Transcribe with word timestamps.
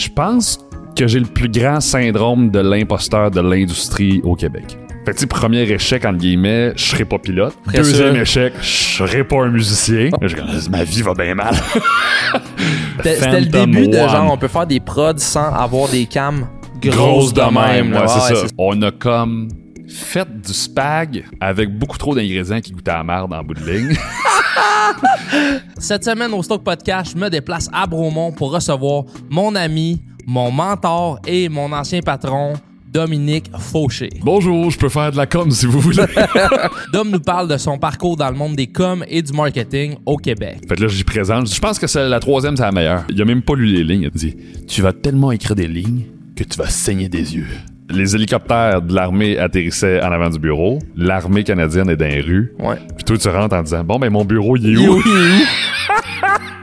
Je 0.00 0.08
pense 0.08 0.58
que 0.96 1.06
j'ai 1.06 1.20
le 1.20 1.26
plus 1.26 1.50
grand 1.50 1.80
syndrome 1.80 2.50
de 2.50 2.58
l'imposteur 2.60 3.30
de 3.30 3.42
l'industrie 3.42 4.22
au 4.24 4.34
Québec. 4.34 4.78
Fait 5.04 5.12
que, 5.14 5.26
premier 5.26 5.60
échec, 5.62 6.06
entre 6.06 6.16
guillemets, 6.18 6.72
je 6.74 6.84
serai 6.84 7.04
pas 7.04 7.18
pilote. 7.18 7.54
Très 7.66 7.78
Deuxième 7.78 8.12
sûr. 8.14 8.22
échec, 8.22 8.54
je 8.62 8.66
serai 8.96 9.24
pas 9.24 9.42
un 9.44 9.50
musicien. 9.50 10.08
Je 10.22 10.34
dis, 10.36 10.70
ma 10.70 10.84
vie 10.84 11.02
va 11.02 11.12
bien 11.12 11.34
mal. 11.34 11.54
C'était 13.04 13.40
le 13.40 13.46
début 13.46 13.88
de 13.88 13.98
genre, 13.98 14.30
on 14.32 14.38
peut 14.38 14.48
faire 14.48 14.66
des 14.66 14.80
prods 14.80 15.18
sans 15.18 15.52
avoir 15.54 15.88
des 15.90 16.06
cams 16.06 16.46
Grosse 16.82 17.34
de 17.34 17.42
même, 17.42 17.92
là. 17.92 18.02
ouais, 18.02 18.08
c'est 18.08 18.34
Ouais, 18.34 18.40
ça. 18.40 18.46
On 18.56 18.80
a 18.80 18.90
comme 18.90 19.48
fait 19.86 20.28
du 20.40 20.52
spag 20.54 21.24
avec 21.40 21.76
beaucoup 21.78 21.98
trop 21.98 22.14
d'ingrédients 22.14 22.60
qui 22.60 22.72
goûtaient 22.72 22.90
à 22.92 22.98
la 22.98 23.04
merde 23.04 23.34
en 23.34 23.42
bout 23.42 23.52
de 23.54 23.70
ligne. 23.70 23.94
Cette 25.78 26.04
semaine 26.04 26.32
au 26.32 26.42
Stock 26.42 26.62
Podcast, 26.62 27.12
je 27.14 27.20
me 27.20 27.28
déplace 27.28 27.68
à 27.72 27.86
Bromont 27.86 28.32
pour 28.32 28.52
recevoir 28.52 29.04
mon 29.28 29.54
ami, 29.54 30.00
mon 30.26 30.50
mentor 30.50 31.18
et 31.26 31.48
mon 31.48 31.72
ancien 31.72 32.00
patron, 32.00 32.54
Dominique 32.92 33.50
Fauché. 33.56 34.10
Bonjour, 34.22 34.70
je 34.70 34.78
peux 34.78 34.88
faire 34.88 35.12
de 35.12 35.16
la 35.16 35.26
com 35.26 35.50
si 35.50 35.66
vous 35.66 35.78
voulez. 35.80 36.02
Dom 36.92 37.10
nous 37.10 37.20
parle 37.20 37.48
de 37.48 37.56
son 37.56 37.78
parcours 37.78 38.16
dans 38.16 38.28
le 38.30 38.36
monde 38.36 38.56
des 38.56 38.66
coms 38.66 39.04
et 39.08 39.22
du 39.22 39.32
marketing 39.32 39.96
au 40.06 40.16
Québec. 40.16 40.58
Fait 40.68 40.74
que 40.74 40.82
là, 40.82 40.88
j'y 40.88 41.04
présente. 41.04 41.52
Je 41.52 41.60
pense 41.60 41.78
que 41.78 41.86
c'est 41.86 42.08
la 42.08 42.18
troisième, 42.18 42.56
c'est 42.56 42.64
la 42.64 42.72
meilleure. 42.72 43.04
Il 43.08 43.20
a 43.22 43.24
même 43.24 43.42
pas 43.42 43.54
lu 43.54 43.66
les 43.66 43.84
lignes. 43.84 44.02
Il 44.02 44.06
a 44.06 44.10
dit 44.10 44.36
Tu 44.66 44.82
vas 44.82 44.92
tellement 44.92 45.30
écrire 45.30 45.54
des 45.54 45.68
lignes 45.68 46.06
que 46.34 46.42
tu 46.42 46.58
vas 46.58 46.68
saigner 46.68 47.08
des 47.08 47.36
yeux. 47.36 47.46
Les 47.90 48.14
hélicoptères 48.14 48.82
de 48.82 48.94
l'armée 48.94 49.38
atterrissaient 49.38 50.02
en 50.02 50.12
avant 50.12 50.30
du 50.30 50.38
bureau. 50.38 50.78
L'armée 50.96 51.44
canadienne 51.44 51.90
est 51.90 51.96
dans 51.96 52.06
les 52.08 52.20
rues. 52.20 52.52
Ouais. 52.58 52.76
Puis 52.96 53.04
toi, 53.04 53.18
tu 53.18 53.28
rentres 53.28 53.54
en 53.56 53.62
disant 53.62 53.84
Bon, 53.84 53.98
ben, 53.98 54.10
mon 54.10 54.24
bureau, 54.24 54.56
il 54.56 54.74
est 54.74 54.76
où? 54.88 55.02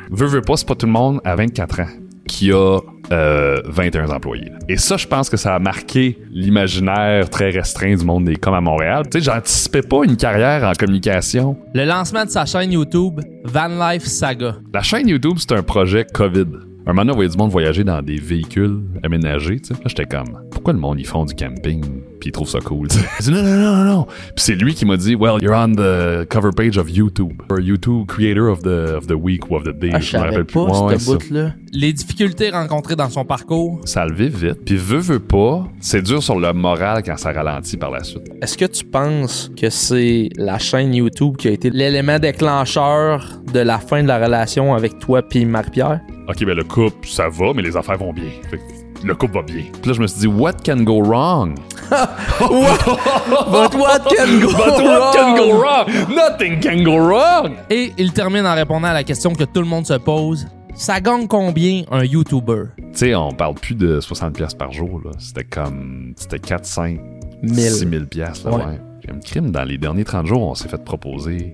Veux, 0.09 0.27
veux 0.27 0.41
pas, 0.41 0.55
c'est 0.55 0.67
pas 0.67 0.75
tout 0.75 0.85
le 0.85 0.91
monde 0.93 1.19
à 1.25 1.35
24 1.35 1.81
ans 1.81 1.87
qui 2.27 2.51
a 2.51 2.79
euh, 3.11 3.61
21 3.65 4.09
employés. 4.09 4.49
là. 4.49 4.57
Et 4.69 4.77
ça, 4.77 4.97
je 4.97 5.07
pense 5.07 5.29
que 5.29 5.37
ça 5.37 5.55
a 5.55 5.59
marqué 5.59 6.17
l'imaginaire 6.31 7.29
très 7.29 7.49
restreint 7.49 7.95
du 7.95 8.05
monde 8.05 8.25
des 8.25 8.35
coms 8.35 8.53
à 8.53 8.61
Montréal. 8.61 9.03
Tu 9.11 9.19
sais, 9.19 9.25
j'anticipais 9.25 9.81
pas 9.81 10.03
une 10.05 10.17
carrière 10.17 10.63
en 10.63 10.73
communication. 10.73 11.57
Le 11.73 11.85
lancement 11.85 12.25
de 12.25 12.29
sa 12.29 12.45
chaîne 12.45 12.71
YouTube, 12.71 13.19
Van 13.43 13.67
Life 13.67 14.03
Saga. 14.03 14.55
La 14.73 14.81
chaîne 14.81 15.07
YouTube, 15.07 15.35
c'est 15.37 15.53
un 15.53 15.63
projet 15.63 16.05
COVID. 16.13 16.45
Un 16.89 16.93
moment 16.93 17.01
donné, 17.01 17.11
on 17.11 17.15
voyait 17.15 17.29
du 17.29 17.37
monde 17.37 17.51
voyager 17.51 17.83
dans 17.83 18.01
des 18.01 18.15
véhicules 18.15 18.79
aménagés. 19.03 19.59
Là, 19.69 19.75
j'étais 19.87 20.05
comme, 20.05 20.39
pourquoi 20.49 20.71
le 20.71 20.79
monde, 20.79 20.97
ils 20.97 21.05
font 21.05 21.25
du 21.25 21.35
camping, 21.35 21.83
puis 22.19 22.29
ils 22.29 22.31
trouvent 22.31 22.49
ça 22.49 22.59
cool. 22.59 22.87
Il 23.19 23.25
dit, 23.25 23.31
non, 23.31 23.43
non, 23.43 23.55
non, 23.55 23.75
non, 23.75 23.83
non. 23.83 24.05
Puis 24.05 24.45
c'est 24.45 24.55
lui 24.55 24.73
qui 24.73 24.85
m'a 24.85 24.97
dit, 24.97 25.15
well, 25.15 25.41
you're 25.41 25.55
on 25.55 25.73
the 25.73 26.27
cover 26.29 26.51
page 26.55 26.77
of 26.77 26.89
YouTube. 26.89 27.41
Or 27.49 27.59
YouTube 27.59 28.07
Creator 28.07 28.51
of 28.51 28.61
the, 28.61 28.95
of 28.95 29.07
the 29.07 29.13
Week 29.13 29.49
ou 29.49 29.55
of 29.55 29.63
the 29.63 29.77
Day. 29.77 29.91
Ah, 29.93 29.99
je 29.99 30.17
me 30.17 30.21
rappelle 30.23 30.45
plus. 30.45 30.53
pas 30.53 30.87
Ouais. 30.87 31.53
Les 31.73 31.93
difficultés 31.93 32.49
rencontrées 32.49 32.95
dans 32.95 33.09
son 33.09 33.25
parcours. 33.25 33.81
Ça 33.85 34.03
a 34.03 34.07
levé 34.07 34.29
vite. 34.29 34.65
Puis 34.65 34.77
veut, 34.77 34.99
veut 34.99 35.19
pas, 35.19 35.67
c'est 35.79 36.01
dur 36.01 36.23
sur 36.23 36.39
le 36.39 36.53
moral 36.53 37.03
quand 37.03 37.17
ça 37.17 37.31
ralentit 37.31 37.77
par 37.77 37.91
la 37.91 38.03
suite. 38.03 38.23
Est-ce 38.41 38.57
que 38.57 38.65
tu 38.65 38.85
penses 38.85 39.51
que 39.59 39.69
c'est 39.69 40.29
la 40.37 40.59
chaîne 40.59 40.93
YouTube 40.93 41.35
qui 41.37 41.47
a 41.47 41.51
été 41.51 41.69
l'élément 41.69 42.19
déclencheur 42.19 43.41
de 43.53 43.59
la 43.59 43.79
fin 43.79 44.01
de 44.01 44.07
la 44.07 44.17
relation 44.17 44.73
avec 44.73 44.99
toi 44.99 45.21
puis 45.21 45.45
Marie-Pierre? 45.45 46.01
OK, 46.27 46.45
ben 46.45 46.55
le 46.55 46.63
couple, 46.63 47.07
ça 47.07 47.29
va, 47.29 47.53
mais 47.55 47.61
les 47.61 47.77
affaires 47.77 47.97
vont 47.97 48.13
bien. 48.13 48.25
Fait 48.49 48.57
que 48.57 48.76
le 49.03 49.15
couple 49.15 49.35
va 49.35 49.41
bien. 49.43 49.63
Puis 49.81 49.89
là, 49.89 49.93
je 49.93 50.01
me 50.01 50.07
suis 50.07 50.21
dit, 50.21 50.27
what 50.27 50.53
can 50.63 50.77
go 50.83 51.01
wrong? 51.01 51.55
But 51.89 53.73
what 53.75 53.99
can 54.15 54.39
go 54.39 54.47
But 54.51 54.83
what 54.83 55.13
can 55.13 55.35
go 55.35 55.61
wrong? 55.61 55.87
Nothing 56.13 56.59
can 56.59 56.83
go 56.83 56.97
wrong! 56.97 57.53
Et 57.69 57.93
il 57.97 58.11
termine 58.13 58.45
en 58.45 58.55
répondant 58.55 58.87
à 58.87 58.93
la 58.93 59.03
question 59.03 59.33
que 59.33 59.43
tout 59.43 59.61
le 59.61 59.67
monde 59.67 59.85
se 59.85 59.93
pose. 59.93 60.47
Ça 60.75 60.99
gagne 60.99 61.27
combien 61.27 61.83
un 61.91 62.03
YouTuber? 62.03 62.63
Tu 62.77 62.83
sais, 62.93 63.15
on 63.15 63.31
parle 63.31 63.55
plus 63.55 63.73
de 63.75 63.99
60$ 63.99 64.31
piastres 64.33 64.57
par 64.57 64.71
jour, 64.71 65.01
là. 65.03 65.11
C'était 65.17 65.43
comme. 65.45 66.13
C'était 66.15 66.39
4, 66.39 66.65
5, 66.65 66.99
1000. 67.41 67.59
6 67.59 67.89
000 67.89 68.05
piastres, 68.05 68.49
là, 68.49 68.55
Ouais. 68.57 68.65
ouais. 68.65 68.79
J'ai 69.03 69.11
un 69.11 69.19
crime. 69.19 69.51
Dans 69.51 69.63
les 69.63 69.77
derniers 69.77 70.03
30 70.03 70.27
jours, 70.27 70.41
on 70.41 70.53
s'est 70.55 70.67
fait 70.67 70.83
proposer 70.83 71.53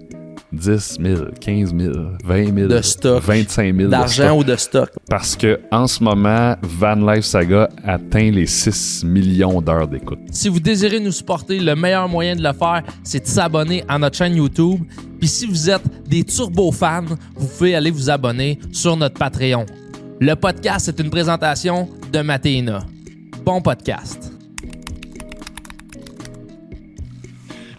10 0.53 0.97
000, 1.01 1.25
15 1.41 1.75
000, 1.75 1.93
20 2.23 2.55
000, 2.55 2.67
De 2.67 2.81
stock. 2.81 3.23
25 3.23 3.63
000 3.75 3.77
de 3.77 3.87
D'argent 3.87 4.37
ou 4.37 4.43
de 4.43 4.55
stock? 4.55 4.89
Parce 5.09 5.35
que 5.35 5.59
en 5.71 5.87
ce 5.87 6.03
moment, 6.03 6.55
Van 6.61 6.95
Life 6.95 7.25
Saga 7.25 7.69
atteint 7.83 8.29
les 8.31 8.45
6 8.45 9.03
millions 9.03 9.61
d'heures 9.61 9.87
d'écoute. 9.87 10.19
Si 10.31 10.49
vous 10.49 10.59
désirez 10.59 10.99
nous 10.99 11.11
supporter, 11.11 11.59
le 11.59 11.75
meilleur 11.75 12.07
moyen 12.07 12.35
de 12.35 12.43
le 12.43 12.53
faire, 12.53 12.83
c'est 13.03 13.21
de 13.23 13.27
s'abonner 13.27 13.83
à 13.87 13.97
notre 13.97 14.17
chaîne 14.17 14.35
YouTube. 14.35 14.81
Puis 15.19 15.27
si 15.27 15.45
vous 15.47 15.69
êtes 15.69 15.83
des 16.07 16.23
turbo 16.23 16.71
fans, 16.71 17.05
vous 17.35 17.47
pouvez 17.47 17.75
aller 17.75 17.91
vous 17.91 18.09
abonner 18.09 18.59
sur 18.71 18.95
notre 18.95 19.15
Patreon. 19.15 19.65
Le 20.19 20.35
podcast 20.35 20.87
est 20.87 20.99
une 20.99 21.09
présentation 21.09 21.89
de 22.11 22.19
Matéina. 22.19 22.85
Bon 23.43 23.59
podcast. 23.59 24.31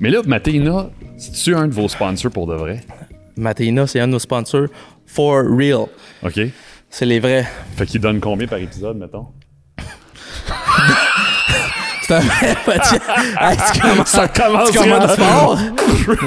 Mais 0.00 0.10
là, 0.10 0.20
Matéina, 0.26 0.90
c'est-tu 1.24 1.54
un 1.54 1.68
de 1.68 1.72
vos 1.72 1.88
sponsors 1.88 2.30
pour 2.30 2.46
de 2.46 2.54
vrai? 2.54 2.80
Matéina, 3.36 3.86
c'est 3.86 4.00
un 4.00 4.06
de 4.06 4.12
nos 4.12 4.18
sponsors. 4.18 4.68
For 5.06 5.44
real. 5.48 5.86
OK? 6.22 6.40
C'est 6.90 7.06
les 7.06 7.18
vrais. 7.18 7.46
Fait 7.76 7.86
qu'il 7.86 8.00
donne 8.00 8.20
combien 8.20 8.46
par 8.46 8.58
épisode, 8.58 8.96
mettons? 8.98 9.26
C'est 12.06 12.14
un 12.16 12.20
vrai 12.20 12.54
podcast. 12.66 13.00
Hey, 13.40 13.56
tu 13.72 13.80
commences, 13.80 14.08
Ça 14.08 14.28
commence 14.28 14.70
tu 14.70 14.78
commences 14.78 15.16
fort. 15.16 15.58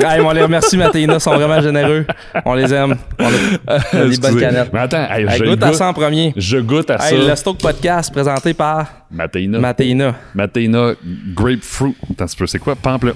hey, 0.03 0.21
on 0.21 0.31
les 0.31 0.41
remercie, 0.41 0.75
Matéina. 0.75 1.13
Ils 1.13 1.21
sont 1.21 1.35
vraiment 1.35 1.61
généreux. 1.61 2.07
On 2.45 2.55
les 2.55 2.73
aime. 2.73 2.97
On 3.19 3.25
a, 3.25 3.79
on 3.93 3.99
a 3.99 4.07
des 4.07 4.17
bonnes 4.17 4.39
canettes. 4.39 4.73
Mais 4.73 4.79
attends, 4.79 5.07
hey, 5.07 5.27
je, 5.29 5.43
goûte 5.43 5.63
à 5.63 5.73
ça 5.73 5.87
en 5.87 5.93
premier. 5.93 6.33
je 6.35 6.57
goûte 6.57 6.89
à 6.89 6.95
Hey, 6.95 7.21
ça. 7.21 7.29
le 7.29 7.35
Stoke 7.35 7.59
Podcast 7.59 8.11
présenté 8.11 8.55
par 8.55 8.87
Matéina. 9.11 9.59
Matéina. 9.59 10.15
Matéina 10.33 10.93
Grapefruit. 11.35 11.95
Attends 12.11 12.25
c'est 12.27 12.59
quoi? 12.59 12.75
Pample... 12.75 13.13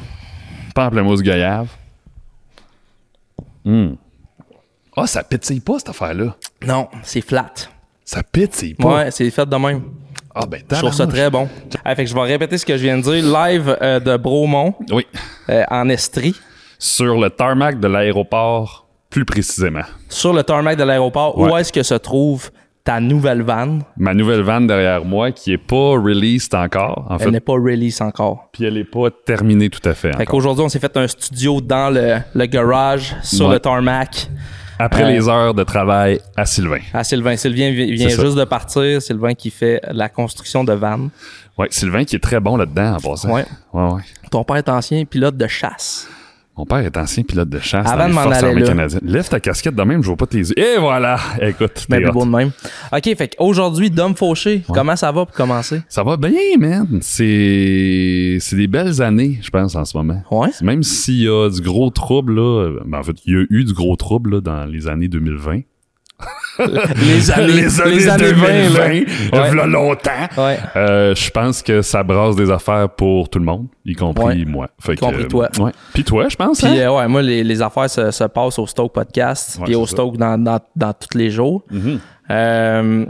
Pamplemousse 0.74 1.22
goyave. 1.22 1.68
Hum. 3.66 3.96
Ah, 4.96 5.08
ça 5.08 5.24
pétille 5.24 5.60
pas, 5.60 5.80
cette 5.80 5.90
affaire-là. 5.90 6.36
Non, 6.66 6.88
c'est 7.04 7.22
flat. 7.22 7.54
Ça 8.04 8.24
pétille 8.24 8.74
pas. 8.74 8.96
Ouais, 8.96 9.12
c'est 9.12 9.30
fait 9.32 9.48
de 9.48 9.56
même. 9.56 9.84
Ah, 10.36 10.46
ben, 10.46 10.62
Je 10.70 10.76
trouve 10.78 10.94
ça 10.94 11.08
très 11.08 11.30
bon. 11.30 11.48
Ah, 11.86 11.96
fait 11.96 12.04
que 12.04 12.10
je 12.10 12.16
vais 12.16 12.22
répéter 12.22 12.58
ce 12.58 12.66
que 12.66 12.76
je 12.78 12.84
viens 12.84 12.98
de 12.98 13.04
dire. 13.04 13.24
Live 13.24 13.78
euh, 13.82 14.00
de 14.00 14.18
Bromont, 14.18 14.76
Oui. 14.92 15.06
euh, 15.50 15.64
en 15.70 15.88
Estrie, 15.90 16.36
Sur 16.80 17.20
le 17.20 17.30
tarmac 17.30 17.80
de 17.80 17.88
l'aéroport, 17.88 18.88
plus 19.10 19.26
précisément. 19.26 19.84
sur 20.10 20.34
le 20.34 20.44
tarmac 20.44 20.78
de 20.78 20.84
l'aéroport. 20.84 21.38
Où 21.38 21.56
est-ce 21.58 21.72
que 21.72 21.84
se 21.84 21.94
trouve 21.96 22.50
ta 22.84 23.00
nouvelle 23.00 23.42
vanne? 23.44 23.84
Ma 23.98 24.14
nouvelle 24.14 24.42
vanne 24.42 24.68
derrière 24.68 25.06
moi, 25.06 25.32
qui 25.32 25.54
est 25.54 25.58
pas 25.58 25.92
released 25.92 26.54
encore, 26.56 27.06
en 27.10 27.18
Elle 27.18 27.24
fait. 27.26 27.32
n'est 27.32 27.40
pas 27.40 27.54
release 27.54 28.02
encore. 28.02 28.50
Puis 28.52 28.64
elle 28.66 28.78
est 28.78 28.84
pas 28.84 29.10
terminée 29.26 29.70
tout 29.70 29.88
à 29.88 29.94
fait 29.94 30.16
Fait 30.16 30.26
qu'aujourd'hui, 30.26 30.64
on 30.66 30.70
s'est 30.70 30.80
fait 30.80 30.96
un 30.98 31.08
studio 31.08 31.62
dans 31.62 31.94
le, 31.94 32.18
le 32.34 32.46
garage, 32.46 33.16
sur 33.24 33.48
Ouais. 33.48 33.54
le 33.54 33.60
tarmac, 33.60 34.30
Après 34.80 35.04
Euh, 35.04 35.10
les 35.12 35.30
heures 35.30 35.54
de 35.54 35.64
travail 35.64 36.20
à 36.36 36.44
Sylvain. 36.48 36.80
à 36.92 37.04
Sylvain. 37.04 37.36
Sylvain 37.38 37.70
vi- 37.70 37.92
vient 37.92 38.10
ça. 38.10 38.24
juste 38.24 38.36
de 38.36 38.44
partir. 38.46 39.00
Sylvain 39.00 39.36
qui 39.36 39.52
fait 39.52 39.80
la 39.92 40.10
construction 40.10 40.64
de 40.64 40.74
vannes. 40.74 41.12
Ouais, 41.56 41.68
Sylvain 41.70 42.04
qui 42.04 42.16
est 42.16 42.20
très 42.20 42.40
bon 42.40 42.58
là-dedans 42.58 42.96
en 42.96 43.00
passant. 43.00 43.32
Ouais. 43.32 43.46
Ouais, 43.74 43.92
ouais. 43.94 44.02
Ton 44.32 44.44
père 44.44 44.56
est 44.56 44.70
ancien 44.70 45.06
pilote 45.06 45.38
de 45.38 45.46
chasse. 45.46 46.08
Mon 46.62 46.66
père 46.68 46.78
est 46.86 46.96
ancien 46.96 47.24
pilote 47.24 47.50
de 47.50 47.58
chasse 47.58 47.88
Avant 47.88 47.98
dans 47.98 48.04
de 48.04 48.10
les 48.10 48.14
m'en 48.14 48.22
forces 48.22 48.38
aller 48.38 48.48
armées 48.50 48.62
là. 48.62 48.68
canadiennes. 48.68 49.02
Lève 49.04 49.28
ta 49.28 49.40
casquette 49.40 49.74
de 49.74 49.82
même, 49.82 50.04
je 50.04 50.08
vois 50.10 50.16
pas 50.16 50.28
tes 50.28 50.38
yeux. 50.38 50.60
Et 50.60 50.78
voilà! 50.80 51.18
Écoute, 51.42 51.88
Mais 51.90 51.98
plus 51.98 52.10
hot. 52.10 52.12
beau 52.12 52.26
de 52.26 52.30
même. 52.30 52.52
OK, 52.94 53.16
fait 53.18 53.36
qu'aujourd'hui, 53.36 53.90
Dom 53.90 54.16
Fauché, 54.16 54.62
comment 54.72 54.96
ça 54.96 55.12
va 55.12 55.26
pour 55.26 55.36
commencer? 55.36 55.82
Ça 55.90 56.04
va 56.04 56.18
bien, 56.18 56.30
man. 56.60 57.00
C'est 57.02 58.38
c'est 58.42 58.56
des 58.58 58.68
belles 58.68 59.02
années, 59.02 59.40
je 59.42 59.50
pense, 59.50 59.76
en 59.76 59.86
ce 59.86 59.98
moment. 59.98 60.22
Ouais? 60.30 60.50
Même 60.62 60.84
s'il 60.84 61.24
y 61.24 61.28
a 61.28 61.50
du 61.50 61.62
gros 61.62 61.90
trouble, 61.90 62.36
là, 62.36 62.70
ben, 62.86 63.00
en 63.00 63.04
fait, 63.04 63.16
il 63.26 63.34
y 63.34 63.38
a 63.38 63.44
eu 63.50 63.64
du 63.64 63.74
gros 63.74 63.96
trouble 63.96 64.36
là, 64.36 64.42
dans 64.42 64.66
les 64.66 64.88
années 64.88 65.08
2020. 65.08 65.62
Les 66.60 67.32
années, 67.32 67.48
les 67.54 67.82
années, 67.82 67.96
les 67.96 68.08
années 68.10 68.32
20, 68.34 68.48
2020, 68.48 68.78
là. 69.34 69.42
Ouais. 69.42 69.50
v'là 69.52 69.66
longtemps. 69.66 70.28
Ouais. 70.38 70.60
Euh, 70.76 71.16
je 71.16 71.30
pense 71.32 71.64
que 71.64 71.82
ça 71.82 72.04
brasse 72.04 72.36
des 72.36 72.52
affaires 72.52 72.90
pour 72.90 73.30
tout 73.30 73.40
le 73.40 73.46
monde, 73.46 73.68
y 73.86 73.96
compris 73.96 74.24
Ouais. 74.40 74.46
moi. 74.46 74.68
Fait 74.80 74.94
Y 74.94 74.98
compris 74.98 75.28
toi. 75.28 75.50
Ouais. 75.60 75.72
Puis 75.94 76.04
toi, 76.04 76.28
je 76.30 76.36
pense. 76.36 76.60
Puis 76.60 76.68
hein? 76.68 76.76
euh, 76.92 76.98
ouais, 76.98 77.08
moi, 77.08 77.22
les, 77.22 77.44
les 77.44 77.62
affaires 77.62 77.90
se, 77.90 78.12
se 78.12 78.24
passent 78.26 78.60
au 78.60 78.68
Stoke 78.68 78.94
Podcast, 78.94 79.58
Ouais, 79.60 79.66
puis 79.66 79.76
au. 79.76 79.86
Stoke 79.88 80.18
dans, 80.18 80.38
dans, 80.42 80.60
dans 80.76 80.94
tous 80.94 81.18
les 81.18 81.30
jours. 81.32 81.64
Mhm. 81.72 82.00
Euh, 82.30 83.06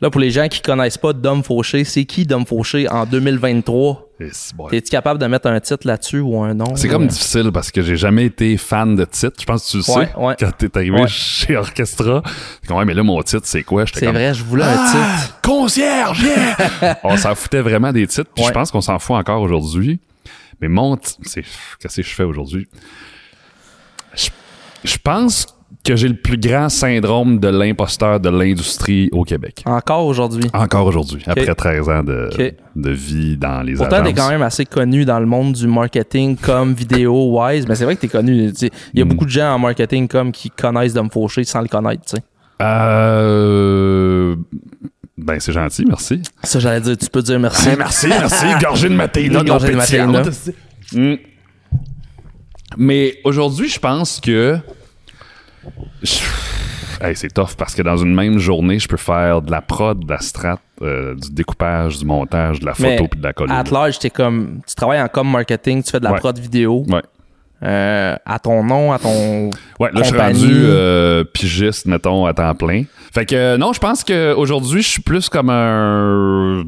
là, 0.00 0.10
pour 0.10 0.20
les 0.20 0.30
gens 0.30 0.48
qui 0.48 0.60
connaissent 0.60 0.98
pas 0.98 1.12
Dom 1.12 1.42
Fauché, 1.42 1.84
c'est 1.84 2.04
qui 2.04 2.26
Dom 2.26 2.44
Fauché 2.46 2.88
en 2.88 3.06
2023? 3.06 4.02
Et 4.18 4.28
c'est 4.32 4.54
bon. 4.56 4.68
Es-tu 4.70 4.88
capable 4.90 5.20
de 5.20 5.26
mettre 5.26 5.46
un 5.48 5.60
titre 5.60 5.86
là-dessus 5.86 6.20
ou 6.20 6.40
un 6.42 6.54
nom? 6.54 6.74
C'est 6.74 6.88
Euh, 6.88 6.92
comme 6.92 7.06
difficile 7.06 7.50
parce 7.52 7.70
que 7.70 7.82
j'ai 7.82 7.96
jamais 7.96 8.24
été 8.24 8.56
fan 8.56 8.96
de 8.96 9.04
titre. 9.04 9.34
Je 9.38 9.44
pense 9.44 9.66
que 9.66 9.70
tu 9.72 9.76
le 9.78 9.82
sais. 9.82 9.92
Ouais, 9.92 10.08
ouais. 10.16 10.36
Quand 10.40 10.50
t'es 10.56 10.74
arrivé 10.76 11.00
Ouais. 11.02 11.06
chez 11.08 11.54
Orchestra. 11.56 12.22
Comme, 12.66 12.78
ouais, 12.78 12.84
mais 12.86 12.94
là, 12.94 13.02
mon 13.02 13.20
titre, 13.22 13.42
c'est 13.44 13.62
quoi? 13.62 13.84
C'est 13.92 14.06
comme, 14.06 14.14
vrai, 14.14 14.32
je 14.32 14.42
voulais 14.42 14.64
un 14.64 14.74
Ah, 14.78 15.16
titre. 15.18 15.40
concierge! 15.42 16.22
yeah! 16.22 16.98
on 17.04 17.16
s'en 17.18 17.34
foutait 17.34 17.60
vraiment 17.60 17.92
des 17.92 18.06
titres. 18.06 18.30
Puis 18.34 18.44
je 18.44 18.50
pense 18.52 18.70
qu'on 18.70 18.80
s'en 18.80 18.98
fout 18.98 19.16
encore 19.16 19.42
aujourd'hui. 19.42 20.00
Mais 20.62 20.68
mon 20.68 20.96
titre, 20.96 21.18
c'est, 21.24 21.44
qu'est-ce 21.78 21.96
que 21.96 22.02
je 22.02 22.14
fais 22.14 22.22
aujourd'hui? 22.24 22.66
Je, 24.14 24.28
je 24.84 24.96
pense 24.96 25.46
que 25.86 25.94
j'ai 25.96 26.08
le 26.08 26.16
plus 26.16 26.36
grand 26.36 26.68
syndrome 26.68 27.38
de 27.38 27.48
l'imposteur 27.48 28.18
de 28.18 28.28
l'industrie 28.28 29.08
au 29.12 29.22
Québec. 29.22 29.62
Encore 29.66 30.06
aujourd'hui. 30.06 30.50
Encore 30.52 30.86
aujourd'hui, 30.86 31.22
après 31.26 31.54
13 31.54 31.88
ans 31.88 32.02
de, 32.02 32.28
de 32.74 32.90
vie 32.90 33.36
dans 33.36 33.62
les 33.62 33.74
Pourtant, 33.74 34.02
t'es 34.02 34.12
quand 34.12 34.28
même 34.28 34.42
assez 34.42 34.64
connu 34.66 35.04
dans 35.04 35.20
le 35.20 35.26
monde 35.26 35.52
du 35.52 35.66
marketing 35.68 36.36
comme 36.36 36.74
vidéo 36.74 37.40
wise, 37.40 37.66
mais 37.68 37.76
c'est 37.76 37.84
vrai 37.84 37.94
que 37.94 38.00
t'es 38.00 38.08
connu. 38.08 38.52
Il 38.60 38.98
y 38.98 39.02
a 39.02 39.04
Mm. 39.04 39.08
beaucoup 39.08 39.24
de 39.24 39.30
gens 39.30 39.52
en 39.54 39.58
marketing 39.58 40.08
comme 40.08 40.32
qui 40.32 40.50
connaissent 40.50 40.94
Dom 40.94 41.08
Fauché 41.10 41.44
sans 41.44 41.60
le 41.60 41.68
connaître, 41.68 42.02
tu 42.04 42.16
sais. 42.16 42.22
Euh... 42.60 44.34
Ben, 45.16 45.40
c'est 45.40 45.52
gentil, 45.52 45.84
merci. 45.86 46.22
Ça, 46.42 46.58
j'allais 46.58 46.80
dire, 46.80 46.96
tu 46.98 47.08
peux 47.08 47.22
dire 47.22 47.38
merci. 47.38 47.68
merci, 47.78 48.08
merci. 48.08 48.46
Gorgée 48.60 48.88
de 48.88 48.94
maté, 48.94 49.28
là, 49.28 49.40
Une 49.40 49.46
gorgée 49.46 49.72
de. 49.72 50.98
Mm. 50.98 51.16
Mais 52.76 53.18
aujourd'hui, 53.24 53.68
je 53.68 53.78
pense 53.78 54.20
que. 54.20 54.58
Je- 56.02 56.20
Hey, 56.98 57.14
c'est 57.14 57.28
tough 57.32 57.54
parce 57.58 57.74
que 57.74 57.82
dans 57.82 57.98
une 57.98 58.14
même 58.14 58.38
journée, 58.38 58.78
je 58.78 58.88
peux 58.88 58.96
faire 58.96 59.42
de 59.42 59.50
la 59.50 59.60
prod, 59.60 60.02
de 60.02 60.10
la 60.10 60.18
strat, 60.20 60.58
euh, 60.80 61.14
du 61.14 61.30
découpage, 61.30 61.98
du 61.98 62.06
montage, 62.06 62.60
de 62.60 62.64
la 62.66 62.72
photo 62.72 63.06
puis 63.08 63.20
de 63.20 63.24
la 63.26 63.34
colline. 63.34 63.54
At 63.54 63.64
large, 63.70 63.98
t'es 63.98 64.08
comme, 64.08 64.60
tu 64.66 64.74
travailles 64.74 65.02
en 65.02 65.08
com 65.08 65.30
marketing, 65.30 65.82
tu 65.82 65.90
fais 65.90 65.98
de 66.00 66.04
la 66.04 66.12
Ouais. 66.12 66.18
prod 66.20 66.38
vidéo, 66.38 66.84
Ouais. 66.88 67.02
euh, 67.62 68.16
à 68.24 68.38
ton 68.38 68.64
nom, 68.64 68.92
à 68.92 68.98
ton. 68.98 69.50
Ouais, 69.78 69.90
là, 69.92 70.00
je 70.00 70.02
suis 70.04 70.12
compagnie. 70.12 70.40
rendu 70.42 70.54
euh, 70.54 71.24
pigiste, 71.24 71.84
mettons, 71.84 72.24
à 72.24 72.32
temps 72.32 72.54
plein. 72.54 72.84
Fait 73.12 73.26
que, 73.26 73.58
non, 73.58 73.74
je 73.74 73.78
pense 73.78 74.02
qu'aujourd'hui, 74.02 74.80
je 74.82 74.88
suis 74.88 75.02
plus 75.02 75.28
comme 75.28 75.50
un. 75.50 76.64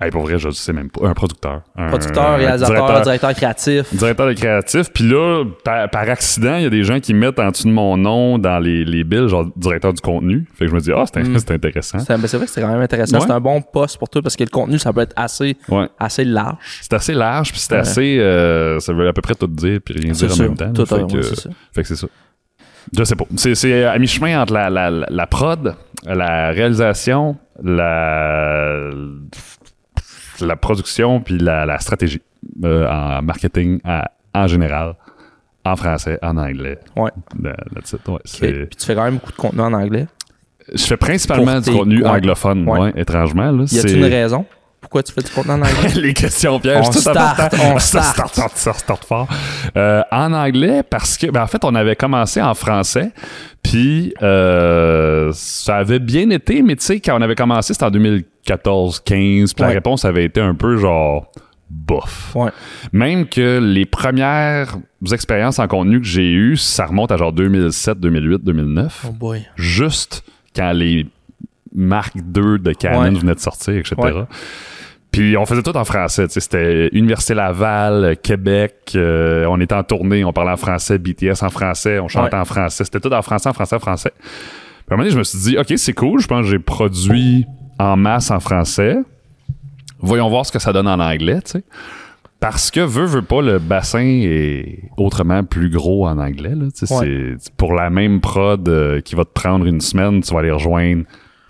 Hey, 0.00 0.10
pour 0.10 0.22
vrai, 0.22 0.38
je 0.38 0.50
sais 0.50 0.72
même 0.72 0.90
pas. 0.90 1.06
Un 1.06 1.14
producteur. 1.14 1.62
Un- 1.76 1.88
Producteur, 1.88 2.36
réalisateur, 2.36 2.74
directeur- 2.74 3.02
directeur, 3.02 3.34
créatif. 3.34 3.94
Directeur 3.94 4.26
de 4.26 4.32
créatif. 4.32 4.90
Puis 4.92 5.04
là, 5.08 5.44
par, 5.64 5.88
par 5.88 6.02
accident, 6.10 6.56
il 6.56 6.64
y 6.64 6.66
a 6.66 6.70
des 6.70 6.82
gens 6.82 6.98
qui 6.98 7.14
mettent 7.14 7.38
en 7.38 7.50
dessous 7.50 7.68
de 7.68 7.72
mon 7.72 7.96
nom 7.96 8.38
dans 8.38 8.58
les, 8.58 8.84
les 8.84 9.04
bills, 9.04 9.28
genre 9.28 9.46
directeur 9.56 9.92
du 9.92 10.00
contenu. 10.00 10.46
Fait 10.54 10.64
que 10.64 10.70
je 10.70 10.74
me 10.74 10.80
dis, 10.80 10.90
ah, 10.92 11.04
c'est 11.12 11.22
Mm. 11.22 11.38
c'est 11.38 11.50
intéressant. 11.52 11.98
C'est 12.00 12.18
ben, 12.20 12.26
c'est 12.26 12.36
vrai 12.36 12.46
que 12.46 12.52
c'est 12.52 12.60
quand 12.60 12.72
même 12.72 12.80
intéressant. 12.80 13.18
Ouais. 13.18 13.24
C'est 13.26 13.32
un 13.32 13.40
bon 13.40 13.62
poste 13.62 13.96
pour 13.98 14.08
toi 14.08 14.20
parce 14.20 14.34
que 14.36 14.42
le 14.44 14.50
contenu, 14.50 14.78
ça 14.80 14.92
peut 14.92 15.00
être 15.02 15.14
assez, 15.16 15.56
Ouais. 15.68 15.86
assez 15.98 16.24
large. 16.24 16.58
C'est 16.82 16.92
assez 16.92 17.14
large, 17.14 17.52
puis 17.52 17.60
c'est 17.60 17.74
Ouais. 17.74 17.80
assez. 17.80 18.18
euh, 18.18 18.80
ça 18.80 18.92
veut 18.92 19.06
à 19.08 19.12
peu 19.12 19.22
près 19.22 19.34
tout 19.36 19.46
dire, 19.46 19.78
puis 19.84 19.94
rien 19.96 20.12
dire 20.12 20.32
en 20.32 20.36
même 20.42 20.56
temps. 20.56 20.72
Tout 20.72 20.86
fait, 20.86 20.96
à- 20.96 21.04
que, 21.06 21.22
ça. 21.22 21.50
fait 21.72 21.82
que 21.82 21.88
c'est 21.88 21.96
ça. 21.96 22.08
Je 22.96 23.04
sais 23.04 23.16
pas. 23.16 23.24
C'est, 23.36 23.54
c'est 23.54 23.84
à 23.84 23.96
mi-chemin 23.98 24.42
entre 24.42 24.52
la, 24.54 24.68
la, 24.68 24.90
la- 24.90 25.06
la 25.08 25.26
prod, 25.26 25.74
la 26.04 26.50
réalisation, 26.50 27.36
la, 27.62 28.90
la 30.44 30.56
production, 30.56 31.20
puis 31.20 31.38
la, 31.38 31.66
la 31.66 31.78
stratégie 31.78 32.20
euh, 32.64 32.88
en 32.88 33.22
marketing 33.22 33.80
à- 33.84 34.10
en 34.34 34.46
général, 34.46 34.94
en 35.64 35.76
français, 35.76 36.18
en 36.22 36.36
anglais. 36.36 36.78
Ouais. 36.96 37.10
That's 37.74 37.92
it, 37.92 38.08
ouais, 38.08 38.18
Puis 38.66 38.76
tu 38.76 38.86
fais 38.86 38.94
quand 38.94 39.04
même 39.04 39.14
beaucoup 39.14 39.32
de 39.32 39.36
contenu 39.36 39.60
en 39.60 39.72
anglais? 39.72 40.06
Je 40.72 40.84
fais 40.84 40.96
principalement 40.96 41.60
Pour 41.60 41.72
du 41.72 41.78
contenu 41.78 42.02
ouais. 42.02 42.08
anglophone, 42.08 42.68
Ouais. 42.68 42.92
étrangement. 42.96 43.50
Là, 43.50 43.64
Y 43.64 43.68
c'est- 43.68 43.92
une 43.92 44.04
raison? 44.04 44.44
Pourquoi 44.94 45.02
tu 45.02 45.12
fais 45.12 45.22
du 45.22 45.30
contenu 45.32 45.50
en 45.50 45.60
anglais? 45.60 45.88
les 46.00 46.14
questions 46.14 46.60
pièges. 46.60 46.86
On 46.86 46.90
tout 46.92 47.00
start, 47.00 47.52
on 47.60 47.80
Ça 47.80 48.00
start. 48.00 48.32
start, 48.32 48.56
ça 48.56 48.72
start 48.74 49.04
fort. 49.04 49.26
Euh, 49.76 50.02
en 50.12 50.32
anglais, 50.32 50.84
parce 50.88 51.18
que, 51.18 51.26
ben, 51.32 51.42
en 51.42 51.48
fait, 51.48 51.64
on 51.64 51.74
avait 51.74 51.96
commencé 51.96 52.40
en 52.40 52.54
français, 52.54 53.10
puis 53.60 54.14
euh, 54.22 55.32
ça 55.34 55.78
avait 55.78 55.98
bien 55.98 56.30
été, 56.30 56.62
mais 56.62 56.76
tu 56.76 56.84
sais, 56.84 57.00
quand 57.00 57.18
on 57.18 57.22
avait 57.22 57.34
commencé, 57.34 57.72
c'était 57.74 57.86
en 57.86 57.90
2014-15, 57.90 59.02
puis 59.04 59.52
la 59.58 59.66
réponse 59.66 60.04
avait 60.04 60.26
été 60.26 60.40
un 60.40 60.54
peu 60.54 60.76
genre 60.76 61.26
bof. 61.68 62.30
Ouais. 62.36 62.50
Même 62.92 63.26
que 63.26 63.58
les 63.58 63.86
premières 63.86 64.76
expériences 65.12 65.58
en 65.58 65.66
contenu 65.66 66.00
que 66.00 66.06
j'ai 66.06 66.30
eues, 66.30 66.56
ça 66.56 66.86
remonte 66.86 67.10
à 67.10 67.16
genre 67.16 67.32
2007, 67.32 67.98
2008, 67.98 68.44
2009 68.44 69.06
Oh 69.08 69.12
boy. 69.12 69.44
juste 69.56 70.22
quand 70.54 70.70
les 70.70 71.08
Mark 71.74 72.14
II 72.16 72.58
de 72.60 72.72
Canon 72.72 73.00
Ouais. 73.00 73.10
venaient 73.10 73.34
de 73.34 73.40
sortir, 73.40 73.74
etc. 73.76 73.94
Ouais. 73.98 74.12
Puis 75.10 75.36
on 75.36 75.46
faisait 75.46 75.62
tout 75.62 75.76
en 75.76 75.84
français. 75.84 76.26
C'était 76.28 76.88
Université 76.92 77.34
Laval, 77.34 78.16
Québec. 78.22 78.92
euh, 78.96 79.44
on 79.48 79.60
était 79.60 79.74
en 79.74 79.84
tournée, 79.84 80.24
on 80.24 80.32
parlait 80.32 80.50
en 80.52 80.56
français, 80.56 80.98
BTS 80.98 81.42
en 81.42 81.50
français, 81.50 81.98
on 82.00 82.08
chantait 82.08 82.34
Ouais. 82.34 82.40
en 82.40 82.44
français. 82.44 82.84
C'était 82.84 83.00
tout 83.00 83.12
en 83.12 83.22
français, 83.22 83.48
en 83.48 83.52
français, 83.52 83.76
en 83.76 83.80
français. 83.80 84.12
Puis 84.16 84.24
à 84.90 84.94
un 84.94 84.96
moment 84.96 85.02
donné, 85.04 85.12
je 85.14 85.18
me 85.18 85.24
suis 85.24 85.38
dit, 85.38 85.56
OK, 85.58 85.72
c'est 85.76 85.92
cool. 85.92 86.20
Je 86.20 86.26
pense 86.26 86.42
que 86.44 86.50
j'ai 86.50 86.58
produit 86.58 87.46
en 87.78 87.96
masse 87.96 88.30
en 88.30 88.40
français. 88.40 88.96
Voyons 90.00 90.28
voir 90.28 90.44
ce 90.46 90.52
que 90.52 90.58
ça 90.58 90.72
donne 90.72 90.88
en 90.88 90.98
anglais, 91.00 91.40
tu 91.44 91.52
sais. 91.52 91.64
Parce 92.40 92.70
que, 92.70 92.80
veut, 92.80 93.06
veut 93.06 93.22
pas, 93.22 93.40
le 93.40 93.58
bassin 93.58 94.02
est 94.04 94.82
autrement 94.98 95.44
plus 95.44 95.70
gros 95.70 96.06
en 96.06 96.18
anglais. 96.18 96.54
Là, 96.54 96.66
Ouais. 96.98 97.36
pour 97.56 97.72
la 97.72 97.88
même 97.88 98.20
prod 98.20 98.68
euh, 98.68 99.00
qui 99.00 99.14
va 99.14 99.24
te 99.24 99.32
prendre 99.32 99.64
une 99.64 99.80
semaine, 99.80 100.20
tu 100.22 100.34
vas 100.34 100.40
aller 100.40 100.50
rejoindre 100.50 101.04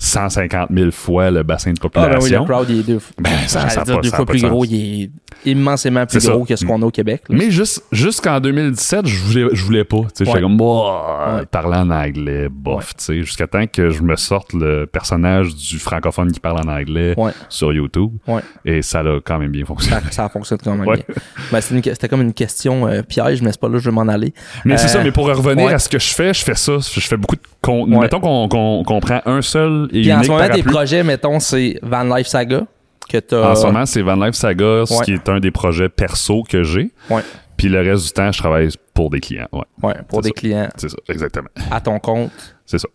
150 0.04 0.68
000 0.74 0.90
fois 0.90 1.30
le 1.30 1.42
bassin 1.42 1.72
de 1.72 1.76
Ah 1.82 1.88
ben 1.88 2.00
oui, 2.04 2.10
population. 2.14 2.40
le 2.40 2.46
crowd, 2.46 2.66
il 2.70 2.78
est 2.80 2.82
deux, 2.82 2.98
Ben, 3.18 3.30
ça- 3.46 3.68
ça 3.68 3.82
dire 3.84 3.96
pas- 3.96 4.00
deux 4.02 4.08
ça 4.10 4.16
fois 4.16 4.26
plus 4.26 4.42
gros. 4.42 4.64
Il 4.64 5.02
est 5.04 5.10
immensément 5.50 6.06
plus 6.06 6.20
ça. 6.20 6.32
gros 6.32 6.44
que 6.44 6.56
ce 6.56 6.64
qu'on 6.64 6.80
a 6.82 6.86
au 6.86 6.90
Québec. 6.90 7.22
là. 7.28 7.36
Mais 7.38 7.50
juste, 7.50 7.82
jusqu'en 7.92 8.40
2017, 8.40 9.06
je 9.06 9.18
voulais, 9.24 9.46
je 9.52 9.64
voulais 9.64 9.84
pas. 9.84 9.98
tu 10.02 10.08
sais, 10.14 10.24
Ouais. 10.24 10.26
J'étais 10.30 10.40
comme, 10.42 10.56
bah, 10.56 11.36
Ouais. 11.38 11.46
parler 11.46 11.76
en 11.76 11.90
anglais, 11.90 12.48
bof. 12.50 12.94
tu 12.96 13.04
sais, 13.04 13.22
Jusqu'à 13.22 13.46
temps 13.46 13.66
que 13.66 13.90
je 13.90 14.02
me 14.02 14.16
sorte 14.16 14.52
le 14.52 14.86
personnage 14.86 15.54
du 15.54 15.78
francophone 15.78 16.30
qui 16.32 16.40
parle 16.40 16.58
en 16.66 16.70
anglais 16.72 17.14
Ouais. 17.16 17.32
sur 17.48 17.72
YouTube. 17.72 18.12
Ouais. 18.26 18.40
Et 18.64 18.82
ça 18.82 19.00
a 19.00 19.20
quand 19.24 19.38
même 19.38 19.50
bien 19.50 19.64
fonctionné. 19.64 20.00
Ça, 20.10 20.10
ça 20.24 20.28
fonctionne 20.28 20.58
quand 20.62 20.74
même 20.74 20.86
Ouais. 20.86 20.96
bien. 21.06 21.14
Ben, 21.52 21.60
c'était, 21.60 22.08
comme 22.08 22.22
une 22.22 22.32
question 22.34 22.86
euh, 22.86 23.02
piège, 23.02 23.42
mais 23.42 23.50
c'est 23.52 23.60
pas 23.60 23.68
là 23.68 23.74
que 23.74 23.78
je 23.80 23.86
veux 23.90 23.94
m'en 23.94 24.08
aller. 24.08 24.32
Mais 24.64 24.76
c'est 24.76 24.86
Euh, 24.86 24.88
ça, 24.88 25.02
mais 25.02 25.12
pour 25.12 25.26
revenir 25.26 25.66
ouais. 25.66 25.74
à 25.74 25.78
ce 25.78 25.88
que 25.88 25.98
je 25.98 26.12
fais, 26.14 26.32
je 26.34 26.44
fais 26.44 26.54
ça. 26.54 26.74
Je 26.78 27.00
fais 27.00 27.16
beaucoup 27.16 27.36
de 27.36 27.40
contenu. 27.60 27.96
Ouais. 27.96 28.02
Mettons 28.02 28.20
qu'on 28.20 29.00
prend 29.00 29.20
un 29.26 29.42
seul 29.42 29.88
et 29.99 30.02
Puis 30.02 30.12
en 30.12 30.23
ce 30.23 30.29
moment, 30.29 30.49
tes 30.49 30.62
projets, 30.62 31.02
mettons, 31.02 31.41
c'est 31.41 31.79
Van 31.82 32.02
Life 32.05 32.26
Saga, 32.26 32.62
que 33.08 33.19
t'as... 33.19 33.50
En 33.52 33.55
ce 33.55 33.67
moment, 33.67 33.87
c'est 33.87 34.02
Van 34.02 34.17
Life 34.17 34.35
Saga, 34.35 34.85
ce 34.87 34.94
Ouais. 34.99 35.05
qui 35.05 35.12
est 35.12 35.29
un 35.29 35.41
des 35.41 35.50
projets 35.50 35.88
perso 35.88 36.43
que 36.49 36.62
j'ai. 36.62 36.91
Ouais. 37.11 37.23
Puis 37.56 37.69
le 37.69 37.81
reste 37.81 38.06
du 38.06 38.12
temps, 38.12 38.32
je 38.32 38.38
travaille 38.38 38.69
pour 38.93 39.11
des 39.11 39.20
clients. 39.20 39.49
Ouais, 39.52 39.62
Ouais, 39.82 39.94
pour 40.08 40.20
des 40.23 40.29
ça. 40.31 40.35
clients 40.35 40.69
c'est 40.76 40.88
ça, 40.88 40.96
exactement. 41.08 41.49
à 41.70 41.81
ton 41.81 41.99
compte. 42.00 42.31
C'est 42.67 42.79
ça. 42.79 42.88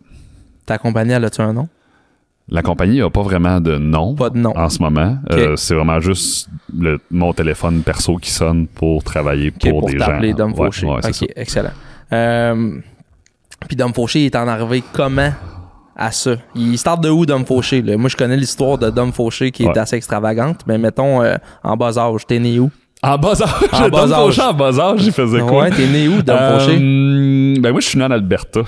Ta 0.66 0.78
compagnie, 0.78 1.12
elle 1.12 1.24
a-tu 1.24 1.40
un 1.40 1.52
nom? 1.52 1.68
La 2.52 2.62
compagnie 2.62 3.00
a 3.00 3.08
pas 3.10 3.22
vraiment 3.22 3.60
de 3.60 3.78
nom 3.78 4.14
Pas 4.16 4.28
de 4.28 4.36
nom. 4.38 4.52
en 4.56 4.68
ce 4.68 4.82
moment. 4.82 5.18
Euh, 5.30 5.54
c'est 5.56 5.74
vraiment 5.74 6.00
juste 6.00 6.48
le, 6.76 6.98
mon 7.10 7.32
téléphone 7.32 7.82
perso 7.82 8.16
qui 8.16 8.30
sonne 8.30 8.66
pour 8.66 9.04
travailler 9.04 9.52
pour, 9.52 9.80
pour 9.80 9.88
des 9.88 9.96
gens. 9.98 10.06
t'appeler 10.06 10.34
Dom 10.34 10.50
Ouais, 10.52 10.66
Fauché. 10.66 10.86
ouais, 10.86 10.96
c'est 11.02 11.12
ça. 11.14 11.24
ok, 11.26 11.30
excellent. 11.36 11.70
Euh, 12.12 12.72
puis 13.68 13.76
Dom 13.76 13.94
Fauché, 13.94 14.26
est 14.26 14.34
en 14.36 14.48
arrivé 14.48 14.82
comment? 14.92 15.30
À 16.00 16.10
ça? 16.10 16.32
Il 16.56 16.76
start 16.78 17.00
de 17.02 17.10
où, 17.10 17.24
Dom 17.26 17.44
Fauché? 17.44 17.82
là? 17.82 17.96
Moi, 17.96 18.08
je 18.08 18.16
connais 18.16 18.36
l'histoire 18.36 18.78
de 18.78 18.90
Dom 18.90 19.12
Fauché 19.12 19.50
qui 19.52 19.62
est 19.62 19.66
Ouais. 19.68 19.78
assez 19.78 19.94
extravagante, 19.96 20.60
mais 20.66 20.78
mettons, 20.78 21.22
euh, 21.22 21.36
en 21.62 21.76
bas 21.76 21.96
âge, 21.98 22.26
t'es 22.26 22.38
né 22.40 22.58
où? 22.58 22.70
En 23.02 23.16
bas 23.18 23.40
âge, 23.42 23.48
En 23.72 23.88
bas 23.88 24.06
Dom 24.06 24.12
âge. 24.12 24.18
Fauché 24.26 24.42
en 24.42 24.52
bas 24.54 24.78
âge, 24.80 25.00
j'y 25.00 25.12
faisais 25.12 25.40
quoi? 25.40 25.62
Ouais, 25.64 25.70
t'es 25.70 25.86
né 25.86 26.08
où, 26.08 26.20
Dom 26.22 26.36
Euh, 26.38 26.58
Fauché? 26.58 26.76
Ben 27.60 27.70
moi, 27.70 27.80
je 27.80 27.86
suis 27.86 27.98
né 27.98 28.04
en 28.04 28.10
Alberta. 28.10 28.60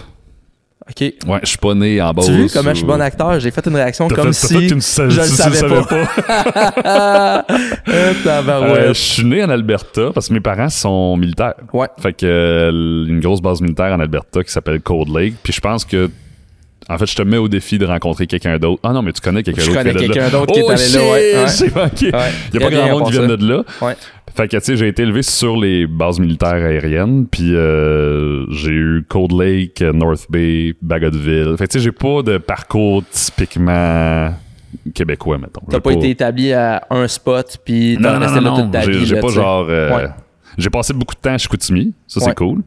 OK. 0.90 1.00
Ouais, 1.00 1.38
je 1.44 1.48
suis 1.48 1.58
pas 1.58 1.74
né 1.74 2.02
en 2.02 2.12
bas 2.12 2.22
Tu 2.24 2.32
vois 2.32 2.48
comment 2.52 2.70
je 2.70 2.78
suis 2.78 2.84
bon 2.86 3.00
acteur? 3.00 3.38
J'ai 3.38 3.52
fait 3.52 3.64
une 3.66 3.76
réaction 3.76 4.08
comme 4.08 4.32
fait- 4.32 4.48
si 4.48 4.80
seule- 4.80 5.10
je 5.10 5.20
le 5.20 5.26
savais 5.26 5.56
savais 5.56 5.80
pas. 5.82 7.44
Euh, 7.88 8.12
tabarouette. 8.24 8.78
Euh, 8.78 8.88
je 8.88 9.00
suis 9.00 9.24
né 9.24 9.44
en 9.44 9.48
Alberta 9.50 10.10
parce 10.12 10.28
que 10.28 10.34
mes 10.34 10.40
parents 10.40 10.68
sont 10.68 11.16
militaires. 11.16 11.54
Ouais. 11.72 11.86
Fait 12.00 12.12
que 12.12 12.26
euh, 12.26 13.06
une 13.06 13.20
grosse 13.20 13.40
base 13.40 13.60
militaire 13.60 13.92
en 13.92 14.00
Alberta 14.00 14.42
qui 14.42 14.50
s'appelle 14.52 14.80
Cold 14.80 15.08
Lake. 15.08 15.34
Puis 15.42 15.52
je 15.52 15.60
pense 15.60 15.84
que 15.84 16.10
en 16.88 16.98
fait, 16.98 17.06
je 17.06 17.14
te 17.14 17.22
mets 17.22 17.36
au 17.36 17.48
défi 17.48 17.78
de 17.78 17.86
rencontrer 17.86 18.26
quelqu'un 18.26 18.58
d'autre. 18.58 18.80
Ah 18.82 18.92
non, 18.92 19.02
mais 19.02 19.12
tu 19.12 19.20
connais 19.20 19.42
quelqu'un 19.42 19.62
Je 19.62 19.66
d'autre. 19.68 19.78
connais 19.82 19.94
qui 19.94 20.04
est 20.04 20.08
de 20.08 20.12
quelqu'un 20.12 20.28
d'autre 20.30 20.52
qui 20.52 20.60
est 20.60 20.64
Oh, 20.66 20.70
allé 20.70 20.88
là, 20.88 21.12
ouais, 21.42 21.48
c'est 21.48 21.74
manqué. 21.74 22.12
Il 22.52 22.60
y 22.60 22.62
a 22.62 22.68
pas 22.68 22.74
grand 22.74 22.88
monde 22.98 23.04
qui 23.06 23.12
vient 23.12 23.26
de 23.26 23.48
là. 23.48 23.62
Ouais. 23.80 23.94
Fait 24.34 24.48
que, 24.48 24.56
tu 24.56 24.64
sais, 24.64 24.76
j'ai 24.76 24.88
été 24.88 25.02
élevé 25.02 25.22
sur 25.22 25.56
les 25.58 25.86
bases 25.86 26.18
militaires 26.18 26.54
aériennes, 26.54 27.26
puis 27.30 27.54
euh, 27.54 28.46
j'ai 28.50 28.70
eu 28.70 29.04
Cold 29.08 29.32
Lake, 29.32 29.82
North 29.82 30.26
Bay, 30.30 30.74
Bagotville. 30.80 31.54
Fait 31.58 31.66
que, 31.66 31.72
tu 31.72 31.78
sais, 31.78 31.84
j'ai 31.84 31.92
pas 31.92 32.22
de 32.22 32.38
parcours 32.38 33.02
typiquement 33.10 34.32
québécois, 34.94 35.36
mettons. 35.38 35.60
T'as 35.68 35.76
J'ai 35.76 35.80
pas, 35.82 35.92
été 35.92 36.10
établi 36.10 36.52
à 36.52 36.82
un 36.90 37.06
spot, 37.08 37.58
puis 37.64 37.98
t'as 38.02 38.18
resté 38.18 38.40
là 38.40 38.52
toute 38.56 38.70
ta 38.70 38.80
j'ai 38.82 38.92
vie. 38.92 39.06
j'ai 39.06 39.20
pas 39.20 39.28
genre... 39.28 39.66
euh, 39.68 39.96
Ouais. 39.96 40.08
J'ai 40.58 40.70
passé 40.70 40.92
beaucoup 40.92 41.14
de 41.14 41.20
temps 41.20 41.32
à 41.34 41.38
Chicoutimi, 41.38 41.94
ça 42.06 42.20
c'est 42.20 42.26
Ouais. 42.28 42.34
cool. 42.34 42.62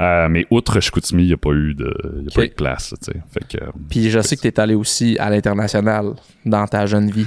Euh, 0.00 0.28
mais 0.28 0.46
outre 0.50 0.80
Chicoutimi, 0.80 1.22
il 1.22 1.26
n'y 1.28 1.32
a 1.32 1.36
pas 1.36 1.50
eu 1.50 1.74
de, 1.74 1.84
y 2.24 2.28
a 2.28 2.34
pas 2.34 2.42
eu 2.44 2.48
de 2.48 2.54
tu. 2.54 3.20
Fait 3.32 3.46
que, 3.58 3.64
euh, 3.64 3.70
Puis 3.90 4.10
je 4.10 4.20
sais 4.20 4.36
que 4.36 4.42
t'es 4.42 4.58
allé 4.60 4.74
aussi 4.74 5.16
à 5.18 5.30
l'international 5.30 6.06
dans 6.44 6.66
ta 6.66 6.86
jeune 6.86 7.10
vie. 7.10 7.26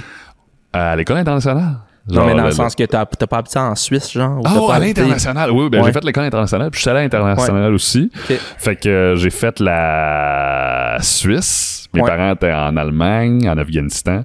à 0.72 0.94
l'école 0.94 1.16
internationale? 1.18 1.76
non, 2.08 2.24
mais 2.26 2.34
dans 2.34 2.42
le 2.42 2.48
le- 2.50 2.50
sens 2.52 2.74
que 2.76 2.84
t'as 2.84 3.04
pas 3.06 3.38
habité 3.38 3.58
en 3.58 3.74
Suisse, 3.74 4.12
genre. 4.12 4.40
Ah, 4.44 4.54
oh, 4.60 4.70
à 4.70 4.78
l'international. 4.78 5.50
Oui, 5.50 5.68
ben 5.70 5.80
Ouais. 5.80 5.86
j'ai 5.86 5.92
fait 5.92 6.04
l'école 6.04 6.24
internationale, 6.24 6.70
puis 6.70 6.78
je 6.78 6.82
suis 6.82 6.90
allé 6.90 7.00
à 7.00 7.02
l'international 7.02 7.72
aussi. 7.74 8.10
Fait 8.58 8.76
que 8.76 8.88
euh, 8.88 9.16
j'ai 9.16 9.30
fait 9.30 9.58
la 9.58 10.98
Suisse. 11.00 11.88
Mes 11.94 12.02
Ouais. 12.02 12.08
parents 12.08 12.32
étaient 12.32 12.52
en 12.52 12.76
Allemagne, 12.76 13.48
en 13.48 13.56
Afghanistan. 13.58 14.22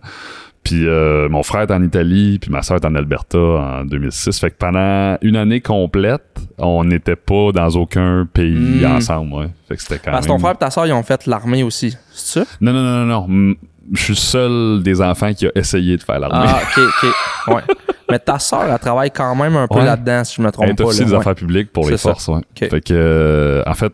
Puis 0.64 0.86
euh, 0.88 1.28
mon 1.28 1.42
frère 1.42 1.62
est 1.62 1.72
en 1.72 1.82
Italie, 1.82 2.38
puis 2.40 2.52
ma 2.52 2.62
soeur 2.62 2.78
est 2.78 2.86
en 2.86 2.94
Alberta 2.94 3.38
en 3.38 3.84
2006. 3.86 4.40
Fait 4.40 4.52
que 4.52 4.58
pendant 4.58 5.18
une 5.24 5.36
année 5.36 5.60
complète, 5.60 6.24
on 6.60 6.84
n'était 6.84 7.16
pas 7.16 7.52
dans 7.52 7.70
aucun 7.70 8.28
pays 8.32 8.84
Mm. 8.84 8.86
ensemble. 8.98 9.34
Ouais. 9.34 9.48
Fait 9.68 9.76
que 9.76 9.82
c'était 9.82 9.98
quand 10.00 10.12
Parce 10.12 10.28
que 10.28 10.32
même... 10.32 10.38
ton 10.38 10.44
frère 10.44 10.56
et 10.56 10.58
ta 10.60 10.70
soeur, 10.70 10.86
ils 10.86 10.94
ont 10.94 11.02
fait 11.04 11.26
l'armée 11.26 11.64
aussi. 11.64 11.98
C'est 12.12 12.40
ça? 12.42 12.46
Non, 12.62 12.74
non, 12.74 12.84
non, 12.84 13.06
non, 13.06 13.28
non. 13.28 13.56
Je 13.94 14.04
suis 14.04 14.16
seul 14.16 14.84
des 14.84 15.02
enfants 15.02 15.34
qui 15.34 15.48
a 15.48 15.52
essayé 15.56 15.98
de 15.98 16.04
faire 16.04 16.20
l'armée. 16.20 16.48
Ah, 16.48 16.60
ok, 16.78 16.84
ok. 17.04 17.56
Ouais. 17.56 17.62
Mais 18.10 18.20
ta 18.20 18.38
soeur, 18.38 18.66
elle 18.72 18.78
travaille 18.80 19.10
quand 19.12 19.36
même 19.36 19.56
un 19.56 19.68
peu 19.68 19.80
Ouais. 19.80 19.86
là-dedans, 19.86 20.24
si 20.24 20.36
je 20.36 20.42
me 20.42 20.48
Elle 20.48 20.52
trompe 20.54 20.78
pas. 20.78 20.84
officier 20.84 21.06
là. 21.06 21.10
des 21.10 21.14
Ouais. 21.16 21.20
affaires 21.22 21.36
publiques 21.36 21.74
pour 21.74 21.90
les 21.90 21.98
forces, 21.98 22.28
ouais. 22.28 22.42
Fait 22.56 22.82
que, 22.82 22.94
euh, 22.94 23.64
en 23.66 23.74
fait, 23.74 23.92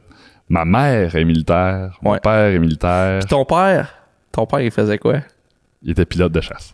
ma 0.50 0.66
mère 0.66 1.16
est 1.16 1.24
militaire, 1.24 1.98
mon 2.02 2.18
père 2.18 2.54
est 2.54 2.60
militaire, 2.60 3.20
Puis 3.20 3.30
ton 3.30 3.46
père, 3.46 3.94
ton 4.34 4.46
père, 4.46 4.60
il 4.60 4.72
faisait 4.72 4.98
quoi? 4.98 5.16
Il 5.84 5.92
était 5.92 6.06
pilote 6.06 6.32
de 6.32 6.42
chasse. 6.42 6.74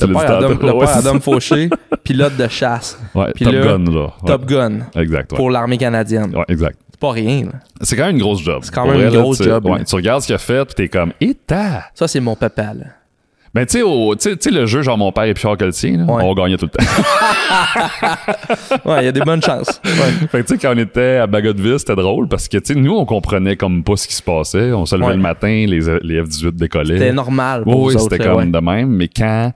Le 0.00 0.06
père 0.12 0.36
Adam, 0.36 0.48
le 0.50 0.56
père 0.56 1.22
Fauché, 1.22 1.68
pilote 2.04 2.36
de 2.36 2.46
chasse. 2.46 2.96
Ouais, 3.16 3.32
Puis 3.34 3.44
Top 3.44 3.54
là, 3.54 3.60
Gun. 3.78 3.84
Top 4.24 4.46
Gun, 4.46 4.72
Exact, 4.94 5.32
ouais. 5.32 5.36
pour 5.36 5.50
l'armée 5.50 5.76
canadienne. 5.76 6.36
Ouais, 6.36 6.44
exact. 6.48 6.78
C'est 6.90 7.00
pas 7.00 7.10
rien, 7.12 7.44
là. 7.46 7.52
C'est 7.80 7.96
quand 7.96 8.06
même 8.06 8.14
une 8.16 8.22
grosse 8.22 8.40
job. 8.40 8.60
C'est 8.62 8.72
quand 8.74 8.86
même 8.86 8.94
une 9.00 9.04
là, 9.14 9.20
grosse 9.20 9.38
tu- 9.38 9.44
job, 9.44 9.66
Ouais, 9.66 9.82
tu 9.84 9.94
regardes 9.96 10.22
ce 10.22 10.26
qu'il 10.26 10.34
a 10.36 10.38
fait, 10.38 10.64
puis 10.66 10.74
t'es 10.74 10.88
comme, 10.88 11.12
et 11.20 11.34
ta! 11.34 11.84
Ça, 11.94 12.06
c'est 12.06 12.20
mon 12.20 12.36
papa, 12.36 12.74
là. 12.74 12.84
Ben, 13.54 13.66
tu 13.66 13.78
sais, 14.18 14.50
le 14.50 14.66
jeu, 14.66 14.82
genre, 14.82 14.98
mon 14.98 15.10
père 15.10 15.24
est 15.24 15.34
plus 15.34 15.40
fort 15.42 15.56
que 15.56 15.64
le 15.64 15.72
tien, 15.72 15.98
là, 15.98 16.04
Ouais. 16.12 16.22
on 16.24 16.34
gagnait 16.34 16.56
tout 16.56 16.66
le 16.66 16.70
temps. 16.70 16.84
Ouais, 18.84 19.02
il 19.02 19.04
y 19.06 19.08
a 19.08 19.12
des 19.12 19.20
bonnes 19.20 19.42
chances. 19.42 19.80
Ouais. 19.84 20.26
fait 20.30 20.42
que, 20.42 20.46
tu 20.46 20.54
sais, 20.54 20.58
quand 20.58 20.74
on 20.74 20.78
était 20.78 21.16
à 21.16 21.26
Bagotville, 21.26 21.78
c'était 21.78 21.94
drôle 21.96 22.28
parce 22.28 22.48
que, 22.48 22.58
tu 22.58 22.74
sais, 22.74 22.78
nous, 22.78 22.94
on 22.96 23.04
comprenait 23.04 23.56
comme 23.56 23.82
pas 23.82 23.96
ce 23.96 24.06
qui 24.06 24.14
se 24.14 24.22
passait. 24.22 24.72
On 24.72 24.86
se 24.86 24.94
levait 24.96 25.08
Ouais. 25.08 25.14
le 25.14 25.20
matin, 25.22 25.48
les, 25.66 25.80
les 26.02 26.22
F-18 26.22 26.52
décollaient. 26.56 26.98
C'était 26.98 27.12
normal 27.12 27.62
pour 27.64 27.84
Oui, 27.84 27.94
c'était 27.98 28.18
comme 28.18 28.50
de 28.50 28.58
même. 28.58 28.88
Mais 28.90 29.08
quand, 29.08 29.52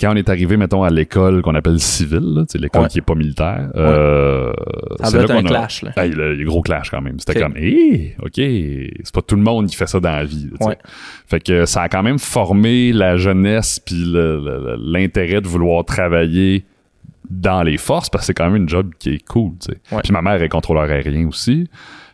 quand 0.00 0.12
on 0.12 0.16
est 0.16 0.28
arrivé, 0.28 0.56
mettons, 0.56 0.82
à 0.82 0.90
l'école 0.90 1.42
qu'on 1.42 1.54
appelle 1.54 1.78
civile, 1.78 2.44
l'école 2.54 2.82
Ouais. 2.82 2.88
qui 2.88 2.98
est 2.98 3.02
pas 3.02 3.14
militaire, 3.14 3.70
euh, 3.76 4.52
Ça 5.00 5.06
c'est 5.06 5.18
là 5.18 5.26
qu'on 5.26 5.44
a- 5.46 5.48
clash, 5.48 5.82
là. 5.82 5.92
Hey, 5.96 6.10
le, 6.10 6.34
le 6.34 6.44
gros 6.44 6.62
clash 6.62 6.90
quand 6.90 7.00
même. 7.00 7.18
C'était 7.20 7.40
comme, 7.40 7.56
hé, 7.56 8.16
OK, 8.20 8.32
c'est 8.36 9.12
pas 9.14 9.22
tout 9.22 9.36
le 9.36 9.42
monde 9.42 9.66
qui 9.68 9.76
fait 9.76 9.86
ça 9.86 10.00
dans 10.00 10.10
la 10.10 10.24
vie. 10.24 10.48
là. 10.58 10.66
Ouais. 10.66 10.78
Fait 11.26 11.40
que 11.40 11.66
ça 11.66 11.82
a 11.82 11.88
quand 11.88 12.02
même 12.02 12.18
formé 12.18 12.92
la 12.92 13.16
jeunesse 13.16 13.78
puis 13.84 13.94
l'intérêt 14.78 15.40
de 15.40 15.48
vouloir 15.48 15.84
travailler 15.84 16.64
dans 17.30 17.62
les 17.62 17.78
forces 17.78 18.10
parce 18.10 18.22
que 18.22 18.26
c'est 18.26 18.34
quand 18.34 18.46
même 18.50 18.56
une 18.62 18.68
job 18.68 18.90
qui 18.98 19.10
est 19.14 19.24
cool. 19.26 19.52
Ouais. 19.92 20.00
Puis 20.02 20.12
ma 20.12 20.20
mère 20.22 20.42
est 20.42 20.48
contrôleur 20.48 20.84
aérien 20.90 21.28
aussi. 21.28 21.68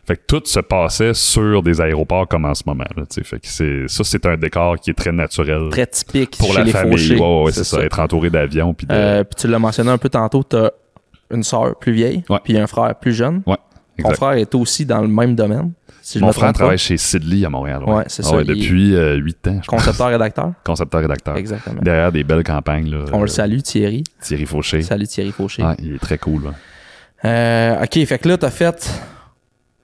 Fait 0.09 0.15
que 0.17 0.23
tout 0.25 0.41
se 0.43 0.59
passait 0.59 1.13
sur 1.13 1.61
des 1.61 1.81
aéroports 1.81 2.27
comme 2.27 2.43
en 2.45 2.55
ce 2.55 2.63
moment. 2.65 2.83
Là, 2.97 3.03
tu 3.07 3.21
sais. 3.21 3.23
fait 3.23 3.39
que 3.39 3.47
c'est 3.47 3.87
ça, 3.87 4.03
c'est 4.03 4.25
un 4.25 4.37
décor 4.37 4.79
qui 4.79 4.89
est 4.89 4.95
très 4.95 5.11
naturel 5.11 5.69
Très 5.69 5.85
typique 5.85 6.35
pour 6.35 6.47
chez 6.51 6.57
la 6.57 6.63
les 6.63 6.71
famille. 6.71 7.15
Ouais, 7.15 7.43
ouais, 7.43 7.51
c'est 7.51 7.63
ça. 7.63 7.79
Être 7.83 7.99
entouré 7.99 8.31
d'avions 8.31 8.73
puis 8.73 8.87
de. 8.87 8.91
Euh, 8.95 9.23
puis 9.23 9.35
tu 9.39 9.47
l'as 9.47 9.59
mentionné 9.59 9.91
un 9.91 9.99
peu 9.99 10.09
tantôt, 10.09 10.41
t'as 10.41 10.71
une 11.29 11.43
sœur 11.43 11.77
plus 11.77 11.91
vieille, 11.91 12.23
puis 12.43 12.57
un 12.57 12.65
frère 12.65 12.95
plus 12.95 13.13
jeune. 13.13 13.43
ouais, 13.45 13.57
Ton 14.01 14.09
frère 14.15 14.31
est 14.31 14.55
aussi 14.55 14.83
dans 14.83 14.99
le 15.01 15.07
même 15.07 15.35
domaine. 15.35 15.73
Si 16.01 16.17
Mon 16.17 16.31
frère 16.31 16.47
pas. 16.47 16.53
travaille 16.53 16.79
chez 16.79 16.97
Sidley 16.97 17.45
à 17.45 17.51
Montréal. 17.51 17.83
Ouais, 17.85 18.05
c'est 18.07 18.25
Ah 18.25 18.29
ça, 18.29 18.43
depuis 18.43 18.95
euh, 18.95 19.13
8 19.13 19.47
ans. 19.47 19.61
Concepteur-rédacteur. 19.67 20.53
Concepteur-rédacteur. 20.65 21.37
Exactement. 21.37 21.83
Derrière 21.83 22.11
des 22.11 22.23
belles 22.23 22.43
campagnes. 22.43 22.89
Là, 22.89 23.05
On 23.13 23.21
le 23.21 23.27
salue, 23.27 23.59
Thierry. 23.59 24.03
Thierry 24.19 24.47
Fauché. 24.47 24.81
Salut 24.81 25.05
Thierry 25.05 25.31
Fauché. 25.31 25.63
Il 25.77 25.93
est 25.93 25.99
très 25.99 26.17
cool. 26.17 26.51
Euh, 27.25 27.83
ok, 27.83 28.05
fait 28.07 28.17
que 28.17 28.27
là, 28.27 28.37
t'as 28.39 28.49
fait. 28.49 28.91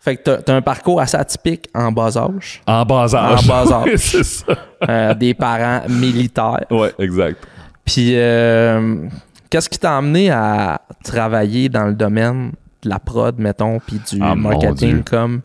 Fait 0.05 0.17
que 0.17 0.35
t'as, 0.37 0.55
un 0.55 0.61
parcours 0.61 1.01
assez 1.01 1.17
atypique 1.17 1.67
en 1.73 1.91
bas 1.91 2.15
âge. 2.15 2.61
En 2.67 2.85
bas 2.85 3.15
âge. 3.15 3.43
En 3.43 3.47
bas 3.47 3.73
âge. 3.87 3.95
C'est 3.95 4.23
ça. 4.23 4.45
Euh, 4.87 5.13
des 5.15 5.33
parents 5.33 5.81
militaires. 5.89 6.63
Ouais, 6.69 6.93
exact. 6.99 7.43
Puis, 7.83 8.11
euh, 8.13 9.07
qu'est-ce 9.49 9.67
qui 9.67 9.79
t'a 9.79 9.97
amené 9.97 10.29
à 10.29 10.79
travailler 11.03 11.69
dans 11.69 11.85
le 11.87 11.95
domaine 11.95 12.51
de 12.83 12.89
la 12.89 12.99
prod, 12.99 13.39
mettons, 13.39 13.79
puis 13.79 13.99
du 14.07 14.19
Ah, 14.21 14.35
marketing 14.35 15.01
comme. 15.01 15.41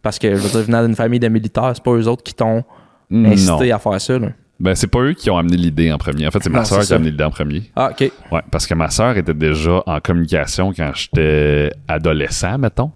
Parce 0.00 0.20
que, 0.20 0.36
je 0.36 0.40
veux 0.40 0.48
dire, 0.48 0.60
venant 0.62 0.84
d'une 0.86 0.94
famille 0.94 1.18
de 1.18 1.26
militaires, 1.26 1.72
c'est 1.74 1.82
pas 1.82 1.90
eux 1.90 2.06
autres 2.06 2.22
qui 2.22 2.34
t'ont 2.34 2.62
Non. 3.10 3.30
incité 3.32 3.72
à 3.72 3.80
faire 3.80 4.00
ça, 4.00 4.16
là. 4.16 4.28
Ben, 4.60 4.76
c'est 4.76 4.86
pas 4.86 5.00
eux 5.00 5.14
qui 5.14 5.28
ont 5.28 5.36
amené 5.36 5.56
l'idée 5.56 5.90
en 5.92 5.98
premier. 5.98 6.28
En 6.28 6.30
fait, 6.30 6.38
c'est 6.40 6.50
ma 6.50 6.64
soeur 6.64 6.82
qui 6.84 6.92
a 6.92 6.96
amené 6.96 7.10
l'idée 7.10 7.24
en 7.24 7.30
premier. 7.30 7.68
Ah, 7.74 7.90
ok. 7.90 8.12
Ouais, 8.30 8.42
parce 8.52 8.64
que 8.68 8.74
ma 8.74 8.90
soeur 8.90 9.16
était 9.16 9.34
déjà 9.34 9.82
en 9.84 9.98
communication 9.98 10.72
quand 10.72 10.92
j'étais 10.94 11.72
adolescent, 11.88 12.56
mettons. 12.58 12.92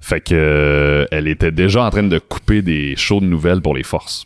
Fait 0.00 0.20
que 0.20 0.34
euh, 0.34 1.04
elle 1.10 1.28
était 1.28 1.52
déjà 1.52 1.84
en 1.84 1.90
train 1.90 2.02
de 2.02 2.18
couper 2.18 2.62
des 2.62 2.96
shows 2.96 3.20
de 3.20 3.26
nouvelles 3.26 3.60
pour 3.60 3.74
les 3.74 3.82
forces. 3.82 4.24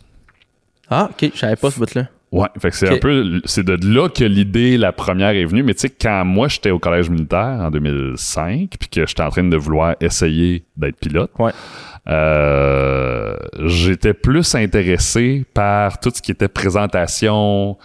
Ah, 0.89 1.09
ok, 1.11 1.31
je 1.33 1.39
savais 1.39 1.55
pas 1.55 1.71
ce 1.71 1.79
bout-là. 1.79 2.07
Ouais, 2.31 2.47
fait 2.59 2.69
que 2.69 2.75
c'est 2.75 2.89
un 2.89 2.97
peu 2.97 3.39
c'est 3.45 3.63
de 3.63 3.77
là 3.87 4.09
que 4.09 4.25
l'idée 4.25 4.77
la 4.77 4.91
première 4.91 5.29
est 5.29 5.45
venue, 5.45 5.63
mais 5.63 5.73
tu 5.73 5.81
sais 5.81 5.89
quand 5.89 6.25
moi 6.25 6.47
j'étais 6.49 6.71
au 6.71 6.79
collège 6.79 7.09
militaire 7.09 7.59
en 7.61 7.71
2005 7.71 8.71
puis 8.77 8.89
que 8.89 9.05
j'étais 9.05 9.21
en 9.21 9.29
train 9.29 9.43
de 9.43 9.55
vouloir 9.55 9.95
essayer 10.01 10.65
d'être 10.75 10.97
pilote. 10.97 11.31
Ouais. 11.39 11.51
euh, 12.09 13.37
j'étais 13.63 14.13
plus 14.13 14.53
intéressé 14.55 15.45
par 15.53 15.99
tout 15.99 16.11
ce 16.13 16.21
qui 16.21 16.31
était 16.31 16.49
présentation, 16.49 17.77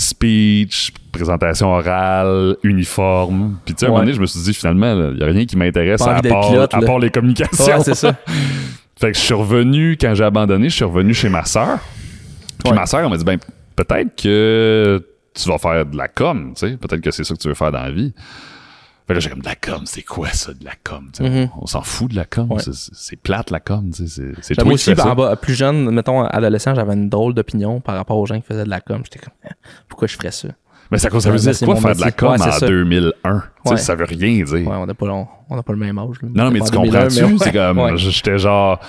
speech, 0.00 0.92
présentation 1.12 1.68
orale, 1.68 2.56
uniforme. 2.62 3.58
Puis 3.64 3.74
tu 3.74 3.80
sais, 3.80 3.86
à 3.86 3.88
un 3.88 3.92
Ouais. 3.92 3.94
moment 3.96 4.04
donné, 4.06 4.16
je 4.16 4.20
me 4.20 4.26
suis 4.26 4.40
dit 4.40 4.54
finalement, 4.54 5.10
il 5.12 5.18
y 5.18 5.22
a 5.22 5.26
rien 5.26 5.44
qui 5.44 5.56
m'intéresse 5.56 6.00
à 6.02 6.20
part, 6.22 6.48
pilote, 6.50 6.72
à 6.74 6.80
part 6.80 6.98
les 6.98 7.10
communications. 7.10 7.64
Ouais, 7.66 7.84
c'est 7.84 7.94
ça. 7.94 8.14
Fait 8.98 9.12
que 9.12 9.16
je 9.18 9.22
suis 9.22 9.34
revenu, 9.34 9.96
quand 10.00 10.14
j'ai 10.14 10.24
abandonné, 10.24 10.68
je 10.68 10.74
suis 10.76 10.84
revenu 10.84 11.14
chez 11.14 11.28
ma 11.28 11.44
sœur. 11.44 11.78
Puis 12.62 12.70
Ouais. 12.70 12.76
ma 12.78 12.86
sœur, 12.86 13.00
elle 13.00 13.08
m'a 13.10 13.16
dit, 13.16 13.24
ben, 13.24 13.38
peut-être 13.76 14.14
que 14.22 15.04
tu 15.34 15.48
vas 15.48 15.58
faire 15.58 15.86
de 15.86 15.96
la 15.96 16.08
com, 16.08 16.52
tu 16.54 16.66
sais. 16.68 16.76
Peut-être 16.76 17.00
que 17.00 17.10
c'est 17.10 17.24
ça 17.24 17.34
que 17.34 17.40
tu 17.40 17.48
veux 17.48 17.54
faire 17.54 17.72
dans 17.72 17.82
la 17.82 17.90
vie. 17.90 18.12
Fait 19.06 19.14
que 19.14 19.18
là, 19.18 19.20
j'ai 19.20 19.30
comme, 19.30 19.40
de 19.40 19.46
la 19.46 19.56
com, 19.56 19.80
c'est 19.86 20.02
quoi 20.02 20.28
ça, 20.28 20.52
de 20.52 20.64
la 20.64 20.70
com? 20.84 21.10
Mhm. 21.18 21.48
On 21.60 21.66
s'en 21.66 21.82
fout 21.82 22.10
de 22.10 22.16
la 22.16 22.26
com. 22.26 22.46
Ouais. 22.52 22.62
C'est- 22.62 23.16
plate, 23.16 23.50
la 23.50 23.58
com. 23.58 23.90
C'est- 23.92 24.54
toi 24.54 24.72
aussi, 24.72 24.92
en 25.00 25.14
bas, 25.16 25.34
plus 25.34 25.54
jeune, 25.54 25.90
mettons, 25.90 26.22
adolescent, 26.24 26.74
j'avais 26.76 26.92
une 26.92 27.08
drôle 27.08 27.34
d'opinion 27.34 27.80
par 27.80 27.96
rapport 27.96 28.18
aux 28.18 28.26
gens 28.26 28.38
qui 28.38 28.46
faisaient 28.46 28.64
de 28.64 28.70
la 28.70 28.80
com. 28.80 29.00
J'étais 29.02 29.18
comme, 29.18 29.32
Eh, 29.46 29.48
pourquoi 30.00 30.08
je 30.08 30.16
ferais 30.16 30.30
ça? 30.30 30.48
Mais 30.90 30.98
ça, 30.98 31.08
ça 31.10 31.30
veut 31.30 31.36
Ouais, 31.36 31.52
dire 31.52 31.66
quoi 31.66 31.76
faire 31.76 31.94
de 31.94 32.00
la 32.00 32.10
com 32.10 32.32
Ouais, 32.32 32.42
en 32.42 32.50
ça. 32.50 32.66
2001? 32.66 33.12
Tu 33.12 33.40
sais, 33.64 33.70
Ouais. 33.70 33.76
Ça 33.76 33.94
veut 33.94 34.06
rien 34.06 34.42
dire. 34.42 34.46
Ouais, 34.54 34.66
on 34.66 34.86
n'a 34.86 34.94
pas, 34.94 35.06
on, 35.06 35.26
le 35.68 35.76
même 35.76 35.98
âge. 35.98 36.16
là. 36.22 36.28
Non, 36.34 36.44
non, 36.46 36.50
mais 36.50 36.60
tu 36.60 36.76
en 36.76 36.82
2001, 36.82 37.00
comprends-tu? 37.02 37.22
mais 37.32 37.38
C'est 37.38 37.44
ouais. 37.46 37.52
comme, 37.52 37.78
Ouais. 37.78 37.96
j'étais 37.96 38.38
genre, 38.38 38.80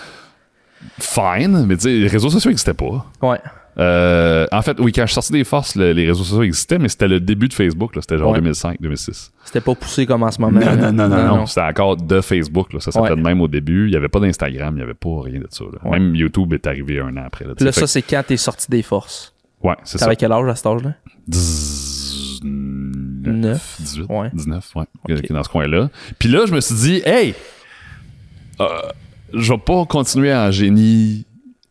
fine, 0.99 1.65
mais 1.67 1.75
tu 1.75 1.83
sais, 1.83 1.89
les 1.93 2.07
réseaux 2.07 2.29
sociaux 2.29 2.49
n'existaient 2.49 2.73
pas. 2.73 3.05
Ouais. 3.21 3.37
Euh, 3.77 4.47
en 4.51 4.61
fait, 4.61 4.79
oui, 4.79 4.91
quand 4.91 5.03
je 5.03 5.07
suis 5.07 5.13
sorti 5.13 5.31
des 5.31 5.43
forces, 5.45 5.75
le- 5.75 5.93
les 5.93 6.05
réseaux 6.07 6.23
sociaux 6.23 6.43
existaient, 6.43 6.77
mais 6.77 6.89
c'était 6.89 7.07
le 7.07 7.19
début 7.21 7.47
de 7.47 7.53
Facebook. 7.53 7.91
C'était 8.01 8.17
genre 8.17 8.31
Ouais. 8.31 8.39
2005, 8.39 8.77
2006. 8.81 9.31
C'était 9.45 9.61
pas 9.61 9.75
poussé 9.75 10.05
comme 10.05 10.23
en 10.23 10.31
ce 10.31 10.41
moment. 10.41 10.59
Non, 10.59 10.65
là. 10.65 10.75
non, 10.91 11.07
non, 11.07 11.07
non, 11.07 11.35
non. 11.37 11.45
C'était 11.45 11.61
encore 11.61 11.95
de 11.97 12.19
Facebook. 12.21 12.73
Là. 12.73 12.79
Ça 12.81 12.91
s'appelait 12.91 13.11
Ouais. 13.11 13.15
de 13.17 13.21
même 13.21 13.39
au 13.41 13.47
début. 13.47 13.85
Il 13.87 13.91
n'y 13.91 13.95
avait 13.97 14.09
pas 14.09 14.19
d'Instagram, 14.19 14.73
il 14.73 14.77
n'y 14.77 14.83
avait 14.83 14.93
pas 14.93 15.21
rien 15.23 15.39
de 15.39 15.47
ça. 15.49 15.63
là. 15.65 15.89
Ouais. 15.89 15.99
Même 15.99 16.15
YouTube 16.15 16.51
est 16.53 16.67
arrivé 16.67 16.99
un 16.99 17.15
an 17.15 17.23
après. 17.25 17.45
Là, 17.45 17.53
là, 17.59 17.71
ça, 17.71 17.87
c'est 17.87 18.01
quand 18.01 18.23
t'es 18.27 18.37
sorti 18.37 18.69
des 18.69 18.81
forces. 18.81 19.30
Ouais, 19.63 19.75
c'est 19.83 19.97
ça. 19.97 20.05
T'avais 20.05 20.15
quel 20.15 20.31
âge 20.31 20.47
à 20.49 20.55
cet 20.55 20.65
âge-là? 20.65 20.93
19, 21.27 22.41
Neuf. 23.33 23.75
18, 23.79 24.05
Ouais. 24.09 24.29
19, 24.33 24.69
ouais, 24.75 24.85
dans 25.29 25.43
ce 25.43 25.49
coin-là. 25.49 25.89
Puis 26.19 26.29
là, 26.29 26.45
je 26.47 26.53
me 26.53 26.61
suis 26.61 26.75
dit, 26.75 27.01
hey, 27.05 27.33
euh, 28.59 28.65
je 29.33 29.53
vais 29.53 29.59
pas 29.59 29.85
continuer 29.85 30.33
en 30.33 30.51
génie. 30.51 31.25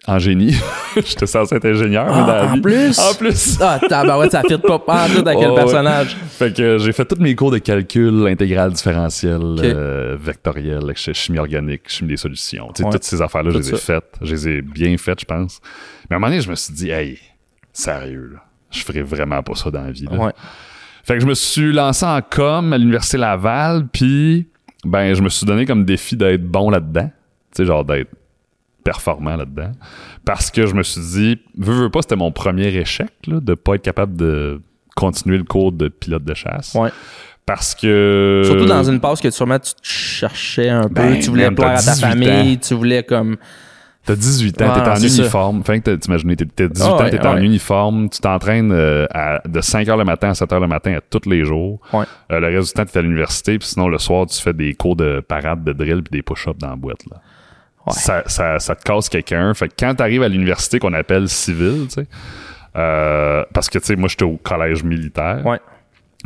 En 0.07 0.19
génie. 0.19 0.55
J'étais 0.97 1.27
censé 1.27 1.55
être 1.57 1.67
ingénieur, 1.67 2.07
mais 2.07 2.21
dans 2.23 2.27
la 2.29 2.43
Ah, 2.45 2.53
en 2.53 2.55
vie- 2.55 2.61
plus? 2.63 2.99
En 2.99 3.13
plus. 3.15 3.59
Ah, 3.61 3.79
tabarouette, 3.87 4.33
ça 4.33 4.43
fit 4.49 4.57
pas 4.57 4.79
pas 4.79 5.07
tout 5.09 5.23
à 5.29 5.35
quel 5.35 5.49
Oh, 5.49 5.51
ouais. 5.51 5.55
personnage. 5.57 6.17
Fait 6.17 6.57
que 6.57 6.79
j'ai 6.79 6.93
fait 6.93 7.05
tous 7.05 7.21
mes 7.21 7.35
cours 7.35 7.51
de 7.51 7.59
calcul 7.59 8.27
intégral 8.27 8.73
différentiel, 8.73 9.41
euh, 9.43 10.17
vectoriel, 10.19 10.81
ch- 10.97 11.13
chimie 11.15 11.39
organique, 11.39 11.83
chimie 11.87 12.09
des 12.11 12.17
solutions. 12.17 12.69
Tu 12.69 12.79
sais, 12.81 12.85
Ouais. 12.85 12.93
Toutes 12.93 13.05
ces 13.05 13.21
affaires-là, 13.21 13.51
je 13.51 13.59
les 13.59 13.75
ai 13.75 13.77
faites. 13.77 14.15
Je 14.23 14.35
les 14.35 14.49
ai 14.49 14.63
bien 14.63 14.97
faites, 14.97 15.21
je 15.21 15.27
pense. 15.27 15.61
Mais 16.09 16.15
à 16.15 16.17
un 16.17 16.21
moment 16.21 16.31
donné, 16.31 16.41
je 16.41 16.49
me 16.51 16.55
suis 16.57 16.73
dit, 16.73 16.91
hey, 16.91 17.19
sérieux, 17.81 18.31
là, 18.35 18.41
je 18.71 18.83
ferais 18.83 19.03
vraiment 19.03 19.43
pas 19.43 19.55
ça 19.55 19.71
dans 19.71 19.83
la 19.83 19.91
vie. 19.91 20.07
là. 20.11 20.17
Ouais. 20.17 20.33
Fait 21.03 21.15
que 21.15 21.21
je 21.21 21.27
me 21.27 21.35
suis 21.35 21.73
lancé 21.73 22.05
en 22.05 22.21
com 22.23 22.73
à 22.73 22.79
l'Université 22.79 23.17
Laval, 23.17 23.87
puis 23.89 24.49
ben, 24.85 25.15
je 25.15 25.23
me 25.23 25.29
suis 25.29 25.47
donné 25.47 25.67
comme 25.67 25.85
défi 25.85 26.17
d'être 26.17 26.45
bon 26.45 26.71
là-dedans. 26.71 27.11
Tu 27.55 27.63
sais, 27.63 27.65
genre 27.65 27.85
d'être 27.85 28.11
performant 28.85 29.37
là-dedans. 29.37 29.73
Parce 30.25 30.51
que 30.51 30.67
je 30.67 30.75
me 30.75 30.83
suis 30.83 31.01
dit, 31.01 31.39
veux, 31.57 31.75
veux 31.75 31.91
pas, 31.91 32.03
c'était 32.03 32.17
mon 32.17 32.33
premier 32.33 32.69
échec, 32.69 33.11
là, 33.27 33.41
de 33.41 33.55
pas 33.55 33.75
être 33.75 33.83
capable 33.83 34.17
de 34.17 34.61
continuer 34.95 35.39
le 35.39 35.45
cours 35.45 35.73
de 35.73 35.89
pilote 35.89 36.25
de 36.25 36.35
chasse. 36.35 36.75
Ouais. 36.75 36.91
Parce 37.47 37.75
que. 37.75 38.43
Surtout 38.45 38.67
dans 38.67 38.85
une 38.85 39.01
passe 39.01 39.21
que 39.21 39.31
sûrement 39.31 39.59
tu 39.59 39.75
te 39.75 39.81
cherchais 39.83 40.69
un 40.69 40.83
peu, 40.83 40.95
Ben, 40.95 41.19
tu 41.19 41.31
voulais 41.31 41.51
plaire 41.51 41.71
à 41.71 41.83
ta 41.83 41.95
18 41.95 42.01
famille, 42.01 42.59
tu 42.59 42.75
voulais 42.75 43.03
comme. 43.03 43.37
T'as 44.11 44.17
18 44.17 44.63
ans, 44.63 44.67
Ouais, 44.75 44.83
t'es 44.83 44.89
en 44.91 44.97
ça. 44.97 45.07
uniforme. 45.07 45.61
Enfin, 45.61 45.79
que 45.81 45.95
t'imagines, 45.95 46.35
t'es 46.37 46.45
t'es 46.47 46.69
18 46.69 46.85
Ah 46.85 46.93
ans, 46.95 46.99
ouais, 46.99 47.11
t'es 47.11 47.27
en 47.27 47.37
uniforme, 47.37 48.09
tu 48.09 48.19
t'entraînes 48.21 48.73
euh, 48.73 49.07
à- 49.13 49.41
de 49.47 49.61
5 49.61 49.87
h 49.87 49.97
le 49.97 50.05
matin 50.05 50.31
à 50.31 50.35
7 50.35 50.51
h 50.51 50.61
le 50.61 50.67
matin 50.67 50.95
à 50.95 51.01
tous 51.01 51.29
les 51.29 51.45
jours. 51.45 51.81
Euh, 51.95 52.41
le 52.41 52.47
reste 52.49 52.69
du 52.69 52.73
temps, 52.75 52.85
t'es 52.85 52.99
à 52.99 53.03
l'université, 53.03 53.59
puis 53.59 53.69
sinon, 53.69 53.89
le 53.89 53.99
soir, 53.99 54.27
tu 54.27 54.41
fais 54.41 54.53
des 54.53 54.75
cours 54.75 54.97
de 54.97 55.21
parade, 55.21 55.63
de 55.63 55.73
drill, 55.73 56.03
puis 56.03 56.11
des 56.19 56.23
push-ups 56.23 56.59
dans 56.59 56.71
la 56.71 56.77
boîte. 56.77 57.05
Là. 57.11 57.19
Ça, 57.93 58.23
ça, 58.27 58.59
ça 58.59 58.75
te 58.75 58.83
casse 58.83 59.09
quelqu'un. 59.09 59.55
Fait 59.55 59.69
que 59.69 59.75
quand 59.79 59.95
t'arrives 59.95 60.23
à 60.23 60.29
l'université 60.29 60.79
qu'on 60.79 60.93
appelle 60.93 61.29
civile, 61.29 61.87
tu 61.89 61.95
sais, 62.03 62.07
Euh, 62.77 63.43
parce 63.53 63.69
que, 63.69 63.79
tu 63.81 63.87
sais, 63.87 63.97
moi, 63.97 64.09
j'étais 64.09 64.25
au 64.25 64.37
collège 64.37 64.85
militaire. 64.85 65.45
Ouais. 65.45 65.59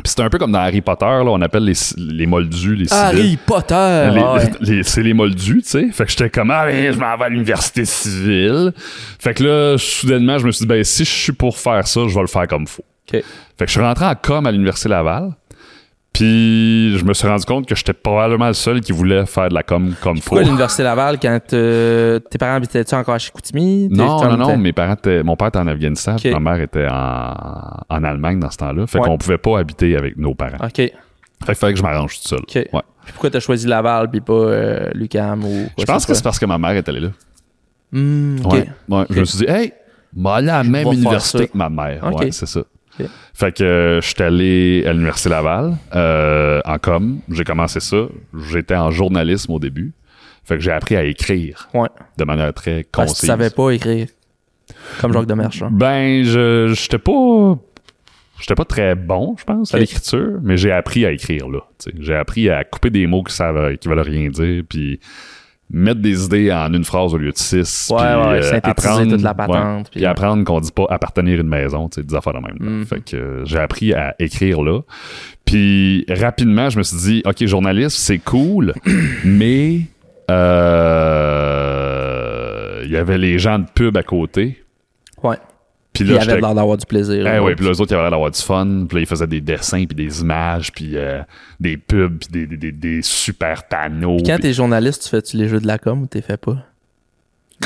Puis 0.05 0.11
c'était 0.11 0.21
un 0.21 0.29
peu 0.29 0.37
comme 0.37 0.51
dans 0.51 0.59
Harry 0.59 0.81
Potter, 0.81 1.03
là, 1.07 1.25
on 1.25 1.41
appelle 1.41 1.63
les, 1.63 1.73
les 1.97 2.27
moldus, 2.27 2.75
les 2.75 2.85
civils. 2.85 2.93
Harry 3.03 3.39
Potter! 3.43 4.11
Les- 4.13 4.21
ouais. 4.21 4.51
les- 4.61 4.83
c'est 4.83 5.01
les 5.01 5.15
moldus, 5.15 5.63
tu 5.63 5.67
sais. 5.69 5.89
Fait 5.91 6.05
que 6.05 6.11
j'étais 6.11 6.29
comme, 6.29 6.51
ah, 6.51 6.67
ben, 6.67 6.93
je 6.93 6.99
m'en 6.99 7.17
vais 7.17 7.23
à 7.25 7.29
l'université 7.29 7.85
civile. 7.85 8.71
Fait 9.17 9.33
que 9.33 9.43
là, 9.43 9.77
soudainement, 9.79 10.37
je 10.37 10.45
me 10.45 10.51
suis 10.51 10.61
dit, 10.63 10.67
ben, 10.67 10.83
si 10.83 11.05
je 11.05 11.09
suis 11.09 11.31
pour 11.33 11.57
faire 11.57 11.87
ça, 11.87 12.01
je 12.07 12.13
vais 12.13 12.21
le 12.21 12.27
faire 12.27 12.47
comme 12.47 12.67
faut. 12.67 12.83
OK. 13.11 13.13
Fait 13.13 13.23
que 13.57 13.65
je 13.65 13.71
suis 13.71 13.81
rentré 13.81 14.05
en 14.05 14.13
com 14.13 14.45
à 14.45 14.51
l'université 14.51 14.89
Laval. 14.89 15.31
Puis 16.15 16.97
je 16.97 17.03
me 17.03 17.13
suis 17.13 17.27
rendu 17.27 17.43
compte 17.43 17.67
que 17.67 17.75
j'étais 17.75 17.91
probablement 17.91 18.47
le 18.47 18.53
seul 18.53 18.79
qui 18.79 18.93
voulait 18.93 19.25
faire 19.25 19.49
de 19.49 19.53
la 19.53 19.63
com 19.63 19.93
comme 20.01 20.15
faut. 20.17 20.29
Pourquoi 20.29 20.43
l'Université 20.43 20.81
Laval, 20.83 21.19
quand 21.19 21.39
euh, 21.51 22.19
tes 22.19 22.37
parents 22.37 22.55
habitaient-tu 22.55 22.95
encore 22.95 23.15
à 23.15 23.19
Chicoutimi? 23.19 23.89
Non, 23.91 24.23
non, 24.23 24.37
non, 24.37 24.57
mes 24.57 24.71
parents 24.71 24.95
mon 25.25 25.35
père 25.35 25.49
était 25.49 25.59
en 25.59 25.67
Afghanistan, 25.67 26.15
ma 26.31 26.39
mère 26.39 26.61
était 26.61 26.87
en, 26.89 27.33
en 27.89 28.03
Allemagne 28.05 28.39
dans 28.39 28.49
ce 28.49 28.57
temps-là. 28.57 28.87
Fait 28.87 28.99
Ouais. 28.99 29.05
qu'on 29.07 29.17
pouvait 29.17 29.37
pas 29.37 29.59
habiter 29.59 29.97
avec 29.97 30.15
nos 30.15 30.33
parents. 30.33 30.65
OK. 30.65 30.71
Fait 30.77 30.93
qu'il 31.47 31.55
fallait 31.55 31.73
que 31.73 31.79
je 31.79 31.83
m'arrange 31.83 32.15
tout 32.21 32.27
seul. 32.29 32.39
OK. 32.39 32.55
Ouais. 32.55 32.81
Puis 33.03 33.11
pourquoi 33.11 33.29
t'as 33.29 33.41
choisi 33.41 33.67
Laval 33.67 34.09
puis 34.09 34.21
pas 34.21 34.31
euh, 34.33 34.89
Lucam 34.93 35.43
ou 35.43 35.49
quoi 35.49 35.73
Je 35.79 35.83
pense 35.85 36.05
que 36.05 36.13
c'est 36.13 36.23
parce 36.23 36.39
que 36.39 36.45
ma 36.45 36.57
mère 36.57 36.71
était 36.77 36.91
allée 36.91 37.01
là. 37.01 37.09
OK. 38.45 38.53
Ouais, 38.53 38.69
ouais. 38.89 39.05
Je 39.09 39.19
me 39.19 39.25
suis 39.25 39.39
dit, 39.39 39.45
hey, 39.51 39.73
m'a 40.15 40.35
allé 40.35 40.49
à 40.49 40.63
la 40.63 40.69
même 40.69 40.87
université 40.93 41.47
que 41.49 41.57
ma 41.57 41.69
mère. 41.69 42.09
Ouais, 42.15 42.31
c'est 42.31 42.45
ça. 42.47 42.61
Fait 43.33 43.51
que 43.51 43.63
euh, 43.63 44.01
je 44.01 44.07
suis 44.07 44.23
allé 44.23 44.83
à 44.87 44.93
l'Université 44.93 45.29
Laval 45.29 45.75
euh, 45.95 46.61
en 46.65 46.77
com. 46.77 47.19
J'ai 47.29 47.43
commencé 47.43 47.79
ça. 47.79 47.97
J'étais 48.49 48.75
en 48.75 48.91
journalisme 48.91 49.51
au 49.51 49.59
début. 49.59 49.93
Fait 50.43 50.55
que 50.55 50.61
j'ai 50.61 50.71
appris 50.71 50.95
à 50.95 51.03
écrire 51.03 51.67
Ouais. 51.73 51.89
de 52.17 52.23
manière 52.23 52.53
très 52.53 52.83
Parce 52.91 53.05
que 53.05 53.09
concise. 53.11 53.19
tu 53.21 53.25
savais 53.27 53.49
pas 53.49 53.71
écrire. 53.71 54.07
Comme 55.01 55.11
Jacques 55.13 55.25
Demerchant. 55.27 55.69
Ben, 55.71 56.23
je 56.23 56.73
j'étais 56.75 56.97
pas 56.97 57.57
j'étais 58.39 58.55
pas 58.55 58.65
très 58.65 58.95
bon, 58.95 59.35
je 59.37 59.43
pense, 59.43 59.73
à 59.73 59.79
l'écriture, 59.79 60.39
mais 60.41 60.57
j'ai 60.57 60.71
appris 60.71 61.05
à 61.05 61.11
écrire 61.11 61.47
là. 61.49 61.59
J'ai 61.99 62.15
appris 62.15 62.49
à 62.49 62.63
couper 62.63 62.89
des 62.89 63.07
mots 63.07 63.23
qui 63.23 63.33
savent 63.33 63.75
qui 63.77 63.87
veulent 63.87 63.99
rien 63.99 64.29
dire, 64.29 64.63
puis 64.67 64.99
mettre 65.71 65.99
des 66.01 66.25
idées 66.25 66.51
en 66.53 66.71
une 66.73 66.83
phrase 66.83 67.13
au 67.13 67.17
lieu 67.17 67.31
de 67.31 67.37
six. 67.37 67.89
Ouais, 67.91 67.97
puis, 67.97 68.05
ouais, 68.05 68.45
euh, 68.45 68.59
apprendre, 68.63 69.11
toute 69.11 69.21
la 69.21 69.31
ouais, 69.31 69.35
patente, 69.35 69.89
puis 69.89 69.99
puis- 69.99 70.05
apprendre 70.05 70.43
qu'on 70.43 70.59
dit 70.59 70.71
pas 70.71 70.85
appartenir 70.89 71.39
à 71.39 71.41
une 71.41 71.47
maison, 71.49 71.89
tu 71.89 71.95
sais, 72.01 72.03
des 72.07 72.13
affaires 72.15 72.33
de 72.33 72.39
même. 72.39 72.57
Mhm. 72.59 72.85
Fait 72.85 72.99
que 73.03 73.15
euh, 73.15 73.45
j'ai 73.45 73.57
appris 73.57 73.93
à 73.93 74.15
écrire 74.19 74.61
là. 74.61 74.81
Puis 75.43 76.05
rapidement, 76.09 76.69
je 76.69 76.77
me 76.77 76.83
suis 76.83 76.97
dit, 76.97 77.21
ok, 77.25 77.45
journaliste, 77.45 77.97
c'est 77.97 78.19
cool, 78.19 78.73
mais 79.25 79.81
euh, 81.35 82.81
il 82.85 82.91
y 82.91 82.97
avait 82.97 83.17
les 83.17 83.39
gens 83.39 83.59
de 83.59 83.65
pub 83.73 83.97
à 83.97 84.03
côté. 84.03 84.61
Ouais. 85.23 85.37
Puis 85.95 86.03
Puis 86.03 86.13
il 86.13 86.15
là, 86.15 86.21
avait 86.21 86.39
l'air 86.41 86.53
d'avoir 86.53 86.77
du 86.77 86.85
plaisir. 86.85 87.15
eh 87.21 87.23
là. 87.23 87.41
ouais, 87.43 87.55
puis 87.55 87.65
les 87.65 87.81
autres, 87.81 87.91
ils 87.91 87.93
avaient 87.95 88.03
l'air 88.03 88.11
d'avoir 88.11 88.29
du 88.31 88.39
fun. 88.41 88.85
Puis 88.87 88.97
là, 88.97 89.01
ils 89.01 89.07
faisaient 89.07 89.25
des 89.27 89.41
dessins, 89.41 89.85
puis 89.85 89.95
des 89.95 90.21
images, 90.21 90.71
puis 90.71 90.91
euh, 90.95 91.21
des 91.59 91.77
pubs, 91.77 92.19
puis 92.19 92.29
des, 92.31 92.45
des, 92.45 92.57
des, 92.57 92.71
des 92.71 93.01
super 93.01 93.63
panneaux. 93.67 94.17
Quand 94.25 94.37
t'es 94.39 94.53
journaliste, 94.53 95.03
tu 95.03 95.09
fais-tu 95.09 95.37
les 95.37 95.47
jeux 95.47 95.59
de 95.59 95.67
la 95.67 95.77
com 95.79 96.01
ou 96.03 96.05
t'es 96.07 96.21
fait 96.21 96.37
pas? 96.37 96.57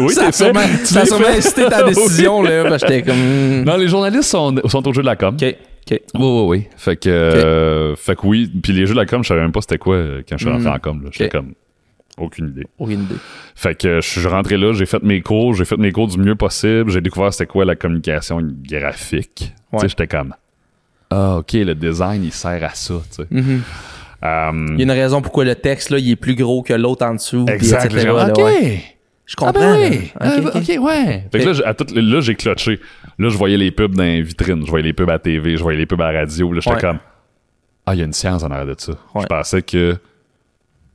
oui, 0.00 0.12
ça 0.12 0.26
a 0.28 0.32
sûrement, 0.32 0.60
ça 0.84 1.04
sûrement 1.06 1.28
incité 1.28 1.64
ta 1.66 1.82
décision, 1.88 2.42
là. 2.42 2.64
parce 2.68 2.82
que 2.82 2.88
j'étais 2.92 3.02
comme... 3.10 3.18
hmm. 3.18 3.64
Non, 3.64 3.76
les 3.76 3.88
journalistes 3.88 4.24
sont, 4.30 4.54
sont 4.66 4.86
au 4.86 4.92
jeu 4.92 5.02
de 5.02 5.06
la 5.06 5.16
com. 5.16 5.34
OK, 5.34 5.42
OK. 5.90 6.00
Oui, 6.14 6.20
oui, 6.20 6.44
oui. 6.48 6.66
Fait 6.76 6.96
que, 6.96 7.08
euh, 7.08 7.96
fait 7.96 8.14
que 8.16 8.26
oui. 8.26 8.50
Puis 8.62 8.72
les 8.72 8.86
jeux 8.86 8.94
de 8.94 8.98
la 9.00 9.06
com, 9.06 9.22
je 9.22 9.28
savais 9.28 9.40
même 9.40 9.52
pas 9.52 9.60
c'était 9.62 9.78
quoi 9.78 9.94
euh, 9.96 10.22
quand 10.28 10.36
je 10.36 10.44
suis 10.44 10.52
rentré 10.52 10.68
Mm. 10.70 10.74
en 10.74 10.78
com. 10.78 11.02
là. 11.04 11.10
J'étais 11.12 11.24
Ok. 11.36 11.42
comme, 11.44 11.54
aucune 12.22 12.48
idée. 12.48 12.66
Aucune 12.78 13.02
idée. 13.02 13.14
Fait 13.54 13.74
que 13.74 14.00
je 14.00 14.08
suis 14.08 14.26
rentré 14.26 14.56
là, 14.56 14.72
j'ai 14.72 14.86
fait 14.86 15.02
mes 15.02 15.20
cours, 15.20 15.54
j'ai 15.54 15.64
fait 15.64 15.76
mes 15.76 15.92
cours 15.92 16.08
du 16.08 16.18
mieux 16.18 16.34
possible, 16.36 16.90
j'ai 16.90 17.00
découvert 17.00 17.32
c'était 17.32 17.46
quoi 17.46 17.64
la 17.64 17.76
communication 17.76 18.40
graphique. 18.62 19.52
Tu 19.72 19.78
sais, 19.80 19.88
j'étais 19.88 20.06
comme, 20.06 20.34
ah, 21.10 21.36
ok, 21.38 21.52
le 21.54 21.74
design, 21.74 22.24
il 22.24 22.32
sert 22.32 22.62
à 22.64 22.70
ça, 22.74 22.94
tu 23.10 23.16
sais. 23.22 23.26
Mhm. 23.30 23.62
Euh, 24.24 24.66
Il 24.72 24.78
y 24.78 24.80
a 24.80 24.84
une 24.84 24.90
raison 24.90 25.22
pourquoi 25.22 25.44
le 25.44 25.54
texte, 25.54 25.90
là, 25.90 25.98
il 25.98 26.10
est 26.10 26.16
plus 26.16 26.34
gros 26.34 26.62
que 26.62 26.72
l'autre 26.72 27.04
en 27.06 27.14
dessous. 27.14 27.44
Exact. 27.48 27.84
etc., 27.86 28.00
J'ai- 28.00 28.06
là, 28.08 28.28
ok. 28.30 28.38
ouais. 28.44 28.82
Je 29.26 29.34
Ah 29.36 29.44
comprends. 29.44 29.60
ben 29.60 29.90
là. 29.90 29.98
oui. 30.38 30.46
Ok, 30.54 30.70
Euh, 30.70 30.78
ouais. 30.78 31.28
Fait 31.30 31.38
que 31.40 31.44
là, 31.46 31.52
j'ai- 31.52 31.64
à 31.64 31.74
tout- 31.74 31.86
là, 31.94 32.20
j'ai 32.20 32.34
clutché. 32.34 32.80
Là, 33.18 33.28
je 33.28 33.36
voyais 33.36 33.58
les 33.58 33.70
pubs 33.70 33.94
dans 33.94 34.02
les 34.02 34.22
vitrines. 34.22 34.64
Je 34.64 34.70
voyais 34.70 34.86
les 34.86 34.94
pubs 34.94 35.10
à 35.10 35.18
TV. 35.18 35.56
Je 35.56 35.62
voyais 35.62 35.78
les 35.78 35.84
pubs 35.86 36.00
à 36.00 36.10
la 36.10 36.20
radio. 36.20 36.50
Là, 36.52 36.60
j'étais 36.60 36.76
Ouais. 36.76 36.80
comme, 36.80 36.98
ah, 37.84 37.94
il 37.94 37.98
y 37.98 38.02
a 38.02 38.06
une 38.06 38.12
science 38.14 38.42
en 38.42 38.50
arrière 38.50 38.66
de 38.66 38.74
ça. 38.80 38.92
Ouais. 39.14 39.20
Je 39.22 39.26
pensais 39.26 39.60
que 39.62 39.98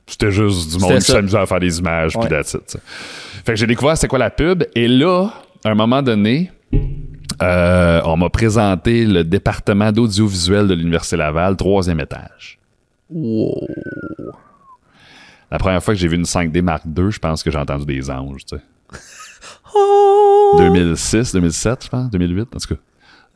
c'était 0.06 0.30
juste 0.30 0.76
du 0.76 0.78
monde 0.78 0.96
qui 0.96 1.02
s'amusait 1.02 1.38
à 1.38 1.46
faire 1.46 1.60
des 1.60 1.78
images 1.78 2.18
puis 2.18 2.28
that's 2.28 2.54
it. 2.54 2.78
Fait 3.44 3.52
que 3.52 3.56
j'ai 3.56 3.66
découvert 3.66 3.96
c'était 3.96 4.08
quoi 4.08 4.18
la 4.18 4.30
pub. 4.30 4.64
Et 4.74 4.88
là, 4.88 5.30
à 5.64 5.70
un 5.70 5.74
moment 5.74 6.02
donné, 6.02 6.50
euh, 7.42 8.00
on 8.04 8.16
m'a 8.16 8.30
présenté 8.30 9.04
le 9.04 9.24
département 9.24 9.92
d'audiovisuel 9.92 10.68
de 10.68 10.74
l'Université 10.74 11.16
Laval, 11.16 11.56
troisième 11.56 12.00
étage. 12.00 12.58
Wow. 13.10 13.68
La 15.50 15.58
première 15.58 15.82
fois 15.82 15.94
que 15.94 16.00
j'ai 16.00 16.08
vu 16.08 16.16
une 16.16 16.24
5D 16.24 16.62
Mark 16.62 16.84
II, 16.84 17.10
je 17.10 17.18
pense 17.18 17.42
que 17.42 17.50
j'ai 17.50 17.58
entendu 17.58 17.84
des 17.84 18.10
anges, 18.10 18.44
tu 18.44 18.56
sais. 18.56 18.62
Oh! 19.76 20.54
2006, 20.58 21.32
2007, 21.32 21.84
je 21.84 21.88
pense, 21.88 22.10
2008, 22.10 22.42
en 22.42 22.58
tout 22.58 22.74
cas. 22.74 22.80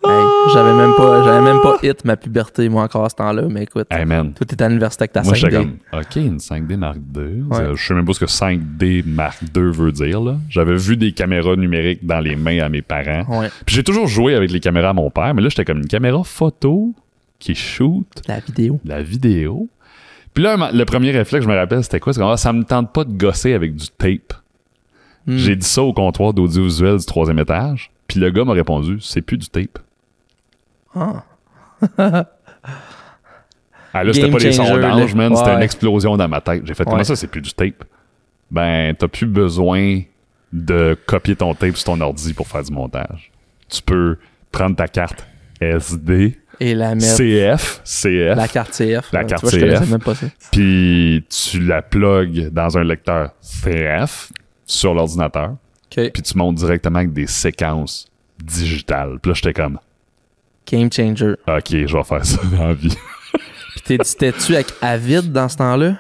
Hey, 0.04 0.24
j'avais 0.54 0.72
même 0.74 0.94
pas, 0.96 1.24
j'avais 1.24 1.42
même 1.42 1.61
pas 1.61 1.76
hit 1.82 2.04
ma 2.04 2.16
puberté, 2.16 2.68
moi, 2.68 2.84
encore 2.84 3.04
à 3.04 3.08
ce 3.08 3.16
temps-là, 3.16 3.42
mais 3.50 3.64
écoute. 3.64 3.87
Hey 3.90 4.04
man, 4.04 4.32
Toi, 4.32 4.46
t'es 4.46 4.62
à 4.62 4.68
l'université 4.68 5.02
avec 5.02 5.12
ta 5.12 5.22
moi 5.22 5.34
j'étais 5.34 5.56
5D. 5.56 5.58
comme, 5.90 6.00
ok, 6.00 6.16
une 6.16 6.37
5D 6.38 6.76
Mark 6.76 6.96
II. 7.16 7.42
Ouais. 7.50 7.58
Euh, 7.61 7.74
Je 7.74 7.84
sais 7.87 7.94
même 7.94 8.04
pas 8.04 8.12
ce 8.12 8.20
que 8.20 8.26
5D 8.26 9.02
Mark 9.04 9.40
II 9.42 9.72
veut 9.72 9.90
dire, 9.92 10.20
là. 10.20 10.37
J'avais 10.48 10.76
vu 10.76 10.96
des 10.96 11.11
caméras 11.12 11.56
numériques 11.56 12.06
dans 12.06 12.20
les 12.20 12.37
mains 12.37 12.61
à 12.61 12.68
mes 12.68 12.80
parents. 12.82 13.24
Ouais. 13.40 13.48
Puis 13.66 13.74
j'ai 13.74 13.82
toujours 13.82 14.06
joué 14.06 14.34
avec 14.37 14.52
les 14.52 14.61
caméras 14.61 14.90
à 14.90 14.94
mon 14.94 15.11
père, 15.11 15.34
mais 15.34 15.42
là 15.42 15.48
j'étais 15.48 15.64
comme 15.64 15.78
une 15.78 15.88
caméra 15.88 16.22
photo 16.24 16.94
qui 17.40 17.54
shoot 17.56 18.06
La 18.28 18.38
vidéo. 18.40 18.80
la 18.84 19.02
vidéo. 19.02 19.68
Puis 20.34 20.44
là, 20.44 20.70
le 20.72 20.84
premier 20.84 21.11
réflexe, 21.11 21.44
je 21.44 21.50
me 21.50 21.56
rappelle, 21.56 21.82
c'était 21.82 21.98
quoi? 21.98 22.12
C'est 22.12 22.20
comme, 22.20 22.30
ah, 22.30 22.37
ça 22.37 22.52
me 22.52 22.62
tente 22.62 22.92
pas 22.92 23.04
de 23.04 23.12
gosser 23.12 23.52
avec 23.54 23.74
du 23.74 23.87
tape. 23.88 24.32
Hmm. 25.26 25.37
J'ai 25.37 25.56
dit 25.56 25.66
ça 25.66 25.82
au 25.82 25.92
comptoir 25.92 26.32
d'audiovisuel 26.32 26.98
du 26.98 27.04
troisième 27.04 27.40
étage. 27.40 27.90
Puis 28.06 28.20
le 28.20 28.30
gars 28.30 28.44
m'a 28.44 28.52
répondu, 28.52 28.98
c'est 29.00 29.20
plus 29.22 29.37
du 29.37 29.48
tape. 29.48 29.78
Ah. 30.98 32.24
Ah 33.94 34.04
là, 34.04 34.12
c'était 34.12 34.30
pas 34.30 34.38
des 34.38 34.52
sondages, 34.52 35.14
man. 35.14 35.34
C'était 35.34 35.48
Ouais. 35.50 35.56
une 35.56 35.62
explosion 35.62 36.16
dans 36.16 36.28
ma 36.28 36.40
tête. 36.42 36.62
J'ai 36.66 36.74
fait, 36.74 36.84
comment 36.84 36.98
Ouais. 36.98 37.04
ça, 37.04 37.16
c'est 37.16 37.26
plus 37.26 37.40
du 37.40 37.52
tape? 37.52 37.84
Ben, 38.50 38.94
t'as 38.94 39.08
plus 39.08 39.26
besoin 39.26 40.02
de 40.52 40.96
copier 41.06 41.34
ton 41.37 41.54
tape 41.54 41.74
sur 41.76 41.87
ton 41.87 42.00
ordi 42.02 42.34
pour 42.34 42.46
faire 42.46 42.62
du 42.62 42.70
montage. 42.72 43.30
Tu 43.68 43.80
peux 43.82 44.18
prendre 44.52 44.76
ta 44.76 44.88
carte 44.88 45.26
SD, 45.61 46.38
Et 46.61 46.74
la 46.74 46.94
mettre. 46.94 47.16
CF, 47.16 47.80
CF, 47.84 48.37
La 48.37 48.46
carte 48.48 48.72
CF. 48.72 49.11
La 49.12 49.24
carte 49.24 49.48
tu 49.48 49.58
vois, 49.58 49.78
CF. 49.80 49.90
même 49.90 50.00
pas 50.02 50.14
ça. 50.14 50.26
puis 50.52 51.24
tu 51.28 51.61
la 51.61 51.80
plugues 51.82 52.48
dans 52.50 52.76
un 52.78 52.84
lecteur 52.84 53.30
CF 53.40 54.30
sur 54.66 54.92
l'ordinateur, 54.94 55.56
puis 55.90 56.11
tu 56.12 56.37
montes 56.37 56.56
directement 56.56 56.98
avec 56.98 57.12
des 57.14 57.26
séquences 57.26 58.06
digitales. 58.42 59.18
Puis 59.22 59.30
là, 59.30 59.34
j'étais 59.34 59.54
comme, 59.54 59.78
Game 60.70 60.90
changer. 60.92 61.33
OK, 61.46 61.70
je 61.70 61.96
vais 61.96 62.04
faire 62.04 62.24
ça 62.24 62.38
dans 62.52 62.66
la 62.68 62.74
vie. 62.74 62.94
Puis 63.87 63.98
t'étais-tu 63.98 64.54
avec 64.54 64.68
Avid 64.83 65.33
dans 65.33 65.48
ce 65.48 65.57
temps-là? 65.57 65.94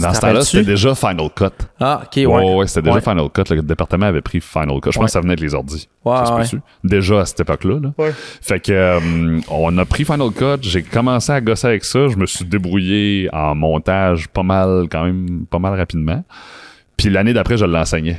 Dans 0.00 0.12
ce 0.12 0.20
temps-là, 0.20 0.42
c'était 0.42 0.64
déjà 0.64 0.92
Final 0.96 1.28
Cut. 1.36 1.44
Ah, 1.78 2.02
OK, 2.04 2.16
Ouais, 2.16 2.26
ouais. 2.26 2.54
ouais, 2.56 2.66
c'était 2.66 2.82
déjà 2.82 2.96
Ouais. 2.96 3.00
Final 3.00 3.28
Cut. 3.32 3.54
Le 3.54 3.62
département 3.62 4.06
avait 4.06 4.22
pris 4.22 4.40
Final 4.40 4.80
Cut. 4.80 4.90
Je 4.90 4.96
pense 4.96 4.96
Ouais. 4.98 5.04
que 5.04 5.10
ça 5.12 5.20
venait 5.20 5.34
avec 5.34 5.40
les 5.40 5.54
ordis. 5.54 5.88
Ouais, 6.04 6.16
Ça 6.26 6.44
se? 6.44 6.56
Déjà 6.82 7.20
à 7.20 7.24
cette 7.26 7.38
époque-là. 7.40 7.78
Là. 7.80 7.92
Ouais. 7.98 8.12
Fait 8.42 8.58
que 8.58 8.72
euh, 8.72 9.38
on 9.48 9.78
a 9.78 9.84
pris 9.84 10.04
Final 10.04 10.30
Cut, 10.32 10.62
j'ai 10.62 10.82
commencé 10.82 11.30
à 11.30 11.40
gosser 11.40 11.68
avec 11.68 11.84
ça, 11.84 12.08
je 12.08 12.16
me 12.16 12.26
suis 12.26 12.44
débrouillé 12.44 13.28
en 13.32 13.54
montage 13.54 14.26
pas 14.28 14.42
mal 14.42 14.88
quand 14.90 15.04
même 15.04 15.46
pas 15.48 15.60
mal 15.60 15.78
rapidement. 15.78 16.24
Puis 16.96 17.08
l'année 17.08 17.32
d'après, 17.32 17.56
je 17.56 17.64
l'enseignais 17.64 18.18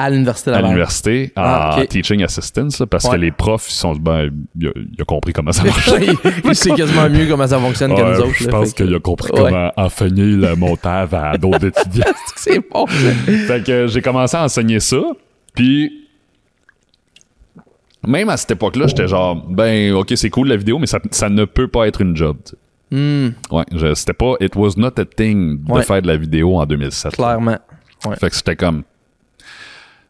À 0.00 0.10
l'université 0.10 0.50
à 0.50 0.54
Laval. 0.54 0.70
l'université 0.70 1.32
en 1.36 1.42
Ah, 1.44 1.80
teaching 1.88 2.22
assistance 2.22 2.78
là, 2.78 2.86
parce 2.86 3.04
Ouais. 3.06 3.16
que 3.16 3.16
les 3.16 3.32
profs 3.32 3.68
ils 3.68 3.74
sont 3.74 3.94
ben 3.96 4.30
il 4.58 4.68
a, 4.68 4.70
il 4.76 5.02
a 5.02 5.04
compris 5.04 5.32
comment 5.32 5.50
ça 5.50 5.64
marche. 5.64 5.90
il, 6.00 6.14
il 6.44 6.54
sait 6.54 6.70
quasiment 6.70 7.10
mieux 7.10 7.26
comment 7.26 7.46
ça 7.48 7.58
fonctionne 7.58 7.94
que 7.94 8.00
nous 8.00 8.20
autres. 8.20 8.34
je 8.38 8.48
pense 8.48 8.72
qu'il 8.74 8.94
a 8.94 9.00
compris 9.00 9.32
Ouais. 9.32 9.50
comment 9.50 9.72
enseigner 9.76 10.24
le 10.36 10.54
montage 10.54 11.12
à 11.12 11.36
d'autres 11.36 11.64
étudiants. 11.76 12.04
C'est 12.36 12.60
bon. 12.70 12.86
fait 12.86 13.64
que 13.66 13.86
j'ai 13.88 14.00
commencé 14.00 14.36
à 14.36 14.44
enseigner 14.44 14.78
ça. 14.80 15.00
Puis 15.54 15.90
même 18.06 18.28
à 18.28 18.36
cette 18.36 18.52
époque-là, 18.52 18.86
j'étais 18.86 19.08
genre 19.08 19.34
ben 19.36 19.92
OK, 19.94 20.12
c'est 20.14 20.30
cool 20.30 20.48
la 20.48 20.56
vidéo 20.56 20.78
mais 20.78 20.86
ça, 20.86 20.98
ça 21.10 21.28
ne 21.28 21.44
peut 21.44 21.68
pas 21.68 21.88
être 21.88 22.00
une 22.00 22.16
job. 22.16 22.36
Hmm, 22.90 23.28
Ouais, 23.50 23.64
c'était 23.94 24.12
pas 24.14 24.34
it 24.40 24.54
was 24.56 24.70
not 24.76 24.92
a 24.98 25.04
thing 25.04 25.62
de 25.64 25.72
Ouais. 25.72 25.82
faire 25.82 26.00
de 26.00 26.06
la 26.06 26.16
vidéo 26.16 26.56
en 26.56 26.64
2007. 26.64 27.18
là. 27.18 27.24
clairement. 27.24 27.58
Ouais. 28.06 28.16
Fait 28.16 28.30
que 28.30 28.36
c'était 28.36 28.56
comme 28.56 28.84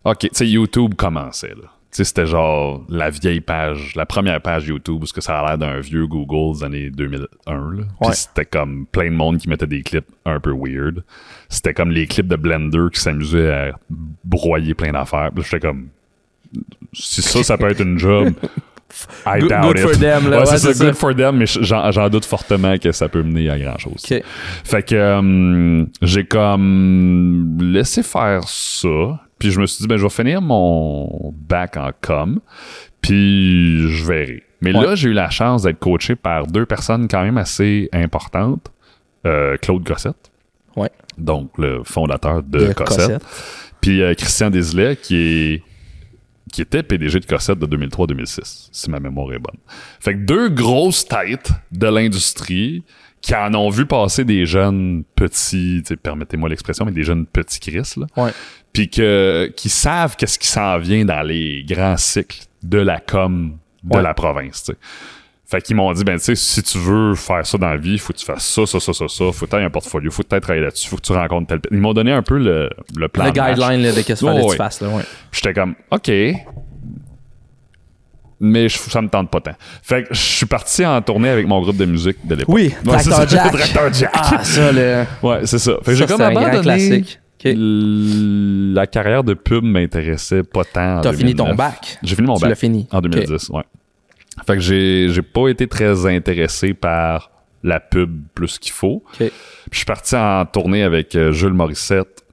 OK, 0.04 0.18
tu 0.20 0.28
sais 0.32 0.46
YouTube 0.48 0.94
commençait 0.94 1.48
là. 1.48 1.68
Tu 1.90 1.96
sais 1.96 2.04
c'était 2.04 2.26
genre 2.26 2.84
la 2.90 3.08
vieille 3.08 3.40
page, 3.40 3.94
la 3.96 4.04
première 4.04 4.40
page 4.42 4.66
YouTube 4.68 4.98
parce 5.00 5.12
que 5.12 5.20
ça 5.22 5.38
a 5.40 5.46
l'air 5.46 5.58
d'un 5.58 5.80
vieux 5.80 6.06
Google 6.06 6.58
des 6.58 6.64
années 6.64 6.90
2001 6.90 7.52
là. 7.54 7.82
Puis 8.00 8.08
Ouais. 8.08 8.14
c'était 8.14 8.44
comme 8.44 8.84
plein 8.86 9.06
de 9.10 9.16
monde 9.16 9.38
qui 9.38 9.48
mettait 9.48 9.66
des 9.66 9.82
clips 9.82 10.06
un 10.26 10.38
peu 10.38 10.52
weird. 10.52 11.02
C'était 11.48 11.72
comme 11.72 11.90
les 11.90 12.06
clips 12.06 12.28
de 12.28 12.36
Blender 12.36 12.88
qui 12.92 13.00
s'amusaient 13.00 13.50
à 13.50 13.72
broyer 14.24 14.74
plein 14.74 14.92
d'affaires. 14.92 15.30
J'étais 15.36 15.60
comme 15.60 15.88
si 16.92 17.22
ça, 17.22 17.42
ça 17.42 17.56
peut 17.58 17.70
être 17.70 17.80
une 17.82 17.98
job, 17.98 18.32
I 19.26 19.40
Good- 19.40 19.48
doubt 19.50 19.62
good 19.62 19.78
it. 19.78 19.82
for 19.82 19.92
them, 19.98 20.30
là. 20.30 20.40
Ouais, 20.42 20.48
Ouais, 20.50 20.56
c'est 20.58 20.72
ça, 20.74 20.84
good 20.84 20.94
for 20.94 21.14
them, 21.14 21.36
mais 21.38 21.46
j'en 21.46 22.08
doute 22.10 22.24
fortement 22.26 22.76
que 22.78 22.92
ça 22.92 23.08
peut 23.08 23.22
mener 23.22 23.48
à 23.50 23.58
grand 23.58 23.78
chose. 23.78 24.02
OK. 24.10 24.22
Fait 24.64 24.82
que 24.82 24.94
euh, 24.94 25.84
j'ai 26.02 26.24
comme 26.26 27.58
laissé 27.60 28.02
faire 28.02 28.44
ça. 28.46 29.20
Puis 29.38 29.50
je 29.50 29.60
me 29.60 29.66
suis 29.66 29.82
dit, 29.82 29.88
ben, 29.88 29.96
je 29.96 30.02
vais 30.02 30.08
finir 30.10 30.40
mon 30.42 31.32
bac 31.34 31.76
en 31.76 31.90
com. 32.00 32.40
Puis 33.00 33.88
je 33.88 34.04
verrai. 34.04 34.42
Mais 34.60 34.74
Ouais. 34.76 34.84
là, 34.86 34.94
j'ai 34.94 35.10
eu 35.10 35.12
la 35.12 35.30
chance 35.30 35.62
d'être 35.62 35.78
coaché 35.78 36.16
par 36.16 36.46
deux 36.46 36.66
personnes 36.66 37.06
quand 37.08 37.22
même 37.22 37.38
assez 37.38 37.88
importantes. 37.92 38.72
Euh, 39.26 39.56
Claude 39.56 39.84
Cossette, 39.86 40.30
Ouais. 40.76 40.90
donc 41.16 41.50
le 41.58 41.82
fondateur 41.84 42.42
de, 42.42 42.66
De 42.68 42.72
Cossette. 42.72 43.18
Cossette. 43.18 43.22
Puis 43.80 44.00
euh, 44.02 44.14
Christian 44.14 44.50
Desilets, 44.50 44.96
qui 44.96 45.16
est 45.16 45.62
qui 46.50 46.62
était 46.62 46.82
PDG 46.82 47.20
de 47.20 47.26
Cossette 47.26 47.58
de 47.58 47.66
2003-2006, 47.76 48.70
si 48.72 48.90
ma 48.90 49.00
mémoire 49.00 49.32
est 49.34 49.38
bonne. 49.38 49.58
Fait 50.00 50.14
que 50.14 50.20
deux 50.20 50.48
grosses 50.48 51.06
têtes 51.06 51.52
de 51.72 51.86
l'industrie 51.88 52.84
qui 53.20 53.34
en 53.34 53.52
ont 53.54 53.68
vu 53.68 53.84
passer 53.84 54.24
des 54.24 54.46
jeunes 54.46 55.04
petits, 55.14 55.82
permettez-moi 56.02 56.48
l'expression, 56.48 56.86
mais 56.86 56.92
des 56.92 57.02
jeunes 57.02 57.26
petits 57.26 57.60
Chris, 57.60 57.92
là. 57.98 58.06
Ouais. 58.16 58.30
Puis 58.78 58.88
que, 58.88 59.52
qui 59.56 59.68
savent 59.68 60.14
qu'est-ce 60.14 60.38
qui 60.38 60.46
s'en 60.46 60.78
vient 60.78 61.04
dans 61.04 61.22
les 61.22 61.64
grands 61.68 61.96
cycles 61.96 62.42
de 62.62 62.78
la 62.78 63.00
com 63.00 63.54
de 63.82 63.96
Ouais. 63.96 64.02
la 64.02 64.14
province, 64.14 64.62
tu 64.62 64.72
sais. 64.72 64.78
Fait 65.50 65.60
qu'ils 65.60 65.74
m'ont 65.74 65.92
dit, 65.92 66.04
ben, 66.04 66.16
tu 66.16 66.24
sais, 66.26 66.34
si 66.36 66.62
tu 66.62 66.78
veux 66.78 67.16
faire 67.16 67.44
ça 67.44 67.58
dans 67.58 67.70
la 67.70 67.76
vie, 67.76 67.98
faut 67.98 68.12
que 68.12 68.18
tu 68.18 68.24
fasses 68.24 68.46
ça, 68.46 68.66
ça, 68.66 68.78
ça, 68.78 68.92
ça, 68.92 69.08
ça, 69.08 69.24
faut 69.32 69.46
que 69.46 69.50
tu 69.50 69.56
un 69.56 69.68
portfolio, 69.70 70.12
faut 70.12 70.22
que 70.22 70.28
tu 70.32 70.40
travailler 70.40 70.62
là-dessus, 70.64 70.88
faut 70.88 70.94
que 70.96 71.00
tu 71.02 71.10
rencontres 71.12 71.48
tel. 71.48 71.60
Ils 71.72 71.78
m'ont 71.78 71.92
donné 71.92 72.12
un 72.12 72.22
peu 72.22 72.38
le, 72.38 72.70
le 72.96 73.08
plan. 73.08 73.24
Le 73.24 73.30
guideline 73.32 73.82
là, 73.82 73.90
de 73.92 74.02
qu'est-ce 74.02 74.20
qu'il 74.20 74.28
fallait 74.28 74.40
Ouais, 74.42 74.46
que 74.46 74.52
tu 74.52 74.56
fasses. 74.58 74.80
Là, 74.80 74.88
ouais. 74.90 75.02
J'étais 75.32 75.54
comme, 75.54 75.74
OK. 75.90 76.08
Mais 78.40 78.68
je- 78.68 78.78
ça 78.78 79.02
me 79.02 79.08
tente 79.08 79.30
pas 79.30 79.40
tant. 79.40 79.54
Fait 79.82 80.04
que 80.04 80.14
je 80.14 80.20
suis 80.20 80.46
parti 80.46 80.86
en 80.86 81.02
tournée 81.02 81.30
avec 81.30 81.46
mon 81.48 81.60
groupe 81.60 81.76
de 81.76 81.84
musique 81.84 82.24
de 82.24 82.36
l'époque. 82.36 82.54
Oui, 82.54 82.72
Ouais, 82.86 82.98
c'est 83.00 83.10
Tractor 83.10 83.28
ça, 83.28 83.36
Jack. 83.50 83.52
Tractor 83.52 83.92
Jack. 83.92 84.10
Ah, 84.14 84.44
ça, 84.44 84.70
le. 84.70 85.04
Ouais, 85.22 85.40
c'est 85.44 85.58
ça. 85.58 85.72
Fait 85.82 85.90
que 85.90 85.94
j'ai 85.94 86.06
comme 86.06 86.20
abandonné. 86.20 86.60
classique. 86.60 87.18
La 87.44 88.86
carrière 88.86 89.24
de 89.24 89.34
pub 89.34 89.64
m'intéressait 89.64 90.42
pas 90.42 90.64
tant. 90.64 91.00
T'as 91.00 91.12
fini 91.12 91.34
ton 91.34 91.44
2009. 91.44 91.56
bac. 91.56 91.98
J'ai 92.02 92.14
fini 92.16 92.26
mon 92.28 92.34
Tu 92.36 92.42
bac. 92.42 92.50
l'as 92.50 92.56
fini. 92.56 92.86
En 92.90 93.00
2010, 93.00 93.50
ouais. 93.50 93.62
Fait 94.46 94.54
que 94.54 94.60
j'ai, 94.60 95.08
j'ai 95.10 95.22
pas 95.22 95.48
été 95.48 95.66
très 95.66 96.06
intéressé 96.06 96.74
par 96.74 97.30
la 97.64 97.80
pub 97.80 98.22
plus 98.34 98.58
qu'il 98.58 98.72
faut. 98.72 99.02
Puis 99.18 99.30
je 99.72 99.76
suis 99.76 99.84
parti 99.86 100.14
en 100.16 100.44
tournée 100.46 100.82
avec 100.82 101.14
euh, 101.16 101.32
Jules 101.32 101.52
Morissette, 101.54 102.24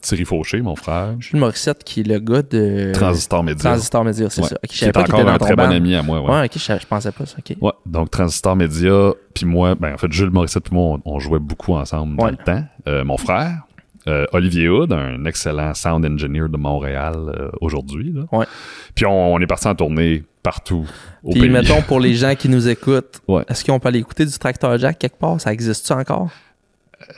Thierry 0.00 0.24
Fauché, 0.24 0.60
mon 0.60 0.74
frère, 0.74 1.14
Jules 1.20 1.38
Morissette, 1.38 1.84
qui 1.84 2.00
est 2.00 2.08
le 2.08 2.18
gars 2.18 2.42
de. 2.42 2.90
Transistor 2.92 3.44
Média. 3.44 3.70
Transistor 3.70 4.04
Média, 4.04 4.28
c'est 4.30 4.42
Ouais. 4.42 4.48
ça. 4.48 4.56
Ok, 4.56 4.70
je 4.72 4.78
qui 4.78 4.84
est 4.84 4.92
pas 4.92 5.02
encore 5.02 5.20
était 5.20 5.30
un 5.30 5.38
très 5.38 5.54
bon 5.56 5.70
ami 5.70 5.94
à 5.94 6.02
moi. 6.02 6.20
Ouais. 6.20 6.30
Ouais, 6.30 6.44
ok, 6.46 6.52
je, 6.58 6.86
pensais 6.86 7.12
pas 7.12 7.24
ça. 7.24 7.36
Ok. 7.38 7.56
Ouais, 7.60 7.72
donc 7.86 8.10
Transistor 8.10 8.56
Media, 8.56 9.12
puis 9.32 9.46
moi, 9.46 9.74
ben 9.76 9.94
en 9.94 9.96
fait, 9.96 10.12
Jules 10.12 10.30
Morissette 10.30 10.64
puis 10.64 10.74
moi, 10.74 10.98
on, 11.04 11.14
on 11.14 11.18
jouait 11.20 11.38
beaucoup 11.38 11.74
ensemble 11.74 12.16
dans 12.16 12.24
Ouais. 12.24 12.32
le 12.32 12.36
temps. 12.38 12.64
Euh, 12.88 13.04
mon 13.04 13.16
frère, 13.16 13.62
euh, 14.06 14.26
Olivier 14.32 14.68
Hood, 14.68 14.92
un 14.92 15.24
excellent 15.24 15.72
sound 15.74 16.04
engineer 16.04 16.48
de 16.48 16.56
Montréal 16.56 17.14
euh, 17.16 17.48
aujourd'hui. 17.60 18.14
Ouais. 18.32 18.46
Puis 18.94 19.06
on, 19.06 19.34
on 19.34 19.40
est 19.40 19.46
parti 19.46 19.66
en 19.68 19.74
tournée 19.74 20.22
partout 20.42 20.86
au 21.22 21.30
Puis 21.32 21.40
pays. 21.40 21.50
mettons 21.50 21.80
pour 21.86 22.00
les 22.00 22.14
gens 22.14 22.34
qui 22.34 22.48
nous 22.48 22.68
écoutent, 22.68 23.20
Ouais. 23.28 23.42
est-ce 23.48 23.64
qu'on 23.64 23.78
peut 23.80 23.88
aller 23.88 24.00
écouter 24.00 24.26
du 24.26 24.38
Tractor 24.38 24.76
Jack 24.78 24.98
quelque 24.98 25.18
part? 25.18 25.40
Ça 25.40 25.52
existe-tu 25.52 25.92
encore? 25.92 26.28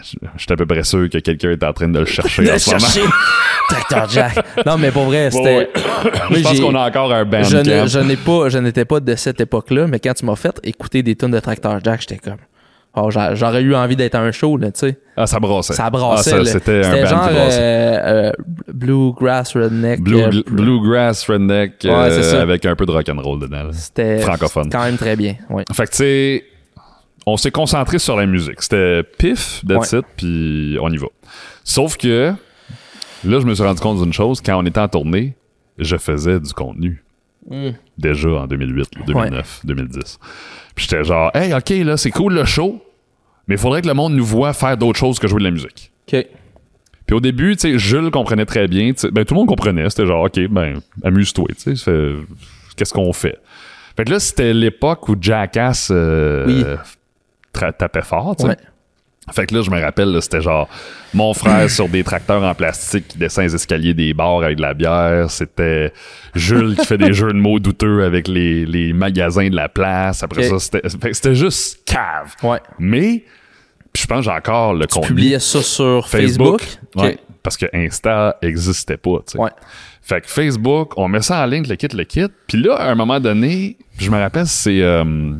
Je 0.02 0.16
je 0.36 0.42
suis 0.42 0.52
à 0.52 0.56
peu 0.56 0.66
près 0.66 0.82
sûr 0.82 1.08
que 1.08 1.18
quelqu'un 1.18 1.50
est 1.50 1.62
en 1.62 1.72
train 1.72 1.86
de 1.88 1.98
le 2.00 2.06
chercher 2.06 2.42
De 2.44 2.50
en 2.50 2.58
ce 2.58 2.70
moment. 2.70 2.80
chercher 2.80 3.02
Tractor 3.68 4.08
Jack. 4.08 4.66
Non, 4.66 4.78
mais 4.78 4.90
pour 4.90 5.04
vrai, 5.04 5.30
c'était. 5.30 5.70
Je 6.30 6.42
pense 6.42 6.58
qu'on 6.60 6.74
a 6.74 6.88
encore 6.88 7.12
un 7.12 7.24
band 7.24 7.42
Je 7.44 7.98
n'ai 8.00 8.16
pas, 8.16 8.60
n'étais 8.60 8.84
pas 8.84 8.98
de 9.00 9.14
cette 9.14 9.40
époque-là, 9.40 9.86
mais 9.86 10.00
quand 10.00 10.14
tu 10.14 10.24
m'as 10.24 10.34
fait 10.36 10.58
écouter 10.64 11.02
des 11.04 11.14
tunes 11.14 11.30
de 11.30 11.38
Tractor 11.40 11.78
Jack, 11.84 12.00
j'étais 12.00 12.18
comme, 12.18 12.38
oh, 12.96 13.10
j'a- 13.10 13.34
j'aurais 13.34 13.62
eu 13.62 13.74
envie 13.74 13.96
d'être 13.96 14.14
à 14.14 14.20
un 14.20 14.32
show, 14.32 14.56
là, 14.56 14.70
tu 14.72 14.80
sais. 14.80 14.98
Ah, 15.16 15.26
ça 15.26 15.38
brassait. 15.38 15.72
Ça 15.74 15.88
brassait. 15.90 16.32
Ah, 16.34 16.44
ça, 16.44 16.52
C'était 16.52 16.84
un 16.84 16.90
band 17.02 17.06
genre 17.06 17.28
qui 17.28 17.34
brassait. 17.34 17.60
euh, 17.60 18.30
euh, 18.30 18.32
bluegrass 18.72 19.54
redneck. 19.56 20.00
Blue- 20.00 20.22
euh, 20.22 20.42
Bluegrass, 20.50 21.26
redneck, 21.28 21.74
Ouais, 21.84 21.90
euh, 21.90 22.10
c'est 22.10 22.30
ça. 22.30 22.42
avec 22.42 22.64
un 22.66 22.74
peu 22.76 22.86
de 22.86 22.90
rock'n'roll 22.92 23.40
dedans. 23.40 23.68
C'était 23.72 24.18
francophone. 24.18 24.68
quand 24.70 24.82
même 24.84 24.96
très 24.96 25.16
bien. 25.16 25.36
Ouais. 25.50 25.64
Fait 25.72 25.84
que 25.86 25.90
tu 25.90 25.96
sais, 25.98 26.44
on 27.26 27.36
s'est 27.36 27.50
concentré 27.50 27.98
sur 27.98 28.16
la 28.16 28.26
musique. 28.26 28.60
C'était 28.62 29.02
pif, 29.02 29.62
that's 29.66 29.92
it, 29.92 30.04
puis 30.16 30.76
on 30.80 30.90
y 30.90 30.96
va. 30.96 31.06
Sauf 31.64 31.96
que 31.96 32.32
là, 33.24 33.40
je 33.40 33.46
me 33.46 33.54
suis 33.54 33.64
rendu 33.64 33.80
compte 33.80 34.02
d'une 34.02 34.12
chose. 34.12 34.40
Quand 34.44 34.58
on 34.62 34.66
était 34.66 34.80
en 34.80 34.88
tournée, 34.88 35.34
je 35.78 35.96
faisais 35.96 36.38
du 36.40 36.52
contenu. 36.52 37.02
Mm. 37.48 37.70
Déjà 37.98 38.28
en 38.28 38.46
2008, 38.46 38.88
2009, 39.06 39.60
2010. 39.64 40.18
Puis 40.74 40.86
j'étais 40.88 41.04
genre, 41.04 41.30
hey, 41.34 41.54
ok, 41.54 41.70
là, 41.86 41.96
c'est 41.96 42.10
cool 42.10 42.34
le 42.34 42.44
show, 42.44 42.82
mais 43.48 43.54
il 43.54 43.58
faudrait 43.58 43.82
que 43.82 43.86
le 43.88 43.94
monde 43.94 44.14
nous 44.14 44.24
voit 44.24 44.52
faire 44.52 44.76
d'autres 44.76 44.98
choses 44.98 45.18
que 45.18 45.28
jouer 45.28 45.38
de 45.40 45.44
la 45.44 45.50
musique. 45.50 45.90
OK. 46.12 46.26
Puis 47.06 47.14
au 47.16 47.20
début, 47.20 47.54
tu 47.56 47.72
sais, 47.72 47.78
Jules 47.78 48.10
comprenait 48.10 48.46
très 48.46 48.66
bien. 48.66 48.92
Ben, 49.12 49.24
tout 49.24 49.34
le 49.34 49.38
monde 49.40 49.48
comprenait. 49.48 49.88
C'était 49.90 50.06
genre, 50.06 50.24
OK, 50.24 50.40
ben, 50.48 50.80
amuse-toi, 51.04 51.46
tu 51.62 51.76
sais. 51.76 51.90
Qu'est-ce 52.76 52.92
qu'on 52.92 53.12
fait? 53.12 53.38
Fait 53.96 54.04
que 54.04 54.10
là, 54.10 54.18
c'était 54.20 54.52
l'époque 54.52 55.08
où 55.08 55.16
Jackass 55.20 55.88
euh, 55.92 56.46
Oui. 56.46 56.64
tapait 57.78 58.02
fort, 58.02 58.34
tu 58.36 58.42
sais. 58.42 58.48
Ouais. 58.50 58.56
Fait 59.32 59.46
que 59.46 59.54
là, 59.54 59.62
je 59.62 59.70
me 59.70 59.80
rappelle, 59.80 60.12
là, 60.12 60.20
c'était 60.20 60.40
genre 60.40 60.68
mon 61.12 61.34
frère 61.34 61.68
sur 61.68 61.88
des 61.88 62.04
tracteurs 62.04 62.42
en 62.44 62.54
plastique 62.54 63.08
qui 63.08 63.18
descend 63.18 63.44
les 63.44 63.54
escaliers 63.56 63.92
des 63.92 64.14
bars 64.14 64.42
avec 64.42 64.56
de 64.56 64.62
la 64.62 64.72
bière. 64.72 65.30
C'était 65.30 65.92
Jules 66.34 66.76
qui 66.76 66.86
fait 66.86 66.98
des 66.98 67.12
jeux 67.12 67.32
de 67.32 67.38
mots 67.38 67.58
douteux 67.58 68.04
avec 68.04 68.28
les, 68.28 68.64
les 68.66 68.92
magasins 68.92 69.48
de 69.48 69.56
la 69.56 69.68
place. 69.68 70.22
Après 70.22 70.44
ça, 70.44 70.58
c'était 70.60 70.88
fait 70.88 71.10
que 71.10 71.12
c'était 71.14 71.34
juste 71.34 71.80
cave. 71.84 72.34
Ouais. 72.44 72.60
Mais, 72.78 73.24
je 73.96 74.06
pense 74.06 74.18
que 74.18 74.24
j'ai 74.30 74.36
encore 74.36 74.74
le 74.74 74.86
Tu 74.86 74.94
contenu. 74.94 75.08
publiais 75.08 75.40
ça 75.40 75.60
sur 75.60 76.06
Facebook? 76.08 76.62
OK. 76.94 77.02
Ouais, 77.02 77.18
parce 77.42 77.56
que 77.56 77.66
Insta 77.74 78.36
existait 78.42 78.96
pas, 78.96 79.18
tu 79.26 79.32
sais. 79.32 79.38
Ouais. 79.38 79.50
Fait 80.02 80.20
que 80.20 80.28
Facebook, 80.28 80.92
on 80.96 81.08
met 81.08 81.22
ça 81.22 81.42
en 81.42 81.46
ligne, 81.46 81.66
le 81.68 81.74
kit, 81.74 81.88
le 81.88 82.04
kit. 82.04 82.26
Puis 82.46 82.62
là, 82.62 82.76
à 82.76 82.90
un 82.90 82.94
moment 82.94 83.18
donné, 83.18 83.76
je 83.98 84.08
me 84.08 84.18
rappelle, 84.18 84.46
c'est 84.46 84.80
euh, 84.82 85.32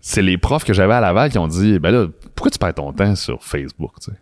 c'est 0.00 0.22
les 0.22 0.38
profs 0.38 0.64
que 0.64 0.72
j'avais 0.72 0.94
à 0.94 1.00
Laval 1.00 1.30
qui 1.30 1.36
ont 1.38 1.48
dit, 1.48 1.78
ben 1.78 1.90
là, 1.90 2.06
pourquoi 2.38 2.50
tu 2.50 2.58
perds 2.58 2.74
ton 2.74 2.92
temps 2.92 3.14
sur 3.16 3.42
Facebook, 3.42 3.92
tu 4.00 4.10
sais? 4.12 4.16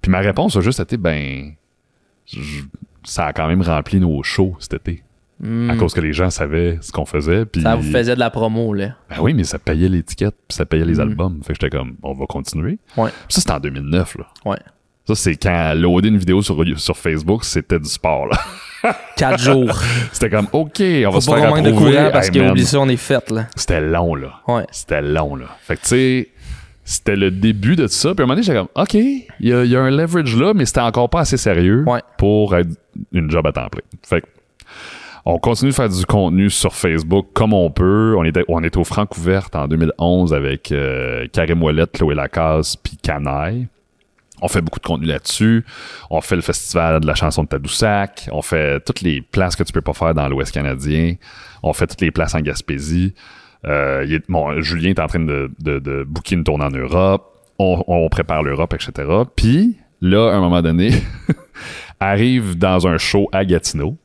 Puis 0.00 0.10
ma 0.10 0.18
réponse 0.20 0.56
a 0.56 0.60
juste 0.60 0.80
été, 0.80 0.96
ben, 0.96 1.52
je- 2.26 2.62
ça 3.04 3.26
a 3.26 3.32
quand 3.32 3.48
même 3.48 3.62
rempli 3.62 3.98
nos 4.00 4.22
shows 4.22 4.56
cet 4.60 4.74
été. 4.74 5.02
À 5.68 5.74
cause 5.74 5.92
que 5.92 6.00
les 6.00 6.12
gens 6.12 6.30
savaient 6.30 6.78
ce 6.82 6.92
qu'on 6.92 7.04
faisait. 7.04 7.44
Puis, 7.46 7.60
Hmm. 7.62 7.64
Ça 7.64 7.74
vous 7.74 7.90
faisait 7.90 8.14
de 8.14 8.20
la 8.20 8.30
promo, 8.30 8.72
là. 8.74 8.90
ben 9.10 9.16
oui, 9.20 9.34
mais 9.34 9.42
ça 9.42 9.58
payait 9.58 9.88
l'étiquette, 9.88 10.36
puis 10.46 10.54
ça 10.54 10.64
payait 10.64 10.84
les 10.84 10.98
Mm. 10.98 11.00
albums. 11.00 11.40
Fait 11.42 11.52
que 11.54 11.58
j'étais 11.60 11.76
comme, 11.76 11.96
on 12.04 12.12
va 12.12 12.26
continuer. 12.26 12.78
Ouais. 12.96 13.10
Puis 13.10 13.34
ça, 13.34 13.40
c'était 13.40 13.52
en 13.52 13.58
2009, 13.58 14.16
là. 14.18 14.26
Ouais. 14.44 14.58
Ça, 15.04 15.16
c'est 15.16 15.34
quand 15.34 15.74
loader 15.74 16.10
une 16.10 16.18
vidéo 16.18 16.42
sur, 16.42 16.56
sur 16.78 16.96
Facebook, 16.96 17.42
c'était 17.44 17.80
du 17.80 17.88
sport, 17.88 18.26
là. 18.28 18.38
Quatre 19.16 19.40
jours. 19.40 19.80
C'était 20.12 20.28
comme, 20.30 20.48
OK, 20.52 20.80
on 20.80 21.10
va 21.10 21.20
se 21.20 21.30
faire 21.30 21.50
manque 21.50 21.62
de 21.64 21.70
approuver. 21.70 21.92
courant 21.96 22.10
parce 22.12 22.26
Hey, 22.28 22.32
que 22.32 22.50
oublie 22.50 22.64
ça, 22.64 22.80
on 22.80 22.88
est 22.88 22.96
fait, 22.96 23.30
là. 23.30 23.46
C'était 23.54 23.80
long, 23.80 24.14
là. 24.16 24.40
Ouais. 24.48 24.64
C'était 24.72 25.02
long, 25.02 25.36
là. 25.36 25.46
Fait 25.60 25.76
que, 25.76 25.82
tu 25.82 25.86
sais, 25.88 26.28
c'était 26.84 27.16
le 27.16 27.30
début 27.30 27.76
de 27.76 27.86
ça. 27.86 28.14
Puis 28.14 28.22
à 28.22 28.24
un 28.24 28.26
moment 28.26 28.34
donné, 28.34 28.42
j'étais 28.44 28.58
comme, 28.58 28.68
OK, 28.74 28.94
il 28.94 29.26
y 29.40 29.48
y 29.48 29.76
a 29.76 29.80
un 29.80 29.90
leverage 29.90 30.36
là, 30.36 30.52
mais 30.54 30.66
c'était 30.66 30.80
encore 30.80 31.10
pas 31.10 31.20
assez 31.20 31.36
sérieux 31.36 31.84
Ouais. 31.86 32.00
pour 32.18 32.56
être 32.56 32.70
une 33.12 33.30
job 33.30 33.46
à 33.46 33.52
temps 33.52 33.68
plein. 33.68 33.82
Fait 34.02 34.20
que, 34.20 34.26
on 35.24 35.38
continue 35.38 35.70
de 35.70 35.76
faire 35.76 35.88
du 35.88 36.04
contenu 36.04 36.50
sur 36.50 36.74
Facebook 36.74 37.28
comme 37.32 37.52
on 37.54 37.70
peut. 37.70 38.14
On 38.18 38.24
était, 38.24 38.44
on 38.48 38.62
était 38.64 38.78
au 38.78 38.84
Francouverte 38.84 39.54
en 39.54 39.68
2011 39.68 40.34
avec 40.34 40.72
euh, 40.72 41.26
Karim 41.32 41.62
Ouellette, 41.62 41.92
Chloé 41.92 42.16
Lacasse, 42.16 42.74
puis 42.74 42.96
Canaille. 43.00 43.68
On 44.44 44.48
fait 44.48 44.60
beaucoup 44.60 44.80
de 44.80 44.84
contenu 44.84 45.06
là-dessus. 45.06 45.64
On 46.10 46.20
fait 46.20 46.34
le 46.34 46.42
festival 46.42 46.98
de 46.98 47.06
la 47.06 47.14
chanson 47.14 47.44
de 47.44 47.48
Tadoussac. 47.48 48.28
On 48.32 48.42
fait 48.42 48.80
toutes 48.84 49.02
les 49.02 49.20
places 49.22 49.54
que 49.54 49.62
tu 49.62 49.72
peux 49.72 49.80
pas 49.80 49.92
faire 49.92 50.14
dans 50.14 50.28
l'Ouest 50.28 50.50
canadien. 50.52 51.14
On 51.62 51.72
fait 51.72 51.86
toutes 51.86 52.00
les 52.00 52.10
places 52.10 52.34
en 52.34 52.40
Gaspésie. 52.40 53.14
Euh, 53.64 54.04
il 54.06 54.14
est- 54.14 54.28
bon, 54.30 54.60
Julien 54.60 54.90
est 54.90 55.00
en 55.00 55.06
train 55.06 55.20
de, 55.20 55.50
de, 55.60 55.78
de 55.78 56.04
booker 56.04 56.34
une 56.36 56.44
tournée 56.44 56.64
en 56.64 56.70
Europe. 56.70 57.28
On, 57.58 57.82
on 57.86 58.08
prépare 58.08 58.42
l'Europe, 58.42 58.74
etc. 58.74 59.08
Puis 59.36 59.76
là, 60.00 60.30
à 60.32 60.36
un 60.36 60.40
moment 60.40 60.62
donné, 60.62 60.90
arrive 62.00 62.56
dans 62.58 62.86
un 62.86 62.98
show 62.98 63.28
à 63.32 63.44
Gatineau 63.44 63.96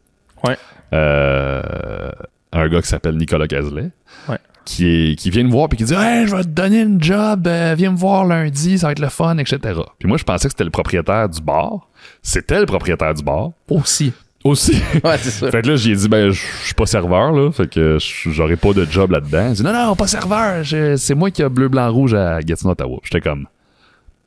Ouais. 0.45 0.57
euh, 0.93 2.11
un 2.53 2.67
gars 2.69 2.81
qui 2.81 2.87
s'appelle 2.87 3.17
Nicolas 3.17 3.47
Cazelet. 3.47 3.89
Ouais. 4.29 4.37
Qui, 4.65 4.85
est, 5.11 5.15
qui 5.15 5.29
vient 5.29 5.43
me 5.43 5.49
voir 5.49 5.69
puis 5.69 5.77
qui 5.77 5.85
dit 5.85 5.93
Hey, 5.95 6.27
je 6.27 6.35
vais 6.35 6.43
te 6.43 6.49
donner 6.49 6.81
une 6.81 7.01
job, 7.01 7.47
euh, 7.47 7.73
viens 7.77 7.91
me 7.91 7.97
voir 7.97 8.25
lundi, 8.25 8.77
ça 8.77 8.87
va 8.87 8.91
être 8.91 8.99
le 8.99 9.07
fun, 9.09 9.37
etc. 9.37 9.59
Puis 9.97 10.07
moi, 10.07 10.17
je 10.17 10.23
pensais 10.25 10.47
que 10.49 10.51
c'était 10.51 10.65
le 10.65 10.69
propriétaire 10.69 11.29
du 11.29 11.41
bar. 11.41 11.87
C'était 12.21 12.59
le 12.59 12.65
propriétaire 12.65 13.13
du 13.13 13.23
bar. 13.23 13.51
Aussi. 13.69 14.11
Aussi. 14.43 14.73
Ouais, 15.03 15.17
c'est 15.17 15.31
ça. 15.31 15.51
fait 15.51 15.61
que 15.61 15.67
là, 15.69 15.75
j'ai 15.75 15.95
dit 15.95 16.07
Ben, 16.07 16.29
je 16.31 16.39
suis 16.63 16.73
pas 16.73 16.85
serveur, 16.85 17.31
là. 17.31 17.51
Fait 17.51 17.69
que 17.69 17.97
j'aurais 18.27 18.55
pas 18.55 18.73
de 18.73 18.85
job 18.85 19.11
là-dedans. 19.11 19.47
Il 19.49 19.53
dit 19.55 19.63
Non, 19.63 19.73
non, 19.73 19.95
pas 19.95 20.07
serveur. 20.07 20.63
C'est 20.97 21.15
moi 21.15 21.31
qui 21.31 21.43
a 21.43 21.49
bleu, 21.49 21.67
blanc, 21.69 21.91
rouge 21.91 22.13
à 22.13 22.39
Gatineau, 22.41 22.71
Ottawa. 22.71 22.99
J'étais 23.03 23.21
comme 23.21 23.45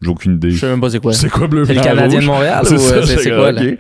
J'ai 0.03 0.09
aucune 0.11 0.35
idée. 0.35 0.51
Je 0.51 0.59
sais 0.59 0.66
même 0.68 0.81
pas 0.81 0.90
c'est 0.90 1.01
quoi. 1.01 1.12
C'est 1.12 1.31
quoi 1.31 1.46
bleu, 1.46 1.64
C'est 1.64 1.75
le 1.75 1.81
blanc, 1.81 1.88
Canadien 1.90 2.18
rouge? 2.18 2.27
de 2.27 2.31
Montréal 2.33 2.62
C'est 2.66 2.75
ou 2.75 2.81
euh, 2.92 3.03
c'est 3.05 3.31
quoi, 3.31 3.53
là? 3.53 3.62
OK. 3.62 3.79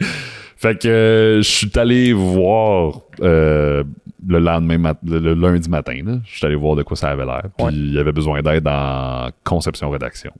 Fait 0.56 0.78
que 0.78 0.88
euh, 0.88 1.36
je 1.42 1.48
suis 1.48 1.70
allé 1.76 2.12
voir 2.12 3.00
euh, 3.22 3.82
le 4.28 4.38
lendemain 4.38 4.76
mat- 4.78 4.98
le, 5.06 5.18
le 5.18 5.34
lundi 5.34 5.68
matin. 5.70 5.98
là. 6.04 6.18
Je 6.26 6.36
suis 6.36 6.46
allé 6.46 6.54
voir 6.54 6.76
de 6.76 6.82
quoi 6.82 6.96
ça 6.96 7.08
avait 7.08 7.24
l'air. 7.24 7.44
Puis 7.56 7.66
Ouais. 7.66 7.72
il 7.72 7.94
y 7.94 7.98
avait 7.98 8.12
besoin 8.12 8.42
d'aide 8.42 8.68
en 8.68 9.28
conception-rédaction. 9.44 10.32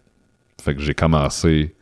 Fait 0.62 0.74
que 0.74 0.80
j'ai 0.82 0.92
commencé 0.94 1.74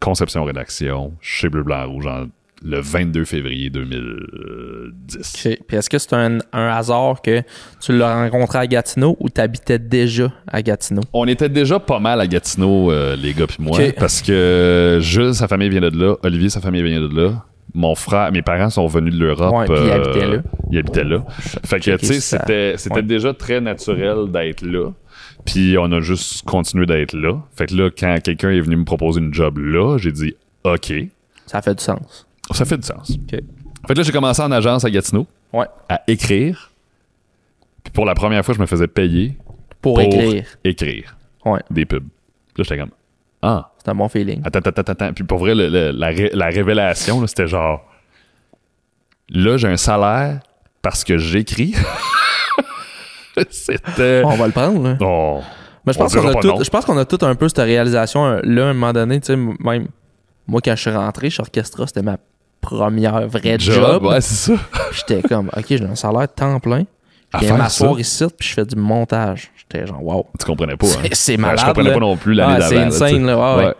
conception-rédaction 0.00 1.14
chez 1.20 1.48
Bleu 1.48 1.62
Blanc 1.62 1.86
Rouge 1.90 2.06
en- 2.06 2.26
le 2.62 2.80
22 2.80 3.24
février 3.24 3.70
2010. 3.70 5.46
OK. 5.46 5.58
Puis 5.66 5.76
est-ce 5.76 5.90
que 5.90 5.98
c'est 5.98 6.12
un, 6.14 6.38
un 6.52 6.68
hasard 6.68 7.20
que 7.22 7.42
tu 7.80 7.96
l'as 7.96 8.14
rencontré 8.22 8.58
à 8.58 8.66
Gatineau 8.66 9.16
ou 9.20 9.28
tu 9.28 9.40
habitais 9.40 9.78
déjà 9.78 10.32
à 10.46 10.62
Gatineau? 10.62 11.02
On 11.12 11.26
était 11.26 11.48
déjà 11.48 11.78
pas 11.78 11.98
mal 11.98 12.20
à 12.20 12.26
Gatineau, 12.26 12.90
euh, 12.90 13.16
les 13.16 13.34
gars 13.34 13.46
puis 13.46 13.58
moi, 13.60 13.78
parce 13.98 14.22
que 14.22 14.98
Jules, 15.00 15.34
sa 15.34 15.48
famille 15.48 15.68
vient 15.68 15.80
de 15.80 15.90
là, 15.98 16.16
Olivier, 16.22 16.48
sa 16.48 16.60
famille 16.60 16.82
vient 16.82 17.00
de 17.00 17.14
là. 17.14 17.44
Mon 17.74 17.94
frère, 17.94 18.32
mes 18.32 18.40
parents 18.42 18.70
sont 18.70 18.86
venus 18.86 19.12
de 19.14 19.18
l'Europe. 19.20 19.54
Ouais, 19.54 19.66
puis 19.66 19.74
ils 19.76 19.90
euh, 19.90 19.94
habitaient 19.94 20.26
là. 20.26 20.42
Ils 20.70 20.78
habitaient 20.78 21.04
là. 21.04 21.24
Fait 21.64 21.78
que, 21.78 21.96
tu 21.96 22.06
sais, 22.06 22.20
c'était, 22.20 22.74
c'était 22.78 22.96
Ouais. 22.96 23.02
déjà 23.02 23.34
très 23.34 23.60
naturel 23.60 24.30
d'être 24.32 24.62
là. 24.62 24.92
Puis 25.44 25.76
on 25.78 25.92
a 25.92 26.00
juste 26.00 26.42
continué 26.46 26.86
d'être 26.86 27.12
là. 27.12 27.38
Fait 27.54 27.66
que 27.66 27.74
là, 27.74 27.90
quand 27.90 28.16
quelqu'un 28.22 28.50
est 28.50 28.60
venu 28.60 28.76
me 28.76 28.84
proposer 28.84 29.20
une 29.20 29.34
job 29.34 29.58
là, 29.58 29.98
j'ai 29.98 30.10
dit 30.12 30.34
OK, 30.64 30.92
Ça 31.44 31.60
fait 31.60 31.74
du 31.74 31.84
sens. 31.84 32.25
Ça 32.52 32.64
fait 32.64 32.76
du 32.78 32.86
sens. 32.86 33.10
OK. 33.10 33.30
Fait 33.30 33.42
que 33.94 33.98
là, 33.98 34.02
j'ai 34.02 34.12
commencé 34.12 34.42
en 34.42 34.50
agence 34.52 34.84
à 34.84 34.90
Gatineau 34.90 35.26
Ouais. 35.52 35.66
à 35.88 36.02
écrire. 36.08 36.70
Puis 37.84 37.92
pour 37.92 38.04
la 38.04 38.14
première 38.14 38.44
fois, 38.44 38.54
je 38.54 38.60
me 38.60 38.66
faisais 38.66 38.88
payer 38.88 39.36
Pour, 39.80 39.94
pour 39.94 40.00
écrire. 40.00 40.44
écrire 40.64 41.16
Ouais. 41.44 41.60
des 41.70 41.84
pubs. 41.86 42.02
Là, 42.56 42.64
j'étais 42.64 42.78
comme 42.78 42.90
Ah, 43.42 43.70
C'est 43.78 43.90
un 43.90 43.94
bon 43.94 44.08
feeling. 44.08 44.40
Attends, 44.44 44.58
attends, 44.58 44.70
attends, 44.80 44.92
attends. 44.92 45.12
Puis 45.12 45.22
pour 45.24 45.38
vrai, 45.38 45.54
le- 45.54 45.68
le- 45.68 45.90
la, 45.92 46.08
ré- 46.08 46.30
la 46.32 46.46
révélation, 46.46 47.20
là, 47.20 47.26
c'était 47.28 47.46
genre. 47.46 47.84
Là, 49.28 49.56
j'ai 49.56 49.68
un 49.68 49.76
salaire 49.76 50.40
parce 50.82 51.04
que 51.04 51.18
j'écris. 51.18 51.74
c'était. 53.50 54.22
On 54.24 54.36
va 54.36 54.46
le 54.46 54.52
prendre, 54.52 54.82
là. 54.82 54.96
Oh. 55.00 55.40
Mais 55.86 55.92
je 55.92 55.98
pense 55.98 56.14
qu'on 56.16 56.26
a 56.28 56.34
tout, 56.34 56.64
je 56.64 56.70
pense 56.70 56.84
qu'on 56.84 56.98
a 56.98 57.04
tout 57.04 57.18
un 57.24 57.34
peu 57.36 57.48
cette 57.48 57.58
réalisation 57.58 58.40
là 58.42 58.66
à 58.66 58.70
un 58.70 58.74
moment 58.74 58.92
donné, 58.92 59.20
tu 59.20 59.26
sais 59.26 59.36
même 59.36 59.86
moi 60.48 60.60
quand 60.64 60.74
je 60.74 60.80
suis 60.80 60.90
rentré 60.90 61.30
chez 61.30 61.40
Orchestra, 61.40 61.86
c'était 61.86 62.02
ma 62.02 62.16
première 62.66 63.26
vraie 63.28 63.56
job. 63.58 64.04
Ouais, 64.04 64.20
c'est 64.20 64.52
ça. 64.52 64.60
J'étais 64.92 65.22
comme 65.22 65.50
OK, 65.56 65.64
j'ai 65.68 65.84
un 65.84 65.94
salaire 65.94 66.28
temps 66.32 66.58
plein. 66.60 66.84
Je 67.34 67.40
viens 67.40 67.56
m'asseoir 67.56 67.98
ici 68.00 68.24
puis 68.38 68.48
je 68.48 68.54
fais 68.54 68.64
du 68.64 68.76
montage. 68.76 69.50
J'étais 69.56 69.86
genre 69.86 70.02
wow. 70.02 70.26
Tu 70.38 70.46
comprenais 70.46 70.76
pas. 70.76 70.86
hein? 70.86 70.90
C'est- 71.02 71.14
C'est 71.14 71.32
Ouais, 71.32 71.38
malade. 71.38 71.58
Je 71.60 71.64
comprenais 71.66 71.88
là. 71.88 71.94
pas 71.94 72.00
non 72.00 72.16
plus 72.16 72.34
l'année 72.34 72.58
d'avant. 72.58 72.68
C'est 72.68 72.74
là, 72.76 72.86
insane 72.86 73.26
là, 73.26 73.36
ouais, 73.38 73.56
ouais. 73.58 73.66
Ouais. 73.68 73.74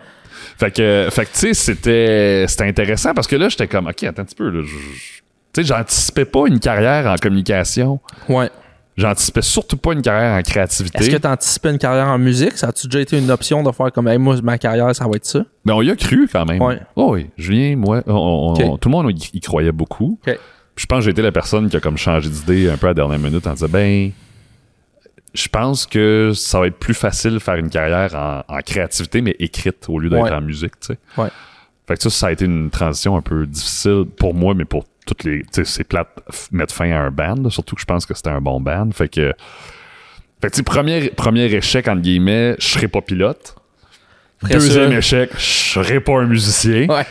Fait 0.59 0.71
que, 0.71 1.09
fait 1.11 1.25
que 1.27 1.33
tu 1.33 1.39
sais, 1.39 1.55
c'était, 1.55 2.45
c'était 2.49 2.65
intéressant 2.65 3.13
parce 3.15 3.27
que 3.27 3.37
là, 3.37 3.49
j'étais 3.49 3.67
comme, 3.69 3.87
OK, 3.89 4.03
attends 4.05 4.23
un 4.23 4.25
petit 4.25 4.35
peu. 4.35 4.49
Là, 4.51 4.63
tu 4.65 5.63
sais, 5.63 5.65
j'anticipais 5.67 6.25
pas 6.25 6.47
une 6.47 6.59
carrière 6.61 7.07
en 7.07 7.17
communication. 7.17 8.01
Ouais. 8.29 8.51
J'anticipais 8.97 9.43
surtout 9.43 9.77
pas 9.77 9.93
une 9.93 10.01
carrière 10.01 10.39
en 10.39 10.43
créativité. 10.43 10.99
Est-ce 10.99 11.11
que 11.11 11.17
tu 11.17 11.27
anticipais 11.27 11.71
une 11.71 11.79
carrière 11.79 12.07
en 12.09 12.19
musique? 12.19 12.53
Ça 12.57 12.69
a-tu 12.69 12.87
déjà 12.87 13.01
été 13.01 13.19
une 13.19 13.31
option 13.31 13.63
de 13.63 13.71
faire 13.71 13.93
comme 13.93 14.09
hey, 14.09 14.17
moi 14.17 14.37
ma 14.43 14.57
carrière 14.57 14.95
ça 14.97 15.05
va 15.07 15.17
être 15.17 15.27
ça? 15.27 15.45
Mais 15.67 15.73
on 15.73 15.83
y 15.83 15.91
a 15.91 15.97
cru 15.97 16.27
quand 16.33 16.47
même. 16.47 16.63
Ouais. 16.63 16.81
Oh 16.97 17.11
oui, 17.13 17.29
Julien, 17.37 17.77
moi, 17.77 18.03
on- 18.07 18.55
on- 18.59 18.79
tout 18.79 18.89
le 18.89 18.93
monde 18.93 19.11
y, 19.11 19.37
y 19.37 19.41
croyait 19.41 19.73
beaucoup. 19.73 20.19
OK. 20.27 20.39
Puis 20.75 20.83
je 20.83 20.87
pense 20.87 20.99
que 21.01 21.05
j'ai 21.07 21.11
été 21.11 21.21
la 21.23 21.33
personne 21.33 21.69
qui 21.69 21.77
a 21.77 21.81
comme 21.81 21.97
changé 21.99 22.29
d'idée 22.31 22.71
un 22.71 22.77
peu 22.79 22.87
à 22.87 22.91
la 22.91 22.95
dernière 22.95 23.19
minute 23.19 23.47
en 23.47 23.53
disant 23.53 23.67
ben 23.69 24.13
je 25.35 25.49
pense 25.49 25.85
que 25.87 26.33
ça 26.35 26.61
va 26.61 26.67
être 26.69 26.79
plus 26.79 26.95
facile 26.95 27.33
de 27.33 27.39
faire 27.39 27.57
une 27.57 27.69
carrière 27.69 28.15
en, 28.15 28.43
en 28.55 28.59
créativité 28.61 29.21
mais 29.21 29.37
écrite 29.39 29.87
au 29.89 29.99
lieu 29.99 30.09
d'être 30.09 30.23
Ouais. 30.23 30.33
en 30.33 30.41
musique, 30.41 30.79
tu 30.81 30.95
sais. 30.95 30.99
Ouais. 31.19 31.29
Fait 31.87 31.97
que 31.97 32.03
ça, 32.03 32.11
ça 32.11 32.27
a 32.29 32.33
été 32.33 32.47
une 32.47 32.71
transition 32.71 33.17
un 33.17 33.23
peu 33.23 33.47
difficile 33.47 34.05
pour 34.19 34.35
moi, 34.35 34.55
mais 34.55 34.65
pour 34.65 34.85
toutes 35.07 35.25
les. 35.25 35.41
Tu 35.43 35.49
sais, 35.53 35.65
c'est 35.65 35.85
plate 35.85 36.09
mettre 36.53 36.75
fin 36.75 36.91
à 36.91 36.99
un 36.99 37.11
band, 37.11 37.49
surtout 37.49 37.77
que 37.77 37.81
je 37.81 37.87
pense 37.87 38.05
que 38.05 38.15
c'était 38.15 38.31
un 38.31 38.41
bon 38.41 38.61
band. 38.61 38.91
Fait 38.93 39.09
que. 39.09 39.33
Fait 40.43 40.49
que, 40.49 40.53
tu 40.53 40.57
sais, 40.59 40.63
premier, 40.63 41.09
premier 41.11 41.45
échec, 41.47 41.89
entre 41.89 42.03
guillemets, 42.03 42.57
je 42.59 42.67
serai 42.67 42.89
pas 42.89 43.01
pilote. 43.01 43.57
Après 44.43 44.55
Deuxième 44.55 44.93
échec, 44.93 45.31
je 45.39 45.43
serai 45.73 45.99
pas 45.99 46.19
un 46.21 46.27
musicien. 46.27 46.87
Ouais. 46.89 47.07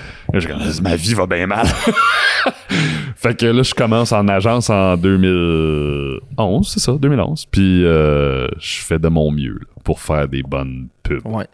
Ma 0.84 0.96
vie 0.96 1.16
va 1.16 1.26
bien 1.26 1.48
mal. 1.48 1.66
fait 3.16 3.36
que 3.36 3.48
là, 3.48 3.64
je 3.64 3.74
commence 3.74 4.12
en 4.12 4.28
agence 4.28 4.70
en 4.70 4.96
2011, 4.96 6.70
c'est 6.72 6.80
ça, 6.80 6.94
2011. 6.94 7.48
Puis 7.48 7.84
euh, 7.84 8.48
je 8.60 8.82
fais 8.82 9.00
de 9.00 9.08
mon 9.08 9.32
mieux 9.32 9.54
là, 9.60 9.82
pour 9.84 10.02
faire 10.02 10.28
des 10.28 10.44
bonnes 10.44 10.90
pubs. 11.02 11.26
Ouais. 11.26 11.48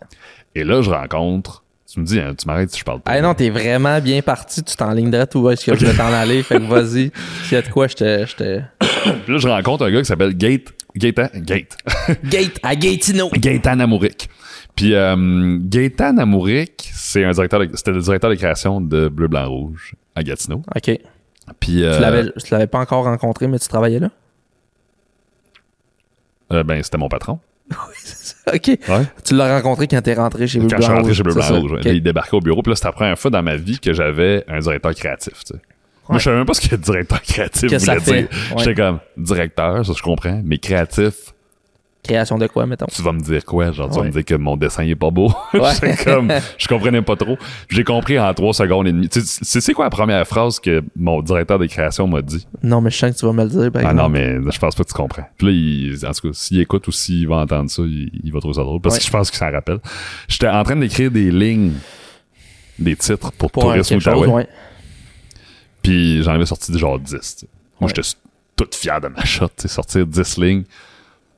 Et 0.56 0.66
là, 0.66 0.82
je 0.82 0.90
rencontre. 0.90 1.64
Tu 1.94 2.00
me 2.00 2.06
dis, 2.06 2.20
hein, 2.20 2.34
tu 2.38 2.48
m'arrêtes 2.48 2.72
si 2.72 2.80
je 2.80 2.86
parle 2.86 3.02
pas. 3.02 3.12
Ah 3.12 3.20
non, 3.22 3.34
t'es 3.34 3.50
vraiment 3.50 4.00
bien 4.00 4.22
parti, 4.22 4.64
tu 4.64 4.76
t'enlignerais 4.78 5.28
tout 5.28 5.40
où 5.40 5.50
est-ce 5.50 5.66
que 5.66 5.76
je 5.78 5.86
vais 5.86 5.94
t'en 5.94 6.14
aller? 6.14 6.42
Fait 6.42 6.56
que 6.56 6.64
vas-y. 6.64 7.12
S'il 7.44 7.54
y 7.54 7.56
a 7.56 7.62
de 7.62 7.68
quoi, 7.68 7.88
je 7.88 7.96
te. 7.96 8.26
je 8.26 8.36
te- 8.36 8.60
Puis 9.26 9.34
là, 9.34 9.38
je 9.40 9.48
rencontre 9.48 9.84
un 9.86 9.92
gars 9.92 10.00
qui 10.00 10.06
s'appelle 10.06 10.34
Gate. 10.38 10.72
Gaëtan, 10.96 11.28
Gate. 11.36 11.78
Gate 12.26 12.60
à 12.64 12.76
Gatineau. 12.76 13.30
Gaëtan 13.34 13.80
Amouric. 13.80 14.30
Puis 14.76 14.94
euh, 14.94 15.58
Gaëtan 15.62 16.18
Amouric, 16.18 16.90
c'est 16.94 17.26
un 17.26 17.32
directeur 17.32 17.62
c'était 17.74 17.92
le 17.92 18.02
directeur 18.02 18.30
de 18.30 18.36
création 18.36 18.80
de 18.80 19.10
Bleu, 19.10 19.28
Blanc, 19.28 19.50
Rouge 19.50 19.94
à 20.16 20.24
Gatineau. 20.24 20.62
OK. 20.76 20.98
Puis 21.60 21.84
euh, 21.84 21.96
Tu 21.96 22.02
l'avais, 22.02 22.24
tu 22.26 22.52
l'avais 22.54 22.68
pas 22.68 22.80
encore 22.80 23.04
rencontré, 23.04 23.48
mais 23.48 23.60
tu 23.60 23.68
travaillais 23.68 24.00
là? 24.00 24.10
euh, 26.54 26.64
ben, 26.64 26.82
c'était 26.84 26.98
mon 26.98 27.10
patron. 27.10 27.40
OK. 28.54 28.68
Ouais. 28.68 28.78
Tu 29.24 29.36
l'as 29.36 29.56
rencontré 29.58 29.88
quand 29.88 30.02
t'es 30.02 30.14
rentré 30.14 30.48
chez 30.48 30.60
Bleu 30.60 30.68
Quand 30.70 30.78
je 30.78 30.84
suis 30.84 30.92
rentré 30.94 31.14
chez 31.14 31.24
Bleu 31.24 31.34
Blanc? 31.34 31.60
Rouge, 31.60 31.72
ouais. 31.74 31.80
Il 31.86 32.02
débarquait 32.04 32.36
au 32.36 32.40
bureau. 32.40 32.62
Puis 32.62 32.72
là, 32.72 32.76
c'était 32.76 32.88
la 32.88 32.92
première 32.94 33.20
fois 33.20 33.32
dans 33.32 33.44
ma 33.44 33.56
vie 33.56 33.80
que 33.80 33.94
j'avais 33.94 34.44
un 34.48 34.60
directeur 34.60 34.94
créatif. 34.96 35.34
tu 35.46 35.54
sais. 35.54 35.62
Moi, 36.10 36.18
je 36.20 36.24
savais 36.26 36.38
même 36.38 36.46
pas 36.46 36.54
ce 36.54 36.68
que 36.68 36.76
directeur 36.76 37.22
créatif 37.24 37.70
Qu'est-ce 37.70 37.86
que 37.86 37.92
voulait 37.92 38.04
ça 38.06 38.12
fait? 38.14 38.22
dire. 38.24 38.30
Ouais. 38.56 38.64
J'étais 38.64 38.76
comme 38.76 39.00
directeur, 39.18 39.86
ça 39.86 39.94
je 39.96 40.02
comprends, 40.02 40.42
mais 40.44 40.58
créatif, 40.58 41.14
Création 42.04 42.40
de 42.40 42.48
quoi, 42.48 42.66
mettons? 42.66 42.88
tu 42.88 43.02
vas 43.04 43.12
me 43.12 43.20
dire 43.20 43.46
quoi? 43.46 43.72
Genre, 43.72 43.88
tu 43.90 44.00
vas 44.00 44.06
me 44.06 44.10
dire 44.10 44.26
que 44.26 44.34
mon 44.34 44.58
dessin 44.58 44.84
est 44.84 44.96
pas 44.96 45.12
beau. 45.12 45.32
Ouais. 45.54 45.96
Comme, 46.04 46.32
je 46.58 46.68
comprenais 46.68 47.02
pas 47.04 47.16
trop. 47.16 47.38
J'ai 47.70 47.84
compris 47.84 48.18
en 48.18 48.34
trois 48.34 48.54
secondes 48.56 48.88
et 48.88 48.92
demie. 48.92 49.08
Tu 49.08 49.22
sais, 49.22 49.62
c'est 49.62 49.74
quoi 49.74 49.86
la 49.86 49.92
première 49.92 50.26
phrase 50.26 50.60
que 50.60 50.84
mon 50.96 51.22
directeur 51.22 51.60
de 51.60 51.68
création 51.68 52.08
m'a 52.08 52.24
dit? 52.24 52.48
Non, 52.64 52.82
mais 52.82 52.90
je 52.90 52.98
sens 52.98 53.12
que 53.14 53.20
tu 53.20 53.26
vas 53.28 53.34
me 53.34 53.44
le 53.44 53.50
dire. 53.50 53.72
par 53.72 53.84
Ah 53.86 53.94
non, 53.94 54.10
mais 54.10 54.38
je 54.52 54.58
pense 54.60 54.74
pas 54.74 54.84
que 54.84 54.90
tu 54.90 54.96
comprends. 54.96 55.28
Puis 55.38 55.46
là, 55.48 55.54
il- 55.54 56.06
en 56.08 56.12
tout 56.12 56.30
cas, 56.30 56.34
s'il 56.34 56.60
écoute 56.60 56.88
ou 56.88 56.92
s'il 56.92 57.28
va 57.28 57.36
entendre 57.38 57.70
ça, 57.70 57.84
il, 57.84 58.10
il 58.24 58.32
va 58.34 58.40
trouver 58.40 58.56
ça 58.56 58.64
drôle. 58.64 58.82
Parce 58.82 58.96
Ouais. 58.96 59.00
que 59.00 59.06
je 59.06 59.12
pense 59.12 59.30
qu'il 59.30 59.38
s'en 59.38 59.52
rappelle. 59.52 59.80
J'étais 60.28 60.48
en 60.50 60.64
train 60.64 60.76
d'écrire 60.78 61.12
des 61.12 61.30
lignes, 61.30 61.74
des 62.80 62.96
titres 62.96 63.32
pour, 63.34 63.52
Pour 63.52 63.62
Tourisme 63.64 63.98
Outaouais. 63.98 64.28
ouais. 64.28 64.48
Puis 65.84 66.24
j'en 66.24 66.32
avais 66.34 66.46
sorti 66.46 66.78
genre 66.78 67.00
10. 67.00 67.12
tu 67.12 67.20
sais. 67.22 67.48
Moi, 67.80 67.90
j'étais 67.94 68.08
toute 68.56 68.76
fier 68.76 69.00
de 69.02 69.08
ma 69.08 69.24
shot. 69.24 69.48
tu 69.50 69.54
sais, 69.64 69.68
Sortir 69.68 70.06
10 70.06 70.38
lignes, 70.38 70.64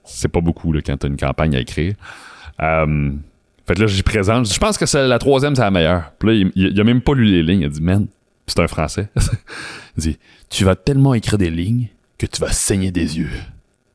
c'est 0.05 0.27
pas 0.27 0.41
beaucoup 0.41 0.71
là, 0.73 0.81
quand 0.85 0.97
t'as 0.97 1.07
une 1.07 1.17
campagne 1.17 1.55
à 1.55 1.59
écrire. 1.59 1.95
Euh, 2.61 3.11
fait 3.67 3.75
que 3.75 3.79
là, 3.81 3.87
j'y 3.87 4.03
présente. 4.03 4.51
Je 4.51 4.59
pense 4.59 4.77
que 4.77 4.85
c'est 4.85 5.07
la 5.07 5.19
troisième, 5.19 5.55
c'est 5.55 5.61
la 5.61 5.71
meilleure. 5.71 6.11
Puis 6.19 6.27
là, 6.29 6.33
il, 6.35 6.51
il- 6.55 6.71
il 6.73 6.81
a 6.81 6.83
même 6.83 7.01
pas 7.01 7.13
lu 7.13 7.25
les 7.25 7.43
lignes. 7.43 7.61
Il 7.61 7.65
a 7.65 7.69
dit, 7.69 7.81
man, 7.81 8.07
c'est 8.47 8.59
un 8.59 8.67
français. 8.67 9.09
il 9.97 10.01
dit, 10.03 10.19
tu 10.49 10.65
vas 10.65 10.75
tellement 10.75 11.13
écrire 11.13 11.37
des 11.37 11.49
lignes 11.49 11.87
que 12.17 12.25
tu 12.25 12.41
vas 12.41 12.51
saigner 12.51 12.91
des 12.91 13.17
yeux. 13.17 13.29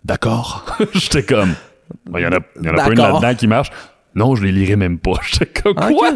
D'accord? 0.05 0.64
J'étais 0.94 1.23
comme, 1.23 1.55
il 2.14 2.21
y 2.23 2.27
en 2.27 2.33
a, 2.33 2.38
y 2.62 2.68
en 2.68 2.75
a 2.75 2.85
pas 2.85 2.90
une 2.92 2.99
là-dedans 2.99 3.35
qui 3.35 3.47
marche. 3.47 3.71
Non, 4.14 4.35
je 4.35 4.42
les 4.44 4.53
lirai 4.53 4.77
même 4.77 4.99
pas. 4.99 5.12
J'étais 5.31 5.47
comme, 5.62 5.75
Ah, 5.77 5.88
quoi? 5.90 6.12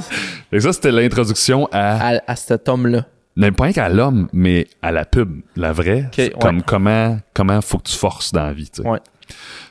que 0.51 0.59
ça, 0.61 0.73
c'était 0.73 0.91
l'introduction 0.93 1.69
à 1.73 2.15
À, 2.17 2.21
à 2.27 2.37
cet 2.37 2.69
homme-là. 2.69 3.07
même 3.37 3.55
pas 3.55 3.65
rien 3.65 3.73
qu'à 3.75 3.89
l'homme, 3.91 4.29
mais 4.33 4.67
à 4.81 4.93
la 4.93 5.05
pub, 5.05 5.41
la 5.57 5.73
vraie. 5.73 6.09
Ouais. 6.19 6.33
Comme 6.41 6.63
comment, 6.63 7.19
comment 7.35 7.61
faut 7.61 7.79
que 7.79 7.89
tu 7.91 7.97
forces 7.97 8.33
dans 8.33 8.45
la 8.45 8.53
vie. 8.55 8.71
tu 8.71 8.83
sais. 8.83 8.89
Ouais. 8.89 8.99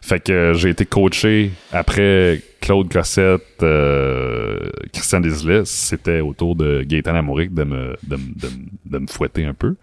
Fait 0.01 0.19
que 0.23 0.53
j'ai 0.55 0.69
été 0.69 0.85
coaché 0.85 1.51
après 1.71 2.41
Claude 2.59 2.91
Cossette, 2.91 3.61
euh, 3.63 4.59
Christian 4.93 5.19
Desilets. 5.19 5.65
C'était 5.65 6.19
autour 6.21 6.55
de 6.55 6.83
Gaëtan 6.83 7.15
Amouric 7.15 7.53
de 7.53 7.63
me, 7.63 7.95
de, 8.03 8.15
de 8.15 8.47
me- 8.47 8.91
de 8.91 8.97
me 8.99 9.07
fouetter 9.07 9.45
un 9.45 9.53
peu. 9.53 9.75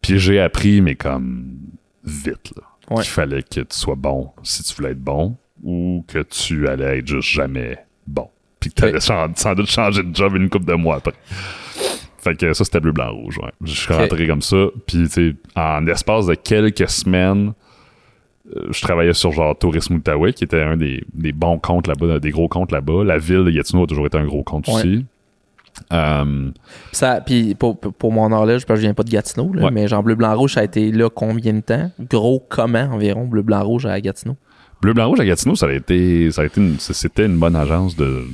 Puis 0.00 0.18
j'ai 0.18 0.40
appris, 0.40 0.80
mais 0.80 0.94
comme 0.96 1.44
vite, 2.04 2.52
là, 2.56 2.62
Ouais. 2.90 3.02
qu'il 3.02 3.12
fallait 3.12 3.42
que 3.42 3.60
tu 3.60 3.66
sois 3.76 3.94
bon 3.94 4.30
si 4.42 4.62
tu 4.64 4.74
voulais 4.74 4.90
être 4.90 5.00
bon 5.00 5.36
ou 5.62 6.04
que 6.08 6.18
tu 6.24 6.66
allais 6.68 6.98
être 6.98 7.06
juste 7.06 7.28
jamais 7.28 7.78
bon. 8.06 8.28
Puis 8.58 8.70
que 8.70 8.74
tu 8.80 8.84
allais 8.84 9.00
sans 9.00 9.54
doute 9.54 9.70
changer 9.70 10.02
de 10.02 10.14
job 10.14 10.34
une 10.36 10.48
couple 10.50 10.66
de 10.66 10.74
mois 10.74 10.96
après. 10.96 11.14
Fait 12.18 12.36
que 12.36 12.52
ça, 12.52 12.64
c'était 12.64 12.78
bleu, 12.80 12.92
blanc, 12.92 13.12
rouge. 13.12 13.38
Ouais. 13.38 13.50
Je 13.64 13.72
suis 13.72 13.92
rentré 13.92 14.26
comme 14.28 14.42
ça. 14.42 14.66
Puis, 14.86 15.04
tu 15.04 15.08
sais, 15.08 15.34
en 15.56 15.84
espace 15.88 16.26
de 16.26 16.34
quelques 16.34 16.88
semaines, 16.88 17.52
je 18.70 18.80
travaillais 18.82 19.12
sur 19.14 19.32
genre 19.32 19.56
Tourisme 19.58 19.94
Outaouais, 19.96 20.32
qui 20.32 20.44
était 20.44 20.62
un 20.62 20.76
des, 20.76 21.04
des 21.14 21.32
bons 21.32 21.58
comptes 21.58 21.86
là-bas, 21.86 22.18
des 22.18 22.30
gros 22.30 22.48
comptes 22.48 22.72
là-bas. 22.72 23.04
La 23.04 23.18
ville 23.18 23.44
de 23.44 23.50
Gatineau 23.50 23.84
a 23.84 23.86
toujours 23.86 24.06
été 24.06 24.18
un 24.18 24.26
gros 24.26 24.42
compte 24.42 24.66
Ouais. 24.68 24.74
aussi. 24.74 25.04
Euh, 25.92 26.50
Ça, 26.92 27.20
puis 27.22 27.54
pour, 27.54 27.78
pour- 27.78 28.12
mon 28.12 28.30
horloge, 28.30 28.66
parce 28.66 28.76
que 28.78 28.82
je 28.82 28.86
viens 28.86 28.94
pas 28.94 29.04
de 29.04 29.10
Gatineau, 29.10 29.52
là, 29.54 29.64
Ouais. 29.64 29.70
mais 29.70 29.88
genre 29.88 30.02
Bleu 30.02 30.14
Blanc 30.14 30.36
Rouge, 30.36 30.52
ça 30.54 30.60
a 30.60 30.64
été 30.64 30.92
là 30.92 31.08
combien 31.08 31.54
de 31.54 31.60
temps? 31.60 31.90
Gros 32.10 32.44
comment 32.48 32.88
environ 32.92 33.24
Bleu 33.26 33.42
Blanc 33.42 33.64
Rouge 33.64 33.86
à 33.86 33.98
Gatineau? 34.00 34.36
Bleu, 34.82 34.94
blanc, 34.94 35.06
rouge 35.08 35.20
à 35.20 35.24
Gatineau, 35.24 35.54
ça 35.54 35.66
a 35.66 35.72
été, 35.72 36.30
ça 36.32 36.42
a 36.42 36.44
été 36.46 36.60
une- 36.60 36.76
c'était 36.80 37.24
une 37.26 37.38
bonne 37.38 37.54
agence 37.54 37.94
de, 37.96 38.24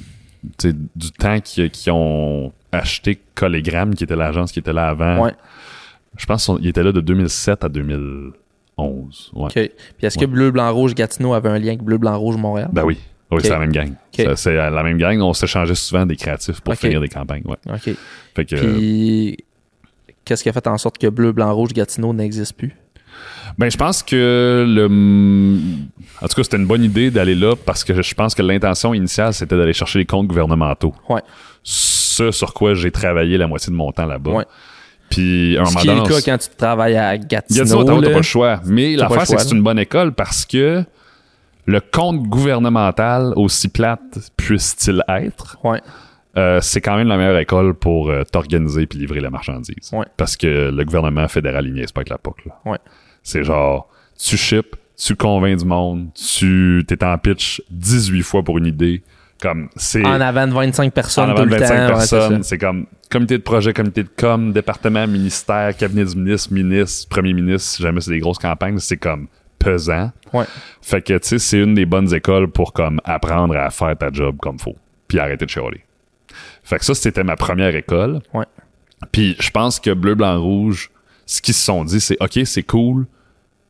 du 0.96 1.10
temps 1.12 1.40
qu'ils 1.40 1.68
qu'ils 1.70 1.92
ont, 1.92 2.52
acheté 2.72 3.18
Collegram, 3.34 3.94
qui 3.94 4.04
était 4.04 4.16
l'agence 4.16 4.50
qui 4.52 4.58
était 4.58 4.72
là 4.72 4.88
avant. 4.88 5.24
Ouais. 5.24 5.32
Je 6.16 6.24
pense 6.26 6.46
qu'il 6.46 6.66
était 6.66 6.82
là 6.82 6.92
de 6.92 7.00
2007 7.02 7.64
à 7.64 7.68
2011. 8.78 9.32
Ouais. 9.34 9.44
OK. 9.46 9.52
Puis 9.52 10.06
est-ce 10.06 10.18
que 10.18 10.24
Bleu, 10.24 10.50
Blanc, 10.50 10.72
Rouge, 10.72 10.94
Gatineau 10.94 11.34
avait 11.34 11.48
un 11.48 11.58
lien 11.58 11.68
avec 11.68 11.82
Bleu, 11.82 11.98
Blanc, 11.98 12.18
Rouge, 12.18 12.36
Montréal? 12.36 12.70
Ben 12.72 12.84
oui. 12.84 12.98
C'est 13.40 13.50
la 13.50 13.58
même 13.58 13.72
gang. 13.72 13.92
C'est 14.36 14.54
la 14.54 14.82
même 14.82 14.98
gang. 14.98 15.20
On 15.20 15.34
s'échangeait 15.34 15.74
souvent 15.74 16.06
des 16.06 16.16
créatifs 16.16 16.60
pour 16.60 16.74
finir 16.74 17.00
des 17.00 17.08
campagnes. 17.08 17.42
Ouais. 17.44 17.56
OK. 17.66 17.94
Fait 18.34 18.44
que, 18.44 18.56
Puis 18.56 19.36
qu'est-ce 20.24 20.42
qui 20.42 20.48
a 20.48 20.52
fait 20.52 20.66
en 20.66 20.78
sorte 20.78 20.98
que 20.98 21.08
Bleu, 21.08 21.32
Blanc, 21.32 21.54
Rouge, 21.54 21.72
Gatineau 21.72 22.12
n'existe 22.12 22.56
plus? 22.56 22.74
Ben, 23.58 23.70
je 23.70 23.76
pense 23.76 24.02
que 24.02 24.64
le. 24.66 24.84
En 26.22 26.28
tout 26.28 26.36
cas, 26.36 26.42
c'était 26.42 26.56
une 26.56 26.66
bonne 26.66 26.84
idée 26.84 27.10
d'aller 27.10 27.34
là 27.34 27.54
parce 27.56 27.82
que 27.82 28.00
je 28.00 28.14
pense 28.14 28.34
que 28.34 28.42
l'intention 28.42 28.94
initiale, 28.94 29.34
c'était 29.34 29.56
d'aller 29.56 29.72
chercher 29.72 29.98
les 29.98 30.06
comptes 30.06 30.28
gouvernementaux. 30.28 30.94
Ouais. 31.08 31.22
Ce 31.62 32.30
sur 32.30 32.54
quoi 32.54 32.74
j'ai 32.74 32.90
travaillé 32.90 33.36
la 33.36 33.46
moitié 33.46 33.72
de 33.72 33.76
mon 33.76 33.90
temps 33.90 34.06
là-bas. 34.06 34.30
Ouais. 34.30 34.44
Puis, 35.10 35.56
un 35.58 35.64
Ce 35.66 35.76
qui 35.78 35.88
est 35.88 35.94
le 35.94 36.02
cas 36.02 36.20
quand 36.24 36.38
tu 36.38 36.48
travailles 36.56 36.96
à 36.96 37.16
Gatineau. 37.16 37.64
Gatineau, 37.64 38.00
t'as 38.02 38.10
pas 38.10 38.16
le 38.18 38.22
choix. 38.22 38.60
Mais 38.66 38.96
l'affaire, 38.96 39.26
c'est 39.26 39.36
que 39.36 39.42
c'est 39.42 39.54
une 39.54 39.62
bonne 39.62 39.78
école 39.78 40.12
parce 40.12 40.44
que 40.44 40.84
le 41.66 41.80
compte 41.80 42.22
gouvernemental, 42.24 43.32
aussi 43.36 43.68
plate 43.68 44.30
puisse-t-il 44.36 45.02
être, 45.08 45.58
Ouais. 45.64 45.80
euh, 46.36 46.60
c'est 46.62 46.80
quand 46.80 46.96
même 46.96 47.08
la 47.08 47.16
meilleure 47.18 47.38
école 47.38 47.74
pour 47.74 48.08
euh, 48.10 48.22
t'organiser 48.24 48.86
puis 48.86 48.98
livrer 48.98 49.20
la 49.20 49.28
marchandise. 49.30 49.90
Ouais. 49.92 50.06
Parce 50.16 50.36
que 50.36 50.70
le 50.70 50.84
gouvernement 50.84 51.28
fédéral, 51.28 51.66
il 51.66 51.74
niaise 51.74 51.92
pas 51.92 52.00
avec 52.00 52.08
la 52.08 52.18
POC. 52.18 52.36
Ouais. 52.64 52.78
C'est 53.22 53.44
genre, 53.44 53.88
tu 54.18 54.36
ships, 54.38 54.76
tu 54.96 55.14
convaincs 55.14 55.58
du 55.58 55.64
monde, 55.66 56.08
tu 56.14 56.84
t'es 56.88 57.04
en 57.04 57.18
pitch 57.18 57.62
18 57.70 58.22
fois 58.22 58.42
pour 58.42 58.56
une 58.58 58.66
idée. 58.66 59.02
Comme, 59.40 59.68
c'est 59.76 60.04
En 60.04 60.20
avant 60.20 60.48
de 60.48 60.52
25 60.52 60.92
personnes 60.92 61.30
en 61.30 61.32
avant 61.32 61.44
de 61.44 61.50
le 61.50 61.58
25 61.58 61.68
temps. 61.68 61.94
ouais, 61.94 62.00
c'est 62.00 62.18
personnes. 62.18 62.42
c'est 62.42 62.58
comme 62.58 62.86
comité 63.08 63.38
de 63.38 63.42
projet, 63.42 63.72
comité 63.72 64.02
de 64.02 64.10
com, 64.16 64.52
département, 64.52 65.06
ministère, 65.06 65.76
cabinet 65.76 66.04
du 66.04 66.16
ministre, 66.16 66.52
ministre, 66.52 67.08
premier 67.08 67.32
ministre. 67.32 67.76
Si 67.76 67.82
jamais 67.82 68.00
c'est 68.00 68.10
des 68.10 68.18
grosses 68.18 68.38
campagnes, 68.38 68.78
c'est 68.78 68.96
comme 68.96 69.28
pesant. 69.58 70.10
Ouais. 70.32 70.44
Fait 70.82 71.02
que, 71.02 71.16
tu 71.18 71.28
sais, 71.28 71.38
c'est 71.38 71.58
une 71.58 71.74
des 71.74 71.86
bonnes 71.86 72.12
écoles 72.12 72.50
pour 72.50 72.72
comme 72.72 73.00
apprendre 73.04 73.56
à 73.56 73.70
faire 73.70 73.96
ta 73.96 74.10
job 74.10 74.36
comme 74.40 74.58
faut. 74.58 74.76
Puis 75.06 75.18
arrêter 75.18 75.46
de 75.46 75.50
chialer. 75.50 75.84
Fait 76.64 76.78
que 76.78 76.84
ça, 76.84 76.94
c'était 76.94 77.24
ma 77.24 77.36
première 77.36 77.74
école. 77.74 78.20
Ouais. 78.34 78.44
Puis 79.12 79.36
je 79.40 79.50
pense 79.50 79.80
que 79.80 79.92
bleu, 79.92 80.14
blanc, 80.14 80.40
rouge, 80.40 80.90
ce 81.26 81.40
qu'ils 81.40 81.54
se 81.54 81.64
sont 81.64 81.84
dit, 81.84 82.00
c'est 82.00 82.16
OK, 82.20 82.40
c'est 82.44 82.62
cool, 82.62 83.06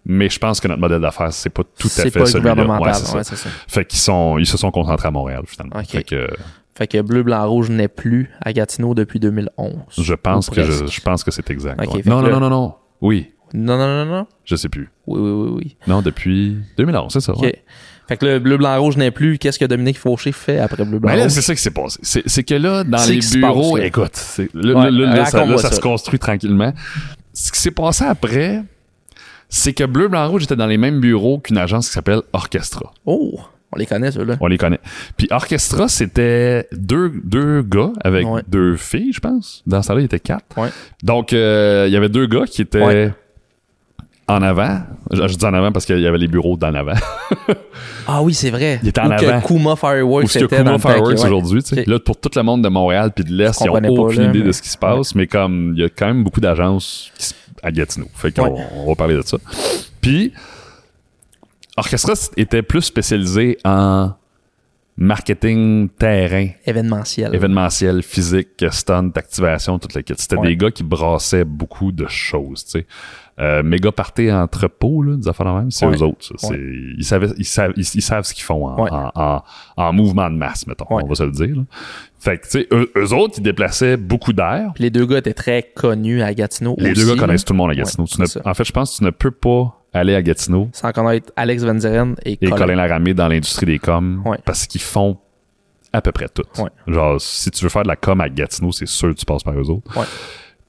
mais 0.09 0.29
je 0.29 0.39
pense 0.41 0.59
que 0.59 0.67
notre 0.67 0.81
modèle 0.81 1.01
d'affaires, 1.01 1.33
c'est 1.33 1.51
pas 1.51 1.63
tout 1.63 1.87
à 1.87 1.91
fait 2.03 2.11
pas 2.11 2.27
celui-là. 2.27 2.55
Ouais, 2.55 2.93
c'est 2.95 3.15
ouais, 3.15 3.23
c'est 3.25 3.37
ça. 3.37 3.49
Fait 3.69 3.85
qu'ils 3.85 4.01
sont, 4.01 4.39
ils 4.39 4.47
se 4.47 4.57
sont 4.57 4.71
concentrés 4.73 5.07
à 5.09 5.11
Montréal, 5.13 5.43
finalement. 5.47 5.77
OK. 5.79 5.87
Fait 5.87 6.03
que 6.03 6.27
Fait 6.77 6.87
que 6.87 7.01
Bleu, 7.03 7.23
Blanc, 7.23 7.47
Rouge 7.49 7.69
n'est 7.71 7.89
plus 7.89 8.31
à 8.41 8.53
Gatineau 8.53 8.95
depuis 8.95 9.21
2011. 9.21 9.73
je 9.99 10.15
pense 10.15 10.49
que 10.51 10.63
je, 10.65 10.87
je 10.87 11.01
pense 11.01 11.23
que 11.23 11.31
c'est 11.31 11.49
exact. 11.51 11.79
Ouais. 11.81 12.03
Non, 12.07 12.23
non, 12.23 12.31
non, 12.31 12.41
non, 12.41 12.51
non. 12.51 12.75
Oui, 13.01 13.33
Non, 13.55 13.77
non, 13.79 14.05
non, 14.05 14.07
non. 14.07 14.27
je 14.45 14.57
sais 14.57 14.69
plus. 14.69 14.91
Oui, 15.07 15.21
oui, 15.21 15.31
oui, 15.31 15.51
oui. 15.65 15.77
Non, 15.87 16.03
depuis 16.03 16.57
2011, 16.77 17.13
c'est 17.13 17.21
ça. 17.21 17.33
OK. 17.33 17.43
ouais. 17.43 17.63
Fait 18.09 18.17
que 18.17 18.25
le 18.25 18.39
Bleu, 18.39 18.57
Blanc, 18.57 18.81
Rouge 18.81 18.97
n'est 18.97 19.11
plus. 19.11 19.37
Qu'est-ce 19.39 19.59
que 19.59 19.67
Dominique 19.67 19.99
Fauché 19.99 20.33
fait 20.33 20.59
après 20.61 20.83
Bleu, 20.85 20.99
Blanc, 20.99 21.11
Mais 21.11 21.17
là, 21.19 21.25
Rouge? 21.25 21.33
c'est 21.33 21.43
ça 21.43 21.55
qui 21.55 21.61
s'est 21.61 21.71
passé. 21.71 21.99
C'est 22.03 22.43
que 22.43 22.55
là, 22.55 22.83
dans 22.85 23.05
les 23.07 23.19
bureaux, 23.39 23.77
passe, 23.77 23.85
écoute, 23.85 24.11
c'est- 24.17 24.55
là, 24.55 24.79
Ouais, 24.81 24.91
là, 24.91 25.15
là, 25.15 25.25
ça, 25.27 25.39
raconte-moi 25.39 25.57
là, 25.57 25.63
ça 25.63 25.69
ça. 25.71 25.77
se 25.77 25.81
construit 25.83 26.19
tranquillement. 26.19 26.73
Ce 27.35 27.53
qui 27.53 27.61
s'est 27.61 27.71
passé 27.71 28.05
après, 28.05 28.63
c'est 29.49 29.73
que 29.73 29.85
Bleu, 29.85 30.09
Blanc, 30.09 30.29
Rouge 30.29 30.45
était 30.45 30.57
dans 30.57 30.67
les 30.67 30.79
mêmes 30.79 31.01
bureaux 31.01 31.39
qu'une 31.39 31.59
agence 31.59 31.89
qui 31.89 31.95
s'appelle 31.95 32.21
Orchestra. 32.33 32.93
Oh, 33.07 33.39
on 33.73 33.77
les 33.79 33.87
connaît, 33.87 34.11
ceux-là. 34.11 34.37
On 34.41 34.47
les 34.47 34.59
connaît. 34.59 34.81
Puis 35.17 35.29
Orchestra, 35.31 35.89
c'était 35.89 36.67
deux, 36.73 37.13
deux 37.25 37.63
gars 37.63 37.91
avec 38.03 38.27
Ouais. 38.27 38.43
deux 38.49 38.77
filles, 38.77 39.13
je 39.13 39.21
pense. 39.21 39.63
Dans 39.67 39.83
ce 39.83 39.89
temps-là, 39.89 40.01
il 40.01 40.05
était 40.05 40.21
quatre. 40.21 40.57
Ouais. 40.57 40.69
Donc, 41.03 41.33
euh, 41.33 41.85
il 41.87 41.93
y 41.93 41.97
avait 41.97 42.09
deux 42.09 42.27
gars 42.27 42.45
qui 42.47 42.63
étaient 42.63 42.83
Ouais. 42.83 43.13
en 44.27 44.41
avant. 44.43 44.81
Je, 45.13 45.27
je 45.29 45.37
dis 45.37 45.45
en 45.45 45.53
avant 45.55 45.71
parce 45.73 45.85
qu'il 45.87 45.99
y 46.01 46.07
avait 46.07 46.19
les 46.19 46.29
bureaux 46.29 46.57
d'en 46.57 46.73
avant. 46.75 46.95
Ah 48.07 48.23
oui, 48.23 48.33
c'est 48.35 48.51
vrai. 48.51 48.81
Il 48.83 48.89
était 48.89 49.01
en 49.01 49.09
Ou 49.09 49.13
avant. 49.13 49.41
que 49.41 49.47
Kuma 49.47 49.77
Fireworks 49.77 50.25
Ou 50.25 50.29
ce 50.29 50.39
que 50.41 50.45
Kuma 50.57 50.79
Fireworks 50.79 51.25
aujourd'hui. 51.25 51.63
tu 51.63 51.75
sais. 51.75 51.85
Là, 51.87 51.99
pour 51.99 52.19
tout 52.19 52.31
le 52.37 52.43
monde 52.43 52.63
de 52.63 52.69
Montréal 52.69 53.13
puis 53.15 53.25
de 53.25 53.33
l'Est, 53.33 53.61
ils 53.61 53.67
n'ont 53.67 53.97
aucune 54.05 54.23
là, 54.23 54.29
idée 54.31 54.43
de 54.43 54.53
ce 54.53 54.63
qui 54.63 54.69
se 54.71 54.79
passe, 54.79 55.15
mais 55.15 55.27
comme 55.27 55.73
il 55.77 55.81
y 55.83 55.85
a 55.85 55.89
quand 55.91 56.07
même 56.07 56.25
beaucoup 56.25 56.41
d'agences 56.41 57.11
qui 57.19 57.27
se- 57.27 57.35
à 57.63 57.71
Gatineau. 57.73 58.09
Fait 58.15 58.33
qu'on 58.33 58.49
Ouais. 58.55 58.67
on 58.75 58.87
va 58.89 58.95
parler 58.95 59.15
de 59.17 59.23
ça. 59.23 59.37
Puis, 60.01 60.33
Orchestra 61.77 62.15
était 62.37 62.63
plus 62.63 62.83
spécialisé 62.83 63.59
en 63.65 64.13
marketing 64.97 65.89
terrain, 65.91 66.49
Événementiel. 66.67 67.33
événementiel, 67.35 68.03
physique, 68.03 68.65
stunt, 68.71 69.13
activation, 69.15 69.79
toute 69.79 69.95
la 69.95 70.03
kit. 70.03 70.15
C'était 70.17 70.37
Ouais. 70.37 70.49
des 70.49 70.57
gars 70.57 70.71
qui 70.73 70.83
brassaient 70.83 71.45
beaucoup 71.45 71.93
de 71.93 72.07
choses, 72.09 72.65
tu 72.65 72.71
sais. 72.81 72.87
Euh, 73.41 73.63
méga 73.63 73.93
party 73.93 74.33
entrepôt, 74.33 75.01
là, 75.03 75.15
des 75.17 75.29
affaires 75.29 75.47
de 75.47 75.59
même, 75.61 75.71
c'est 75.71 75.87
Ouais. 75.87 75.97
eux 75.97 76.03
autres. 76.03 76.33
ça. 76.37 76.49
Ils, 76.57 77.05
savent, 77.05 77.33
ils, 77.37 77.85
ils 77.95 78.03
savent 78.03 78.25
ce 78.25 78.35
qu'ils 78.35 78.43
font 78.43 78.67
en, 78.67 78.83
Ouais. 78.83 78.91
en, 78.91 79.13
en- 79.15 79.43
en 79.77 79.93
mouvement 79.93 80.29
de 80.29 80.35
masse, 80.35 80.67
mettons. 80.67 80.87
On 80.91 81.07
va 81.07 81.15
se 81.15 81.23
le 81.23 81.31
dire. 81.31 81.55
là. 81.57 81.63
Fait 82.19 82.39
que, 82.39 82.45
tu 82.45 82.51
sais, 82.51 82.69
eux, 82.73 82.91
eux 82.97 83.13
autres, 83.15 83.35
ils 83.39 83.43
déplaçaient 83.45 83.97
beaucoup 83.97 84.33
d'air. 84.33 84.73
Les 84.79 84.91
deux 84.91 85.07
gars 85.07 85.19
étaient 85.19 85.35
très 85.35 85.63
connus 85.63 86.21
à 86.21 86.35
Gatineau 86.35 86.75
Les 86.79 86.91
aussi, 86.91 87.01
deux 87.01 87.07
gars 87.11 87.15
là. 87.15 87.21
connaissent 87.21 87.45
tout 87.45 87.53
le 87.53 87.59
monde 87.59 87.71
à 87.71 87.75
Gatineau. 87.77 88.07
Tu 88.09 88.21
ne- 88.21 88.27
en 88.49 88.55
fait, 88.55 88.65
je 88.65 88.73
pense 88.73 88.93
que 88.95 88.99
tu 88.99 89.05
ne 89.05 89.11
peux 89.11 89.31
pas 89.31 89.73
aller 89.95 90.17
à 90.17 90.23
Gatineau 90.23 90.69
Sans 90.73 90.91
connaître 90.91 91.33
Alex 91.37 91.63
Van 91.63 91.79
Zeren 91.79 92.17
et, 92.25 92.33
et 92.33 92.37
Colin. 92.39 92.57
Colin 92.57 92.75
Laramé 92.75 93.15
dans 93.15 93.29
l'industrie 93.29 93.67
des 93.67 93.79
coms 93.79 94.21
Ouais. 94.27 94.39
parce 94.45 94.67
qu'ils 94.67 94.81
font 94.81 95.17
à 95.93 96.01
peu 96.03 96.11
près 96.11 96.29
tout. 96.29 96.43
Ouais. 96.61 96.71
Genre, 96.89 97.21
si 97.21 97.53
tu 97.53 97.63
veux 97.63 97.71
faire 97.71 97.85
de 97.85 97.89
la 97.89 97.97
com 97.97 98.21
à 98.21 98.29
Gatineau, 98.29 98.73
c'est 98.73 98.89
sûr 98.89 99.11
que 99.15 99.19
tu 99.21 99.25
passes 99.25 99.45
par 99.45 99.55
eux 99.59 99.71
autres. 99.71 99.89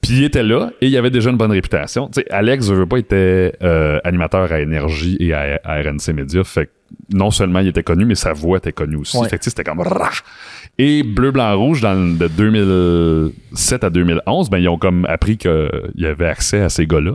Puis 0.01 0.11
il 0.19 0.23
était 0.23 0.43
là 0.43 0.71
et 0.81 0.87
il 0.87 0.97
avait 0.97 1.09
déjà 1.09 1.29
une 1.29 1.37
bonne 1.37 1.51
réputation. 1.51 2.07
Tu 2.07 2.21
sais, 2.21 2.31
Alex, 2.31 2.67
je 2.67 2.73
veux 2.73 2.85
pas, 2.85 2.97
était 2.97 3.53
euh, 3.61 3.99
animateur 4.03 4.51
à 4.51 4.59
Énergie 4.61 5.17
et 5.19 5.33
à, 5.33 5.59
à 5.63 5.81
RNC 5.81 6.13
Media. 6.13 6.43
Fait 6.43 6.67
que 6.67 6.71
non 7.13 7.31
seulement 7.31 7.59
il 7.59 7.67
était 7.67 7.83
connu, 7.83 8.05
mais 8.05 8.15
sa 8.15 8.33
voix 8.33 8.57
était 8.59 8.71
connue 8.71 8.95
aussi. 8.95 9.17
Ouais. 9.17 9.27
Fait 9.29 9.37
que 9.37 9.43
c'était 9.43 9.63
comme... 9.63 9.79
Et 10.77 11.03
Bleu, 11.03 11.31
Blanc, 11.31 11.57
Rouge, 11.57 11.81
dans 11.81 11.93
le- 11.93 12.17
de 12.17 12.27
2007 12.29 13.83
à 13.83 13.89
2011, 13.89 14.49
ben, 14.49 14.57
ils 14.59 14.69
ont 14.69 14.77
comme 14.77 15.05
appris 15.05 15.37
qu'il 15.37 15.69
y 15.95 16.05
avait 16.05 16.27
accès 16.27 16.61
à 16.61 16.69
ces 16.69 16.87
gars-là. 16.87 17.13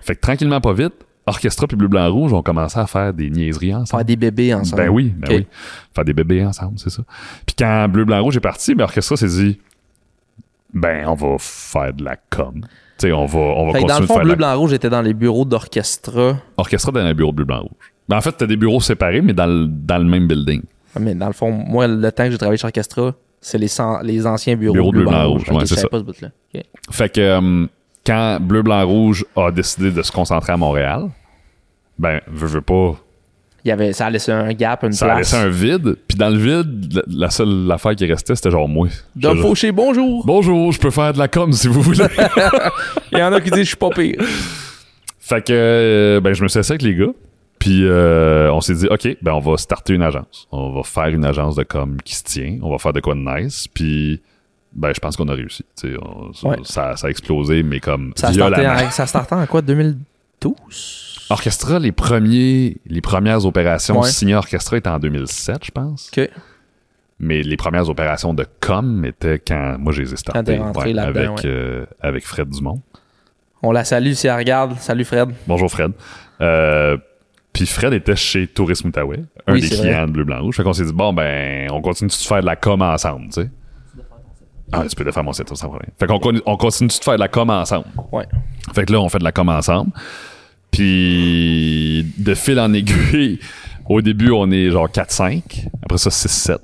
Fait 0.00 0.14
que 0.14 0.20
tranquillement, 0.20 0.60
pas 0.60 0.72
vite, 0.72 0.94
Orchestra 1.26 1.66
puis 1.66 1.76
Bleu, 1.76 1.88
Blanc, 1.88 2.10
Rouge 2.12 2.32
ont 2.32 2.42
commencé 2.42 2.78
à 2.78 2.86
faire 2.86 3.12
des 3.12 3.30
niaiseries 3.30 3.74
ensemble. 3.74 3.88
Faire 4.00 4.04
des 4.04 4.16
bébés 4.16 4.54
ensemble. 4.54 4.82
Ben 4.82 4.88
oui, 4.88 5.12
ben 5.16 5.28
oui. 5.30 5.46
Faire 5.94 6.04
des 6.04 6.14
bébés 6.14 6.44
ensemble, 6.44 6.74
c'est 6.78 6.90
ça. 6.90 7.02
Puis 7.46 7.54
quand 7.58 7.88
Bleu, 7.88 8.04
Blanc, 8.04 8.22
Rouge 8.22 8.36
est 8.36 8.40
parti, 8.40 8.74
ben 8.74 8.84
Orchestra 8.84 9.16
s'est 9.16 9.26
dit, 9.26 9.58
ben 10.74 11.06
on 11.08 11.14
va 11.14 11.36
faire 11.38 11.92
de 11.92 12.04
la 12.04 12.16
com. 12.16 12.60
Tu 12.98 13.06
sais, 13.08 13.12
on 13.12 13.26
va, 13.26 13.38
on 13.38 13.66
va 13.66 13.72
Fait 13.72 13.82
que 13.82 13.88
dans 13.88 13.94
continuer 13.96 14.00
le 14.00 14.02
de 14.02 14.06
fond, 14.06 14.14
faire 14.14 14.22
Bleu, 14.24 14.30
la 14.32 14.36
Blanc, 14.36 14.58
Rouge 14.58 14.72
était 14.72 14.90
dans 14.90 15.02
les 15.02 15.14
bureaux 15.14 15.44
d'orchestra. 15.44 16.36
Orchestra 16.56 16.92
dans 16.92 17.00
un 17.00 17.14
bureau 17.14 17.30
de 17.32 17.36
Bleu, 17.36 17.44
Blanc, 17.46 17.60
Rouge. 17.62 17.92
Ben 18.08 18.16
en 18.16 18.20
fait, 18.20 18.32
t'as 18.32 18.46
des 18.46 18.56
bureaux 18.56 18.80
séparés, 18.80 19.20
mais 19.22 19.32
dans 19.32 19.46
le, 19.46 19.66
dans 19.68 19.98
le 19.98 20.04
même 20.04 20.26
building. 20.26 20.62
Mais 20.98 21.14
dans 21.14 21.28
le 21.28 21.32
fond, 21.32 21.50
moi, 21.52 21.86
le 21.86 22.10
temps 22.12 22.24
que 22.24 22.32
j'ai 22.32 22.38
travaillé 22.38 22.58
chez 22.58 22.66
Orchestra, 22.66 23.14
c'est 23.40 23.58
les, 23.58 23.68
les 24.02 24.26
anciens 24.26 24.56
bureaux 24.56 24.74
Bureau 24.74 24.90
de 24.92 24.96
Bleu, 24.98 25.02
Bleu, 25.04 25.10
Blanc, 25.10 25.28
Rouge. 25.30 25.42
Rouge, 25.44 25.50
ouais, 25.50 25.62
Ok, 25.62 25.66
c'est 25.68 25.76
ça. 25.76 25.88
pas 25.88 25.98
ce 25.98 26.02
bout-là. 26.04 26.28
Ok. 26.54 26.62
Fait 26.90 27.08
que 27.08 27.20
euh, 27.20 27.66
quand 28.04 28.38
Bleu, 28.40 28.62
Blanc, 28.62 28.84
Rouge 28.86 29.24
a 29.36 29.50
décidé 29.50 29.92
de 29.92 30.02
se 30.02 30.10
concentrer 30.12 30.52
à 30.52 30.56
Montréal, 30.56 31.08
ben, 31.98 32.20
veux, 32.28 32.48
veux 32.48 32.60
pas, 32.60 32.96
Il 33.64 33.68
y 33.68 33.72
avait, 33.72 33.92
ça 33.92 34.06
a 34.06 34.10
laissé 34.10 34.32
un 34.32 34.52
gap, 34.54 34.82
une 34.84 34.92
ça 34.92 35.04
a 35.06 35.14
place. 35.16 35.32
laissé 35.32 35.44
un 35.44 35.48
vide. 35.48 35.96
Puis 36.08 36.16
dans 36.16 36.30
le 36.30 36.38
vide, 36.38 36.92
la, 36.94 37.02
la 37.26 37.30
seule 37.30 37.70
affaire 37.70 37.94
qui 37.94 38.06
restait, 38.06 38.34
c'était 38.34 38.50
genre 38.50 38.68
moi. 38.68 38.88
Dom 39.14 39.38
Fauché, 39.38 39.70
bonjour! 39.72 40.24
Bonjour, 40.24 40.72
je 40.72 40.78
peux 40.80 40.90
faire 40.90 41.12
de 41.12 41.18
la 41.18 41.28
com 41.28 41.52
si 41.52 41.68
vous 41.68 41.82
voulez. 41.82 42.04
Il 43.12 43.18
y 43.18 43.22
en 43.22 43.32
a 43.32 43.40
qui 43.40 43.50
disent 43.50 43.64
je 43.64 43.68
suis 43.68 43.76
pas 43.76 43.90
pire. 43.90 44.16
Fait 45.18 45.42
que 45.46 45.52
euh, 45.52 46.20
ben 46.20 46.32
je 46.32 46.42
me 46.42 46.48
suis 46.48 46.58
assis 46.58 46.72
avec 46.72 46.82
les 46.82 46.94
gars. 46.94 47.12
Puis 47.58 47.84
euh, 47.84 48.50
on 48.52 48.62
s'est 48.62 48.74
dit 48.74 48.86
OK, 48.90 49.16
ben 49.20 49.32
on 49.32 49.40
va 49.40 49.56
starter 49.58 49.92
une 49.92 50.02
agence. 50.02 50.48
On 50.50 50.72
va 50.72 50.82
faire 50.82 51.08
une 51.08 51.26
agence 51.26 51.54
de 51.56 51.62
com 51.62 51.98
qui 52.02 52.14
se 52.14 52.24
tient. 52.24 52.58
On 52.62 52.70
va 52.70 52.78
faire 52.78 52.94
de 52.94 53.00
quoi 53.00 53.14
de 53.14 53.20
nice. 53.20 53.68
Puis 53.68 54.22
ben 54.72 54.92
je 54.94 55.00
pense 55.00 55.16
qu'on 55.18 55.28
a 55.28 55.34
réussi. 55.34 55.64
Tu 55.78 55.90
sais, 55.92 55.96
on- 56.00 56.32
ça, 56.32 56.48
Ouais. 56.48 56.56
ça, 56.64 56.96
ça 56.96 57.06
a 57.08 57.10
explosé, 57.10 57.62
mais 57.62 57.78
comme 57.80 58.12
Ça 58.16 58.32
startait, 58.32 58.56
violemment. 58.62 58.86
en, 58.86 58.90
ça 58.90 59.04
startait 59.06 59.34
en 59.34 59.44
quoi, 59.46 59.60
2012? 59.60 61.09
Orchestra, 61.30 61.78
les 61.78 61.92
premiers, 61.92 62.76
les 62.86 63.00
premières 63.00 63.44
opérations 63.46 64.00
Ouais. 64.00 64.08
signées 64.10 64.34
Orchestra 64.34 64.76
étaient 64.76 64.88
en 64.88 64.98
2007, 64.98 65.64
je 65.64 65.70
pense. 65.70 66.10
OK. 66.16 66.28
Mais 67.18 67.42
les 67.42 67.56
premières 67.56 67.88
opérations 67.88 68.32
de 68.34 68.46
com 68.60 69.04
étaient 69.04 69.38
quand 69.38 69.76
moi 69.78 69.92
je 69.92 70.00
les 70.02 70.08
ai 70.08 70.10
t'es 70.12 70.16
startées 70.16 70.56
rentré 70.58 70.92
là-dedans, 70.92 71.20
avec 71.34 71.44
ouais. 71.44 71.50
euh, 71.50 71.86
avec 72.00 72.24
Fred 72.26 72.48
Dumont. 72.48 72.80
On 73.62 73.72
la 73.72 73.84
salue 73.84 74.12
si 74.12 74.26
elle 74.26 74.36
regarde. 74.36 74.78
Salut 74.78 75.04
Fred. 75.04 75.28
Bonjour 75.46 75.70
Fred. 75.70 75.92
Euh, 76.40 76.96
puis 77.52 77.66
Fred 77.66 77.92
était 77.92 78.16
chez 78.16 78.46
Tourisme 78.46 78.88
Outaouais, 78.88 79.20
un 79.46 79.52
Oui, 79.52 79.60
des 79.60 79.68
clients 79.68 80.06
de 80.06 80.12
Bleu 80.12 80.24
Blanc 80.24 80.40
Rouge. 80.40 80.56
Fait 80.56 80.62
qu'on 80.62 80.72
s'est 80.72 80.84
dit 80.86 80.92
bon 80.94 81.12
ben 81.12 81.68
on 81.70 81.82
continue 81.82 82.08
de 82.08 82.14
faire 82.14 82.40
de 82.40 82.46
la 82.46 82.56
com 82.56 82.80
ensemble, 82.80 83.26
tu 83.26 83.42
sais. 83.42 83.50
Ah, 84.72 84.84
tu 84.88 84.94
peux 84.94 85.04
défaire 85.04 85.24
mon 85.24 85.32
site, 85.32 85.54
sans 85.54 85.68
problème. 85.68 85.90
Fait 85.98 86.06
qu'on 86.06 86.20
on 86.46 86.56
continue 86.56 86.88
de 86.88 86.92
faire 86.92 87.14
de 87.16 87.20
la 87.20 87.28
com 87.28 87.50
ensemble. 87.50 87.86
Ouais. 88.12 88.24
Fait 88.72 88.84
que 88.86 88.92
là, 88.92 89.00
on 89.00 89.08
fait 89.08 89.18
de 89.18 89.24
la 89.24 89.32
com 89.32 89.48
ensemble. 89.48 89.90
Puis 90.70 92.06
de 92.18 92.34
fil 92.34 92.58
en 92.60 92.72
aiguille, 92.72 93.38
au 93.88 94.00
début, 94.02 94.30
on 94.30 94.50
est 94.50 94.70
genre 94.70 94.88
4-5. 94.88 95.66
Après 95.82 95.98
ça, 95.98 96.10
6-7. 96.10 96.58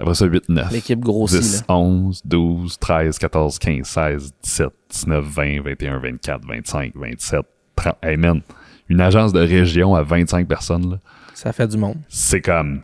Après 0.00 0.14
ça, 0.14 0.24
8, 0.26 0.48
9. 0.48 0.72
L'équipe 0.72 1.00
grossit, 1.00 1.40
10, 1.40 1.64
11, 1.68 2.22
12, 2.24 2.78
13, 2.78 3.18
14, 3.18 3.58
15, 3.58 3.86
16, 3.86 4.32
17, 4.42 4.66
19, 4.90 5.24
20, 5.24 5.62
21, 5.62 5.98
24, 6.00 6.40
25, 6.46 6.92
27, 6.96 7.40
30. 7.76 7.94
Hey 8.02 8.16
man, 8.16 8.40
une 8.88 9.00
agence 9.00 9.32
de 9.32 9.40
région 9.40 9.94
à 9.94 10.02
25 10.02 10.48
personnes, 10.48 10.90
là, 10.92 10.96
Ça 11.34 11.52
fait 11.52 11.68
du 11.68 11.76
monde. 11.76 11.96
c'est 12.08 12.40
comme. 12.40 12.82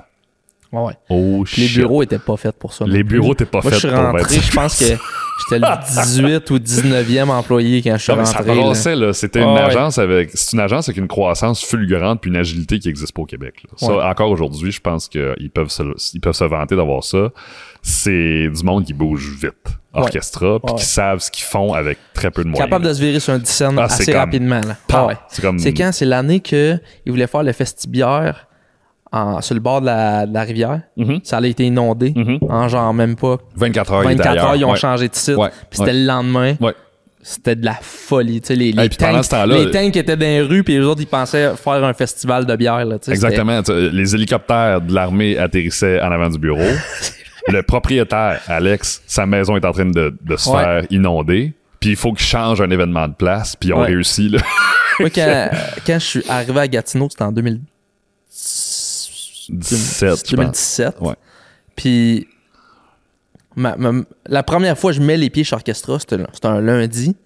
Ouais, 0.70 0.82
ouais. 0.84 0.92
Oh 1.08 1.42
Puis 1.46 1.62
les 1.62 1.68
shit. 1.68 1.78
bureaux 1.78 2.02
étaient 2.02 2.18
pas 2.18 2.36
faits 2.36 2.56
pour 2.58 2.72
ça. 2.74 2.84
non 2.84 2.92
Les 2.92 3.02
plus. 3.02 3.18
bureaux 3.18 3.32
étaient 3.32 3.46
pas 3.46 3.60
Moi, 3.62 3.70
faits 3.72 3.80
je 3.80 3.86
suis 3.88 3.88
pour 3.88 4.04
rentré, 4.04 4.22
25 4.22 4.42
je 4.42 4.52
pense 4.52 4.78
que 4.78 4.84
j'étais 5.38 5.58
le 5.58 6.02
18 6.04 6.50
ou 6.50 6.58
19e 6.58 7.28
employé 7.30 7.82
quand 7.82 7.96
je 7.96 8.02
suis 8.02 8.12
Non, 8.12 8.18
mais 8.18 8.24
ça 8.24 8.38
rentré. 8.38 8.54
là. 8.94 9.06
là. 9.06 9.12
C'était 9.12 9.40
Ah 9.40 9.44
une 9.44 9.50
ouais. 9.54 9.60
agence 9.60 9.98
avec, 9.98 10.30
c'est 10.34 10.52
une 10.54 10.60
agence 10.60 10.88
avec 10.88 10.98
une 10.98 11.08
croissance 11.08 11.62
fulgurante 11.64 12.20
puis 12.20 12.30
une 12.30 12.36
agilité 12.36 12.78
qui 12.78 12.88
existe 12.88 13.12
pas 13.12 13.22
au 13.22 13.26
Québec, 13.26 13.54
là. 13.64 13.70
Ça, 13.76 14.08
encore 14.08 14.30
aujourd'hui, 14.30 14.72
je 14.72 14.80
pense 14.80 15.08
qu'ils 15.08 15.50
peuvent 15.54 15.70
se, 15.70 15.82
ils 16.14 16.20
peuvent 16.20 16.34
se 16.34 16.44
vanter 16.44 16.76
d'avoir 16.76 17.04
ça. 17.04 17.30
C'est 17.82 18.48
du 18.48 18.64
monde 18.64 18.84
qui 18.84 18.92
bouge 18.92 19.30
vite. 19.40 19.54
Orchestra, 19.94 20.60
puis 20.64 20.74
qui 20.76 20.84
savent 20.84 21.18
ce 21.18 21.30
qu'ils 21.30 21.44
font 21.46 21.72
avec 21.72 21.98
très 22.14 22.30
peu 22.30 22.44
de 22.44 22.48
moyens. 22.48 22.68
Capable 22.68 22.84
de 22.86 22.92
se 22.92 23.00
virer 23.00 23.18
sur 23.18 23.32
un 23.32 23.38
10 23.38 23.50
cents 23.50 23.74
Ah, 23.78 23.84
assez 23.84 24.04
comme- 24.12 24.20
rapidement. 24.20 24.60
Là. 24.60 24.76
Ah 24.92 25.06
ouais. 25.06 25.16
C'est 25.28 25.42
comme. 25.42 25.58
C'est 25.58 25.72
quand? 25.72 25.90
C'est 25.92 26.04
l'année 26.04 26.38
qu'ils 26.40 26.78
voulaient 27.06 27.26
faire 27.26 27.42
le 27.42 27.52
festibière 27.52 28.46
en, 29.12 29.40
sur 29.40 29.54
le 29.54 29.60
bord 29.60 29.80
de 29.80 29.86
la, 29.86 30.26
de 30.26 30.34
la 30.34 30.42
rivière. 30.42 30.80
Mhm. 30.96 31.20
Ça 31.24 31.38
a 31.38 31.46
été 31.46 31.64
inondé 31.64 32.12
Mhm. 32.14 32.38
en 32.48 32.68
genre 32.68 32.92
même 32.94 33.16
pas 33.16 33.38
24 33.56 33.92
heures, 33.92 34.04
il 34.04 34.12
était 34.12 34.22
24 34.24 34.44
heures, 34.44 34.56
ils 34.56 34.64
ont 34.64 34.72
Ouais. 34.72 34.76
changé 34.76 35.08
de 35.08 35.14
site. 35.14 35.36
Ouais. 35.36 35.48
Puis 35.70 35.78
c'était 35.78 35.92
le 35.94 36.04
lendemain. 36.06 36.54
C'était 37.20 37.56
de 37.56 37.64
la 37.64 37.74
folie. 37.82 38.40
Tu 38.40 38.46
sais, 38.48 38.54
les, 38.54 38.72
les, 38.72 38.82
Hey, 38.82 38.88
puis 38.88 38.96
pendant 38.96 39.14
tanks, 39.16 39.24
ce 39.24 39.30
temps-là- 39.30 39.58
les 39.58 39.70
tanks 39.70 39.96
étaient 39.96 40.16
dans 40.16 40.24
les 40.24 40.40
rues, 40.40 40.62
puis 40.62 40.74
les 40.78 40.84
autres, 40.84 41.00
ils 41.02 41.06
pensaient 41.06 41.50
faire 41.56 41.84
un 41.84 41.92
festival 41.92 42.46
de 42.46 42.56
bière. 42.56 42.84
Là, 42.86 42.96
Exactement. 43.08 43.60
Les 43.68 44.14
hélicoptères 44.14 44.80
de 44.80 44.94
l'armée 44.94 45.36
atterrissaient 45.36 46.00
en 46.00 46.10
avant 46.12 46.30
du 46.30 46.38
bureau. 46.38 46.62
le 47.48 47.62
propriétaire, 47.62 48.40
Alex, 48.46 49.02
sa 49.06 49.26
maison 49.26 49.56
est 49.56 49.64
en 49.64 49.72
train 49.72 49.86
de, 49.86 50.16
de 50.24 50.36
se 50.36 50.48
faire 50.48 50.84
inonder. 50.90 51.52
Puis 51.80 51.90
il 51.90 51.96
faut 51.96 52.12
qu'il 52.12 52.24
change 52.26 52.60
un 52.60 52.70
événement 52.70 53.08
de 53.08 53.14
place. 53.14 53.56
Puis 53.56 53.70
ils 53.70 53.72
ont 53.72 53.82
réussi. 53.82 54.28
Là. 54.28 54.38
Moi, 55.00 55.10
quand, 55.10 55.50
quand 55.86 55.98
je 55.98 56.04
suis 56.06 56.22
arrivé 56.28 56.60
à 56.60 56.68
Gatineau, 56.68 57.08
c'était 57.10 57.24
en 57.24 57.32
2000 57.32 57.60
17, 59.48 60.08
je 60.08 60.14
pense. 60.14 60.30
2017. 60.30 60.96
Ouais. 61.00 61.14
Puis 61.76 62.26
ma- 63.56 63.76
ma- 63.76 64.02
la 64.26 64.42
première 64.42 64.78
fois 64.78 64.92
que 64.92 64.96
je 64.98 65.02
mets 65.02 65.16
les 65.16 65.30
pieds 65.30 65.44
chez 65.44 65.54
Orchestra, 65.54 65.98
c'était 65.98 66.16
un 66.44 66.60
lundi. 66.60 67.16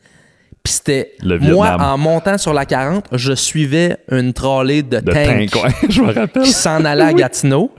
Puis 0.64 0.75
c'était 0.75 1.14
moi 1.41 1.77
en 1.81 1.99
montant 1.99 2.39
sur 2.39 2.53
la 2.55 2.64
40, 2.64 3.07
je 3.11 3.33
suivais 3.33 3.97
une 4.12 4.33
trolley 4.33 4.83
de, 4.83 5.01
De 5.01 5.12
tank, 5.12 5.64
ouais, 5.64 5.73
je 5.89 6.01
me 6.03 6.12
rappelle. 6.12 6.45
qui 6.45 6.53
s'en 6.53 6.85
allait 6.85 7.03
à 7.03 7.12
Gatineau. 7.12 7.73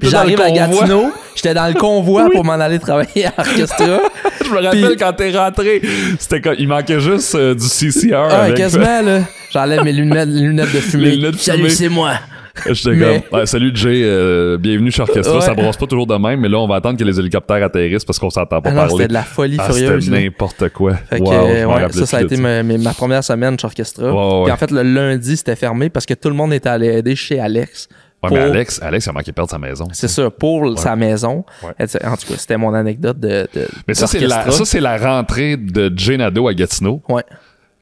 J'arrive 0.00 0.40
à. 0.40 0.50
Gatineau, 0.50 1.12
j'étais 1.36 1.52
dans 1.52 1.68
le 1.68 1.74
convoi 1.74 2.30
pour 2.32 2.42
m'en 2.42 2.52
aller 2.54 2.78
travailler 2.78 3.26
à 3.26 3.34
Orchestra. 3.36 4.00
Je 4.44 4.50
me 4.50 4.56
rappelle 4.64 4.86
Puis- 4.86 4.96
quand 4.96 5.12
t'es 5.12 5.36
rentré, 5.38 5.82
c'était 6.18 6.40
comme, 6.40 6.56
il 6.58 6.66
manquait 6.68 7.00
juste 7.00 7.34
euh, 7.34 7.54
du 7.54 7.66
CCR. 7.66 8.14
Ah, 8.30 8.42
avec- 8.44 8.56
quasiment, 8.56 9.02
là. 9.02 9.20
J'enlève 9.52 9.84
mes 9.84 9.92
lunettes, 9.92 10.28
lunettes 10.28 10.72
de 10.72 10.80
fumée. 10.80 11.20
Salut, 11.38 11.70
c'est 11.70 11.88
moi. 11.90 12.14
J'étais 12.70 12.96
Mais- 12.96 13.22
comme, 13.30 13.38
ouais, 13.40 13.46
salut 13.46 13.70
Jay, 13.74 14.02
euh, 14.04 14.58
bienvenue 14.58 14.90
chez 14.90 15.00
Orchestra. 15.02 15.36
Ouais. 15.36 15.40
Ça 15.40 15.54
brosse 15.54 15.76
pas 15.76 15.86
toujours 15.86 16.06
de 16.06 16.14
même, 16.16 16.40
mais 16.40 16.48
là, 16.48 16.58
on 16.58 16.68
va 16.68 16.76
attendre 16.76 16.98
que 16.98 17.04
les 17.04 17.18
hélicoptères 17.18 17.64
atterrissent 17.64 18.04
parce 18.04 18.18
qu'on 18.18 18.28
s'entend 18.30 18.60
pas 18.60 18.68
Ah 18.68 18.72
non, 18.72 18.76
parler. 18.76 18.92
c'était 18.92 19.08
de 19.08 19.12
la 19.14 19.22
folie 19.22 19.56
Ah, 19.58 19.64
furieuse. 19.72 20.04
c'était 20.04 20.20
n'importe 20.22 20.68
quoi. 20.68 20.94
Fait 20.94 21.18
Wow, 21.20 21.32
euh, 21.32 21.64
ouais, 21.64 21.92
ça, 21.92 22.06
ça 22.06 22.16
a 22.18 22.22
été 22.22 22.36
ma, 22.36 22.92
première 22.92 23.24
semaine 23.24 23.58
chez 23.58 23.64
Orchestra. 23.66 24.12
Ouais, 24.12 24.44
Puis 24.44 24.52
en 24.52 24.56
fait, 24.56 24.70
le 24.70 24.82
lundi, 24.82 25.36
c'était 25.36 25.56
fermé 25.56 25.88
parce 25.88 26.04
que 26.04 26.14
tout 26.14 26.28
le 26.28 26.34
monde 26.34 26.52
était 26.52 26.68
allé 26.68 26.88
aider 26.88 27.16
chez 27.16 27.40
Alex. 27.40 27.88
Ouais, 28.22 28.28
pour- 28.28 28.36
mais 28.36 28.44
Alex, 28.44 28.80
Alex, 28.82 29.06
il 29.06 29.08
a 29.08 29.12
manqué 29.12 29.32
perdre 29.32 29.50
sa 29.50 29.58
maison. 29.58 29.88
C'est 29.92 30.08
ça, 30.08 30.30
pour 30.30 30.78
sa 30.78 30.94
maison. 30.94 31.44
Ouais. 31.62 31.70
En 32.04 32.16
tout 32.16 32.26
cas, 32.28 32.34
c'était 32.36 32.56
mon 32.58 32.72
anecdote 32.74 33.18
de. 33.18 33.48
de 33.54 33.66
Mais 33.88 33.94
ça, 33.94 34.06
c'est 34.06 34.20
la, 34.20 34.50
ça, 34.50 34.64
c'est 34.64 34.80
la 34.80 34.96
rentrée 34.98 35.56
de 35.56 35.90
Jay 35.96 36.16
Nadeau 36.18 36.46
à 36.48 36.54
Gatineau. 36.54 37.02
Ouais. 37.08 37.24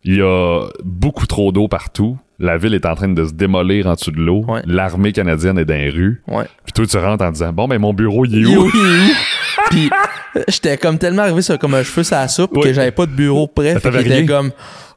Il 0.05 0.17
y 0.17 0.23
a 0.23 0.67
beaucoup 0.85 1.27
trop 1.27 1.53
d'eau 1.53 1.69
partout. 1.69 2.17
La 2.39 2.57
ville 2.57 2.73
est 2.73 2.87
en 2.87 2.95
train 2.95 3.09
de 3.09 3.27
se 3.27 3.33
démolir 3.33 3.87
en 3.87 3.95
dessous 3.95 4.11
de 4.13 4.21
l'eau. 4.21 4.45
Ouais. 4.49 4.63
L'armée 4.65 5.13
canadienne 5.13 5.59
est 5.59 5.67
dans 5.67 5.75
les 5.75 5.91
rues. 5.91 6.23
Ouais. 6.27 6.45
Puis 6.65 6.73
toi, 6.73 6.87
tu 6.87 6.97
rentres 6.97 7.23
en 7.23 7.31
disant, 7.31 7.53
bon, 7.53 7.69
ben, 7.69 7.79
mon 7.79 7.93
bureau, 7.93 8.25
il 8.25 8.43
est 8.43 8.47
où? 8.57 8.71
Puis 9.69 9.91
euh, 10.37 10.43
j'étais 10.49 10.79
comme 10.79 10.97
tellement 10.97 11.23
arrivé 11.23 11.43
sur 11.43 11.59
comme 11.59 11.75
un 11.75 11.83
cheveu 11.83 12.03
sur 12.03 12.17
la 12.17 12.29
soupe 12.29 12.59
que 12.63 12.73
j'avais 12.73 12.93
pas 12.93 13.05
de 13.07 13.11
bureau 13.13 13.47
prêt. 13.47 13.75
Rien. 13.85 14.27
comme. 14.27 14.53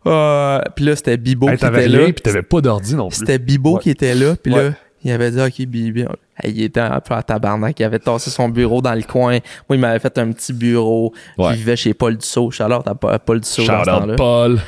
euh, 0.08 0.62
puis 0.76 0.86
là, 0.86 0.96
c'était 0.96 1.18
Bibo 1.18 1.50
Hey, 1.50 1.58
qui 1.58 1.66
était 1.66 1.88
là. 1.90 2.04
puis 2.06 2.14
t'avais 2.22 2.42
pas 2.44 2.62
d'ordi 2.62 2.96
non 2.96 3.10
plus. 3.10 3.18
C'était 3.18 3.40
Bibo 3.40 3.78
qui 3.80 3.90
était 3.90 4.16
là. 4.16 4.36
Puis 4.42 4.54
là, 4.54 4.72
il 5.04 5.12
avait 5.12 5.32
dit, 5.32 5.42
OK, 5.42 5.68
Bibo. 5.68 6.00
Hey, 6.42 6.54
il 6.56 6.64
était 6.64 6.80
un 6.80 7.02
peu 7.02 7.14
à 7.14 7.22
tabarnak. 7.24 7.78
Il 7.78 7.84
avait 7.84 8.00
tassé 8.00 8.30
son 8.30 8.48
bureau 8.48 8.82
dans 8.82 8.94
le 8.96 9.04
coin. 9.04 9.34
Moi, 9.68 9.76
il 9.76 9.80
m'avait 9.80 10.00
fait 10.00 10.18
un 10.18 10.32
petit 10.32 10.54
bureau. 10.54 11.14
Ouais. 11.38 11.50
Il 11.52 11.58
vivait 11.58 11.76
chez 11.76 11.94
Paul 11.94 12.16
Dussault. 12.18 12.52
À 12.60 12.96
Pa- 12.96 13.20
Paul 13.20 13.42
Dussault 13.42 13.66
dans 13.66 13.84
ce 13.84 13.90
Shout. 13.90 14.16
Paul. 14.16 14.60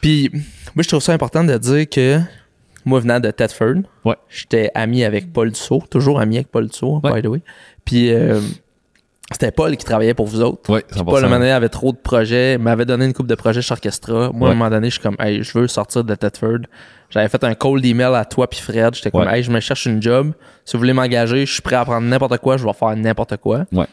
Puis, 0.00 0.30
moi, 0.74 0.82
je 0.82 0.88
trouve 0.88 1.02
ça 1.02 1.12
important 1.12 1.44
de 1.44 1.56
dire 1.58 1.88
que 1.88 2.18
moi, 2.84 3.00
venant 3.00 3.20
de 3.20 3.30
Thetford, 3.30 3.82
Ouais. 4.04 4.16
j'étais 4.28 4.70
ami 4.74 5.04
avec 5.04 5.32
Paul 5.32 5.50
Dussault, 5.50 5.82
toujours 5.90 6.20
ami 6.20 6.36
avec 6.36 6.48
Paul 6.48 6.66
Dussault, 6.68 7.00
Ouais. 7.04 7.14
by 7.20 7.22
the 7.22 7.30
way. 7.30 7.40
Puis, 7.84 8.12
euh, 8.12 8.40
c'était 9.30 9.50
Paul 9.52 9.76
qui 9.76 9.84
travaillait 9.84 10.14
pour 10.14 10.26
vous 10.26 10.40
autres. 10.40 10.72
Ouais, 10.72 10.82
Paul, 10.88 10.96
à 10.96 11.00
un 11.00 11.04
moment 11.04 11.16
100%. 11.18 11.30
donné, 11.38 11.50
avait 11.50 11.68
trop 11.68 11.92
de 11.92 11.98
projets, 11.98 12.56
m'avait 12.58 12.86
donné 12.86 13.04
une 13.04 13.12
coupe 13.12 13.26
de 13.26 13.34
projets 13.34 13.60
chez 13.62 13.72
Orchestra. 13.72 14.30
Moi, 14.32 14.48
à 14.48 14.52
un 14.52 14.54
moment 14.54 14.70
donné, 14.70 14.88
je 14.88 14.94
suis 14.94 15.02
comme, 15.02 15.16
hey, 15.20 15.42
je 15.42 15.58
veux 15.58 15.68
sortir 15.68 16.02
de 16.04 16.14
Thetford. 16.14 16.60
J'avais 17.10 17.28
fait 17.28 17.42
un 17.44 17.54
cold 17.54 17.84
email 17.84 18.14
à 18.14 18.24
toi 18.24 18.48
puis 18.48 18.60
Fred. 18.60 18.94
J'étais 18.94 19.10
comme, 19.10 19.22
Ouais. 19.22 19.38
hey, 19.38 19.42
je 19.42 19.50
me 19.50 19.60
cherche 19.60 19.84
une 19.86 20.00
job. 20.00 20.32
Si 20.64 20.72
vous 20.76 20.78
voulez 20.80 20.92
m'engager, 20.92 21.44
je 21.44 21.52
suis 21.52 21.62
prêt 21.62 21.76
à 21.76 21.84
prendre 21.84 22.06
n'importe 22.06 22.38
quoi. 22.38 22.56
Je 22.56 22.64
vais 22.64 22.72
faire 22.72 22.96
n'importe 22.96 23.36
quoi. 23.36 23.64
Ouais. 23.72 23.86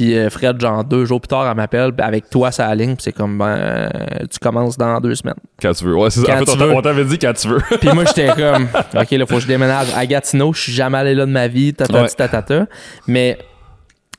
Puis 0.00 0.16
euh, 0.16 0.30
Fred, 0.30 0.58
genre 0.58 0.82
deux 0.82 1.04
jours 1.04 1.20
plus 1.20 1.28
tard, 1.28 1.46
elle 1.46 1.54
m'appelle. 1.54 1.92
avec 1.98 2.30
toi, 2.30 2.50
ça 2.50 2.66
aligne. 2.68 2.94
Puis 2.94 3.02
c'est 3.02 3.12
comme, 3.12 3.36
ben, 3.36 3.90
tu 4.32 4.38
commences 4.38 4.78
dans 4.78 4.98
deux 4.98 5.14
semaines. 5.14 5.34
Quand 5.60 5.72
tu 5.74 5.84
veux. 5.84 5.94
Ouais, 5.94 6.08
c'est 6.08 6.20
ça. 6.20 6.40
En 6.40 6.44
fait, 6.46 6.62
on 6.74 6.80
t'avait 6.80 7.04
dit 7.04 7.18
quand 7.18 7.34
tu 7.34 7.48
veux. 7.48 7.60
Puis 7.78 7.90
moi, 7.92 8.04
j'étais 8.06 8.28
comme, 8.28 8.66
OK, 8.98 9.10
là, 9.10 9.26
faut 9.26 9.34
que 9.34 9.40
je 9.42 9.46
déménage 9.46 9.88
à 9.94 10.06
Gatineau. 10.06 10.54
Je 10.54 10.60
suis 10.62 10.72
jamais 10.72 10.96
allé 10.96 11.14
là 11.14 11.26
de 11.26 11.30
ma 11.30 11.48
vie, 11.48 11.74
tatati, 11.74 11.98
Ouais. 12.00 12.08
tatata. 12.08 12.66
Mais 13.06 13.36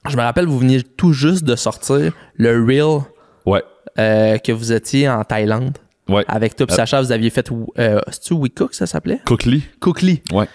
je 0.08 0.16
me 0.16 0.22
rappelle, 0.22 0.46
vous 0.46 0.60
veniez 0.60 0.84
tout 0.84 1.14
juste 1.14 1.44
de 1.46 1.56
sortir 1.56 2.12
le 2.36 2.64
reel 2.64 3.02
Ouais. 3.48 3.64
euh, 3.98 4.38
que 4.38 4.52
vous 4.52 4.72
étiez 4.74 5.10
en 5.10 5.24
Thaïlande. 5.24 5.80
Ouais. 6.08 6.24
Avec 6.28 6.56
toi 6.56 6.68
et 6.70 6.74
Euh. 6.74 6.76
Sacha, 6.76 7.02
vous 7.02 7.12
aviez 7.12 7.32
fait, 7.32 7.50
euh, 7.80 8.00
c'est-tu 8.12 8.36
Wikook, 8.36 8.76
ça 8.76 8.86
s'appelait? 8.86 9.20
Cookly. 9.26 9.64
Cookly. 9.80 10.22
Ouais. 10.32 10.48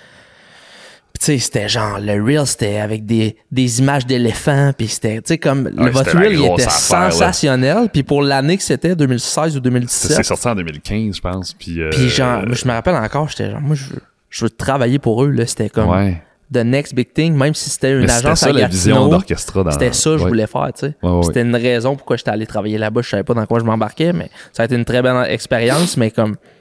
Tu 1.18 1.24
sais, 1.26 1.38
c'était 1.38 1.68
genre, 1.68 1.98
le 2.00 2.22
reel, 2.22 2.46
c'était 2.46 2.78
avec 2.78 3.06
des, 3.06 3.36
des 3.50 3.78
images 3.80 4.06
d'éléphants, 4.06 4.72
puis 4.76 4.88
c'était, 4.88 5.16
tu 5.16 5.28
sais, 5.28 5.38
comme, 5.38 5.68
le, 5.74 5.90
votre 5.90 6.16
reel, 6.16 6.32
il 6.38 6.44
était 6.44 6.64
affaire, 6.66 7.12
sensationnel. 7.12 7.88
Puis 7.92 8.02
pour 8.02 8.22
l'année 8.22 8.56
que 8.56 8.62
c'était, 8.62 8.94
2016 8.94 9.52
ou 9.52 9.56
C'est 9.56 9.60
2017, 9.62 10.24
sorti 10.24 10.48
en 10.48 10.54
2015, 10.54 11.16
je 11.16 11.20
pense. 11.20 11.52
Puis, 11.54 11.80
euh, 11.80 11.90
puis 11.90 12.08
genre, 12.08 12.42
je 12.52 12.66
me 12.66 12.72
rappelle 12.72 12.94
encore, 12.96 13.28
j'étais 13.28 13.50
genre, 13.50 13.60
moi, 13.60 13.74
je 13.76 13.84
veux, 13.94 14.00
je 14.30 14.44
veux 14.44 14.50
travailler 14.50 14.98
pour 14.98 15.24
eux, 15.24 15.30
là. 15.30 15.46
C'était 15.46 15.68
comme, 15.70 15.88
Ouais. 15.90 16.22
the 16.52 16.58
next 16.58 16.94
big 16.94 17.12
thing, 17.12 17.34
même 17.34 17.54
si 17.54 17.70
c'était 17.70 17.92
une 17.92 18.00
Mais 18.02 18.08
c'était 18.08 18.26
agence 18.26 18.40
ça 18.40 18.46
à 18.48 18.52
la 18.52 18.66
vision 18.68 18.94
Gatineau, 18.96 19.10
d'orchestra. 19.10 19.62
dans- 19.64 19.70
c'était 19.70 19.92
ça 19.92 20.10
que 20.10 20.18
je 20.18 20.22
Ouais. 20.24 20.28
voulais 20.28 20.46
faire, 20.46 20.68
tu 20.74 20.86
sais. 20.86 20.94
Ouais, 21.02 21.10
ouais, 21.10 21.22
C'était 21.24 21.42
une 21.42 21.56
raison 21.56 21.96
pourquoi 21.96 22.16
j'étais 22.16 22.30
allé 22.30 22.46
travailler 22.46 22.78
là-bas. 22.78 23.00
Je 23.02 23.08
savais 23.08 23.24
pas 23.24 23.34
dans 23.34 23.46
quoi 23.46 23.58
je 23.58 23.64
m'embarquais, 23.64 24.12
mais 24.12 24.30
ça 24.52 24.62
a 24.62 24.66
été 24.66 24.74
une 24.76 24.84
très 24.84 25.02
belle 25.02 25.16
expérience, 25.28 25.96
mais 25.96 26.10
comme, 26.10 26.36
c'est 26.36 26.55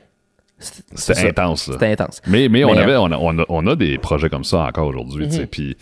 C'était 0.58 1.28
intense, 1.28 1.68
là. 1.68 1.74
c'était 1.74 1.91
intense. 1.91 2.22
Mais, 2.28 2.47
mais, 2.49 2.64
on, 2.64 2.76
avait, 2.78 2.95
on, 2.95 3.06
a, 3.12 3.18
on, 3.18 3.39
a, 3.39 3.45
on 3.49 3.68
a 3.68 3.76
des 3.76 3.97
projets 3.97 4.30
comme 4.30 4.43
ça 4.45 4.60
encore 4.60 4.88
aujourd'hui. 4.88 5.28
Tu 5.28 5.36
sais, 5.36 5.45
Puis 5.47 5.76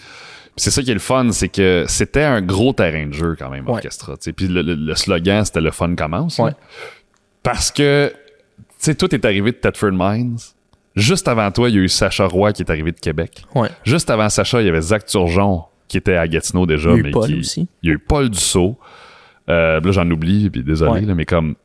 c'est 0.58 0.72
ça 0.72 0.82
qui 0.82 0.92
est 0.92 0.96
le 0.96 1.00
fun, 1.00 1.32
c'est 1.32 1.50
que 1.50 1.86
c'était 1.88 2.24
un 2.24 2.42
gros 2.42 2.74
terrain 2.74 3.06
de 3.08 3.14
jeu 3.14 3.36
quand 3.38 3.50
même. 3.50 3.68
Orchestra. 3.68 4.14
tu 4.18 4.24
sais. 4.24 4.34
Puis 4.34 4.48
le, 4.48 4.62
le- 4.62 4.76
le 4.76 4.96
slogan, 4.96 5.46
c'était 5.46 5.62
le 5.62 5.72
fun 5.72 5.96
commence. 5.96 6.40
Ouais. 6.40 6.52
Parce 7.44 7.72
que, 7.72 8.12
tu 8.58 8.64
sais, 8.80 8.96
tout 8.96 9.14
est 9.14 9.26
arrivé 9.26 9.52
de 9.52 9.58
Thetford 9.58 9.92
Mines. 9.94 10.38
Juste 10.96 11.28
avant 11.28 11.50
toi, 11.52 11.70
il 11.70 11.76
y 11.76 11.80
a 11.80 11.82
eu 11.82 11.90
Sacha 11.90 12.26
Roy 12.28 12.54
qui 12.54 12.62
est 12.62 12.70
arrivé 12.70 12.92
de 12.92 13.00
Québec. 13.00 13.44
Ouais. 13.56 13.70
Juste 13.84 14.10
avant 14.10 14.30
Sacha, 14.30 14.62
il 14.62 14.66
y 14.66 14.70
avait 14.70 14.82
Zach 14.82 15.06
Turgeon 15.06 15.64
qui 15.88 15.98
était 15.98 16.16
à 16.16 16.28
Gatineau 16.28 16.66
déjà. 16.66 16.90
Il 16.92 16.94
y 16.94 16.96
a 16.96 17.00
eu 17.00 17.04
mais 17.04 17.12
Paul 17.12 17.28
qui- 17.28 17.40
aussi. 17.40 17.68
Il 17.82 17.90
y 17.90 17.92
a 17.92 17.96
eu 17.96 18.00
Paul 18.00 18.30
Dussault. 18.30 18.78
Euh, 19.50 19.80
là, 19.82 19.92
j'en 19.92 20.10
oublie, 20.10 20.50
puis 20.50 20.64
désolé, 20.64 20.92
Ouais. 20.92 21.02
là, 21.02 21.16
mais 21.16 21.26
comme 21.26 21.56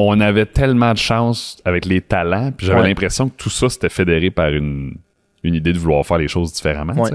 on 0.00 0.20
avait 0.20 0.46
tellement 0.46 0.92
de 0.92 0.98
chance 0.98 1.58
avec 1.64 1.84
les 1.84 2.00
talents, 2.00 2.52
puis 2.56 2.66
j'avais 2.66 2.80
Ouais. 2.80 2.88
l'impression 2.88 3.28
que 3.28 3.34
tout 3.36 3.50
ça 3.50 3.68
c'était 3.68 3.88
fédéré 3.90 4.30
par 4.30 4.48
une, 4.48 4.94
une 5.42 5.54
idée 5.54 5.72
de 5.72 5.78
vouloir 5.78 6.06
faire 6.06 6.18
les 6.18 6.28
choses 6.28 6.52
différemment. 6.52 6.94
Ouais. 6.94 7.10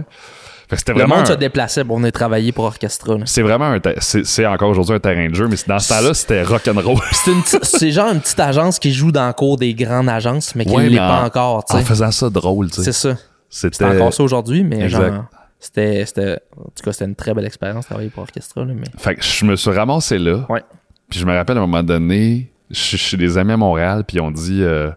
c'était 0.75 0.91
Le 0.93 0.99
vraiment. 0.99 1.15
monde 1.17 1.27
se 1.27 1.34
un- 1.34 1.38
déplaçait 1.38 1.86
pour 1.86 1.97
venir 1.97 2.11
travailler 2.11 2.51
pour 2.51 2.65
Orchestra. 2.65 3.15
C'est 3.25 3.41
vraiment 3.41 3.65
un. 3.65 3.79
C'est 3.99 4.25
c'est 4.25 4.45
encore 4.45 4.69
aujourd'hui 4.69 4.95
un 4.95 4.99
terrain 4.99 5.29
de 5.29 5.34
jeu, 5.36 5.47
mais 5.47 5.55
dans 5.67 5.79
ce 5.79 5.89
temps-là, 5.89 6.13
c'était 6.13 6.43
rock'n'roll. 6.43 6.97
C'est 7.11 7.63
c'est 7.63 7.91
genre 7.91 8.11
une 8.11 8.19
petite 8.19 8.39
agence 8.39 8.79
qui 8.79 8.91
joue 8.91 9.11
dans 9.11 9.27
le 9.27 9.34
cours 9.34 9.57
des 9.57 9.73
grandes 9.75 10.09
agences, 10.09 10.53
mais 10.55 10.65
qui 10.65 10.71
Ouais, 10.75 10.84
ne 10.86 10.89
l'est 10.89 10.97
pas 10.97 11.21
en- 11.21 11.25
encore, 11.25 11.63
tu 11.65 11.75
En 11.75 11.79
faisant 11.81 12.11
ça 12.11 12.29
drôle, 12.29 12.69
tu 12.69 12.81
C'est 12.84 12.91
sais. 12.91 13.13
ça. 13.13 13.17
C'était. 13.49 13.77
C'est 13.77 13.86
encore 13.86 14.13
ça 14.13 14.23
aujourd'hui, 14.23 14.63
mais 14.63 14.81
Exact. 14.81 15.13
genre, 15.13 15.25
c'était, 15.59 16.05
c'était, 16.07 16.39
en 16.57 16.63
tout 16.63 16.84
cas, 16.84 16.91
c'était 16.91 17.05
une 17.05 17.15
très 17.15 17.34
belle 17.36 17.45
expérience 17.45 17.86
de 17.86 17.89
travailler 17.89 18.09
pour 18.09 18.23
Orchestra, 18.23 18.65
là, 18.65 18.73
mais. 18.75 18.88
Fait 18.97 19.15
que 19.15 19.23
je 19.23 19.45
me 19.45 19.55
suis 19.55 19.69
ramassé 19.71 20.17
là. 20.17 20.45
Ouais. 20.49 20.63
Puis 21.09 21.19
je 21.19 21.25
me 21.25 21.34
rappelle 21.36 21.57
à 21.57 21.61
un 21.61 21.67
moment 21.67 21.84
donné, 21.84 22.51
je 22.70 22.80
suis 22.80 22.97
chez 22.97 23.18
des 23.18 23.38
amis 23.38 23.53
à 23.53 23.57
Montréal, 23.57 24.03
puis 24.07 24.20
on 24.20 24.32
dit 24.32 24.64
euh, 24.64 24.91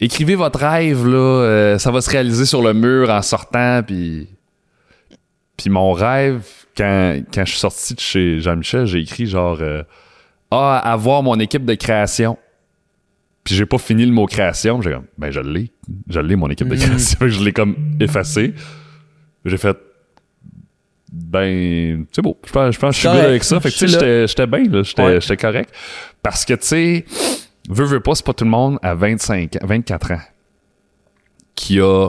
écrivez 0.00 0.34
votre 0.34 0.58
rêve 0.60 1.06
là, 1.06 1.16
euh, 1.16 1.78
ça 1.78 1.90
va 1.90 2.00
se 2.00 2.10
réaliser 2.10 2.44
sur 2.44 2.62
le 2.62 2.74
mur 2.74 3.10
en 3.10 3.22
sortant, 3.22 3.82
puis 3.82 4.28
Puis 5.56 5.70
mon 5.70 5.92
rêve, 5.92 6.42
quand, 6.76 7.20
quand 7.32 7.44
je 7.44 7.50
suis 7.50 7.60
sorti 7.60 7.94
de 7.94 8.00
chez 8.00 8.40
Jean-Michel, 8.40 8.86
j'ai 8.86 9.00
écrit 9.00 9.26
genre 9.26 9.58
euh, 9.60 9.82
Ah, 10.50 10.78
avoir 10.78 11.22
mon 11.22 11.38
équipe 11.40 11.64
de 11.64 11.74
création. 11.74 12.38
Puis 13.44 13.54
j'ai 13.54 13.66
pas 13.66 13.78
fini 13.78 14.04
le 14.04 14.12
mot 14.12 14.26
création. 14.26 14.82
J'ai 14.82 14.92
comme 14.92 15.06
Ben, 15.16 15.30
je 15.30 15.40
l'ai. 15.40 15.72
Je 16.08 16.20
l'ai, 16.20 16.36
mon 16.36 16.48
équipe 16.50 16.68
de 16.68 16.76
création. 16.76 17.18
je 17.26 17.42
l'ai 17.42 17.52
comme 17.52 17.76
effacé. 17.98 18.54
J'ai 19.44 19.56
fait 19.56 19.76
Ben, 21.12 22.06
c'est 22.12 22.22
beau. 22.22 22.38
Je 22.46 22.52
pense, 22.52 22.74
je 22.74 22.78
pense 22.80 22.90
que 22.96 23.02
je 23.02 23.08
suis 23.08 23.16
good 23.16 23.24
avec 23.26 23.44
ça. 23.44 23.60
Fait 23.60 23.70
que 23.70 23.74
tu 23.74 23.80
sais, 23.80 23.88
j'étais- 23.88 24.26
j'étais 24.26 24.46
bien, 24.46 24.64
là. 24.64 24.82
J'étais 24.82 25.02
Ouais. 25.02 25.36
correct. 25.36 25.74
Parce 26.22 26.44
que, 26.44 26.54
tu 26.54 26.66
sais, 26.66 27.04
veux, 27.68 27.84
veux 27.86 28.00
pas, 28.00 28.14
c'est 28.14 28.24
pas 28.26 28.34
tout 28.34 28.44
le 28.44 28.50
monde 28.50 28.78
à 28.82 28.94
25 28.94 29.56
ans, 29.56 29.66
24 29.66 30.12
ans 30.12 30.20
qui 31.54 31.80
a 31.80 32.08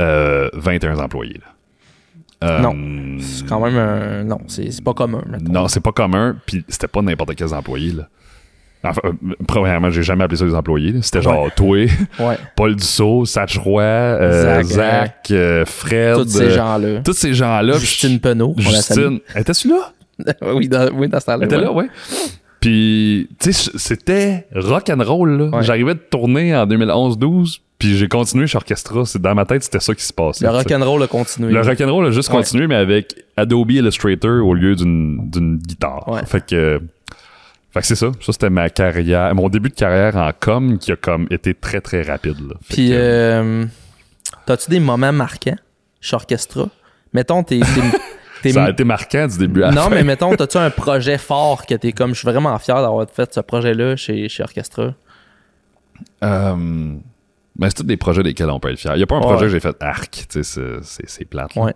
euh, 0.00 0.48
21 0.52 0.98
employés. 0.98 1.40
là. 2.40 2.48
Euh, 2.48 2.60
Non. 2.60 3.18
C'est 3.20 3.46
quand 3.48 3.60
même 3.60 3.76
un. 3.76 4.22
Non, 4.24 4.38
c'est 4.46 4.70
c'est 4.70 4.84
pas 4.84 4.94
commun. 4.94 5.24
mettons. 5.28 5.50
Non, 5.52 5.66
c'est 5.66 5.80
pas 5.80 5.90
commun, 5.90 6.36
puis 6.46 6.64
c'était 6.68 6.86
pas 6.86 7.02
n'importe 7.02 7.34
quels 7.34 7.52
employés. 7.52 7.92
Là. 7.92 8.08
Enfin, 8.84 9.00
euh, 9.04 9.12
premièrement, 9.46 9.90
j'ai 9.90 10.02
jamais 10.02 10.24
appelé 10.24 10.36
ça 10.36 10.44
des 10.44 10.54
employés. 10.54 10.94
C'était 11.02 11.22
genre 11.22 11.50
toi, 11.54 11.86
Ouais. 12.20 12.38
Paul 12.56 12.76
Dussault, 12.76 13.24
Satch 13.24 13.58
Roy, 13.58 13.82
euh, 13.82 14.62
Zach, 14.62 14.66
Zach, 14.66 15.28
euh, 15.30 15.64
Fred. 15.64 16.16
Tous 16.16 16.28
ces 16.28 16.50
gens-là. 16.50 17.00
Tous 17.04 17.12
ces 17.12 17.34
gens-là. 17.34 17.78
Justine 17.78 18.20
Penaud. 18.20 18.54
Justine. 18.56 19.20
Était 19.34 19.52
là? 19.64 19.92
oui, 20.54 20.68
dans, 20.68 20.90
oui, 20.94 21.08
dans 21.08 21.20
ce 21.20 21.26
temps-là. 21.26 21.38
Elle 21.42 21.46
était 21.46 21.56
ouais. 21.56 21.62
là, 21.62 21.72
ouais. 21.72 21.88
Puis, 22.60 23.28
tu 23.38 23.52
sais, 23.52 23.70
c'était 23.76 24.46
rock 24.54 24.90
and 24.90 25.02
roll. 25.04 25.50
J'arrivais 25.60 25.94
de 25.94 26.00
tourner 26.00 26.56
en 26.56 26.66
2011-12, 26.66 27.60
puis 27.78 27.96
j'ai 27.96 28.08
continué 28.08 28.46
chez 28.48 28.56
Orchestra. 28.56 29.04
C'est 29.04 29.22
dans 29.22 29.34
ma 29.34 29.44
tête, 29.44 29.62
c'était 29.62 29.78
ça 29.80 29.94
qui 29.94 30.02
se 30.02 30.12
passait. 30.12 30.44
Le 30.44 30.50
rock'n'roll 30.50 31.02
a 31.02 31.06
continué. 31.06 31.52
Le 31.52 31.60
rock'n'roll 31.60 32.06
a 32.06 32.10
juste 32.10 32.30
continué, 32.30 32.66
mais 32.66 32.74
avec 32.74 33.14
Adobe 33.36 33.70
Illustrator 33.70 34.44
au 34.44 34.54
lieu 34.54 34.74
d'une 34.74 35.58
guitare. 35.58 36.22
Fait 36.26 36.44
que, 36.44 36.80
fait 37.78 37.82
que 37.82 37.86
c'est 37.88 38.06
ça. 38.06 38.12
Ça, 38.20 38.32
c'était 38.32 38.50
ma 38.50 38.68
carrière, 38.70 39.34
mon 39.34 39.48
début 39.48 39.68
de 39.70 39.74
carrière 39.74 40.16
en 40.16 40.30
com 40.38 40.78
qui 40.78 40.92
a 40.92 40.96
comme 40.96 41.26
été 41.30 41.54
très, 41.54 41.80
très 41.80 42.02
rapide. 42.02 42.38
Là. 42.48 42.54
Puis, 42.68 42.88
que, 42.90 42.94
euh, 42.94 43.64
t'as-tu 44.46 44.70
des 44.70 44.80
moments 44.80 45.12
marquants 45.12 45.56
chez 46.00 46.16
Orchestra? 46.16 46.68
Mettons, 47.12 47.42
t'es. 47.42 47.60
t'es- 47.60 47.98
t'es- 48.42 48.52
ça 48.52 48.64
a 48.64 48.70
été 48.70 48.84
marquant 48.84 49.26
du 49.26 49.38
début 49.38 49.62
à 49.62 49.68
la 49.70 49.74
non, 49.74 49.82
fin. 49.88 49.90
mais 49.96 50.04
mettons, 50.04 50.34
t'as-tu 50.36 50.58
un 50.58 50.70
projet 50.70 51.18
fort 51.18 51.66
que 51.66 51.74
t'es 51.74 51.92
comme, 51.92 52.14
je 52.14 52.20
suis 52.20 52.28
vraiment 52.28 52.56
fier 52.58 52.76
d'avoir 52.80 53.06
fait 53.10 53.32
ce 53.32 53.40
projet-là 53.40 53.96
chez, 53.96 54.28
chez 54.28 54.42
Orchestra? 54.42 54.94
Euh, 56.22 56.94
ben, 57.58 57.68
c'est 57.68 57.74
tous 57.74 57.82
des 57.82 57.96
projets 57.96 58.22
desquels 58.22 58.50
on 58.50 58.60
peut 58.60 58.70
être 58.70 58.78
fier. 58.78 58.92
Il 58.94 58.98
n'y 58.98 59.02
a 59.02 59.06
pas 59.06 59.16
un 59.16 59.20
Ouais. 59.20 59.26
projet 59.26 59.46
que 59.46 59.48
j'ai 59.48 59.60
fait 59.60 59.76
arc, 59.82 60.26
tu 60.28 60.44
sais, 60.44 60.80
c'est- 60.82 61.24
plate. 61.24 61.54
Ouais. 61.56 61.74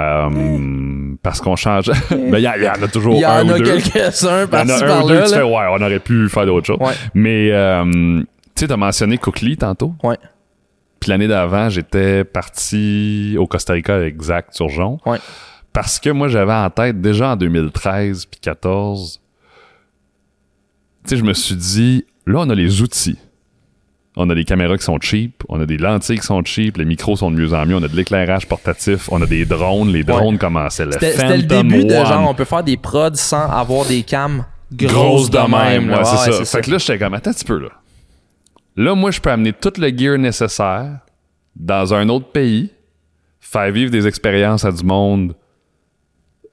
Euh, 0.00 1.14
parce 1.22 1.40
qu'on 1.40 1.54
change. 1.56 1.86
ben, 2.10 2.38
il 2.38 2.40
y, 2.40 2.42
y 2.42 2.68
en 2.68 2.82
a 2.82 2.88
toujours 2.88 3.14
Il 3.14 3.20
y 3.20 3.24
un 3.24 3.44
en 3.44 3.48
ou 3.48 3.52
a 3.52 3.58
deux. 3.58 3.64
quelques-uns 3.64 4.46
Il 4.46 4.52
y 4.52 4.56
en 4.56 4.68
a 4.68 4.94
un 4.98 5.02
ou 5.02 5.08
deux, 5.08 5.14
tu 5.24 5.30
là. 5.30 5.36
fais, 5.36 5.42
ouais, 5.42 5.66
on 5.70 5.82
aurait 5.82 6.00
pu 6.00 6.28
faire 6.28 6.46
d'autres 6.46 6.66
choses. 6.66 6.78
Ouais. 6.80 6.94
Mais, 7.14 7.50
euh, 7.52 7.84
tu 7.84 8.26
sais, 8.56 8.66
t'as 8.68 8.76
mentionné 8.76 9.18
Cookly 9.18 9.56
tantôt. 9.56 9.94
Ouais. 10.02 10.16
Puis 11.00 11.10
l'année 11.10 11.28
d'avant, 11.28 11.68
j'étais 11.68 12.24
parti 12.24 13.36
au 13.38 13.46
Costa 13.46 13.72
Rica 13.74 13.94
avec 13.94 14.20
Zach 14.22 14.50
Turgeon. 14.52 14.98
Ouais. 15.06 15.18
Parce 15.72 15.98
que 15.98 16.10
moi, 16.10 16.28
j'avais 16.28 16.52
en 16.52 16.68
tête, 16.70 17.00
déjà 17.00 17.30
en 17.30 17.36
2013 17.36 18.26
puis 18.26 18.38
2014, 18.44 19.20
tu 21.04 21.10
sais, 21.10 21.16
je 21.16 21.24
me 21.24 21.32
suis 21.32 21.56
dit, 21.56 22.04
là, 22.26 22.40
on 22.40 22.50
a 22.50 22.54
les 22.54 22.82
outils. 22.82 23.18
On 24.14 24.28
a 24.28 24.34
des 24.34 24.44
caméras 24.44 24.76
qui 24.76 24.84
sont 24.84 24.98
cheap, 25.00 25.42
on 25.48 25.58
a 25.60 25.64
des 25.64 25.78
lentilles 25.78 26.18
qui 26.18 26.26
sont 26.26 26.44
cheap, 26.44 26.76
les 26.76 26.84
micros 26.84 27.16
sont 27.16 27.30
de 27.30 27.36
mieux 27.36 27.54
en 27.54 27.64
mieux, 27.64 27.76
on 27.76 27.82
a 27.82 27.88
de 27.88 27.96
l'éclairage 27.96 28.46
portatif, 28.46 29.08
on 29.10 29.22
a 29.22 29.26
des 29.26 29.46
drones, 29.46 29.90
les 29.90 30.04
drones 30.04 30.36
commençaient. 30.36 30.84
Le 30.84 30.92
C'était 30.92 31.12
c'était 31.12 31.36
le 31.38 31.42
début 31.44 31.84
de 31.84 31.90
genre, 31.94 32.28
on 32.28 32.34
peut 32.34 32.44
faire 32.44 32.62
des 32.62 32.76
prods 32.76 33.14
sans 33.14 33.48
avoir 33.50 33.86
des 33.86 34.02
cams 34.02 34.44
grosses 34.70 34.92
grosse 34.92 35.30
de 35.30 35.38
même. 35.38 35.88
Ouais, 35.90 36.04
c'est 36.04 36.30
Ouais, 36.30 36.44
ça. 36.44 36.58
Fait 36.58 36.64
que 36.64 36.70
là, 36.72 36.78
j'étais 36.78 36.98
comme, 36.98 37.14
attends 37.14 37.30
un 37.30 37.32
petit 37.32 37.44
peu, 37.44 37.58
là. 37.58 37.68
Là, 38.76 38.94
moi, 38.94 39.10
je 39.10 39.20
peux 39.20 39.30
amener 39.30 39.52
tout 39.54 39.72
le 39.78 39.88
gear 39.96 40.18
nécessaire 40.18 40.98
dans 41.56 41.94
un 41.94 42.08
autre 42.10 42.30
pays, 42.32 42.70
faire 43.40 43.70
vivre 43.70 43.90
des 43.90 44.06
expériences 44.06 44.64
à 44.66 44.72
du 44.72 44.84
monde 44.84 45.34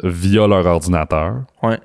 via 0.04 0.48
leur 0.48 0.66
ordinateur, 0.66 1.42
Ouais. 1.62 1.80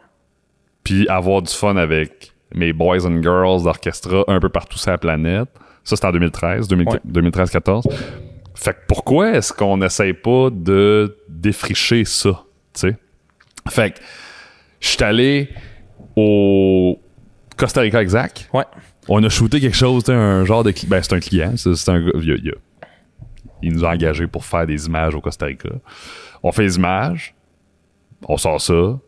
puis 0.84 1.08
avoir 1.08 1.42
du 1.42 1.52
fun 1.52 1.76
avec 1.76 2.32
mes 2.54 2.72
boys 2.72 3.04
and 3.06 3.22
girls 3.22 3.64
d'orchestra 3.64 4.22
un 4.28 4.38
peu 4.38 4.48
partout 4.48 4.78
sur 4.78 4.90
la 4.92 4.98
planète. 4.98 5.48
Ça, 5.84 5.96
c'était 5.96 6.06
en 6.06 6.12
2013, 6.12 6.66
2000 6.68 6.88
Ouais. 6.88 7.00
2013-14. 7.06 7.84
Fait 8.54 8.72
que 8.72 8.78
pourquoi 8.88 9.30
est-ce 9.32 9.52
qu'on 9.52 9.76
n'essaye 9.76 10.12
pas 10.14 10.48
de 10.50 11.16
défricher 11.28 12.04
ça, 12.04 12.30
tu 12.72 12.80
sais? 12.80 12.96
Fait 13.68 13.92
que 13.92 13.98
je 14.80 14.88
suis 14.88 15.02
allé 15.04 15.48
au 16.16 17.00
Costa 17.56 17.80
Rica 17.82 18.00
exact. 18.00 18.48
Ouais. 18.52 18.64
On 19.08 19.22
a 19.22 19.28
shooté 19.28 19.60
quelque 19.60 19.76
chose, 19.76 20.04
tu 20.04 20.12
sais, 20.12 20.16
un 20.16 20.44
genre 20.44 20.64
de... 20.64 20.70
cli- 20.70 20.86
Ben, 20.88 21.02
c'est 21.02 21.12
un 21.14 21.20
client, 21.20 21.54
c'est 21.56 21.88
un 21.90 22.00
gars... 22.06 22.12
il 22.16 22.52
il 23.62 23.72
nous 23.72 23.84
a 23.84 23.90
engagés 23.92 24.26
pour 24.26 24.44
faire 24.44 24.66
des 24.66 24.86
images 24.86 25.14
au 25.14 25.20
Costa 25.20 25.46
Rica. 25.46 25.68
On 26.42 26.52
fait 26.52 26.62
les 26.62 26.76
images, 26.76 27.34
on 28.28 28.36
sort 28.36 28.60
ça, 28.60 28.98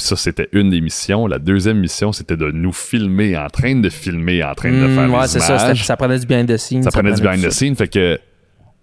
puis 0.00 0.08
ça, 0.08 0.16
c'était 0.16 0.48
une 0.52 0.70
des 0.70 0.80
missions. 0.80 1.26
La 1.26 1.38
deuxième 1.38 1.78
mission, 1.78 2.12
c'était 2.12 2.36
de 2.36 2.50
nous 2.50 2.72
filmer, 2.72 3.36
en 3.36 3.48
train 3.48 3.76
de 3.76 3.88
filmer, 3.88 4.42
en 4.42 4.54
train 4.54 4.70
de 4.72 4.86
Hmm, 4.86 4.94
faire 4.94 5.10
ouais, 5.20 5.26
c'est 5.28 5.40
ça. 5.40 5.74
Ça 5.74 5.96
prenait 5.96 6.18
du 6.18 6.26
behind 6.26 6.48
the 6.48 6.56
scenes. 6.56 6.82
Ça 6.82 6.90
prenait 6.90 7.12
du 7.12 7.20
behind 7.22 7.42
the 7.42 7.50
scenes. 7.50 7.76
Fait 7.76 7.88
que 7.88 8.18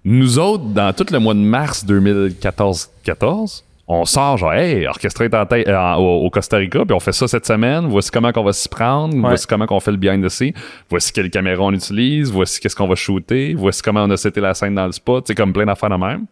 nous 0.06 0.40
autres, 0.40 0.64
dans 0.66 0.94
tout 0.94 1.06
le 1.12 1.20
mois 1.20 1.34
de 1.34 1.40
mars 1.40 1.84
2014-14, 1.86 3.64
on 3.90 4.04
sort 4.04 4.38
genre, 4.38 4.54
hey, 4.54 4.86
orchestré 4.86 5.26
est 5.26 5.34
en 5.36 5.46
tête- 5.46 5.68
euh, 5.68 5.94
au, 5.96 6.26
au 6.26 6.30
Costa 6.30 6.58
Rica, 6.58 6.84
puis 6.84 6.94
on 6.94 7.00
fait 7.00 7.14
ça 7.14 7.28
cette 7.28 7.46
semaine. 7.46 7.86
Voici 7.88 8.12
comment 8.12 8.32
qu'on 8.34 8.44
va 8.44 8.52
s'y 8.54 8.68
prendre. 8.68 9.16
Voici 9.18 9.48
comment 9.48 9.66
qu'on 9.66 9.80
fait 9.80 9.92
le 9.92 9.98
behind 9.98 10.24
the 10.26 10.30
scenes. 10.30 10.54
Voici 10.90 11.14
quelle 11.14 11.30
caméra 11.30 11.64
on 11.64 11.72
utilise. 11.74 12.30
Voici 12.32 12.60
qu'est-ce 12.60 12.76
qu'on 12.76 12.88
va 12.88 12.96
shooter. 12.96 13.54
Voici 13.54 13.82
comment 13.82 14.04
on 14.04 14.10
a 14.10 14.18
seté 14.18 14.42
la 14.42 14.54
scène 14.54 14.76
dans 14.76 14.86
le 14.86 14.92
spot. 14.92 15.24
C'est 15.28 15.36
comme 15.36 15.54
plein 15.54 15.66
d'affaires 15.66 15.90
de 15.90 15.96
même. 15.96 16.26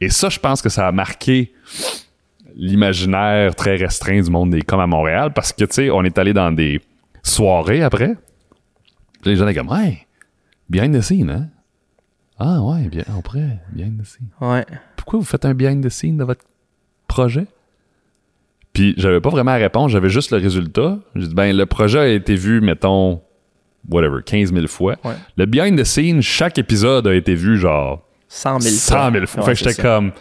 Et 0.00 0.08
ça, 0.08 0.28
je 0.28 0.40
pense 0.40 0.60
que 0.60 0.68
ça 0.68 0.88
a 0.88 0.92
marqué 0.92 1.52
l'imaginaire 2.56 3.54
très 3.54 3.76
restreint 3.76 4.20
du 4.20 4.30
monde 4.30 4.50
des 4.50 4.62
coms 4.62 4.80
à 4.80 4.86
Montréal 4.86 5.32
parce 5.34 5.52
que, 5.52 5.64
tu 5.64 5.74
sais, 5.74 5.90
on 5.90 6.02
est 6.04 6.18
allé 6.18 6.32
dans 6.32 6.52
des 6.52 6.80
soirées 7.22 7.82
après. 7.82 8.16
Puis 9.22 9.30
les 9.30 9.36
gens 9.36 9.46
étaient 9.46 9.58
comme, 9.58 9.70
ouais, 9.70 10.06
behind 10.68 10.96
the 10.96 11.00
scene, 11.00 11.30
hein? 11.30 11.48
Ah 12.38 12.60
ouais, 12.60 12.88
bien, 12.88 13.04
pourrait, 13.22 13.60
behind 13.72 14.02
the 14.02 14.06
scene. 14.06 14.28
Ouais. 14.40 14.64
Pourquoi 14.96 15.20
vous 15.20 15.24
faites 15.24 15.44
un 15.44 15.54
behind 15.54 15.84
the 15.84 15.90
scene 15.90 16.16
de 16.16 16.24
votre 16.24 16.44
projet? 17.06 17.46
Puis 18.72 18.94
j'avais 18.96 19.20
pas 19.20 19.30
vraiment 19.30 19.52
à 19.52 19.56
répondre, 19.56 19.90
j'avais 19.90 20.08
juste 20.08 20.32
le 20.32 20.38
résultat. 20.38 20.98
J'ai 21.14 21.28
dit, 21.28 21.34
ben, 21.34 21.56
le 21.56 21.66
projet 21.66 21.98
a 21.98 22.08
été 22.08 22.34
vu, 22.34 22.60
mettons, 22.60 23.20
whatever, 23.88 24.22
15 24.24 24.52
000 24.52 24.66
fois. 24.66 24.96
Ouais. 25.04 25.14
Le 25.36 25.46
behind 25.46 25.78
the 25.78 25.84
scene, 25.84 26.22
chaque 26.22 26.58
épisode 26.58 27.06
a 27.06 27.14
été 27.14 27.34
vu 27.34 27.58
genre 27.58 28.02
100 28.28 28.60
000 28.60 28.74
100 28.74 29.12
000 29.12 29.26
fois. 29.26 29.42
Ouais, 29.42 29.54
fait 29.54 29.64
que 29.64 29.70
j'étais 29.70 29.82
comme, 29.82 30.12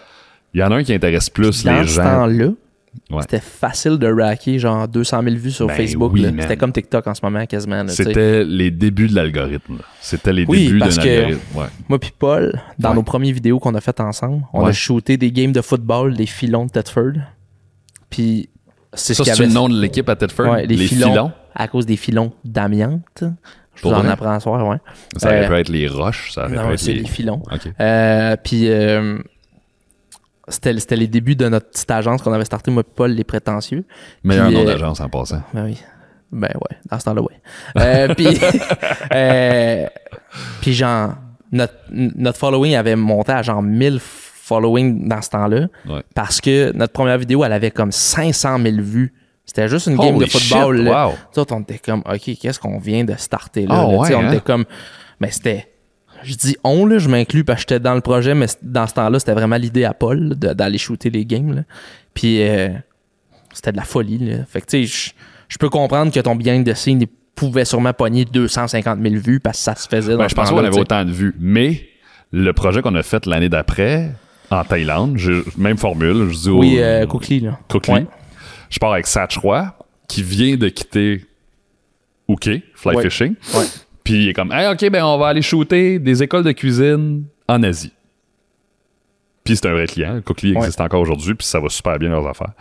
il 0.53 0.59
y 0.59 0.63
en 0.63 0.71
a 0.71 0.75
un 0.75 0.83
qui 0.83 0.93
intéresse 0.93 1.29
plus 1.29 1.63
Dans 1.63 1.81
les 1.81 1.87
ce 1.87 1.93
gens. 1.95 2.03
temps-là, 2.03 2.49
Ouais. 3.09 3.21
c'était 3.21 3.39
facile 3.39 3.97
de 3.97 4.07
racker 4.11 4.59
genre 4.59 4.85
200 4.85 5.23
000 5.23 5.35
vues 5.37 5.51
sur 5.51 5.67
Ben 5.67 5.75
Facebook. 5.77 6.11
oui, 6.13 6.21
là. 6.23 6.31
C'était 6.41 6.57
comme 6.57 6.73
TikTok 6.73 7.07
en 7.07 7.13
ce 7.13 7.21
moment, 7.23 7.45
quasiment. 7.45 7.83
là. 7.83 7.87
C'était 7.87 8.43
les 8.43 8.69
débuts 8.69 9.07
de 9.07 9.15
l'algorithme. 9.15 9.77
là. 9.77 9.83
C'était 10.01 10.33
les 10.33 10.43
Oui, 10.45 10.65
débuts 10.65 10.79
d'un 10.79 10.85
parce 10.87 10.97
que- 10.97 11.07
algorithme. 11.07 11.39
Ouais. 11.57 11.65
Moi 11.87 11.99
puis 11.99 12.11
Paul, 12.19 12.51
dans 12.77 12.89
Ouais. 12.89 12.95
nos 12.95 13.03
premières 13.03 13.33
vidéos 13.33 13.59
qu'on 13.59 13.75
a 13.75 13.81
faites 13.81 14.01
ensemble, 14.01 14.43
on 14.51 14.65
a 14.65 14.73
shooté 14.73 15.15
des 15.15 15.31
games 15.31 15.53
de 15.53 15.61
football, 15.61 16.15
des 16.15 16.25
filons 16.25 16.65
de 16.65 16.71
Thetford. 16.71 17.13
Puis 18.09 18.49
c'est 18.93 19.13
Ça, 19.13 19.23
ce 19.23 19.31
avait. 19.31 19.45
le 19.47 19.53
nom 19.53 19.69
de 19.69 19.79
l'équipe 19.79 20.07
à 20.09 20.15
Tedford? 20.17 20.47
Ouais, 20.51 20.65
les, 20.65 20.75
les 20.75 20.87
filons, 20.87 21.11
filons? 21.11 21.31
À 21.55 21.67
cause 21.69 21.85
des 21.85 21.95
filons 21.95 22.33
d'amiante. 22.43 23.23
Je 23.75 23.83
vous 23.83 23.93
en 23.93 24.05
apprends 24.05 24.37
soir, 24.41 24.67
ouais. 24.67 24.77
Ça 25.15 25.27
aurait 25.29 25.45
Euh, 25.45 25.47
pu 25.47 25.53
être 25.55 25.69
les 25.69 25.87
roches, 25.87 26.31
ça 26.33 26.43
aurait 26.45 26.55
Non, 26.55 26.67
pu 26.67 26.73
être 26.73 26.79
c'est 26.79 26.93
les... 26.93 26.99
les 27.01 27.07
filons. 27.07 27.41
Euh, 27.79 28.35
puis 28.43 28.63
euh, 28.69 29.17
c'était 30.51 30.79
c'était 30.79 30.95
les 30.95 31.07
débuts 31.07 31.35
de 31.35 31.47
notre 31.49 31.69
petite 31.69 31.89
agence 31.91 32.21
qu'on 32.21 32.33
avait 32.33 32.45
starté, 32.45 32.71
moi 32.71 32.83
et 32.87 32.91
Paul, 32.95 33.11
les 33.11 33.23
prétentieux. 33.23 33.85
Meilleur 34.23 34.51
nom 34.51 34.61
euh, 34.61 34.65
d'agence 34.65 34.99
en 34.99 35.09
passant. 35.09 35.41
Ben 35.53 35.65
oui. 35.65 35.77
Ben 36.31 36.51
ouais, 36.55 36.77
dans 36.89 36.97
ce 36.97 37.05
temps-là, 37.05 37.21
ouais. 37.21 37.41
Euh, 37.77 38.13
puis, 38.15 38.27
euh, 39.13 39.87
puis 40.61 40.73
genre, 40.73 41.15
notre, 41.51 41.73
notre 41.91 42.37
following 42.37 42.75
avait 42.75 42.95
monté 42.95 43.33
à 43.33 43.41
genre 43.41 43.61
1000 43.61 43.99
following 43.99 45.07
dans 45.07 45.21
ce 45.21 45.29
temps-là. 45.29 45.67
Ouais. 45.87 46.03
Parce 46.15 46.39
que 46.39 46.71
notre 46.73 46.93
première 46.93 47.17
vidéo, 47.17 47.43
elle 47.43 47.53
avait 47.53 47.71
comme 47.71 47.91
500 47.91 48.59
000 48.63 48.77
vues. 48.79 49.13
C'était 49.45 49.67
juste 49.67 49.87
une 49.87 49.97
game 49.97 50.17
de 50.17 50.25
football. 50.25 50.77
shit, 50.77 50.85
là. 50.85 51.07
wow. 51.07 51.45
On 51.51 51.61
était 51.61 51.79
comme, 51.79 52.03
OK, 52.05 52.37
qu'est-ce 52.39 52.59
qu'on 52.59 52.79
vient 52.79 53.03
de 53.03 53.15
starter 53.17 53.65
là? 53.65 53.75
Ah 53.75 53.91
là? 53.91 53.97
Ouais, 53.97 54.15
on 54.15 54.19
hein? 54.19 54.31
était 54.31 54.41
comme, 54.41 54.65
mais 55.19 55.31
c'était. 55.31 55.67
Je 56.23 56.35
dis 56.35 56.55
on, 56.63 56.85
là, 56.85 56.97
je 56.99 57.09
m'inclus 57.09 57.43
parce 57.43 57.63
que 57.65 57.73
j'étais 57.73 57.79
dans 57.79 57.95
le 57.95 58.01
projet, 58.01 58.33
mais 58.35 58.45
dans 58.61 58.87
ce 58.87 58.93
temps-là, 58.93 59.19
c'était 59.19 59.33
vraiment 59.33 59.57
l'idée 59.57 59.85
à 59.85 59.93
Paul 59.93 60.37
de- 60.37 60.53
d'aller 60.53 60.77
shooter 60.77 61.09
les 61.09 61.25
games. 61.25 61.53
là. 61.55 61.61
Puis 62.13 62.41
euh, 62.41 62.69
c'était 63.53 63.71
de 63.71 63.77
la 63.77 63.83
folie. 63.83 64.17
Là. 64.17 64.45
Fait 64.47 64.61
que 64.61 64.67
tu 64.67 64.85
sais, 64.87 65.13
je- 65.49 65.57
peux 65.57 65.69
comprendre 65.69 66.11
que 66.11 66.19
ton 66.19 66.37
the 66.37 66.73
scene 66.73 67.01
il 67.01 67.07
pouvait 67.35 67.65
sûrement 67.65 67.93
pogner 67.93 68.25
250 68.25 68.99
000 69.01 69.15
vues 69.15 69.39
parce 69.39 69.57
que 69.57 69.63
ça 69.63 69.75
se 69.75 69.87
faisait 69.87 70.13
dans 70.13 70.19
Ben, 70.19 70.27
je 70.29 70.35
pense 70.35 70.49
qu'on 70.49 70.57
avait 70.57 70.79
autant 70.79 71.03
de 71.05 71.11
vues. 71.11 71.35
Mais 71.39 71.87
le 72.31 72.51
projet 72.53 72.81
qu'on 72.81 72.95
a 72.95 73.03
fait 73.03 73.25
l'année 73.25 73.49
d'après, 73.49 74.11
en 74.51 74.63
Thaïlande. 74.63 75.17
Même 75.57 75.77
formule. 75.77 76.29
Je 76.29 76.37
dis 76.37 76.49
au- 76.49 76.59
Oui, 76.59 76.75
euh, 76.79 77.05
Cookly, 77.05 77.39
là. 77.39 77.57
Cookly. 77.69 77.93
Ouais. 77.93 78.05
Je 78.69 78.79
pars 78.79 78.91
avec 78.93 79.07
Satch 79.07 79.37
Roy, 79.37 79.73
qui 80.07 80.23
vient 80.23 80.55
de 80.57 80.67
quitter 80.69 81.25
OK, 82.27 82.49
Fly 82.75 82.95
Ouais. 82.95 83.03
Fishing. 83.09 83.35
Ouais. 83.55 83.65
Puis 84.03 84.13
il 84.25 84.29
est 84.29 84.33
comme, 84.33 84.51
hey, 84.51 84.67
OK, 84.71 84.89
ben 84.89 85.03
on 85.03 85.17
va 85.17 85.27
aller 85.27 85.41
shooter 85.41 85.99
des 85.99 86.23
écoles 86.23 86.43
de 86.43 86.51
cuisine 86.51 87.25
en 87.47 87.61
Asie. 87.63 87.91
Puis 89.43 89.55
c'est 89.55 89.67
un 89.67 89.73
vrai 89.73 89.87
client. 89.87 90.21
Cookly 90.23 90.51
Ouais. 90.53 90.57
existe 90.59 90.81
encore 90.81 91.01
aujourd'hui, 91.01 91.33
puis 91.35 91.45
ça 91.47 91.59
va 91.59 91.69
super 91.69 91.97
bien 91.99 92.09
leurs 92.09 92.27
affaires. 92.27 92.51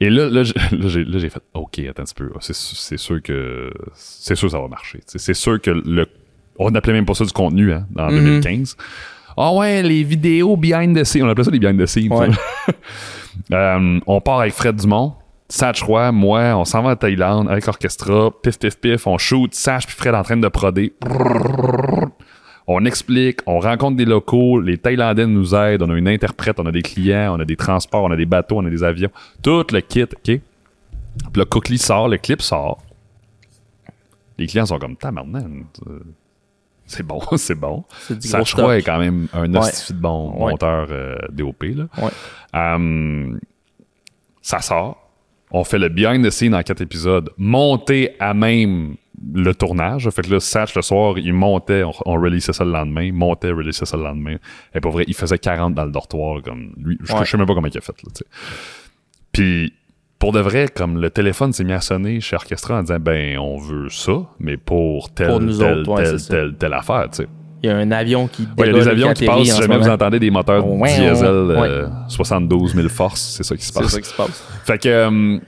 Et 0.00 0.10
là, 0.10 0.28
là, 0.28 0.42
j'ai- 0.42 1.30
fait, 1.30 1.40
OK, 1.54 1.78
attends 1.88 2.02
un 2.02 2.04
petit 2.04 2.14
peu. 2.14 2.30
C'est 2.40 2.54
c'est 2.56 2.96
sûr 2.96 3.22
que 3.22 3.70
c'est 3.94 4.34
sûr 4.34 4.48
que 4.48 4.52
ça 4.52 4.60
va 4.60 4.68
marcher. 4.68 5.00
C'est 5.06 5.34
sûr 5.34 5.60
que 5.60 5.70
le. 5.70 6.06
On 6.58 6.70
n'appelait 6.70 6.92
même 6.92 7.06
pas 7.06 7.14
ça 7.14 7.24
du 7.24 7.32
contenu 7.32 7.72
hein, 7.72 7.86
en 7.96 8.10
Mhm. 8.10 8.18
2015. 8.40 8.76
Ah 9.36 9.52
ouais, 9.54 9.82
les 9.82 10.02
vidéos 10.02 10.56
behind 10.56 10.98
the 10.98 11.04
scenes. 11.04 11.22
On 11.24 11.28
appelait 11.28 11.44
ça 11.44 11.50
des 11.50 11.58
behind 11.58 11.80
the 11.80 11.86
scenes. 11.86 12.12
Ouais. 12.12 12.28
Euh, 13.50 13.98
on 14.06 14.20
part 14.20 14.40
avec 14.40 14.52
Fred 14.52 14.76
Dumont. 14.76 15.14
Satch 15.52 15.82
Roy, 15.82 16.12
moi, 16.12 16.56
on 16.56 16.64
s'en 16.64 16.82
va 16.82 16.92
en 16.92 16.96
Thaïlande 16.96 17.46
avec 17.50 17.66
l'orchestra. 17.66 18.30
Pif, 18.42 18.58
pif, 18.58 18.80
pif. 18.80 19.06
On 19.06 19.18
shoot. 19.18 19.52
Satch 19.54 19.86
puis 19.86 19.94
Fred 19.94 20.14
en 20.14 20.22
train 20.22 20.38
de 20.38 20.48
proder. 20.48 20.94
On 22.66 22.86
explique, 22.86 23.40
on 23.46 23.58
rencontre 23.58 23.98
des 23.98 24.06
locaux, 24.06 24.60
les 24.60 24.78
Thaïlandais 24.78 25.26
nous 25.26 25.54
aident, 25.54 25.82
on 25.82 25.90
a 25.90 25.94
une 25.94 26.08
interprète, 26.08 26.58
on 26.58 26.64
a 26.64 26.72
des 26.72 26.80
clients, 26.80 27.36
on 27.36 27.40
a 27.40 27.44
des 27.44 27.56
transports, 27.56 28.04
on 28.04 28.10
a 28.12 28.16
des 28.16 28.24
bateaux, 28.24 28.58
on 28.60 28.64
a 28.64 28.70
des 28.70 28.82
avions, 28.82 29.10
tout 29.42 29.66
le 29.72 29.80
kit, 29.80 30.04
OK? 30.04 30.10
Puis 30.24 30.40
là, 31.34 31.44
Cookly 31.44 31.76
sort, 31.76 32.08
le 32.08 32.16
clip 32.16 32.40
sort. 32.40 32.78
Les 34.38 34.46
clients 34.46 34.64
sont 34.64 34.78
comme, 34.78 34.96
tabarnak, 34.96 35.44
euh, 35.86 36.00
c'est 36.86 37.02
bon, 37.02 37.20
c'est 37.36 37.56
bon. 37.56 37.84
C'est 37.98 38.18
du 38.18 38.26
gros 38.28 38.38
Satch 38.38 38.54
Roy 38.54 38.62
stock. 38.62 38.78
est 38.78 38.82
quand 38.84 38.98
même 38.98 39.26
un 39.34 39.48
de 39.48 39.92
bon 39.94 40.32
Ouais. 40.32 40.52
monteur 40.52 40.86
euh, 40.90 41.16
DOP, 41.30 41.64
là. 41.64 41.84
Ouais. 41.98 42.10
Euh, 42.54 43.36
ça 44.40 44.60
sort. 44.60 45.01
On 45.52 45.64
fait 45.64 45.78
le 45.78 45.88
behind 45.88 46.24
the 46.26 46.30
scene 46.30 46.54
en 46.54 46.62
quatre 46.62 46.80
épisodes, 46.80 47.30
monté 47.36 48.10
à 48.18 48.32
même 48.34 48.96
le 49.34 49.54
tournage. 49.54 50.08
Fait 50.10 50.22
que 50.22 50.30
là, 50.30 50.40
Satch, 50.40 50.74
le 50.74 50.82
soir, 50.82 51.18
il 51.18 51.32
montait, 51.34 51.84
on, 51.84 51.92
on 52.06 52.14
releasait 52.14 52.52
ça 52.54 52.64
le 52.64 52.72
lendemain, 52.72 53.12
montait, 53.12 53.50
releasait 53.50 53.84
ça 53.84 53.96
le 53.96 54.02
lendemain. 54.02 54.36
Et 54.74 54.80
pas 54.80 54.88
vrai, 54.90 55.04
il 55.06 55.14
faisait 55.14 55.38
40 55.38 55.74
dans 55.74 55.84
le 55.84 55.92
dortoir, 55.92 56.42
comme 56.42 56.72
lui. 56.78 56.98
Je, 57.02 57.12
Ouais. 57.12 57.24
sais 57.24 57.36
même 57.36 57.46
pas 57.46 57.54
comment 57.54 57.68
il 57.68 57.76
a 57.78 57.80
fait, 57.80 57.92
là. 58.02 58.10
Puis, 59.30 59.72
pour 60.18 60.32
de 60.32 60.40
vrai, 60.40 60.68
comme 60.74 61.00
le 61.00 61.10
téléphone 61.10 61.52
s'est 61.52 61.64
mis 61.64 61.72
à 61.72 61.80
sonner 61.80 62.20
chez 62.20 62.34
Orchestra 62.36 62.78
en 62.78 62.82
disant, 62.82 62.98
ben, 62.98 63.38
on 63.38 63.58
veut 63.58 63.88
ça, 63.90 64.22
mais 64.40 64.56
pour 64.56 65.12
telle, 65.12 65.28
Pour 65.28 65.38
telle, 65.40 65.50
autres, 65.80 65.90
ouais, 65.92 66.02
telle, 66.04 66.22
telle, 66.26 66.54
telle 66.56 66.72
affaire, 66.74 67.08
tu 67.10 67.22
sais. 67.24 67.28
Il 67.62 67.68
y 67.68 67.72
a 67.72 67.76
un 67.76 67.90
avion 67.92 68.26
qui 68.26 68.42
Ouais, 68.58 68.66
il 68.66 68.66
y 68.66 68.70
a 68.70 68.72
des 68.72 68.88
avions 68.88 69.12
qui 69.12 69.24
passent, 69.24 69.38
en 69.38 69.44
si 69.44 69.60
jamais 69.62 69.78
vous 69.78 69.88
entendez 69.88 70.18
des 70.18 70.30
moteurs 70.30 70.66
Ouais, 70.66 70.88
diesel 70.88 71.10
ouais. 71.46 71.68
euh, 71.68 71.88
72 72.08 72.74
000 72.74 72.88
forces, 72.88 73.20
c'est 73.36 73.42
ça 73.44 73.56
qui 73.56 73.64
se 73.64 73.72
C'est 73.72 73.80
passe. 73.80 73.92
ça 73.92 74.00
qui 74.00 74.08
se 74.08 74.14
passe. 74.16 74.44
Fait 74.64 74.78
que, 74.78 74.88
euh, 74.88 75.38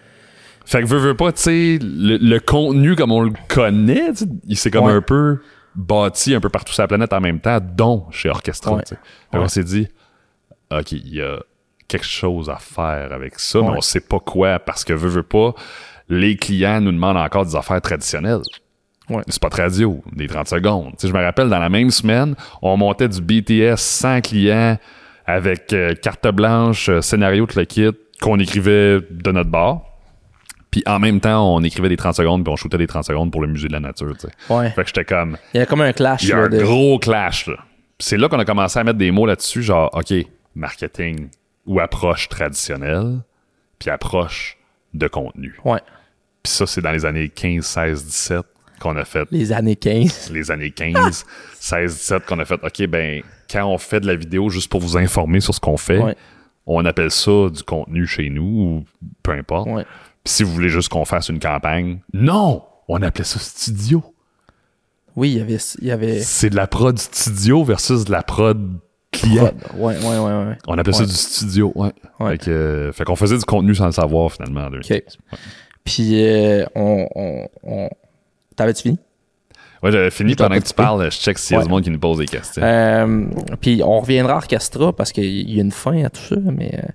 fait 0.65 0.83
que 0.83 0.87
veux, 0.87 0.99
veux 0.99 1.15
pas, 1.17 1.33
tu 1.33 1.43
sais, 1.43 1.79
le, 1.83 2.17
le 2.19 2.39
contenu 2.41 2.95
comme 2.97 3.11
on 3.13 3.21
le 3.21 3.33
connaît, 3.49 4.11
il 4.47 4.57
s'est 4.57 4.71
comme 4.71 4.87
un 4.87 5.01
peu 5.03 5.39
bâti 5.75 6.35
un 6.37 6.41
peu 6.41 6.49
partout 6.51 6.73
sur 6.73 6.83
la 6.85 6.89
planète 6.89 7.13
en 7.13 7.21
même 7.21 7.41
temps, 7.41 7.59
dont 7.61 8.07
chez 8.13 8.29
Orchestra. 8.31 8.75
Ouais. 8.77 8.83
tu 8.87 8.95
sais. 8.95 9.01
Fait 9.33 9.37
Ouais. 9.39 9.43
qu'on 9.43 9.49
s'est 9.49 9.65
dit, 9.65 9.89
OK, 10.71 10.93
il 10.93 11.15
y 11.17 11.21
a 11.21 11.39
quelque 11.89 12.07
chose 12.07 12.49
à 12.49 12.57
faire 12.57 13.13
avec 13.13 13.39
ça, 13.41 13.61
mais 13.61 13.69
on 13.77 13.81
sait 13.81 14.01
pas 14.01 14.21
quoi 14.21 14.59
parce 14.61 14.85
que 14.85 14.93
veux, 14.93 15.09
veux 15.09 15.23
pas, 15.25 15.53
les 16.09 16.37
clients 16.37 16.81
nous 16.81 16.93
demandent 16.93 17.17
encore 17.17 17.45
des 17.45 17.57
affaires 17.57 17.81
traditionnelles. 17.83 18.41
Ouais. 19.11 19.23
C'est 19.29 19.41
pas 19.43 19.51
de 19.51 19.57
radio, 19.57 20.03
des 20.13 20.27
30 20.29 20.49
secondes. 20.49 20.93
Je 21.03 21.09
me 21.09 21.23
rappelle, 21.23 21.49
dans 21.51 21.59
la 21.59 21.69
même 21.69 21.91
semaine, 21.91 22.35
on 22.63 22.77
montait 22.77 23.09
du 23.09 23.21
BTS 23.21 23.77
sans 23.77 24.21
clients, 24.21 24.79
avec 25.27 25.73
euh, 25.73 25.95
carte 25.95 26.27
blanche, 26.29 26.89
euh, 26.89 27.01
scénario, 27.01 27.47
tout 27.47 27.59
le 27.59 27.65
kit, 27.65 27.91
qu'on 28.21 28.39
écrivait 28.39 29.01
de 29.11 29.31
notre 29.33 29.51
bar. 29.51 29.83
Puis 30.71 30.83
en 30.87 30.99
même 30.99 31.21
temps, 31.21 31.55
on 31.55 31.63
écrivait 31.63 31.89
des 31.89 31.97
30 31.97 32.15
secondes, 32.15 32.45
puis 32.45 32.53
on 32.53 32.57
shootait 32.57 32.79
des 32.79 32.87
30 32.87 33.05
secondes 33.05 33.31
pour 33.31 33.41
le 33.43 33.47
musée 33.49 33.69
de 33.69 33.73
la 33.75 33.81
nature. 33.81 34.13
tu 34.19 34.27
sais. 34.27 34.53
Ouais. 34.55 34.71
Fait 34.71 34.83
que 34.83 34.89
j'étais 34.89 35.05
comme, 35.05 35.37
Il 35.55 35.59
y 35.59 35.61
a 35.61 35.67
comme 35.67 35.83
un 35.83 35.93
clash. 35.93 36.23
il 36.25 36.31
y 36.31 36.33
a 36.33 36.37
là, 36.37 36.43
un 36.45 36.49
de- 36.49 36.59
gros 36.63 36.99
clash. 36.99 37.47
là. 37.47 37.57
C'est 37.99 38.17
là 38.17 38.29
qu'on 38.29 38.39
a 38.39 38.45
commencé 38.45 38.79
à 38.79 38.85
mettre 38.85 38.99
des 38.99 39.11
mots 39.11 39.25
là-dessus, 39.27 39.63
genre, 39.63 39.89
OK, 39.95 40.13
marketing 40.55 41.29
ou 41.67 41.79
approche 41.81 42.29
traditionnelle, 42.29 43.21
puis 43.79 43.91
approche 43.91 44.59
de 44.93 45.07
contenu. 45.09 45.55
Ouais. 45.65 45.81
Puis 46.43 46.53
ça, 46.53 46.67
c'est 46.67 46.81
dans 46.81 46.91
les 46.93 47.05
années 47.07 47.29
15, 47.29 47.65
16, 47.65 48.05
17 48.05 48.45
qu'on 48.85 48.97
a 48.97 49.05
fait 49.05 49.27
Les 49.33 49.51
années 49.53 49.75
15. 49.77 50.31
les 50.33 50.51
années 50.53 50.71
15, 50.71 51.25
16, 51.59 51.93
17 51.93 52.27
qu'on 52.27 52.39
a 52.39 52.45
fait, 52.45 52.61
OK, 52.63 52.87
ben, 52.87 53.23
quand 53.51 53.67
on 53.67 53.79
fait 53.79 53.99
de 54.01 54.07
la 54.07 54.15
vidéo 54.15 54.49
juste 54.51 54.71
pour 54.71 54.81
vous 54.81 54.97
informer 54.97 55.41
sur 55.41 55.53
ce 55.55 55.61
qu'on 55.61 55.77
fait, 55.77 55.99
Ouais. 55.99 56.15
on 56.67 56.85
appelle 56.85 57.11
ça 57.11 57.49
du 57.51 57.63
contenu 57.63 58.07
chez 58.07 58.31
nous 58.31 58.45
ou 58.45 58.85
peu 59.23 59.33
importe. 59.33 59.69
Ouais. 59.69 59.85
Puis 60.23 60.33
si 60.35 60.43
vous 60.45 60.53
voulez 60.53 60.69
juste 60.69 60.89
qu'on 60.89 61.05
fasse 61.05 61.29
une 61.29 61.41
campagne, 61.41 61.99
non! 62.13 62.63
On 62.89 63.01
appelait 63.03 63.25
ça 63.25 63.39
studio. 63.41 64.03
Oui, 65.17 65.31
il 65.33 65.39
y 65.39 65.41
avait. 65.41 65.59
Il 65.81 65.87
y 65.89 65.91
avait... 65.91 66.21
C'est 66.21 66.51
de 66.51 66.57
la 66.57 66.67
prod 66.67 66.99
studio 66.99 67.65
versus 67.65 68.05
de 68.05 68.11
la 68.13 68.23
prod 68.23 68.79
client. 69.13 69.53
Ouais, 69.77 69.97
ouais, 69.97 70.19
ouais, 70.19 70.19
ouais. 70.19 70.59
On 70.67 70.77
appelait 70.77 70.93
ça 70.93 71.07
du 71.07 71.13
studio, 71.13 71.73
ouais. 71.77 71.93
Ouais. 72.21 72.33
Fait 72.33 72.39
que, 72.47 72.51
euh, 72.51 72.93
fait 72.93 73.05
qu'on 73.05 73.15
faisait 73.17 73.39
du 73.39 73.45
contenu 73.45 73.75
sans 73.75 73.87
le 73.87 73.93
savoir 73.93 74.33
finalement. 74.33 74.63
en 74.67 74.71
2015. 74.71 75.01
OK. 75.33 75.39
Puis, 75.85 76.25
euh, 76.25 76.65
on. 76.75 77.07
on, 77.15 77.49
on... 77.63 77.89
T'avais-tu 78.57 78.83
fini? 78.83 78.99
Ouais, 79.83 79.93
j'avais 79.93 80.11
fini 80.11 80.35
pendant 80.35 80.57
que 80.57 80.63
tu 80.63 80.73
parles, 80.73 81.11
je 81.11 81.19
check 81.19 81.39
s'il 81.39 81.57
y 81.57 81.61
a 81.61 81.63
du 81.63 81.69
monde 81.69 81.83
qui 81.83 81.91
nous 81.91 81.99
pose 81.99 82.17
des 82.17 82.25
questions. 82.25 82.63
Euh, 82.63 83.27
puis 83.61 83.83
on 83.85 84.01
reviendra 84.01 84.33
à 84.33 84.37
Orchestra 84.37 84.95
parce 84.95 85.13
qu'il 85.13 85.51
y 85.51 85.59
a 85.59 85.63
une 85.63 85.73
fin 85.73 86.05
à 86.05 86.09
tout 86.09 86.23
ça, 86.23 86.37
mais 86.37 86.73
euh, 86.75 86.87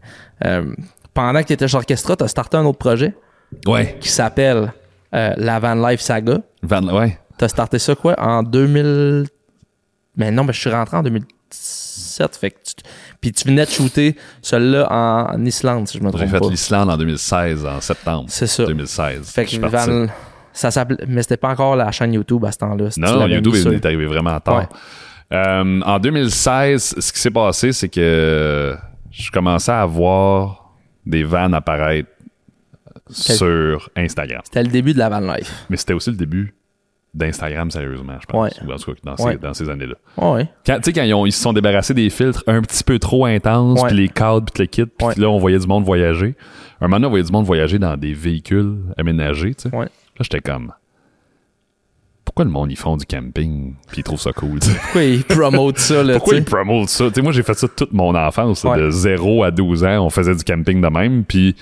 euh, 0.46 0.76
pendant 1.14 1.40
que 1.42 1.48
tu 1.48 1.54
étais 1.54 1.68
chez 1.68 1.78
Orchestra, 1.78 2.16
tu 2.16 2.24
as 2.24 2.28
starté 2.28 2.58
un 2.58 2.66
autre 2.66 2.80
projet 2.80 3.14
ouais. 3.68 3.96
qui 4.02 4.10
s'appelle 4.10 4.74
euh, 5.14 5.34
la 5.38 5.60
Van 5.60 5.76
Life 5.76 6.02
Saga. 6.02 6.40
Van, 6.64 6.82
ouais. 6.88 7.20
Tu 7.38 7.46
as 7.46 7.50
starté 7.50 7.78
ça 7.78 7.94
quoi? 7.94 8.20
En 8.20 8.42
2000 8.42 9.28
Mais 10.18 10.32
non, 10.32 10.44
mais 10.44 10.54
je 10.54 10.60
suis 10.60 10.72
rentré 10.72 10.98
en 10.98 11.04
2017 11.04 12.38
fait 12.38 12.52
que 12.52 12.58
tu... 12.58 12.74
puis 13.22 13.32
tu 13.32 13.48
venais 13.48 13.66
de 13.66 13.72
shooter 13.72 14.16
celui-là 14.42 14.88
en, 14.92 15.46
Islande 15.46 15.88
si 15.88 15.98
je 15.98 16.04
me 16.04 16.12
J'ai 16.12 16.18
trompe 16.18 16.30
fait 16.30 16.40
pas. 16.40 16.50
l'Islande 16.50 16.90
en 16.90 16.98
2016, 16.98 17.66
en 17.66 17.82
septembre. 17.82 18.26
C'est 18.30 18.48
ça. 18.48 18.66
2016. 18.66 19.30
Fait 19.30 19.44
Je 19.44 19.50
suis 19.50 19.60
que. 19.60 19.66
Van 19.68 20.08
ça 20.54 20.72
s'appelait 20.72 21.06
mais 21.08 21.22
c'était 21.22 21.38
pas 21.38 21.50
encore 21.50 21.76
la 21.76 21.92
chaîne 21.92 22.14
YouTube 22.14 22.44
à 22.46 22.52
ce 22.52 22.58
temps-là. 22.60 22.90
Non, 22.98 23.28
YouTube 23.28 23.56
est, 23.56 23.86
arrivé 23.86 24.06
vraiment 24.06 24.40
tard. 24.40 24.60
Ouais. 24.60 24.68
Euh, 25.32 25.82
en 25.82 26.00
2016, 26.00 26.96
ce 27.00 27.14
qui 27.14 27.20
s'est 27.20 27.32
passé, 27.32 27.72
c'est 27.72 27.90
que 27.90 28.76
je 29.12 29.32
commençais 29.32 29.72
à 29.72 29.86
voir 29.86 30.74
des 31.06 31.24
vannes 31.24 31.54
apparaître 31.54 32.10
sur 33.10 33.90
Instagram. 33.96 34.42
C'était 34.44 34.64
le 34.64 34.70
début 34.70 34.94
de 34.94 35.00
la 35.00 35.10
Van 35.10 35.20
Life. 35.20 35.66
Mais 35.70 35.78
c'était 35.78 35.94
aussi 35.94 36.12
le 36.12 36.16
début 36.16 36.56
d'Instagram, 37.14 37.72
sérieusement, 37.72 38.14
je 38.22 38.26
pense. 38.28 38.62
Ouais. 38.62 38.68
Ou 38.68 38.72
en 38.72 38.78
tout 38.78 38.94
cas, 38.94 39.16
dans, 39.42 39.54
ces, 39.54 39.70
années-là. 39.70 39.96
Ouais. 40.18 40.48
Tu 40.64 40.72
sais, 40.84 40.94
quand 40.94 41.04
ils, 41.04 41.14
ont- 41.14 41.26
ils 41.26 41.32
se 41.32 41.42
sont 41.42 41.54
débarrassés 41.54 41.96
des 41.96 42.10
filtres 42.10 42.44
un 42.46 42.62
petit 42.62 42.84
peu 42.84 43.00
trop 43.00 43.26
intenses, 43.26 43.84
puis 43.84 43.96
les 43.96 44.10
cadres, 44.10 44.52
puis 44.54 44.64
le 44.64 44.68
kit, 44.68 44.86
puis 44.86 45.20
là, 45.20 45.30
on 45.30 45.40
voyait 45.40 45.58
du 45.58 45.68
monde 45.68 45.84
voyager. 45.84 46.36
Un 46.82 46.88
moment 46.88 46.98
donné, 46.98 47.08
on 47.08 47.10
voyait 47.10 47.26
du 47.26 47.32
monde 47.32 47.46
voyager 47.46 47.80
dans 47.80 47.98
des 47.98 48.14
véhicules 48.14 48.78
aménagés, 48.96 49.56
tu 49.56 49.70
sais. 49.70 49.78
Là, 50.20 50.24
j'étais 50.24 50.42
comme... 50.42 50.74
Pourquoi 52.26 52.46
le 52.46 52.52
monde, 52.52 52.72
ils 52.72 52.78
font 52.78 52.96
du 52.96 53.06
camping, 53.08 53.74
puis 53.88 54.02
ils 54.02 54.04
trouvent 54.04 54.20
ça 54.22 54.32
cool? 54.34 54.60
Pourquoi 54.60 55.04
ils 55.04 55.24
promotent 55.24 55.80
ça 55.80 56.04
là, 56.04 56.14
Pourquoi 56.16 56.36
ils 56.36 56.44
promotent 56.46 56.90
ça? 56.90 57.08
Tu 57.08 57.16
sais, 57.16 57.22
moi, 57.24 57.32
j'ai 57.32 57.42
fait 57.42 57.56
ça 57.56 57.68
toute 57.68 57.92
mon 57.92 58.14
enfance. 58.14 58.64
Ouais. 58.66 58.78
De 58.78 58.92
0 58.92 59.44
à 59.44 59.50
12 59.50 59.84
ans, 59.84 60.06
on 60.06 60.10
faisait 60.12 60.36
du 60.36 60.44
camping 60.44 60.80
de 60.80 60.88
même, 60.90 61.24
puis 61.24 61.56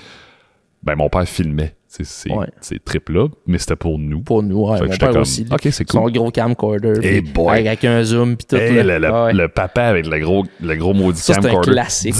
ben, 0.83 0.95
mon 0.95 1.07
père 1.09 1.25
filmait 1.27 1.75
ces, 1.87 2.29
Ouais. 2.31 2.47
ces 2.59 2.79
trips-là, 2.79 3.27
mais 3.47 3.57
c'était 3.59 3.77
pour 3.77 3.97
nous. 3.97 4.21
Pour 4.21 4.43
nous, 4.43 4.67
ouais, 4.67 4.81
mon 4.81 4.87
père 4.97 5.11
comme, 5.11 5.21
aussi. 5.21 5.45
OK, 5.49 5.59
c'est 5.71 5.89
Son 5.89 6.01
cool. 6.01 6.11
gros 6.11 6.31
camcorder. 6.31 6.99
Puis 6.99 7.21
boy. 7.21 7.65
Avec, 7.65 7.85
un 7.85 8.03
zoom 8.03 8.35
puis 8.35 8.45
tout. 8.45 8.55
Là. 8.57 8.83
le, 8.83 8.97
le- 8.99 9.11
Ouais. 9.11 9.33
le 9.33 9.47
papa 9.47 9.83
avec 9.83 10.05
le 10.05 10.19
gros, 10.19 10.43
le 10.61 10.75
gros 10.75 10.93
maudit 10.93 11.19
ça, 11.21 11.33
c'est 11.35 11.39
un 11.39 11.43
camcorder. 11.43 11.71
classique. 11.71 12.15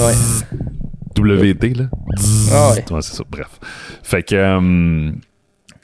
Ouais. 0.00 0.12
WT, 1.18 1.74
là. 1.78 1.84
Ah 2.52 2.72
ouais. 2.74 2.84
Ouais, 2.92 3.00
c'est 3.02 3.14
ça, 3.16 3.24
bref. 3.30 3.58
Fait 4.02 4.22
que. 4.22 4.34
euh, 4.34 5.10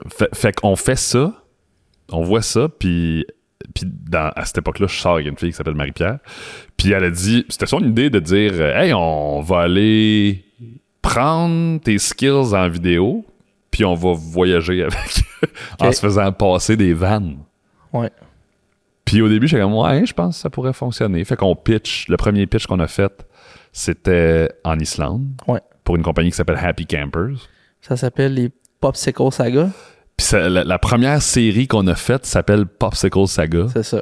fait, 0.09 0.35
fait 0.35 0.53
qu'on 0.55 0.77
fait 0.77 0.97
ça, 0.97 1.33
on 2.11 2.23
voit 2.23 2.43
ça, 2.43 2.69
puis. 2.69 3.27
Puis 3.75 3.85
dans, 3.87 4.33
à 4.35 4.45
cette 4.45 4.59
époque-là, 4.59 4.89
je 4.89 4.97
sors 4.99 5.15
avec 5.15 5.27
une 5.29 5.39
fille 5.39 5.51
qui 5.51 5.57
s'appelle 5.57 5.77
Marie-Pierre. 5.77 6.19
Puis 6.77 6.91
elle 6.91 7.05
a 7.05 7.11
dit, 7.11 7.47
c'était 7.49 7.67
son 7.67 7.79
idée 7.79 8.11
de 8.11 8.19
dire, 8.19 8.51
euh, 8.55 8.75
hey, 8.77 8.93
on 8.93 9.41
va 9.41 9.61
aller 9.61 10.45
prendre 11.01 11.81
tes 11.81 11.97
skills 11.99 12.55
en 12.55 12.69
vidéo, 12.69 13.25
puis 13.71 13.85
on 13.85 13.95
va 13.95 14.13
voyager 14.15 14.83
avec, 14.83 15.23
en 15.81 15.93
se 15.93 16.01
faisant 16.01 16.33
passer 16.33 16.77
des 16.77 16.93
vannes. 16.93 17.39
Ouais. 17.93 18.11
Puis 19.05 19.23
au 19.23 19.29
début, 19.29 19.47
j'étais 19.47 19.63
comme, 19.63 19.75
ouais, 19.75 20.05
je 20.05 20.13
pense 20.13 20.37
que 20.37 20.41
ça 20.43 20.51
pourrait 20.51 20.73
fonctionner. 20.73 21.25
Fait 21.25 21.37
qu'on 21.37 21.55
pitch, 21.55 22.09
le 22.09 22.17
premier 22.17 22.47
pitch 22.47 22.67
qu'on 22.67 22.81
a 22.81 22.89
fait, 22.89 23.25
c'était 23.73 24.51
en 24.65 24.79
Islande, 24.81 25.29
Ouais. 25.47 25.61
pour 25.85 25.95
une 25.95 26.03
compagnie 26.03 26.31
qui 26.31 26.37
s'appelle 26.37 26.59
Happy 26.61 26.85
Campers. 26.85 27.49
Ça 27.81 27.97
s'appelle 27.97 28.35
les 28.35 28.51
Popsicle 28.81 29.31
Saga. 29.31 29.71
Puis 30.23 30.29
ça- 30.29 30.49
la, 30.49 30.63
la 30.63 30.79
première 30.79 31.21
série 31.21 31.67
qu'on 31.67 31.85
a 31.89 31.97
faite 31.97 32.27
s'appelle 32.27 32.65
Popsicle 32.67 33.27
Saga. 33.27 33.67
C'est 33.73 33.83
ça. 33.83 34.01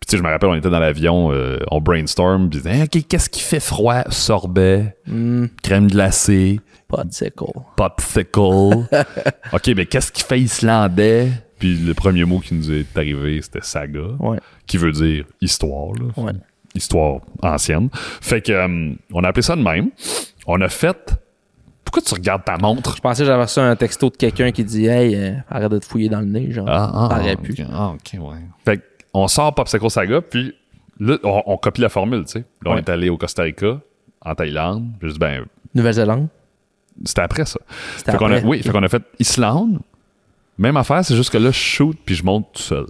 Puis 0.00 0.06
tu 0.06 0.10
sais, 0.12 0.16
je 0.16 0.22
me 0.22 0.30
rappelle, 0.30 0.48
on 0.48 0.54
était 0.54 0.70
dans 0.70 0.78
l'avion, 0.80 1.30
euh, 1.30 1.58
on 1.70 1.78
brainstorm, 1.82 2.48
puis 2.48 2.60
disait, 2.62 2.84
OK, 2.84 3.06
qu'est-ce 3.06 3.28
qui 3.28 3.40
fait 3.42 3.60
froid? 3.60 4.02
Sorbet, 4.08 4.96
Hmm, 5.06 5.44
crème 5.62 5.88
glacée, 5.88 6.58
popsicle. 6.88 7.44
popsicle. 7.76 8.40
OK, 9.52 9.70
mais 9.76 9.84
qu'est-ce 9.84 10.10
qui 10.10 10.22
fait 10.22 10.40
islandais? 10.40 11.28
Puis 11.58 11.76
le 11.76 11.92
premier 11.92 12.24
mot 12.24 12.38
qui 12.40 12.54
nous 12.54 12.72
est 12.72 12.96
arrivé, 12.96 13.40
c'était 13.42 13.60
saga, 13.62 14.00
Ouais. 14.20 14.38
qui 14.66 14.78
veut 14.78 14.90
dire 14.92 15.26
histoire, 15.42 15.92
là. 15.92 16.06
Ouais. 16.24 16.32
Histoire 16.74 17.20
ancienne. 17.42 17.90
Fait 17.92 18.40
que, 18.40 18.52
euh, 18.52 18.92
on 19.12 19.22
a 19.22 19.28
appelé 19.28 19.42
ça 19.42 19.54
de 19.54 19.62
même. 19.62 19.90
On 20.46 20.58
a 20.62 20.68
fait... 20.70 21.14
Pourquoi 21.92 22.08
tu 22.08 22.14
regardes 22.14 22.42
ta 22.44 22.56
montre? 22.56 22.96
Je 22.96 23.02
pensais 23.02 23.22
que 23.22 23.26
j'avais 23.26 23.42
reçu 23.42 23.60
un 23.60 23.76
texto 23.76 24.08
de 24.08 24.16
quelqu'un 24.16 24.50
qui 24.50 24.64
dit 24.64 24.86
Hey, 24.86 25.14
euh, 25.14 25.34
arrête 25.50 25.70
de 25.70 25.78
te 25.78 25.84
fouiller 25.84 26.08
dans 26.08 26.20
le 26.20 26.26
nez, 26.26 26.50
genre. 26.50 26.66
Ah, 26.66 27.20
ok. 27.20 27.42
pu. 27.42 27.54
Ah, 27.70 27.88
ok, 27.90 28.18
ouais. 28.18 28.36
Fait 28.64 28.82
on 29.12 29.28
sort 29.28 29.54
Popsicle 29.54 29.90
Saga, 29.90 30.22
puis 30.22 30.54
là, 30.98 31.18
on, 31.22 31.42
on 31.44 31.56
copie 31.58 31.82
la 31.82 31.90
formule, 31.90 32.24
tu 32.24 32.32
sais. 32.32 32.38
Là, 32.64 32.70
on 32.70 32.74
Ouais. 32.74 32.78
est 32.78 32.88
allé 32.88 33.10
au 33.10 33.18
Costa 33.18 33.42
Rica, 33.42 33.78
en 34.22 34.34
Thaïlande. 34.34 34.86
Dit, 35.02 35.18
ben, 35.18 35.44
Nouvelle-Zélande? 35.74 36.28
c'était 37.04 37.20
après 37.22 37.44
ça. 37.44 37.60
Fait 37.68 38.10
a, 38.10 38.14
après. 38.14 38.42
oui, 38.44 38.62
fait 38.62 38.70
qu'on 38.70 38.82
a 38.82 38.88
fait 38.88 39.02
Islande. 39.18 39.80
Même 40.58 40.76
affaire, 40.78 41.04
c'est 41.04 41.16
juste 41.16 41.30
que 41.30 41.38
là, 41.38 41.50
je 41.50 41.56
shoot, 41.58 41.96
puis 42.06 42.14
je 42.14 42.24
monte 42.24 42.52
tout 42.54 42.62
seul. 42.62 42.86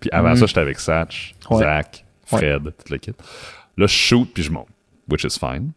Puis 0.00 0.08
avant 0.10 0.32
Mm. 0.32 0.36
ça, 0.36 0.46
j'étais 0.46 0.60
avec 0.60 0.78
Satch, 0.80 1.34
Ouais. 1.50 1.58
Zach, 1.58 2.04
Fred, 2.24 2.62
tout 2.64 2.92
le 2.92 2.96
kit. 2.98 3.12
Là, 3.76 3.86
je 3.86 3.92
shoot, 3.92 4.28
puis 4.32 4.42
je 4.42 4.50
monte, 4.50 4.68
which 5.10 5.24
is 5.24 5.38
fine. 5.38 5.72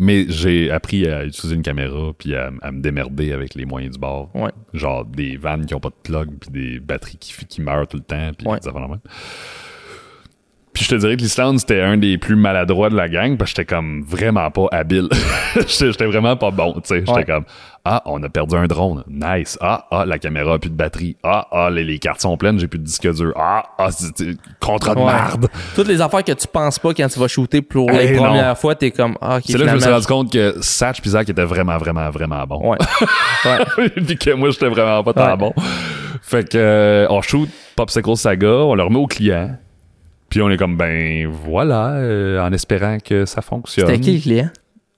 Mais 0.00 0.26
j'ai 0.28 0.70
appris 0.70 1.08
à 1.08 1.24
utiliser 1.24 1.56
une 1.56 1.62
caméra, 1.62 2.12
puis 2.16 2.34
à, 2.36 2.50
à 2.62 2.70
me 2.70 2.80
démerder 2.80 3.32
avec 3.32 3.54
les 3.56 3.64
moyens 3.64 3.94
du 3.94 4.00
bord. 4.00 4.30
Ouais. 4.34 4.50
Genre 4.72 5.04
des 5.04 5.36
vannes 5.36 5.66
qui 5.66 5.74
ont 5.74 5.80
pas 5.80 5.90
de 5.90 5.94
plug, 6.02 6.30
puis 6.40 6.50
des 6.50 6.78
batteries 6.80 7.16
qui, 7.18 7.34
qui 7.46 7.60
meurent 7.60 7.88
tout 7.88 7.96
le 7.96 8.04
temps, 8.04 8.30
puis 8.38 8.46
Ouais. 8.46 8.60
des 8.60 8.68
affaires 8.68 8.88
même. 8.88 9.00
Puis 10.78 10.84
je 10.84 10.90
te 10.90 10.94
dirais 10.94 11.16
que 11.16 11.22
l'Islande, 11.22 11.58
c'était 11.58 11.80
un 11.80 11.96
des 11.96 12.18
plus 12.18 12.36
maladroits 12.36 12.88
de 12.88 12.94
la 12.94 13.08
gang, 13.08 13.36
parce 13.36 13.50
que 13.52 13.56
j'étais 13.62 13.74
comme 13.74 14.04
vraiment 14.06 14.48
pas 14.52 14.66
habile. 14.70 15.08
j'étais 15.66 16.06
vraiment 16.06 16.36
pas 16.36 16.52
bon, 16.52 16.74
tu 16.74 16.80
sais. 16.84 16.98
J'étais 17.00 17.10
Ouais. 17.10 17.24
comme, 17.24 17.44
ah, 17.84 18.00
on 18.06 18.22
a 18.22 18.28
perdu 18.28 18.54
un 18.54 18.68
drone. 18.68 19.02
Nice. 19.08 19.58
Ah, 19.60 19.88
ah, 19.90 20.04
la 20.06 20.20
caméra 20.20 20.54
a 20.54 20.58
plus 20.60 20.70
de 20.70 20.76
batterie. 20.76 21.16
Ah, 21.24 21.48
ah, 21.50 21.68
les, 21.68 21.82
les 21.82 21.98
cartes 21.98 22.20
sont 22.20 22.36
pleines, 22.36 22.60
j'ai 22.60 22.68
plus 22.68 22.78
de 22.78 22.84
disque 22.84 23.12
dur. 23.12 23.32
Ah, 23.34 23.64
ah, 23.76 23.88
contrat 24.60 24.94
de 24.94 25.00
Ouais. 25.00 25.06
merde. 25.06 25.48
Toutes 25.74 25.88
les 25.88 26.00
affaires 26.00 26.22
que 26.22 26.30
tu 26.30 26.46
penses 26.46 26.78
pas 26.78 26.94
quand 26.94 27.08
tu 27.08 27.18
vas 27.18 27.26
shooter 27.26 27.60
pour 27.60 27.90
Hey, 27.90 28.10
les 28.10 28.16
non. 28.16 28.22
premières 28.22 28.56
fois, 28.56 28.76
t'es 28.76 28.92
comme 28.92 29.16
Ah, 29.20 29.38
ok. 29.38 29.42
C'est 29.46 29.58
là 29.58 29.64
que 29.64 29.70
je 29.70 29.74
me 29.74 29.80
suis 29.80 29.90
rendu 29.90 30.06
compte 30.06 30.32
que 30.32 30.54
Satch 30.60 31.00
pis 31.02 31.08
Zach 31.08 31.28
étaient 31.28 31.42
vraiment, 31.44 31.76
vraiment, 31.78 32.08
vraiment 32.10 32.44
bons. 32.46 32.70
Ouais. 32.70 32.78
ouais. 33.78 33.88
puis 34.06 34.16
que 34.16 34.30
moi, 34.34 34.50
j'étais 34.50 34.68
vraiment 34.68 35.02
pas 35.02 35.12
tant 35.12 35.36
bon. 35.36 35.52
Fait 36.22 36.48
que, 36.48 36.56
euh, 36.56 37.06
on 37.10 37.20
shoot 37.20 37.48
Popsicle 37.74 38.16
Saga, 38.16 38.46
on 38.48 38.76
le 38.76 38.82
remet 38.84 38.98
au 38.98 39.08
client. 39.08 39.56
Puis 40.28 40.42
on 40.42 40.50
est 40.50 40.56
comme, 40.56 40.76
ben 40.76 41.26
voilà, 41.26 41.92
euh, 41.94 42.40
en 42.40 42.52
espérant 42.52 42.98
que 42.98 43.24
ça 43.24 43.42
fonctionne. 43.42 43.86
C'était 43.86 44.00
qui 44.00 44.14
le 44.14 44.20
client? 44.20 44.50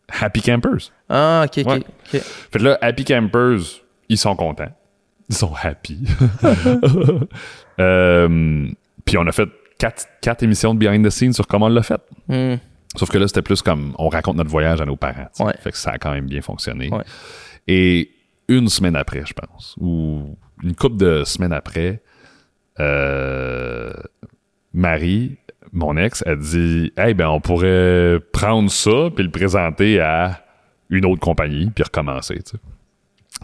Happy 0.08 0.42
Campers. 0.42 0.90
Ah, 1.08 1.44
ok, 1.46 1.64
ok. 1.64 1.66
Ouais. 1.66 2.20
Fait 2.20 2.58
que 2.58 2.64
là, 2.64 2.78
Happy 2.80 3.04
Campers, 3.04 3.60
ils 4.08 4.18
sont 4.18 4.34
contents. 4.34 4.72
Ils 5.28 5.36
sont 5.36 5.52
happy. 5.62 6.00
euh, 7.80 8.68
puis 9.04 9.18
on 9.18 9.26
a 9.26 9.32
fait 9.32 9.48
quatre, 9.78 10.06
quatre 10.20 10.42
émissions 10.42 10.74
de 10.74 10.80
behind 10.80 11.06
the 11.06 11.10
scenes 11.10 11.32
sur 11.32 11.46
comment 11.46 11.66
on 11.66 11.70
l'a 11.70 11.84
fait. 11.84 12.00
Hmm. 12.28 12.56
Sauf 12.96 13.08
que 13.08 13.18
là, 13.18 13.28
c'était 13.28 13.42
plus 13.42 13.62
comme 13.62 13.94
on 13.98 14.08
raconte 14.08 14.36
notre 14.36 14.50
voyage 14.50 14.80
à 14.80 14.86
nos 14.86 14.96
parents. 14.96 15.28
Ouais. 15.38 15.54
Fait 15.60 15.70
que 15.70 15.78
ça 15.78 15.92
a 15.92 15.98
quand 15.98 16.10
même 16.10 16.26
bien 16.26 16.42
fonctionné. 16.42 16.90
Ouais. 16.90 17.04
Et 17.68 18.10
une 18.48 18.68
semaine 18.68 18.96
après, 18.96 19.22
je 19.24 19.32
pense, 19.32 19.76
ou 19.80 20.36
une 20.62 20.74
couple 20.74 20.96
de 20.96 21.22
semaines 21.24 21.52
après, 21.52 22.02
euh, 22.80 23.92
Marie, 24.72 25.36
mon 25.72 25.96
ex, 25.96 26.22
a 26.26 26.34
dit 26.36 26.92
Hey, 26.96 27.14
ben, 27.14 27.28
on 27.28 27.40
pourrait 27.40 28.18
prendre 28.32 28.70
ça 28.70 29.08
puis 29.14 29.24
le 29.24 29.30
présenter 29.30 30.00
à 30.00 30.44
une 30.88 31.04
autre 31.06 31.20
compagnie 31.20 31.70
puis 31.70 31.84
recommencer. 31.84 32.36
tu 32.42 32.52
sais. 32.52 32.58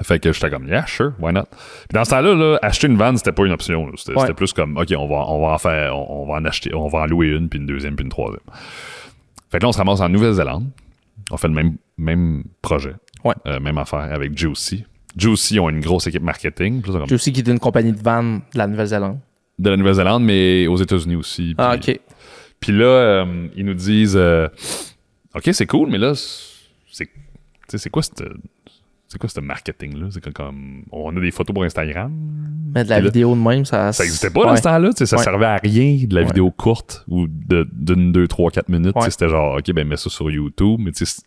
Fait 0.03 0.19
que 0.19 0.31
j'étais 0.31 0.51
comme, 0.51 0.67
yeah, 0.69 0.85
sure, 0.87 1.13
why 1.21 1.33
not? 1.33 1.45
Puis 1.45 1.95
dans 1.95 2.05
ce 2.05 2.11
temps-là, 2.11 2.35
là, 2.35 2.59
acheter 2.61 2.87
une 2.87 2.97
van, 2.99 3.17
c'était 3.17 3.33
pas 3.33 3.47
une 3.47 3.53
option. 3.53 3.91
C'était 3.97 4.19
Ouais. 4.19 4.35
plus 4.35 4.53
comme, 4.53 4.77
OK, 4.77 4.89
on 4.97 5.07
va, 5.09 5.15
on 5.29 5.41
va 5.47 5.55
en 5.55 5.59
faire, 5.59 5.97
on, 5.97 6.23
on 6.25 6.27
va 6.27 6.35
en 6.35 6.45
acheter, 6.45 6.75
on 6.75 6.89
va 6.89 6.99
en 7.01 7.07
louer 7.07 7.29
une, 7.29 7.49
puis 7.49 7.59
une 7.59 7.67
deuxième, 7.67 7.97
puis 7.97 8.05
une 8.05 8.11
troisième. 8.11 8.41
Fait 9.51 9.59
que 9.59 9.63
là, 9.63 9.69
on 9.69 9.73
se 9.73 9.79
ramasse 9.79 10.01
en 10.01 10.09
Nouvelle-Zélande. 10.11 10.67
On 11.31 11.37
fait 11.39 11.49
le 11.49 11.55
même, 11.55 11.77
même 11.97 12.45
projet. 12.61 12.93
Ouais. 13.25 13.35
Euh, 13.47 13.59
même 13.59 13.79
affaire 13.79 14.01
avec 14.13 14.37
Juicy. 14.37 14.85
Juicy 15.17 15.59
ont 15.61 15.71
une 15.71 15.81
grosse 15.81 16.07
équipe 16.09 16.23
marketing. 16.23 16.83
Comme 16.83 17.07
J'ai 17.09 17.15
aussi 17.15 17.33
quitté 17.33 17.51
une 17.51 17.59
compagnie 17.59 17.93
de 17.93 18.03
vannes 18.03 18.43
de 18.53 18.59
la 18.59 18.67
Nouvelle-Zélande. 18.67 19.19
De 19.59 19.71
la 19.71 19.77
Nouvelle-Zélande, 19.77 20.23
mais 20.25 20.67
aux 20.67 20.77
États-Unis 20.77 21.17
aussi. 21.17 21.55
Puis, 21.55 21.55
Ah, 21.59 21.75
ok. 21.77 21.99
puis 22.61 22.73
là, 22.73 22.85
euh, 22.85 23.47
ils 23.57 23.65
nous 23.65 23.75
disent 23.75 24.17
euh, 24.17 24.49
OK, 25.35 25.49
c'est 25.53 25.67
cool, 25.67 25.91
mais 25.91 25.99
là, 25.99 26.13
c'est 27.69 27.91
quoi 27.91 28.03
cette. 28.03 28.23
C'est 29.09 29.19
quoi 29.21 29.29
ce 29.29 29.39
marketing-là? 29.41 30.09
C'est 30.11 30.33
comme. 30.33 30.83
On 30.91 31.17
a 31.17 31.21
des 31.21 31.31
photos 31.31 31.55
pour 31.55 31.63
Instagram. 31.63 32.13
Mais 32.75 32.83
de 32.85 32.91
la 32.91 32.99
là, 32.99 33.05
vidéo 33.07 33.35
de 33.37 33.41
même, 33.41 33.65
ça. 33.65 33.93
Ça 33.93 34.03
n'existait 34.03 34.31
pas 34.31 34.41
ouais. 34.41 34.47
dans 34.47 34.57
ce 34.57 34.63
temps-là. 34.63 34.91
Ça 34.97 35.17
Ouais. 35.17 35.23
servait 35.23 35.47
à 35.47 35.57
rien 35.57 36.05
de 36.07 36.15
la 36.15 36.23
Ouais. 36.23 36.27
vidéo 36.27 36.51
courte 36.51 37.05
ou 37.09 37.27
de- 37.29 37.67
d'une, 37.73 38.11
deux, 38.11 38.27
trois, 38.27 38.51
quatre 38.51 38.69
minutes. 38.69 38.97
C'était 39.09 39.29
genre, 39.29 39.59
OK, 39.59 39.73
ben 39.73 39.87
mets 39.87 39.97
ça 39.97 40.11
sur 40.11 40.29
YouTube. 40.31 40.81
Mais 40.81 40.91
tu 40.91 41.07
sais, 41.07 41.23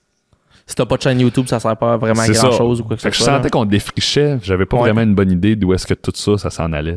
Si 0.68 0.76
t'as 0.76 0.86
pas 0.86 0.98
de 0.98 1.02
chaîne 1.02 1.20
YouTube, 1.22 1.46
ça 1.48 1.60
sert 1.60 1.76
pas 1.78 1.96
vraiment 1.98 2.22
à 2.22 2.28
grand 2.28 2.52
ça. 2.52 2.58
chose 2.58 2.82
ou 2.82 2.84
quoi 2.84 2.96
que 2.98 3.02
ce 3.02 3.10
je 3.10 3.24
sentais 3.24 3.50
qu'on 3.50 3.66
défrichait. 3.66 4.38
J'avais 4.44 4.66
pas 4.66 4.78
vraiment 4.78 5.02
une 5.02 5.16
bonne 5.16 5.32
idée 5.32 5.56
d'où 5.56 5.74
est-ce 5.74 5.88
que 5.88 5.94
tout 5.96 6.12
ça, 6.14 6.38
ça 6.38 6.50
s'en 6.50 6.72
allait. 6.74 6.96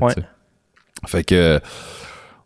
Fait 1.06 1.24
que 1.24 1.60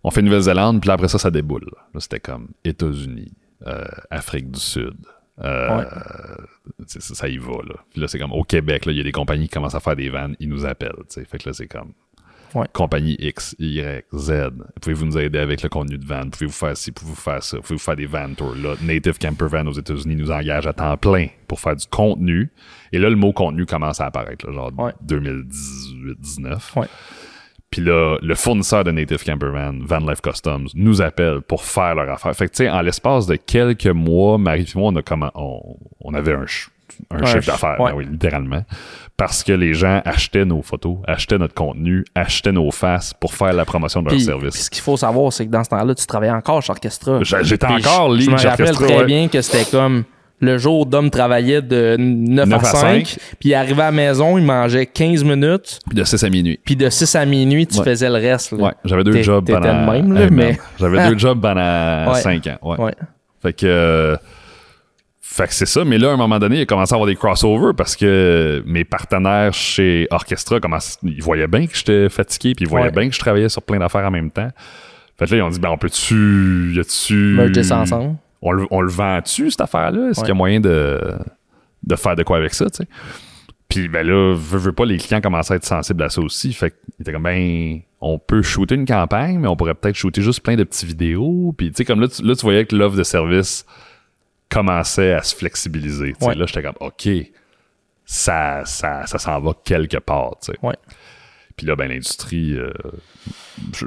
on 0.05 0.11
fait 0.11 0.23
Nouvelle-Zélande, 0.23 0.81
puis 0.81 0.89
là, 0.89 0.95
après 0.95 1.09
ça, 1.09 1.19
ça 1.19 1.31
déboule. 1.31 1.67
Là, 1.95 2.01
c'était 2.01 2.21
comme 2.21 2.49
États-Unis, 2.65 3.33
euh, 3.67 3.85
Afrique 4.11 4.51
du 4.51 4.61
Sud. 4.61 4.95
Euh, 5.45 5.79
Ouais. 5.79 5.85
ça, 6.87 7.01
ça 7.15 7.29
y 7.29 7.37
va. 7.39 7.57
Là. 7.67 7.75
Puis 7.91 8.01
là, 8.01 8.09
c'est 8.09 8.19
comme 8.19 8.33
au 8.33 8.43
Québec, 8.45 8.87
là, 8.87 8.93
il 8.93 8.99
y 8.99 9.01
a 9.01 9.05
des 9.05 9.13
compagnies 9.13 9.49
qui 9.49 9.55
commencent 9.55 9.75
à 9.75 9.81
faire 9.81 9.97
des 9.97 10.09
vannes, 10.09 10.37
ils 10.41 10.49
nous 10.49 10.65
appellent. 10.65 10.93
tu 11.09 11.21
sais. 11.21 11.25
Fait 11.25 11.39
que 11.39 11.49
là, 11.49 11.53
c'est 11.53 11.67
comme 11.67 11.93
Ouais. 12.55 12.67
compagnie 12.73 13.17
X, 13.19 13.55
Y, 13.59 14.07
Z. 14.15 14.33
Pouvez-vous 14.81 15.05
nous 15.07 15.19
aider 15.19 15.39
avec 15.41 15.63
le 15.63 15.69
contenu 15.69 15.99
de 15.99 16.07
van? 16.07 16.31
Pouvez-vous 16.31 16.53
faire 16.53 16.75
ci? 16.77 16.91
Pouvez-vous 16.93 17.17
faire 17.21 17.43
ça? 17.43 17.59
Pouvez-vous 17.59 17.83
faire 17.83 17.97
des 17.97 18.07
van 18.07 18.33
tours? 18.35 18.55
Là, 18.55 18.77
Native 18.81 19.19
Camper 19.19 19.49
Van 19.49 19.67
aux 19.67 19.73
États-Unis 19.73 20.15
nous 20.17 20.31
engage 20.31 20.67
à 20.67 20.73
temps 20.73 20.97
plein 20.97 21.27
pour 21.49 21.61
faire 21.61 21.77
du 21.77 21.87
contenu. 21.89 22.51
Et 22.93 22.99
là, 22.99 23.11
le 23.11 23.17
mot 23.17 23.33
contenu 23.35 23.67
commence 23.67 24.01
à 24.01 24.07
apparaître, 24.07 24.47
là, 24.47 24.53
genre 24.55 24.73
Ouais. 24.79 24.93
2018-19. 25.03 26.73
Puis 27.71 27.83
là, 27.83 28.17
le 28.23 28.35
fournisseur 28.35 28.85
de 28.85 28.91
Native 28.93 29.25
Camper 29.25 29.49
Van, 29.49 29.99
Life 29.99 30.21
Customs, 30.23 30.67
nous 30.75 31.03
appelle 31.03 31.41
pour 31.43 31.65
faire 31.65 31.95
leur 31.97 32.09
affaire. 32.11 32.35
Fait 32.35 32.47
que, 32.47 32.53
tu 32.53 32.65
sais, 32.65 32.71
en 32.71 32.81
l'espace 32.81 33.27
de 33.27 33.37
quelques 33.37 33.87
mois, 33.87 34.39
Marie 34.39 34.63
et 34.75 34.79
moi, 34.79 34.91
on, 34.93 34.97
a 34.97 35.03
comment, 35.03 35.31
on, 35.35 35.77
on 36.01 36.15
avait 36.15 36.33
un, 36.35 36.45
un 37.11 37.19
chiffre 37.27 37.33
ch- 37.33 37.47
d'affaires, 37.47 37.81
ouais. 37.81 37.91
ben 37.91 37.99
oui, 37.99 38.07
littéralement. 38.11 38.63
Parce 39.17 39.43
que 39.43 39.53
les 39.53 39.75
gens 39.75 40.01
achetaient 40.05 40.45
nos 40.45 40.63
photos, 40.63 40.99
achetaient 41.07 41.39
notre 41.39 41.55
contenu, 41.55 42.05
achetaient 42.15 42.53
nos 42.53 42.71
faces 42.71 43.13
pour 43.15 43.35
faire 43.35 43.53
la 43.53 43.65
promotion 43.65 44.03
de 44.03 44.11
leur 44.11 44.21
service. 44.21 44.55
puis 44.55 44.63
ce 44.63 44.71
qu'il 44.71 44.83
faut 44.83 44.97
savoir, 44.97 45.33
c'est 45.33 45.47
que 45.47 45.51
dans 45.51 45.65
ce 45.65 45.71
temps-là, 45.71 45.95
tu 45.95 46.07
travaillais 46.07 46.33
encore 46.33 46.63
chez 46.63 46.71
Orchestra. 46.71 47.19
J'étais 47.23 47.67
encore 47.67 48.11
lead 48.13 48.27
je 48.27 48.31
me 48.31 48.49
rappelle 48.49 48.73
très 48.75 48.99
ouais. 48.99 49.05
bien 49.07 49.29
que 49.29 49.41
c'était 49.43 49.69
comme 49.71 50.05
le 50.41 50.59
jour 50.59 50.85
d'homme 50.87 51.11
travaillait 51.11 51.63
de 51.63 51.97
9, 51.99 52.49
9 52.49 52.65
à 52.65 52.69
à 52.69 52.71
5, 52.71 53.07
5. 53.07 53.19
puis 53.41 53.49
il 53.51 53.55
arrivait 53.55 53.83
à 53.83 53.87
la 53.87 53.93
maison, 53.93 54.37
il 54.39 54.45
mangeait 54.45 54.85
15 54.87 55.25
minutes, 55.25 55.79
Puis 55.89 55.97
de 55.97 56.05
6 56.05 56.23
à 56.25 56.29
minuit. 56.29 56.61
puis 56.65 56.77
de 56.77 56.91
6 56.91 57.15
à 57.17 57.25
minuit, 57.25 57.67
tu 57.67 57.79
Ouais. 57.79 57.85
faisais 57.85 58.09
le 58.09 58.15
reste. 58.17 58.53
là. 58.53 58.59
Ouais, 58.59 58.73
j'avais 58.85 59.05
deux 59.05 59.23
jobs 59.23 59.47
pendant... 59.51 59.93
même, 59.93 60.13
là, 60.13 60.29
mais- 60.31 60.59
J'avais 60.79 61.09
deux 61.09 61.19
jobs 61.19 61.41
pendant 61.41 62.13
Ouais. 62.13 62.21
5 62.21 62.47
ans, 62.49 62.59
ouais. 62.63 62.79
Ouais. 62.81 62.95
Fait 63.43 63.53
que... 63.53 63.67
euh, 63.67 64.17
Fait 65.21 65.47
que 65.49 65.55
c'est 65.55 65.67
ça, 65.67 65.85
mais 65.85 65.99
là, 65.99 66.11
à 66.11 66.13
un 66.13 66.17
moment 66.17 66.39
donné, 66.39 66.57
il 66.59 66.63
a 66.63 66.67
commencé 66.67 66.95
à 66.95 66.97
avoir 66.97 67.07
des 67.09 67.17
crossovers 67.17 67.75
parce 67.77 67.95
que 67.97 68.63
mes 68.65 68.85
partenaires 68.85 69.53
chez 69.53 70.07
Orchestra, 70.11 70.59
ils 71.03 71.23
voyaient 71.23 71.47
bien 71.49 71.67
que 71.67 71.77
j'étais 71.77 72.09
fatigué, 72.09 72.55
puis 72.55 72.65
ils 72.65 72.69
voyaient 72.69 72.87
Ouais. 72.87 72.93
bien 72.93 73.09
que 73.09 73.15
je 73.15 73.19
travaillais 73.21 73.49
sur 73.51 73.61
plein 73.63 73.79
d'affaires 73.79 74.05
en 74.07 74.11
même 74.11 74.31
temps. 74.31 74.49
Fait 75.19 75.27
que 75.27 75.31
là, 75.33 75.37
ils 75.39 75.43
ont 75.43 75.49
dit, 75.51 75.59
ben, 75.59 75.71
on 75.71 75.77
peut-tu... 75.79 76.73
Y 76.75 76.81
a-tu... 76.81 77.15
Merger 77.37 77.63
ça 77.65 77.79
ensemble? 77.79 78.17
On 78.43 78.53
le, 78.53 78.67
on 78.71 78.81
le 78.81 78.91
vend-tu, 78.91 79.51
cette 79.51 79.61
affaire-là? 79.63 80.11
Est-ce 80.11 80.21
Ouais. 80.21 80.25
qu'il 80.27 80.29
y 80.29 80.31
a 80.33 80.35
moyen 80.35 80.61
de, 80.61 81.01
de 81.83 81.97
faire 81.97 82.17
de 82.17 82.23
quoi 82.23 82.37
avec 82.37 82.55
ça, 82.55 82.69
tu 82.71 82.79
sais? 82.79 82.89
Puis 83.69 83.89
ben 83.89 84.07
là, 84.07 84.35
veux, 84.35 84.59
veux 84.59 84.73
pas, 84.73 84.85
les 84.85 84.97
clients 84.99 85.21
commençaient 85.21 85.55
à 85.55 85.57
être 85.57 85.65
sensibles 85.65 86.03
à 86.05 86.09
ça 86.09 86.21
aussi. 86.21 86.53
Fait 86.53 86.71
qu'ils 86.71 87.01
étaient 87.03 87.13
comme, 87.13 87.25
ben, 87.25 87.81
on 88.01 88.19
peut 88.19 88.43
shooter 88.43 88.77
une 88.77 88.87
campagne, 88.87 89.39
mais 89.41 89.49
on 89.49 89.57
pourrait 89.57 89.75
peut-être 89.75 89.97
shooter 89.97 90.23
juste 90.23 90.41
plein 90.43 90.55
de 90.55 90.63
petites 90.65 90.87
vidéos. 90.89 91.53
Puis 91.59 91.71
tu 91.71 91.79
sais, 91.79 91.85
comme 91.85 92.01
là, 92.01 92.07
tu, 92.09 92.23
là, 92.23 92.37
tu 92.37 92.43
voyais 92.43 92.65
que 92.65 92.77
l'offre 92.77 92.97
de 92.97 93.03
service 93.03 93.67
commençait 94.49 95.13
à 95.15 95.23
se 95.23 95.35
flexibiliser. 95.35 96.13
tu 96.13 96.19
sais. 96.21 96.27
Ouais. 96.29 96.35
Là, 96.37 96.47
j'étais 96.47 96.63
comme, 96.63 96.77
OK, 96.81 97.09
ça, 98.05 98.63
ça, 98.65 99.05
ça 99.07 99.19
s'en 99.19 99.41
va 99.41 99.53
quelque 99.65 99.99
part, 99.99 100.37
tu 100.41 100.53
sais. 100.53 100.59
Ouais. 100.63 100.77
Puis 101.57 101.67
là, 101.67 101.75
ben, 101.75 101.89
l'industrie, 101.89 102.53
euh, 102.57 102.71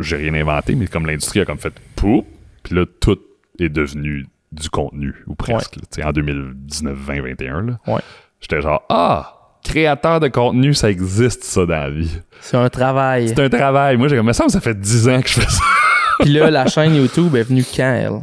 j'ai 0.02 0.18
rien 0.18 0.34
inventé, 0.34 0.76
mais 0.76 0.88
comme 0.88 1.06
l'industrie 1.06 1.40
a 1.40 1.46
comme 1.46 1.60
fait 1.60 1.74
poup, 1.96 2.26
puis 2.64 2.76
là, 2.76 2.86
tout 3.00 3.20
est 3.60 3.70
devenu 3.70 4.28
du 4.52 4.70
contenu, 4.70 5.16
ou 5.28 5.36
presque. 5.36 5.76
là. 5.76 5.82
Tu 5.92 6.02
sais, 6.02 6.04
en 6.04 6.12
2019, 6.12 6.98
20, 6.98 7.22
21, 7.22 7.62
là. 7.62 7.80
Ouais. 7.88 8.02
J'étais 8.42 8.62
genre, 8.62 8.84
ah, 8.90 9.58
créateur 9.64 10.20
de 10.20 10.28
contenu, 10.28 10.74
ça 10.74 10.90
existe, 10.90 11.44
ça, 11.44 11.66
dans 11.66 11.74
la 11.74 11.90
vie. 11.90 12.12
C'est 12.42 12.58
un 12.58 12.70
travail. 12.70 13.30
C'est 13.30 13.40
un 13.40 13.50
travail. 13.50 13.98
Moi, 13.98 14.08
j'ai 14.08 14.16
comme, 14.16 14.26
mais 14.26 14.34
ça, 14.34 14.48
ça 14.50 14.62
fait 14.62 14.80
10 14.80 15.10
ans 15.10 15.22
que 15.22 15.28
je 15.28 15.40
fais 15.42 15.50
ça. 15.50 15.64
Puis 16.20 16.30
là, 16.30 16.50
la 16.50 16.66
chaîne 16.68 16.96
YouTube 16.96 17.36
est 17.36 17.44
venue 17.44 17.64
quand, 17.64 17.94
elle? 17.94 18.20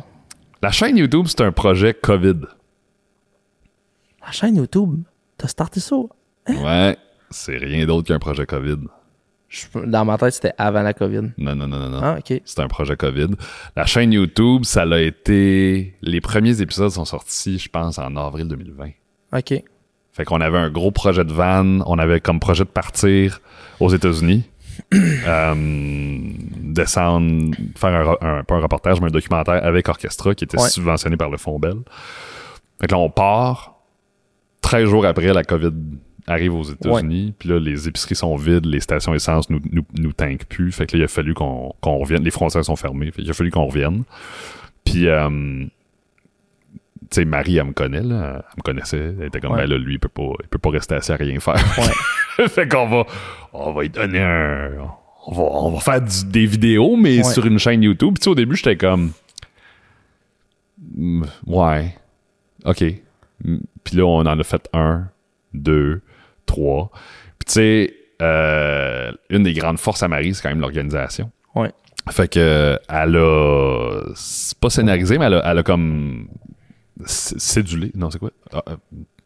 La 0.63 0.71
chaîne 0.71 0.97
YouTube, 0.97 1.27
c'est 1.29 1.43
un 1.43 1.53
projet 1.53 1.95
COVID. 1.95 2.41
La 4.25 4.33
chaîne 4.33 4.57
YouTube? 4.57 5.03
T'as 5.39 5.49
starté 5.49 5.81
ça? 5.81 5.97
Ouais, 6.49 6.97
c'est 7.31 7.57
rien 7.57 7.87
d'autre 7.87 8.09
qu'un 8.09 8.19
projet 8.19 8.47
COVID. 8.47 8.79
Je- 9.49 9.67
dans 9.85 10.05
ma 10.05 10.19
tête, 10.19 10.33
c'était 10.35 10.53
avant 10.59 10.83
la 10.83 10.93
COVID. 10.93 11.31
Non, 11.39 11.55
non, 11.55 11.69
non, 11.69 11.79
non, 11.79 11.89
non. 11.91 12.01
Ah, 12.03 12.17
OK. 12.19 12.41
C'est 12.45 12.61
un 12.61 12.69
projet 12.69 12.97
COVID. 12.97 13.29
La 13.77 13.87
chaîne 13.87 14.13
YouTube, 14.13 14.65
ça 14.65 14.85
l'a 14.85 15.01
été. 15.01 15.95
Les 16.03 16.21
premiers 16.21 16.61
épisodes 16.61 16.91
sont 16.91 17.05
sortis, 17.05 17.59
je 17.59 17.69
pense, 17.69 17.99
en 17.99 18.17
avril 18.17 18.49
2020. 18.49 18.91
OK. 19.37 19.63
Fait 20.13 20.25
qu'on 20.25 20.41
avait 20.41 20.59
un 20.59 20.71
gros 20.71 20.91
projet 20.91 21.25
de 21.25 21.33
van. 21.33 21.81
On 21.87 21.99
avait 21.99 22.21
comme 22.21 22.41
projet 22.41 22.65
de 22.65 22.69
partir 22.71 23.41
aux 23.81 23.91
États-Unis. 23.91 24.45
euh, 24.95 25.55
descendre, 26.59 27.55
faire 27.77 27.95
un, 28.23 28.39
un- 28.39 28.45
pas 28.45 28.57
un 28.57 28.61
reportage, 28.61 29.01
mais 29.01 29.07
un 29.09 29.11
documentaire 29.11 29.65
avec 29.65 29.89
Orchestra 29.89 30.35
qui 30.35 30.45
était 30.45 30.61
Ouais. 30.61 30.69
subventionné 30.69 31.17
par 31.17 31.31
le 31.31 31.39
Fonds 31.39 31.59
Bell. 31.59 31.77
Fait 32.81 32.87
que 32.89 32.93
là, 32.93 32.99
on 32.99 33.11
part. 33.11 33.75
13 34.63 34.89
jours 34.89 35.07
après, 35.07 35.33
la 35.33 35.45
COVID 35.45 35.71
arrive 36.27 36.55
aux 36.55 36.63
États-Unis. 36.65 37.35
Puis 37.39 37.49
là, 37.49 37.59
les 37.59 37.89
épiceries 37.89 38.15
sont 38.17 38.35
vides, 38.37 38.67
les 38.67 38.81
stations 38.81 39.15
essence 39.15 39.49
nous, 39.51 39.61
nous, 39.71 39.85
nous 39.99 40.13
tankent 40.13 40.47
plus. 40.47 40.73
Fait 40.73 40.87
que 40.87 40.97
là, 40.97 41.03
il 41.03 41.05
a 41.05 41.09
fallu 41.09 41.35
qu'on 41.35 41.73
revienne. 41.85 42.23
Les 42.25 42.31
frontières 42.31 42.65
sont 42.65 42.77
fermées. 42.77 43.11
Fait 43.13 43.23
qu'il 43.23 43.31
a 43.31 43.35
fallu 43.35 43.51
qu'on 43.51 43.67
revienne. 43.67 44.03
Puis, 44.85 45.07
euh, 45.09 45.29
tu 45.29 45.71
sais, 47.11 47.25
Marie, 47.25 47.59
elle 47.59 47.65
me 47.67 47.73
connaît, 47.73 48.03
là. 48.03 48.45
Elle 48.51 48.57
me 48.59 48.63
connaissait. 48.63 49.15
Elle 49.21 49.27
était 49.27 49.41
comme, 49.41 49.53
Ouais. 49.53 49.59
ben 49.63 49.71
là, 49.71 49.79
lui, 49.79 49.95
il 49.95 49.99
peut 50.01 50.09
pas, 50.09 50.33
il 50.43 50.49
peut 50.49 50.59
pas 50.59 50.71
rester 50.71 50.95
assis 50.97 51.13
à 51.13 51.17
rien 51.17 51.39
faire. 51.41 51.55
Ouais. 51.79 52.49
fait 52.49 52.69
qu'on 52.69 52.89
va, 52.89 53.05
on 53.53 53.73
va 53.73 53.83
lui 53.83 53.91
donner 53.91 54.21
un, 54.21 54.71
on 55.27 55.33
va, 55.33 55.43
on 55.43 55.71
va 55.73 55.81
faire 55.81 56.01
du- 56.03 56.25
des 56.27 56.47
vidéos, 56.47 56.97
mais 56.97 57.19
Ouais. 57.19 57.25
sur 57.25 57.47
une 57.47 57.59
chaîne 57.59 57.83
YouTube. 57.83 58.15
Tu 58.19 58.25
sais, 58.25 58.31
au 58.31 58.35
début, 58.35 58.57
j'étais 58.57 58.77
comme, 58.77 59.13
Mm, 60.95 61.25
ouais, 61.47 61.95
ok. 62.65 62.85
Mm, 63.45 63.57
Puis 63.85 63.97
là, 63.97 64.05
on 64.05 64.21
en 64.21 64.39
a 64.39 64.43
fait 64.45 64.69
un, 64.73 65.09
deux, 65.55 66.01
trois. 66.47 66.91
Puis 67.39 67.47
tu 67.47 67.53
sais, 67.53 67.95
euh, 68.23 69.13
une 69.31 69.43
des 69.43 69.53
grandes 69.53 69.79
forces 69.79 70.03
à 70.03 70.09
Marie, 70.09 70.35
c'est 70.35 70.43
quand 70.43 70.49
même 70.49 70.61
l'organisation. 70.61 71.31
Ouais. 71.55 71.73
Fait 72.11 72.29
que 72.29 72.79
elle 72.89 73.17
a 73.17 74.01
c'est 74.15 74.57
pas 74.59 74.71
scénarisé, 74.71 75.19
mais 75.19 75.27
elle 75.27 75.35
a, 75.35 75.51
elle 75.51 75.59
a 75.59 75.63
comme 75.63 76.29
cédulé. 77.05 77.91
Non, 77.95 78.11
c'est 78.11 78.19
quoi? 78.19 78.31
Ah, 78.53 78.63
euh, 78.69 78.77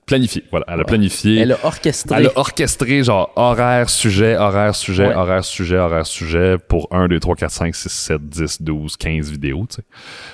planifié. 0.07 0.43
Voilà. 0.51 0.64
Elle 0.68 0.81
a 0.81 0.85
planifié. 0.85 1.39
Elle 1.41 1.53
a 1.53 1.59
orchestré. 1.64 2.16
Elle 2.18 2.27
a 2.29 2.31
orchestré 2.39 3.05
genre 3.05 3.33
horaire, 3.37 3.89
sujet, 3.91 4.37
horaire, 4.37 4.75
sujet, 4.75 5.07
Ouais. 5.09 5.14
horaire, 5.14 5.45
sujet, 5.45 5.77
horaire, 5.77 6.07
sujet 6.07 6.57
pour 6.59 6.89
1, 6.91 7.07
2, 7.09 7.21
3, 7.21 7.37
4, 7.37 7.51
5, 7.51 7.75
6, 7.75 7.89
7, 7.93 8.29
10, 8.29 8.62
12, 8.62 8.97
15 8.97 9.31
vidéos, 9.31 9.66
tu 9.68 9.77
sais. 9.77 9.83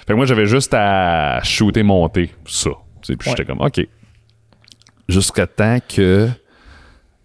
Fait 0.06 0.12
que 0.12 0.16
moi, 0.16 0.24
j'avais 0.24 0.46
juste 0.46 0.72
à 0.72 1.40
shooter, 1.42 1.82
monter 1.82 2.30
ça. 2.46 2.70
tu 3.02 3.12
sais, 3.12 3.16
Puis 3.16 3.28
Ouais. 3.28 3.36
j'étais 3.36 3.44
comme, 3.52 3.60
OK. 3.60 3.80
Jusqu'à 5.08 5.46
temps 5.46 5.78
que, 5.86 6.28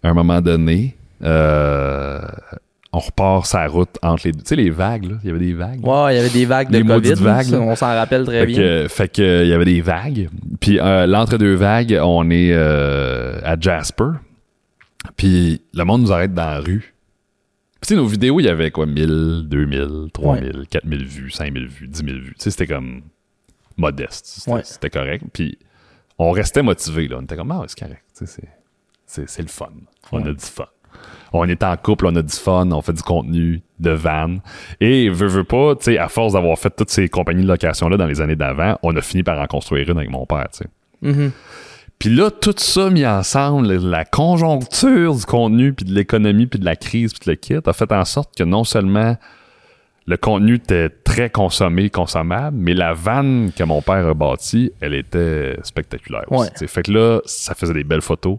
à 0.02 0.08
un 0.08 0.14
moment 0.14 0.40
donné, 0.40 0.96
euh, 1.22 2.20
on 2.92 2.98
repart 2.98 3.46
sa 3.46 3.66
route 3.66 3.98
entre 4.02 4.22
les 4.26 4.32
deux. 4.32 4.40
Tu 4.40 4.48
sais, 4.48 4.56
les 4.56 4.70
vagues, 4.70 5.04
là. 5.10 5.16
Il 5.22 5.28
y 5.28 5.30
avait 5.30 5.38
des 5.38 5.54
vagues. 5.54 5.86
Ouais, 5.86 6.14
il 6.14 6.16
y 6.16 6.20
avait 6.20 6.28
des 6.30 6.44
vagues 6.44 6.68
de 6.70 6.76
Les 6.78 6.82
maudites 6.82 7.12
COVID. 7.14 7.24
vagues, 7.24 7.48
là. 7.48 7.60
on 7.60 7.74
s'en 7.76 7.86
rappelle 7.86 8.24
très 8.24 8.40
Fait 8.40 8.46
bien. 8.46 8.56
que, 8.56 8.88
fait 8.88 9.08
que, 9.08 9.42
il 9.44 9.48
y 9.48 9.52
avait 9.52 9.64
des 9.64 9.80
vagues. 9.80 10.28
Puis 10.60 10.78
euh, 10.80 11.06
l'entre-deux 11.06 11.54
vagues, 11.54 11.98
on 12.02 12.28
est 12.30 12.52
euh, 12.52 13.40
à 13.44 13.58
Jasper. 13.58 14.10
Puis 15.16 15.62
le 15.72 15.84
monde 15.84 16.02
nous 16.02 16.12
arrête 16.12 16.34
dans 16.34 16.44
la 16.44 16.60
rue. 16.60 16.94
Puis 17.80 17.88
tu 17.88 17.94
sais, 17.94 17.96
nos 17.96 18.06
vidéos, 18.06 18.38
il 18.40 18.44
y 18.44 18.48
avait 18.48 18.70
quoi, 18.70 18.86
1000, 18.86 19.46
2000, 19.48 20.08
3000, 20.12 20.64
4000 20.70 21.04
vues, 21.04 21.30
5000 21.30 21.66
vues, 21.66 21.88
10 21.88 21.98
000 22.04 22.18
vues. 22.18 22.34
Tu 22.38 22.44
sais, 22.44 22.50
c'était 22.50 22.66
comme 22.68 23.02
modeste. 23.76 24.26
C'était 24.26 24.50
Ouais. 24.52 24.60
c'était 24.64 24.90
correct. 24.90 25.24
Puis 25.32 25.58
on 26.18 26.30
restait 26.30 26.62
motivés, 26.62 27.08
là. 27.08 27.16
On 27.18 27.22
était 27.22 27.36
comme, 27.36 27.50
ah, 27.50 27.60
ouais, 27.60 27.66
c'est 27.68 27.78
correct. 27.80 28.02
Tu 28.16 28.26
sais, 28.26 28.40
c'est- 28.40 28.48
c'est 29.26 29.42
le 29.42 29.48
fun. 29.48 29.70
On 30.10 30.24
a 30.24 30.32
du 30.32 30.44
fun. 30.44 30.66
On 31.32 31.48
est 31.48 31.62
en 31.62 31.76
couple, 31.76 32.06
on 32.06 32.16
a 32.16 32.22
du 32.22 32.34
fun, 32.34 32.70
on 32.72 32.82
fait 32.82 32.92
du 32.92 33.02
contenu 33.02 33.62
de 33.78 33.90
van. 33.90 34.36
Et 34.80 35.08
veut, 35.08 35.28
veut 35.28 35.44
pas, 35.44 35.74
tu 35.76 35.84
sais, 35.84 35.98
à 35.98 36.08
force 36.08 36.34
d'avoir 36.34 36.58
fait 36.58 36.70
toutes 36.70 36.90
ces 36.90 37.08
compagnies 37.08 37.42
de 37.42 37.48
location-là 37.48 37.96
dans 37.96 38.06
les 38.06 38.20
années 38.20 38.36
d'avant, 38.36 38.78
on 38.82 38.94
a 38.96 39.00
fini 39.00 39.22
par 39.22 39.40
en 39.40 39.46
construire 39.46 39.88
une 39.88 39.96
avec 39.96 40.10
mon 40.10 40.26
père, 40.26 40.48
tu 40.52 40.58
sais. 40.58 40.66
Mhm. 41.00 41.32
Puis 41.98 42.10
là, 42.10 42.30
tout 42.30 42.54
ça 42.56 42.90
mis 42.90 43.06
ensemble, 43.06 43.72
la 43.74 44.04
conjoncture 44.04 45.14
du 45.14 45.24
contenu, 45.24 45.72
puis 45.72 45.86
de 45.86 45.94
l'économie, 45.94 46.46
puis 46.46 46.58
de 46.58 46.64
la 46.64 46.76
crise, 46.76 47.12
puis 47.12 47.26
de 47.26 47.30
le 47.30 47.36
kit, 47.36 47.58
a 47.64 47.72
fait 47.72 47.92
en 47.92 48.04
sorte 48.04 48.36
que 48.36 48.42
non 48.42 48.64
seulement 48.64 49.16
le 50.06 50.16
contenu 50.16 50.56
était 50.56 50.88
très 50.88 51.30
consommé, 51.30 51.90
consommable, 51.90 52.56
mais 52.58 52.74
la 52.74 52.92
vanne 52.92 53.52
que 53.56 53.62
mon 53.62 53.82
père 53.82 54.06
a 54.06 54.14
bâtie, 54.14 54.72
elle 54.80 54.94
était 54.94 55.56
spectaculaire 55.62 56.24
aussi. 56.28 56.50
Ouais. 56.60 56.66
Fait 56.66 56.82
que 56.82 56.90
là, 56.90 57.20
ça 57.24 57.54
faisait 57.54 57.74
des 57.74 57.84
belles 57.84 58.02
photos. 58.02 58.38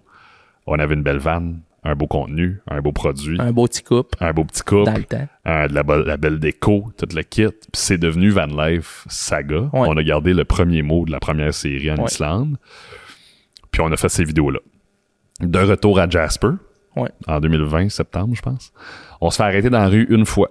On 0.65 0.79
avait 0.79 0.95
une 0.95 1.03
belle 1.03 1.17
vanne, 1.17 1.61
un 1.83 1.95
beau 1.95 2.07
contenu, 2.07 2.61
un 2.69 2.81
beau 2.81 2.91
produit, 2.93 3.37
Un 3.41 3.51
beau 3.51 3.67
petit 3.67 3.83
couple 3.83 4.17
un 4.21 4.31
beau 4.31 4.45
petit 4.45 4.61
couple, 4.63 4.85
dans 4.85 4.97
le 4.97 5.03
temps. 5.03 5.27
un- 5.45 5.67
de 5.67 5.73
la, 5.73 5.83
be- 5.83 6.05
la 6.05 6.17
belle 6.17 6.39
déco, 6.39 6.91
tout 6.97 7.07
le 7.13 7.21
kit. 7.23 7.47
Puis 7.47 7.57
c'est 7.73 7.97
devenu 7.97 8.29
Van 8.29 8.45
Life 8.45 9.05
Saga. 9.09 9.61
Ouais. 9.73 9.87
On 9.87 9.97
a 9.97 10.03
gardé 10.03 10.33
le 10.33 10.45
premier 10.45 10.81
mot 10.81 11.05
de 11.05 11.11
la 11.11 11.19
première 11.19 11.53
série 11.53 11.91
en 11.91 11.97
Ouais. 11.97 12.05
Islande. 12.05 12.57
Puis 13.71 13.81
on 13.81 13.91
a 13.91 13.97
fait 13.97 14.09
ces 14.09 14.23
vidéos-là. 14.23 14.59
De 15.41 15.59
retour 15.59 15.99
à 15.99 16.07
Jasper, 16.09 16.51
Ouais. 16.95 17.09
en 17.27 17.39
2020, 17.39 17.89
septembre, 17.89 18.35
je 18.35 18.41
pense. 18.41 18.71
On 19.19 19.29
se 19.31 19.37
fait 19.37 19.43
arrêter 19.43 19.69
dans 19.69 19.79
la 19.79 19.87
rue 19.89 20.05
une 20.09 20.25
fois, 20.25 20.49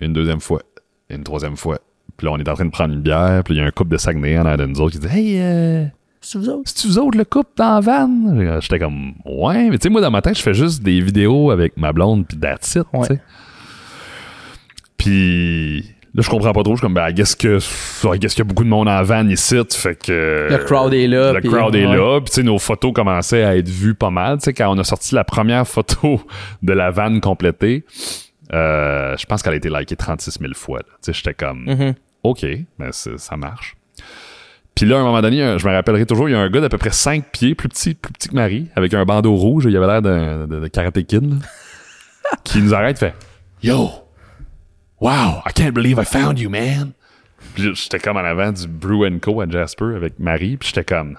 une 0.00 0.12
deuxième 0.12 0.40
fois, 0.40 0.60
une 1.08 1.22
troisième 1.24 1.56
fois. 1.56 1.78
Puis 2.16 2.26
là, 2.26 2.32
on 2.32 2.38
est 2.38 2.48
en 2.48 2.54
train 2.54 2.64
de 2.66 2.70
prendre 2.70 2.92
une 2.92 3.00
bière. 3.00 3.42
Puis 3.44 3.54
il 3.54 3.58
y 3.58 3.60
a 3.60 3.64
un 3.64 3.70
couple 3.70 3.92
de 3.92 3.96
Saguenay 3.96 4.36
en 4.38 4.42
arrière 4.42 4.58
de 4.58 4.66
nous 4.66 4.80
autres 4.80 4.98
qui 4.98 4.98
dit 4.98 5.06
Hey, 5.16 5.40
euh, 5.40 5.86
C'est 6.24 6.38
vous 6.38 6.48
autres? 6.48 6.72
vous 6.86 6.98
autres 6.98 7.18
le 7.18 7.24
couple 7.24 7.50
dans 7.56 7.74
la 7.74 7.80
van? 7.80 8.60
J'étais 8.60 8.78
comme, 8.78 9.14
ouais, 9.26 9.68
mais 9.70 9.76
tu 9.78 9.82
sais, 9.84 9.88
moi, 9.90 10.00
dans 10.00 10.10
ma 10.10 10.22
tête, 10.22 10.38
je 10.38 10.42
fais 10.42 10.54
juste 10.54 10.82
des 10.82 11.00
vidéos 11.00 11.50
avec 11.50 11.76
ma 11.76 11.92
blonde 11.92 12.26
puis 12.26 12.38
that's 12.38 12.74
it, 12.76 12.84
Ouais. 12.92 13.08
tu 13.08 13.14
sais. 13.14 13.20
Puis 14.96 15.80
là, 16.14 16.22
je 16.22 16.28
comprends 16.30 16.52
pas 16.52 16.62
trop. 16.62 16.74
Je 16.74 16.78
suis 16.78 16.82
comme, 16.86 16.94
ben, 16.94 17.12
qu'est-ce 17.12 17.36
que, 17.36 17.58
qu'est-ce 18.18 18.34
qu'il 18.34 18.44
y 18.44 18.46
a 18.46 18.48
beaucoup 18.48 18.64
de 18.64 18.68
monde 18.68 18.88
en 18.88 19.02
van 19.02 19.26
ici, 19.28 19.56
fait 19.72 19.96
que. 19.96 20.48
Le 20.50 20.58
crowd 20.58 20.94
est 20.94 21.06
là, 21.08 21.32
Le 21.32 21.40
crowd 21.40 21.74
est 21.74 21.82
là. 21.86 22.20
Puis, 22.20 22.30
tu 22.30 22.34
sais, 22.36 22.42
nos 22.42 22.58
photos 22.58 22.92
commençaient 22.92 23.42
à 23.44 23.56
être 23.56 23.68
vues 23.68 23.94
pas 23.94 24.10
mal. 24.10 24.38
Tu 24.38 24.44
sais, 24.44 24.52
quand 24.54 24.72
on 24.74 24.78
a 24.78 24.84
sorti 24.84 25.14
la 25.14 25.24
première 25.24 25.66
photo 25.66 26.20
de 26.62 26.72
la 26.72 26.90
van 26.90 27.18
complétée, 27.20 27.84
euh, 28.52 29.16
je 29.16 29.26
pense 29.26 29.42
qu'elle 29.42 29.54
a 29.54 29.56
été 29.56 29.70
likée 29.70 29.96
36 29.96 30.38
000 30.40 30.52
fois. 30.54 30.80
Tu 30.80 30.86
sais, 31.02 31.12
j'étais 31.12 31.34
comme, 31.34 31.64
Mhm. 31.64 31.94
OK, 32.22 32.46
ben 32.78 32.90
c'est- 32.92 33.18
ça 33.18 33.36
marche. 33.36 33.74
Puis 34.74 34.86
là, 34.86 34.96
à 34.96 35.00
un 35.00 35.04
moment 35.04 35.20
donné, 35.20 35.42
un- 35.42 35.58
je 35.58 35.66
me 35.68 35.72
rappellerai 35.72 36.06
toujours, 36.06 36.28
il 36.28 36.32
y 36.32 36.34
a 36.34 36.40
un 36.40 36.48
gars 36.48 36.60
d'à 36.60 36.68
peu 36.68 36.78
près 36.78 36.90
5 36.92 37.26
pieds, 37.30 37.54
plus 37.54 37.68
petit, 37.68 37.94
plus 37.94 38.12
petit 38.12 38.28
que 38.28 38.34
Marie, 38.34 38.68
avec 38.74 38.94
un 38.94 39.04
bandeau 39.04 39.34
rouge, 39.36 39.66
il 39.68 39.76
avait 39.76 39.86
l'air 39.86 40.02
d'un 40.02 40.46
de, 40.46 40.60
de 40.60 40.66
Karate 40.68 41.02
Kid, 41.04 41.22
là, 41.30 41.36
qui 42.44 42.60
nous 42.62 42.74
arrête, 42.74 42.98
fait 42.98 43.14
Yo! 43.62 43.90
Wow! 45.00 45.42
I 45.46 45.52
can't 45.54 45.72
believe 45.72 45.98
I 46.00 46.04
found 46.04 46.38
you, 46.38 46.48
man! 46.48 46.92
J'étais 47.56 47.98
comme 47.98 48.16
en 48.16 48.20
avant 48.24 48.50
du 48.52 48.66
Brew 48.66 49.04
Co 49.20 49.40
à 49.40 49.48
Jasper 49.48 49.94
avec 49.96 50.18
Marie, 50.18 50.56
puis 50.56 50.68
j'étais 50.68 50.84
comme, 50.84 51.18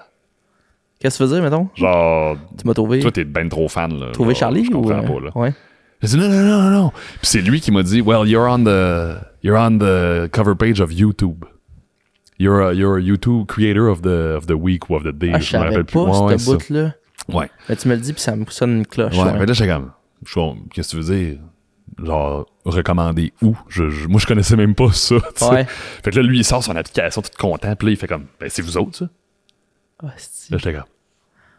Qu'est-ce 0.98 1.18
que 1.18 1.24
tu 1.24 1.28
faisais, 1.30 1.40
mettons? 1.42 1.68
genre, 1.76 2.36
Tu 2.58 2.66
m'as 2.66 2.74
trouvé. 2.74 3.00
toi, 3.00 3.12
t'es 3.12 3.24
ben 3.24 3.48
trop 3.48 3.68
fan, 3.68 3.98
là. 4.00 4.06
trouvé 4.12 4.34
Charlie 4.34 4.64
Je 4.64 4.70
ou. 4.70 4.80
comprends 4.82 4.98
euh, 4.98 5.02
pas, 5.02 5.24
là. 5.26 5.30
Ouais. 5.36 5.52
J'ai 6.02 6.08
dit 6.08 6.16
non, 6.18 6.28
non, 6.28 6.42
non, 6.42 6.62
non, 6.62 6.70
non. 6.70 6.90
Puis 6.90 7.18
c'est 7.28 7.40
lui 7.40 7.60
qui 7.60 7.70
m'a 7.70 7.82
dit, 7.82 8.00
well, 8.00 8.26
you're 8.28 8.48
on 8.50 8.64
the, 8.64 9.18
you're 9.42 9.58
on 9.58 9.78
the 9.78 10.28
cover 10.32 10.54
page 10.56 10.80
of 10.80 10.92
YouTube. 10.92 11.44
You're 12.38 12.62
a, 12.68 12.72
you're 12.74 12.96
a 12.96 13.00
YouTube 13.00 13.46
creator 13.46 13.86
of 13.88 14.02
the, 14.02 14.36
of 14.36 14.46
the 14.46 14.52
week 14.54 14.90
ou 14.90 14.96
of 14.96 15.04
the 15.04 15.12
day. 15.12 15.30
Ah, 15.34 15.38
je 15.38 15.44
me 15.56 15.62
savais 15.62 15.64
rappelle 15.68 15.84
plus. 15.84 15.94
pas 15.94 16.02
Ouais, 16.04 16.20
ouais, 16.32 16.38
ce 16.38 16.44
ça. 16.44 16.52
bout-là. 16.52 16.94
Ouais. 17.28 17.50
Mais 17.68 17.76
tu 17.76 17.88
me 17.88 17.94
le 17.94 18.00
dis, 18.00 18.12
puis 18.12 18.22
ça 18.22 18.34
me 18.36 18.44
sonne 18.46 18.78
une 18.78 18.86
cloche. 18.86 19.16
Ouais. 19.16 19.22
ouais. 19.24 19.38
Mais 19.38 19.46
là, 19.46 19.52
j'étais 19.52 19.70
comme, 19.72 19.92
je 20.26 20.40
qu'est-ce 20.72 20.96
que 20.96 21.02
tu 21.02 21.02
veux 21.02 21.16
dire? 21.16 21.38
Genre, 22.02 22.46
recommander 22.64 23.32
où? 23.40 23.56
Je, 23.68 23.88
je- 23.88 24.08
moi, 24.08 24.18
je 24.20 24.26
connaissais 24.26 24.56
même 24.56 24.74
pas 24.74 24.90
ça. 24.92 25.14
tu 25.20 25.24
sais. 25.36 25.48
Ouais. 25.48 25.64
Fait 25.68 26.10
que 26.10 26.16
là, 26.16 26.22
lui, 26.22 26.38
il 26.38 26.44
sort 26.44 26.62
son 26.64 26.74
application 26.74 27.22
tout 27.22 27.30
content. 27.38 27.76
Puis 27.76 27.86
là, 27.86 27.92
il 27.92 27.96
fait 27.96 28.08
comme, 28.08 28.26
ben, 28.40 28.48
c'est 28.50 28.62
vous 28.62 28.76
autres, 28.76 28.98
ça? 28.98 29.08
Ah, 30.02 30.08
c'est- 30.16 30.50
Là, 30.50 30.58
j'étais 30.58 30.72
comme, 30.74 30.88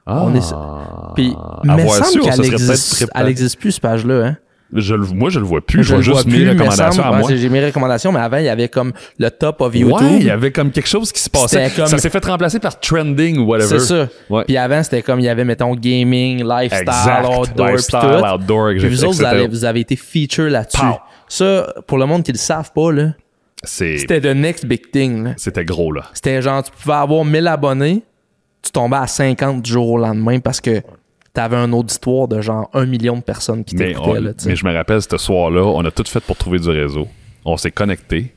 ah. 0.08 0.24
On 0.24 0.36
est 0.36 1.14
Puis, 1.16 1.34
il 1.64 1.68
me 1.68 1.74
Avoir 1.74 2.06
su, 2.06 2.20
semble 2.20 2.26
qu'elle 2.26 2.46
existe, 2.54 3.10
elle 3.16 3.28
existe 3.28 3.60
plus, 3.60 3.72
cette 3.72 3.82
page-là. 3.82 4.26
Hein? 4.26 4.38
Je 4.74 4.96
moi, 4.96 5.30
je 5.30 5.40
le 5.40 5.46
vois 5.46 5.62
plus. 5.66 5.84
Je, 5.84 5.94
vois 5.94 6.02
juste 6.02 6.24
vois 6.24 6.32
mes 6.32 6.40
plus, 6.44 6.50
recommandations 6.50 7.04
semble- 7.04 7.16
à 7.16 7.20
moi. 7.20 7.30
J'ai 7.36 7.50
mes 7.50 7.66
recommandations, 7.66 8.12
mais 8.12 8.20
avant, 8.20 8.38
il 8.38 8.46
y 8.46 8.50
avait 8.50 8.68
comme 8.68 8.94
le 9.20 9.30
top 9.30 9.62
of 9.62 9.76
YouTube. 9.76 10.02
Ouais, 10.02 10.18
il 10.20 10.26
y 10.26 10.30
avait 10.32 10.52
comme 10.52 10.72
quelque 10.72 10.88
chose 10.90 11.12
qui 11.12 11.22
se 11.22 11.30
passait. 11.30 11.70
Comme- 11.76 11.86
Ça 11.88 11.98
s'est 12.00 12.10
fait 12.10 12.26
remplacer 12.26 12.60
par 12.60 12.80
trending 12.80 13.38
ou 13.38 13.46
whatever. 13.46 13.80
C'est 13.80 13.86
ça. 13.86 14.08
Ouais. 14.30 14.44
Puis 14.46 14.58
avant, 14.58 14.82
c'était 14.84 15.02
comme, 15.04 15.20
il 15.20 15.26
y 15.26 15.30
avait, 15.30 15.46
mettons, 15.46 15.76
gaming, 15.76 16.44
lifestyle, 16.44 16.82
Exact. 16.88 17.26
outdoor, 17.28 17.68
Lifestyle, 17.68 18.00
puis 18.00 18.10
tout. 18.10 18.26
outdoor, 18.34 18.70
Puis 18.78 18.88
vous 18.90 19.04
autres, 19.06 19.16
vous 19.18 19.24
avez, 19.24 19.48
vous 19.48 19.66
avez 19.66 19.80
été 19.82 19.96
feature 19.96 20.50
là-dessus. 20.50 20.82
Ça, 21.28 21.74
pour 21.88 21.98
le 21.98 22.06
monde 22.06 22.24
qui 22.24 22.32
le 22.32 22.38
savent 22.38 22.72
pas, 22.74 22.92
là, 22.92 23.14
c'était 23.64 24.20
the 24.22 24.36
next 24.36 24.66
big 24.66 24.92
thing. 24.92 25.34
C'était 25.38 25.64
gros, 25.66 25.92
là. 25.92 26.04
C'était 26.14 26.42
genre, 26.42 26.64
tu 26.64 26.72
pouvais 26.72 26.96
avoir 26.96 27.24
1000 27.24 27.48
abonnés, 27.48 28.04
tu 28.62 28.72
tombais 28.72 28.98
à 28.98 29.08
50 29.08 29.62
du 29.62 29.72
jour 29.72 29.92
au 29.92 29.98
lendemain 29.98 30.40
parce 30.40 30.60
que 30.60 30.82
t'avais 31.36 31.58
un 31.58 31.72
auditoire 31.74 32.28
de 32.28 32.42
genre 32.42 32.70
1 32.74 32.86
million 32.88 33.18
de 33.18 33.22
personnes 33.22 33.64
qui 33.64 33.76
Mais, 33.76 33.94
t'écoutaient. 33.94 34.34
sais. 34.38 34.50
mais 34.50 34.56
je 34.56 34.66
me 34.66 34.74
rappelle, 34.74 35.02
ce 35.02 35.18
soir-là, 35.18 35.62
on 35.64 35.86
a 35.86 35.92
tout 35.92 36.04
fait 36.08 36.22
pour 36.22 36.36
trouver 36.38 36.58
du 36.60 36.70
réseau. 36.70 37.08
On 37.44 37.58
s'est 37.58 37.72
connecté. 37.72 38.34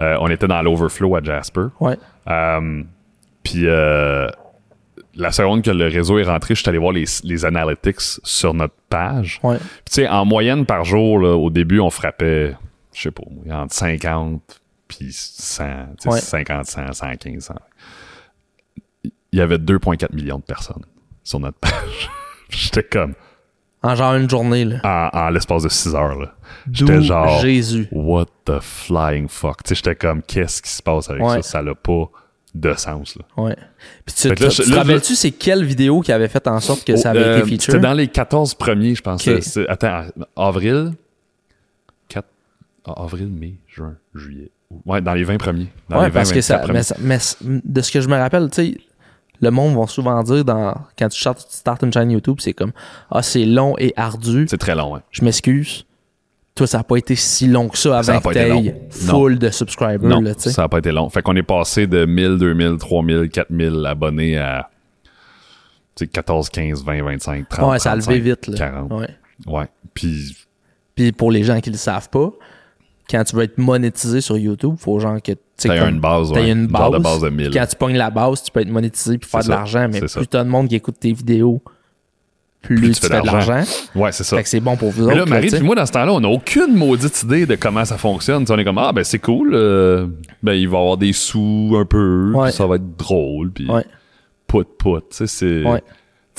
Euh, 0.00 0.16
on 0.20 0.28
était 0.28 0.46
dans 0.46 0.60
l'overflow 0.60 1.16
à 1.16 1.22
Jasper. 1.22 1.68
Ouais. 1.80 1.96
Euh, 2.28 2.82
puis 3.42 3.62
euh, 3.66 4.28
la 5.14 5.32
seconde 5.32 5.62
que 5.62 5.70
le 5.70 5.86
réseau 5.86 6.18
est 6.18 6.24
rentré, 6.24 6.54
je 6.54 6.60
suis 6.60 6.68
allé 6.68 6.78
voir 6.78 6.92
les, 6.92 7.04
les 7.24 7.44
analytics 7.44 8.00
sur 8.00 8.52
notre 8.52 8.74
page. 8.90 9.40
Ouais. 9.42 9.56
Puis 9.56 9.66
tu 9.86 9.92
sais, 10.02 10.08
en 10.08 10.24
moyenne 10.24 10.66
par 10.66 10.84
jour, 10.84 11.18
là, 11.20 11.34
au 11.36 11.50
début, 11.50 11.80
on 11.80 11.90
frappait, 11.90 12.54
je 12.92 13.02
sais 13.02 13.10
pas, 13.10 13.22
entre 13.54 13.74
50 13.74 14.42
puis 14.88 15.08
100, 15.12 15.64
tu 15.64 16.02
sais, 16.02 16.08
Ouais. 16.08 16.20
50, 16.20 16.66
100, 16.66 16.92
115, 16.94 17.42
100. 17.44 17.54
Il 19.04 19.38
y 19.38 19.40
avait 19.42 19.58
2,4 19.58 20.14
millions 20.14 20.38
de 20.38 20.42
personnes 20.42 20.84
sur 21.28 21.40
notre 21.40 21.58
page. 21.58 22.10
J'étais 22.48 22.82
comme, 22.84 23.12
En 23.82 23.94
genre 23.94 24.14
une 24.14 24.28
journée, 24.30 24.64
là. 24.64 25.10
en, 25.12 25.18
en 25.18 25.28
l'espace 25.30 25.62
de 25.62 25.68
6 25.68 25.94
heures, 25.94 26.18
là. 26.18 26.34
J'étais 26.72 27.02
genre, 27.02 27.40
Jésus. 27.40 27.86
what 27.92 28.26
the 28.46 28.60
flying 28.60 29.28
fuck? 29.28 29.62
Tu 29.62 29.68
sais, 29.68 29.74
j'étais 29.76 29.94
comme, 29.94 30.22
qu'est-ce 30.22 30.62
qui 30.62 30.70
se 30.70 30.82
passe 30.82 31.10
avec 31.10 31.22
Ouais. 31.22 31.42
ça? 31.42 31.50
Ça 31.58 31.62
n'a 31.62 31.74
pas 31.74 32.10
de 32.54 32.72
sens, 32.74 33.16
là. 33.16 33.24
Ouais. 33.42 33.56
Puis 34.06 34.14
tu, 34.14 34.28
là, 34.28 34.34
te 34.34 34.74
rappelles-tu 34.74 35.14
c'est 35.14 35.30
quelle 35.32 35.64
vidéo 35.64 36.00
qui 36.00 36.12
avait 36.12 36.28
fait 36.28 36.46
en 36.48 36.60
sorte 36.60 36.84
que 36.84 36.96
ça 36.96 37.10
avait 37.10 37.20
Euh, 37.22 37.38
été 37.38 37.46
feature? 37.48 37.72
C'était 37.74 37.78
dans 37.86 37.92
les 37.92 38.08
14 38.08 38.54
premiers, 38.54 38.94
je 38.94 39.02
pense. 39.02 39.28
Attends, 39.68 40.04
avril. 40.34 40.92
4, 42.08 42.26
ah, 42.86 42.94
avril, 43.02 43.28
mai, 43.28 43.54
juin, 43.68 43.94
juillet. 44.14 44.50
Ouais, 44.86 45.00
dans 45.02 45.14
les 45.14 45.24
20 45.24 45.36
premiers. 45.38 45.68
Dans 45.90 45.98
ouais, 45.98 46.04
les 46.06 46.10
20, 46.10 46.14
parce 46.14 46.30
que 46.32 46.40
24 46.40 46.82
ça, 46.82 46.96
mais, 47.00 47.18
de 47.64 47.80
ce 47.82 47.92
que 47.92 48.00
je 48.00 48.08
me 48.08 48.16
rappelle, 48.16 48.48
tu 48.50 48.72
sais, 48.72 48.78
le 49.40 49.50
monde 49.50 49.76
va 49.78 49.86
souvent 49.86 50.22
dire 50.22 50.44
dans, 50.44 50.74
quand 50.98 51.08
tu 51.08 51.18
startes, 51.18 51.82
une 51.82 51.92
chaîne 51.92 52.10
YouTube, 52.10 52.38
c'est 52.40 52.52
comme, 52.52 52.72
ah, 53.10 53.22
c'est 53.22 53.44
long 53.44 53.74
et 53.78 53.92
ardu. 53.96 54.46
C'est 54.48 54.58
très 54.58 54.74
long, 54.74 54.96
hein. 54.96 55.02
Je 55.10 55.24
m'excuse. 55.24 55.84
Toi, 56.54 56.66
ça 56.66 56.78
n'a 56.78 56.84
pas 56.84 56.96
été 56.96 57.14
si 57.14 57.46
long 57.46 57.68
que 57.68 57.78
ça 57.78 58.02
Ça 58.02 58.12
a 58.12 58.16
avant 58.16 58.20
pas 58.20 58.32
que 58.34 58.38
été 58.38 58.48
long. 58.48 58.62
t'aies 58.62 58.88
full 58.90 59.38
de 59.38 59.48
subscribers, 59.50 60.08
Non, 60.08 60.20
là, 60.20 60.32
ça 60.36 60.62
n'a 60.62 60.68
pas 60.68 60.78
été 60.78 60.90
long. 60.90 61.08
Fait 61.08 61.22
qu'on 61.22 61.36
est 61.36 61.42
passé 61.44 61.86
de 61.86 62.04
1000, 62.04 62.38
2000, 62.38 62.78
3000, 62.78 63.28
4000 63.30 63.86
abonnés 63.86 64.38
à 64.38 64.68
tu 65.94 66.04
sais, 66.04 66.08
14, 66.08 66.48
15, 66.48 66.84
20, 66.84 67.02
25, 67.02 67.48
30, 67.48 67.70
Ouais, 67.70 67.78
ça 67.78 67.92
a 67.92 67.96
levé 67.96 68.20
35, 68.20 68.22
vite, 68.22 68.46
là. 68.48 68.58
40. 68.58 68.92
Ouais. 68.92 69.08
Ouais. 69.46 69.66
Puis 69.94 70.36
Puis 70.96 71.12
pour 71.12 71.30
les 71.30 71.44
gens 71.44 71.60
qui 71.60 71.70
le 71.70 71.76
savent 71.76 72.08
pas, 72.08 72.30
quand 73.08 73.22
tu 73.24 73.36
veux 73.36 73.42
être 73.44 73.58
monétisé 73.58 74.20
sur 74.20 74.36
YouTube, 74.36 74.74
faut 74.78 74.98
genre 74.98 75.22
que 75.22 75.32
t'as 75.58 75.88
une 75.88 76.00
base, 76.00 76.32
t'as 76.32 76.40
ouais. 76.40 76.50
une 76.50 76.66
base. 76.66 76.92
de 76.92 76.98
base 76.98 77.20
de 77.20 77.28
1000. 77.30 77.50
Quand 77.50 77.66
tu 77.66 77.76
pognes 77.76 77.96
la 77.96 78.10
base, 78.10 78.42
tu 78.42 78.50
peux 78.50 78.60
être 78.60 78.70
monétisé 78.70 79.18
puis 79.18 79.28
faire 79.28 79.44
de 79.44 79.48
l'argent, 79.48 79.88
mais 79.90 80.00
plus 80.00 80.26
t'as 80.26 80.44
de 80.44 80.48
monde 80.48 80.68
qui 80.68 80.76
écoute 80.76 80.96
tes 81.00 81.12
vidéos, 81.12 81.60
plus, 82.62 82.92
tu, 82.92 83.06
fais 83.06 83.20
de 83.20 83.26
l'argent. 83.26 83.62
Ouais, 83.94 84.10
c'est 84.12 84.24
ça. 84.24 84.36
Fait 84.36 84.42
que 84.42 84.48
c'est 84.48 84.60
bon 84.60 84.76
pour 84.76 84.90
vous 84.90 85.06
Mais 85.06 85.12
autres. 85.12 85.18
là, 85.18 85.26
Marie, 85.26 85.48
puis 85.48 85.60
moi, 85.60 85.76
dans 85.76 85.86
ce 85.86 85.92
temps-là, 85.92 86.12
on 86.12 86.20
n'a 86.20 86.28
aucune 86.28 86.74
maudite 86.74 87.22
idée 87.22 87.46
de 87.46 87.54
comment 87.54 87.84
ça 87.84 87.96
fonctionne. 87.96 88.44
On 88.48 88.58
est 88.58 88.64
comme, 88.64 88.78
ah, 88.78 88.92
ben 88.92 89.04
c'est 89.04 89.20
cool. 89.20 89.54
euh, 89.54 90.06
ben, 90.42 90.54
il 90.54 90.68
va 90.68 90.78
y 90.78 90.80
avoir 90.80 90.96
des 90.96 91.12
sous 91.12 91.76
un 91.78 91.84
peu. 91.84 92.32
Ouais. 92.34 92.50
ça 92.50 92.66
va 92.66 92.76
être 92.76 92.96
drôle. 92.96 93.52
Puis 93.52 93.68
pout. 94.48 94.64
Tu 95.10 95.26
sais, 95.26 95.26
c'est. 95.26 95.64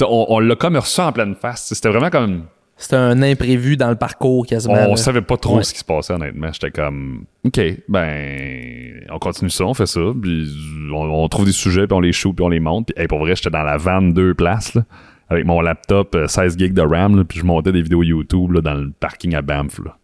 On, 0.02 0.26
on 0.30 0.40
l'a 0.40 0.56
comme 0.56 0.76
reçu 0.76 1.02
en 1.02 1.12
pleine 1.12 1.36
face. 1.36 1.72
C'était 1.74 1.90
vraiment 1.90 2.10
comme. 2.10 2.44
C'était 2.82 2.96
un 2.96 3.22
imprévu 3.22 3.76
dans 3.76 3.90
le 3.90 3.98
parcours 3.98 4.46
quasiment. 4.48 4.74
On 4.76 4.92
là. 4.92 4.96
savait 4.96 5.22
pas 5.22 5.36
trop 5.36 5.58
Ouais. 5.58 5.64
ce 5.64 5.74
qui 5.74 5.80
se 5.80 5.84
passait, 5.84 6.14
honnêtement. 6.14 6.50
J'étais 6.54 6.72
comme, 6.72 7.26
OK, 7.44 7.60
ben, 7.90 9.02
on 9.12 9.20
continue 9.20 9.50
ça, 9.50 9.66
on 9.66 9.74
fait 9.74 9.86
ça. 9.86 10.00
Puis 10.22 10.48
on, 10.92 10.96
on 10.96 11.28
trouve 11.28 11.46
des 11.46 11.52
sujets, 11.52 11.88
puis 11.88 11.96
on 11.96 12.00
les 12.00 12.14
shoot, 12.14 12.34
puis 12.36 12.44
on 12.46 12.50
les 12.50 12.62
monte. 12.62 12.88
Puis, 12.88 13.02
hey, 13.02 13.08
pour 13.08 13.20
vrai, 13.20 13.36
j'étais 13.36 13.50
dans 13.50 13.64
la 13.64 13.76
van 13.78 14.02
deux 14.02 14.34
places, 14.34 14.74
là, 14.76 14.86
avec 15.30 15.46
mon 15.46 15.60
laptop, 15.60 16.16
euh, 16.16 16.28
16 16.28 16.58
gigs 16.58 16.74
de 16.74 16.82
RAM, 16.82 17.18
là, 17.18 17.24
puis 17.26 17.40
je 17.40 17.44
montais 17.46 17.72
des 17.74 17.82
vidéos 17.82 18.02
YouTube 18.02 18.54
là, 18.54 18.62
dans 18.62 18.76
le 18.76 18.92
parking 18.98 19.36
à 19.36 19.42
Banff. 19.42 19.80
Là. 19.84 19.98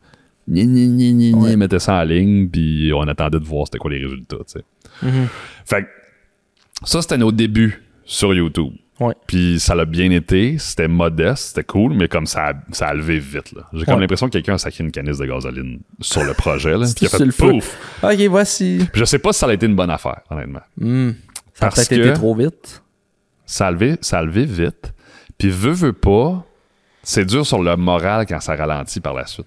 Ni, 0.47 0.67
ni, 0.67 0.87
ni, 0.89 1.13
ni, 1.13 1.33
ni, 1.33 1.41
Ouais. 1.41 1.55
mettais 1.55 1.79
ça 1.79 1.95
en 1.95 2.03
ligne, 2.03 2.49
puis 2.49 2.91
on 2.93 3.01
attendait 3.03 3.39
de 3.39 3.45
voir 3.45 3.65
c'était 3.67 3.77
quoi 3.79 3.89
les 3.91 4.03
résultats, 4.03 4.37
tu 4.45 4.59
sais. 4.59 4.63
Mhm. 5.01 5.27
Fait 5.65 5.83
que 5.83 5.87
ça, 6.83 7.01
c'était 7.01 7.17
nos 7.17 7.31
débuts 7.31 7.81
sur 8.03 8.33
YouTube. 8.33 8.73
Puis 9.27 9.59
ça 9.59 9.75
l'a 9.75 9.85
bien 9.85 10.09
été, 10.11 10.57
c'était 10.57 10.87
modeste, 10.87 11.47
c'était 11.47 11.63
cool, 11.65 11.93
mais 11.93 12.07
comme 12.07 12.25
ça 12.25 12.47
a, 12.47 12.53
ça 12.71 12.87
a 12.87 12.93
levé 12.93 13.19
vite. 13.19 13.51
là. 13.51 13.63
J'ai 13.73 13.85
comme 13.85 13.99
l'impression 13.99 14.27
que 14.27 14.31
quelqu'un 14.31 14.53
a 14.53 14.57
sacré 14.57 14.83
une 14.83 14.91
canisse 14.91 15.17
de 15.17 15.25
gasoline 15.25 15.79
sur 15.99 16.23
le 16.23 16.33
projet. 16.33 16.77
Là, 16.77 16.85
puis 16.95 17.05
a 17.05 17.09
fait 17.09 17.25
pouf. 17.25 17.77
Ok, 18.01 18.19
voici. 18.29 18.87
Puis 18.91 19.01
je 19.01 19.05
sais 19.05 19.19
pas 19.19 19.33
si 19.33 19.39
ça 19.39 19.47
a 19.47 19.53
été 19.53 19.65
une 19.65 19.75
bonne 19.75 19.89
affaire, 19.89 20.21
honnêtement. 20.29 20.61
Hmm. 20.77 21.11
Ça 21.53 21.67
a 21.67 21.71
peut-être 21.71 21.91
été 21.91 22.13
trop 22.13 22.35
vite. 22.35 22.83
Ça 23.45 23.67
a 23.67 23.71
levé, 23.71 23.97
ça 24.01 24.19
a 24.19 24.23
levé 24.23 24.45
vite. 24.45 24.93
Puis 25.37 25.49
veut, 25.49 25.71
veut 25.71 25.93
pas, 25.93 26.45
c'est 27.03 27.25
dur 27.25 27.45
sur 27.45 27.61
le 27.61 27.75
moral 27.75 28.25
quand 28.25 28.39
ça 28.39 28.55
ralentit 28.55 29.01
par 29.01 29.13
la 29.13 29.25
suite. 29.25 29.45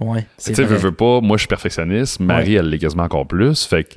Ouais. 0.00 0.26
Tu 0.44 0.54
sais, 0.54 0.64
veux, 0.64 0.76
veux 0.76 0.92
pas, 0.92 1.20
moi 1.20 1.36
je 1.36 1.42
suis 1.42 1.48
perfectionniste, 1.48 2.18
Marie 2.18 2.56
elle 2.56 2.68
l'est 2.68 2.78
quasiment 2.78 3.04
encore 3.04 3.26
plus, 3.26 3.64
fait 3.64 3.84
que 3.84 3.94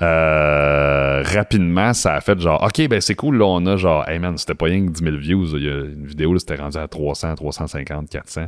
euh, 0.00 1.22
rapidement 1.22 1.92
ça 1.92 2.14
a 2.14 2.20
fait 2.20 2.38
genre, 2.40 2.62
ok 2.62 2.88
ben 2.88 3.00
c'est 3.00 3.14
cool, 3.14 3.38
là 3.38 3.44
on 3.44 3.64
a 3.66 3.76
genre, 3.76 4.08
hey 4.08 4.18
man, 4.18 4.38
c'était 4.38 4.54
pas 4.54 4.66
rien 4.66 4.86
que 4.86 4.90
10 4.92 5.04
000 5.04 5.16
views, 5.16 5.56
il 5.56 5.64
y 5.64 5.68
a 5.68 5.80
une 5.84 6.06
vidéo 6.06 6.32
là 6.32 6.38
c'était 6.38 6.56
rendu 6.56 6.78
à 6.78 6.88
300, 6.88 7.34
350, 7.34 8.08
400, 8.08 8.46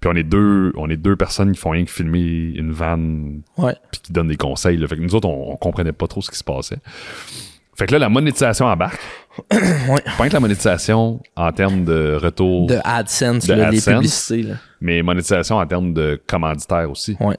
puis 0.00 0.10
on 0.12 0.16
est 0.16 0.22
deux, 0.24 0.72
on 0.76 0.88
est 0.88 0.96
deux 0.96 1.16
personnes 1.16 1.52
qui 1.52 1.58
font 1.60 1.70
rien 1.70 1.84
que 1.84 1.90
filmer 1.90 2.52
une 2.56 2.72
vanne 2.72 3.42
Ouais. 3.58 3.74
puis 3.92 4.00
qui 4.02 4.12
donnent 4.12 4.28
des 4.28 4.36
conseils, 4.36 4.76
là. 4.78 4.86
fait 4.88 4.96
que 4.96 5.02
nous 5.02 5.14
autres 5.14 5.28
on, 5.28 5.52
on 5.52 5.56
comprenait 5.56 5.92
pas 5.92 6.06
trop 6.06 6.22
ce 6.22 6.30
qui 6.30 6.38
se 6.38 6.44
passait. 6.44 6.78
Fait 7.78 7.86
que 7.86 7.92
là 7.92 7.98
la 7.98 8.08
monétisation 8.08 8.66
embarque. 8.66 9.00
Ouais. 9.52 10.02
Pas 10.16 10.28
que 10.28 10.32
la 10.32 10.40
monétisation 10.40 11.20
en 11.36 11.52
termes 11.52 11.84
de 11.84 12.14
retour, 12.20 12.68
De 12.68 12.78
AdSense, 12.84 13.46
De 13.46 13.52
là, 13.52 13.70
les 13.70 13.76
AdSense. 13.86 13.94
publicités. 13.96 14.42
Là. 14.44 14.54
mais 14.80 15.02
monétisation 15.02 15.56
en 15.56 15.66
termes 15.66 15.92
de 15.92 16.18
commanditaire 16.26 16.90
aussi. 16.90 17.18
Ouais. 17.20 17.36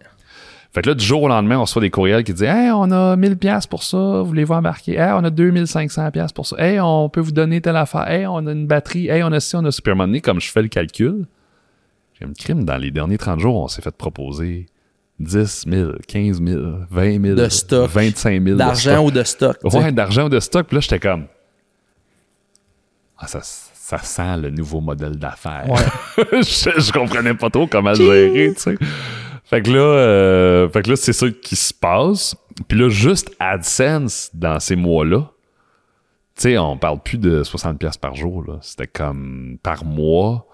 Fait 0.73 0.81
que 0.81 0.89
là, 0.89 0.95
du 0.95 1.03
jour 1.03 1.23
au 1.23 1.27
lendemain, 1.27 1.57
on 1.57 1.61
reçoit 1.61 1.81
des 1.81 1.89
courriels 1.89 2.23
qui 2.23 2.33
disent 2.33 2.43
Hey, 2.43 2.69
on 2.71 2.91
a 2.91 3.15
1000 3.15 3.37
pièces 3.37 3.65
pour 3.65 3.83
ça, 3.83 4.21
voulez-vous 4.21 4.53
embarquer? 4.53 4.93
Hey, 4.95 5.11
on 5.13 5.23
a 5.23 5.29
2500 5.29 6.11
pièces 6.11 6.31
pour 6.33 6.45
ça. 6.45 6.55
Hey, 6.59 6.79
on 6.79 7.09
peut 7.09 7.21
vous 7.21 7.31
donner 7.31 7.61
telle 7.61 7.77
affaire. 7.77 8.07
Hey, 8.09 8.27
on 8.27 8.45
a 8.45 8.51
une 8.51 8.67
batterie. 8.67 9.07
Hey, 9.07 9.23
on 9.23 9.31
a 9.31 9.39
ci, 9.39 9.55
on 9.55 9.65
a 9.65 9.71
ça. 9.71 9.81
Puis 9.81 9.89
à 9.89 9.93
un 9.93 9.95
moment 9.95 10.07
donné, 10.07 10.21
comme 10.21 10.39
je 10.41 10.51
fais 10.51 10.61
le 10.61 10.67
calcul, 10.67 11.25
j'ai 12.19 12.25
un 12.27 12.33
crime. 12.33 12.63
Dans 12.63 12.77
les 12.77 12.91
derniers 12.91 13.17
30 13.17 13.39
jours, 13.39 13.55
on 13.55 13.67
s'est 13.67 13.81
fait 13.81 13.95
proposer 13.95 14.67
10 15.19 15.65
000, 15.67 15.91
15 16.07 16.43
000, 16.45 16.61
20 16.91 17.21
000, 17.23 17.35
De 17.35 17.49
stock. 17.49 17.89
25 17.89 18.29
000 18.33 18.43
de 18.45 18.53
D'argent 18.55 19.03
ou 19.05 19.09
de 19.09 19.23
stock. 19.23 19.57
tu 19.63 19.69
sais. 19.71 19.77
Ouais, 19.77 19.91
d'argent 19.91 20.25
ou 20.25 20.29
de 20.29 20.39
stock. 20.39 20.67
Puis 20.67 20.75
là, 20.75 20.81
j'étais 20.81 20.99
comme 20.99 21.25
Ah, 23.17 23.25
ça, 23.27 23.39
ça 23.41 23.97
sent 23.99 24.37
le 24.41 24.49
nouveau 24.51 24.79
modèle 24.81 25.15
d'affaires. 25.15 25.65
Ouais. 25.69 26.25
je, 26.43 26.69
je 26.81 26.91
comprenais 26.91 27.33
pas 27.33 27.49
trop 27.49 27.65
comment 27.67 27.91
le 27.91 27.95
gérer, 27.95 28.53
tu 28.55 28.61
sais. 28.61 28.75
Fait 29.49 29.61
que 29.61 29.71
là, 29.71 29.79
euh, 29.79 30.69
fait 30.69 30.81
que 30.81 30.89
là, 30.89 30.95
c'est 30.95 31.13
ça 31.13 31.27
qui 31.29 31.55
se 31.55 31.73
passe. 31.73 32.35
Puis 32.67 32.77
là, 32.77 32.89
juste 32.89 33.31
AdSense 33.39 34.29
dans 34.33 34.59
ces 34.59 34.75
mois-là, 34.75 35.31
tu 36.35 36.41
sais, 36.43 36.57
on 36.57 36.77
parle 36.77 36.99
plus 37.01 37.17
de 37.17 37.43
60 37.43 37.79
pièces 37.79 37.97
par 37.97 38.15
jour, 38.15 38.43
là. 38.45 38.57
C'était 38.61 38.87
comme 38.87 39.57
par 39.63 39.83
mois. 39.85 40.45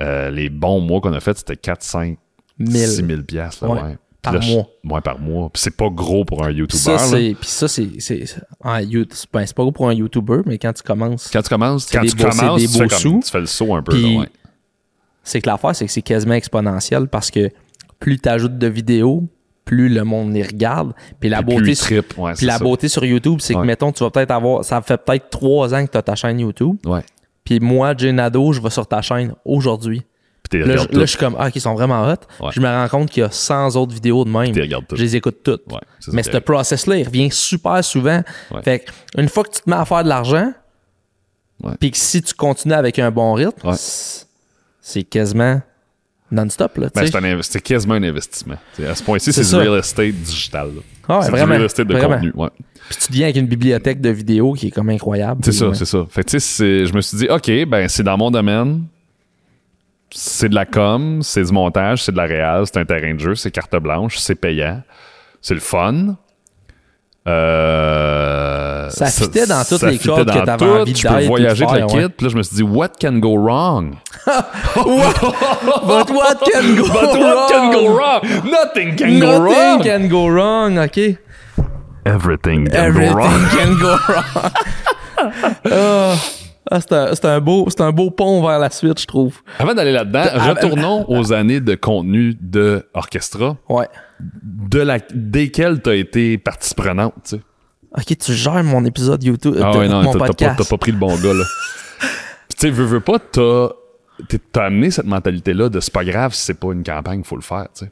euh, 0.00 0.28
les 0.30 0.48
bons 0.48 0.80
mois 0.80 1.00
qu'on 1.00 1.12
a 1.12 1.20
fait, 1.20 1.38
c'était 1.38 1.54
4, 1.56 1.80
5, 1.82 2.18
1000. 2.58 2.76
6 2.88 2.96
000 3.06 3.22
pièces, 3.22 3.60
là, 3.60 3.68
Ouais. 3.68 3.80
ouais. 3.80 3.90
Puis 3.90 3.98
Par 4.22 4.32
là, 4.32 4.40
je- 4.40 4.52
mois. 4.52 4.66
Ouais, 4.86 5.00
par 5.00 5.20
mois. 5.20 5.50
Puis 5.52 5.62
c'est 5.62 5.76
pas 5.76 5.88
gros 5.88 6.24
pour 6.24 6.42
un 6.44 6.50
YouTuber, 6.50 6.82
ça, 6.82 6.98
c'est, 6.98 7.36
puis 7.38 7.48
ça, 7.48 7.68
c'est, 7.68 7.88
c'est, 8.00 8.24
ben, 8.62 9.46
pas 9.54 9.62
gros 9.62 9.70
pour 9.70 9.88
un 9.88 9.94
YouTuber, 9.94 10.38
mais 10.46 10.58
quand 10.58 10.72
tu 10.72 10.82
commences, 10.82 11.30
Quand 11.32 11.42
tu 11.42 11.48
commences, 11.48 11.88
quand 11.92 12.00
tu 12.00 12.16
beaux- 12.16 12.24
commences, 12.28 12.62
tu, 12.62 12.68
fais 12.68 12.88
comme- 12.88 13.22
tu 13.22 13.30
fais 13.30 13.40
le 13.40 13.46
saut 13.46 13.72
un 13.74 13.82
peu, 13.84 13.92
Puis- 13.92 14.14
là, 14.14 14.20
ouais. 14.22 14.28
c'est 15.22 15.40
que 15.40 15.48
l'affaire, 15.48 15.76
c'est 15.76 15.86
que 15.86 15.92
c'est 15.92 16.02
quasiment 16.02 16.34
exponentiel 16.34 17.06
parce 17.06 17.30
que 17.30 17.50
plus 18.04 18.18
tu 18.18 18.28
ajoutes 18.28 18.58
de 18.58 18.66
vidéos, 18.66 19.24
plus 19.64 19.88
le 19.88 20.04
monde 20.04 20.34
les 20.34 20.42
regarde. 20.42 20.92
Puis 21.20 21.30
la 21.30 21.42
Puis 21.42 21.56
beauté, 21.56 21.74
sur- 21.74 21.86
trippe, 21.86 22.18
ouais, 22.18 22.32
puis 22.32 22.40
c'est 22.40 22.46
la 22.46 22.58
ça. 22.58 22.64
beauté 22.64 22.88
sur 22.88 23.02
YouTube, 23.02 23.38
c'est 23.40 23.54
que, 23.54 23.60
mettons, 23.60 23.92
tu 23.92 24.04
vas 24.04 24.10
peut-être 24.10 24.30
avoir, 24.30 24.62
ça 24.62 24.82
fait 24.82 24.98
peut-être 24.98 25.30
trois 25.30 25.72
ans 25.74 25.86
que 25.86 25.90
tu 25.90 25.96
as 25.96 26.02
ta 26.02 26.14
chaîne 26.14 26.38
YouTube. 26.38 26.76
Ouais. 26.84 27.00
Puis 27.44 27.60
moi, 27.60 27.94
Nado, 27.94 28.52
je 28.52 28.60
vais 28.60 28.68
sur 28.68 28.86
ta 28.86 29.00
chaîne 29.00 29.34
aujourd'hui. 29.42 30.02
Puis 30.42 30.60
t'es 30.60 30.66
Là, 30.66 30.74
là, 30.76 30.84
je 30.92 31.04
suis 31.06 31.16
comme, 31.16 31.34
ah, 31.38 31.50
qui 31.50 31.60
sont 31.60 31.72
vraiment 31.72 32.02
hot. 32.02 32.16
Ouais. 32.44 32.50
Je 32.52 32.60
me 32.60 32.66
rends 32.66 32.88
compte 32.88 33.08
qu'il 33.10 33.22
y 33.22 33.24
a 33.24 33.30
100 33.30 33.74
autres 33.76 33.94
vidéos 33.94 34.26
de 34.26 34.30
même. 34.30 34.52
Je 34.54 35.02
les 35.02 35.16
écoute 35.16 35.38
toutes. 35.42 35.62
Mais 36.12 36.22
ce 36.22 36.36
process-là, 36.36 36.96
il 36.98 37.04
revient 37.06 37.30
super 37.30 37.82
souvent. 37.82 38.20
Fait 38.62 38.80
que, 38.80 38.92
une 39.18 39.30
fois 39.30 39.44
que 39.44 39.50
tu 39.54 39.62
te 39.62 39.70
mets 39.70 39.76
à 39.76 39.86
faire 39.86 40.04
de 40.04 40.10
l'argent, 40.10 40.52
puis 41.80 41.90
que 41.90 41.96
si 41.96 42.20
tu 42.20 42.34
continues 42.34 42.74
avec 42.74 42.98
un 42.98 43.10
bon 43.10 43.32
rythme, 43.32 43.72
c'est 44.82 45.04
quasiment 45.04 45.62
non-stop. 46.34 46.76
Là, 46.78 46.88
Ben, 46.94 47.06
c'est, 47.06 47.16
un 47.16 47.22
inv- 47.22 47.42
c'est 47.42 47.60
quasiment 47.62 47.94
un 47.94 48.02
investissement. 48.02 48.56
T'sais, 48.74 48.86
à 48.86 48.94
ce 48.94 49.02
point-ci, 49.02 49.32
C'est 49.32 49.48
du 49.48 49.54
real 49.56 49.78
estate 49.78 50.12
digital. 50.14 50.68
Ah 51.08 51.20
c'est 51.22 51.30
vraiment, 51.30 51.46
du 51.46 51.52
real 51.52 51.64
estate 51.66 51.86
de 51.86 51.94
vraiment. 51.94 52.14
contenu. 52.16 52.32
Ouais. 52.34 52.48
Puis 52.88 52.98
tu 53.06 53.12
viens 53.12 53.24
avec 53.26 53.36
une 53.36 53.46
bibliothèque 53.46 54.00
de 54.00 54.10
vidéos 54.10 54.52
qui 54.52 54.66
est 54.66 54.70
comme 54.70 54.90
incroyable. 54.90 55.40
C'est 55.44 55.52
ça, 55.52 55.68
ouais. 55.68 55.74
c'est 55.74 55.84
ça. 55.86 56.04
Fait 56.10 56.22
que, 56.24 56.38
c'est- 56.38 56.86
je 56.86 56.92
me 56.94 57.00
suis 57.00 57.16
dit, 57.16 57.26
OK, 57.30 57.50
ben, 57.68 57.88
c'est 57.88 58.02
dans 58.02 58.16
mon 58.18 58.30
domaine. 58.30 58.84
C'est 60.16 60.48
de 60.48 60.54
la 60.54 60.64
com, 60.66 61.22
c'est 61.22 61.42
du 61.42 61.52
montage, 61.52 62.04
c'est 62.04 62.12
de 62.12 62.16
la 62.16 62.24
réal, 62.26 62.64
c'est 62.66 62.76
un 62.78 62.84
terrain 62.84 63.14
de 63.14 63.18
jeu, 63.18 63.34
c'est 63.34 63.50
carte 63.50 63.74
blanche, 63.76 64.16
c'est 64.18 64.36
payant, 64.36 64.80
c'est 65.40 65.54
le 65.54 65.60
fun. 65.60 66.16
Euh, 67.26 68.73
Ça 68.90 69.06
fitait 69.06 69.46
dans 69.46 69.64
toutes 69.64 69.82
les 69.82 69.98
cordes 69.98 70.30
que 70.30 70.44
t'avais 70.44 70.64
envie 70.66 70.94
Je 70.94 71.08
peux 71.08 71.24
voyager 71.26 71.64
de 71.64 71.70
avec 71.70 71.82
le 71.82 71.88
faire, 71.88 72.08
kit. 72.08 72.14
Puis 72.16 72.26
là, 72.26 72.32
je 72.32 72.36
me 72.36 72.42
suis 72.42 72.56
dit, 72.56 72.62
what 72.62 72.88
can 73.00 73.18
go 73.18 73.36
wrong? 73.36 73.96
But 74.26 76.10
what 76.10 76.36
can 76.52 76.74
go 76.76 76.86
But 76.88 77.18
what 77.18 77.48
can 77.50 77.70
go 77.70 77.96
wrong? 77.96 78.20
Nothing 78.44 78.96
can 78.96 79.18
go 79.20 79.26
Nothing 79.26 79.42
wrong. 79.44 79.82
can 79.82 80.08
go 80.08 80.28
wrong, 80.28 80.78
OK? 80.78 81.18
Everything 82.06 82.68
can 82.68 82.74
Everything 82.76 83.12
go 83.12 83.18
wrong. 83.18 83.48
can 83.50 83.78
go 83.80 83.96
wrong. 84.08 84.50
Ah, 85.70 86.14
ah, 86.70 86.80
c'est 86.80 87.24
un, 87.26 87.36
un 87.36 87.40
beau, 87.40 87.68
un 87.78 87.92
beau 87.92 88.10
pont 88.10 88.42
vers 88.46 88.58
la 88.58 88.70
suite, 88.70 89.00
je 89.00 89.06
trouve. 89.06 89.36
Avant 89.58 89.74
d'aller 89.74 89.92
là-dedans, 89.92 90.24
Ah, 90.34 90.48
retournons 90.50 91.04
aux 91.08 91.32
années 91.32 91.60
de 91.60 91.74
contenu 91.74 92.34
de 92.40 92.86
Orchestra, 92.94 93.56
Ouais. 93.68 93.86
de 94.20 94.80
la, 94.80 94.98
desquelles 95.14 95.80
tu 95.82 95.90
as 95.90 95.94
été 95.94 96.36
partie 96.38 96.74
prenante. 96.74 97.14
Tu 97.24 97.36
sais. 97.36 97.42
OK, 97.96 98.18
tu 98.18 98.32
gères 98.32 98.64
mon 98.64 98.84
épisode 98.84 99.22
YouTube, 99.22 99.56
Ah 99.62 99.76
ouais, 99.76 99.88
non, 99.88 100.02
mon 100.02 100.12
t'as 100.12 100.12
t'as 100.12 100.18
pas, 100.18 100.26
podcast. 100.28 100.58
t'as 100.58 100.64
pas 100.68 100.78
pris 100.78 100.92
le 100.92 100.98
bon 100.98 101.14
gars, 101.16 101.32
là. 101.32 101.44
Puis 102.48 102.56
tu 102.58 102.66
sais, 102.66 102.70
veux, 102.70 102.84
veux 102.84 103.00
pas, 103.00 103.18
t'as 103.18 103.68
t'as 104.52 104.64
amené 104.66 104.90
cette 104.90 105.06
mentalité-là 105.06 105.68
de 105.68 105.80
c'est 105.80 105.92
pas 105.92 106.04
grave 106.04 106.34
si 106.34 106.42
c'est 106.42 106.54
pas 106.58 106.72
une 106.72 106.84
campagne, 106.84 107.22
faut 107.24 107.36
le 107.36 107.42
faire, 107.42 107.66
tu 107.76 107.84
sais. 107.84 107.90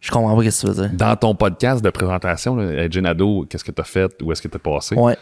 Je 0.00 0.10
comprends 0.10 0.36
pas 0.36 0.50
ce 0.50 0.62
que 0.62 0.72
tu 0.72 0.72
veux 0.72 0.82
dire. 0.88 0.96
Dans 0.96 1.16
ton 1.16 1.34
podcast 1.34 1.82
de 1.84 1.90
présentation, 1.90 2.54
là, 2.56 2.88
Genado, 2.90 3.46
qu'est-ce 3.48 3.64
que 3.64 3.72
t'as 3.72 3.82
fait, 3.84 4.12
où 4.22 4.30
est-ce 4.32 4.40
que 4.42 4.48
t'es 4.48 4.58
passé? 4.58 4.94
Ouais. 4.94 5.16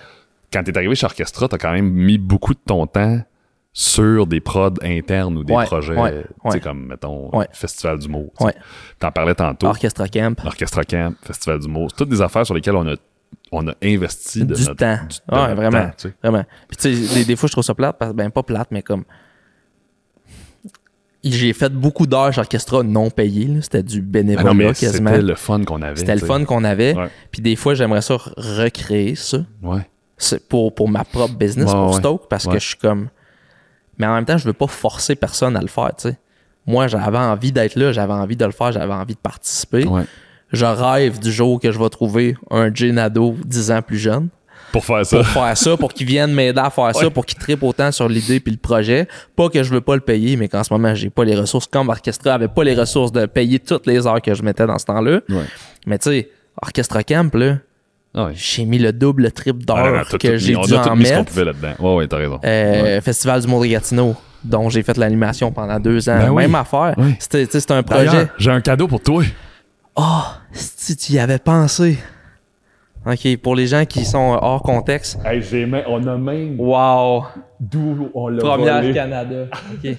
Quand 0.52 0.62
t'es 0.62 0.76
arrivé 0.76 0.94
chez 0.94 1.06
Orchestra, 1.06 1.48
t'as 1.48 1.58
quand 1.58 1.72
même 1.72 1.88
mis 1.90 2.18
beaucoup 2.18 2.52
de 2.54 2.60
ton 2.66 2.86
temps 2.86 3.20
sur 3.72 4.26
des 4.26 4.40
prods 4.40 4.74
internes 4.82 5.36
ou 5.38 5.44
des 5.44 5.52
Ouais, 5.54 5.64
projets, 5.64 5.96
ouais, 5.96 6.22
tu 6.22 6.50
sais, 6.50 6.54
ouais. 6.54 6.60
comme, 6.60 6.86
mettons. 6.86 7.30
Festival 7.52 7.98
d'humour. 7.98 8.30
tu. 8.38 8.46
T'en 9.00 9.10
parlais 9.10 9.34
tantôt. 9.34 9.66
Orchestra 9.68 10.06
Camp. 10.08 10.34
Orchestra 10.44 10.84
Camp, 10.84 11.14
Festival 11.22 11.58
d'humour. 11.60 11.88
C'est 11.90 11.96
toutes 11.96 12.10
des 12.10 12.22
affaires 12.22 12.44
sur 12.46 12.54
lesquelles 12.54 12.76
on 12.76 12.86
a, 12.86 12.94
on 13.52 13.66
a 13.68 13.74
investi 13.82 14.44
de 14.44 14.54
Du 14.54 14.62
notre, 14.62 14.74
temps. 14.76 14.96
du- 15.08 15.16
de 15.28 15.34
Ouais, 15.34 15.40
notre 15.48 15.54
vraiment. 15.54 15.84
temps, 15.86 15.90
tu 15.96 16.08
sais. 16.08 16.14
Vraiment. 16.22 16.44
Puis 16.68 16.76
tu 16.76 16.94
sais, 17.06 17.14
des, 17.14 17.24
des 17.24 17.36
fois, 17.36 17.46
je 17.46 17.52
trouve 17.52 17.64
ça 17.64 17.74
plate, 17.74 17.96
parce, 17.98 18.12
ben 18.14 18.30
pas 18.30 18.42
plate, 18.42 18.68
mais 18.70 18.82
comme. 18.82 19.04
J'ai 21.26 21.54
fait 21.54 21.72
beaucoup 21.72 22.06
d'heures 22.06 22.36
Orchestra 22.36 22.82
non 22.82 23.08
payées. 23.08 23.62
C'était 23.62 23.82
du 23.82 24.00
Ah 24.00 24.02
bénévolat 24.04 24.52
non, 24.52 24.72
quasiment. 24.74 25.10
c'était 25.10 25.22
le 25.22 25.34
fun 25.34 25.64
qu'on 25.64 25.80
avait. 25.80 25.96
C'était 25.96 26.14
le 26.16 26.20
fun 26.26 26.44
qu'on 26.44 26.64
avait. 26.64 26.94
Ouais. 26.94 27.08
Puis 27.30 27.40
des 27.40 27.56
fois, 27.56 27.72
j'aimerais 27.74 28.02
ça 28.02 28.16
recréer 28.36 29.14
ça 29.14 29.38
Ouais. 29.62 29.88
Pour, 30.50 30.74
pour 30.74 30.88
ma 30.88 31.02
propre 31.04 31.34
business, 31.34 31.66
Ouais, 31.66 31.72
pour. 31.72 31.94
Stoke, 31.94 32.28
parce 32.28 32.46
que 32.46 32.58
je 32.58 32.66
suis 32.66 32.76
comme. 32.76 33.08
Mais 33.96 34.06
en 34.06 34.14
même 34.14 34.24
temps, 34.26 34.36
je 34.36 34.44
veux 34.44 34.52
pas 34.52 34.66
forcer 34.66 35.14
personne 35.14 35.56
à 35.56 35.60
le 35.62 35.66
faire, 35.68 35.92
tu 35.96 36.08
sais. 36.10 36.18
Moi, 36.66 36.88
j'avais 36.88 37.18
envie 37.18 37.52
d'être 37.52 37.76
là, 37.76 37.92
j'avais 37.92 38.12
envie 38.12 38.36
de 38.36 38.44
le 38.44 38.50
faire, 38.52 38.72
j'avais 38.72 38.92
envie 38.92 39.14
de 39.14 39.18
participer. 39.20 39.86
Je 40.54 40.64
rêve 40.64 41.18
du 41.18 41.30
jour 41.32 41.60
que 41.60 41.70
je 41.72 41.78
vais 41.78 41.88
trouver 41.88 42.36
un 42.50 42.72
Jay 42.74 42.92
Nadeau 42.92 43.36
10 43.44 43.70
ans 43.70 43.82
plus 43.82 43.98
jeune 43.98 44.28
Pour 44.72 44.84
faire 44.84 45.04
ça. 45.04 45.16
pour 45.18 45.26
faire 45.26 45.56
ça, 45.56 45.76
pour 45.76 45.92
qu'il 45.92 46.06
vienne 46.06 46.32
m'aider 46.32 46.58
à 46.60 46.70
faire 46.70 46.94
ça, 46.94 47.10
pour 47.10 47.26
qu'il 47.26 47.38
tripe 47.38 47.62
autant 47.62 47.90
sur 47.92 48.08
l'idée 48.08 48.40
puis 48.40 48.52
le 48.52 48.58
projet. 48.58 49.06
Pas 49.36 49.48
que 49.48 49.62
je 49.62 49.70
veux 49.72 49.80
pas 49.80 49.94
le 49.94 50.00
payer, 50.00 50.36
mais 50.36 50.48
qu'en 50.48 50.64
ce 50.64 50.72
moment, 50.72 50.94
j'ai 50.94 51.10
pas 51.10 51.24
les 51.24 51.34
ressources. 51.36 51.66
Comme 51.66 51.88
Orchestra 51.88 52.34
avait 52.34 52.48
pas 52.48 52.64
les 52.64 52.74
ressources 52.74 53.12
de 53.12 53.26
payer 53.26 53.58
toutes 53.58 53.86
les 53.86 54.06
heures 54.06 54.22
que 54.22 54.34
je 54.34 54.42
mettais 54.42 54.66
dans 54.66 54.78
ce 54.78 54.86
temps-là. 54.86 55.20
Ouais. 55.28 55.44
Mais 55.86 55.98
tu 55.98 56.10
sais, 56.10 56.28
Orchestra 56.62 57.02
Camp, 57.02 57.34
là, 57.34 57.56
Ah 58.14 58.26
ouais. 58.26 58.32
j'ai 58.34 58.64
mis 58.64 58.78
le 58.78 58.92
double, 58.92 59.24
le 59.24 59.30
triple 59.32 59.60
Ah, 59.68 59.74
d'heures 59.74 60.08
tout- 60.08 60.18
que 60.18 60.36
j'ai 60.36 60.56
on 60.56 60.62
dû 60.62 60.74
a 60.74 60.78
tout 60.82 60.88
en 60.88 60.96
mis 60.96 61.04
ce 61.06 61.10
qu'on 61.12 61.18
mettre. 61.18 61.30
pouvait 61.30 61.44
là-dedans. 61.44 61.72
Ouais, 61.80 61.94
ouais, 61.96 62.06
t'as 62.08 62.16
raison. 62.18 62.40
Euh, 62.44 63.00
Festival 63.00 63.40
du 63.40 63.48
Monde 63.48 63.62
de 63.64 63.68
Gatineau, 63.68 64.14
dont 64.44 64.68
j'ai 64.70 64.82
fait 64.82 64.96
l'animation 64.96 65.50
pendant 65.50 65.78
deux 65.80 66.08
ans. 66.08 66.18
Ben 66.18 66.30
oui. 66.30 66.42
Même 66.44 66.54
affaire. 66.54 66.94
Oui. 66.96 67.14
C'était 67.18 67.44
tu 67.46 67.52
sais, 67.52 67.60
c'était 67.60 67.74
un 67.74 67.82
projet. 67.82 68.28
J'ai 68.38 68.50
un 68.52 68.60
cadeau 68.60 68.86
pour 68.86 69.00
toi. 69.00 69.22
Oh, 69.96 70.22
si 70.52 70.96
tu 70.96 71.12
y 71.12 71.18
avais 71.18 71.38
pensé. 71.38 71.98
OK, 73.06 73.36
pour 73.42 73.54
les 73.54 73.66
gens 73.66 73.84
qui 73.84 74.04
sont 74.04 74.38
hors 74.40 74.62
contexte. 74.62 75.18
Hey, 75.24 75.42
j'ai 75.42 75.66
même- 75.66 75.84
on 75.88 76.04
a 76.06 76.16
même 76.16 76.58
Wow! 76.58 77.24
d'où 77.60 78.08
on 78.14 78.28
l'a 78.28 78.38
Première 78.42 78.80
volé. 78.80 78.94
Canada. 78.94 79.46
OK. 79.74 79.96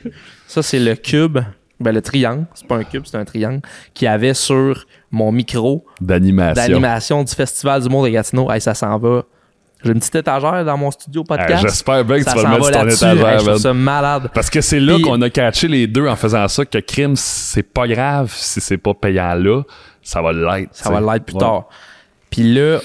Ça, 0.47 0.63
c'est 0.63 0.79
le 0.79 0.95
cube. 0.95 1.37
Ben, 1.79 1.91
le 1.91 2.01
triangle. 2.01 2.45
C'est 2.55 2.67
pas 2.67 2.77
un 2.77 2.83
cube, 2.83 3.03
c'est 3.05 3.17
un 3.17 3.25
triangle. 3.25 3.61
Qui 3.93 4.07
avait 4.07 4.33
sur 4.33 4.85
mon 5.11 5.31
micro 5.31 5.85
d'animation. 6.01 6.53
d'animation 6.67 7.23
du 7.23 7.33
Festival 7.33 7.81
du 7.83 7.89
Monde 7.89 8.05
de 8.05 8.09
Gatineau. 8.11 8.49
Hey, 8.51 8.59
ça 8.61 8.73
s'en 8.73 8.97
va. 8.97 9.23
J'ai 9.85 9.91
une 9.91 9.99
petite 9.99 10.15
étagère 10.15 10.65
dans 10.65 10.77
mon 10.77 10.89
studio 10.89 11.23
Ah, 11.29 11.37
podcast. 11.37 11.61
J'espère 11.61 12.03
bien 12.03 12.17
que 12.17 12.23
ça 12.23 12.31
tu 12.33 12.37
vas 12.39 12.43
le 12.43 12.49
mettre 12.49 12.65
sur 12.65 12.73
ton 12.73 12.87
étagère, 12.87 13.39
Hey, 13.39 13.45
je 13.45 13.55
ça 13.57 13.73
malade. 13.73 14.29
Parce 14.33 14.49
que 14.49 14.59
c'est 14.61 14.79
là 14.79 14.95
Puis- 14.95 15.03
qu'on 15.03 15.21
a 15.21 15.29
catché 15.29 15.67
les 15.67 15.85
deux 15.85 16.07
en 16.07 16.15
faisant 16.15 16.47
ça, 16.47 16.65
que 16.65 16.79
crime, 16.79 17.15
c'est 17.15 17.61
pas 17.63 17.87
grave 17.87 18.33
si 18.35 18.59
c'est 18.61 18.77
pas 18.79 18.93
payant 18.95 19.35
là, 19.35 19.61
ça 20.01 20.21
va 20.23 20.33
l'être. 20.33 20.69
Ça 20.73 20.89
va 20.89 20.99
l'être 20.99 21.25
plus 21.25 21.35
Ouais. 21.35 21.39
tard. 21.39 21.65
Puis 22.31 22.51
là, 22.53 22.61
euh, 22.61 22.79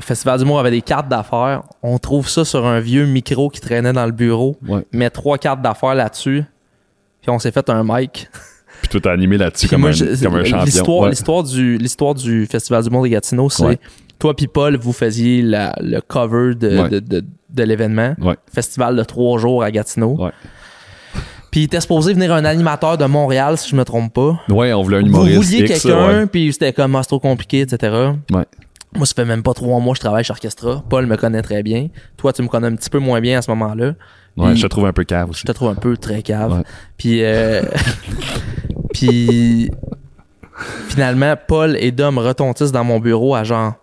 Festival 0.00 0.38
d'humour 0.38 0.58
avait 0.60 0.70
des 0.70 0.80
cartes 0.82 1.08
d'affaires. 1.08 1.62
On 1.82 1.98
trouve 1.98 2.28
ça 2.28 2.44
sur 2.46 2.64
un 2.66 2.80
vieux 2.80 3.04
micro 3.04 3.50
qui 3.50 3.60
traînait 3.60 3.92
dans 3.92 4.06
le 4.06 4.12
bureau. 4.12 4.56
Ouais. 4.66 4.86
Met 4.92 5.10
trois 5.10 5.36
cartes 5.38 5.60
d'affaires 5.62 5.94
là-dessus. 5.94 6.44
Puis 7.20 7.30
on 7.30 7.38
s'est 7.38 7.52
fait 7.52 7.68
un 7.68 7.82
mic. 7.84 8.28
Puis 8.80 8.88
toi, 8.88 9.00
t'as 9.02 9.12
animé 9.12 9.36
là-dessus 9.36 9.68
comme, 9.68 9.82
comme 9.82 9.90
un 9.90 10.44
champion. 10.44 10.64
L'histoire, 10.64 11.38
Ouais. 11.44 11.44
du, 11.44 11.78
du 12.22 12.46
Festival 12.46 12.84
du 12.84 12.90
monde 12.90 13.04
de 13.04 13.08
Gatineau, 13.08 13.50
c'est. 13.50 13.78
Toi 14.18 14.34
puis 14.34 14.46
Paul, 14.48 14.76
vous 14.76 14.92
faisiez 14.92 15.42
la- 15.42 15.74
le 15.80 16.00
cover 16.00 16.54
de, 16.54 16.78
Ouais. 16.78 16.88
de, 16.88 16.98
de- 17.00 17.24
de 17.50 17.62
l'événement. 17.62 18.14
Ouais. 18.20 18.36
Festival 18.52 18.96
de 18.96 19.02
trois 19.04 19.38
jours 19.38 19.62
à 19.62 19.70
Gatineau. 19.70 20.16
Ouais. 20.18 20.30
Puis 21.50 21.60
il 21.60 21.64
était 21.64 21.80
supposé 21.80 22.12
venir 22.12 22.32
un 22.34 22.44
animateur 22.44 22.98
de 22.98 23.04
Montréal, 23.06 23.56
si 23.56 23.70
je 23.70 23.76
me 23.76 23.84
trompe 23.84 24.12
pas. 24.12 24.38
Ouais, 24.50 24.72
on 24.74 24.82
voulait 24.82 24.98
un 24.98 25.00
Vous 25.00 25.06
humoriste. 25.06 25.36
vouliez 25.36 25.60
X, 25.64 25.82
quelqu'un, 25.82 26.26
puis 26.26 26.52
c'était 26.52 26.72
comme 26.74 26.94
ah, 26.94 27.02
c'est 27.02 27.08
trop 27.08 27.20
compliqué, 27.20 27.60
etc. 27.60 27.94
Ouais. 28.30 28.44
Moi, 28.94 29.06
ça 29.06 29.14
fait 29.14 29.24
même 29.24 29.42
pas 29.42 29.54
trois 29.54 29.80
mois 29.80 29.92
que 29.92 29.96
je 29.96 30.00
travaille 30.00 30.24
chez 30.24 30.30
Orchestra. 30.32 30.82
Paul 30.88 31.06
me 31.06 31.16
connaît 31.16 31.42
très 31.42 31.62
bien. 31.62 31.88
Toi, 32.16 32.32
tu 32.32 32.42
me 32.42 32.48
connais 32.48 32.66
un 32.68 32.74
petit 32.76 32.90
peu 32.90 32.98
moins 32.98 33.20
bien 33.20 33.38
à 33.38 33.42
ce 33.42 33.50
moment-là. 33.50 33.92
Ouais, 34.36 34.54
je 34.56 34.62
te 34.62 34.66
trouve 34.66 34.86
un 34.86 34.92
peu 34.92 35.04
cave 35.04 35.30
aussi. 35.30 35.40
Je 35.40 35.46
te 35.46 35.52
trouve 35.52 35.68
un 35.68 35.74
peu 35.74 35.96
très 35.96 36.22
cave. 36.22 36.62
Puis, 36.96 37.22
euh, 37.24 37.62
puis 38.92 39.70
finalement, 40.88 41.34
Paul 41.46 41.76
et 41.78 41.90
Dom 41.92 42.18
retontissent 42.18 42.72
dans 42.72 42.84
mon 42.84 42.98
bureau 43.00 43.34
à 43.34 43.44
genre 43.44 43.74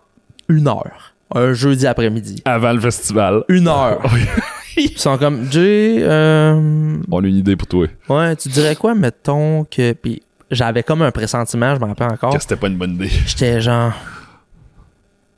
une 0.48 0.68
heure. 0.68 1.14
Un 1.34 1.52
jeudi 1.54 1.86
après-midi. 1.86 2.42
Avant 2.44 2.72
le 2.72 2.80
festival. 2.80 3.42
Une 3.48 3.68
heure. 3.68 4.00
Ils 4.76 4.96
sont 4.98 5.16
comme, 5.18 5.50
Jay, 5.50 5.98
euh, 6.02 6.98
On 7.10 7.24
a 7.24 7.26
une 7.26 7.36
idée 7.36 7.56
pour 7.56 7.66
toi. 7.66 7.86
ouais, 8.10 8.36
tu 8.36 8.48
dirais 8.50 8.76
quoi, 8.76 8.94
mettons 8.94 9.64
que. 9.64 9.92
Puis 9.94 10.22
j'avais 10.50 10.82
comme 10.82 11.02
un 11.02 11.10
pressentiment, 11.10 11.74
je 11.74 11.80
m'en 11.80 11.88
rappelle 11.88 12.12
encore. 12.12 12.34
Que 12.34 12.40
c'était 12.40 12.56
pas 12.56 12.66
une 12.68 12.76
bonne 12.76 12.94
idée. 12.94 13.08
J'étais 13.08 13.60
genre. 13.60 13.92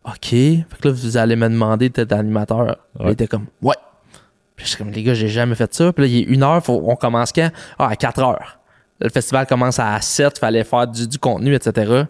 OK. 0.04 0.28
Fait 0.30 0.64
que 0.80 0.88
là, 0.88 0.94
vous 0.94 1.16
allez 1.16 1.36
me 1.36 1.48
demander 1.48 1.88
d'être 1.88 2.12
animateur. 2.12 2.76
Il 2.98 3.06
Ouais. 3.06 3.12
était 3.12 3.26
comme, 3.26 3.46
ouais. 3.62 3.74
Puis 4.56 4.66
j'étais 4.66 4.78
comme, 4.78 4.92
les 4.92 5.02
gars, 5.02 5.14
j'ai 5.14 5.28
jamais 5.28 5.54
fait 5.54 5.72
ça. 5.72 5.92
Puis 5.92 6.04
là, 6.04 6.08
il 6.10 6.16
est 6.18 6.22
une 6.34 6.42
heure, 6.42 6.62
faut, 6.64 6.82
on 6.84 6.96
commence 6.96 7.32
quand? 7.32 7.50
Ah, 7.78 7.88
à 7.88 7.96
4 7.96 8.18
heures. 8.22 8.58
Le 9.00 9.08
festival 9.10 9.46
commence 9.46 9.78
à 9.78 10.00
7, 10.00 10.38
fallait 10.38 10.64
faire 10.64 10.86
du, 10.88 11.06
du 11.06 11.18
contenu, 11.18 11.54
etc. 11.54 11.72
Mais 11.92 12.04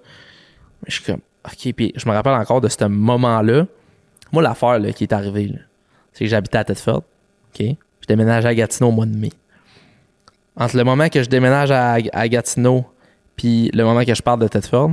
je 0.86 0.94
suis 0.94 1.04
comme, 1.04 1.20
OK. 1.46 1.72
Puis 1.74 1.92
je 1.96 2.08
me 2.08 2.14
rappelle 2.14 2.34
encore 2.34 2.60
de 2.60 2.68
ce 2.68 2.84
moment-là. 2.84 3.66
Moi, 4.32 4.42
l'affaire 4.42 4.78
qui 4.94 5.04
est 5.04 5.12
arrivée, 5.12 5.52
c'est 6.12 6.24
que 6.24 6.30
j'habitais 6.30 6.58
à 6.58 6.64
Tedford. 6.64 7.02
OK? 7.54 7.60
Je 7.60 8.06
déménageais 8.06 8.48
à 8.48 8.54
Gatineau 8.54 8.88
au 8.88 8.92
mois 8.92 9.06
de 9.06 9.16
mai. 9.16 9.30
Entre 10.56 10.76
le 10.76 10.84
moment 10.84 11.08
que 11.08 11.22
je 11.22 11.28
déménage 11.28 11.70
à, 11.70 11.98
à 12.12 12.28
Gatineau 12.28 12.84
puis 13.36 13.70
le 13.72 13.84
moment 13.84 14.04
que 14.04 14.14
je 14.14 14.22
parle 14.22 14.40
de 14.40 14.48
Tedford, 14.48 14.92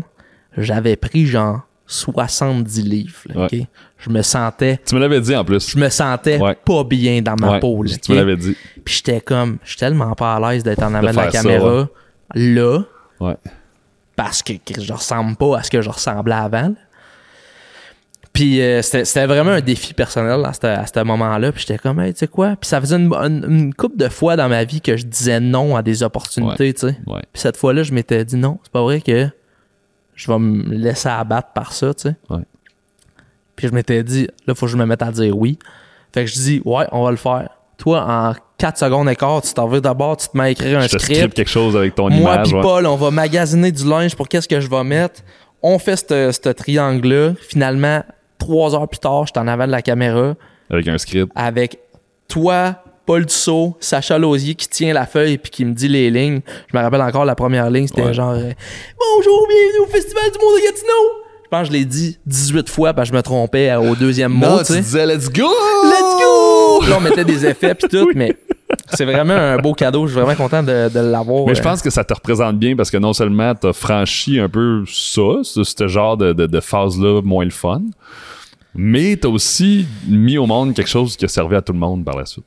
j'avais 0.58 0.96
pris 0.96 1.26
genre 1.26 1.61
70 1.88 2.82
livres. 2.84 3.14
là, 3.34 3.48
Ouais. 3.52 3.68
Je 3.98 4.10
me 4.10 4.22
sentais 4.22 4.80
Tu 4.86 4.94
me 4.95 4.99
l'avais 4.99 5.19
dit 5.22 5.36
en 5.36 5.44
plus. 5.44 5.69
je 5.72 5.78
me 5.80 5.90
sentais 5.90 6.40
Ouais. 6.40 6.56
pas 6.64 6.84
bien 6.84 7.22
dans 7.22 7.36
ma 7.40 7.53
Ouais, 7.53 7.60
peau. 7.60 7.82
là, 7.84 7.91
tu 8.02 8.11
me 8.11 8.18
l'avais 8.18 8.36
dit. 8.38 8.56
Puis 8.84 8.95
j'étais 8.95 9.19
comme, 9.22 9.57
je 9.64 9.69
suis 9.72 9.80
tellement 9.80 10.14
pas 10.14 10.36
à 10.36 10.40
l'aise 10.52 10.64
d'être 10.64 10.84
en 10.84 10.94
avant 10.94 11.11
de, 11.11 11.15
la 11.15 11.32
ça, 11.32 11.32
caméra 11.32 11.88
là, 12.36 12.80
Ouais. 13.19 13.36
Parce 14.16 14.42
que, 14.42 14.54
que 14.54 14.82
je 14.82 14.94
ressemble 14.94 15.36
pas 15.36 15.60
à 15.60 15.64
ce 15.64 15.70
que 15.70 15.82
je 15.82 15.90
ressemblais 15.90 16.36
avant. 16.36 16.70
là. 16.70 16.76
Puis 18.34 18.62
euh, 18.62 18.82
c'était 18.82 19.28
vraiment 19.28 19.52
un 19.52 19.62
défi 19.62 19.94
personnel 19.94 20.44
à 20.44 20.52
ce, 20.52 20.68
à 20.68 20.86
ce 20.86 21.04
moment-là. 21.04 21.54
Puis 21.54 21.62
j'étais 21.62 21.78
comme, 21.78 22.02
hey, 22.02 22.14
tu 22.14 22.20
sais 22.20 22.28
quoi? 22.28 22.58
Puis 22.60 22.68
ça 22.68 22.82
faisait 22.82 22.98
une, 22.98 23.14
une, 23.14 23.46
une 23.48 23.74
couple 23.74 23.96
de 23.96 24.10
fois 24.10 24.36
dans 24.36 24.50
ma 24.50 24.66
vie 24.66 24.82
que 24.82 24.98
je 24.98 25.06
disais 25.06 25.40
non 25.40 25.78
à 25.78 25.82
des 25.82 26.04
opportunités, 26.04 26.74
tu 26.74 26.82
sais. 26.82 26.98
Ouais. 27.08 27.22
Puis 27.32 27.42
cette 27.42 27.56
fois-là, 27.56 27.84
je 27.84 27.94
m'étais 27.94 28.26
dit 28.26 28.36
non, 28.36 28.60
c'est 28.64 28.74
pas 28.74 28.82
vrai 28.82 29.00
que 29.00 29.30
je 30.16 30.32
vais 30.32 30.38
me 30.40 30.64
laisser 30.76 31.08
abattre 31.08 31.54
par 31.54 31.72
ça, 31.72 31.94
tu 31.94 32.10
sais. 32.10 32.16
Ouais. 32.30 32.44
Puis 33.56 33.70
je 33.70 33.74
m'étais 33.74 34.04
dit, 34.04 34.28
là, 34.48 34.54
faut 34.54 34.66
que 34.66 34.72
je 34.74 34.78
me 34.78 34.86
mette 34.86 35.02
à 35.02 35.12
dire 35.12 35.38
oui. 35.38 35.58
Fait 36.14 36.26
que 36.26 36.30
je 36.30 36.36
dis, 36.36 36.62
ouais, 36.66 36.86
on 36.92 37.06
va 37.06 37.12
le 37.12 37.18
faire. 37.18 37.50
Toi, 37.77 38.06
en 38.07 38.34
4 38.57 38.77
secondes 38.77 39.10
et 39.10 39.15
quart, 39.15 39.41
tu 39.41 39.53
t'en 39.53 39.68
vas 39.68 39.80
d'abord, 39.80 40.18
tu 40.18 40.27
te 40.27 40.38
mets 40.38 40.43
à 40.45 40.49
écrire 40.49 40.80
un 40.80 40.84
Je 40.88 40.93
te 40.95 40.97
script. 40.97 41.18
script 41.19 41.34
quelque 41.35 41.49
chose 41.49 41.76
avec 41.76 41.93
ton 41.95 42.10
Moi 42.10 42.34
image. 42.34 42.47
puis 42.47 42.56
ouais. 42.56 42.61
Paul, 42.61 42.85
on 42.88 42.95
va 42.95 43.11
magasiner 43.11 43.72
du 43.72 43.85
linge 43.88 44.15
pour 44.15 44.27
qu'est-ce 44.27 44.47
que 44.47 44.60
je 44.60 44.69
vais 44.69 44.84
mettre. 44.84 45.22
On 45.61 45.77
fait 45.80 45.95
ce 45.97 46.49
triangle-là. 46.52 47.34
Finalement, 47.49 48.03
trois 48.38 48.73
heures 48.76 48.88
plus 48.88 48.99
tard, 48.99 49.26
je 49.27 49.31
suis 49.35 49.39
en 49.43 49.47
avant 49.47 49.65
de 49.65 49.72
la 49.72 49.81
caméra 49.81 50.35
Avec 50.69 50.88
un 50.88 50.97
script. 50.97 51.31
avec 51.35 51.80
toi, 52.27 52.76
Paul 53.06 53.26
Dussault, 53.26 53.76
Sacha 53.80 54.18
Lausier 54.18 54.56
qui 54.56 54.68
tient 54.68 54.93
la 54.93 55.06
feuille 55.06 55.38
puis 55.38 55.52
qui 55.52 55.65
me 55.65 55.73
dit 55.73 55.88
les 55.88 56.10
lignes. 56.10 56.41
Je 56.72 56.77
me 56.77 56.81
rappelle 56.81 57.02
encore 57.02 57.26
la 57.26 57.35
première 57.35 57.69
ligne, 57.69 57.88
c'était 57.88 58.02
Ouais. 58.03 58.14
genre 58.14 58.31
euh, 58.31 58.52
Bonjour, 58.99 59.47
bienvenue 59.47 59.80
au 59.84 59.88
Festival 59.91 60.23
du 60.31 60.39
Monde 60.39 60.56
de 60.60 60.65
Gatineau. 60.65 61.24
Je 61.45 61.49
pense 61.49 61.61
que 61.61 61.73
je 61.73 61.80
l'ai 61.80 61.85
dit 61.85 62.17
18 62.26 62.69
fois 62.69 62.93
parce 62.93 63.09
que 63.09 63.13
je 63.13 63.17
me 63.17 63.23
trompais 63.23 63.73
au 63.76 63.95
deuxième 63.95 64.34
mot, 64.34 64.45
Non, 64.47 64.57
tu 64.59 64.65
tu 64.65 64.73
sais. 64.73 64.81
disais 64.81 65.05
let's 65.05 65.30
go! 65.31 65.43
Let's 65.84 66.15
go! 66.19 66.81
Là, 66.89 66.95
on 66.97 67.01
mettait 67.01 67.23
des 67.23 67.45
effets 67.45 67.76
puis 67.76 67.88
tout, 67.88 68.09
mais 68.15 68.35
c'est 68.93 69.05
vraiment 69.05 69.34
un 69.35 69.57
beau 69.57 69.73
cadeau. 69.73 70.07
Je 70.07 70.13
suis 70.13 70.22
vraiment 70.22 70.35
content 70.35 70.63
de, 70.63 70.89
de 70.89 70.99
l'avoir. 70.99 71.45
Mais 71.47 71.53
je 71.55 71.59
euh, 71.59 71.63
pense 71.63 71.81
que 71.84 71.89
ça 71.91 72.03
te 72.03 72.13
représente 72.13 72.57
bien 72.57 72.76
parce 72.76 72.89
que 72.89 72.97
non 72.97 73.13
seulement 73.13 73.53
t'as 73.53 73.73
franchi 73.73 74.39
un 74.39 74.49
peu 74.49 74.84
ça, 74.88 75.22
ce, 75.43 75.63
ce 75.63 75.88
genre 75.88 76.17
de, 76.17 76.34
de, 76.34 76.47
de 76.47 76.59
phase-là 76.59 77.22
moins 77.23 77.45
le 77.45 77.51
fun, 77.51 77.81
mais 78.73 79.15
t'as 79.15 79.30
aussi 79.30 79.85
mis 80.07 80.38
au 80.39 80.47
monde 80.47 80.73
quelque 80.73 80.89
chose 80.89 81.15
qui 81.15 81.26
a 81.26 81.27
servi 81.27 81.55
à 81.55 81.61
tout 81.61 81.73
le 81.73 81.80
monde 81.80 82.03
par 82.03 82.17
la 82.17 82.26
suite. 82.26 82.45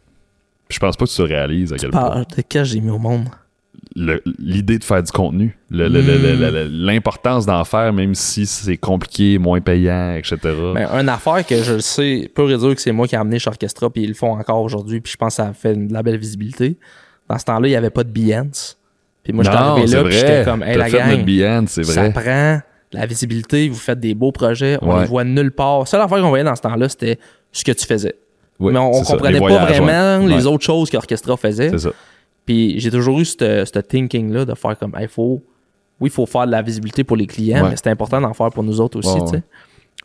Puis 0.69 0.75
je 0.77 0.81
pense 0.81 0.97
pas 0.97 1.05
que 1.07 1.11
tu 1.11 1.17
te 1.17 1.23
réalises 1.23 1.73
à 1.73 1.77
quel 1.77 1.91
point. 1.91 2.25
De 2.37 2.43
que 2.43 2.65
j'ai 2.65 2.81
mis 2.81 2.91
au 2.91 2.99
monde? 2.99 3.27
L'idée 3.95 4.79
de 4.79 4.85
faire 4.85 5.03
du 5.03 5.11
contenu, 5.13 5.57
Mm. 5.71 5.77
le- 5.79 6.69
l'importance 6.71 7.47
d'en 7.47 7.65
faire, 7.65 7.93
même 7.93 8.15
si 8.15 8.47
c'est 8.47 8.77
compliqué, 8.77 9.39
moins 9.39 9.61
payant, 9.61 10.15
etc. 10.15 10.37
Ben, 10.75 10.89
une 11.01 11.09
affaire 11.09 11.45
que 11.47 11.63
je 11.63 11.79
sais, 11.79 12.31
peu 12.35 12.45
réduire 12.45 12.75
que 12.75 12.81
c'est 12.81 12.93
moi 12.93 13.07
qui 13.09 13.15
ai 13.15 13.19
amené 13.19 13.39
chez 13.39 13.49
Orchestra, 13.49 13.91
puis 13.91 14.03
ils 14.05 14.09
le 14.09 14.15
font 14.15 14.33
encore 14.39 14.63
aujourd'hui, 14.63 15.01
puis 15.01 15.13
je 15.13 15.17
pense 15.17 15.37
que 15.37 15.43
ça 15.43 15.53
fait 15.53 15.75
de 15.75 15.93
la 15.93 16.03
belle 16.03 16.19
visibilité. 16.19 16.77
Dans 17.29 17.39
ce 17.39 17.45
temps-là, 17.45 17.67
il 17.69 17.71
n'y 17.71 17.77
avait 17.77 17.91
pas 17.91 18.05
de 18.05 18.11
Behance. 18.11 18.79
Puis 19.25 19.33
moi, 19.33 19.45
j'étais 19.45 19.57
arrivé 19.57 19.87
là, 19.89 20.05
puis 20.05 20.13
j'étais 20.13 20.45
comme, 20.45 20.63
hey, 20.63 20.77
la 20.79 20.89
gang, 20.91 21.25
Behance, 21.25 21.83
ça 21.83 22.11
prend 22.11 22.61
de 22.93 22.97
la 22.99 23.05
visibilité, 23.07 23.69
vous 23.69 23.75
faites 23.75 24.01
des 24.01 24.15
beaux 24.15 24.33
projets, 24.33 24.79
on 24.81 24.95
Ouais. 24.95 25.03
les 25.03 25.07
voit 25.07 25.25
nulle 25.25 25.51
part. 25.53 25.81
La 25.81 25.87
seule 25.87 26.01
affaire 26.01 26.19
qu'on 26.23 26.29
voyait 26.31 26.45
dans 26.45 26.57
ce 26.57 26.63
temps-là, 26.63 26.89
c'était 26.89 27.19
ce 27.53 27.63
que 27.65 27.73
tu 27.73 27.85
faisais. 27.87 28.15
Oui, 28.59 28.73
Mais 28.73 28.79
on, 28.79 28.91
on 28.91 29.05
ça, 29.05 29.13
comprenait 29.13 29.39
pas 29.39 29.47
voyages, 29.49 29.69
vraiment 29.79 30.19
ouais. 30.25 30.35
les 30.35 30.47
Ouais, 30.47 30.53
autres 30.53 30.65
choses 30.65 30.89
qu'Orchestra 30.91 31.37
faisait. 31.37 31.69
C'est 31.71 31.79
ça. 31.79 31.91
Puis 32.49 32.81
j'ai 32.81 32.91
toujours 32.91 33.21
eu 33.21 33.27
ce 33.27 33.79
thinking-là 33.79 34.47
de 34.47 34.55
faire 34.55 34.79
comme, 34.79 34.95
hey, 34.99 35.07
faut, 35.07 35.43
oui, 36.01 36.09
il 36.09 36.11
faut 36.11 36.25
faire 36.25 36.47
de 36.47 36.51
la 36.51 36.63
visibilité 36.63 37.05
pour 37.05 37.15
les 37.19 37.27
clients, 37.27 37.63
Ouais. 37.65 37.69
mais 37.71 37.77
c'est 37.77 37.91
important 37.91 38.23
d'en 38.23 38.33
faire 38.33 38.49
pour 38.49 38.63
nous 38.63 38.81
autres 38.81 38.99
aussi, 38.99 39.11
Ouais, 39.11 39.21
tu 39.21 39.37
sais. 39.37 39.43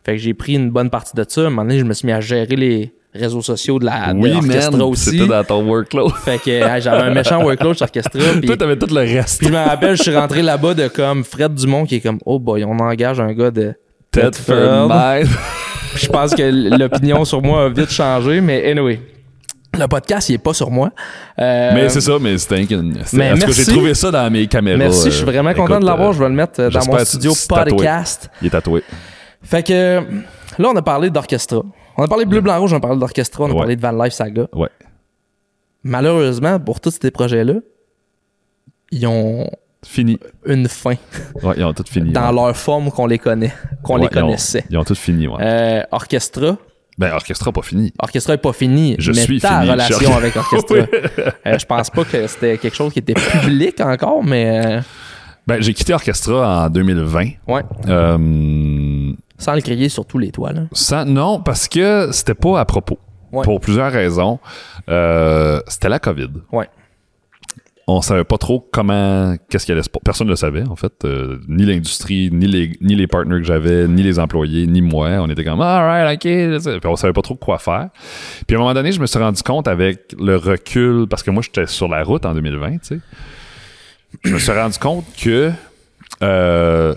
Fait 0.03 0.11
que 0.11 0.17
j'ai 0.17 0.33
pris 0.33 0.55
une 0.55 0.69
bonne 0.69 0.89
partie 0.89 1.15
de 1.15 1.23
ça. 1.25 1.39
À 1.39 1.45
un 1.45 1.49
moment 1.51 1.61
donné, 1.61 1.79
je 1.79 1.85
me 1.85 1.93
suis 1.93 2.05
mis 2.05 2.11
à 2.11 2.19
gérer 2.19 2.57
les 2.57 2.93
réseaux 3.13 3.41
sociaux 3.41 3.79
de 3.79 3.85
la 3.85 4.11
oui, 4.13 4.33
aussi. 4.81 5.11
c'était 5.11 5.25
dans 5.27 5.43
ton 5.45 5.65
workload. 5.65 6.11
Fait 6.25 6.37
que 6.37 6.49
hey, 6.49 6.81
j'avais 6.81 7.03
un 7.03 7.13
méchant 7.13 7.41
workload 7.41 7.77
chez 7.77 7.85
Orchestra. 7.85 8.19
puis, 8.39 8.47
Toi, 8.47 8.57
t'avais 8.57 8.75
tout 8.77 8.93
le 8.93 8.99
reste. 8.99 9.37
puis 9.39 9.47
je 9.47 9.53
me 9.53 9.57
rappelle, 9.63 9.95
je 9.95 10.03
suis 10.03 10.13
rentré 10.13 10.41
là-bas 10.41 10.73
de 10.73 10.89
comme 10.89 11.23
Fred 11.23 11.53
Dumont 11.53 11.85
qui 11.85 11.95
est 11.95 12.01
comme, 12.01 12.19
oh 12.25 12.39
boy, 12.39 12.65
on 12.65 12.77
engage 12.79 13.21
un 13.21 13.31
gars 13.31 13.51
de 13.51 13.73
Tedford. 14.11 14.89
Mind. 14.89 15.29
Puis 15.93 16.07
je 16.07 16.09
pense 16.11 16.35
que 16.35 16.77
l'opinion 16.77 17.23
sur 17.23 17.41
moi 17.41 17.65
a 17.65 17.69
vite 17.69 17.91
changé, 17.91 18.41
mais 18.41 18.69
anyway. 18.69 18.99
Le 19.77 19.87
podcast, 19.87 20.29
il 20.29 20.35
est 20.35 20.37
pas 20.37 20.53
sur 20.53 20.69
moi. 20.69 20.91
Euh, 21.39 21.71
Mais 21.73 21.89
c'est 21.89 22.01
ça, 22.01 22.13
mais 22.21 22.33
une. 22.33 22.37
c'était- 22.37 22.55
mais 22.57 22.67
cas, 22.67 23.35
merci. 23.35 23.53
j'ai 23.65 23.71
trouvé 23.71 23.93
ça 23.95 24.11
dans 24.11 24.29
mes 24.31 24.45
caméras. 24.47 24.77
Merci, 24.77 25.05
je 25.05 25.15
suis 25.15 25.23
euh, 25.23 25.25
vraiment 25.25 25.51
content 25.53 25.65
écoute, 25.73 25.81
de 25.81 25.85
l'avoir. 25.87 26.09
euh, 26.09 26.13
Je 26.13 26.19
vais 26.19 26.29
le 26.29 26.35
mettre 26.35 26.59
euh, 26.61 26.69
dans 26.69 26.85
mon 26.85 26.99
studio 27.05 27.31
que 27.31 27.37
c'est 27.37 27.47
tatoué. 27.47 27.71
podcast. 27.77 28.29
Il 28.41 28.47
est 28.47 28.51
tatoué. 28.51 28.83
Fait 29.41 29.63
que 29.65 30.01
là, 30.59 30.69
on 30.71 30.75
a 30.75 30.81
parlé 30.83 31.09
d'orchestra. 31.09 31.61
On 31.97 32.03
a 32.03 32.07
parlé 32.07 32.25
de 32.25 32.29
bleu, 32.29 32.41
blanc, 32.41 32.59
rouge, 32.59 32.71
on 32.73 32.77
a 32.77 32.79
parlé 32.79 32.99
d'orchestra, 32.99 33.45
on 33.45 33.47
a 33.47 33.49
Ouais. 33.51 33.57
parlé 33.57 33.75
de 33.75 33.81
Van 33.81 34.03
Life 34.03 34.13
Saga. 34.13 34.47
Ouais. 34.53 34.69
Malheureusement, 35.83 36.59
pour 36.59 36.79
tous 36.79 36.97
ces 37.01 37.11
projets-là, 37.11 37.55
ils 38.91 39.05
ont 39.07 39.49
Fini. 39.83 40.19
une 40.45 40.67
fin 40.69 40.95
Ouais, 41.41 41.55
ils 41.57 41.63
ont 41.63 41.73
tout 41.73 41.83
fini. 41.89 42.11
dans 42.11 42.29
ouais. 42.29 42.35
leur 42.47 42.55
forme 42.55 42.89
qu'on 42.91 43.07
les 43.07 43.17
connaît, 43.19 43.51
qu'on 43.83 43.95
Ouais, 43.95 44.01
les 44.01 44.07
ils 44.11 44.17
ont- 44.19 44.21
connaissait. 44.27 44.63
Ils 44.69 44.77
ont, 44.77 44.83
tout 44.83 44.95
fini, 44.95 45.27
ouais. 45.27 45.37
Euh, 45.41 45.81
orchestra, 45.91 46.57
Ben, 46.97 47.11
Orchestra 47.13 47.51
pas 47.51 47.61
fini. 47.63 47.91
Orchestra 47.99 48.33
est 48.35 48.37
pas 48.37 48.53
fini, 48.53 48.95
Je 48.99 49.11
mais 49.11 49.21
suis 49.23 49.39
ta 49.39 49.59
fini, 49.61 49.71
relation 49.71 49.97
je- 50.11 50.17
avec 50.17 50.35
Orchestra. 50.35 50.75
euh, 51.47 51.57
je 51.59 51.65
pense 51.65 51.89
pas 51.89 52.03
que 52.05 52.27
c'était 52.27 52.57
quelque 52.57 52.75
chose 52.75 52.93
qui 52.93 52.99
était 52.99 53.13
public 53.15 53.79
encore, 53.81 54.23
mais 54.23 54.63
euh, 54.77 54.81
Ben, 55.47 55.61
j'ai 55.61 55.73
quitté 55.73 55.93
Orchestra 55.93 56.65
en 56.65 56.69
2020. 56.69 57.29
ouais, 57.47 57.61
Euh, 57.89 59.11
sans 59.39 59.55
le 59.55 59.61
crier 59.61 59.89
sur 59.89 60.05
tous 60.05 60.19
les 60.19 60.31
toits. 60.31 60.53
Là. 60.53 60.61
sans- 60.71 61.05
non, 61.05 61.39
parce 61.41 61.67
que 61.67 62.09
c'était 62.11 62.35
pas 62.35 62.59
à 62.59 62.65
propos. 62.65 62.99
Ouais. 63.31 63.43
Pour 63.43 63.59
plusieurs 63.59 63.91
raisons. 63.91 64.37
Euh, 64.89 65.59
c'était 65.67 65.89
la 65.89 65.97
COVID. 65.97 66.29
Ouais. 66.51 66.69
On 67.85 68.01
savait 68.01 68.23
pas 68.23 68.38
trop 68.38 68.65
comment, 68.72 69.35
qu'est-ce 69.49 69.65
qu'il 69.65 69.73
allait 69.73 69.84
se. 69.84 69.89
Personne 70.05 70.27
ne 70.27 70.31
le 70.31 70.38
savait, 70.38 70.65
en 70.68 70.76
fait. 70.77 70.93
Euh, 71.03 71.39
ni 71.49 71.65
l'industrie, 71.65 72.30
ni 72.31 72.47
les, 72.47 72.77
ni 72.80 72.95
les 72.95 73.07
partners 73.07 73.39
que 73.39 73.43
j'avais, 73.43 73.88
ni 73.89 74.03
les 74.03 74.19
employés, 74.19 74.68
ni 74.68 74.81
moi. 74.81 75.10
On 75.19 75.30
était 75.30 75.43
comme, 75.43 75.60
alright, 75.61 76.15
ok. 76.15 76.80
Puis 76.80 76.89
on 76.89 76.95
savait 76.95 77.11
pas 77.14 77.22
trop 77.22 77.35
quoi 77.35 77.57
faire. 77.60 77.89
Puis 78.47 78.55
à 78.55 78.60
un 78.60 78.61
moment 78.61 78.73
donné, 78.73 78.93
je 78.93 79.01
me 79.01 79.05
suis 79.05 79.19
rendu 79.19 79.43
compte 79.43 79.68
avec 79.68 80.15
le 80.18 80.38
recul, 80.38 81.07
parce 81.10 81.23
que 81.23 81.31
moi, 81.31 81.43
j'étais 81.43 81.68
sur 81.68 81.89
la 81.89 82.03
route 82.03 82.26
en 82.26 82.34
2020, 82.34 82.72
tu 82.72 82.77
sais. 82.84 82.99
Je 84.23 84.34
me 84.34 84.39
suis 84.39 84.51
rendu 84.53 84.77
compte 84.80 85.05
que 85.22 85.51
euh, 86.22 86.95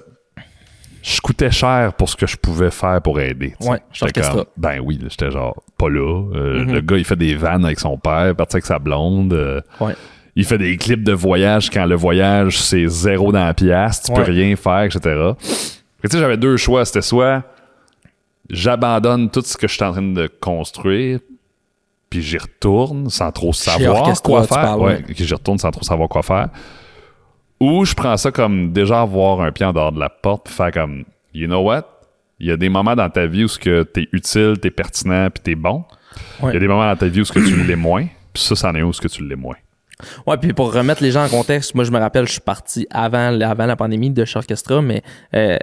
je 1.03 1.21
coûtais 1.21 1.51
cher 1.51 1.95
pour 1.95 2.09
ce 2.09 2.17
que 2.17 2.27
je 2.27 2.37
pouvais 2.37 2.71
faire 2.71 3.01
pour 3.03 3.19
aider. 3.21 3.55
tu 3.59 3.65
sais. 3.65 3.71
Ouais, 3.73 3.81
J'étais 3.93 4.21
comme, 4.21 4.45
ben 4.57 4.81
oui, 4.85 5.01
j'étais 5.09 5.31
genre 5.31 5.63
pas 5.79 5.89
là. 5.89 6.23
Euh, 6.35 6.65
Mhm. 6.65 6.75
Le 6.75 6.81
gars, 6.81 6.97
il 6.97 7.05
fait 7.05 7.17
des 7.17 7.35
vannes 7.35 7.65
avec 7.65 7.81
son 7.81 7.97
père, 7.99 8.35
parti 8.37 8.57
avec 8.57 8.67
sa 8.67 8.79
blonde. 8.79 9.33
euh, 9.33 9.61
Ouais. 9.81 9.95
Il 10.37 10.45
fait 10.45 10.59
des 10.59 10.77
clips 10.77 11.03
de 11.03 11.13
voyage 11.13 11.71
quand 11.71 11.87
le 11.87 11.95
voyage, 11.97 12.61
c'est 12.61 12.87
zéro 12.87 13.33
dans 13.33 13.45
la 13.45 13.55
pièce, 13.55 14.03
tu 14.03 14.13
Ouais. 14.13 14.19
peux 14.25 14.31
rien 14.31 14.55
faire, 14.55 14.83
etc. 14.85 15.01
Tu 15.41 16.09
sais, 16.11 16.19
j'avais 16.19 16.37
deux 16.37 16.57
choix. 16.57 16.85
C'était 16.85 17.03
soit 17.03 17.43
j'abandonne 18.49 19.31
tout 19.31 19.41
ce 19.43 19.57
que 19.57 19.67
je 19.67 19.75
suis 19.75 19.85
en 19.85 19.93
train 19.93 20.03
de 20.03 20.29
construire, 20.41 21.19
puis 22.11 22.23
j'y 22.23 22.39
retourne 22.39 23.11
sans 23.11 23.33
trop 23.33 23.53
savoir 23.53 24.13
quoi 24.23 24.45
faire. 24.47 24.79
ouais, 24.81 25.05
j'y 25.09 25.35
retourne 25.35 25.59
sans 25.59 25.71
trop 25.71 25.83
savoir 25.83 26.09
quoi 26.09 26.23
faire. 26.23 26.49
Ou 27.59 27.85
je 27.85 27.95
prends 27.95 28.17
ça 28.17 28.31
comme 28.31 28.73
déjà 28.73 29.01
avoir 29.01 29.41
un 29.41 29.51
pied 29.51 29.65
en 29.65 29.73
dehors 29.73 29.91
de 29.93 29.99
la 29.99 30.11
porte, 30.11 30.45
puis 30.45 30.55
faire 30.55 30.71
comme, 30.71 31.05
you 31.33 31.47
know 31.47 31.63
what? 31.63 31.85
Il 32.39 32.47
y 32.49 32.51
a 32.53 32.57
des 32.59 32.69
moments 32.69 32.95
dans 32.95 33.09
ta 33.09 33.27
vie 33.27 33.45
où 33.45 33.49
ce 33.49 33.59
que 33.59 33.83
t'es 33.83 34.09
utile, 34.13 34.59
t'es 34.61 34.71
pertinent, 34.71 35.31
puis 35.31 35.43
t'es 35.43 35.55
bon. 35.55 35.85
Il 36.41 36.45
Ouais. 36.47 36.53
y 36.53 36.57
a 36.57 36.61
des 36.61 36.69
moments 36.69 36.87
dans 36.87 36.97
ta 36.97 37.07
vie 37.09 37.23
où 37.23 37.25
ce 37.25 37.33
que 37.33 37.41
tu 37.41 37.57
l'es 37.65 37.77
moins, 37.77 38.07
puis 38.35 38.43
ça, 38.43 38.55
c'en 38.55 38.75
est 38.75 38.83
où 38.83 38.93
ce 38.93 39.01
que 39.01 39.09
tu 39.09 39.27
l'es 39.27 39.37
moins. 39.37 39.57
Ouais, 40.27 40.37
puis 40.37 40.53
pour 40.53 40.73
remettre 40.73 41.03
les 41.03 41.11
gens 41.11 41.25
en 41.25 41.29
contexte, 41.29 41.75
moi 41.75 41.85
je 41.85 41.91
me 41.91 41.99
rappelle, 41.99 42.27
je 42.27 42.33
suis 42.33 42.41
parti 42.41 42.87
avant, 42.91 43.41
avant 43.41 43.67
la 43.67 43.77
pandémie 43.77 44.11
de 44.11 44.25
chez 44.25 44.39
Orchestra, 44.39 44.83
mais 44.83 45.03
euh, 45.35 45.57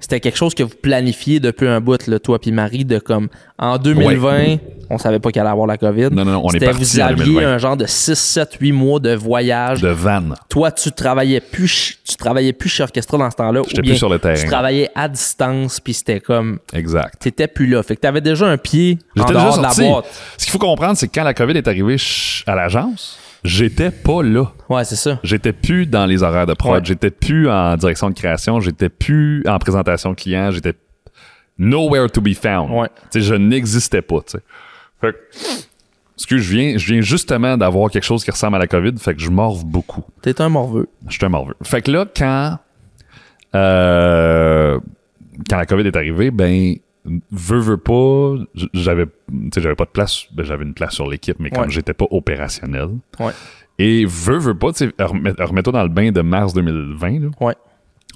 c'était 0.00 0.20
quelque 0.20 0.36
chose 0.36 0.54
que 0.54 0.62
vous 0.62 0.74
planifiez 0.82 1.40
depuis 1.40 1.66
un 1.66 1.80
bout, 1.80 2.06
là, 2.08 2.18
toi 2.18 2.38
puis 2.38 2.52
Marie, 2.52 2.84
de 2.84 2.98
comme 2.98 3.28
en 3.58 3.78
2020, 3.78 4.56
on 4.90 4.98
savait 4.98 5.18
pas 5.20 5.30
qu'il 5.30 5.40
allait 5.40 5.50
avoir 5.50 5.66
la 5.66 5.78
COVID. 5.78 6.08
Non, 6.10 6.24
non, 6.24 6.32
non, 6.32 6.40
on 6.44 6.50
est 6.50 6.58
parti 6.58 6.82
Vous 6.82 7.00
aviez 7.00 7.24
2020. 7.24 7.54
un 7.54 7.58
genre 7.58 7.76
de 7.76 7.86
6, 7.86 8.14
7, 8.18 8.56
8 8.60 8.72
mois 8.72 8.98
de 9.00 9.14
voyage. 9.14 9.80
De 9.80 9.88
van. 9.88 10.34
Toi, 10.50 10.72
tu 10.72 10.90
travaillais 10.92 11.40
plus, 11.40 11.98
tu 12.06 12.16
travaillais 12.16 12.52
plus 12.52 12.68
chez 12.68 12.82
Orchestra 12.82 13.16
dans 13.16 13.30
ce 13.30 13.36
temps-là. 13.36 13.62
J'étais 13.68 13.82
plus 13.82 13.96
sur 13.96 14.08
le 14.10 14.18
terrain. 14.18 14.34
Tu 14.34 14.46
travaillais 14.46 14.90
à 14.94 15.08
distance, 15.08 15.80
puis 15.80 15.94
c'était 15.94 16.20
comme, 16.20 16.58
Exact. 16.74 17.14
t'étais 17.20 17.46
plus 17.46 17.66
là. 17.66 17.82
Fait 17.82 17.94
que 17.96 18.00
t'avais 18.00 18.20
déjà 18.20 18.46
un 18.46 18.58
pied 18.58 18.98
en 19.18 19.24
dehors 19.24 19.56
déjà 19.58 19.72
de 19.72 19.80
la 19.82 19.90
boîte. 19.90 20.06
Ce 20.36 20.44
qu'il 20.44 20.52
faut 20.52 20.58
comprendre, 20.58 20.96
c'est 20.98 21.06
que 21.08 21.12
quand 21.14 21.24
la 21.24 21.32
COVID 21.34 21.56
est 21.56 21.68
arrivée 21.68 21.96
à 22.46 22.54
l'agence, 22.56 23.18
j'étais 23.44 23.90
pas 23.90 24.22
là. 24.22 24.52
Ouais, 24.68 24.84
c'est 24.84 24.96
ça. 24.96 25.20
J'étais 25.22 25.52
plus 25.52 25.86
dans 25.86 26.06
les 26.06 26.22
horaires 26.22 26.46
de 26.46 26.54
prod, 26.54 26.74
Ouais. 26.74 26.80
j'étais 26.84 27.10
plus 27.10 27.48
en 27.50 27.76
direction 27.76 28.08
de 28.10 28.14
création, 28.14 28.60
j'étais 28.60 28.88
plus 28.88 29.42
en 29.46 29.58
présentation 29.58 30.14
client, 30.14 30.50
j'étais 30.50 30.74
nowhere 31.58 32.10
to 32.10 32.20
be 32.20 32.34
found. 32.34 32.70
Ouais. 32.70 32.88
Tu 33.10 33.20
sais, 33.20 33.20
je 33.20 33.34
n'existais 33.34 34.02
pas, 34.02 34.20
tu 34.22 34.32
sais. 34.32 34.40
Fait 35.00 35.12
que, 35.12 35.18
excuse, 36.16 36.42
je 36.42 36.56
viens, 36.56 36.78
je 36.78 36.86
viens 36.92 37.00
justement 37.02 37.56
d'avoir 37.56 37.90
quelque 37.90 38.04
chose 38.04 38.24
qui 38.24 38.30
ressemble 38.30 38.56
à 38.56 38.58
la 38.58 38.66
COVID, 38.66 38.94
fait 38.98 39.14
que 39.14 39.20
je 39.20 39.30
morve 39.30 39.64
beaucoup. 39.64 40.02
T'es 40.22 40.40
un 40.40 40.48
morveux. 40.48 40.88
Je 41.08 41.12
suis 41.16 41.24
un 41.24 41.28
morveux. 41.28 41.54
Fait 41.62 41.82
que 41.82 41.90
là, 41.90 42.06
quand, 42.16 42.58
euh, 43.54 44.78
quand 45.48 45.56
la 45.58 45.66
COVID 45.66 45.86
est 45.86 45.96
arrivée, 45.96 46.30
ben, 46.30 46.74
veux, 47.30 47.58
veux 47.58 47.76
pas, 47.76 48.34
j'avais, 48.72 49.06
j'avais 49.56 49.74
pas 49.74 49.84
de 49.84 49.90
place, 49.90 50.24
ben, 50.32 50.44
j'avais 50.44 50.64
une 50.64 50.74
place 50.74 50.94
sur 50.94 51.06
l'équipe, 51.08 51.36
mais 51.38 51.50
comme 51.50 51.64
Ouais. 51.64 51.70
j'étais 51.70 51.92
pas 51.94 52.06
opérationnel. 52.10 52.88
Ouais. 53.20 53.32
Et 53.78 54.04
veux, 54.06 54.38
veux 54.38 54.56
pas, 54.56 54.72
tu 54.72 54.86
sais, 54.86 54.94
remets- 54.98 55.34
remets-toi 55.38 55.72
dans 55.72 55.82
le 55.82 55.88
bain 55.88 56.10
de 56.12 56.20
mars 56.22 56.54
2020, 56.54 57.20
là. 57.20 57.28
Ouais. 57.40 57.54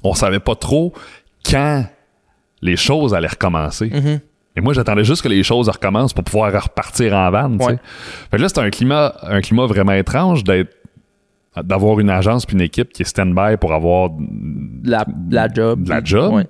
On 0.03 0.13
savait 0.13 0.39
pas 0.39 0.55
trop 0.55 0.93
quand 1.45 1.85
les 2.61 2.77
choses 2.77 3.13
allaient 3.13 3.27
recommencer. 3.27 3.89
Mhm. 3.89 4.19
Et 4.55 4.61
moi, 4.61 4.73
j'attendais 4.73 5.03
juste 5.03 5.21
que 5.21 5.27
les 5.29 5.43
choses 5.43 5.69
recommencent 5.69 6.13
pour 6.13 6.23
pouvoir 6.23 6.51
repartir 6.63 7.13
en 7.13 7.29
van, 7.31 7.57
tu 7.57 7.63
sais. 7.65 7.79
Fait 8.31 8.37
que 8.37 8.41
là, 8.41 8.47
c'était 8.49 8.61
un 8.61 8.69
climat, 8.69 9.13
un 9.23 9.41
climat 9.41 9.65
vraiment 9.67 9.93
étrange 9.93 10.43
d'être 10.43 10.75
d'avoir 11.63 11.99
une 11.99 12.09
agence 12.09 12.45
puis 12.45 12.55
une 12.55 12.61
équipe 12.61 12.93
qui 12.93 13.01
est 13.01 13.05
stand-by 13.05 13.57
pour 13.57 13.73
avoir 13.73 14.11
la, 14.83 15.05
la 15.29 15.47
job. 15.51 15.83
de 15.83 15.89
la 15.89 16.01
job. 16.03 16.43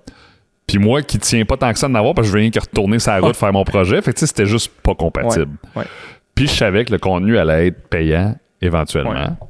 Puis 0.70 0.78
moi 0.78 1.02
qui 1.02 1.18
tiens 1.18 1.44
pas 1.46 1.58
tant 1.58 1.74
que 1.74 1.80
ça 1.80 1.88
de 1.88 1.94
n'avoir 1.94 2.14
parce 2.14 2.28
que 2.28 2.34
je 2.34 2.38
viens 2.38 2.52
que 2.52 2.60
retourner 2.60 3.00
sur 3.00 3.12
la 3.12 3.20
route 3.22 3.36
faire 3.36 3.52
mon 3.52 3.64
projet 3.64 4.02
fait 4.04 4.14
que 4.14 4.20
c'était 4.20 4.46
juste 4.46 4.72
pas 4.84 4.94
compatible 4.94 5.52
Ouais. 5.76 5.82
Ouais. 5.82 5.88
puis 6.36 6.48
je 6.48 6.54
savais 6.54 6.86
que 6.86 6.92
le 6.92 7.00
contenu 7.00 7.38
allait 7.40 7.68
être 7.68 7.88
payant 7.90 8.36
éventuellement 8.62 9.12
Ouais. 9.12 9.48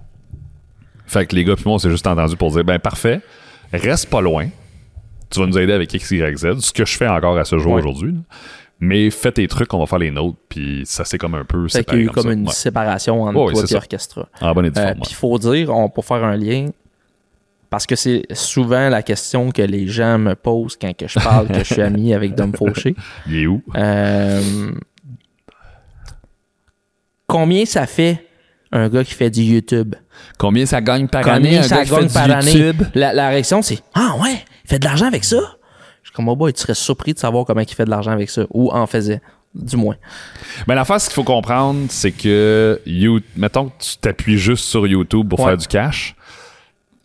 fait 1.06 1.26
que 1.26 1.36
les 1.36 1.44
gars 1.44 1.56
puis 1.56 1.64
moi 1.66 1.76
on 1.76 1.78
s'est 1.78 1.90
juste 1.90 2.08
entendu 2.08 2.38
pour 2.38 2.52
dire 2.52 2.64
ben 2.64 2.80
parfait 2.80 3.20
reste 3.74 4.10
pas 4.10 4.22
loin 4.22 4.48
tu 5.30 5.40
vas 5.42 5.46
nous 5.46 5.58
aider 5.60 5.74
avec 5.74 5.94
X, 5.94 6.10
Y, 6.12 6.38
Z 6.38 6.60
ce 6.62 6.72
que 6.74 6.86
je 6.86 6.98
fais 6.98 7.08
encore 7.08 7.38
à 7.38 7.44
ce 7.46 7.58
jour 7.60 7.74
aujourd'hui 7.74 8.16
mais 8.80 9.10
fais 9.12 9.34
tes 9.34 9.48
trucs 9.50 9.74
on 9.74 9.80
va 9.80 9.86
faire 9.88 10.00
les 10.00 10.12
nôtres 10.12 10.38
puis 10.48 10.84
ça 10.86 11.04
c'est 11.04 11.18
comme 11.18 11.36
un 11.36 11.44
peu 11.44 11.68
Fait 11.68 11.84
qu'il 11.84 11.98
y 11.98 12.02
a 12.02 12.04
eu 12.06 12.10
comme 12.10 12.32
une 12.32 12.48
séparation 12.48 13.24
entre 13.24 13.34
toi 13.52 13.64
et. 13.70 13.76
Orchestra. 13.76 14.26
en 14.40 14.54
bonne 14.54 14.68
et 14.68 14.72
due 14.72 14.80
Euh, 14.80 14.84
forme, 14.88 15.00
Puis 15.02 15.12
il 15.12 15.16
faut 15.16 15.38
dire, 15.38 15.70
on, 15.76 15.90
pour 15.90 16.06
faire 16.06 16.24
un 16.24 16.38
lien, 16.38 16.68
parce 17.70 17.86
que 17.86 17.96
c'est 17.96 18.24
souvent 18.34 18.90
la 18.90 19.02
question 19.04 19.52
que 19.52 19.62
les 19.62 19.88
gens 19.88 20.18
me 20.18 20.34
posent 20.36 20.76
quand 20.80 20.96
que 20.96 21.08
je 21.08 21.20
parle 21.20 21.48
que 21.48 21.60
je 21.60 21.74
suis 21.74 21.82
ami 21.82 22.14
avec 22.14 22.36
Dom 22.36 22.54
Fauché. 22.54 22.96
il 23.28 23.38
est 23.38 23.48
où? 23.48 23.62
Euh, 23.76 24.72
combien 27.28 27.66
ça 27.66 27.86
fait 27.86 28.26
un 28.72 28.90
gars 28.90 29.04
qui 29.04 29.14
fait 29.14 29.30
du 29.30 29.42
YouTube? 29.42 29.96
Combien 30.38 30.66
ça 30.66 30.82
gagne 30.82 31.08
par 31.08 31.22
Combien 31.24 31.36
année 31.38 31.58
un 31.58 31.64
ça 31.64 31.78
gars 31.78 31.84
qui 31.84 31.90
fait 31.90 31.96
gagne 31.96 32.08
du 32.08 32.14
par 32.14 32.32
année? 32.32 32.52
YouTube? 32.52 32.84
La, 32.96 33.14
la 33.14 33.30
réaction, 33.30 33.62
c'est 33.62 33.80
Ah 33.94 34.16
ouais, 34.22 34.44
il 34.66 34.70
fait 34.70 34.80
de 34.80 34.86
l'argent 34.86 35.06
avec 35.08 35.24
ça? 35.24 35.38
Je 36.04 36.10
suis 36.10 36.16
comme, 36.16 36.30
oh 36.30 36.36
boy, 36.36 36.54
tu 36.54 36.62
serais 36.62 36.74
surpris 36.76 37.14
de 37.14 37.20
savoir 37.20 37.46
comment 37.46 37.62
il 37.62 37.68
fait 37.74 37.86
de 37.86 37.90
l'argent 37.90 38.12
avec 38.12 38.30
ça. 38.30 38.44
Ou 38.52 38.72
en 38.72 38.88
faisait, 38.88 39.22
du 39.54 39.76
moins. 39.76 39.96
Mais 40.68 40.74
l'affaire, 40.76 41.00
ce 41.00 41.06
qu'il 41.08 41.14
faut 41.16 41.24
comprendre, 41.24 41.86
c'est 41.90 42.12
que, 42.12 42.82
you, 42.86 43.20
mettons 43.36 43.66
que 43.70 43.74
tu 43.80 43.98
t'appuies 43.98 44.38
juste 44.38 44.66
sur 44.66 44.88
YouTube 44.88 45.30
pour 45.30 45.40
Ouais. 45.42 45.48
faire 45.48 45.58
du 45.58 45.68
cash, 45.68 46.16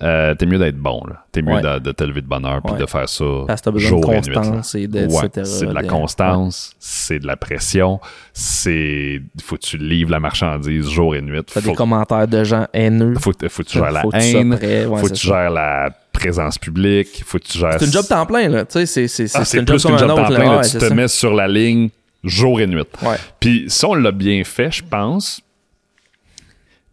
euh, 0.05 0.35
t'es 0.35 0.45
mieux 0.47 0.59
d'être 0.59 0.77
bon. 0.77 1.03
T'es 1.33 1.41
mieux 1.43 1.55
Ouais. 1.55 1.63
de, 1.63 1.79
de 1.79 1.93
te 1.93 2.05
lever 2.05 2.21
de 2.21 2.27
bonne 2.27 2.45
heure 2.45 2.61
puis 2.63 2.75
Ouais. 2.75 2.79
de 2.79 2.87
faire 2.87 3.09
ça 3.09 3.25
Parce 3.47 3.61
que 3.61 3.65
t'as 3.65 3.71
besoin 3.71 3.89
jour 3.89 4.01
de 4.09 4.15
et 4.15 4.21
nuit. 4.21 4.85
et 4.85 4.87
de, 4.87 5.07
Ouais, 5.07 5.45
c'est 5.45 5.67
de 5.67 5.73
la 5.73 5.83
constance, 5.83 6.75
c'est 6.79 7.19
de 7.19 7.27
la 7.27 7.37
pression, 7.37 8.01
c'est 8.33 9.23
faut 9.43 9.57
que 9.57 9.63
tu 9.63 9.79
livres 9.79 10.11
la 10.11 10.21
marchandise 10.21 10.89
jour 10.91 11.15
et 11.15 11.23
nuit. 11.23 11.41
T'as 11.53 11.61
des 11.61 11.73
commentaires 11.75 12.29
de 12.29 12.45
gens 12.45 12.67
haineux. 12.73 13.15
faut, 13.15 13.33
faut 13.49 13.63
que 13.63 13.69
tu 13.69 13.79
gères 13.79 13.91
la 13.93 14.03
Faut 14.03 14.11
haine, 14.13 14.57
prêt, 14.57 14.85
faut 14.85 15.07
que 15.09 15.13
tu 15.15 15.27
ça. 15.27 15.43
gères 15.43 15.51
la 15.51 15.91
présence 16.13 16.59
publique, 16.59 17.23
faut 17.27 17.39
que 17.39 17.45
tu 17.45 17.59
gères. 17.59 17.77
C'est 17.79 17.87
une 17.87 17.93
job 17.93 18.07
temps 18.07 18.27
plein, 18.27 18.49
là. 18.49 18.65
Tu 18.65 18.73
sais, 18.73 18.87
c'est, 18.87 19.09
c'est, 19.09 19.27
c'est, 19.29 19.39
Ah, 19.39 19.45
c'est 19.45 19.59
une 19.59 19.65
plus 19.65 19.79
job 19.81 19.97
comme 19.99 20.09
temps 20.09 20.27
plein. 20.27 20.57
là. 20.57 20.61
tu 20.63 20.79
te 20.79 20.85
ça. 20.85 20.95
mets 20.95 21.09
sur 21.09 21.35
la 21.35 21.49
ligne 21.49 21.89
jour 22.23 22.61
et 22.61 22.67
nuit. 22.67 22.83
Puis 23.41 23.65
si 23.69 23.85
on 23.85 23.95
l'a 23.95 24.13
bien 24.13 24.43
fait, 24.45 24.71
je 24.71 24.83
pense. 24.83 25.41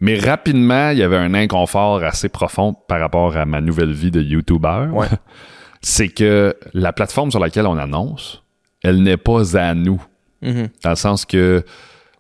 Mais 0.02 0.18
rapidement, 0.20 0.90
il 0.90 0.98
y 0.98 1.04
avait 1.04 1.18
un 1.18 1.34
inconfort 1.34 2.04
assez 2.04 2.28
profond 2.28 2.74
par 2.74 3.00
rapport 3.00 3.38
à 3.38 3.46
ma 3.46 3.62
nouvelle 3.62 3.94
vie 3.94 4.12
de 4.12 4.22
YouTuber. 4.22 4.88
Ouais. 4.92 5.08
C'est 5.82 6.10
que 6.10 6.56
la 6.74 6.92
plateforme 6.94 7.32
sur 7.32 7.40
laquelle 7.40 7.66
on 7.68 7.78
annonce, 7.78 8.44
elle 8.84 9.02
n'est 9.04 9.18
pas 9.18 9.58
à 9.58 9.74
nous. 9.74 10.02
Mhm. 10.42 10.70
Dans 10.84 10.90
le 10.92 10.96
sens 10.96 11.26
que 11.26 11.64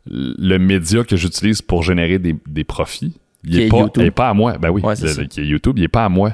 le 0.08 0.58
média 0.58 1.03
que 1.03 1.16
j'utilise 1.16 1.62
pour 1.62 1.84
générer 1.84 2.18
des, 2.20 2.36
des 2.48 2.64
profits, 2.64 3.20
il 3.44 3.52
Qui 3.52 3.62
est, 3.62 3.66
est 3.66 3.70
pas, 3.70 3.88
est 4.03 4.12
pas 4.12 4.30
à 4.30 4.34
moi. 4.34 4.58
Ben 4.58 4.70
oui, 4.70 4.82
Ouais, 4.84 4.95
c'est 4.95 5.06
le- 5.06 5.12
ça. 5.14 5.22
le- 5.22 5.28
qui 5.28 5.41
est 5.41 5.45
YouTube, 5.45 5.78
il 5.78 5.84
est 5.84 5.88
pas 5.88 6.06
à 6.06 6.10
moi. 6.10 6.32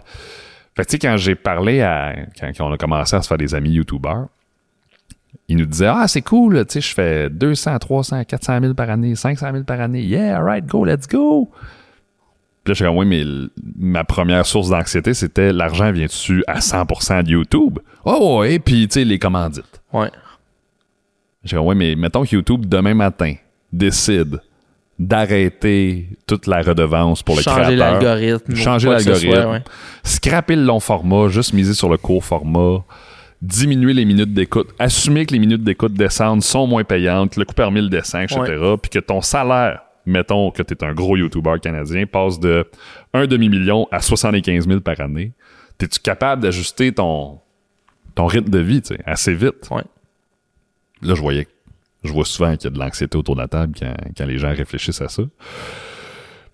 Fait 0.76 0.84
que 0.84 0.90
tu 0.90 0.91
sais, 0.91 0.99
quand 0.99 1.18
j'ai 1.18 1.36
parlé 1.36 1.82
à. 1.82 2.14
Quand, 2.40 2.52
quand 2.56 2.69
on 2.69 2.74
a 2.74 2.78
commencé 2.78 3.15
à 3.15 3.22
se 3.22 3.28
faire 3.28 3.38
des 3.38 3.56
amis 3.56 3.72
YouTubers, 3.72 4.28
ils 5.48 5.57
nous 5.57 5.65
disaient 5.65 5.88
Ah, 5.88 6.07
c'est 6.07 6.22
cool, 6.22 6.65
tu 6.65 6.74
sais, 6.74 6.82
je 6.82 6.94
fais 6.94 7.30
200, 7.30 7.78
300, 7.80 8.24
400 8.26 8.60
000 8.61 8.74
par 8.74 8.90
année, 8.90 9.15
500 9.15 9.52
000 9.52 9.64
par 9.64 9.80
année. 9.82 10.02
Yeah, 10.02 10.38
alright, 10.38 10.65
go, 10.65 10.84
let's 10.86 11.07
go. 11.07 11.49
Puis 12.64 12.72
là, 12.72 12.74
je 12.74 12.74
suis 12.74 12.86
comme, 12.86 12.98
oui, 12.98 13.06
mais 13.06 13.24
ma 13.78 14.03
première 14.03 14.45
source 14.45 14.69
d'anxiété, 14.69 15.14
c'était 15.14 15.53
l'argent 15.53 15.91
vient-tu 15.91 16.44
à 16.48 16.60
100% 16.60 17.24
de 17.24 17.30
YouTube? 17.32 17.80
Oh, 18.03 18.40
ouais, 18.41 18.60
puis 18.60 18.88
tu 18.90 18.95
sais, 18.95 19.06
les 19.06 19.19
commandites. 19.19 19.82
Ouais. 19.94 20.11
J'ai 21.45 21.56
dit, 21.57 21.64
ouais, 21.64 21.76
mais 21.76 21.95
mettons 21.95 22.26
que 22.26 22.36
YouTube, 22.36 22.65
demain 22.65 22.94
matin, 22.94 23.36
décide 23.72 24.41
d'arrêter 24.99 26.10
toute 26.26 26.48
la 26.48 26.61
redevance 26.61 27.22
pour 27.24 27.36
le 27.36 27.41
Changer 27.41 27.76
créateur. 27.76 28.02
l'algorithme. 28.02 28.56
Changer 28.56 28.90
que 28.90 28.99
ce 28.99 29.10
l'algorithme. 29.28 29.52
ouais. 29.52 29.64
Scraper 30.03 30.56
le 30.56 30.64
long 30.64 30.80
format, 30.80 31.30
juste 31.30 31.53
miser 31.53 31.74
sur 31.74 31.88
le 31.88 31.98
court 31.98 32.24
format. 32.26 32.84
Diminuer 33.41 33.93
les 33.93 34.05
minutes 34.05 34.34
d'écoute. 34.34 34.69
Assumer 34.80 35.26
que 35.26 35.34
les 35.34 35.39
minutes 35.39 35.64
d'écoute 35.64 35.93
descendent, 35.93 36.43
sont 36.43 36.65
moins 36.65 36.84
payantes, 36.84 37.35
le 37.35 37.45
coût 37.45 37.53
par 37.53 37.72
mille 37.72 37.89
descend, 37.89 38.23
etc. 38.23 38.76
Puis 38.81 38.89
que 38.89 38.99
ton 38.99 39.22
salaire, 39.22 39.81
mettons 40.05 40.49
que 40.51 40.64
tu 40.64 40.73
es 40.73 40.84
un 40.84 40.93
gros 40.93 41.15
YouTuber 41.15 41.59
canadien, 41.61 42.05
passe 42.07 42.39
de 42.39 42.65
un 43.14 43.27
demi-million 43.27 43.88
à 43.91 44.01
75 44.01 44.68
000 44.68 44.80
par 44.81 44.99
année. 45.01 45.34
Es-tu 45.80 45.99
capable 45.99 46.41
d'ajuster 46.41 46.91
ton, 46.91 47.39
ton 48.15 48.26
rythme 48.26 48.49
de 48.49 48.59
vie 48.59 48.81
assez 49.05 49.35
vite? 49.35 49.69
Ouais. 49.69 49.84
Là, 51.03 51.14
je 51.14 51.22
voyais, 51.22 51.47
je 52.03 52.11
vois 52.11 52.26
souvent 52.26 52.55
qu'il 52.55 52.64
y 52.64 52.68
a 52.68 52.69
de 52.72 52.80
l'anxiété 52.80 53.15
autour 53.15 53.35
de 53.35 53.41
la 53.41 53.47
table 53.47 53.73
quand, 53.80 53.93
quand 54.18 54.26
les 54.26 54.39
gens 54.39 54.51
réfléchissent 54.53 55.01
à 55.01 55.09
ça. 55.09 55.22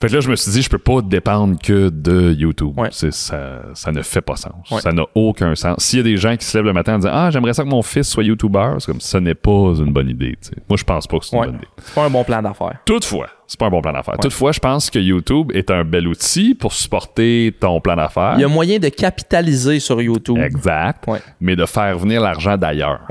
Fait 0.03 0.09
que 0.09 0.15
là, 0.15 0.19
je 0.19 0.29
me 0.29 0.35
suis 0.35 0.51
dit, 0.51 0.61
je 0.61 0.69
peux 0.69 0.77
pas 0.77 1.01
dépendre 1.01 1.57
que 1.57 1.87
de 1.87 2.33
YouTube. 2.33 2.77
Ouais. 2.77 2.89
C'est, 2.91 3.13
ça, 3.13 3.61
ça 3.73 3.89
ne 3.93 4.01
fait 4.01 4.19
pas 4.19 4.35
sens. 4.35 4.51
Ouais. 4.69 4.81
Ça 4.81 4.91
n'a 4.91 5.05
aucun 5.15 5.55
sens. 5.55 5.77
S'il 5.81 5.99
y 5.99 6.01
a 6.01 6.03
des 6.03 6.17
gens 6.17 6.35
qui 6.35 6.45
se 6.45 6.57
lèvent 6.57 6.65
le 6.65 6.73
matin 6.73 6.95
en 6.95 6.97
disant, 6.97 7.11
ah, 7.13 7.31
j'aimerais 7.31 7.53
ça 7.53 7.63
que 7.63 7.69
mon 7.69 7.81
fils 7.81 8.09
soit 8.09 8.25
YouTuber, 8.25 8.73
c'est 8.79 8.87
comme, 8.87 8.99
ce 8.99 9.17
n'est 9.17 9.33
pas 9.33 9.49
une 9.77 9.93
bonne 9.93 10.09
idée. 10.09 10.37
Moi, 10.67 10.75
je 10.75 10.83
pense 10.83 11.07
pas 11.07 11.19
que 11.19 11.25
c'est 11.25 11.37
Ouais. 11.37 11.45
une 11.45 11.51
bonne 11.53 11.59
idée. 11.61 11.67
C'est 11.81 11.95
pas 11.95 12.03
un 12.03 12.09
bon 12.09 12.25
plan 12.25 12.41
d'affaires. 12.41 12.79
Toutefois, 12.83 13.29
c'est 13.47 13.57
pas 13.57 13.67
un 13.67 13.69
bon 13.69 13.81
plan 13.81 13.93
d'affaires. 13.93 14.17
Toutefois, 14.21 14.51
je 14.51 14.59
pense 14.59 14.89
que 14.89 14.99
YouTube 14.99 15.53
est 15.53 15.71
un 15.71 15.85
bel 15.85 16.05
outil 16.05 16.53
pour 16.53 16.73
supporter 16.73 17.55
ton 17.57 17.79
plan 17.79 17.95
d'affaires. 17.95 18.33
Il 18.35 18.41
y 18.41 18.43
a 18.43 18.49
moyen 18.49 18.79
de 18.79 18.89
capitaliser 18.89 19.79
sur 19.79 20.01
YouTube. 20.01 20.37
Exact. 20.37 21.05
Mais 21.39 21.55
de 21.55 21.65
faire 21.65 21.97
venir 21.97 22.19
l'argent 22.19 22.57
d'ailleurs. 22.57 23.07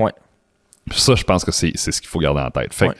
Ça, 0.91 1.15
je 1.15 1.23
pense 1.23 1.43
que 1.43 1.51
c'est 1.51 1.71
c'est 1.73 1.91
ce 1.91 1.99
qu'il 2.01 2.09
faut 2.11 2.19
garder 2.19 2.41
en 2.41 2.51
tête. 2.51 2.71
Fait 2.71 2.91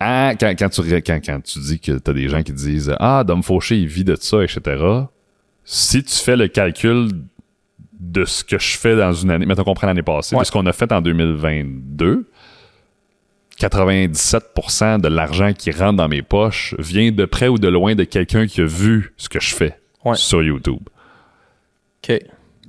hein, 0.00 0.34
quand, 0.38 0.52
quand, 0.58 0.68
tu, 0.68 0.80
ré- 0.80 1.02
quand, 1.02 1.20
quand 1.24 1.40
tu 1.42 1.58
dis 1.60 1.78
que 1.80 1.92
t'as 1.92 2.12
des 2.12 2.28
gens 2.28 2.42
qui 2.42 2.52
disent 2.52 2.94
Ah, 2.98 3.22
Dom 3.24 3.42
Fauché, 3.42 3.76
il 3.78 3.86
vit 3.86 4.04
de 4.04 4.16
ça, 4.18 4.42
etc. 4.42 4.82
Si 5.64 6.02
tu 6.02 6.14
fais 6.16 6.36
le 6.36 6.48
calcul 6.48 7.08
de 7.98 8.24
ce 8.24 8.42
que 8.42 8.58
je 8.58 8.76
fais 8.78 8.96
dans 8.96 9.12
une 9.12 9.30
année, 9.30 9.46
mettons 9.46 9.62
qu'on 9.62 9.74
prend 9.74 9.86
l'année 9.86 10.02
passée, 10.02 10.34
Ouais. 10.34 10.40
de 10.42 10.46
ce 10.46 10.50
qu'on 10.52 10.66
a 10.66 10.72
fait 10.72 10.90
en 10.90 11.00
2022, 11.00 12.26
97% 13.60 14.98
de 15.00 15.08
l'argent 15.08 15.52
qui 15.52 15.70
rentre 15.70 15.96
dans 15.96 16.08
mes 16.08 16.22
poches 16.22 16.74
vient 16.78 17.12
de 17.12 17.24
près 17.26 17.48
ou 17.48 17.58
de 17.58 17.68
loin 17.68 17.94
de 17.94 18.04
quelqu'un 18.04 18.46
qui 18.46 18.62
a 18.62 18.64
vu 18.66 19.12
ce 19.16 19.28
que 19.28 19.40
je 19.40 19.54
fais 19.54 19.76
Ouais. 20.04 20.14
sur 20.16 20.42
YouTube. 20.42 20.80
OK. 22.02 22.18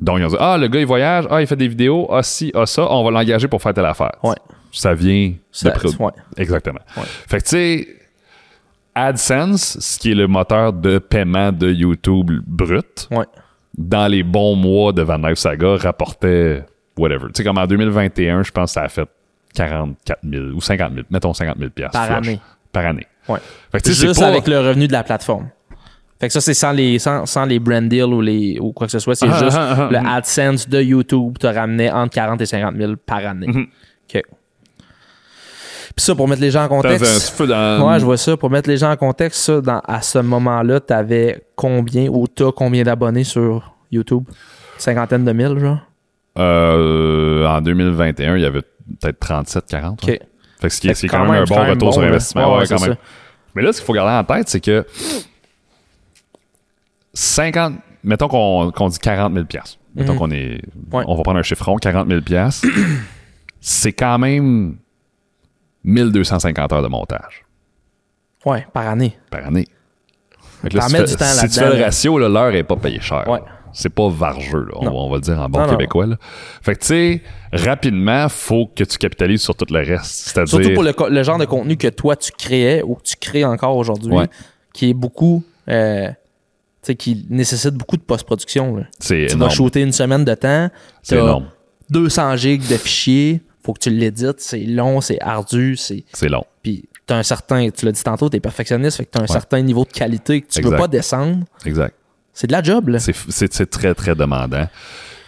Donc, 0.02 0.20
ils 0.20 0.26
ont 0.26 0.30
dit 0.30 0.36
Ah, 0.40 0.58
le 0.58 0.68
gars, 0.68 0.80
il 0.82 0.86
voyage, 0.86 1.26
ah, 1.30 1.40
il 1.42 1.48
fait 1.48 1.56
des 1.56 1.68
vidéos, 1.70 2.08
ah, 2.12 2.24
si, 2.24 2.52
ah, 2.54 2.66
ça, 2.66 2.92
on 2.92 3.04
va 3.06 3.12
l'engager 3.12 3.48
pour 3.48 3.62
faire 3.62 3.74
telle 3.74 3.86
affaire. 3.86 4.12
Ouais. 4.24 4.36
Ça 4.72 4.94
vient 4.94 5.34
Ça- 5.52 5.70
de 5.70 5.74
près. 5.76 5.90
ouais. 5.90 6.12
Exactement. 6.38 6.80
Ouais. 6.98 7.04
Fait 7.06 7.38
que, 7.40 7.44
tu 7.44 7.50
sais, 7.50 7.88
AdSense, 8.96 9.78
ce 9.80 10.00
qui 10.00 10.12
est 10.12 10.16
le 10.16 10.28
moteur 10.28 10.74
de 10.74 11.00
paiement 11.00 11.52
de 11.52 11.70
YouTube 11.72 12.32
brut, 12.46 13.08
Ouais. 13.12 13.26
dans 13.78 14.08
les 14.08 14.24
bons 14.24 14.56
mois 14.56 14.92
de 14.92 15.02
Van 15.02 15.18
Life 15.18 15.38
Saga, 15.38 15.78
rapportait 15.78 16.64
whatever. 16.98 17.28
Tu 17.28 17.36
sais, 17.36 17.44
comme 17.44 17.58
en 17.58 17.68
2021, 17.68 18.44
je 18.44 18.52
pense 18.52 18.72
que 18.72 18.74
ça 18.74 18.84
a 18.84 18.90
fait 18.90 19.08
44 19.56 20.20
000 20.30 20.44
ou 20.48 20.62
50 20.62 20.94
000, 20.94 21.06
mettons 21.10 21.34
50 21.34 21.58
000 21.58 21.70
piastres, 21.72 21.98
Par 21.98 22.06
flush. 22.08 22.28
année. 22.28 22.40
Par 22.72 22.86
année. 22.86 23.08
Ouais. 23.28 23.40
Fait 23.72 23.82
que, 23.82 23.92
Juste 23.92 24.20
pas... 24.20 24.28
avec 24.28 24.48
le 24.48 24.60
revenu 24.60 24.88
de 24.88 24.94
la 24.94 25.04
plateforme. 25.04 25.50
Fait 26.20 26.28
que 26.28 26.34
ça, 26.34 26.42
c'est 26.42 26.54
sans 26.54 26.72
les, 26.72 27.00
sans, 27.00 27.26
sans 27.26 27.46
les 27.46 27.60
brand 27.60 27.88
deals 27.88 28.04
ou, 28.14 28.22
les, 28.22 28.60
ou 28.60 28.72
quoi 28.74 28.86
que 28.88 28.92
ce 28.92 29.00
soit. 29.00 29.16
C'est 29.16 29.28
Ah, 29.28 29.40
juste 29.44 29.58
ah, 29.60 29.76
ah, 29.78 29.90
le. 29.92 29.98
AdSense 29.98 30.70
de 30.70 30.80
YouTube 30.82 31.38
te 31.40 31.48
ramenait 31.48 31.90
entre 31.90 32.14
40 32.14 32.40
et 32.42 32.46
50 32.46 32.76
000 32.76 32.94
par 33.06 33.26
année. 33.26 33.48
Mhm. 33.48 33.68
OK. 34.14 34.22
Puis 35.96 36.06
ça, 36.06 36.16
pour 36.16 36.28
mettre 36.28 36.42
les 36.42 36.52
gens 36.52 36.62
en 36.62 36.66
un 36.66 36.68
contexte. 36.70 37.44
dans- 37.48 37.88
Ouais, 37.90 38.00
je 38.00 38.06
vois 38.06 38.18
ça. 38.18 38.38
Pour 38.38 38.50
mettre 38.50 38.70
les 38.70 38.78
gens 38.78 38.92
en 38.92 38.96
contexte, 38.98 39.42
ça, 39.42 39.62
dans, 39.62 39.82
à 39.86 40.02
ce 40.02 40.20
moment-là, 40.20 40.80
t'avais 40.80 41.44
combien 41.56 42.08
ou 42.10 42.28
t'as 42.28 42.52
combien 42.52 42.84
d'abonnés 42.84 43.24
sur 43.26 43.74
YouTube? 43.92 44.24
Cinquantaine 44.78 45.26
de 45.26 45.32
mille, 45.34 45.60
genre? 45.60 45.80
Euh, 46.38 47.46
en 47.46 47.62
2021, 47.62 48.38
il 48.38 48.42
y 48.44 48.46
avait 48.46 48.62
peut-être 48.62 49.20
37, 49.20 49.66
40. 49.68 50.04
OK. 50.04 50.10
ouais. 50.10 50.22
Fait 50.62 50.68
que 50.68 50.74
ce 50.74 50.80
qui 50.82 50.88
est, 50.90 51.08
quand, 51.10 51.18
quand 51.26 51.32
même 51.32 51.42
un 51.42 51.46
bon 51.46 51.56
retour 51.56 51.88
bon, 51.90 51.92
sur 51.92 52.02
investissement. 52.04 52.58
Ouais, 52.58 52.66
quand 52.68 52.82
même. 52.82 52.96
Mais 53.56 53.62
là, 53.64 53.74
ce 53.74 53.80
qu'il 53.80 53.86
faut 53.86 53.94
garder 53.94 54.14
en 54.14 54.36
tête, 54.36 54.48
c'est 54.48 54.60
que 54.62 54.86
50, 57.14 57.74
mettons 58.04 58.28
qu'on 58.28 58.72
qu'on 58.72 58.88
dit 58.88 59.00
40 59.00 59.34
000 59.34 59.46
Mettons 59.96 60.14
Mhm. 60.14 60.20
qu'on 60.20 60.32
est, 60.32 60.62
Ouais. 60.94 61.04
on 61.08 61.16
va 61.16 61.24
prendre 61.24 61.40
un 61.40 61.44
chiffron, 61.44 61.76
40 61.76 62.08
000 62.08 62.22
c'est 63.60 63.92
quand 63.92 64.18
même 64.20 64.78
1250 65.84 66.74
heures 66.74 66.84
de 66.84 66.88
montage 66.88 67.46
Ouais, 68.46 68.66
par 68.74 68.88
année. 68.88 69.18
par 69.30 69.46
année. 69.48 69.68
Fait 70.62 70.74
là, 70.74 70.82
si 70.88 70.96
tu 70.96 71.02
du 71.02 71.08
fais- 71.12 71.16
temps 71.18 71.26
si 71.26 71.48
tu 71.50 71.60
fais 71.60 71.76
le 71.78 71.84
ratio, 71.84 72.18
l'heure 72.20 72.54
est 72.54 72.64
pas 72.64 72.76
payée 72.76 73.00
cher. 73.02 73.28
Ouais. 73.28 73.40
C'est 73.74 73.90
pas 73.90 74.10
vargeux, 74.10 74.66
là. 74.66 74.74
On, 74.76 74.86
va, 74.86 74.92
on 74.92 75.10
va 75.10 75.16
le 75.16 75.22
dire 75.22 75.40
en 75.40 75.48
bon 75.48 75.62
Non, 75.62 75.70
québécois. 75.70 76.06
Là. 76.06 76.18
Fait 76.62 76.76
que, 76.76 76.82
tu 76.82 76.88
sais, 76.88 77.22
rapidement, 77.54 78.28
faut 78.30 78.68
que 78.68 78.84
tu 78.84 78.98
capitalises 78.98 79.42
sur 79.42 79.56
tout 79.56 79.66
le 79.72 79.80
reste. 79.80 80.04
C'est-à-dire. 80.06 80.50
Surtout 80.50 80.74
pour 80.74 80.84
le, 81.10 81.24
genre 81.24 81.38
de 81.38 81.46
contenu 81.46 81.78
que 81.78 81.88
toi, 81.88 82.16
tu 82.18 82.32
créais 82.38 82.82
ou 82.84 82.96
que 82.96 83.04
tu 83.04 83.16
crées 83.16 83.46
encore 83.46 83.78
aujourd'hui, 83.78 84.12
Ouais. 84.14 84.28
qui 84.74 84.90
est 84.90 84.94
beaucoup... 84.94 85.44
euh, 85.70 86.10
tu 86.10 86.16
sais, 86.82 86.96
qui 86.96 87.26
nécessite 87.30 87.76
beaucoup 87.76 87.96
de 87.96 88.02
post-production. 88.02 88.84
C'est 89.00 89.28
Tu 89.28 89.34
énorme. 89.36 89.50
vas 89.50 89.56
shooter 89.56 89.82
une 89.82 89.92
semaine 89.94 90.26
de 90.26 90.34
temps, 90.34 90.70
C'est 91.02 91.16
énorme. 91.18 91.46
200 91.92 92.36
gigs 92.36 92.68
de 92.68 92.76
fichiers, 92.78 93.42
faut 93.64 93.74
que 93.74 93.80
tu 93.80 93.90
l'édites, 93.90 94.40
c'est 94.40 94.60
long, 94.64 95.02
c'est 95.02 95.20
ardu, 95.22 95.76
c'est... 95.76 96.04
C'est 96.14 96.30
long. 96.30 96.44
Puis 96.64 96.86
t'as 97.06 97.18
un 97.18 97.24
certain... 97.24 97.70
Tu 97.70 97.86
l'as 97.86 97.92
dit 97.92 98.04
tantôt, 98.04 98.30
t'es 98.30 98.40
perfectionniste, 98.40 98.98
fait 98.98 99.06
que 99.06 99.12
t'as 99.12 99.24
un 99.24 99.28
certain 99.28 99.62
niveau 99.62 99.84
de 99.86 99.92
qualité 99.92 100.42
que 100.42 100.48
tu 100.48 100.60
Exact. 100.60 100.72
veux 100.72 100.78
pas 100.78 100.88
descendre. 100.88 101.46
Exact. 101.66 101.96
C'est 102.34 102.48
de 102.48 102.52
la 102.54 102.64
job, 102.64 102.88
là. 102.90 103.00
C'est- 103.00 103.66
très, 103.70 103.94
très 103.94 104.16
demandant. 104.16 104.68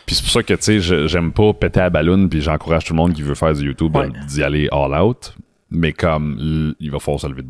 Puis 0.06 0.16
c'est 0.16 0.24
pour 0.24 0.32
ça 0.32 0.44
que, 0.44 0.54
tu 0.54 0.82
sais, 0.82 1.08
j'aime 1.08 1.32
pas 1.32 1.54
péter 1.54 1.80
à 1.80 1.84
la 1.84 1.90
balloune, 1.90 2.28
puis 2.30 2.42
j'encourage 2.42 2.86
tout 2.86 2.94
le 2.94 2.98
monde 2.98 3.14
qui 3.14 3.22
veut 3.22 3.36
faire 3.36 3.54
du 3.54 3.66
YouTube 3.66 3.96
Ouais. 3.96 4.10
d'y 4.28 4.44
aller 4.44 4.68
all 4.72 4.94
out. 5.00 5.34
Mais 5.76 5.92
comme, 5.92 6.76
il 6.80 6.92
va 6.92 7.00
falloir 7.00 7.20
se 7.20 7.26
lever 7.28 7.42
de. 7.42 7.48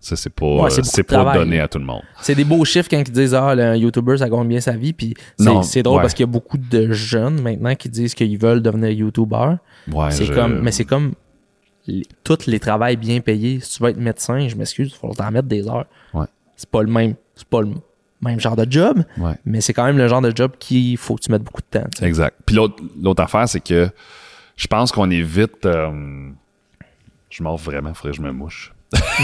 Ça, 0.00 0.14
c'est 0.14 0.30
pas, 0.30 0.46
Ouais, 0.46 0.70
c'est 0.70 1.00
euh, 1.00 1.02
pas 1.24 1.34
donné 1.34 1.58
à 1.58 1.66
tout 1.66 1.78
le 1.78 1.84
monde. 1.84 2.02
C'est 2.22 2.36
des 2.36 2.44
beaux 2.44 2.64
chiffres 2.64 2.88
quand 2.88 2.98
ils 2.98 3.10
disent 3.12 3.34
Ah, 3.34 3.54
le 3.54 3.76
YouTuber, 3.76 4.16
ça 4.18 4.28
gagne 4.30 4.46
bien 4.46 4.60
sa 4.60 4.72
vie. 4.76 4.92
Puis 4.92 5.14
c'est 5.62 5.82
drôle 5.82 5.96
ouais. 5.96 6.02
parce 6.02 6.14
qu'il 6.14 6.22
y 6.24 6.28
a 6.28 6.32
beaucoup 6.32 6.56
de 6.56 6.92
jeunes 6.92 7.42
maintenant 7.42 7.74
qui 7.74 7.88
disent 7.88 8.14
qu'ils 8.14 8.38
veulent 8.38 8.62
devenir 8.62 8.90
YouTuber. 8.90 9.56
Ouais, 9.92 10.10
c'est 10.12 10.24
je- 10.26 10.32
comme, 10.32 10.60
mais 10.60 10.70
c'est 10.70 10.84
comme 10.84 11.14
les- 11.88 12.06
tous 12.22 12.46
les 12.46 12.60
travails 12.60 12.96
bien 12.96 13.20
payés. 13.20 13.58
Si 13.60 13.76
tu 13.76 13.82
veux 13.82 13.90
être 13.90 13.98
médecin, 13.98 14.46
je 14.48 14.54
m'excuse, 14.56 14.92
il 14.94 14.96
faut 14.96 15.12
t'en 15.12 15.30
mettre 15.32 15.48
des 15.48 15.66
heures. 15.68 15.86
C'est 16.56 16.70
pas 16.70 16.82
le 16.82 16.90
même, 16.92 17.14
c'est 17.34 17.48
pas 17.48 17.60
le 17.62 17.70
même 18.22 18.38
genre 18.38 18.54
de 18.54 18.70
job, 18.70 19.02
mais 19.44 19.60
c'est 19.60 19.72
quand 19.72 19.84
même 19.84 19.98
le 19.98 20.06
genre 20.06 20.22
de 20.22 20.32
job 20.34 20.52
qu'il 20.60 20.96
faut 20.96 21.16
que 21.16 21.22
tu 21.22 21.32
mettes 21.32 21.42
beaucoup 21.42 21.60
de 21.62 21.80
temps. 21.80 21.88
Exact. 22.02 22.36
Puis 22.46 22.54
l'autre, 22.54 22.76
l'autre 23.02 23.22
affaire, 23.24 23.48
c'est 23.48 23.58
que 23.60 23.88
je 24.56 24.66
pense 24.68 24.92
qu'on 24.92 25.10
est 25.10 25.20
vite. 25.22 25.66
euh, 25.66 26.30
je 27.36 27.42
m'en 27.42 27.56
vraiment, 27.56 27.92
que 27.92 28.12
je 28.12 28.20
me 28.20 28.30
mouche. 28.30 28.72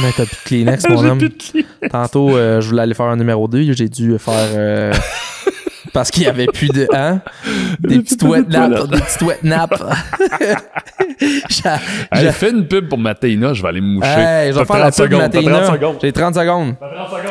Mais 0.03 0.11
t'as 0.17 0.27
plus 0.27 0.35
de 0.37 0.45
Kleenex, 0.65 0.85
mon 0.89 1.05
homme. 1.05 1.21
Tantôt, 1.93 2.37
euh, 2.37 2.61
je 2.61 2.69
voulais 2.69 2.83
aller 2.83 2.95
faire 2.95 3.07
un 3.07 3.17
numéro 3.17 3.47
2, 3.47 3.73
j'ai 3.73 3.89
dû 3.89 4.19
faire. 4.19 4.35
euh, 4.55 4.93
parce 5.93 6.11
qu'il 6.11 6.25
y 6.25 6.27
avait 6.27 6.47
plus 6.47 6.69
de. 6.71 6.89
Hein? 6.93 7.21
Des 7.81 8.01
petites 8.01 8.23
wet 8.25 8.43
naps. 8.49 8.89
Des 8.91 8.99
petites 9.01 9.23
wet 9.23 9.39
naps. 9.45 9.81
J'a- 11.49 11.79
Hey, 12.13 12.25
j'a- 12.25 12.33
fais 12.33 12.51
une 12.51 12.67
pub 12.67 12.89
pour 12.89 12.99
Matéina, 12.99 13.53
je 13.53 13.63
vais 13.63 13.69
aller 13.69 13.81
me 13.81 13.87
moucher. 13.95 14.09
Hey, 14.09 14.53
je 14.53 14.59
vais 14.59 14.65
faire 14.65 14.79
la 14.79 14.91
30 14.91 14.97
pub 14.97 15.13
secondes, 15.13 15.31
t'as 15.31 15.43
30 15.43 15.45
Matéina. 15.51 15.99
J'ai 16.03 16.13
30 16.13 16.35
secondes. 16.35 16.75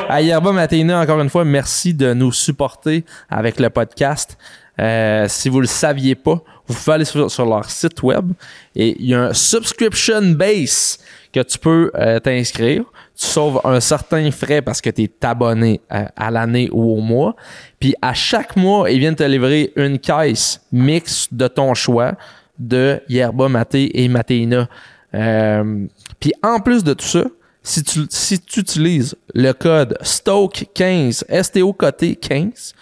À 0.08 0.22
Yerba 0.22 0.52
Matéina, 0.52 1.00
encore 1.02 1.20
une 1.20 1.30
fois, 1.30 1.44
merci 1.44 1.94
de 1.94 2.14
nous 2.14 2.32
supporter 2.32 3.04
avec 3.30 3.60
le 3.60 3.70
podcast. 3.70 4.38
Euh, 4.80 5.26
si 5.28 5.50
vous 5.50 5.60
le 5.60 5.68
saviez 5.68 6.16
pas, 6.16 6.42
vous 6.68 6.74
pouvez 6.76 6.94
aller 6.94 7.06
sur, 7.06 7.46
leur 7.46 7.70
site 7.70 8.02
web 8.04 8.32
et 8.76 8.96
il 9.00 9.08
y 9.08 9.16
a 9.16 9.24
un 9.24 9.34
subscription 9.34 10.22
base 10.22 11.00
que 11.34 11.42
tu 11.42 11.58
peux 11.58 11.92
euh, 11.96 12.20
t'inscrire. 12.20 12.84
Tu 13.16 13.26
sauves 13.26 13.60
un 13.64 13.80
certain 13.80 14.30
frais 14.32 14.62
parce 14.62 14.80
que 14.80 14.90
tu 14.90 15.04
es 15.04 15.12
abonné 15.26 15.82
à 15.90 16.32
l'année 16.32 16.70
ou 16.72 16.98
au 16.98 17.02
mois. 17.02 17.36
Puis 17.80 17.96
à 18.02 18.14
chaque 18.14 18.56
mois, 18.56 18.90
ils 18.90 19.00
viennent 19.00 19.16
te 19.16 19.24
livrer 19.24 19.74
une 19.76 20.00
caisse 20.00 20.62
mix 20.72 21.28
de 21.32 21.48
ton 21.48 21.74
choix 21.74 22.14
de 22.60 23.02
Yerba 23.10 23.50
Maté 23.50 24.04
et 24.04 24.08
Matéina. 24.08 24.70
Euh, 25.14 25.86
puis 26.20 26.34
en 26.44 26.60
plus 26.60 26.84
de 26.84 26.94
tout 26.94 27.06
ça, 27.06 27.24
si 27.64 27.84
tu, 27.84 28.02
si 28.10 28.40
tu 28.40 28.60
utilises 28.60 29.16
le 29.34 29.52
code 29.54 29.98
STOKE15, 30.02 31.24
S-T-O-K-T 31.28 32.16
15, 32.16 32.74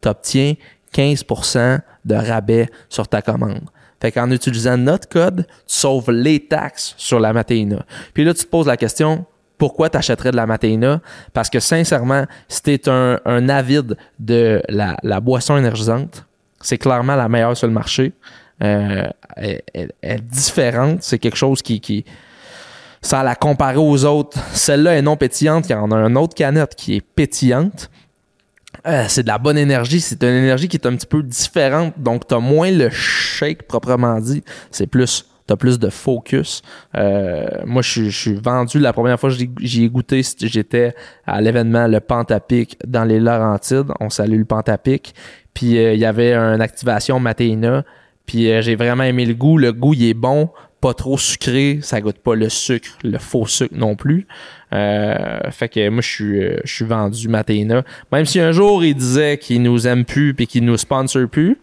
tu 0.00 0.08
obtiens 0.08 0.54
15% 0.94 1.80
de 2.04 2.14
rabais 2.14 2.68
sur 2.88 3.08
ta 3.08 3.22
commande. 3.22 3.68
Fait 4.00 4.12
qu'en 4.12 4.30
utilisant 4.30 4.78
notre 4.78 5.08
code, 5.08 5.46
tu 5.46 5.74
sauves 5.74 6.10
les 6.10 6.40
taxes 6.40 6.94
sur 6.96 7.20
la 7.20 7.32
Matéina. 7.32 7.84
Puis 8.14 8.24
là, 8.24 8.32
tu 8.32 8.44
te 8.44 8.48
poses 8.48 8.66
la 8.66 8.78
question, 8.78 9.26
pourquoi 9.58 9.90
tu 9.90 9.98
achèterais 9.98 10.30
de 10.30 10.36
la 10.36 10.46
Matéina? 10.46 11.02
Parce 11.34 11.50
que 11.50 11.60
sincèrement, 11.60 12.24
si 12.48 12.78
tu 12.78 12.88
un, 12.88 13.20
un 13.26 13.48
avide 13.50 13.96
de 14.18 14.62
la, 14.68 15.20
boisson 15.20 15.58
énergisante, 15.58 16.24
c'est 16.62 16.78
clairement 16.78 17.14
la 17.14 17.28
meilleure 17.28 17.56
sur 17.56 17.66
le 17.66 17.74
marché. 17.74 18.12
Euh, 18.62 19.06
elle, 19.36 19.92
est 20.02 20.20
différente. 20.22 21.02
C'est 21.02 21.18
quelque 21.18 21.36
chose 21.36 21.60
qui, 21.60 21.80
qui 21.80 22.04
sans 23.02 23.22
la 23.22 23.34
comparer 23.34 23.78
aux 23.78 24.04
autres, 24.04 24.38
celle-là 24.52 24.96
est 24.96 25.02
non 25.02 25.16
pétillante. 25.16 25.68
Il 25.68 25.72
y 25.72 25.74
en 25.74 25.90
a 25.90 25.96
une 25.96 26.18
autre 26.18 26.34
canette 26.34 26.74
qui 26.74 26.96
est 26.96 27.00
pétillante. 27.00 27.90
Euh, 28.86 29.04
c'est 29.08 29.22
de 29.22 29.28
la 29.28 29.38
bonne 29.38 29.58
énergie. 29.58 30.00
C'est 30.00 30.22
une 30.22 30.28
énergie 30.34 30.68
qui 30.68 30.76
est 30.76 30.86
un 30.86 30.96
petit 30.96 31.06
peu 31.06 31.22
différente. 31.22 31.94
Donc, 31.98 32.26
tu 32.26 32.34
moins 32.36 32.70
le 32.70 32.88
shake 32.90 33.64
proprement 33.64 34.18
dit. 34.20 34.42
C'est 34.70 34.86
plus. 34.86 35.26
Tu 35.46 35.52
as 35.52 35.56
plus 35.56 35.78
de 35.78 35.88
focus. 35.90 36.62
Euh, 36.96 37.46
moi, 37.66 37.82
je 37.82 38.08
suis- 38.08 38.34
vendu. 38.34 38.78
La 38.78 38.92
première 38.92 39.18
fois 39.18 39.30
que 39.30 39.36
j'y- 39.60 39.84
ai 39.84 39.88
goûté, 39.88 40.22
j'étais 40.40 40.94
à 41.26 41.40
l'événement 41.40 41.86
Le 41.88 41.98
Pantapic 42.00 42.76
dans 42.86 43.04
les 43.04 43.18
Laurentides. 43.18 43.88
On 44.00 44.10
salue 44.10 44.38
le 44.38 44.44
Pantapic. 44.44 45.12
Puis, 45.52 45.76
euh, 45.78 45.94
il 45.94 46.00
y 46.00 46.04
avait 46.04 46.34
une 46.34 46.60
activation 46.60 47.18
Matéina. 47.18 47.84
Puis, 48.26 48.44
j'ai 48.62 48.76
vraiment 48.76 49.02
aimé 49.02 49.26
le 49.26 49.34
goût. 49.34 49.58
Le 49.58 49.72
goût, 49.72 49.92
il 49.94 50.04
est 50.04 50.14
bon. 50.14 50.50
Pas 50.80 50.94
trop 50.94 51.18
sucré. 51.18 51.80
Ça 51.82 52.00
goûte 52.00 52.18
pas 52.18 52.34
le 52.36 52.48
sucre, 52.48 52.96
le 53.02 53.18
faux 53.18 53.46
sucre 53.46 53.74
non 53.76 53.96
plus. 53.96 54.26
Euh, 54.72 55.50
fait 55.50 55.68
que 55.68 55.88
moi, 55.88 56.00
je 56.00 56.08
suis, 56.08 56.44
euh, 56.44 56.60
je 56.64 56.72
suis 56.72 56.84
vendu 56.84 57.28
Matéina. 57.28 57.82
Même 58.12 58.24
si 58.24 58.38
un 58.40 58.52
jour, 58.52 58.84
il 58.84 58.94
disait 58.94 59.38
qu'il 59.38 59.62
nous 59.62 59.86
aime 59.86 60.04
plus 60.04 60.34
puis 60.34 60.46
qu'il 60.46 60.64
nous 60.64 60.76
sponsor 60.76 61.28
plus, 61.28 61.58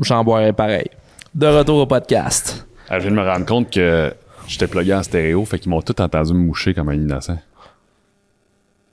j'en 0.00 0.22
boirais 0.22 0.52
pareil. 0.52 0.88
De 1.34 1.46
retour 1.46 1.78
au 1.78 1.86
podcast. 1.86 2.66
Ah, 2.88 2.98
je 2.98 3.08
viens 3.08 3.10
de 3.10 3.16
me 3.16 3.28
rendre 3.28 3.46
compte 3.46 3.70
que 3.70 4.12
j'étais 4.46 4.66
plugué 4.66 4.94
en 4.94 5.02
stéréo, 5.02 5.44
fait 5.44 5.58
qu'ils 5.58 5.70
m'ont 5.70 5.82
tout 5.82 6.00
entendu 6.00 6.32
me 6.34 6.38
moucher 6.38 6.74
comme 6.74 6.88
un 6.90 6.94
innocent. 6.94 7.38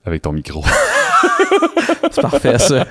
Avec 0.06 0.22
ton 0.22 0.32
micro. 0.32 0.64
C'est 2.12 2.22
parfait, 2.22 2.58
ça. 2.58 2.86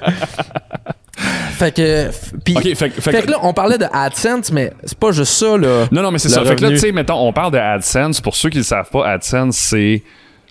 fait 1.16 1.74
que. 1.74 2.10
fait, 2.12 2.74
fait 2.74 2.90
fait 2.90 3.22
que 3.22 3.30
là, 3.30 3.38
on 3.42 3.52
parlait 3.52 3.78
de 3.78 3.86
AdSense, 3.90 4.52
mais 4.52 4.72
c'est 4.84 4.98
pas 4.98 5.10
juste 5.10 5.32
ça, 5.32 5.56
là. 5.56 5.88
Non, 5.90 6.02
non, 6.02 6.10
mais 6.10 6.18
c'est 6.18 6.28
ça. 6.28 6.44
Fait 6.44 6.54
que 6.54 6.62
là, 6.62 6.70
tu 6.70 6.78
sais, 6.78 6.92
mettons, 6.92 7.16
on 7.16 7.32
parle 7.32 7.52
de 7.52 7.58
AdSense. 7.58 8.20
Pour 8.20 8.36
ceux 8.36 8.50
qui 8.50 8.58
ne 8.58 8.62
le 8.62 8.66
savent 8.66 8.90
pas, 8.90 9.08
AdSense, 9.08 9.56
c'est 9.56 10.02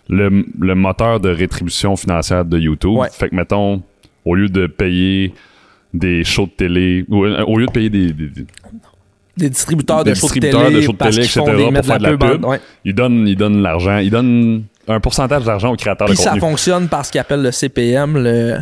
le, 0.10 0.46
le 0.60 0.76
moteur 0.76 1.20
de 1.20 1.30
rétribution 1.30 1.96
financière 1.96 2.46
de 2.46 2.58
YouTube. 2.58 2.92
Ouais. 2.98 3.10
Fait 3.12 3.30
que, 3.30 3.36
mettons, 3.36 3.82
au 4.26 4.36
lieu 4.36 4.50
de 4.50 4.68
payer 4.68 5.34
des 5.94 6.24
shows 6.24 6.46
de 6.48 6.52
télé, 6.52 7.06
ou, 7.10 7.26
euh, 7.26 7.44
au 7.46 7.58
lieu 7.58 7.66
de 7.66 7.72
payer 7.72 7.90
des, 7.90 8.12
des- 8.14 8.28
des- 8.30 8.46
Des 9.38 9.50
distributeurs 9.50 10.04
des 10.04 10.12
de 10.12 10.16
shows 10.16 10.28
de 10.30 10.40
télé, 10.40 10.72
de 10.74 10.82
shows 10.82 10.92
de 10.94 10.98
parce 10.98 11.16
télé, 11.16 11.28
qu'ils 11.28 11.42
etc., 11.42 11.58
font 11.64 11.74
pour 11.74 11.86
faire 11.86 11.98
de 12.00 12.04
la 12.04 12.18
pub, 12.18 12.46
ouais. 12.46 12.60
ils 12.86 12.94
donnent, 12.96 13.28
ils 13.28 13.36
donnent 13.36 13.62
l'argent, 13.62 13.98
ils 13.98 14.10
donnent 14.10 14.64
un 14.88 15.00
pourcentage 15.00 15.44
d'argent 15.44 15.74
aux 15.74 15.76
créateurs 15.76 16.08
Puis 16.08 16.16
de 16.18 16.22
ça 16.22 16.30
contenu. 16.32 16.42
fonctionne 16.42 16.88
par 16.88 17.06
ce 17.06 17.12
qu'ils 17.12 17.22
appellent 17.22 17.42
le 17.44 17.52
CPM, 17.52 18.18
le, 18.18 18.58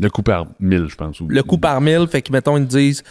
Le 0.00 0.10
coût 0.10 0.22
par 0.22 0.46
mille, 0.60 0.86
je 0.88 0.94
pense. 0.96 1.20
ou- 1.20 1.26
le 1.28 1.42
coût 1.42 1.58
par 1.58 1.80
mille. 1.80 2.06
Fait 2.10 2.22
que, 2.22 2.32
mettons, 2.32 2.56
ils 2.56 2.64
te 2.66 2.70
disent, 2.76 3.02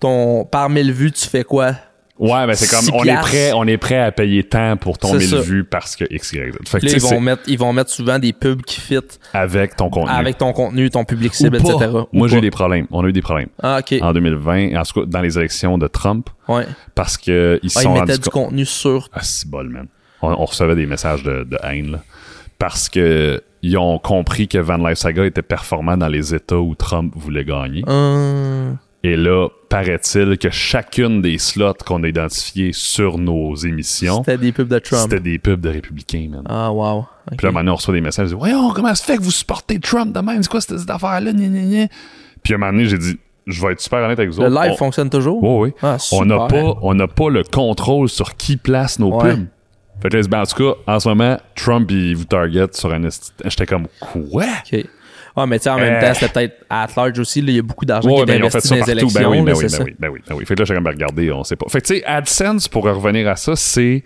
ton, 0.00 0.44
par 0.44 0.68
mille 0.70 0.92
vues, 0.92 1.10
tu 1.12 1.26
fais 1.26 1.42
quoi? 1.44 1.72
Ouais, 2.18 2.46
ben 2.46 2.54
c'est 2.54 2.66
comme 2.68 2.94
on 2.94 3.04
est 3.04 3.14
prêt, 3.20 3.52
on 3.52 3.64
est 3.66 3.76
prêt 3.76 3.98
à 3.98 4.10
payer 4.10 4.42
tant 4.42 4.76
pour 4.78 4.96
ton 4.96 5.08
C'est 5.08 5.18
1000 5.18 5.28
ça. 5.28 5.40
vues 5.40 5.64
parce 5.64 5.96
que 5.96 6.04
X, 6.10 6.32
Y, 6.32 6.52
Z. 6.52 6.56
Fait 6.66 6.78
que 6.78 6.86
Puis 6.86 6.88
là, 6.88 6.98
tu 6.98 7.04
ils 7.06 7.10
vont, 7.10 7.20
mettre, 7.20 7.42
ils 7.46 7.58
vont 7.58 7.72
mettre 7.74 7.90
souvent 7.90 8.18
des 8.18 8.32
pubs 8.32 8.62
qui 8.62 8.80
fit 8.80 8.98
avec 9.34 9.76
ton 9.76 9.90
contenu. 9.90 10.10
avec 10.14 10.38
ton 10.38 10.52
contenu, 10.54 10.88
ton 10.88 11.04
public 11.04 11.34
cible, 11.34 11.56
etc. 11.56 11.74
Ou 11.92 12.06
Moi, 12.12 12.28
j'ai 12.28 12.38
eu 12.38 12.40
des 12.40 12.50
problèmes. 12.50 12.86
On 12.90 13.04
a 13.04 13.08
eu 13.08 13.12
des 13.12 13.20
problèmes 13.22 13.48
Ah, 13.62 13.80
ok. 13.80 13.98
en 14.00 14.12
2020, 14.14 14.76
en 14.76 14.82
tout 14.82 15.00
cas 15.00 15.06
dans 15.06 15.20
les 15.20 15.38
élections 15.38 15.76
de 15.76 15.86
Trump, 15.88 16.30
Ouais. 16.48 16.64
parce 16.94 17.18
que 17.18 17.60
ils 17.62 17.68
se 17.70 17.78
Ah, 17.78 17.82
ils 17.82 17.84
sont 17.84 17.92
mettaient 17.92 18.12
rendus 18.12 18.20
du 18.22 18.30
contenu 18.30 18.64
sur. 18.64 19.08
Ah, 19.12 19.20
c'est 19.22 19.48
bol, 19.50 19.68
man. 19.68 19.86
On, 20.22 20.28
on 20.30 20.44
recevait 20.46 20.74
des 20.76 20.86
messages 20.86 21.22
de, 21.22 21.44
de 21.44 21.58
haine, 21.62 21.92
là. 21.92 21.98
Parce 22.58 22.88
que 22.88 23.42
ils 23.60 23.76
ont 23.76 23.98
compris 23.98 24.48
que 24.48 24.56
Van 24.56 24.78
Life 24.78 24.96
Saga 24.98 25.26
était 25.26 25.42
performant 25.42 25.96
dans 25.98 26.08
les 26.08 26.34
États 26.34 26.56
où 26.56 26.74
Trump 26.74 27.12
voulait 27.14 27.44
gagner. 27.44 27.84
Hum, 27.86 28.78
Et 29.08 29.14
là, 29.14 29.48
paraît-il 29.68 30.36
que 30.36 30.50
chacune 30.50 31.22
des 31.22 31.38
slots 31.38 31.74
qu'on 31.86 32.02
a 32.02 32.08
identifiés 32.08 32.72
sur 32.72 33.18
nos 33.18 33.54
émissions, 33.54 34.24
C'était 34.24 34.36
des 34.36 34.50
pubs 34.50 34.66
de 34.66 34.80
Trump. 34.80 35.02
c'était 35.02 35.20
des 35.20 35.38
pubs 35.38 35.60
de 35.60 35.68
républicains, 35.68 36.26
man. 36.28 36.42
Ah, 36.48 36.72
wow. 36.72 36.98
Ok. 37.30 37.38
Puis 37.38 37.46
là, 37.46 37.52
maintenant, 37.52 37.72
on 37.74 37.76
reçoit 37.76 37.94
des 37.94 38.00
messages. 38.00 38.32
Voyons, 38.32 38.70
comment 38.72 38.88
ça 38.88 38.94
se 38.96 39.04
fait 39.04 39.16
que 39.16 39.22
vous 39.22 39.30
supportez 39.30 39.78
Trump 39.78 40.12
de 40.12 40.18
même? 40.20 40.42
C'est 40.42 40.48
quoi 40.50 40.60
cette, 40.60 40.78
cette 40.80 40.90
affaire-là? 40.90 41.30
Puis 42.42 42.52
à 42.52 42.56
un 42.56 42.58
moment 42.58 42.72
donné, 42.72 42.86
j'ai 42.86 42.98
dit, 42.98 43.16
je 43.46 43.64
vais 43.64 43.74
être 43.74 43.80
super 43.80 44.00
honnête 44.00 44.18
avec 44.18 44.30
vous 44.32 44.40
Le 44.40 44.48
autres. 44.48 44.60
live 44.62 44.72
On- 44.72 44.76
fonctionne 44.76 45.08
toujours? 45.08 45.40
Oui, 45.40 45.68
oui. 45.70 45.74
Ah, 45.82 45.98
on 46.10 46.24
n'a 46.24 46.48
pas, 46.48 46.74
on 46.82 46.96
pas 47.06 47.30
le 47.30 47.44
contrôle 47.44 48.08
sur 48.08 48.34
qui 48.36 48.56
place 48.56 48.98
nos 48.98 49.12
Ouais. 49.14 49.34
pubs. 49.36 49.46
Fait 50.02 50.08
que 50.10 50.16
là, 50.16 50.22
ben, 50.28 50.40
en 50.40 50.46
tout 50.46 50.56
cas, 50.62 50.92
en 50.92 50.98
ce 51.00 51.08
moment, 51.08 51.38
Trump, 51.54 51.88
il 51.92 52.16
vous 52.16 52.24
target 52.24 52.66
sur 52.72 52.92
un... 52.92 53.00
J'étais 53.44 53.66
comme, 53.66 53.86
quoi? 54.00 54.44
Ouais, 55.36 55.46
mais 55.46 55.58
tu 55.58 55.64
sais, 55.64 55.70
en 55.70 55.76
même 55.78 55.94
Euh. 55.94 56.00
temps, 56.00 56.14
c'était 56.14 56.28
peut-être 56.32 56.64
at 56.70 56.86
large 56.96 57.18
aussi. 57.18 57.42
là, 57.42 57.50
Il 57.50 57.56
y 57.56 57.58
a 57.58 57.62
beaucoup 57.62 57.84
d'argent 57.84 58.08
Ouais, 58.08 58.16
qui 58.16 58.22
est 58.22 58.26
ben, 58.38 58.44
investi 58.44 58.68
dans 58.70 58.74
les 58.76 58.90
élections. 58.90 59.20
Ben 59.20 59.28
oui, 59.28 59.36
là, 59.38 59.42
ben 59.44 59.54
c'est 59.54 59.62
oui, 59.64 59.70
ça. 59.70 59.78
ben 59.78 59.84
oui, 59.84 59.94
ben 59.98 60.08
oui, 60.12 60.20
ben 60.28 60.34
oui. 60.36 60.46
Fait 60.46 60.54
que 60.54 60.60
là, 60.60 60.64
j'ai 60.64 60.74
comme 60.74 60.86
regardé, 60.86 61.30
on 61.32 61.44
sait 61.44 61.56
pas. 61.56 61.66
Fait 61.68 61.80
que 61.82 61.86
tu 61.86 61.96
sais, 61.96 62.04
AdSense, 62.04 62.68
pour 62.68 62.84
revenir 62.84 63.28
à 63.28 63.36
ça, 63.36 63.54
c'est 63.56 64.02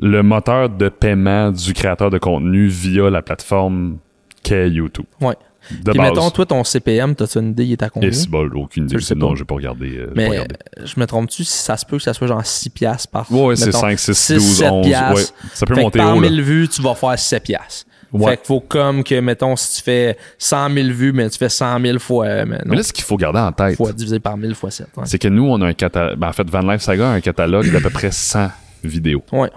le 0.00 0.22
moteur 0.22 0.68
de 0.70 0.88
paiement 0.88 1.50
du 1.50 1.72
créateur 1.72 2.10
de 2.10 2.18
contenu 2.18 2.68
via 2.68 3.10
la 3.10 3.22
plateforme 3.22 3.98
qu'est 4.42 4.70
YouTube. 4.70 5.06
Ouais. 5.20 5.34
De 5.82 5.90
Puis 5.90 5.98
base. 5.98 6.10
mettons, 6.10 6.30
toi, 6.30 6.46
ton 6.46 6.64
CPM, 6.64 7.14
t'as-tu 7.14 7.38
une 7.40 7.50
idée, 7.50 7.64
il 7.66 7.72
est 7.72 7.82
à 7.82 7.90
combien? 7.90 8.08
Et 8.08 8.12
c'est 8.12 8.30
bon, 8.30 8.48
aucune 8.54 8.84
idée. 8.84 8.98
sais 9.00 9.14
Non, 9.14 9.34
j'ai 9.34 9.44
pas 9.44 9.56
regardé. 9.56 9.98
euh, 9.98 10.06
pas 10.06 10.12
Mais 10.16 10.28
regardé. 10.28 10.54
euh, 10.78 10.86
je 10.86 10.98
me 10.98 11.04
trompe-tu 11.06 11.44
si 11.44 11.58
ça 11.58 11.76
se 11.76 11.84
peut 11.84 11.98
que 11.98 12.02
ça 12.02 12.14
soit 12.14 12.26
genre 12.26 12.46
6 12.46 12.70
piastres 12.70 13.08
par 13.10 13.30
Ouais, 13.30 13.54
c'est 13.56 13.66
mettons, 13.66 13.80
5, 13.80 13.98
6, 13.98 14.14
6, 14.14 14.34
12, 14.34 14.56
7 14.58 14.70
11. 14.70 14.86
Ouais, 14.86 15.22
ça 15.52 15.66
peut 15.66 15.74
Fait 15.74 15.80
que 15.80 15.84
monter 15.84 15.98
par 15.98 16.16
haut. 16.16 16.20
Là. 16.20 16.30
1000 16.30 16.42
vues, 16.42 16.68
tu 16.68 16.80
vas 16.80 16.94
faire 16.94 17.18
7 17.18 17.42
piastres. 17.42 17.84
Ouais. 18.12 18.30
Fait 18.30 18.36
qu'il 18.38 18.46
faut 18.46 18.60
comme 18.60 19.04
que, 19.04 19.20
mettons, 19.20 19.54
si 19.56 19.76
tu 19.76 19.82
fais 19.82 20.16
100 20.38 20.70
000 20.70 20.88
vues, 20.88 21.12
mais 21.12 21.28
tu 21.28 21.36
fais 21.38 21.48
100 21.50 21.78
000 21.80 21.98
fois, 21.98 22.24
euh, 22.26 22.44
mais 22.46 22.58
là, 22.76 22.82
ce 22.82 22.92
qu'il 22.92 23.04
faut 23.04 23.16
garder 23.18 23.38
en 23.40 23.52
tête, 23.52 23.76
fois 23.76 23.92
divisé 23.92 24.18
par 24.18 24.36
1000 24.38 24.54
fois 24.54 24.70
7. 24.70 24.86
Ouais. 24.96 25.02
c'est 25.06 25.18
que 25.18 25.28
nous, 25.28 25.44
on 25.44 25.60
a 25.60 25.66
un 25.66 25.74
catalogue. 25.74 26.22
en 26.22 26.32
fait, 26.32 26.48
Van 26.48 26.60
Life 26.62 26.80
Saga 26.80 27.10
a 27.10 27.12
un 27.12 27.20
catalogue 27.20 27.70
d'à 27.70 27.80
peu 27.80 27.90
près 27.90 28.10
100 28.10 28.50
vidéos. 28.82 29.22
Ouais. 29.32 29.50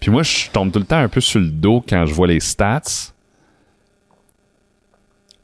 Puis 0.00 0.10
moi, 0.10 0.22
je 0.22 0.48
tombe 0.50 0.72
tout 0.72 0.78
le 0.78 0.84
temps 0.86 0.98
un 0.98 1.08
peu 1.08 1.20
sur 1.20 1.40
le 1.40 1.48
dos 1.48 1.84
quand 1.86 2.06
je 2.06 2.14
vois 2.14 2.26
les 2.28 2.40
stats. 2.40 2.80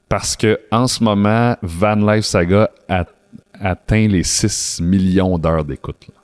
Parce 0.08 0.36
que 0.36 0.58
en 0.70 0.86
ce 0.86 1.04
moment, 1.04 1.56
Van 1.62 1.94
Life 1.94 2.24
Saga 2.24 2.70
a- 2.88 3.04
atteint 3.60 4.08
les 4.08 4.24
6 4.24 4.80
millions 4.82 5.38
d'heures 5.38 5.64
d'écoute. 5.64 6.06
là. 6.08 6.14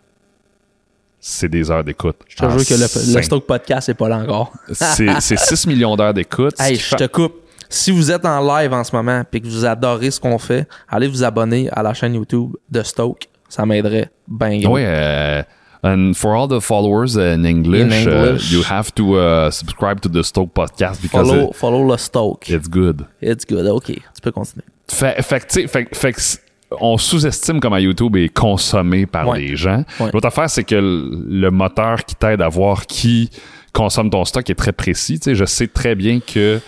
C'est 1.29 1.49
des 1.49 1.69
heures 1.73 1.83
d'écoute. 1.83 2.17
Je 2.29 2.37
te 2.37 2.49
jure 2.49 2.65
que 2.65 2.75
le, 2.75 3.15
le 3.17 3.23
Stock 3.23 3.45
Podcast 3.47 3.89
n'est 3.89 3.95
pas 3.95 4.09
là 4.09 4.19
encore. 4.19 4.53
C'est 4.73 5.21
c'est 5.21 5.37
6 5.39 5.67
millions 5.69 5.97
d'heures 5.97 6.15
d'écoute. 6.15 6.55
Hey, 6.61 6.77
je 6.77 6.95
te 6.95 7.07
coupe. 7.09 7.35
Si 7.69 7.91
vous 7.91 8.13
êtes 8.13 8.25
en 8.25 8.41
live 8.59 8.73
en 8.73 8.85
ce 8.85 8.95
moment 8.95 9.25
et 9.33 9.41
que 9.41 9.47
vous 9.49 9.65
adorez 9.65 10.13
ce 10.13 10.21
qu'on 10.21 10.39
fait, 10.39 10.69
allez 10.89 11.09
vous 11.09 11.25
abonner 11.25 11.69
à 11.73 11.83
la 11.83 11.95
chaîne 11.95 12.15
YouTube 12.15 12.53
de 12.71 12.81
Stoke. 12.85 13.27
Ça 13.49 13.67
m'aiderait 13.67 14.09
bien 14.29 14.61
gros. 14.61 14.75
Ouais, 14.75 14.85
euh, 14.87 15.43
And 15.83 16.13
for 16.15 16.33
all 16.35 16.49
the 16.49 16.61
followers 16.61 17.17
in 17.19 17.45
English, 17.45 17.83
In 17.83 17.91
English. 17.93 18.51
Uh, 18.53 18.55
you 18.55 18.63
have 18.71 18.93
to 18.95 19.17
uh, 19.19 19.51
subscribe 19.51 20.01
to 20.01 20.09
the 20.09 20.23
Stoke 20.23 20.53
podcast 20.55 21.03
because 21.03 21.29
Follow, 21.29 21.53
follow 21.53 21.91
le 21.91 21.97
Stoke. 21.99 22.49
it- 22.49 22.55
it's 22.55 22.69
good. 22.69 23.05
It's 23.21 23.45
good. 23.45 23.67
OK. 23.67 23.87
Tu 23.87 24.01
peux 24.23 24.31
continuer. 24.33 24.65
Fait, 24.89 25.21
fait 25.23 25.69
fait, 25.69 25.89
fait 25.93 26.41
on 26.81 26.99
sous-estime 26.99 27.61
comment 27.61 27.77
YouTube 27.79 28.17
est 28.17 28.29
consommé 28.29 29.07
par 29.07 29.29
Ouais. 29.29 29.41
les 29.41 29.57
gens. 29.57 29.85
Ouais. 30.01 30.11
L'autre 30.13 30.27
affaire, 30.27 30.51
c'est 30.51 30.65
que 30.65 30.75
le 30.75 31.25
le 31.29 31.51
moteur 31.51 32.05
qui 32.05 32.15
t'aide 32.17 32.43
à 32.43 32.49
voir 32.49 32.87
qui 32.87 33.31
consomme 33.73 34.11
ton 34.11 34.25
stock 34.25 34.49
est 34.51 34.55
très 34.55 34.73
précis. 34.73 35.19
Tu 35.21 35.25
sais, 35.25 35.35
je 35.35 35.45
sais 35.45 35.67
très 35.69 35.95
bien 35.95 36.21
que. 36.21 36.61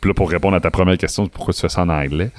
Puis 0.00 0.08
là, 0.10 0.14
pour 0.14 0.30
répondre 0.30 0.56
à 0.56 0.60
ta 0.60 0.70
première 0.70 0.96
question, 0.96 1.26
pourquoi 1.26 1.52
tu 1.52 1.60
fais 1.60 1.68
ça 1.68 1.82
en 1.82 1.88
anglais? 1.88 2.30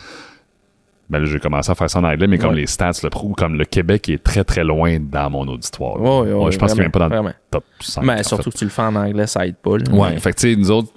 Ben 1.09 1.19
là, 1.19 1.25
j'ai 1.25 1.39
commencé 1.39 1.71
à 1.71 1.75
faire 1.75 1.89
ça 1.89 1.99
en 1.99 2.03
anglais, 2.03 2.27
mais 2.27 2.37
comme 2.37 2.51
Ouais. 2.51 2.57
les 2.61 2.67
stats 2.67 2.91
le 3.03 3.09
prouvent, 3.09 3.33
comme 3.33 3.55
le 3.57 3.65
Québec 3.65 4.07
est 4.09 4.23
très 4.23 4.43
très 4.43 4.63
loin 4.63 4.97
dans 4.99 5.29
mon 5.29 5.47
auditoire. 5.47 5.95
je 5.97 6.57
pense 6.57 6.71
qu'il 6.71 6.77
n'est 6.77 6.83
même 6.85 6.91
pas 6.91 6.99
dans 6.99 7.09
vraiment, 7.09 7.29
le 7.29 7.33
top 7.51 7.63
5. 7.81 8.03
Mais 8.03 8.23
surtout 8.23 8.43
fait. 8.45 8.51
que 8.51 8.57
tu 8.59 8.63
le 8.65 8.69
fais 8.69 8.81
en 8.83 8.95
anglais, 8.95 9.25
ça 9.27 9.45
aide 9.45 9.55
pas. 9.57 9.77
là. 9.77 9.91
Ouais, 9.91 10.09
Mais- 10.11 10.19
fait 10.19 10.31
que 10.33 10.39
tu 10.39 10.49
sais, 10.51 10.55
nous 10.55 10.69
autres, 10.71 10.91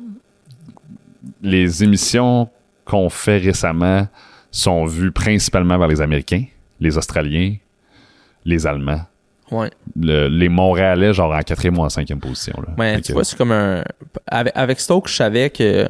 les 1.43 1.83
émissions 1.83 2.49
qu'on 2.85 3.09
fait 3.09 3.39
récemment 3.39 4.07
sont 4.53 4.85
vues 4.85 5.11
principalement 5.11 5.79
par 5.79 5.89
les 5.89 6.01
Américains, 6.01 6.45
les 6.79 6.97
Australiens, 6.97 7.57
les 8.45 8.67
Allemands, 8.67 9.01
ouais. 9.51 9.71
le- 9.99 10.29
les 10.29 10.49
Montréalais, 10.49 11.13
genre 11.13 11.33
en 11.35 11.41
quatrième 11.41 11.79
ou 11.79 11.83
en 11.83 11.89
cinquième 11.89 12.21
position. 12.21 12.55
Là. 12.65 12.75
Fait 12.95 13.01
tu 13.01 13.09
que- 13.09 13.13
vois, 13.15 13.25
c'est 13.25 13.37
comme 13.37 13.53
un. 13.53 13.83
Avec, 14.27 14.53
avec 14.55 14.79
Stoke, 14.81 15.09
je 15.09 15.15
savais 15.15 15.51
que. 15.51 15.83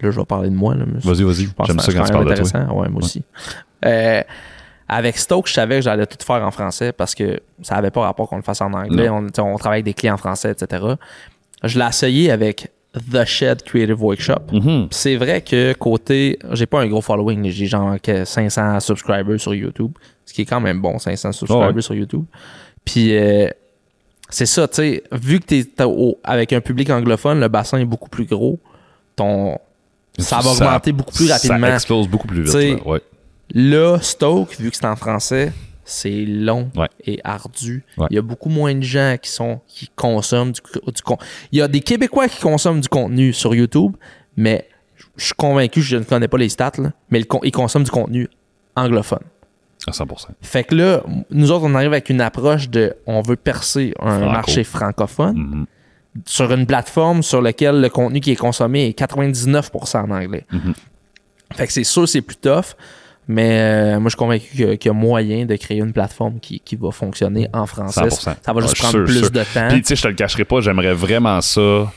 Là, 0.00 0.10
je 0.10 0.18
vais 0.18 0.24
parler 0.26 0.50
de 0.50 0.54
moi. 0.54 0.74
Vas-y, 0.76 1.22
vas-y. 1.22 1.48
J'aime 1.66 1.78
ça 1.78 1.92
quand 1.92 2.04
tu 2.04 2.12
parles 2.12 2.34
de 2.34 2.42
toi. 2.42 2.60
Ouais, 2.74 2.88
moi 2.88 3.02
aussi. 3.02 3.22
Euh, 3.84 4.22
avec 4.88 5.16
Stoke, 5.18 5.48
je 5.48 5.52
savais 5.54 5.76
que 5.76 5.82
j'allais 5.82 6.06
tout 6.06 6.18
faire 6.24 6.44
en 6.44 6.50
français 6.50 6.92
parce 6.92 7.14
que 7.14 7.40
ça 7.62 7.76
avait 7.76 7.90
pas 7.90 8.02
rapport 8.02 8.28
qu'on 8.28 8.36
le 8.36 8.42
fasse 8.42 8.60
en 8.60 8.72
anglais. 8.72 9.08
On, 9.08 9.26
on 9.38 9.56
travaille 9.56 9.78
avec 9.78 9.84
des 9.84 9.94
clients 9.94 10.16
français, 10.16 10.52
etc. 10.52 10.84
Je 11.64 11.78
l'ai 11.78 11.86
essayé 11.86 12.30
avec 12.30 12.70
The 13.12 13.24
Shed 13.24 13.62
Creative 13.62 14.00
Workshop. 14.02 14.52
Mhm. 14.52 14.88
Puis 14.88 14.88
C'est 14.90 15.16
vrai 15.16 15.42
que 15.42 15.72
côté, 15.74 16.38
j'ai 16.52 16.66
pas 16.66 16.80
un 16.80 16.86
gros 16.86 17.00
following, 17.02 17.48
j'ai 17.50 17.66
genre 17.66 17.96
que 18.02 18.24
500 18.24 18.80
subscribers 18.80 19.38
sur 19.40 19.54
YouTube, 19.54 19.92
ce 20.24 20.32
qui 20.32 20.42
est 20.42 20.46
quand 20.46 20.60
même 20.60 20.80
bon, 20.80 20.98
500 20.98 21.32
subscribers 21.32 21.74
Ouais. 21.74 21.82
sur 21.82 21.94
YouTube. 21.94 22.24
Puis 22.84 23.16
euh, 23.16 23.48
c'est 24.30 24.46
ça, 24.46 24.66
tu 24.68 24.76
sais, 24.76 25.02
vu 25.12 25.40
que 25.40 25.44
t'es 25.46 25.66
au- 25.84 26.18
avec 26.24 26.52
un 26.52 26.60
public 26.60 26.90
anglophone, 26.90 27.40
le 27.40 27.48
bassin 27.48 27.78
est 27.78 27.84
beaucoup 27.84 28.08
plus 28.08 28.24
gros, 28.24 28.58
ton 29.14 29.58
ça 30.18 30.38
va 30.40 30.50
augmenter 30.52 30.92
beaucoup 30.92 31.12
plus 31.12 31.30
rapidement. 31.30 31.66
Ça 31.66 31.74
explose 31.74 32.08
beaucoup 32.08 32.26
plus 32.26 32.42
vite. 32.42 32.54
Là, 32.54 32.86
ouais. 32.88 33.00
Là, 33.54 33.98
Stoke, 34.00 34.56
vu 34.58 34.70
que 34.70 34.76
c'est 34.76 34.86
en 34.86 34.96
français, 34.96 35.52
c'est 35.88 36.24
long 36.26 36.68
Ouais. 36.76 36.88
et 37.04 37.20
ardu. 37.24 37.84
Ouais. 37.96 38.06
Il 38.10 38.16
y 38.16 38.18
a 38.18 38.22
beaucoup 38.22 38.48
moins 38.50 38.74
de 38.74 38.82
gens 38.82 39.16
qui 39.22 39.30
sont 39.30 39.60
qui 39.68 39.88
consomment 39.96 40.52
du, 40.52 40.60
du 40.92 41.02
con- 41.02 41.16
Il 41.52 41.58
y 41.58 41.62
a 41.62 41.68
des 41.68 41.80
Québécois 41.80 42.28
qui 42.28 42.40
consomment 42.42 42.80
du 42.80 42.88
contenu 42.88 43.32
sur 43.32 43.54
YouTube, 43.54 43.96
mais 44.36 44.68
je 45.16 45.24
suis 45.26 45.34
convaincu, 45.34 45.80
je 45.82 45.96
ne 45.96 46.02
connais 46.04 46.28
pas 46.28 46.38
les 46.38 46.48
stats, 46.48 46.72
là, 46.78 46.92
mais 47.10 47.20
le 47.20 47.26
ils 47.44 47.52
consomment 47.52 47.84
du 47.84 47.90
contenu 47.90 48.28
anglophone. 48.74 49.20
À 49.86 49.92
100%. 49.92 50.26
Fait 50.42 50.64
que 50.64 50.74
là, 50.74 51.02
nous 51.30 51.52
autres, 51.52 51.64
on 51.64 51.74
arrive 51.76 51.92
avec 51.92 52.10
une 52.10 52.20
approche 52.20 52.68
de 52.68 52.94
on 53.06 53.22
veut 53.22 53.36
percer 53.36 53.94
un 54.00 54.16
Franco. 54.18 54.32
marché 54.32 54.64
francophone 54.64 55.36
Mhm. 55.36 55.66
sur 56.24 56.52
une 56.52 56.66
plateforme 56.66 57.22
sur 57.22 57.40
laquelle 57.40 57.80
le 57.80 57.88
contenu 57.88 58.18
qui 58.20 58.32
est 58.32 58.36
consommé 58.36 58.88
est 58.88 58.94
99% 58.98 60.00
en 60.00 60.10
anglais. 60.10 60.44
Mhm. 60.50 60.74
Fait 61.54 61.66
que 61.68 61.72
c'est 61.72 61.84
sûr 61.84 62.08
c'est 62.08 62.22
plus 62.22 62.36
tough, 62.36 62.74
mais 63.28 63.58
euh, 63.60 64.00
moi 64.00 64.04
je 64.04 64.10
suis 64.10 64.16
convaincu 64.18 64.46
qu'il 64.78 64.86
y 64.86 64.88
a 64.88 64.92
moyen 64.92 65.46
de 65.46 65.56
créer 65.56 65.78
une 65.78 65.92
plateforme 65.92 66.38
qui, 66.40 66.60
qui 66.60 66.76
va 66.76 66.90
fonctionner 66.90 67.48
en 67.52 67.66
français. 67.66 68.00
100%. 68.02 68.36
Ça 68.42 68.52
va 68.52 68.60
juste 68.60 68.74
Ouais, 68.74 68.78
prendre 68.78 68.90
sûr, 68.92 69.04
plus 69.04 69.18
sûr. 69.20 69.30
de 69.30 69.42
temps. 69.54 69.68
Puis, 69.68 69.82
tu 69.82 69.88
sais, 69.88 69.96
je 69.96 70.02
te 70.02 70.08
le 70.08 70.14
cacherai 70.14 70.44
pas, 70.44 70.60
j'aimerais 70.60 70.94
vraiment 70.94 71.40
ça. 71.40 71.92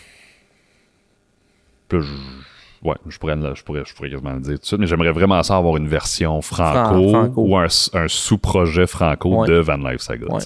Puis 1.88 2.00
je- 2.02 2.40
Ouais, 2.82 2.96
je 3.10 3.18
pourrais, 3.18 3.36
je, 3.56 3.62
pourrais, 3.64 3.84
je 3.86 3.94
pourrais 3.94 4.10
quasiment 4.10 4.32
le 4.32 4.40
dire 4.40 4.54
tout 4.54 4.60
de 4.62 4.66
suite, 4.66 4.80
mais 4.80 4.88
j'aimerais 4.88 5.12
vraiment 5.12 5.44
ça 5.44 5.58
avoir 5.58 5.76
une 5.76 5.90
version 5.90 6.42
franco, 6.42 7.10
Fran- 7.10 7.26
franco. 7.26 7.42
ou 7.46 7.58
un, 7.58 7.68
un 7.94 8.08
sous-projet 8.08 8.88
franco 8.88 9.42
Ouais. 9.42 9.48
de 9.50 9.56
Van 9.56 9.76
Life 9.76 10.00
Saga. 10.00 10.28
Ouais. 10.34 10.42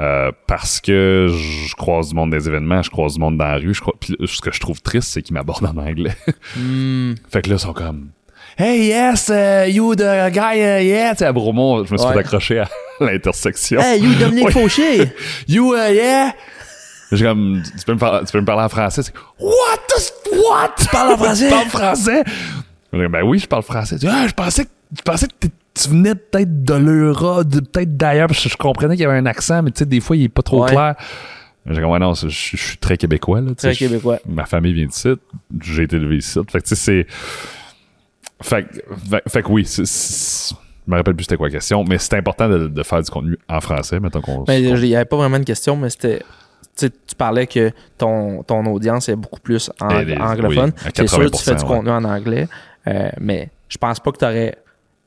Euh, 0.00 0.32
parce 0.48 0.80
que 0.80 1.28
je 1.30 1.74
croise 1.76 2.08
du 2.08 2.16
monde 2.16 2.30
des 2.32 2.48
événements, 2.48 2.82
je 2.82 2.90
croise 2.90 3.14
du 3.14 3.20
monde 3.20 3.38
dans 3.38 3.44
la 3.44 3.58
rue. 3.58 3.74
Je 3.74 3.80
crois, 3.80 3.94
puis 4.00 4.16
ce 4.26 4.40
que 4.40 4.50
je 4.50 4.58
trouve 4.58 4.82
triste, 4.82 5.10
c'est 5.10 5.22
qu'ils 5.22 5.34
m'abordent 5.34 5.66
en 5.66 5.76
anglais. 5.76 6.16
Hmm, 6.56 7.12
fait 7.30 7.42
que 7.42 7.50
là, 7.50 7.54
ils 7.54 7.60
sont 7.60 7.72
comme 7.72 8.08
Hey, 8.58 8.86
yes, 8.88 9.28
uh, 9.30 9.66
you 9.68 9.94
the 9.94 10.30
guy, 10.32 10.60
uh, 10.60 10.82
yeah. 10.84 11.12
Tu 11.12 11.18
sais, 11.18 11.24
à 11.26 11.32
Bromont, 11.32 11.84
je 11.84 11.92
me 11.92 11.98
suis 11.98 12.06
Ouais. 12.06 12.12
fait 12.14 12.18
accrocher 12.20 12.58
à 12.60 12.68
l'intersection. 13.00 13.80
Hey, 13.80 14.00
you 14.00 14.14
Dominique. 14.14 14.50
Fauché! 14.50 15.10
You, 15.48 15.74
uh, 15.74 15.92
yeah. 15.92 16.32
J'ai 17.10 17.24
comme, 17.24 17.62
tu 17.78 17.84
peux, 17.84 17.92
me 17.94 17.98
parler, 17.98 18.24
tu 18.26 18.32
peux 18.32 18.40
me 18.40 18.44
parler 18.46 18.62
en 18.64 18.68
français? 18.68 19.02
What? 19.38 19.52
the- 19.88 20.12
what? 20.36 20.70
Tu 20.78 20.86
parles 20.88 21.12
en 21.12 21.16
français? 21.18 21.44
Tu 21.48 21.50
parles 21.54 21.68
français? 21.68 22.24
Ben 22.92 23.22
oui, 23.24 23.38
je 23.38 23.46
parle 23.46 23.62
français. 23.62 23.96
Ah, 24.06 24.26
je 24.28 24.32
pensais 24.32 24.64
que, 24.64 24.70
je 24.96 25.02
pensais 25.02 25.26
que 25.28 25.46
tu 25.74 25.88
venais 25.88 26.14
peut-être 26.14 26.62
de 26.64 26.74
l'Euro, 26.74 27.44
de- 27.44 27.60
peut-être 27.60 27.96
d'ailleurs, 27.96 28.28
parce 28.28 28.42
que 28.42 28.48
je 28.50 28.56
comprenais 28.56 28.96
qu'il 28.96 29.02
y 29.04 29.06
avait 29.06 29.18
un 29.18 29.26
accent, 29.26 29.62
mais 29.62 29.70
tu 29.70 29.78
sais, 29.80 29.86
des 29.86 30.00
fois, 30.00 30.16
il 30.16 30.24
est 30.24 30.28
pas 30.28 30.42
trop 30.42 30.62
Ouais. 30.64 30.70
clair. 30.70 30.94
J'ai 31.66 31.74
dit, 31.74 31.84
ouais, 31.84 31.98
non, 31.98 32.12
je, 32.14 32.28
je 32.28 32.56
suis 32.56 32.76
très 32.78 32.96
québécois, 32.96 33.40
là. 33.40 33.48
tu 33.50 33.54
sais, 33.58 33.68
Très 33.68 33.74
je- 33.74 33.78
québécois. 33.78 34.18
Ma 34.26 34.44
famille 34.46 34.72
vient 34.74 34.86
d'ici. 34.86 35.08
J'ai 35.62 35.82
été 35.84 35.96
élevé 35.96 36.16
ici. 36.16 36.38
Fait 36.50 36.60
que, 36.60 36.64
tu 36.66 36.74
sais, 36.74 36.76
c'est. 36.76 37.06
Fait, 38.42 38.64
que- 38.64 38.78
fait, 39.10 39.22
fait 39.28 39.42
que 39.42 39.48
oui, 39.48 39.64
c'est- 39.64 39.84
c'est- 39.86 40.54
je 40.86 40.90
me 40.90 40.96
rappelle 40.96 41.14
plus 41.14 41.24
c'était 41.24 41.36
quoi 41.36 41.48
la 41.48 41.52
question, 41.54 41.84
mais 41.84 41.98
c'est 41.98 42.14
important 42.16 42.48
de, 42.48 42.66
de 42.68 42.82
faire 42.82 43.02
du 43.02 43.10
contenu 43.10 43.38
en 43.48 43.60
français, 43.60 44.00
mettons 44.00 44.20
qu'on. 44.20 44.44
Qu'on- 44.44 44.52
il 44.52 44.80
n'y 44.82 44.94
avait 44.96 45.04
pas 45.04 45.16
vraiment 45.16 45.38
de 45.38 45.44
question, 45.44 45.76
mais 45.76 45.90
c'était. 45.90 46.20
Tu 46.76 46.88
parlais 47.18 47.46
que 47.46 47.70
ton, 47.98 48.42
ton 48.42 48.64
audience 48.66 49.08
est 49.08 49.16
beaucoup 49.16 49.40
plus 49.40 49.70
en- 49.80 49.90
est- 49.90 50.18
anglophone. 50.18 50.72
oui, 50.84 50.90
c'est 50.96 51.06
sûr 51.08 51.18
que 51.18 51.36
tu 51.36 51.42
fais 51.42 51.54
du 51.54 51.56
80%, 51.58 51.68
ouais. 51.70 51.76
contenu 51.76 51.90
en 51.90 52.04
anglais, 52.04 52.48
euh, 52.88 53.10
mais 53.20 53.50
je 53.68 53.76
pense 53.78 54.00
pas 54.00 54.10
que 54.12 54.18
tu 54.18 54.24
aurais. 54.24 54.56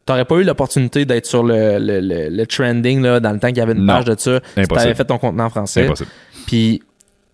T'aurais 0.05 0.25
pas 0.25 0.35
eu 0.35 0.43
l'opportunité 0.43 1.03
d'être 1.05 1.25
sur 1.25 1.43
le, 1.43 1.79
le, 1.79 1.99
le, 1.99 2.29
le 2.29 2.45
trending 2.45 3.01
là, 3.01 3.19
dans 3.19 3.31
le 3.31 3.39
temps 3.39 3.47
qu'il 3.47 3.57
y 3.57 3.61
avait 3.61 3.73
une 3.73 3.85
Non. 3.85 3.93
page 3.95 4.05
de 4.05 4.15
ça. 4.19 4.39
Tu 4.39 4.59
Impossible. 4.61 4.79
avais 4.79 4.93
fait 4.93 5.05
ton 5.05 5.17
contenu 5.17 5.41
en 5.41 5.49
français. 5.49 5.85
impossible. 5.85 6.09
Puis 6.45 6.83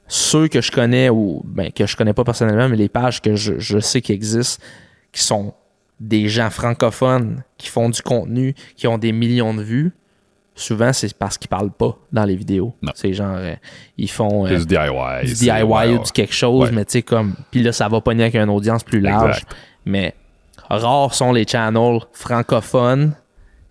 ceux 0.07 0.47
que 0.47 0.61
je 0.61 0.71
connais 0.71 1.09
ou 1.09 1.41
ben, 1.45 1.69
que 1.73 1.85
je 1.85 1.97
connais 1.97 2.13
pas 2.13 2.23
personnellement, 2.23 2.69
mais 2.69 2.77
les 2.77 2.87
pages 2.87 3.21
que 3.21 3.35
je, 3.35 3.55
je 3.59 3.79
sais 3.79 3.99
qui 3.99 4.13
existent, 4.13 4.63
qui 5.11 5.21
sont 5.21 5.53
des 6.01 6.27
gens 6.27 6.49
francophones 6.49 7.43
qui 7.57 7.67
font 7.69 7.89
du 7.89 8.01
contenu, 8.01 8.55
qui 8.75 8.87
ont 8.87 8.97
des 8.97 9.11
millions 9.11 9.53
de 9.53 9.61
vues, 9.61 9.93
souvent 10.55 10.91
c'est 10.93 11.13
parce 11.13 11.37
qu'ils 11.37 11.47
parlent 11.47 11.71
pas 11.71 11.97
dans 12.11 12.25
les 12.25 12.35
vidéos. 12.35 12.73
Non. 12.81 12.91
C'est 12.95 13.13
genre 13.13 13.35
euh, 13.37 13.53
ils 13.97 14.09
font 14.09 14.45
euh, 14.47 14.57
du 14.57 14.65
DIY. 14.65 15.25
du 15.25 15.33
DIY 15.35 15.95
ou 15.95 16.03
du 16.03 16.11
quelque 16.11 16.33
chose, 16.33 16.69
Ouais. 16.69 16.75
mais 16.75 16.85
tu 16.85 16.93
sais 16.93 17.01
comme 17.03 17.35
puis 17.51 17.61
là 17.63 17.71
ça 17.71 17.87
va 17.87 18.01
pogner 18.01 18.23
avec 18.23 18.35
une 18.35 18.49
audience 18.49 18.83
plus 18.83 18.99
large. 18.99 19.37
Exact. 19.37 19.55
Mais 19.85 20.15
rares 20.69 21.13
sont 21.13 21.31
les 21.31 21.45
channels 21.47 21.99
francophones 22.13 23.13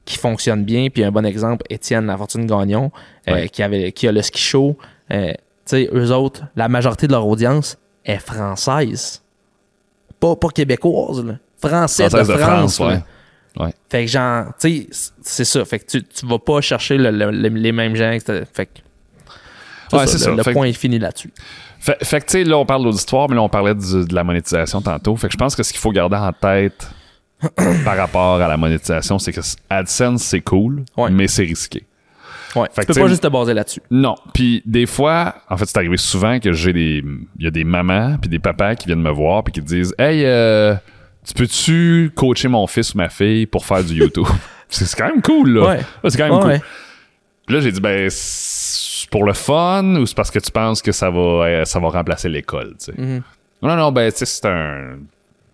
qui 0.05 0.17
fonctionnent 0.19 0.65
bien. 0.65 0.89
Puis 0.89 1.05
un 1.05 1.11
bon 1.13 1.25
exemple, 1.27 1.65
Étienne 1.69 2.07
La 2.07 2.17
Fortune 2.17 2.47
Gagnon, 2.47 2.91
euh, 3.29 3.47
qui, 3.47 3.63
avait, 3.63 3.93
qui 3.93 4.09
a 4.09 4.13
le 4.13 4.23
ski 4.23 4.41
show. 4.41 4.77
Euh, 5.11 5.33
tu 5.33 5.37
sais, 5.67 5.91
eux 5.93 6.11
autres, 6.13 6.43
la 6.57 6.69
majorité 6.69 7.07
de 7.07 7.13
leur 7.13 7.27
audience 7.27 7.77
est 8.05 8.19
française. 8.19 9.23
Pas, 10.19 10.35
pas 10.37 10.49
québécoise, 10.49 11.25
là. 11.25 11.35
Française, 11.63 12.09
Française 12.11 12.29
de, 12.29 12.33
de 12.35 12.39
France. 12.39 12.79
Ouais. 12.81 12.99
Ouais. 13.59 13.75
Fait 13.91 14.05
que 14.05 14.11
genre, 14.11 14.47
tu 14.61 14.87
sais, 14.93 15.13
c'est 15.23 15.45
ça. 15.45 15.65
Fait 15.65 15.81
que 15.81 15.87
tu, 15.87 16.03
tu 16.05 16.27
vas 16.27 16.39
pas 16.39 16.61
chercher 16.61 16.97
le- 16.97 17.11
le- 17.11 17.31
le- 17.31 17.49
les 17.49 17.73
mêmes 17.73 17.97
gens. 17.97 18.17
Fait 18.53 18.67
que. 18.67 19.97
Ouais, 19.97 20.07
ça, 20.07 20.19
c'est 20.19 20.19
le, 20.19 20.19
ça. 20.21 20.31
le 20.31 20.43
Fait 20.45 20.51
que- 20.51 20.55
point 20.55 20.67
est 20.67 20.73
fini 20.73 20.99
là-dessus. 20.99 21.33
Fait, 21.81 21.97
fait 22.05 22.21
que, 22.21 22.27
tu 22.27 22.33
sais, 22.33 22.45
là, 22.45 22.59
on 22.59 22.67
parle 22.67 22.85
d'auditoire, 22.85 23.29
mais 23.29 23.35
là, 23.35 23.43
on 23.43 23.49
parlait 23.49 23.75
du- 23.75 24.05
de 24.07 24.15
la 24.15 24.23
monétisation 24.23 24.81
tantôt. 24.83 25.17
Fait 25.17 25.27
que 25.29 25.33
je 25.33 25.39
pense 25.39 25.57
que 25.57 25.63
ce 25.63 25.73
qu'il 25.73 25.81
faut 25.81 25.91
garder 25.91 26.17
en 26.17 26.33
tête 26.33 26.89
par 27.85 27.97
rapport 27.97 28.41
à 28.41 28.47
la 28.49 28.57
monétisation, 28.57 29.19
c'est 29.19 29.33
que 29.33 29.41
AdSense, 29.69 30.23
c'est 30.23 30.43
cool, 30.43 30.85
Ouais. 30.97 31.11
mais 31.11 31.27
c'est 31.27 31.43
risqué. 31.45 31.85
Ouais. 32.55 32.69
Fait 32.73 32.83
tu 32.83 32.89
que 32.89 32.93
peux 32.95 33.01
pas 33.03 33.09
juste 33.09 33.23
te 33.23 33.29
baser 33.29 33.55
là-dessus. 33.55 33.81
Non. 33.91 34.15
Puis 34.35 34.63
des 34.67 34.87
fois, 34.87 35.37
en 35.49 35.57
fait, 35.57 35.65
c'est 35.67 35.77
arrivé 35.79 35.97
souvent 35.97 36.39
que 36.39 36.53
j'ai 36.53 36.73
des. 36.73 37.03
Il 37.39 37.45
y 37.45 37.47
a 37.47 37.51
des 37.51 37.65
mamans 37.65 38.17
puis 38.21 38.29
des 38.29 38.39
papas 38.41 38.75
qui 38.75 38.87
viennent 38.87 39.03
me 39.03 39.11
voir 39.11 39.43
puis 39.45 39.53
qui 39.53 39.61
disent 39.63 39.95
Hey, 39.99 40.25
euh, 40.25 40.75
tu 41.27 41.35
peux-tu 41.35 42.13
coacher 42.15 42.49
mon 42.49 42.67
fils 42.67 42.95
ou 42.95 42.99
ma 42.99 43.09
fille 43.09 43.47
pour 43.47 43.65
faire 43.67 43.85
du 43.85 43.95
YouTube? 43.95 44.27
c'est 44.69 44.95
quand 44.97 45.09
même 45.09 45.23
cool, 45.23 45.51
là. 45.51 45.69
Ouais. 45.69 45.81
c'est 46.11 46.17
quand 46.19 46.25
même 46.25 46.35
Ouais, 46.35 46.41
cool. 46.41 46.51
ouais. 46.51 46.61
Puis 47.47 47.55
là, 47.57 47.61
j'ai 47.63 47.73
dit, 47.73 47.81
ben, 47.81 48.09
c'est 48.11 49.11
pour 49.11 49.25
le 49.25 49.33
fun 49.33 49.97
ou 49.97 50.07
c'est 50.07 50.15
parce 50.17 50.31
que 50.31 50.39
tu 50.39 50.51
penses 50.53 50.81
que 50.83 50.93
ça 50.93 51.11
va, 51.11 51.21
euh, 51.21 51.65
ça 51.65 51.81
va 51.81 51.89
remplacer 51.89 52.29
l'école, 52.29 52.77
tu 52.79 52.87
sais? 52.87 52.95
Mhm. 52.97 53.23
Non, 53.63 53.77
non, 53.77 53.93
ben, 53.93 54.11
tu 54.13 54.19
sais, 54.19 54.25
c'est 54.27 54.47
un. 54.47 54.99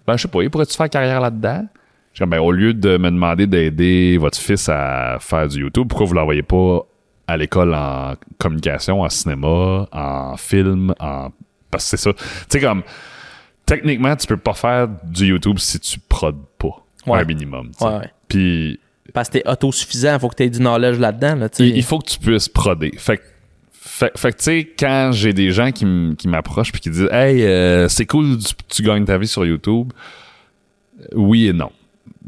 Ben, 0.07 0.17
je 0.17 0.23
sais 0.23 0.29
pas, 0.29 0.49
pourrais-tu 0.49 0.77
faire 0.77 0.89
carrière 0.91 1.21
là-dedans? 1.21 1.67
J'ai 2.15 2.25
dit, 2.25 2.31
ben, 2.31 2.39
au 2.39 2.53
lieu 2.53 2.73
de 2.75 2.97
me 2.99 3.11
demander 3.11 3.47
d'aider 3.47 4.17
votre 4.19 4.39
fils 4.39 4.69
à 4.69 5.17
faire 5.21 5.49
du 5.49 5.61
YouTube, 5.61 5.89
pourquoi 5.89 6.07
vous 6.07 6.15
l'envoyez 6.15 6.43
pas 6.43 6.81
à 7.27 7.37
l'école 7.37 7.75
en 7.75 8.15
communication, 8.39 9.01
en 9.03 9.09
cinéma, 9.09 9.89
en 9.91 10.37
film, 10.37 10.95
en. 11.01 11.31
Parce 11.71 11.91
que 11.91 11.97
c'est 11.97 12.03
ça. 12.05 12.13
Tu 12.13 12.21
sais, 12.51 12.61
comme. 12.61 12.83
Techniquement, 13.67 14.15
tu 14.17 14.27
peux 14.27 14.37
pas 14.37 14.55
faire 14.55 14.89
du 15.05 15.27
YouTube 15.27 15.59
si 15.59 15.79
tu 15.81 15.99
prodes 15.99 16.41
pas. 16.59 16.85
Ouais. 17.07 17.21
Un 17.21 17.25
minimum. 17.25 17.71
Ouais, 17.81 17.89
ouais. 17.99 18.11
Puis 18.29 18.81
Parce 19.13 19.29
que 19.29 19.39
t'es 19.39 19.49
autosuffisant, 19.49 20.15
il 20.15 20.21
faut 20.21 20.29
que 20.29 20.37
tu 20.37 20.45
aies 20.45 20.51
du 20.51 20.59
knowledge 20.61 20.99
là-dedans. 20.99 21.35
Là, 21.37 21.49
il, 21.59 21.77
il 21.77 21.83
faut 21.83 21.99
que 21.99 22.09
tu 22.11 22.19
puisses 22.19 22.49
proder. 22.49 22.93
Fait, 22.97 23.19
que- 23.19 23.23
Fait, 23.73 24.13
fait 24.17 24.33
que 24.33 24.37
tu 24.39 24.45
sais, 24.45 24.69
quand 24.79 25.11
j'ai 25.13 25.33
des 25.33 25.51
gens 25.53 25.71
qui, 25.73 25.85
m'approchent 26.27 26.73
puis 26.73 26.81
qui 26.81 26.91
disent 26.91 27.09
Hey, 27.13 27.43
euh, 27.45 27.89
c'est 27.89 28.07
cool, 28.07 28.39
tu, 28.39 28.55
tu 28.69 28.83
gagnes 28.83 29.05
ta 29.05 29.19
vie 29.19 29.29
sur 29.29 29.45
YouTube. 29.47 29.93
Oui 31.15 31.47
et 31.49 31.53
non. 31.53 31.71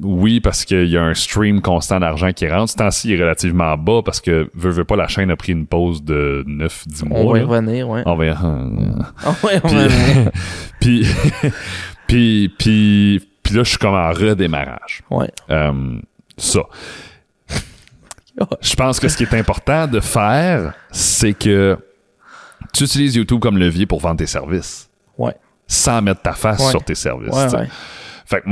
Oui, 0.00 0.40
parce 0.40 0.64
qu'il 0.64 0.86
y 0.88 0.96
a 0.96 1.02
un 1.02 1.14
stream 1.14 1.60
constant 1.60 1.98
d'argent 1.98 2.32
qui 2.32 2.48
rentre. 2.48 2.70
Ce 2.70 2.76
temps-ci, 2.76 3.08
il 3.08 3.14
est 3.18 3.22
relativement 3.22 3.76
bas 3.76 4.00
parce 4.04 4.20
que, 4.20 4.48
veux, 4.54 4.70
veux 4.70 4.84
pas, 4.84 4.94
la 4.94 5.08
chaîne 5.08 5.30
a 5.30 5.36
pris 5.36 5.52
une 5.52 5.66
pause 5.66 6.04
de 6.04 6.44
9-10 6.46 7.04
mois. 7.08 7.18
On 7.20 7.32
va 7.32 7.38
y 7.38 7.42
revenir, 7.42 7.88
ouais. 7.88 8.02
On 8.06 8.14
va 8.14 8.26
y- 8.26 8.30
revenir. 8.32 9.10
puis, 10.80 11.04
puis, 12.06 12.48
puis, 12.58 13.28
puis 13.42 13.54
là, 13.54 13.62
je 13.64 13.68
suis 13.70 13.78
comme 13.78 13.94
en 13.94 14.10
redémarrage. 14.10 15.02
Ouais. 15.10 15.30
Euh, 15.50 15.98
ça. 16.36 16.60
Je 18.60 18.74
pense 18.76 19.00
que 19.00 19.08
ce 19.08 19.16
qui 19.16 19.24
est 19.24 19.34
important 19.34 19.88
de 19.88 19.98
faire, 19.98 20.74
c'est 20.92 21.32
que 21.34 21.76
tu 22.72 22.84
utilises 22.84 23.16
YouTube 23.16 23.40
comme 23.40 23.58
levier 23.58 23.84
pour 23.86 23.98
vendre 24.00 24.18
tes 24.18 24.26
services, 24.26 24.88
Ouais. 25.16 25.34
sans 25.66 26.00
mettre 26.02 26.22
ta 26.22 26.34
face 26.34 26.60
Ouais. 26.64 26.70
sur 26.70 26.84
tes 26.84 26.94
services. 26.94 27.34
Ouais. 27.52 27.66
Fait 28.26 28.42
que 28.42 28.48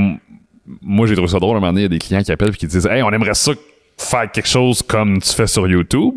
moi, 0.83 1.07
j'ai 1.07 1.15
trouvé 1.15 1.29
ça 1.29 1.39
drôle. 1.39 1.57
À 1.57 1.59
un 1.59 1.61
moment 1.61 1.73
donné, 1.73 1.83
il 1.83 1.85
y 1.85 1.87
a 1.87 1.91
des 1.91 1.99
clients 1.99 2.23
qui 2.23 2.33
appellent 2.33 2.51
et 2.51 2.57
qui 2.57 2.67
disent 2.67 2.87
Hey, 2.87 3.03
on 3.03 3.11
aimerait 3.11 3.35
ça 3.35 3.53
faire 3.99 4.31
quelque 4.31 4.49
chose 4.49 4.83
comme 4.83 5.21
tu 5.23 5.33
fais 5.33 5.47
sur 5.47 5.67
YouTube, 5.67 6.15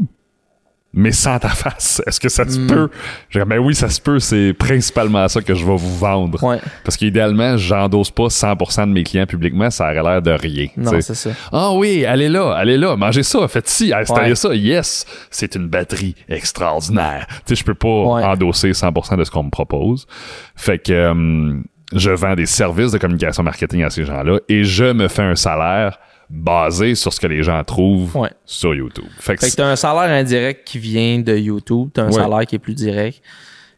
mais 0.92 1.12
sans 1.12 1.38
ta 1.38 1.50
face. 1.50 2.02
Est-ce 2.08 2.20
que 2.20 2.30
ça 2.30 2.44
Hmm. 2.46 2.50
se 2.50 2.60
peut? 2.68 2.90
Je 3.30 3.40
dis 3.40 3.46
Ben 3.46 3.60
oui, 3.60 3.76
ça 3.76 3.90
se 3.90 4.02
peut. 4.02 4.18
C'est 4.20 4.54
principalement 4.54 5.28
ça 5.28 5.42
que 5.42 5.54
je 5.54 5.64
vais 5.64 5.76
vous 5.78 5.98
vendre. 5.98 6.44
Ouais. 6.44 6.58
Parce 6.84 6.98
qu'idéalement, 6.98 7.58
j'endosse 7.58 8.10
pas 8.10 8.28
100% 8.30 8.88
de 8.88 8.92
mes 8.94 9.04
clients 9.04 9.28
publiquement, 9.28 9.70
ça 9.70 9.86
aurait 9.86 10.02
l'air 10.02 10.22
de 10.24 10.32
rien. 10.32 10.68
Non, 10.76 11.00
c'est 11.00 11.14
ça. 11.14 11.30
Ah 11.52 11.72
oui, 11.74 12.06
allez 12.06 12.28
là, 12.28 12.52
allez 12.54 12.78
là, 12.78 12.96
mangez 12.96 13.22
ça, 13.24 13.48
faites 13.48 13.70
ci, 13.70 13.94
installez 13.94 14.30
Ouais. 14.30 14.36
ça. 14.36 14.56
Yes, 14.56 15.06
c'est 15.30 15.54
une 15.56 15.68
batterie 15.68 16.16
extraordinaire. 16.28 17.28
Tu 17.46 17.54
sais, 17.54 17.56
je 17.56 17.64
peux 17.64 17.76
pas 17.76 17.88
Ouais. 17.88 18.24
endosser 18.24 18.74
100% 18.74 19.16
de 19.16 19.24
ce 19.24 19.30
qu'on 19.32 19.44
me 19.44 19.52
propose. 19.52 20.08
Fait 20.56 20.80
que 20.80 20.92
euh, 20.92 21.60
je 21.94 22.12
vends 22.12 22.36
des 22.36 22.46
services 22.46 22.92
de 22.92 22.98
communication 22.98 23.44
marketing 23.44 23.84
à 23.84 23.90
ces 23.90 24.06
gens-là 24.06 24.40
et 24.48 24.64
je 24.64 24.86
me 24.94 25.08
fais 25.08 25.24
un 25.24 25.36
salaire 25.36 26.00
basé 26.30 26.94
sur 26.94 27.12
ce 27.12 27.20
que 27.20 27.26
les 27.28 27.42
gens 27.42 27.64
trouvent 27.64 28.16
Ouais. 28.16 28.30
sur 28.46 28.76
YouTube. 28.76 29.06
Fait 29.20 29.36
que 29.36 29.56
t'as 29.56 29.66
un 29.66 29.76
salaire 29.76 30.12
indirect 30.16 30.66
qui 30.68 30.78
vient 30.78 31.20
de 31.20 31.36
YouTube, 31.36 31.90
t'as 31.94 32.04
un 32.04 32.08
Ouais. 32.08 32.14
salaire 32.14 32.46
qui 32.46 32.56
est 32.56 32.60
plus 32.60 32.76
direct, 32.76 33.20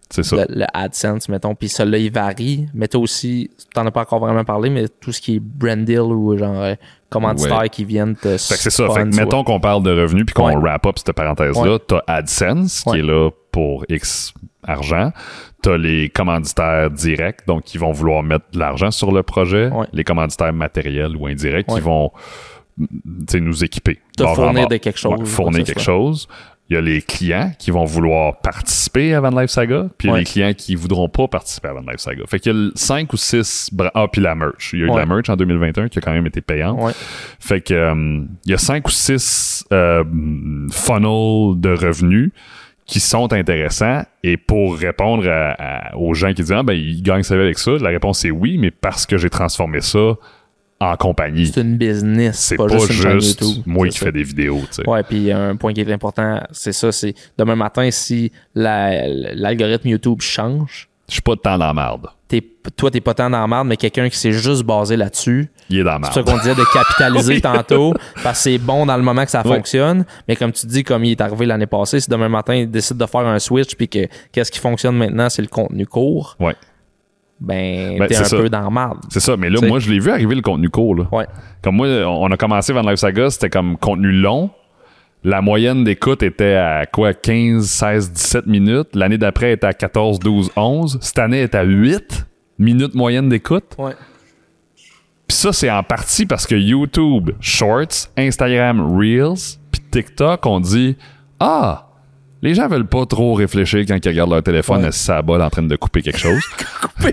c'est 0.09 0.23
ça. 0.23 0.35
le, 0.35 0.45
le 0.49 0.65
AdSense, 0.73 1.29
mettons, 1.29 1.55
puis 1.55 1.69
celui-là, 1.69 1.97
il 1.97 2.11
varie, 2.11 2.67
mais 2.73 2.89
t'as 2.89 2.97
aussi, 2.99 3.49
t'en 3.73 3.85
as 3.85 3.91
pas 3.91 4.01
encore 4.01 4.19
vraiment 4.19 4.43
parlé, 4.43 4.69
mais 4.69 4.87
tout 4.89 5.13
ce 5.13 5.21
qui 5.21 5.35
est 5.35 5.39
brand 5.39 5.85
deal 5.85 6.01
ou 6.01 6.37
genre 6.37 6.61
euh, 6.61 6.75
commanditaires 7.09 7.59
Ouais. 7.59 7.69
qui 7.69 7.85
viennent 7.85 8.15
te 8.17 8.37
Fait 8.37 8.55
que 8.55 8.59
c'est 8.61 8.69
ça. 8.69 8.89
Fait 8.89 9.03
que 9.09 9.15
mettons 9.15 9.45
qu'on 9.45 9.61
parle 9.61 9.83
de 9.83 9.91
revenus 10.01 10.25
puis 10.25 10.33
qu'on 10.33 10.59
wrap 10.59 10.85
up 10.85 10.97
cette 10.97 11.13
parenthèse-là. 11.15 11.79
T'as 11.87 12.01
AdSense 12.07 12.83
qui 12.83 12.97
est 12.99 13.01
là 13.01 13.29
pour 13.53 13.85
X 13.87 14.33
argent. 14.67 15.11
T'as 15.61 15.77
les 15.77 16.09
commanditaires 16.09 16.89
directs, 16.89 17.45
donc 17.47 17.63
qui 17.63 17.77
vont 17.77 17.91
vouloir 17.91 18.23
mettre 18.23 18.45
de 18.53 18.59
l'argent 18.59 18.91
sur 18.91 19.11
le 19.11 19.21
projet. 19.23 19.67
Ouais. 19.69 19.85
Les 19.93 20.03
commanditaires 20.03 20.53
matériels 20.53 21.15
ou 21.15 21.27
indirects 21.27 21.69
Ouais. 21.69 21.75
qui 21.79 21.81
vont 21.81 22.11
tu 22.79 22.87
sais, 23.27 23.39
nous 23.39 23.63
équiper. 23.63 23.99
Te 24.17 24.23
Bord 24.23 24.31
en 24.31 24.35
fournir 24.35 24.67
de 24.67 24.77
quelque 24.77 24.97
chose, 24.99 25.19
Ouais, 25.19 25.25
fournir 25.25 25.63
quelque 25.65 25.81
soit. 25.81 25.93
chose. 25.93 26.27
Il 26.69 26.75
y 26.75 26.77
a 26.77 26.81
les 26.81 27.01
clients 27.01 27.51
qui 27.59 27.69
vont 27.69 27.83
vouloir 27.83 28.39
participer 28.39 29.13
à 29.13 29.19
Van 29.19 29.29
Life 29.29 29.49
Saga, 29.49 29.87
puis 29.97 30.07
il 30.07 30.11
y 30.11 30.13
a 30.13 30.17
les 30.19 30.23
clients 30.23 30.53
qui 30.53 30.75
voudront 30.75 31.09
pas 31.09 31.27
participer 31.27 31.67
à 31.67 31.73
Van 31.73 31.81
Life 31.81 31.97
Saga. 31.99 32.23
Fait 32.27 32.39
qu'il 32.39 32.53
y 32.53 32.55
a 32.55 32.71
5 32.75 33.11
ou 33.11 33.17
6 33.17 33.71
Ah, 33.93 34.07
puis 34.09 34.21
la 34.21 34.35
merch. 34.35 34.71
Il 34.71 34.79
y 34.79 34.83
a 34.83 34.85
eu 34.85 34.89
de 34.89 34.95
la 34.95 35.05
merch 35.05 35.29
en 35.29 35.35
2021 35.35 35.89
qui 35.89 35.99
a 35.99 36.01
quand 36.01 36.13
même 36.13 36.25
été 36.27 36.39
payante. 36.39 36.79
Fait 37.41 37.59
que 37.59 37.73
euh, 37.73 38.21
il 38.45 38.51
y 38.51 38.53
a 38.53 38.57
cinq 38.57 38.87
ou 38.87 38.91
six 38.91 39.65
euh, 39.73 40.03
funnels 40.71 41.59
de 41.59 41.75
revenus 41.75 42.31
qui 42.91 42.99
sont 42.99 43.31
intéressants 43.31 44.03
et 44.21 44.35
pour 44.35 44.75
répondre 44.77 45.25
à- 45.29 45.53
à- 45.91 45.95
aux 45.95 46.13
gens 46.13 46.27
qui 46.33 46.41
disent 46.43 46.51
ah 46.51 46.61
ben 46.61 46.73
ils 46.73 47.01
gagnent 47.01 47.23
sa 47.23 47.35
vie 47.37 47.41
avec 47.43 47.57
ça, 47.57 47.71
la 47.79 47.89
réponse 47.89 48.25
est 48.25 48.31
oui, 48.31 48.57
mais 48.57 48.69
parce 48.69 49.05
que 49.05 49.17
j'ai 49.17 49.29
transformé 49.29 49.79
ça 49.79 50.15
en 50.81 50.95
compagnie. 50.97 51.47
C'est 51.47 51.61
une 51.61 51.77
business, 51.77 52.37
C'est 52.37 52.57
pas, 52.57 52.65
pas, 52.67 52.77
juste, 52.79 52.89
une 52.89 52.95
chaîne 53.01 53.21
juste 53.21 53.41
YouTube. 53.41 53.63
moi 53.65 53.87
qui 53.87 53.97
fais 53.97 54.11
des 54.11 54.23
vidéos, 54.23 54.59
tu 54.67 54.73
sais. 54.83 54.89
Ouais, 54.89 55.03
puis 55.03 55.31
un 55.31 55.55
point 55.55 55.71
qui 55.73 55.79
est 55.79 55.91
important, 55.91 56.41
c'est 56.51 56.73
ça, 56.73 56.91
c'est 56.91 57.13
demain 57.37 57.55
matin, 57.55 57.89
si 57.91 58.31
la- 58.55 59.07
l'algorithme 59.07 59.87
YouTube 59.87 60.19
change, 60.21 60.89
Je 61.07 61.13
suis 61.13 61.21
pas 61.21 61.35
de 61.35 61.41
temps 61.41 61.57
dans 61.57 61.67
la 61.67 61.73
marde. 61.73 62.07
T'es, 62.39 62.71
toi, 62.77 62.89
t'es 62.89 63.01
pas 63.01 63.13
tant 63.13 63.29
dans 63.29 63.41
la 63.41 63.47
merde, 63.47 63.67
mais 63.67 63.75
quelqu'un 63.77 64.07
qui 64.09 64.17
s'est 64.17 64.31
juste 64.31 64.63
basé 64.63 64.95
là-dessus, 64.95 65.51
Il 65.69 65.79
est 65.79 65.83
dans 65.83 65.99
la 65.99 66.07
c'est 66.07 66.13
ça 66.13 66.23
qu'on 66.23 66.37
disait 66.37 66.55
de 66.55 66.63
capitaliser 66.73 67.33
Oui. 67.35 67.41
tantôt, 67.41 67.93
parce 68.23 68.37
que 68.39 68.43
c'est 68.51 68.57
bon 68.57 68.85
dans 68.85 68.95
le 68.97 69.03
moment 69.03 69.25
que 69.25 69.31
ça 69.31 69.43
fonctionne, 69.43 70.05
mais 70.27 70.35
comme 70.35 70.51
tu 70.51 70.65
dis, 70.65 70.83
comme 70.83 71.03
il 71.03 71.11
est 71.11 71.21
arrivé 71.21 71.45
l'année 71.45 71.67
passée, 71.67 71.99
si 71.99 72.09
demain 72.09 72.29
matin, 72.29 72.55
il 72.55 72.71
décide 72.71 72.97
de 72.97 73.05
faire 73.05 73.21
un 73.27 73.37
switch, 73.39 73.75
puis 73.75 73.87
que 73.89 74.07
qu'est-ce 74.31 74.51
qui 74.51 74.59
fonctionne 74.59 74.95
maintenant, 74.95 75.29
c'est 75.29 75.41
le 75.41 75.47
contenu 75.49 75.85
court, 75.85 76.35
Ouais. 76.39 76.55
ben, 77.39 77.97
Ben, 77.99 78.07
t'es 78.07 78.15
un 78.17 78.23
ça. 78.23 78.37
peu 78.37 78.49
dans 78.49 78.61
la 78.61 78.69
marde. 78.69 78.99
C'est 79.09 79.19
ça, 79.19 79.35
mais 79.35 79.49
là 79.49 79.57
T'sais. 79.57 79.67
moi 79.67 79.79
je 79.79 79.89
l'ai 79.91 79.99
vu 79.99 80.09
arriver 80.11 80.35
le 80.35 80.41
contenu 80.41 80.69
court 80.69 80.95
là. 80.95 81.07
Ouais. 81.11 81.25
Comme 81.61 81.75
moi, 81.75 81.87
on 81.87 82.31
a 82.31 82.37
commencé 82.37 82.71
Van 82.73 82.81
Life 82.81 82.99
Saga, 82.99 83.29
c'était 83.29 83.49
comme 83.49 83.77
contenu 83.77 84.11
long. 84.11 84.51
La 85.23 85.41
moyenne 85.41 85.83
d'écoute 85.83 86.23
était 86.23 86.55
à 86.55 86.87
quoi 86.87 87.13
15, 87.13 87.63
16, 87.69 88.11
17 88.11 88.47
minutes. 88.47 88.95
L'année 88.95 89.19
d'après 89.19 89.53
était 89.53 89.67
à 89.67 89.73
14, 89.73 90.17
12, 90.19 90.51
11. 90.55 90.97
Cette 90.99 91.19
année 91.19 91.37
elle 91.37 91.43
est 91.43 91.55
à 91.55 91.63
8 91.63 92.25
minutes 92.57 92.95
moyenne 92.95 93.29
d'écoute. 93.29 93.75
Ouais. 93.77 93.93
Puis 95.27 95.37
ça, 95.37 95.53
c'est 95.53 95.69
en 95.69 95.83
partie 95.83 96.25
parce 96.25 96.47
que 96.47 96.55
YouTube 96.55 97.31
Shorts, 97.39 98.09
Instagram 98.17 98.97
Reels, 98.97 99.59
puis 99.71 99.81
TikTok, 99.91 100.45
on 100.45 100.59
dit 100.59 100.97
Ah, 101.39 101.90
les 102.41 102.55
gens 102.55 102.67
veulent 102.67 102.87
pas 102.87 103.05
trop 103.05 103.33
réfléchir 103.35 103.85
quand 103.87 103.97
ils 104.03 104.07
regardent 104.09 104.31
leur 104.31 104.43
téléphone 104.43 104.83
Ouais. 104.83 105.09
à 105.09 105.45
en 105.45 105.49
train 105.49 105.61
de 105.63 105.75
couper 105.75 106.01
quelque 106.01 106.17
chose. 106.19 106.41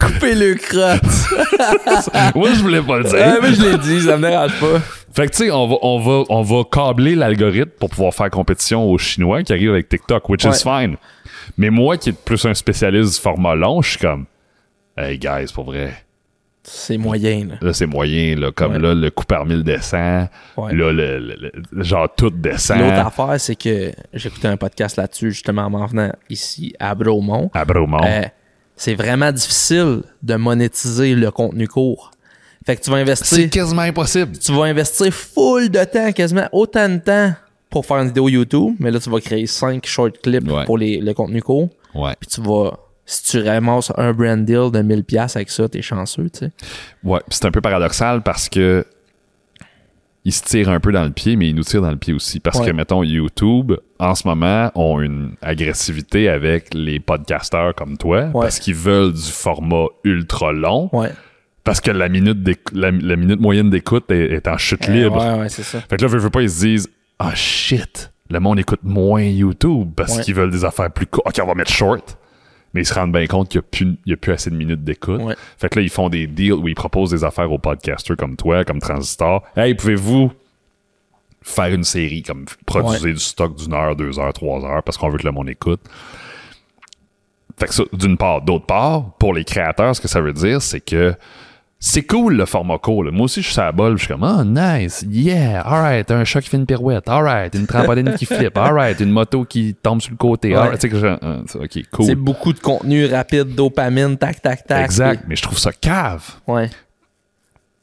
Couper 0.00 0.34
le 0.34 0.54
crotte. 0.54 2.34
Moi, 2.34 2.50
je 2.54 2.60
voulais 2.60 2.82
pas 2.82 2.98
le 2.98 3.04
dire. 3.04 3.14
ouais, 3.14 3.38
mais 3.42 3.54
je 3.54 3.62
l'ai 3.62 3.78
dit, 3.78 4.02
ça 4.02 4.16
me 4.16 4.28
dérange 4.28 4.58
pas. 4.60 4.80
Fait 5.14 5.26
que 5.26 5.32
tu 5.32 5.44
sais, 5.44 5.50
on 5.50 5.68
va, 5.68 5.76
on 5.82 5.98
va, 6.00 6.24
on 6.30 6.42
va 6.42 6.62
câbler 6.70 7.14
l'algorithme 7.14 7.70
pour 7.78 7.90
pouvoir 7.90 8.14
faire 8.14 8.30
compétition 8.30 8.84
aux 8.90 8.98
Chinois 8.98 9.42
qui 9.42 9.52
arrivent 9.52 9.70
avec 9.72 9.88
TikTok, 9.88 10.28
which 10.28 10.44
is 10.44 10.62
fine. 10.62 10.96
Mais 11.58 11.70
moi 11.70 11.96
qui 11.98 12.10
est 12.10 12.24
plus 12.24 12.44
un 12.46 12.54
spécialiste 12.54 13.14
du 13.16 13.20
format 13.20 13.54
long, 13.54 13.82
je 13.82 13.90
suis 13.90 13.98
comme, 13.98 14.24
hey 14.96 15.18
guys, 15.18 15.52
pour 15.52 15.64
vrai, 15.64 15.92
C'est 16.64 16.96
moyen, 16.96 17.46
là. 17.48 17.54
là 17.60 17.72
c'est 17.72 17.86
moyen, 17.86 18.36
là, 18.36 18.52
comme 18.52 18.72
Ouais. 18.74 18.78
là 18.78 18.94
le 18.94 19.10
coup 19.10 19.24
par 19.24 19.44
mille 19.44 19.64
descend, 19.64 20.28
Ouais. 20.56 20.72
là 20.74 20.92
le, 20.92 21.18
le- 21.18 21.52
le- 21.72 21.82
genre 21.82 22.08
tout 22.16 22.30
descend. 22.30 22.78
L'autre 22.78 22.92
affaire, 23.06 23.34
c'est 23.40 23.56
que 23.56 23.90
j'écoutais 24.14 24.46
un 24.48 24.56
podcast 24.56 24.96
là-dessus, 24.96 25.32
justement, 25.32 25.62
en 25.62 25.70
m'en 25.70 25.86
venant 25.86 26.12
ici 26.30 26.72
à 26.78 26.94
Bromont. 26.94 27.50
à 27.52 27.64
Bromont. 27.64 28.04
Euh, 28.04 28.22
c'est 28.76 28.94
vraiment 28.94 29.32
difficile 29.32 30.02
de 30.22 30.34
monétiser 30.36 31.14
le 31.16 31.30
contenu 31.32 31.66
court. 31.66 32.12
Fait 32.64 32.76
que 32.76 32.82
tu 32.82 32.90
vas 32.90 32.96
c'est 32.98 33.02
investir, 33.02 33.50
quasiment 33.50 33.82
impossible. 33.82 34.38
tu 34.38 34.52
vas 34.52 34.62
investir 34.64 35.12
full 35.12 35.68
de 35.68 35.82
temps, 35.82 36.12
quasiment 36.12 36.48
autant 36.52 36.88
de 36.88 36.98
temps 36.98 37.32
pour 37.70 37.84
faire 37.84 37.96
une 37.98 38.06
vidéo 38.08 38.28
YouTube, 38.28 38.76
mais 38.78 38.92
là, 38.92 39.00
tu 39.00 39.10
vas 39.10 39.18
créer 39.20 39.46
5 39.46 39.84
short 39.84 40.20
clips 40.22 40.48
Ouais. 40.48 40.64
pour 40.64 40.78
les, 40.78 40.98
le 41.00 41.12
contenu 41.12 41.42
court. 41.42 41.70
Ouais. 41.92 42.12
Puis 42.20 42.28
tu 42.28 42.40
vas, 42.40 42.78
si 43.04 43.22
tu 43.24 43.42
ramasses 43.48 43.92
un 43.96 44.12
brand 44.12 44.44
deal 44.44 44.70
de 44.72 44.80
1000$ 44.82 45.02
piastres 45.04 45.36
avec 45.38 45.50
ça, 45.50 45.68
t'es 45.68 45.82
chanceux, 45.82 46.30
tu 46.30 46.40
sais. 46.40 46.50
Ouais, 47.04 47.20
c'est 47.28 47.44
un 47.44 47.50
peu 47.50 47.60
paradoxal 47.60 48.22
parce 48.22 48.48
que 48.48 48.84
ils 50.24 50.32
se 50.32 50.44
tirent 50.44 50.68
un 50.68 50.78
peu 50.78 50.92
dans 50.92 51.02
le 51.02 51.10
pied, 51.10 51.34
mais 51.34 51.48
ils 51.48 51.54
nous 51.54 51.64
tirent 51.64 51.82
dans 51.82 51.90
le 51.90 51.96
pied 51.96 52.14
aussi. 52.14 52.38
Parce 52.38 52.60
Ouais. 52.60 52.66
que, 52.66 52.70
mettons, 52.70 53.02
YouTube, 53.02 53.72
en 53.98 54.14
ce 54.14 54.26
moment, 54.28 54.70
ont 54.76 55.00
une 55.00 55.34
agressivité 55.42 56.28
avec 56.28 56.72
les 56.74 57.00
podcasteurs 57.00 57.74
comme 57.74 57.98
toi, 57.98 58.26
Ouais. 58.26 58.42
parce 58.42 58.60
qu'ils 58.60 58.76
veulent 58.76 59.12
du 59.12 59.20
format 59.32 59.86
ultra 60.04 60.52
long, 60.52 60.88
Ouais. 60.92 61.10
parce 61.64 61.80
que 61.80 61.90
la 61.90 62.08
minute, 62.08 62.38
la, 62.72 62.92
la 62.92 63.16
minute 63.16 63.40
moyenne 63.40 63.68
d'écoute 63.68 64.12
est, 64.12 64.32
est 64.32 64.46
en 64.46 64.56
chute 64.58 64.86
libre. 64.86 65.16
Ouais, 65.16 65.40
ouais, 65.40 65.48
c'est 65.48 65.64
ça. 65.64 65.80
Fait 65.80 65.96
que 65.96 66.02
là, 66.02 66.08
veux, 66.08 66.18
veux 66.20 66.30
pas, 66.30 66.42
ils 66.42 66.50
se 66.50 66.60
disent 66.60 66.88
«Ah, 67.18 67.34
shit! 67.34 68.12
Le 68.30 68.38
monde 68.38 68.60
écoute 68.60 68.80
moins 68.84 69.22
YouTube 69.24 69.90
parce 69.96 70.20
qu'ils 70.20 70.34
veulent 70.36 70.52
des 70.52 70.64
affaires 70.64 70.90
plus 70.92 71.06
courtes. 71.06 71.26
OK, 71.26 71.40
on 71.42 71.48
va 71.48 71.54
mettre 71.56 71.72
short.» 71.72 72.16
Mais 72.74 72.82
ils 72.82 72.86
se 72.86 72.94
rendent 72.94 73.12
bien 73.12 73.26
compte 73.26 73.48
qu'il 73.50 73.60
n'y 74.06 74.12
a, 74.12 74.16
plus- 74.16 74.30
a 74.32 74.34
assez 74.34 74.50
de 74.50 74.56
minutes 74.56 74.82
d'écoute. 74.82 75.20
Ouais. 75.20 75.36
Fait 75.58 75.68
que 75.68 75.78
là, 75.78 75.82
ils 75.84 75.90
font 75.90 76.08
des 76.08 76.26
deals 76.26 76.54
où 76.54 76.68
ils 76.68 76.74
proposent 76.74 77.10
des 77.10 77.22
affaires 77.24 77.52
aux 77.52 77.58
podcasters 77.58 78.16
comme 78.16 78.36
toi, 78.36 78.64
comme 78.64 78.80
Transistor. 78.80 79.42
Hey, 79.56 79.74
pouvez-vous 79.74 80.32
faire 81.42 81.74
une 81.74 81.84
série, 81.84 82.22
comme 82.22 82.46
produire 82.64 83.02
du 83.02 83.18
stock 83.18 83.56
d'une 83.56 83.74
heure, 83.74 83.96
deux 83.96 84.18
heures, 84.18 84.32
trois 84.32 84.64
heures, 84.64 84.82
parce 84.82 84.96
qu'on 84.96 85.10
veut 85.10 85.18
que 85.18 85.26
le 85.26 85.32
monde 85.32 85.50
écoute? 85.50 85.80
Fait 87.58 87.66
que 87.66 87.74
ça, 87.74 87.84
d'une 87.92 88.16
part. 88.16 88.42
D'autre 88.42 88.64
part, 88.66 89.12
pour 89.18 89.34
les 89.34 89.44
créateurs, 89.44 89.94
ce 89.94 90.00
que 90.00 90.08
ça 90.08 90.20
veut 90.20 90.32
dire, 90.32 90.62
c'est 90.62 90.80
que 90.80 91.14
c'est 91.84 92.04
cool 92.04 92.34
le 92.36 92.46
format 92.46 92.78
court. 92.78 93.02
là. 93.02 93.10
Moi 93.10 93.24
aussi, 93.24 93.42
je 93.42 93.50
suis 93.50 93.60
à 93.60 93.64
la 93.64 93.72
balle, 93.72 93.94
je 93.98 94.04
suis 94.04 94.14
comme, 94.14 94.22
oh, 94.22 94.44
nice, 94.44 95.04
yeah, 95.10 95.62
alright, 95.62 96.08
un 96.12 96.22
chat 96.24 96.40
qui 96.40 96.48
fait 96.48 96.56
une 96.56 96.64
pirouette, 96.66 97.08
alright, 97.08 97.52
une 97.56 97.66
trampoline 97.66 98.14
qui 98.14 98.24
flippe, 98.24 98.56
alright, 98.56 99.00
une 99.00 99.10
moto 99.10 99.44
qui 99.44 99.74
tombe 99.74 100.00
sur 100.00 100.12
le 100.12 100.16
côté, 100.16 100.50
Ouais. 100.50 100.54
alright, 100.56 100.74
tu 100.74 100.82
sais 100.82 100.88
que 100.88 100.96
je- 100.98 101.06
euh, 101.06 101.42
ok, 101.64 101.82
cool. 101.90 102.06
C'est 102.06 102.14
beaucoup 102.14 102.52
de 102.52 102.60
contenu 102.60 103.06
rapide, 103.06 103.54
dopamine, 103.56 104.16
tac, 104.16 104.40
tac, 104.40 104.64
tac. 104.64 104.84
Exact, 104.84 105.24
mais 105.26 105.34
je 105.34 105.42
trouve 105.42 105.58
ça 105.58 105.72
cave. 105.72 106.22
Ouais. 106.46 106.70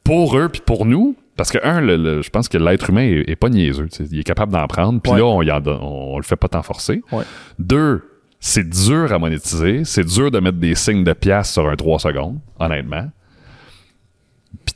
pour 0.03 0.37
eux 0.37 0.49
puis 0.49 0.61
pour 0.65 0.85
nous, 0.85 1.15
Parce 1.35 1.51
que, 1.51 1.57
un, 1.63 1.79
le- 1.79 1.95
le- 1.95 2.21
je 2.21 2.29
pense 2.31 2.49
que 2.49 2.57
l'être 2.57 2.89
humain 2.89 3.03
est, 3.03 3.29
est 3.29 3.35
pas 3.37 3.47
niaiseux. 3.47 3.87
Il 4.11 4.19
est 4.19 4.23
capable 4.23 4.51
d'en 4.51 4.67
prendre. 4.67 4.99
Puis 5.01 5.13
Ouais. 5.13 5.19
là, 5.19 5.25
on, 5.25 5.41
y 5.41 5.49
en 5.51 5.61
donne- 5.61 5.79
on, 5.81 6.15
on 6.15 6.17
le 6.17 6.23
fait 6.23 6.35
pas 6.35 6.49
tant 6.49 6.61
forcer. 6.63 7.01
Ouais. 7.13 7.23
Deux, 7.59 8.03
c'est 8.41 8.67
dur 8.67 9.13
à 9.13 9.19
monétiser. 9.19 9.85
C'est 9.85 10.03
dur 10.03 10.31
de 10.31 10.39
mettre 10.41 10.57
des 10.57 10.75
signes 10.75 11.05
de 11.05 11.13
pièces 11.13 11.51
sur 11.53 11.69
un 11.69 11.77
3 11.77 11.97
secondes, 11.99 12.39
honnêtement. 12.59 13.09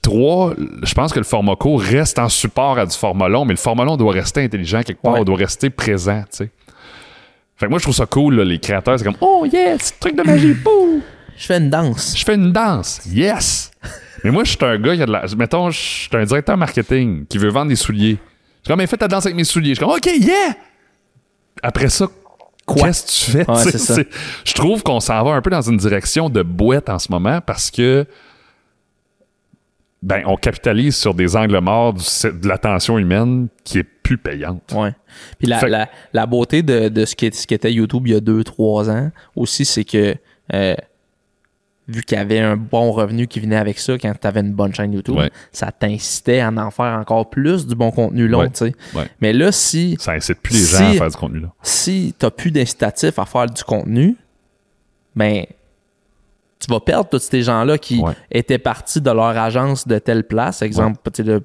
Puis 0.03 0.11
trois, 0.11 0.53
je 0.83 0.93
pense 0.93 1.13
que 1.13 1.19
le 1.19 1.25
format 1.25 1.55
court 1.55 1.79
reste 1.81 2.19
en 2.19 2.29
support 2.29 2.77
à 2.77 2.85
du 2.85 2.95
format 2.95 3.29
long, 3.29 3.45
mais 3.45 3.53
le 3.53 3.57
format 3.59 3.85
long 3.85 3.95
doit 3.97 4.11
rester 4.13 4.43
intelligent 4.43 4.81
quelque 4.83 5.01
part, 5.01 5.13
Ouais. 5.13 5.19
on 5.21 5.23
doit 5.23 5.37
rester 5.37 5.69
présent, 5.69 6.21
tu 6.29 6.37
sais. 6.37 6.49
Fait 7.55 7.67
que 7.67 7.69
moi, 7.69 7.79
je 7.79 7.83
trouve 7.83 7.95
ça 7.95 8.05
cool, 8.05 8.35
là, 8.35 8.43
les 8.43 8.59
créateurs, 8.59 8.97
c'est 8.99 9.05
comme 9.05 9.15
«Oh 9.21 9.45
yeah, 9.51 9.75
c'est 9.79 9.99
truc 9.99 10.15
de 10.17 10.23
magie, 10.23 10.53
bouh! 10.63 11.01
Je 11.37 11.45
fais 11.45 11.57
une 11.57 11.69
danse. 11.69 12.13
Je 12.17 12.23
fais 12.25 12.35
une 12.35 12.51
danse, 12.51 13.01
yes!» 13.07 13.71
Mais 14.23 14.31
moi, 14.31 14.43
je 14.43 14.51
suis 14.51 14.57
un 14.61 14.77
gars 14.79 14.95
qui 14.95 15.01
a 15.01 15.05
de 15.05 15.11
la... 15.11 15.25
Mettons, 15.37 15.69
je 15.69 15.79
suis 15.79 16.09
un 16.13 16.23
directeur 16.23 16.57
marketing 16.57 17.25
qui 17.27 17.37
veut 17.37 17.49
vendre 17.49 17.69
des 17.69 17.75
souliers. 17.75 18.17
Je 18.17 18.17
suis 18.17 18.67
comme 18.67 18.77
«Mais 18.79 18.87
fais 18.87 18.97
ta 18.97 19.07
danse 19.07 19.25
avec 19.25 19.35
mes 19.35 19.43
souliers.» 19.43 19.69
Je 19.75 19.75
suis 19.75 19.85
comme 19.85 19.93
«OK, 19.95 20.05
yeah!» 20.19 20.55
Après 21.63 21.89
ça, 21.89 22.07
Quoi? 22.65 22.87
qu'est-ce 22.87 23.05
que 23.05 23.11
tu 23.11 23.31
fais? 23.31 23.97
Ouais. 23.99 24.07
Je 24.45 24.53
trouve 24.53 24.81
qu'on 24.83 24.99
s'en 24.99 25.23
va 25.23 25.31
un 25.31 25.41
peu 25.41 25.49
dans 25.49 25.61
une 25.61 25.77
direction 25.77 26.29
de 26.29 26.41
boîte 26.41 26.89
en 26.89 26.97
ce 26.99 27.11
moment 27.11 27.39
parce 27.45 27.69
que 27.69 28.05
ben, 30.05 30.21
on 30.25 30.35
capitalise 30.35 30.95
sur 30.97 31.13
des 31.13 31.35
angles 31.37 31.57
morts 31.59 31.93
du- 31.93 32.03
de 32.03 32.47
l'attention 32.47 32.97
humaine 32.97 33.47
qui 33.63 33.79
est 33.79 33.83
plus 33.83 34.17
payante. 34.17 34.73
Ouais. 34.75 34.93
Puis 35.39 35.47
la, 35.47 35.59
Fait- 35.59 35.69
la, 35.69 35.89
la 36.11 36.25
beauté 36.25 36.61
de, 36.61 36.89
de 36.89 37.05
ce, 37.05 37.15
qui, 37.15 37.31
ce 37.31 37.47
qui 37.47 37.53
était 37.53 37.71
YouTube 37.71 38.05
il 38.07 38.13
y 38.13 38.15
a 38.15 38.19
deux, 38.19 38.43
trois 38.43 38.89
ans 38.89 39.11
aussi, 39.35 39.63
c'est 39.63 39.85
que 39.85 40.15
euh, 40.53 40.75
vu 41.87 42.01
qu'il 42.03 42.17
y 42.17 42.21
avait 42.21 42.39
un 42.39 42.57
bon 42.57 42.91
revenu 42.91 43.27
qui 43.27 43.39
venait 43.39 43.55
avec 43.55 43.79
ça 43.79 43.93
quand 43.97 44.13
tu 44.19 44.27
avais 44.27 44.41
une 44.41 44.51
bonne 44.53 44.73
chaîne 44.75 44.91
YouTube, 44.91 45.15
Ouais. 45.15 45.31
ça 45.53 45.71
t'incitait 45.71 46.41
à 46.41 46.49
en 46.49 46.71
faire 46.71 46.97
encore 46.99 47.29
plus 47.29 47.65
du 47.65 47.75
bon 47.75 47.91
contenu 47.91 48.27
long, 48.27 48.39
Ouais. 48.39 48.49
tu 48.49 48.57
sais. 48.67 48.75
Ouais. 48.93 49.07
Mais 49.21 49.31
là, 49.31 49.53
si, 49.53 49.95
Ça 49.99 50.11
incite 50.13 50.39
plus 50.41 50.53
les 50.73 50.77
gens 50.79 50.89
à 50.89 50.93
faire 50.93 51.09
du 51.09 51.15
contenu 51.17 51.39
là. 51.39 51.53
si 51.61 52.13
t'as 52.19 52.29
plus 52.31 52.51
d'incitatif 52.51 53.17
à 53.19 53.25
faire 53.25 53.45
du 53.47 53.63
contenu, 53.63 54.17
ben 55.15 55.45
tu 56.65 56.71
vas 56.71 56.79
perdre 56.79 57.09
tous 57.09 57.19
ces 57.19 57.41
gens-là 57.41 57.77
qui 57.77 57.99
Ouais. 57.99 58.13
étaient 58.31 58.57
partis 58.57 59.01
de 59.01 59.09
leur 59.11 59.25
agence 59.37 59.87
de 59.87 59.97
telle 59.99 60.23
place. 60.23 60.61
Exemple, 60.61 60.97
tu 61.13 61.23
sais, 61.23 61.29
le- 61.29 61.41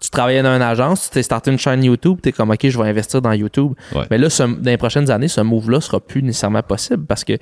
tu 0.00 0.10
travaillais 0.10 0.42
dans 0.42 0.54
une 0.54 0.62
agence, 0.62 1.04
tu 1.04 1.10
t'es 1.10 1.22
starté 1.22 1.50
une 1.50 1.58
chaîne 1.58 1.82
YouTube, 1.82 2.18
tu 2.22 2.28
es 2.28 2.32
comme 2.32 2.50
OK, 2.50 2.68
je 2.68 2.78
vais 2.78 2.88
investir 2.88 3.20
dans 3.20 3.32
YouTube. 3.32 3.72
Ouais. 3.94 4.04
Mais 4.10 4.18
là, 4.18 4.30
ce- 4.30 4.42
dans 4.44 4.70
les 4.70 4.76
prochaines 4.76 5.10
années, 5.10 5.28
ce 5.28 5.40
move-là 5.40 5.80
sera 5.80 5.98
plus 6.00 6.22
nécessairement 6.22 6.62
possible 6.62 7.04
parce 7.06 7.24
que 7.24 7.32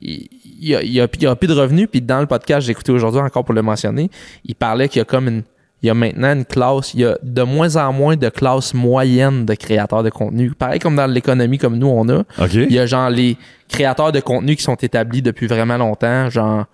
il 0.00 0.28
il 0.62 0.68
y 0.68 0.74
a, 0.76 0.82
il 0.82 0.92
y 0.92 1.00
a- 1.00 1.08
il 1.12 1.22
y 1.22 1.26
a 1.26 1.34
plus 1.36 1.48
de 1.48 1.54
revenus. 1.54 1.88
Puis 1.90 2.02
dans 2.02 2.20
le 2.20 2.26
podcast, 2.26 2.66
j'ai 2.66 2.72
écouté 2.72 2.92
aujourd'hui 2.92 3.20
encore 3.20 3.44
pour 3.44 3.54
le 3.54 3.62
mentionner, 3.62 4.10
il 4.44 4.54
parlait 4.54 4.88
qu'il 4.88 4.98
y 4.98 5.02
a 5.02 5.04
comme 5.06 5.26
une. 5.28 5.42
Il 5.82 5.86
y 5.86 5.90
a 5.90 5.94
maintenant 5.94 6.32
une 6.34 6.44
classe, 6.44 6.92
il 6.92 7.00
y 7.00 7.04
a 7.06 7.16
de 7.22 7.42
moins 7.42 7.76
en 7.76 7.92
moins 7.92 8.14
de 8.16 8.28
classes 8.28 8.74
moyennes 8.74 9.46
de 9.46 9.54
créateurs 9.54 10.02
de 10.02 10.10
contenu. 10.10 10.50
Pareil 10.50 10.78
comme 10.78 10.94
dans 10.94 11.06
l'économie 11.06 11.56
comme 11.56 11.78
nous 11.78 11.86
on 11.86 12.06
a. 12.10 12.18
OK? 12.18 12.52
Il 12.54 12.72
y 12.72 12.78
a 12.78 12.84
genre 12.84 13.08
les 13.08 13.38
créateurs 13.68 14.12
de 14.12 14.20
contenu 14.20 14.56
qui 14.56 14.62
sont 14.62 14.74
établis 14.74 15.22
depuis 15.22 15.46
vraiment 15.46 15.78
longtemps, 15.78 16.28
genre 16.28 16.66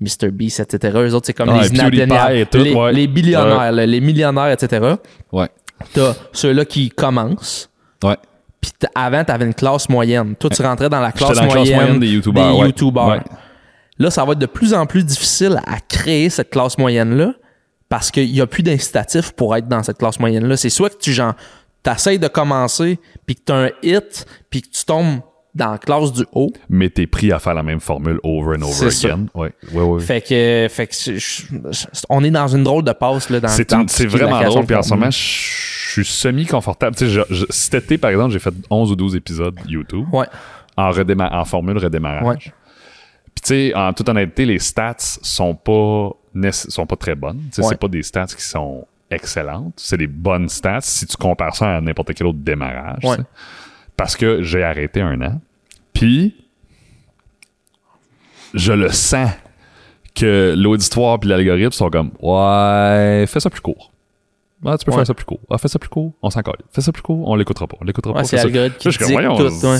MrBeast, 0.00 0.60
etc. 0.60 0.96
Eux 0.96 1.14
autres, 1.14 1.26
c'est 1.26 1.32
comme 1.32 1.50
Ah, 1.50 1.60
les, 1.62 2.40
et 2.40 2.46
tout, 2.46 2.58
les, 2.58 2.74
ouais. 2.74 2.92
les 2.92 3.06
billionnaires, 3.06 3.70
là, 3.70 3.86
les 3.86 4.00
millionnaires, 4.00 4.50
etc. 4.50 4.94
Ouais. 5.30 5.48
T'as 5.92 6.14
ceux-là 6.32 6.64
qui 6.64 6.90
commencent. 6.90 7.68
Ouais. 8.02 8.16
Puis 8.60 8.72
avant, 8.94 9.24
t'avais 9.24 9.44
une 9.44 9.54
classe 9.54 9.88
moyenne. 9.88 10.34
Toi, 10.36 10.50
tu 10.50 10.62
rentrais 10.62 10.88
dans 10.88 11.00
la 11.00 11.12
classe, 11.12 11.36
dans 11.36 11.42
la 11.42 11.48
classe 11.48 11.54
moyenne, 11.54 11.76
moyenne 11.76 12.00
des 12.00 12.08
YouTubers, 12.08 12.52
des. 12.52 12.66
YouTubers. 12.66 13.06
Ouais. 13.08 13.20
Là, 13.98 14.10
ça 14.10 14.24
va 14.24 14.32
être 14.32 14.38
de 14.38 14.46
plus 14.46 14.72
en 14.74 14.86
plus 14.86 15.04
difficile 15.04 15.60
à 15.66 15.78
créer 15.86 16.30
cette 16.30 16.50
classe 16.50 16.78
moyenne-là 16.78 17.34
parce 17.90 18.10
qu'il 18.10 18.32
n'y 18.32 18.40
a 18.40 18.46
plus 18.46 18.62
d'incitatif 18.62 19.32
pour 19.32 19.54
être 19.54 19.68
dans 19.68 19.82
cette 19.82 19.98
classe 19.98 20.18
moyenne-là. 20.18 20.56
C'est 20.56 20.70
soit 20.70 20.88
que 20.88 20.98
tu 20.98 21.12
genre, 21.12 21.34
t'essayes 21.82 22.18
de 22.18 22.28
commencer, 22.28 22.98
puis 23.26 23.34
que 23.36 23.42
tu 23.44 23.52
as 23.52 23.56
un 23.56 23.70
hit, 23.82 24.26
puis 24.48 24.62
que 24.62 24.68
tu 24.68 24.84
tombes 24.86 25.20
dans 25.54 25.72
la 25.72 25.78
classe 25.78 26.12
du 26.12 26.24
haut. 26.32 26.52
Mais 26.68 26.88
t'es 26.90 27.08
pris 27.08 27.32
à 27.32 27.40
faire 27.40 27.54
la 27.54 27.64
même 27.64 27.80
formule 27.80 28.20
over 28.22 28.56
and 28.56 28.62
over 28.62 28.86
again. 28.86 29.26
Ouais. 29.34 29.50
Ouais, 29.72 29.82
ouais. 29.82 30.00
Fait 30.00 30.20
que, 30.20 30.68
fait 30.72 30.86
que 30.86 30.94
je- 30.94 31.16
je- 31.18 31.86
on 32.08 32.22
est 32.22 32.30
dans 32.30 32.46
une 32.46 32.62
drôle 32.62 32.84
de 32.84 32.92
passe 32.92 33.28
là, 33.30 33.40
dans 33.40 33.48
C'est 33.48 33.68
c'est 33.88 34.06
vraiment 34.06 34.40
drôle. 34.42 34.64
Puis 34.66 34.76
en 34.76 34.82
ce 34.82 34.94
moment, 34.94 35.10
je 35.10 35.18
je 35.92 36.02
suis 36.02 36.04
semi-confortable. 36.04 36.94
Cet 37.50 37.74
été, 37.74 37.98
par 37.98 38.12
exemple, 38.12 38.30
j'ai 38.32 38.38
fait 38.38 38.54
11 38.70 38.92
ou 38.92 38.94
12 38.94 39.16
épisodes 39.16 39.58
YouTube 39.66 40.06
Ouais, 40.12 40.26
en, 40.76 40.88
redéma- 40.92 41.32
en 41.34 41.44
formule 41.44 41.78
redémarrage. 41.78 42.52
Puis 43.34 43.42
tu 43.42 43.48
sais, 43.48 43.74
en 43.74 43.92
toute 43.92 44.08
honnêteté, 44.08 44.44
les 44.46 44.60
stats 44.60 44.94
sont 45.00 45.56
pas 45.56 46.10
sont 46.52 46.86
pas 46.86 46.96
très 46.96 47.14
bonnes. 47.14 47.42
Ouais. 47.56 47.64
c'est 47.68 47.78
pas 47.78 47.88
des 47.88 48.02
stats 48.02 48.26
qui 48.26 48.42
sont 48.42 48.86
excellentes. 49.10 49.74
C'est 49.76 49.96
des 49.96 50.06
bonnes 50.06 50.48
stats 50.48 50.80
si 50.82 51.06
tu 51.06 51.16
compares 51.16 51.56
ça 51.56 51.76
à 51.76 51.80
n'importe 51.80 52.14
quel 52.14 52.26
autre 52.26 52.38
démarrage. 52.38 53.04
Ouais. 53.04 53.16
Parce 53.96 54.16
que 54.16 54.42
j'ai 54.42 54.62
arrêté 54.62 55.00
un 55.00 55.20
an. 55.22 55.40
Puis 55.92 56.34
je 58.54 58.72
le 58.72 58.90
sens 58.90 59.30
que 60.14 60.54
l'auditoire 60.56 61.20
puis 61.20 61.28
l'algorithme 61.28 61.72
sont 61.72 61.90
comme 61.90 62.10
ouais, 62.20 63.24
fais 63.26 63.40
ça 63.40 63.50
plus 63.50 63.60
court. 63.60 63.89
Ah, 64.64 64.76
tu 64.76 64.84
peux 64.84 64.90
Ouais. 64.90 64.98
faire 64.98 65.06
ça 65.06 65.14
plus 65.14 65.24
court. 65.24 65.40
Ah, 65.50 65.56
fais 65.58 65.68
ça 65.68 65.78
plus 65.78 65.88
court, 65.88 66.12
on 66.22 66.28
s'en. 66.30 66.40
Fais 66.72 66.80
ça 66.82 66.92
plus 66.92 67.02
court, 67.02 67.26
on 67.28 67.34
l'écoutera 67.34 67.66
pas. 67.66 67.76
On 67.80 67.84
l'écoutera 67.84 68.12
Ouais, 68.12 68.20
pas. 68.20 68.24
c'est 68.24 68.36
ça- 68.36 68.44
l'algorithme 68.44 68.76
qui 68.76 68.88
dit 68.90 69.12
voyons, 69.12 69.36
tout, 69.36 69.44
ouais. 69.44 69.78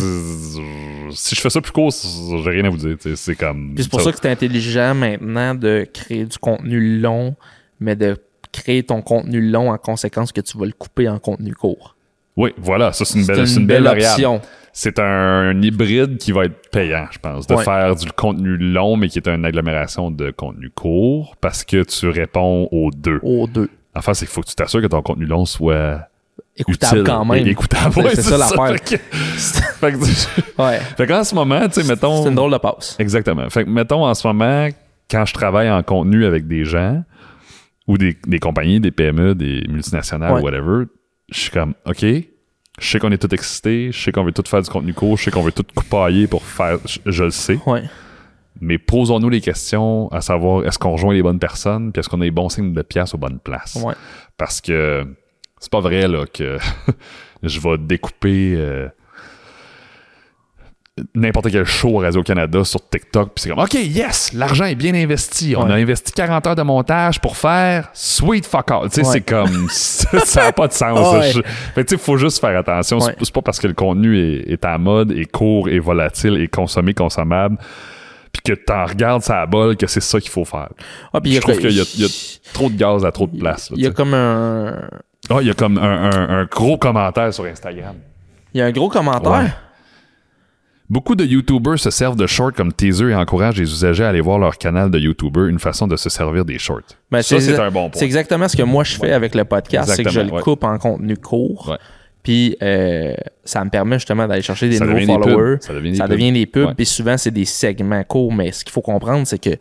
si 1.13 1.35
je 1.35 1.41
fais 1.41 1.51
ça 1.51 1.61
plus 1.61 1.73
court, 1.73 1.91
j'ai 1.93 2.51
rien 2.51 2.65
à 2.65 2.71
vous 2.71 2.77
dire. 2.79 2.97
C'est 3.17 3.35
comme. 3.35 3.75
Puis 3.75 3.85
c'est 3.85 3.91
pour 3.91 4.01
ça 4.01 4.11
que 4.13 4.19
c'est 4.21 4.31
intelligent 4.31 4.95
maintenant 4.95 5.55
de 5.55 5.87
créer 5.93 6.25
du 6.25 6.39
contenu 6.39 6.99
long, 6.99 7.35
mais 7.79 7.97
de 7.97 8.17
créer 8.53 8.83
ton 8.83 9.03
contenu 9.03 9.41
long 9.51 9.71
en 9.71 9.79
conséquence 9.79 10.33
que 10.33 10.41
tu 10.41 10.57
vas 10.59 10.67
le 10.67 10.73
couper 10.73 11.09
en 11.09 11.19
contenu 11.19 11.55
court. 11.55 11.95
Oui, 12.37 12.53
voilà, 12.57 12.93
ça 12.93 13.05
c'est 13.05 13.19
une 13.19 13.27
belle, 13.27 13.47
c'est 13.47 13.61
une 13.61 13.67
belle 13.67 13.87
option. 13.87 14.41
C'est 14.73 15.01
un, 15.01 15.61
hybride 15.61 16.17
qui 16.19 16.31
va 16.31 16.45
être 16.45 16.71
payant, 16.71 17.07
je 17.11 17.19
pense, 17.19 17.47
de 17.49 17.55
Ouais. 17.57 17.65
faire 17.65 17.97
du 17.97 18.11
contenu 18.13 18.57
long, 18.57 18.97
mais 18.97 19.09
qui 19.09 19.19
est 19.19 19.29
une 19.29 19.45
agglomération 19.45 20.13
de 20.13 20.31
contenu 20.31 20.71
court, 20.71 21.35
parce 21.41 21.65
que 21.65 21.83
tu 21.83 22.09
réponds 22.09 22.69
aux 22.71 22.91
deux. 22.93 23.19
Aux 23.25 23.49
deux. 23.49 23.69
Enfin, 23.95 24.15
c'est 24.15 24.27
qu'il 24.27 24.33
faut 24.33 24.41
que 24.43 24.49
tu 24.49 24.55
t'assures 24.55 24.81
que 24.81 24.87
ton 24.87 25.03
contenu 25.03 25.27
long 25.27 25.45
soit 25.45 26.01
Écoutable 26.57 26.99
utile 27.01 27.07
quand 27.13 27.25
même. 27.25 27.47
écoutable. 27.47 27.93
C'est- 27.95 28.01
Ouais, 28.03 28.15
c'est 28.15 28.23
ça 28.23 28.39
l'affaire. 28.39 28.67
Fait 28.77 28.97
que- 28.97 28.97
fait 28.97 29.93
que- 29.93 30.63
Ouais. 30.63 30.79
fait 30.97 31.07
qu'en 31.07 31.25
ce 31.25 31.35
moment, 31.35 31.67
tu 31.69 31.81
sais, 31.81 31.89
mettons. 31.89 32.23
C'est 32.23 32.29
une 32.29 32.35
drôle 32.35 32.53
de 32.53 32.59
passe. 32.59 32.97
Exactement. 32.99 33.49
Fait 33.51 33.65
que, 33.65 33.71
mettons, 33.71 34.05
en 34.05 34.15
ce 34.15 34.27
moment, 34.29 34.69
quand 35.11 35.25
je 35.25 35.33
travaille 35.35 35.71
en 35.71 35.83
contenu 35.83 36.25
avec 36.27 36.47
des 36.47 36.65
gens, 36.65 37.03
ou 37.89 37.97
des, 37.99 38.17
des 38.27 38.39
compagnies, 38.39 38.79
des 38.79 38.91
PME, 38.93 39.35
des 39.35 39.65
multinationales, 39.69 40.35
Ouais. 40.35 40.43
whatever, 40.43 40.85
je 41.33 41.41
suis 41.41 41.51
comme, 41.51 41.75
OK, 41.87 42.03
je 42.05 42.25
sais 42.79 42.99
qu'on 43.01 43.11
est 43.11 43.19
tous 43.19 43.35
excités, 43.35 43.91
je 43.91 44.01
sais 44.01 44.13
qu'on 44.13 44.23
veut 44.23 44.33
tout 44.33 44.45
faire 44.47 44.63
du 44.63 44.71
contenu 44.71 44.93
court, 44.95 45.17
je 45.17 45.25
sais 45.25 45.31
qu'on 45.33 45.43
veut 45.43 45.51
tout 45.53 45.65
coupailler 45.75 46.27
pour 46.29 46.45
faire, 46.45 46.79
je, 46.87 46.99
je 47.07 47.25
le 47.25 47.31
sais, 47.31 47.59
Ouais. 47.67 47.83
Mais 48.61 48.79
posons-nous 48.79 49.29
les 49.29 49.41
questions 49.41 50.09
à 50.13 50.21
savoir 50.21 50.65
est-ce 50.67 50.79
qu'on 50.79 50.93
rejoint 50.93 51.15
les 51.15 51.23
bonnes 51.23 51.39
personnes, 51.39 51.93
puis 51.93 52.01
est-ce 52.01 52.09
qu'on 52.09 52.21
a 52.21 52.25
les 52.25 52.31
bons 52.31 52.49
signes 52.49 52.73
de 52.73 52.83
pièce 52.83 53.15
aux 53.15 53.19
bonnes 53.19 53.39
places? 53.39 53.77
Ouais. 53.85 53.95
Parce 54.37 54.61
que 54.61 55.05
c'est 55.59 55.71
pas 55.71 55.81
vrai 55.81 56.09
là 56.09 56.25
que 56.27 56.59
je 57.43 57.61
vais 57.61 57.79
découper 57.79 58.55
euh, 58.57 58.89
n'importe 61.15 61.51
quel 61.51 61.65
show 61.65 62.01
à 62.01 62.05
Radio-Canada 62.05 62.63
sur 62.65 62.87
TikTok 62.87 63.33
puis 63.35 63.43
c'est 63.43 63.49
comme 63.51 63.61
OK, 63.61 63.73
yes, 63.75 64.33
l'argent 64.35 64.65
est 64.67 64.75
bien 64.75 64.93
investi. 64.95 65.55
On 65.57 65.65
Ouais. 65.65 65.73
a 65.73 65.75
investi 65.77 66.13
40 66.13 66.47
heures 66.49 66.57
de 66.57 66.63
montage 66.63 67.19
pour 67.21 67.37
faire 67.39 67.89
sweet 67.95 68.45
fuck 68.45 68.71
all. 68.71 68.89
Tu 68.91 68.97
sais, 68.97 69.07
Ouais. 69.07 69.13
c'est 69.13 69.21
comme 69.23 69.69
ça 69.71 70.45
n'a 70.45 70.53
pas 70.53 70.69
de 70.69 70.73
sens. 70.75 71.15
Ouais. 71.15 71.31
Je- 71.33 71.41
Fait 71.75 71.85
que, 71.85 71.89
tu 71.89 71.97
sais, 71.97 72.03
faut 72.03 72.19
juste 72.19 72.41
faire 72.41 72.59
attention. 72.59 73.01
C'est- 73.01 73.11
Ouais. 73.11 73.17
C'est 73.23 73.33
pas 73.33 73.41
parce 73.43 73.59
que 73.61 73.67
le 73.69 73.73
contenu 73.75 74.19
est, 74.19 74.51
est 74.53 74.65
à 74.65 74.77
mode, 74.77 75.13
est 75.13 75.31
court, 75.31 75.69
est 75.71 75.79
volatile, 75.79 76.37
est 76.37 76.49
consommé, 76.49 76.93
consommable 76.93 77.57
puis 78.43 78.55
que 78.55 78.61
t'en 78.61 78.85
regardes 78.87 79.23
ça 79.23 79.45
bol 79.47 79.77
que 79.77 79.87
c'est 79.87 80.01
ça 80.01 80.21
qu'il 80.21 80.31
faut 80.31 80.45
faire. 80.45 80.69
Ah, 81.13 81.21
puis 81.21 81.33
Je 81.35 81.41
trouve 81.41 81.59
qu'il 81.59 81.71
y 81.71 81.77
y 81.77 82.05
a 82.05 82.09
trop 82.53 82.69
de 82.71 82.77
gaz 82.77 83.05
à 83.05 83.13
trop 83.13 83.27
de 83.27 83.39
place. 83.39 83.71
Il 83.75 83.83
y 83.83 83.87
a 83.87 83.91
comme 83.91 84.15
un. 84.15 84.89
Ah, 85.29 85.39
il 85.41 85.47
y 85.47 85.51
a 85.51 85.55
comme 85.55 85.79
un, 85.79 86.11
un- 86.11 86.29
un 86.41 86.45
gros 86.47 86.77
commentaire 86.79 87.33
sur 87.33 87.45
Instagram. 87.45 87.95
Il 88.55 88.59
y 88.59 88.61
a 88.63 88.67
un 88.67 88.73
gros 88.73 88.89
commentaire? 88.89 89.31
Ouais. 89.31 89.47
Beaucoup 90.89 91.15
de 91.15 91.25
YouTubers 91.25 91.79
se 91.79 91.91
servent 91.91 92.17
de 92.17 92.27
shorts 92.27 92.53
comme 92.53 92.73
teaser 92.73 93.11
et 93.11 93.15
encouragent 93.15 93.59
les 93.59 93.71
usagers 93.73 94.03
à 94.05 94.09
aller 94.09 94.21
voir 94.21 94.41
leur 94.41 94.59
canal 94.59 94.91
de 94.91 94.99
YouTuber, 94.99 95.43
une 95.49 95.61
façon 95.61 95.87
de 95.87 95.95
se 95.95 96.11
servir 96.11 96.45
des 96.45 96.59
shorts. 96.59 96.81
Ben, 97.13 97.23
ça, 97.23 97.39
c'est 97.41 97.57
un 97.61 97.71
bon 97.71 97.91
point. 97.91 97.99
C'est 98.01 98.07
exactement 98.07 98.49
ce 98.49 98.57
que 98.57 98.65
moi 98.65 98.83
je 98.83 98.97
fais 98.97 99.13
avec 99.13 99.37
le 99.37 99.45
podcast, 99.45 99.93
c'est 99.95 100.03
que 100.03 100.11
je 100.11 100.21
le 100.21 100.41
coupe 100.41 100.65
en 100.65 100.79
contenu 100.79 101.17
court. 101.17 101.77
Puis 102.23 102.57
euh, 102.63 103.15
ça 103.45 103.65
me 103.65 103.71
permet 103.71 103.97
justement 103.99 104.27
d'aller 104.29 104.43
chercher 104.43 104.69
des 104.69 104.77
Ça 104.77 104.85
nouveaux 104.85 104.99
des 104.99 105.07
followers. 105.07 105.57
Ça 105.61 105.73
devient 105.73 105.91
des 105.93 105.97
ça 105.97 106.05
pubs. 106.05 106.13
devient 106.13 106.33
des 106.33 106.47
pubs. 106.47 106.67
Ouais. 106.69 106.75
Puis 106.75 106.87
souvent, 106.87 107.17
c'est 107.17 107.31
des 107.31 107.47
segments 107.47 108.05
courts. 108.05 108.33
Mais 108.33 108.53
ce 108.53 108.65
qu'il 108.65 108.73
faut 108.73 108.83
comprendre, 108.83 109.27
c'est 109.27 109.39
que 109.39 109.57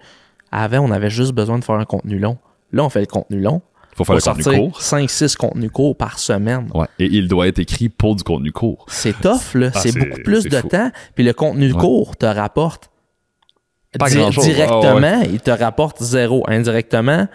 avant, 0.52 0.80
on 0.80 0.92
avait 0.92 1.10
juste 1.10 1.32
besoin 1.32 1.58
de 1.60 1.64
faire 1.64 1.76
un 1.76 1.86
contenu 1.86 2.20
long. 2.20 2.38
Là, 2.74 2.84
on 2.84 2.90
fait 2.90 3.00
le 3.00 3.06
contenu 3.06 3.40
long. 3.40 3.62
Il 3.94 3.96
faut 3.96 4.04
faire 4.04 4.20
Faut 4.22 4.30
le 4.38 4.44
contenu 4.44 4.58
court. 4.70 4.80
5-6 4.82 5.36
contenus 5.36 5.72
courts 5.72 5.96
par 5.96 6.20
semaine. 6.20 6.68
Ouais. 6.74 6.86
Et 7.00 7.06
il 7.06 7.28
doit 7.28 7.48
être 7.48 7.60
écrit 7.60 7.90
pour 7.90 8.16
du 8.16 8.24
contenu 8.24 8.52
court. 8.52 8.86
C'est 8.90 9.20
tough, 9.20 9.56
là. 9.56 9.72
Ah, 9.74 9.80
c'est 9.80 9.98
beaucoup 9.98 10.22
plus 10.24 10.44
de 10.46 10.58
fou. 10.58 10.68
temps. 10.70 10.92
Puis 11.16 11.24
le 11.24 11.34
contenu 11.34 11.72
Ouais. 11.74 11.80
court 11.80 12.16
te 12.18 12.26
rapporte 12.26 12.90
Pas 13.98 14.08
di- 14.10 14.16
grand-chose. 14.18 14.44
directement, 14.46 15.22
Ah, 15.22 15.26
il 15.32 15.40
te 15.40 15.52
rapporte 15.52 16.02
zéro. 16.04 16.44
Indirectement, 16.48 17.28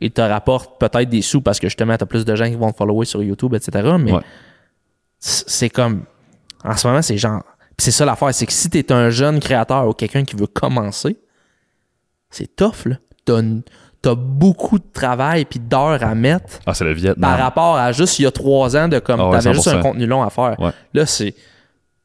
il 0.00 0.10
te 0.10 0.20
rapporte 0.20 0.78
peut-être 0.78 1.08
des 1.08 1.22
sous 1.22 1.40
parce 1.40 1.58
que 1.58 1.66
justement, 1.68 1.96
tu 1.96 2.02
as 2.04 2.06
plus 2.06 2.24
de 2.24 2.34
gens 2.36 2.48
qui 2.48 2.56
vont 2.56 2.70
te 2.70 2.76
follower 2.76 3.06
sur 3.06 3.22
YouTube, 3.22 3.54
etc. 3.54 3.88
Mais 3.98 4.12
c'est 5.18 5.70
comme. 5.70 6.04
En 6.64 6.76
ce 6.76 6.86
moment, 6.86 7.02
c'est 7.02 7.18
genre. 7.18 7.42
Puis 7.76 7.84
c'est 7.84 7.90
ça 7.92 8.04
l'affaire, 8.04 8.34
c'est 8.34 8.46
que 8.46 8.52
si 8.52 8.68
tu 8.70 8.78
es 8.78 8.92
un 8.92 9.10
jeune 9.10 9.38
créateur 9.40 9.86
ou 9.86 9.92
quelqu'un 9.92 10.24
qui 10.24 10.34
veut 10.36 10.46
commencer, 10.48 11.16
c'est 12.30 12.54
tough, 12.56 12.86
là. 12.86 12.96
T'as 14.00 14.14
beaucoup 14.14 14.78
de 14.78 14.84
travail 14.92 15.44
puis 15.44 15.58
d'heures 15.60 16.02
à 16.02 16.14
mettre 16.14 16.60
Ah, 16.66 16.72
c'est 16.72 16.84
le 16.84 16.92
Vietnam. 16.94 17.30
par 17.30 17.38
rapport 17.38 17.76
à 17.76 17.90
juste 17.92 18.18
il 18.18 18.22
y 18.22 18.26
a 18.26 18.30
trois 18.30 18.76
ans 18.76 18.86
de 18.88 19.00
comme 19.00 19.20
Ah 19.20 19.28
ouais, 19.30 19.38
t'avais 19.40 19.54
juste 19.54 19.68
un 19.68 19.80
100%. 19.80 19.82
contenu 19.82 20.06
long 20.06 20.22
à 20.22 20.30
faire. 20.30 20.54
Ouais. 20.60 20.70
Là, 20.94 21.04
c'est. 21.04 21.34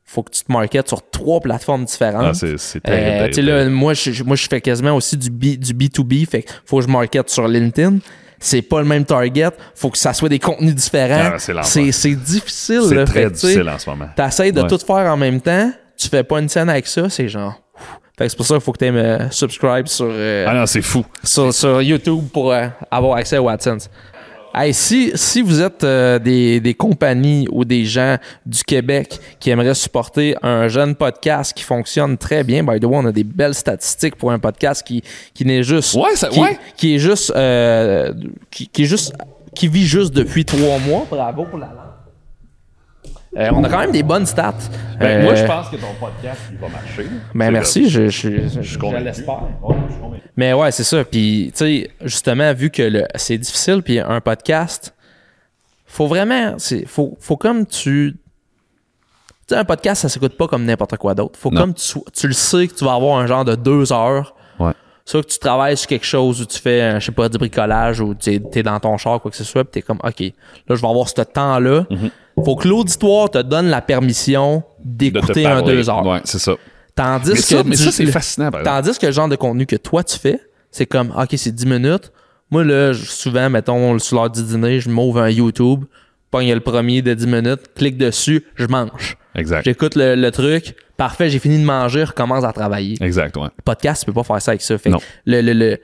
Faut 0.03 0.21
que 0.21 0.31
tu 0.31 0.43
te 0.43 0.51
marketes 0.51 0.87
sur 0.89 1.07
trois 1.09 1.39
plateformes 1.39 1.85
différentes. 1.85 2.25
Ah, 2.25 2.33
c'est 2.33 2.57
c'est 2.59 2.79
Euh, 2.79 2.81
terrible. 2.91 3.27
tu 3.29 3.33
sais, 3.35 3.41
là, 3.41 3.69
moi, 3.69 3.93
je, 3.93 4.23
moi, 4.23 4.35
je 4.35 4.47
fais 4.47 4.59
quasiment 4.59 4.95
aussi 4.95 5.17
du, 5.17 5.29
B, 5.29 5.57
du 5.57 5.73
B2B, 5.73 6.27
fait 6.27 6.43
que 6.43 6.51
faut 6.65 6.77
que 6.79 6.83
je 6.83 6.89
market 6.89 7.29
sur 7.29 7.47
LinkedIn. 7.47 7.99
C'est 8.45 8.61
pas 8.61 8.79
le 8.79 8.85
même 8.85 9.05
target. 9.05 9.49
Faut 9.73 9.89
que 9.89 9.97
ça 9.97 10.13
soit 10.13 10.27
des 10.29 10.39
contenus 10.39 10.75
différents. 10.75 11.31
Ah, 11.35 11.63
c'est 11.63 12.15
difficile. 12.15 12.81
C'est 12.89 13.05
très 13.05 13.23
Fait 13.23 13.29
difficile 13.31 13.69
en 13.69 13.79
ce 13.79 13.89
moment. 13.89 14.07
T'essayes 14.15 14.51
de 14.51 14.61
Ouais. 14.61 14.67
tout 14.67 14.77
faire 14.79 15.11
en 15.13 15.15
même 15.17 15.39
temps. 15.39 15.71
Tu 15.97 16.09
fais 16.09 16.23
pas 16.23 16.39
une 16.39 16.49
scène 16.49 16.69
avec 16.69 16.85
ça. 16.87 17.09
C'est 17.09 17.29
genre. 17.29 17.61
ouf. 17.75 17.99
Fait 18.17 18.25
que 18.25 18.29
c'est 18.31 18.37
pour 18.37 18.45
ça 18.45 18.55
qu'il 18.55 18.63
faut 18.63 18.71
que 18.73 18.85
tu 18.85 18.91
me 18.91 19.17
subscribe 19.31 19.87
sur, 19.87 20.07
euh, 20.09 20.45
Ah 20.47 20.53
non, 20.53 20.65
c'est 20.65 20.81
fou. 20.81 21.05
sur, 21.23 21.53
sur 21.53 21.81
YouTube 21.81 22.25
pour 22.33 22.51
euh, 22.51 22.67
avoir 22.91 23.17
accès 23.17 23.37
à 23.37 23.49
AdSense. 23.51 23.89
Hey, 24.55 24.71
si, 24.73 25.11
si 25.15 25.41
vous 25.41 25.61
êtes 25.61 25.83
euh, 25.83 26.19
des, 26.19 26.59
des 26.59 26.75
compagnies 26.75 27.47
ou 27.51 27.65
des 27.65 27.85
gens 27.85 28.17
du 28.45 28.63
Québec 28.63 29.19
qui 29.39 29.49
aimeraient 29.49 29.73
supporter 29.73 30.35
un 30.43 30.67
jeune 30.67 30.93
podcast 30.93 31.53
qui 31.55 31.63
fonctionne 31.63 32.17
très 32.17 32.43
bien, 32.43 32.63
by 32.63 32.79
the 32.79 32.85
way, 32.85 32.97
on 32.97 33.05
a 33.05 33.11
des 33.11 33.23
belles 33.23 33.55
statistiques 33.55 34.15
pour 34.15 34.31
un 34.31 34.37
podcast 34.37 34.85
qui, 34.85 35.01
qui 35.33 35.43
n'est 35.43 35.63
juste. 35.63 35.95
Ouais, 35.95 36.15
ça- 36.15 36.29
qui, 36.29 36.39
ouais. 36.39 36.57
qui 36.77 36.95
est 36.95 36.99
juste. 36.99 37.33
euh, 37.35 38.13
qui, 38.51 38.67
qui 38.67 38.83
est 38.83 38.85
juste. 38.85 39.13
qui 39.55 39.67
vit 39.67 39.85
juste 39.87 40.13
depuis 40.13 40.45
trois 40.45 40.77
mois. 40.79 41.05
Bravo 41.09 41.45
pour 41.45 41.57
la 41.57 41.67
langue. 41.67 41.82
Euh, 43.35 43.49
on 43.53 43.63
a 43.63 43.69
quand 43.69 43.79
même 43.79 43.91
des 43.91 44.03
bonnes 44.03 44.25
stats. 44.27 44.53
Ben, 44.99 45.21
Euh, 45.21 45.23
Moi, 45.23 45.35
je 45.35 45.45
pense 45.45 45.69
que 45.69 45.75
ton 45.77 45.93
podcast, 45.99 46.39
il 46.51 46.57
va 46.57 46.67
marcher. 46.69 47.07
ben 47.33 47.51
merci, 47.51 47.89
je, 47.89 48.07
je, 48.09 48.47
je, 48.47 48.61
je, 48.61 48.95
l'espère. 49.03 49.41
Ouais. 49.63 49.75
Mais 50.37 50.53
ouais, 50.53 50.71
c'est 50.71 50.83
ça. 50.83 51.03
Puis, 51.03 51.51
tu 51.55 51.57
sais, 51.57 51.89
justement, 52.01 52.53
vu 52.53 52.69
que 52.69 52.83
le- 52.83 53.05
c'est 53.15 53.37
difficile, 53.39 53.81
puis 53.81 53.99
un 53.99 54.21
podcast, 54.21 54.93
faut 55.87 56.07
vraiment. 56.07 56.55
c'est- 56.57 56.85
Faut, 56.85 57.17
faut 57.19 57.37
comme 57.37 57.65
tu. 57.65 58.15
Tu 59.47 59.55
sais, 59.55 59.55
un 59.55 59.65
podcast, 59.65 60.03
ça 60.03 60.09
s'écoute 60.09 60.37
pas 60.37 60.47
comme 60.47 60.63
n'importe 60.63 60.97
quoi 60.97 61.13
d'autre. 61.15 61.37
Faut 61.39 61.49
Non. 61.51 61.61
comme 61.61 61.73
tu, 61.73 61.99
tu 62.13 62.27
le 62.27 62.33
sais 62.33 62.67
que 62.67 62.73
tu 62.75 62.85
vas 62.85 62.93
avoir 62.93 63.17
un 63.19 63.25
genre 63.27 63.43
de 63.45 63.55
deux 63.55 63.91
heures. 63.91 64.35
Ouais. 64.59 64.71
Soit 65.05 65.21
que 65.23 65.27
tu 65.27 65.39
travailles 65.39 65.75
sur 65.75 65.87
quelque 65.87 66.05
chose 66.05 66.39
ou 66.41 66.45
tu 66.45 66.59
fais, 66.59 66.81
euh, 66.81 66.99
je 66.99 67.05
sais 67.07 67.11
pas, 67.11 67.27
du 67.27 67.37
bricolage 67.37 67.99
ou 67.99 68.13
tu 68.15 68.39
es 68.53 68.63
dans 68.63 68.79
ton 68.79 68.95
char, 68.97 69.19
quoi 69.19 69.29
que 69.31 69.35
ce 69.37 69.43
soit, 69.43 69.63
puis 69.65 69.71
t'es 69.71 69.81
comme, 69.81 69.99
OK, 70.03 70.19
là, 70.21 70.75
je 70.75 70.81
vais 70.81 70.87
avoir 70.87 71.09
ce 71.09 71.21
temps-là. 71.21 71.85
Faut 72.43 72.55
que 72.55 72.67
l'auditoire 72.67 73.29
te 73.29 73.37
donne 73.39 73.67
la 73.67 73.81
permission. 73.81 74.63
De 74.83 75.09
d'écouter 75.09 75.45
un 75.45 75.61
deux 75.61 75.89
heures. 75.89 76.05
Ouais, 76.05 76.21
c'est 76.23 76.39
ça. 76.39 76.53
Tandis 76.95 77.29
Mais 77.29 77.35
que 77.35 77.41
ça, 77.41 77.63
mais 77.63 77.75
du- 77.75 77.83
ça, 77.83 77.91
c'est 77.91 78.05
fascinant, 78.07 78.51
par. 78.51 78.63
Tandis 78.63 78.97
que 78.99 79.05
le 79.07 79.11
genre 79.11 79.27
de 79.29 79.35
contenu 79.35 79.65
que 79.65 79.75
toi 79.75 80.03
tu 80.03 80.17
fais, 80.19 80.39
c'est 80.71 80.85
comme 80.85 81.11
OK, 81.17 81.29
c'est 81.37 81.51
10 81.53 81.65
minutes. 81.65 82.11
Moi 82.51 82.63
là, 82.63 82.93
souvent 82.93 83.49
mettons 83.49 83.97
sur 83.99 84.17
l'heure 84.17 84.29
du 84.29 84.43
dîner, 84.43 84.79
je 84.79 84.89
m'ouvre 84.89 85.21
un 85.21 85.29
YouTube, 85.29 85.85
pogne 86.29 86.53
le 86.53 86.59
premier 86.59 87.01
de 87.01 87.13
10 87.13 87.25
minutes, 87.27 87.61
clique 87.75 87.97
dessus, 87.97 88.43
je 88.55 88.67
mange. 88.67 89.17
Exact. 89.35 89.63
J'écoute 89.65 89.95
le, 89.95 90.13
le 90.15 90.29
truc, 90.31 90.75
parfait, 90.97 91.29
j'ai 91.29 91.39
fini 91.39 91.57
de 91.59 91.65
manger, 91.65 92.01
je 92.01 92.07
recommence 92.11 92.43
à 92.43 92.53
travailler. 92.53 92.95
Exact, 93.01 93.35
ouais. 93.37 93.43
Le 93.45 93.63
podcast, 93.65 94.01
tu 94.01 94.05
peux 94.05 94.13
pas 94.13 94.23
faire 94.23 94.41
ça 94.41 94.51
avec 94.51 94.61
ça. 94.61 94.77
Fait 94.77 94.89
Non. 94.91 94.99
le, 95.25 95.41
le, 95.41 95.53
le, 95.53 95.77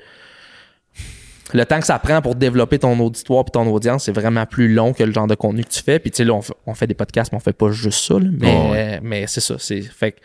le 1.53 1.65
temps 1.65 1.80
que 1.80 1.85
ça 1.85 1.99
prend 1.99 2.21
pour 2.21 2.35
développer 2.35 2.80
ton 2.80 2.99
auditoire 2.99 3.45
et 3.47 3.51
ton 3.51 3.67
audience, 3.67 4.05
c'est 4.05 4.11
vraiment 4.11 4.45
plus 4.45 4.73
long 4.73 4.93
que 4.93 5.03
le 5.03 5.11
genre 5.11 5.27
de 5.27 5.35
contenu 5.35 5.63
que 5.63 5.69
tu 5.69 5.81
fais. 5.81 5.99
Puis 5.99 6.11
tu 6.11 6.17
sais, 6.17 6.23
là, 6.23 6.34
on 6.34 6.41
fait, 6.41 6.53
on 6.65 6.73
fait 6.73 6.88
des 6.88 6.93
podcasts, 6.93 7.31
mais 7.31 7.38
on 7.38 7.41
fait 7.41 7.53
pas 7.53 7.71
juste 7.71 7.99
ça. 8.05 8.15
là. 8.15 8.30
mais 8.31 8.99
Oh, 9.01 9.03
mais 9.03 9.26
c'est 9.27 9.41
ça. 9.41 9.55
C'est, 9.57 9.81
fait 9.81 10.13
que 10.13 10.19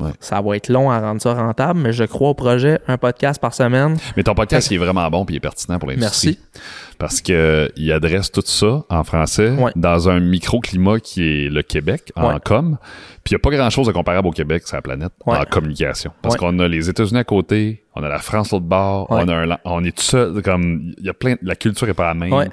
Ouais. 0.00 0.10
ça 0.18 0.40
va 0.40 0.56
être 0.56 0.68
long 0.68 0.90
à 0.90 0.98
rendre 1.00 1.20
ça 1.22 1.34
rentable, 1.34 1.78
mais 1.78 1.92
je 1.92 2.02
crois 2.04 2.30
au 2.30 2.34
projet, 2.34 2.80
un 2.88 2.98
podcast 2.98 3.40
par 3.40 3.54
semaine. 3.54 3.96
Mais 4.16 4.24
ton 4.24 4.34
podcast, 4.34 4.68
il 4.70 4.74
est 4.74 4.78
vraiment 4.78 5.08
bon 5.08 5.24
puis 5.24 5.34
il 5.34 5.36
est 5.36 5.40
pertinent 5.40 5.78
pour 5.78 5.88
l'industrie. 5.88 6.38
Merci. 6.52 6.60
Parce 6.98 7.20
que 7.20 7.70
il 7.76 7.92
adresse 7.92 8.32
tout 8.32 8.42
ça 8.44 8.82
en 8.88 9.04
français 9.04 9.50
Ouais. 9.50 9.70
dans 9.76 10.08
un 10.08 10.18
microclimat 10.20 10.98
qui 11.00 11.22
est 11.22 11.48
le 11.48 11.62
Québec 11.62 12.10
en 12.16 12.32
Ouais. 12.32 12.40
com. 12.44 12.76
Puis 13.22 13.32
il 13.32 13.34
n'y 13.34 13.36
a 13.36 13.38
pas 13.38 13.50
grand-chose 13.50 13.86
de 13.86 13.92
comparable 13.92 14.26
au 14.28 14.32
Québec 14.32 14.66
sur 14.66 14.76
la 14.76 14.82
planète 14.82 15.12
en 15.26 15.44
communication. 15.44 16.10
Parce 16.22 16.36
qu'on 16.36 16.58
a 16.58 16.66
les 16.68 16.88
États-Unis 16.88 17.20
à 17.20 17.24
côté, 17.24 17.84
on 17.94 18.02
a 18.02 18.08
la 18.08 18.18
France 18.18 18.50
l'autre 18.50 18.64
bord, 18.66 19.06
on, 19.10 19.28
a 19.28 19.34
un, 19.34 19.58
on 19.64 19.84
est 19.84 19.96
tout 19.96 20.02
seul. 20.02 20.42
Comme, 20.42 20.92
il 20.98 21.06
y 21.06 21.08
a 21.08 21.14
plein, 21.14 21.36
la 21.42 21.54
culture 21.54 21.88
est 21.88 21.94
pas 21.94 22.08
la 22.08 22.14
même. 22.14 22.48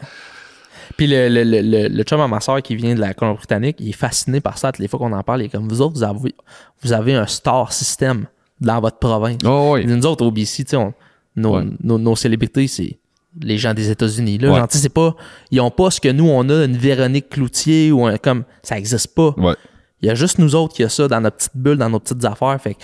Puis 1.02 1.07
le, 1.07 1.30
le, 1.30 1.44
le, 1.44 1.61
le, 1.61 1.88
le 1.88 2.03
chum 2.03 2.22
à 2.22 2.28
ma 2.28 2.40
soeur 2.40 2.61
qui 2.61 2.76
vient 2.76 2.94
de 2.94 2.99
la 2.99 3.15
Colombie-Britannique, 3.15 3.78
il 3.80 3.90
est 3.90 3.91
fasciné 3.94 4.40
par 4.40 4.60
ça. 4.60 4.72
Toutes 4.72 4.78
les 4.84 4.88
fois 4.88 4.99
qu'on 4.99 5.11
en 5.14 5.23
parle, 5.23 5.41
il 5.41 5.45
est 5.45 5.49
comme 5.49 5.68
vous 5.68 5.82
autres, 5.82 5.95
vous 5.95 6.03
avez, 6.03 6.36
vous 6.84 6.94
avez 6.94 7.15
un 7.15 7.26
star 7.26 7.73
system 7.73 8.28
dans 8.60 8.80
votre 8.80 8.99
province. 8.99 9.40
Oh, 9.44 9.72
oui. 9.73 9.88
Nous 9.88 10.06
autres, 10.06 10.23
au 10.23 10.30
BC, 10.30 10.64
on- 10.76 10.94
nos, 11.36 11.56
Ouais. 11.57 11.64
nos, 11.84 11.98
nos 11.98 12.15
célébrités, 12.15 12.68
c'est 12.68 12.99
les 13.41 13.57
gens 13.57 13.73
des 13.73 13.90
États-Unis. 13.90 14.38
Là, 14.38 14.52
Ouais. 14.52 14.61
C'est 14.69 14.90
pas, 14.94 15.15
ils 15.49 15.60
ont 15.60 15.72
pas 15.72 15.90
ce 15.90 15.99
que 15.99 16.10
nous, 16.10 16.30
on 16.30 16.48
a, 16.49 16.65
une 16.65 16.78
Véronique 16.78 17.30
Cloutier 17.30 17.91
ou 17.91 18.06
un, 18.06 18.18
comme, 18.19 18.44
ça 18.61 18.78
existe 18.78 19.15
pas. 19.15 19.34
Ouais. 19.38 19.56
Il 20.03 20.07
y 20.07 20.11
a 20.11 20.14
juste 20.14 20.38
nous 20.38 20.53
autres 20.53 20.76
qui 20.76 20.84
a 20.84 20.90
ça 20.90 21.07
dans 21.07 21.19
notre 21.19 21.38
petite 21.38 21.56
bulle, 21.57 21.78
dans 21.80 21.90
nos 21.90 21.99
petites 21.99 22.23
affaires. 22.26 22.61
Fait 22.61 22.76
que 22.76 22.80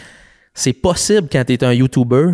c'est 0.56 0.74
possible 0.74 1.28
quand 1.32 1.44
tu 1.46 1.54
es 1.54 1.64
un 1.64 1.74
YouTuber 1.74 2.34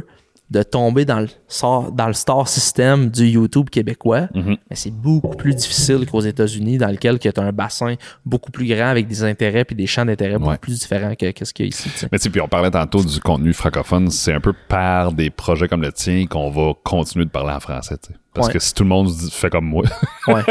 de 0.53 0.63
tomber 0.63 1.03
dans 1.03 1.19
le, 1.19 1.27
star- 1.47 1.91
dans 1.91 2.07
le 2.07 2.13
star 2.13 2.47
system 2.47 3.09
du 3.09 3.25
YouTube 3.25 3.69
québécois. 3.71 4.27
Mhm. 4.35 4.55
Mais 4.69 4.75
c'est 4.75 4.91
beaucoup 4.93 5.35
plus 5.35 5.55
difficile 5.55 6.05
qu'aux 6.05 6.21
États-Unis, 6.21 6.77
dans 6.77 6.89
lequel 6.89 7.17
tu 7.19 7.27
as 7.27 7.41
un 7.41 7.51
bassin 7.51 7.95
beaucoup 8.25 8.51
plus 8.51 8.67
grand 8.67 8.87
avec 8.87 9.07
des 9.07 9.23
intérêts 9.23 9.65
puis 9.65 9.75
des 9.75 9.87
champs 9.87 10.05
d'intérêt 10.05 10.37
beaucoup 10.37 10.51
Ouais. 10.51 10.57
plus 10.57 10.79
différents 10.79 11.15
que, 11.15 11.25
ce 11.43 11.51
qu'il 11.53 11.65
y 11.65 11.67
a 11.67 11.69
ici. 11.69 11.89
Mais 12.11 12.19
tu 12.19 12.23
sais, 12.23 12.29
puis 12.29 12.39
on 12.39 12.47
parlait 12.47 12.69
tantôt 12.71 13.03
du 13.03 13.19
contenu 13.19 13.51
francophone, 13.51 14.09
c'est 14.11 14.33
un 14.33 14.39
peu 14.39 14.53
par 14.69 15.11
des 15.11 15.29
projets 15.31 15.67
comme 15.67 15.81
le 15.81 15.91
tien 15.91 16.27
qu'on 16.27 16.51
va 16.51 16.73
continuer 16.83 17.25
de 17.25 17.31
parler 17.31 17.53
en 17.53 17.59
français, 17.59 17.97
tu 17.97 18.13
sais. 18.13 18.19
Parce 18.33 18.47
Ouais. 18.47 18.53
que 18.53 18.59
si 18.59 18.73
tout 18.73 18.81
le 18.83 18.89
monde 18.89 19.09
se 19.11 19.25
dit- 19.25 19.31
fait 19.31 19.49
comme 19.51 19.65
moi, 19.65 19.83
Ouais. 20.27 20.41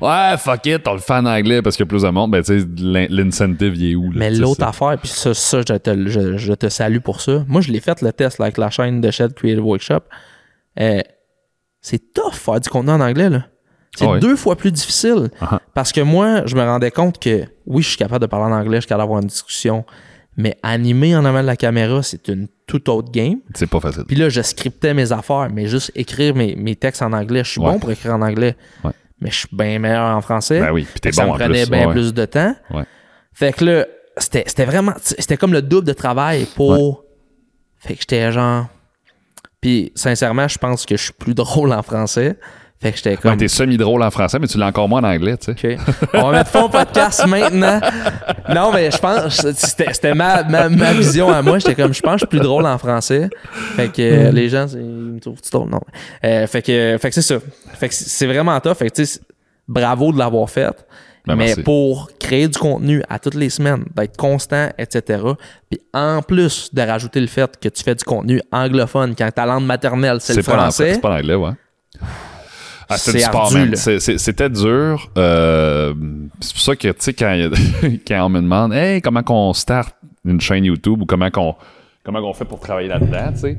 ouais, 0.00 0.36
fuck 0.38 0.64
it, 0.66 0.88
on 0.88 0.94
le 0.94 1.00
fait 1.00 1.12
en 1.14 1.26
anglais 1.26 1.60
parce 1.60 1.76
qu'il 1.76 1.84
y 1.84 1.88
a 1.88 1.90
plus 1.90 2.02
de 2.02 2.08
monde, 2.08 2.30
ben 2.30 2.42
tu 2.42 2.58
sais, 2.60 2.66
l'in- 2.78 3.06
l'incentive, 3.10 3.74
il 3.76 3.92
est 3.92 3.94
où? 3.94 4.10
là, 4.10 4.18
Mais 4.20 4.30
l'autre 4.30 4.62
affaire, 4.64 4.96
puis 4.98 5.08
ça, 5.10 5.34
ça 5.34 5.58
je, 5.60 5.74
te, 5.74 6.08
je, 6.08 6.38
je 6.38 6.52
te 6.54 6.68
salue 6.70 6.98
pour 7.00 7.20
ça. 7.20 7.44
Moi, 7.46 7.60
je 7.60 7.70
l'ai 7.70 7.80
fait 7.80 8.00
le 8.00 8.12
test 8.12 8.38
là, 8.38 8.46
avec 8.46 8.56
la 8.56 8.70
chaîne 8.70 9.00
de 9.02 9.10
Shed 9.10 9.34
Creative 9.34 9.64
Workshop. 9.64 10.00
Euh, 10.80 11.00
c'est 11.82 12.12
tough 12.14 12.32
faire 12.32 12.58
du 12.60 12.68
contenu 12.70 12.90
en 12.92 13.00
anglais. 13.00 13.28
là. 13.28 13.46
C'est 13.96 14.06
Ah 14.06 14.18
deux 14.18 14.36
fois 14.36 14.56
plus 14.56 14.72
difficile. 14.72 15.30
Ah. 15.40 15.60
Parce 15.74 15.92
que 15.92 16.00
moi, 16.00 16.42
je 16.46 16.54
me 16.54 16.62
rendais 16.62 16.90
compte 16.90 17.18
que 17.18 17.44
oui, 17.66 17.82
je 17.82 17.88
suis 17.88 17.96
capable 17.98 18.20
de 18.22 18.26
parler 18.26 18.52
en 18.52 18.56
anglais, 18.58 18.76
je 18.78 18.80
suis 18.82 18.88
capable 18.88 19.04
d'avoir 19.04 19.20
une 19.22 19.28
discussion. 19.28 19.84
Mais 20.36 20.56
animer 20.62 21.16
en 21.16 21.24
avant 21.24 21.40
de 21.40 21.46
la 21.46 21.56
caméra, 21.56 22.02
c'est 22.02 22.28
une 22.28 22.48
toute 22.66 22.88
autre 22.88 23.10
game. 23.10 23.38
C'est 23.54 23.66
pas 23.68 23.80
facile. 23.80 24.04
Puis 24.06 24.16
là, 24.16 24.28
je 24.28 24.42
scriptais 24.42 24.92
mes 24.92 25.10
affaires, 25.12 25.48
mais 25.52 25.66
juste 25.66 25.90
écrire 25.94 26.34
mes, 26.34 26.54
mes 26.56 26.76
textes 26.76 27.00
en 27.02 27.12
anglais. 27.12 27.42
Je 27.44 27.52
suis 27.52 27.60
Ouais. 27.60 27.72
bon 27.72 27.78
pour 27.78 27.90
écrire 27.90 28.14
en 28.14 28.20
anglais. 28.22 28.54
Ouais. 28.84 28.90
Mais 29.20 29.30
je 29.30 29.36
suis 29.36 29.48
bien 29.50 29.78
meilleur 29.78 30.14
en 30.14 30.20
français. 30.20 30.60
Ben 30.60 30.72
oui, 30.72 30.84
puis 30.90 31.00
t'es 31.00 31.08
que 31.10 31.14
ça 31.16 31.22
bon 31.24 31.28
me 31.30 31.34
en 31.34 31.38
prenait 31.38 31.62
plus. 31.62 31.70
bien 31.70 31.86
ouais. 31.86 31.92
plus 31.92 32.12
de 32.12 32.24
temps. 32.26 32.54
Fait 33.32 33.52
que 33.54 33.64
là, 33.64 33.86
c'était 34.18 34.44
c'était 34.46 34.64
vraiment. 34.66 34.92
C'était 35.00 35.36
comme 35.38 35.52
le 35.54 35.62
double 35.62 35.86
de 35.86 35.92
travail 35.94 36.46
pour. 36.54 37.04
Fait 37.78 37.94
que 37.94 38.00
j'étais 38.00 38.30
genre. 38.32 38.66
Puis 39.60 39.90
sincèrement, 39.94 40.48
je 40.48 40.58
pense 40.58 40.84
que 40.84 40.96
je 40.98 41.04
suis 41.04 41.12
plus 41.14 41.34
drôle 41.34 41.72
en 41.72 41.82
français. 41.82 42.38
Fait 42.80 42.90
que 42.92 42.98
j'étais 42.98 43.16
comme. 43.16 43.30
Ouais, 43.32 43.36
t'es 43.38 43.48
semi-drôle 43.48 44.02
en 44.02 44.10
français, 44.10 44.38
mais 44.38 44.46
tu 44.46 44.58
l'as 44.58 44.66
encore 44.66 44.86
moins 44.88 45.00
en 45.00 45.04
anglais, 45.04 45.36
tu 45.38 45.54
sais. 45.56 45.76
OK. 45.78 45.96
On 46.14 46.30
va 46.30 46.32
mettre 46.38 46.50
fond 46.50 46.68
podcast 46.68 47.26
maintenant. 47.26 47.80
Non, 48.54 48.70
mais 48.72 48.90
je 48.90 48.98
pense, 48.98 49.34
c'était 49.54 49.92
c'était 49.94 50.14
ma, 50.14 50.42
ma, 50.44 50.68
ma 50.68 50.92
vision 50.92 51.30
à 51.32 51.40
moi. 51.40 51.58
J'étais 51.58 51.74
comme, 51.74 51.94
je 51.94 52.00
pense 52.02 52.12
que 52.12 52.18
je 52.18 52.26
suis 52.26 52.38
plus 52.38 52.40
drôle 52.40 52.66
en 52.66 52.76
français. 52.76 53.30
Fait 53.76 53.88
que 53.90 54.02
euh, 54.02 54.30
les 54.30 54.48
gens, 54.50 54.68
c'est- 54.68 54.76
ils 54.78 54.84
me 54.84 55.18
trouvent-tu 55.20 55.50
drôle? 55.50 55.70
Non. 55.70 55.80
Euh, 56.24 56.46
fait 56.46 56.60
que, 56.62 56.98
fait 57.00 57.08
que 57.08 57.14
c'est 57.14 57.22
ça. 57.22 57.36
Fait 57.74 57.88
que 57.88 57.94
c'est 57.94 58.08
c'est 58.08 58.26
vraiment 58.26 58.60
tough. 58.60 58.74
Fait 58.74 58.90
que, 58.90 58.94
tu 58.96 59.06
sais, 59.06 59.20
bravo 59.66 60.12
de 60.12 60.18
l'avoir 60.18 60.50
fait. 60.50 60.86
Ben, 61.26 61.34
mais 61.34 61.46
merci. 61.46 61.62
pour 61.62 62.10
créer 62.20 62.46
du 62.46 62.56
contenu 62.58 63.02
à 63.08 63.18
toutes 63.18 63.34
les 63.34 63.50
semaines, 63.50 63.84
d'être 63.96 64.16
constant, 64.16 64.68
etc. 64.78 65.22
Puis 65.68 65.80
en 65.92 66.22
plus 66.22 66.72
de 66.72 66.82
rajouter 66.82 67.20
le 67.20 67.26
fait 67.26 67.58
que 67.58 67.68
tu 67.68 67.82
fais 67.82 67.94
du 67.96 68.04
contenu 68.04 68.40
anglophone 68.52 69.14
quand 69.16 69.28
ta 69.32 69.44
langue 69.46 69.64
maternelle, 69.64 70.18
c'est 70.20 70.36
le 70.36 70.42
pas 70.44 70.52
l'anglais, 70.52 70.62
français. 70.64 70.94
C'est 70.94 71.00
pas 71.00 71.16
l'anglais, 71.16 71.34
ouais. 71.34 71.50
Ah, 72.88 72.96
c'était 72.98 73.18
C'est 73.18 73.24
du 73.24 73.76
sport, 73.76 74.18
C'était 74.18 74.50
dur. 74.50 75.10
Euh, 75.18 75.92
c'est 76.40 76.52
pour 76.52 76.62
ça 76.62 76.76
que, 76.76 76.88
tu 76.88 76.94
sais, 77.00 77.14
quand, 77.14 77.32
on 78.24 78.28
me 78.28 78.40
demande, 78.40 78.72
hey, 78.72 79.00
comment 79.02 79.22
qu'on 79.22 79.52
start 79.52 79.94
une 80.24 80.40
chaîne 80.40 80.64
YouTube 80.64 81.02
ou 81.02 81.06
comment 81.06 81.30
qu'on 81.30 81.54
comment 82.04 82.20
qu'on 82.20 82.32
fait 82.34 82.44
pour 82.44 82.60
travailler 82.60 82.88
là-dedans, 82.88 83.32
tu 83.32 83.38
sais, 83.40 83.58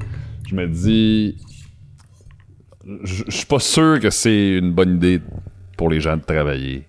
je 0.49 0.55
me 0.55 0.67
dis, 0.67 1.35
je 3.03 3.23
suis 3.29 3.45
pas 3.45 3.59
sûr 3.59 3.99
que 3.99 4.09
c'est 4.09 4.51
une 4.57 4.71
bonne 4.71 4.95
idée 4.95 5.21
pour 5.75 5.89
les 5.89 5.99
gens 5.99 6.15
de 6.17 6.21
travailler 6.21 6.87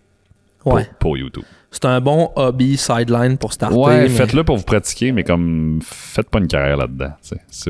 pour, 0.60 0.74
Ouais. 0.74 0.88
pour 1.00 1.16
YouTube. 1.16 1.44
C'est 1.70 1.84
un 1.84 2.00
bon 2.00 2.30
hobby 2.36 2.76
sideline 2.76 3.36
pour 3.36 3.52
starter. 3.52 3.76
Ouais, 3.76 4.02
mais- 4.02 4.08
faites-le 4.08 4.42
pour 4.44 4.56
vous 4.56 4.64
pratiquer, 4.64 5.12
mais 5.12 5.22
comme, 5.24 5.80
faites 5.82 6.30
pas 6.30 6.38
une 6.38 6.46
carrière 6.46 6.76
là-dedans, 6.78 7.12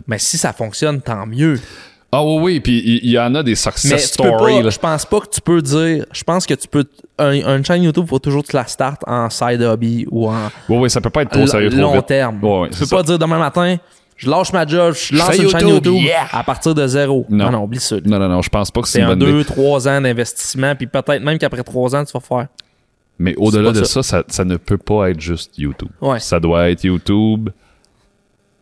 Mais 0.07 0.19
si 0.19 0.39
ça 0.39 0.53
fonctionne, 0.53 1.01
tant 1.01 1.27
mieux. 1.27 1.59
Ah 2.11 2.25
oui, 2.25 2.39
oui, 2.41 2.61
puis 2.61 3.01
il 3.03 3.11
y, 3.11 3.19
en 3.19 3.35
a 3.35 3.43
des 3.43 3.51
Mais 3.51 3.55
success 3.55 4.17
peux 4.17 4.25
stories. 4.25 4.71
je 4.71 4.79
pense 4.79 5.05
pas 5.05 5.21
que 5.21 5.29
tu 5.29 5.41
peux 5.43 5.61
dire. 5.61 6.07
Je 6.11 6.25
pense 6.25 6.47
que 6.47 6.55
tu 6.55 6.67
peux. 6.67 6.85
Un, 7.19 7.57
une 7.57 7.65
chaîne 7.65 7.83
YouTube, 7.83 8.07
faut 8.09 8.19
toujours 8.19 8.43
que 8.43 8.49
tu 8.49 8.57
la 8.57 8.67
start 8.67 9.03
en 9.07 9.29
side 9.29 9.61
hobby 9.61 10.07
ou 10.11 10.29
en 10.29 10.47
Oui, 10.69 10.79
oui, 10.79 10.91
ça 10.91 11.03
peut 11.03 11.11
pas 11.11 11.23
être 11.23 11.33
trop 11.33 11.47
sérieux 11.47 11.69
trop 11.69 11.81
long 11.81 11.93
vite. 11.93 12.07
terme. 12.07 12.43
Ouais, 12.43 12.71
tu 12.71 12.79
peux 12.79 12.87
pas 12.87 13.03
dire 13.03 13.19
demain 13.19 13.39
matin, 13.39 13.77
je 14.17 14.31
lâche 14.31 14.53
ma 14.55 14.67
job, 14.67 14.95
je 14.95 15.17
lance 15.17 15.37
une 15.37 15.51
chaîne 15.51 15.69
YouTube, 15.69 15.97
yeah! 15.97 16.27
à 16.33 16.43
partir 16.43 16.75
de 16.75 16.87
zéro. 16.87 17.27
Non. 17.29 17.47
Non, 17.47 17.51
non, 17.53 17.65
oublie 17.65 17.79
ça. 17.81 17.97
Non, 18.05 18.19
non, 18.19 18.29
non, 18.29 18.41
je 18.41 18.49
pense 18.49 18.71
pas 18.71 18.81
que 18.81 18.89
c'est 18.89 19.01
une 19.01 19.05
un 19.05 19.17
bonne 19.17 19.41
idée. 19.41 19.45
2-3 19.45 19.89
ans 19.89 20.01
d'investissement, 20.01 20.75
puis 20.75 20.87
peut-être 20.87 21.23
même 21.23 21.39
qu'après 21.39 21.63
3 21.63 21.95
ans, 21.95 22.05
tu 22.05 22.13
vas 22.13 22.21
faire. 22.21 22.47
Mais 23.19 23.35
au-delà 23.37 23.73
de 23.73 23.81
pas 23.81 23.85
ça, 23.87 24.03
ça, 24.03 24.25
ça 24.29 24.45
ne 24.45 24.57
peut 24.57 24.79
pas 24.79 25.11
être 25.11 25.21
juste 25.21 25.59
YouTube. 25.59 25.89
Ouais. 26.01 26.21
Ça 26.21 26.41
doit 26.41 26.71
être 26.71 26.85
YouTube. 26.85 27.51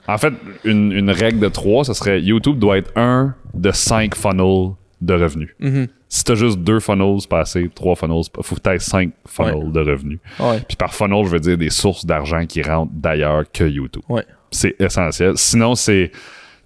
En 0.08 0.18
fait, 0.18 0.32
une, 0.64 0.92
une 0.92 1.10
règle 1.10 1.40
de 1.40 1.48
trois, 1.48 1.84
ça 1.84 1.94
serait 1.94 2.20
YouTube 2.20 2.58
doit 2.58 2.78
être 2.78 2.92
un 2.96 3.34
de 3.54 3.70
cinq 3.72 4.14
funnels 4.14 4.72
de 5.00 5.14
revenus. 5.14 5.50
Mhm. 5.60 5.88
Si 6.08 6.22
t'as 6.24 6.34
juste 6.36 6.58
deux 6.60 6.78
funnels, 6.80 7.16
c'est 7.20 7.28
pas 7.28 7.40
assez. 7.40 7.68
Trois 7.74 7.96
funnels, 7.96 8.22
faut 8.42 8.54
que 8.54 8.60
t'aies 8.60 8.78
cinq 8.78 9.10
funnels 9.26 9.72
de 9.72 9.80
revenus. 9.80 10.20
Ouais. 10.38 10.60
Puis 10.66 10.76
par 10.76 10.94
funnel, 10.94 11.24
je 11.24 11.30
veux 11.30 11.40
dire 11.40 11.58
des 11.58 11.70
sources 11.70 12.06
d'argent 12.06 12.46
qui 12.46 12.62
rentrent 12.62 12.92
d'ailleurs 12.94 13.44
que 13.52 13.64
YouTube. 13.64 14.02
Ouais. 14.08 14.24
C'est 14.50 14.76
essentiel. 14.80 15.32
Sinon, 15.36 15.74
c'est 15.74 16.12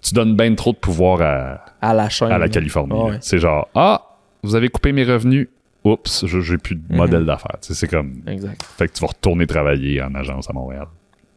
tu 0.01 0.13
donnes 0.13 0.35
bien 0.35 0.53
trop 0.55 0.71
de 0.71 0.77
pouvoir 0.77 1.21
à, 1.21 1.65
À 1.81 1.93
la 1.93 2.09
chaîne. 2.09 2.31
à 2.31 2.37
la. 2.37 2.47
Californie. 2.49 3.17
C'est 3.21 3.39
genre, 3.39 3.67
ah, 3.75 4.01
vous 4.43 4.55
avez 4.55 4.69
coupé 4.69 4.91
mes 4.91 5.03
revenus. 5.03 5.47
Oups, 5.83 6.25
j'ai 6.27 6.57
plus 6.59 6.75
de 6.75 6.81
Mhm. 6.89 6.97
modèle 6.97 7.25
d'affaires. 7.25 7.57
C'est 7.61 7.87
comme, 7.89 8.21
Exact. 8.27 8.61
fait 8.77 8.87
que 8.87 8.93
tu 8.93 9.01
vas 9.01 9.07
retourner 9.07 9.47
travailler 9.47 9.99
en 10.01 10.13
agence 10.13 10.47
à 10.47 10.53
Montréal. 10.53 10.85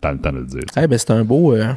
T'as 0.05 0.13
le 0.13 0.19
temps 0.19 0.33
de 0.33 0.39
le 0.41 0.45
dire. 0.45 0.61
Eh 0.77 0.87
ben, 0.87 0.99
c'est 0.99 1.11
un 1.13 1.25
beau. 1.25 1.55
euh, 1.55 1.73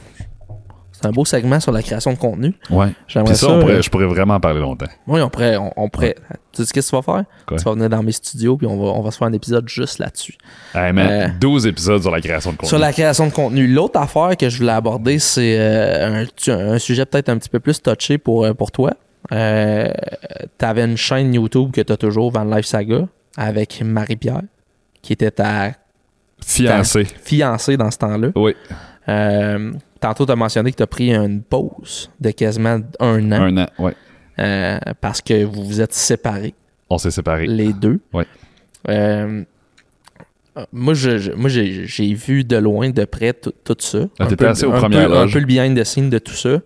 c'est 0.92 1.06
un 1.06 1.12
beau 1.12 1.24
segment 1.26 1.60
sur 1.60 1.72
la 1.72 1.82
création 1.82 2.12
de 2.12 2.18
contenu. 2.18 2.54
Ouais. 2.72 2.88
J'aimerais 3.08 3.36
ça, 3.36 3.46
ça. 3.48 3.54
on 3.54 3.60
pourrait- 3.62 3.76
euh, 3.76 3.82
je 3.82 3.90
pourrais 3.90 4.08
vraiment 4.08 4.34
en 4.34 4.40
parler 4.42 4.60
longtemps. 4.60 4.88
Oui, 5.06 5.22
on 5.22 5.30
pourrait. 5.30 5.56
On, 5.56 5.72
on 5.78 5.88
pourrait 5.90 6.16
Tu 6.52 6.66
sais 6.66 6.74
qu'est-ce 6.74 6.92
que 6.92 6.98
tu 6.98 7.06
vas 7.08 7.14
faire? 7.14 7.24
Quoi? 7.48 7.58
Tu 7.58 7.64
vas 7.64 7.72
venir 7.74 7.88
dans 7.90 8.04
mes 8.04 8.12
studios, 8.12 8.58
puis 8.58 8.68
on 8.68 8.78
va, 8.78 8.88
on 8.88 9.02
va 9.02 9.12
se 9.12 9.18
faire 9.18 9.28
un 9.28 9.34
épisode 9.34 9.70
juste 9.70 10.00
là-dessus. 10.00 10.36
Hey, 10.76 10.92
man, 10.92 11.08
Euh, 11.10 11.28
12 11.40 11.68
épisodes 11.68 12.02
sur 12.02 12.12
la 12.12 12.20
création 12.20 12.52
de 12.52 12.58
contenu. 12.58 12.68
Sur 12.68 12.80
la 12.80 12.92
création 12.92 13.28
de 13.28 13.32
contenu. 13.32 13.66
L'autre 13.68 13.98
affaire 14.00 14.36
que 14.36 14.50
je 14.50 14.58
voulais 14.58 14.72
aborder, 14.74 15.20
c'est 15.20 15.56
euh, 15.60 16.26
un, 16.48 16.80
sujet 16.80 17.06
peut-être 17.06 17.30
un 17.30 17.38
petit 17.38 17.50
peu 17.50 17.60
plus 17.62 17.82
touché 17.82 18.18
pour, 18.18 18.46
pour 18.56 18.72
toi. 18.72 18.92
Euh, 19.32 19.90
T'avais 20.58 20.84
une 20.86 20.98
chaîne 20.98 21.34
YouTube 21.34 21.72
que 21.72 21.82
t'as 21.82 21.98
toujours, 21.98 22.32
Van 22.32 22.44
Life 22.44 22.66
Saga, 22.66 23.08
avec 23.38 23.82
Marie-Pierre, 23.86 24.42
qui 25.04 25.14
était 25.14 25.30
ta 25.32 25.74
Fiancé. 26.46 27.04
fiancée 27.24 27.78
dans 27.78 27.92
ce 27.92 27.98
temps-là. 27.98 28.30
Oui, 28.36 28.56
Euh, 29.10 29.72
tantôt, 30.02 30.26
tu 30.26 30.32
as 30.32 30.36
mentionné 30.36 30.72
que 30.72 30.78
tu 30.78 30.84
as 30.84 30.88
pris 30.88 31.14
une 31.14 31.42
pause 31.42 32.10
de 32.20 32.32
quasiment 32.32 32.80
un 33.00 33.32
an 33.32 33.42
un 33.42 33.58
an. 33.58 33.68
Ouais. 33.80 33.94
euh, 34.40 34.78
parce 35.02 35.22
que 35.22 35.44
vous 35.46 35.64
vous 35.64 35.80
êtes 35.82 35.94
séparés, 35.94 36.54
On 36.90 36.98
s'est 36.98 37.12
séparés. 37.12 37.48
les 37.48 37.72
deux. 37.74 38.00
Ouais. 38.14 38.26
Euh, 38.90 39.44
moi, 40.74 40.94
je, 40.94 41.18
je- 41.20 41.32
moi 41.32 41.50
j'ai, 41.50 42.14
vu 42.14 42.44
de 42.44 42.58
loin, 42.58 42.90
de 42.90 43.06
près, 43.06 43.32
tout, 43.34 43.54
tout 43.64 43.76
ça. 43.80 44.00
Ah, 44.20 44.24
Un 44.24 44.28
t'étais 44.28 44.44
peu- 44.46 44.50
assis 44.52 44.66
aux 44.66 44.74
un 44.74 44.80
premières 44.80 45.08
peu- 45.08 45.16
Un 45.16 45.22
loges. 45.22 45.34
peu 45.34 45.40
le 45.40 45.46
behind 45.46 45.80
the 45.80 45.84
scene 45.84 46.10
de 46.10 46.20
tout 46.20 46.34
ça. 46.34 46.60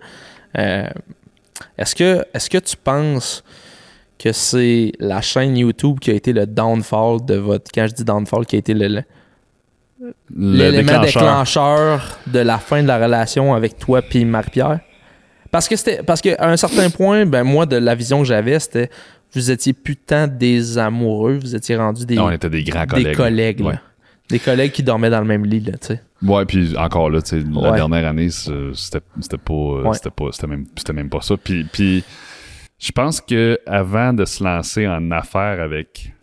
Est-ce, 1.77 1.95
que, 1.95 2.23
est-ce 2.33 2.49
que 2.49 2.57
tu 2.57 2.75
penses 2.77 3.43
que 4.17 4.31
c'est 4.31 4.91
la 4.99 5.21
chaîne 5.21 5.57
YouTube 5.57 5.99
qui 5.99 6.11
a 6.11 6.13
été 6.13 6.33
le 6.33 6.45
downfall 6.45 7.23
de 7.25 7.35
votre... 7.35 7.71
Quand 7.73 7.87
je 7.87 7.93
dis 7.93 8.03
downfall, 8.03 8.45
qui 8.45 8.55
a 8.55 8.59
été 8.59 8.73
Le 8.73 9.03
l'élément 10.35 11.01
déclencheur. 11.01 11.21
déclencheur 11.21 12.17
de 12.27 12.39
la 12.39 12.57
fin 12.57 12.81
de 12.83 12.87
la 12.87 12.97
relation 12.97 13.53
avec 13.53 13.77
toi 13.77 14.01
puis 14.01 14.23
Marie-Pierre? 14.25 14.79
Parce 15.51 15.67
que 15.67 15.75
c'était 15.75 16.01
parce 16.03 16.21
qu'à 16.21 16.37
un 16.39 16.55
certain 16.57 16.89
point, 16.89 17.25
ben 17.25 17.43
moi 17.43 17.65
de 17.65 17.75
la 17.75 17.93
vision 17.95 18.19
que 18.19 18.25
j'avais, 18.25 18.57
c'était 18.59 18.89
vous 19.33 19.51
étiez 19.51 19.73
plus 19.73 19.95
tant 19.97 20.27
des 20.27 20.77
amoureux, 20.77 21.37
vous 21.41 21.55
étiez 21.55 21.75
rendus 21.75 22.05
des, 22.05 22.15
Non, 22.15 22.25
on 22.25 22.31
était 22.31 22.49
des 22.49 22.63
grands 22.63 22.83
des 22.85 22.87
collègues. 22.87 23.15
collègues, 23.15 23.59
là. 23.61 23.65
Ouais. 23.67 23.75
des 24.29 24.39
collègues 24.39 24.71
qui 24.71 24.83
dormaient 24.83 25.09
dans 25.09 25.19
le 25.19 25.25
même 25.25 25.45
lit, 25.45 25.59
là, 25.61 25.73
tu 25.73 25.87
sais. 25.87 26.01
Ouais, 26.23 26.45
puis 26.45 26.75
encore 26.77 27.09
là, 27.09 27.21
tu 27.21 27.41
sais, 27.41 27.45
la 27.51 27.71
dernière 27.71 28.07
année, 28.07 28.29
c'était 28.29 29.01
c'était 29.19 29.37
pas, 29.37 29.53
euh, 29.53 29.83
Ouais. 29.83 29.93
c'était 29.93 30.09
pas, 30.09 30.25
c'était 30.31 30.47
même, 30.47 30.65
c'était 30.77 30.93
même 30.93 31.09
pas 31.09 31.21
ça. 31.21 31.35
Puis, 31.35 31.63
puis 31.65 32.03
je 32.79 32.91
pense 32.91 33.19
que 33.21 33.59
avant 33.65 34.13
de 34.13 34.23
se 34.25 34.43
lancer 34.43 34.87
en 34.87 35.11
affaires 35.11 35.59
avec 35.61 36.13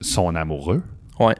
son 0.00 0.34
amoureux, 0.34 0.82
Ouais. 1.18 1.34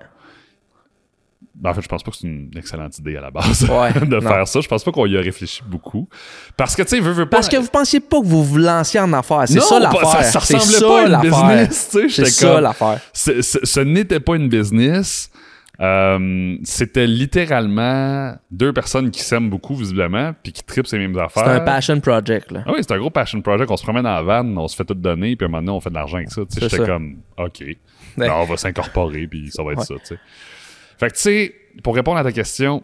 Ben, 1.58 1.70
en 1.70 1.74
fait, 1.74 1.80
je 1.82 1.88
pense 1.88 2.02
pas 2.02 2.10
que 2.10 2.16
c'est 2.18 2.26
une 2.26 2.50
excellente 2.56 2.98
idée 2.98 3.16
à 3.16 3.20
la 3.22 3.30
base 3.30 3.62
Ouais, 3.70 3.92
de 3.92 4.16
non. 4.20 4.20
faire 4.20 4.46
ça. 4.46 4.60
Je 4.60 4.68
pense 4.68 4.84
pas 4.84 4.92
qu'on 4.92 5.06
y 5.06 5.16
a 5.16 5.20
réfléchi 5.20 5.62
beaucoup. 5.66 6.08
Parce 6.56 6.76
que, 6.76 6.82
tu 6.82 6.88
sais, 6.90 7.00
veux, 7.00 7.12
veux 7.12 7.24
pas. 7.26 7.38
Parce 7.38 7.48
que 7.48 7.56
vous 7.56 7.68
pensiez 7.68 8.00
pas 8.00 8.20
que 8.20 8.26
vous 8.26 8.44
vous 8.44 8.58
lanciez 8.58 9.00
en 9.00 9.12
affaires. 9.14 9.44
C'est 9.46 9.60
ça 9.60 9.78
l'affaire. 9.80 10.06
ça, 10.06 10.22
ça 10.22 10.40
C'est 10.40 10.56
ressemblait 10.56 10.78
ça, 10.78 10.86
pas 10.86 11.00
à 11.00 11.04
une 11.06 11.10
l'affaire. 11.12 11.30
business, 11.30 11.88
tu 11.92 12.10
sais. 12.10 12.24
C'est 12.24 12.30
ça 12.30 12.60
l'affaire. 12.60 13.00
ce, 13.12 13.80
n'était 13.80 14.20
pas 14.20 14.36
une 14.36 14.48
business. 14.48 15.30
Euh, 15.78 16.56
c'était 16.64 17.06
littéralement 17.06 18.34
deux 18.50 18.72
personnes 18.72 19.10
qui 19.10 19.20
s'aiment 19.22 19.50
beaucoup, 19.50 19.74
visiblement, 19.74 20.32
puis 20.42 20.52
qui 20.52 20.62
tripent 20.62 20.86
ces 20.86 20.96
mêmes 20.98 21.18
affaires. 21.18 21.44
C'est 21.44 21.50
un 21.52 21.60
passion 21.60 22.00
project, 22.00 22.50
là. 22.50 22.62
Ah 22.66 22.70
oui, 22.72 22.78
c'est 22.80 22.92
un 22.92 22.98
gros 22.98 23.10
passion 23.10 23.40
project. 23.42 23.70
On 23.70 23.76
se 23.76 23.82
promène 23.82 24.04
dans 24.04 24.14
la 24.14 24.22
van, 24.22 24.56
on 24.56 24.68
se 24.68 24.76
fait 24.76 24.84
tout 24.86 24.94
donner, 24.94 25.36
puis 25.36 25.44
à 25.44 25.48
un 25.48 25.50
moment 25.50 25.62
donné, 25.62 25.76
on 25.76 25.80
fait 25.80 25.90
de 25.90 25.94
l'argent 25.94 26.16
avec 26.16 26.30
ça. 26.30 26.42
J'étais 26.58 26.78
comme, 26.78 27.16
OK. 27.36 27.62
Ben, 28.16 28.30
on 28.32 28.44
va 28.44 28.56
s'incorporer, 28.56 29.26
puis 29.26 29.50
ça 29.50 29.62
va 29.62 29.72
être 29.72 29.80
Ouais. 29.80 29.84
ça. 29.84 29.94
tu 29.96 30.06
sais. 30.06 30.18
Fait 30.98 31.08
que, 31.10 31.14
tu 31.14 31.20
sais, 31.20 31.54
pour 31.82 31.94
répondre 31.94 32.18
à 32.18 32.22
ta 32.24 32.32
question, 32.32 32.82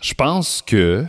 je 0.00 0.14
pense 0.14 0.62
que 0.62 1.04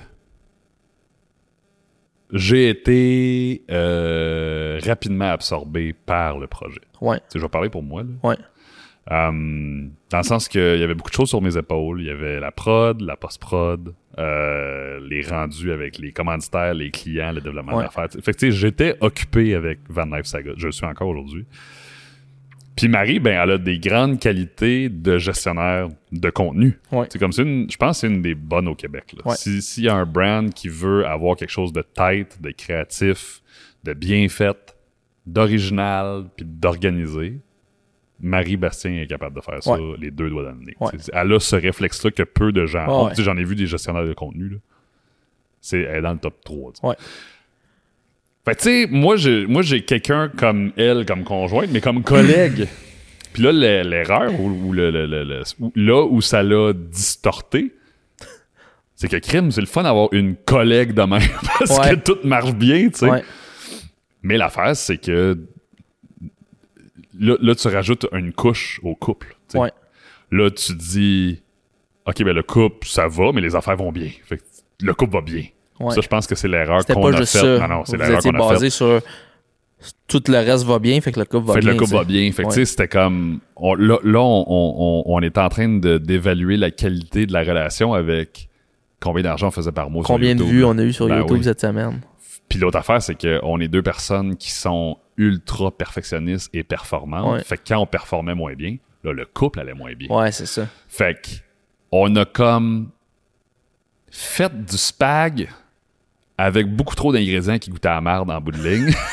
j'ai 2.34 2.70
été 2.70 3.64
euh, 3.72 4.80
rapidement 4.86 5.30
absorbé 5.32 5.94
par 5.94 6.40
le 6.40 6.48
projet. 6.48 6.82
Ouais. 7.00 7.18
Tu 7.20 7.24
sais, 7.30 7.40
je 7.40 7.44
vais 7.44 7.50
parler 7.50 7.70
pour 7.70 7.84
moi. 7.84 8.04
Là. 8.04 8.10
Ouais. 8.30 8.36
Euh, 9.10 9.88
dans 10.10 10.18
le 10.18 10.24
sens 10.24 10.50
qu'il 10.50 10.62
y 10.80 10.84
avait 10.84 10.94
beaucoup 10.96 11.10
de 11.10 11.16
choses 11.16 11.30
sur 11.30 11.42
mes 11.42 11.56
épaules. 11.56 12.02
Il 12.02 12.08
y 12.08 12.10
avait 12.10 12.42
la 12.42 12.52
prod, 12.52 13.00
la 13.00 13.16
post-prod, 13.16 13.94
euh, 14.18 15.00
les 15.08 15.22
rendus 15.22 15.72
avec 15.72 15.98
les 16.00 16.12
commanditaires, 16.12 16.74
les 16.74 16.92
clients, 16.92 17.32
le 17.32 17.40
développement 17.40 17.78
Ouais. 17.78 17.84
d'affaires. 17.86 18.08
Fait 18.12 18.34
que 18.34 18.38
tu 18.38 18.52
sais, 18.52 18.58
j'étais 18.58 18.98
occupé 19.00 19.56
avec 19.56 19.80
Van 19.88 20.04
Life 20.06 20.26
Saga. 20.26 20.52
Je 20.58 20.66
le 20.66 20.72
suis 20.74 20.86
encore 20.86 21.08
aujourd'hui. 21.08 21.46
Puis 22.78 22.88
Marie, 22.88 23.20
ben, 23.20 23.42
elle 23.44 23.52
a 23.52 23.58
des 23.58 23.80
grandes 23.80 24.20
qualités 24.20 24.88
de 24.88 25.18
gestionnaire 25.18 25.90
de 26.12 26.30
contenu. 26.30 26.80
Ouais. 26.92 27.08
C'est 27.10 27.20
comme 27.20 27.32
une, 27.38 27.70
je 27.70 27.76
pense 27.76 27.98
que 27.98 28.08
c'est 28.08 28.14
une 28.14 28.22
des 28.22 28.36
bonnes 28.36 28.68
au 28.68 28.76
Québec. 28.76 29.16
Ouais. 29.26 29.36
Si- 29.36 29.62
S'il 29.62 29.84
y 29.86 29.90
a 29.90 29.96
un 29.96 30.06
brand 30.06 30.54
qui 30.54 30.70
veut 30.70 31.06
avoir 31.06 31.36
quelque 31.36 31.50
chose 31.50 31.74
de 31.74 31.82
tête, 31.82 32.40
de 32.42 32.52
créatif, 32.52 33.42
de 33.84 33.94
bien 33.94 34.30
fait, 34.30 34.76
d'original, 35.26 36.26
puis 36.36 36.46
d'organisé, 36.46 37.40
Marie 38.20 38.58
Bastien 38.58 38.94
est 39.02 39.08
capable 39.08 39.36
de 39.36 39.42
faire 39.42 39.62
ça 39.62 39.74
Ouais. 39.80 39.96
les 40.00 40.12
deux 40.12 40.30
doigts 40.30 40.44
dans 40.44 40.52
le 40.52 40.66
nez. 40.66 40.76
Elle 41.14 41.34
a 41.34 41.40
ce 41.40 41.56
réflexe-là 41.56 42.12
que 42.12 42.24
peu 42.24 42.52
de 42.52 42.66
gens 42.66 42.88
ont. 43.08 43.14
J'en 43.18 43.38
ai 43.38 43.44
vu 43.44 43.56
des 43.56 43.68
gestionnaires 43.68 44.06
de 44.06 44.14
contenu. 44.14 44.50
Là. 44.50 44.58
Elle 45.74 45.80
est 45.98 46.02
dans 46.02 46.14
le 46.14 46.20
top 46.20 46.36
3. 46.44 46.72
Fait 48.48 48.56
tu 48.56 48.64
sais, 48.64 48.88
moi, 48.90 49.18
j'ai, 49.18 49.46
moi, 49.46 49.62
j'ai 49.62 49.82
quelqu'un 49.84 50.30
comme 50.30 50.72
elle, 50.78 51.06
comme 51.06 51.26
conjointe, 51.26 51.70
mais 51.72 51.82
comme 51.82 52.02
collègue. 52.02 52.68
Puis 53.34 53.44
là, 53.44 53.52
l'e- 53.52 53.84
l'erreur, 53.88 54.40
ou, 54.40 54.68
ou 54.70 54.72
le, 54.74 54.90
là 55.76 56.06
où 56.06 56.22
ça 56.22 56.44
l'a 56.44 56.72
distorté, 56.74 57.74
c'est 58.96 59.10
que 59.10 59.18
crime, 59.18 59.52
c'est 59.52 59.60
le 59.60 59.68
fun 59.68 59.84
d'avoir 59.84 60.08
une 60.14 60.36
collègue 60.38 60.94
de 60.94 61.02
même 61.02 61.22
parce 61.60 61.78
Ouais. 61.78 61.90
que 61.90 61.96
tout 61.96 62.18
marche 62.24 62.54
bien, 62.54 62.88
tu 62.90 63.00
sais. 63.00 63.10
Ouais. 63.10 63.24
Mais 64.24 64.38
l'affaire, 64.38 64.76
c'est 64.78 64.98
que 64.98 65.38
là, 67.20 67.36
là, 67.42 67.54
tu 67.54 67.68
rajoutes 67.68 68.08
une 68.14 68.32
couche 68.32 68.80
au 68.84 68.96
couple. 68.96 69.36
Ouais. 69.56 69.72
Là, 70.32 70.50
tu 70.52 70.74
dis, 70.74 71.42
OK, 72.06 72.24
ben 72.24 72.34
le 72.34 72.44
couple, 72.44 72.88
ça 72.88 73.08
va, 73.10 73.32
mais 73.34 73.42
les 73.42 73.56
affaires 73.56 73.76
vont 73.76 73.92
bien. 73.92 74.10
Fait 74.24 74.38
que 74.38 74.44
le 74.82 74.94
couple 74.94 75.14
va 75.14 75.22
bien. 75.22 75.44
Ouais. 75.80 75.94
Ça, 75.96 76.02
je 76.02 76.08
pense 76.08 76.26
que 76.28 76.36
c'est 76.36 76.48
l'erreur 76.48 76.86
qu'on 76.86 77.14
a 77.14 77.26
faite. 77.26 77.44
Non, 77.44 77.68
non, 77.68 77.86
c'est 77.86 77.98
l'erreur 77.98 78.20
qu'on 78.22 78.30
a 78.30 78.50
basé 78.50 78.66
faite. 78.66 78.74
sur 78.74 79.02
tout 80.08 80.24
le 80.28 80.38
reste 80.38 80.66
va 80.66 80.80
bien, 80.80 81.00
fait 81.02 81.12
que 81.12 81.20
le 81.20 81.26
couple 81.26 81.46
va 81.48 81.54
Fait 81.54 81.60
que 81.60 81.66
bien. 81.66 81.74
le 81.74 81.80
couple 81.80 81.92
va 81.94 82.04
bien. 82.04 82.32
Fait 82.32 82.42
que, 82.44 82.48
Ouais. 82.48 82.54
tu 82.54 82.60
sais, 82.62 82.66
c'était 82.66 82.88
comme. 82.88 83.40
on- 83.56 83.76
là, 83.76 83.98
là, 84.04 84.20
on, 84.20 84.46
on, 84.48 85.04
on- 85.06 85.22
est 85.22 85.38
en 85.38 85.50
train 85.50 85.68
d'évaluer 85.70 86.58
la 86.58 86.72
qualité 86.72 87.26
de 87.28 87.34
la 87.34 87.42
relation 87.42 87.94
avec 87.94 88.50
combien 89.00 89.22
d'argent 89.24 89.48
on 89.50 89.52
faisait 89.52 89.72
par 89.72 89.90
mois. 89.92 90.04
sur 90.04 90.08
Combien 90.14 90.34
de 90.34 90.40
YouTube, 90.40 90.56
vues 90.56 90.64
on 90.66 90.78
a 90.80 90.84
eu 90.84 90.94
sur 90.94 91.08
Ben 91.08 91.20
YouTube 91.20 91.38
oui. 91.38 91.44
cette 91.44 91.62
semaine? 91.62 92.02
Puis 92.50 92.58
l'autre 92.60 92.78
affaire, 92.80 93.02
c'est 93.02 93.16
qu'on 93.16 93.60
est 93.60 93.68
deux 93.68 93.84
personnes 93.84 94.36
qui 94.36 94.52
sont 94.52 94.98
ultra 95.18 95.70
perfectionnistes 95.70 96.50
et 96.54 96.64
performantes. 96.64 97.34
Ouais. 97.34 97.44
Fait 97.44 97.58
que 97.58 97.64
quand 97.68 97.78
on 97.80 97.86
performait 97.86 98.36
moins 98.36 98.54
bien, 98.54 98.78
là, 99.04 99.12
le 99.14 99.26
couple 99.26 99.60
allait 99.60 99.74
moins 99.76 99.94
bien. 99.94 100.08
Ouais, 100.10 100.32
c'est 100.32 100.46
ça. 100.48 100.66
Fait 100.88 101.14
que 101.22 101.28
on 101.92 102.16
a 102.16 102.26
comme 102.26 102.90
fait 104.10 104.66
du 104.66 104.78
spag 104.78 105.50
avec 106.38 106.68
beaucoup 106.68 106.96
trop 106.96 107.12
d'ingrédients 107.12 107.58
qui 107.58 107.70
goûtaient 107.70 107.88
à 107.90 107.96
la 107.96 108.02
merde 108.02 108.30
en 108.30 108.40
bout 108.42 108.52
de 108.52 108.58
ligne. 108.62 108.94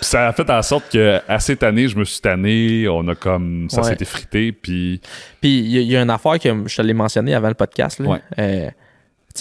Ça 0.00 0.28
a 0.28 0.32
fait 0.32 0.48
en 0.50 0.60
sorte 0.62 0.90
que 0.92 1.20
assez 1.26 1.56
tanné, 1.56 1.88
je 1.88 1.96
me 1.96 2.04
suis 2.04 2.20
tanné, 2.20 2.86
on 2.88 3.08
a 3.08 3.14
comme 3.14 3.66
ça 3.70 3.80
Ouais. 3.80 3.88
s'est 3.88 3.96
effrité 4.00 4.52
puis 4.52 5.00
Puis 5.40 5.58
il 5.58 5.68
y, 5.68 5.78
a- 5.78 5.80
il 5.80 5.86
y 5.88 5.96
a 5.96 6.02
une 6.02 6.10
affaire 6.10 6.38
que 6.38 6.48
je 6.66 6.76
te 6.76 6.82
l'ai 6.82 6.92
mentionné 6.92 7.34
avant 7.34 7.48
le 7.48 7.54
podcast. 7.54 7.98
Là. 8.00 8.08
Ouais. 8.10 8.20
Euh, 8.38 8.68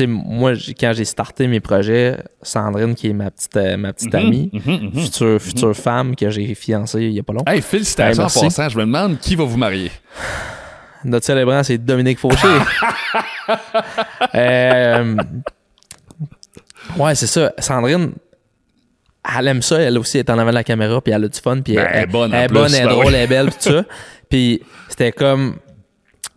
moi, 0.08 0.54
quand 0.80 0.94
j'ai 0.94 1.06
starté 1.06 1.48
mes 1.48 1.60
projets, 1.60 2.18
Sandrine, 2.42 2.96
qui 2.96 3.10
est 3.10 3.14
ma 3.14 3.32
petite, 3.32 3.56
euh, 3.58 3.76
ma 3.78 3.92
petite 3.94 4.16
amie, 4.16 4.50
Mhm, 4.54 4.74
mhm. 4.94 5.02
future, 5.04 5.42
future 5.42 5.76
femme 5.76 6.16
que 6.16 6.30
j'ai 6.30 6.54
fiancée 6.56 7.04
il 7.04 7.12
y 7.14 7.20
a 7.20 7.24
pas 7.24 7.34
longtemps. 7.34 7.52
Hey, 7.52 7.62
félicitations 7.62 8.12
Hey, 8.14 8.20
en 8.20 8.24
merci. 8.24 8.40
passant. 8.46 8.70
Je 8.70 8.78
me 8.78 8.84
demande 8.86 9.20
qui 9.20 9.36
va 9.36 9.44
vous 9.44 9.58
marier. 9.58 9.92
Notre 11.04 11.26
célébrant, 11.26 11.62
c'est 11.64 11.78
Dominique 11.78 12.20
Fauché. 12.20 12.48
Euh, 14.34 15.16
ouais, 16.98 17.16
c'est 17.16 17.28
ça. 17.28 17.54
Sandrine, 17.60 18.14
elle 19.38 19.48
aime 19.48 19.62
ça. 19.62 19.80
Elle 19.80 19.98
aussi 19.98 20.18
est 20.18 20.30
en 20.30 20.38
avant 20.38 20.50
de 20.52 20.56
la 20.56 20.64
caméra, 20.64 21.02
puis 21.02 21.14
elle 21.14 21.24
a 21.24 21.28
du 21.28 21.40
fun. 21.40 21.60
Puis 21.62 21.76
Ben, 21.76 21.88
elle, 21.92 22.04
est 22.04 22.08
bonne 22.08 22.34
elle 22.34 22.44
est 22.44 22.48
plus, 22.48 22.54
bonne, 22.56 22.74
elle 22.74 22.82
est 22.82 22.86
ben 22.86 22.90
drôle, 22.92 23.06
oui. 23.08 23.14
elle 23.16 23.22
est 23.24 23.28
belle, 23.28 23.50
tout 23.50 23.56
ça. 23.60 23.84
Puis 24.30 24.62
c'était 24.90 25.12
comme. 25.12 25.58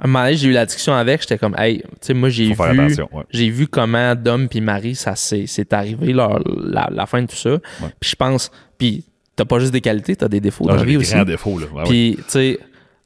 À 0.00 0.04
un 0.04 0.06
moment 0.06 0.24
donné, 0.26 0.36
j'ai 0.36 0.48
eu 0.48 0.52
la 0.52 0.64
discussion 0.64 0.94
avec. 0.94 1.22
J'étais 1.22 1.38
comme, 1.38 1.56
hey, 1.58 1.78
tu 1.82 1.86
sais, 2.02 2.14
moi, 2.14 2.28
j'ai 2.28 2.52
vu. 2.52 2.56
attention, 2.62 3.08
ouais. 3.12 3.24
J'ai 3.30 3.50
vu 3.50 3.66
comment 3.66 4.14
Dom 4.14 4.48
puis 4.48 4.60
Marie, 4.60 4.94
ça 4.94 5.16
s'est 5.16 5.44
c'est 5.48 5.72
arrivé, 5.72 6.12
leur, 6.12 6.38
la, 6.62 6.88
la 6.92 7.06
fin 7.06 7.20
de 7.22 7.26
tout 7.26 7.34
ça. 7.36 7.58
Puis 7.98 8.10
je 8.10 8.14
pense. 8.16 8.50
Puis 8.78 9.04
t'as 9.34 9.44
pas 9.44 9.58
juste 9.58 9.72
des 9.72 9.80
qualités, 9.80 10.14
t'as 10.14 10.28
des 10.28 10.40
défauts 10.40 10.66
Ah, 10.68 10.72
dans 10.74 10.76
la 10.78 10.84
vie 10.84 10.96
aussi. 10.96 11.14
défauts, 11.24 11.58
là. 11.58 11.66
Ouais. 11.74 11.82
Puis, 11.84 12.16
tu 12.18 12.22
sais, 12.28 12.58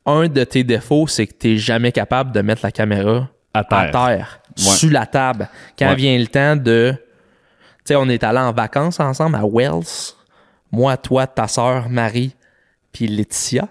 un 0.04 0.28
de 0.28 0.44
tes 0.44 0.64
défauts, 0.64 1.06
c'est 1.06 1.26
que 1.26 1.32
t'es 1.34 1.56
jamais 1.56 1.92
capable 1.92 2.32
de 2.32 2.40
mettre 2.42 2.60
la 2.62 2.72
caméra 2.72 3.28
À 3.54 3.64
terre. 3.64 3.78
à 3.78 3.88
terre, 3.88 4.40
Ouais. 4.58 4.62
sur 4.74 4.90
la 4.90 5.06
table. 5.06 5.48
Quand 5.78 5.94
vient 5.94 6.18
le 6.18 6.26
temps 6.26 6.56
de. 6.56 6.92
Tu 7.84 7.88
sais, 7.88 7.96
on 7.96 8.08
est 8.08 8.22
allé 8.24 8.38
en 8.38 8.52
vacances 8.52 9.00
ensemble 9.00 9.36
à 9.36 9.42
Wells. 9.44 10.14
Moi, 10.70 10.96
toi, 10.96 11.26
ta 11.26 11.48
sœur 11.48 11.88
Marie, 11.88 12.34
puis 12.92 13.06
Laetitia. 13.06 13.68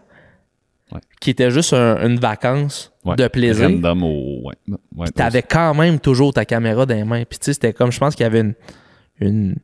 Ouais. 0.92 1.00
Qui 1.22 1.30
était 1.30 1.50
juste 1.50 1.74
un- 1.74 2.06
une 2.06 2.20
vacance 2.20 2.92
Ouais. 3.06 3.16
de 3.16 3.28
plaisir. 3.30 3.70
Random 3.70 4.04
au. 4.04 4.42
Ouais. 4.50 4.56
Ouais, 4.98 5.06
Puis 5.06 5.14
t'avais 5.14 5.42
quand 5.42 5.74
même 5.74 6.00
toujours 6.00 6.34
ta 6.34 6.44
caméra 6.46 6.86
dans 6.86 6.94
les 6.96 7.06
mains. 7.06 7.24
Puis 7.24 7.40
tu 7.40 7.46
sais, 7.46 7.54
c'était 7.54 7.72
comme, 7.74 7.92
je 7.92 8.00
pense 8.00 8.16
qu'il 8.16 8.24
y 8.24 8.28
avait 8.28 8.42
une. 8.42 8.54
une... 9.22 9.56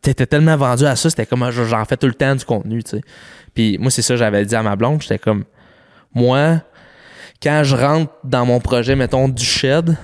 T'étais 0.00 0.26
tellement 0.26 0.56
vendu 0.56 0.84
à 0.84 0.94
ça, 0.96 1.10
c'était 1.10 1.26
comme, 1.26 1.42
ah, 1.42 1.50
j'en 1.50 1.84
fais 1.84 1.96
tout 1.96 2.06
le 2.06 2.14
temps 2.14 2.34
du 2.36 2.44
contenu, 2.44 2.82
tu 2.84 2.90
sais. 2.90 3.00
Puis 3.54 3.78
moi, 3.78 3.90
c'est 3.90 4.02
ça, 4.02 4.14
j'avais 4.16 4.44
dit 4.44 4.54
à 4.54 4.62
ma 4.62 4.76
blonde, 4.76 5.02
j'étais 5.02 5.18
comme, 5.18 5.44
moi, 6.14 6.62
quand 7.42 7.62
je 7.64 7.74
rentre 7.74 8.12
dans 8.24 8.46
mon 8.46 8.60
projet, 8.60 8.94
mettons, 8.94 9.28
du 9.28 9.44
shed, 9.44 9.96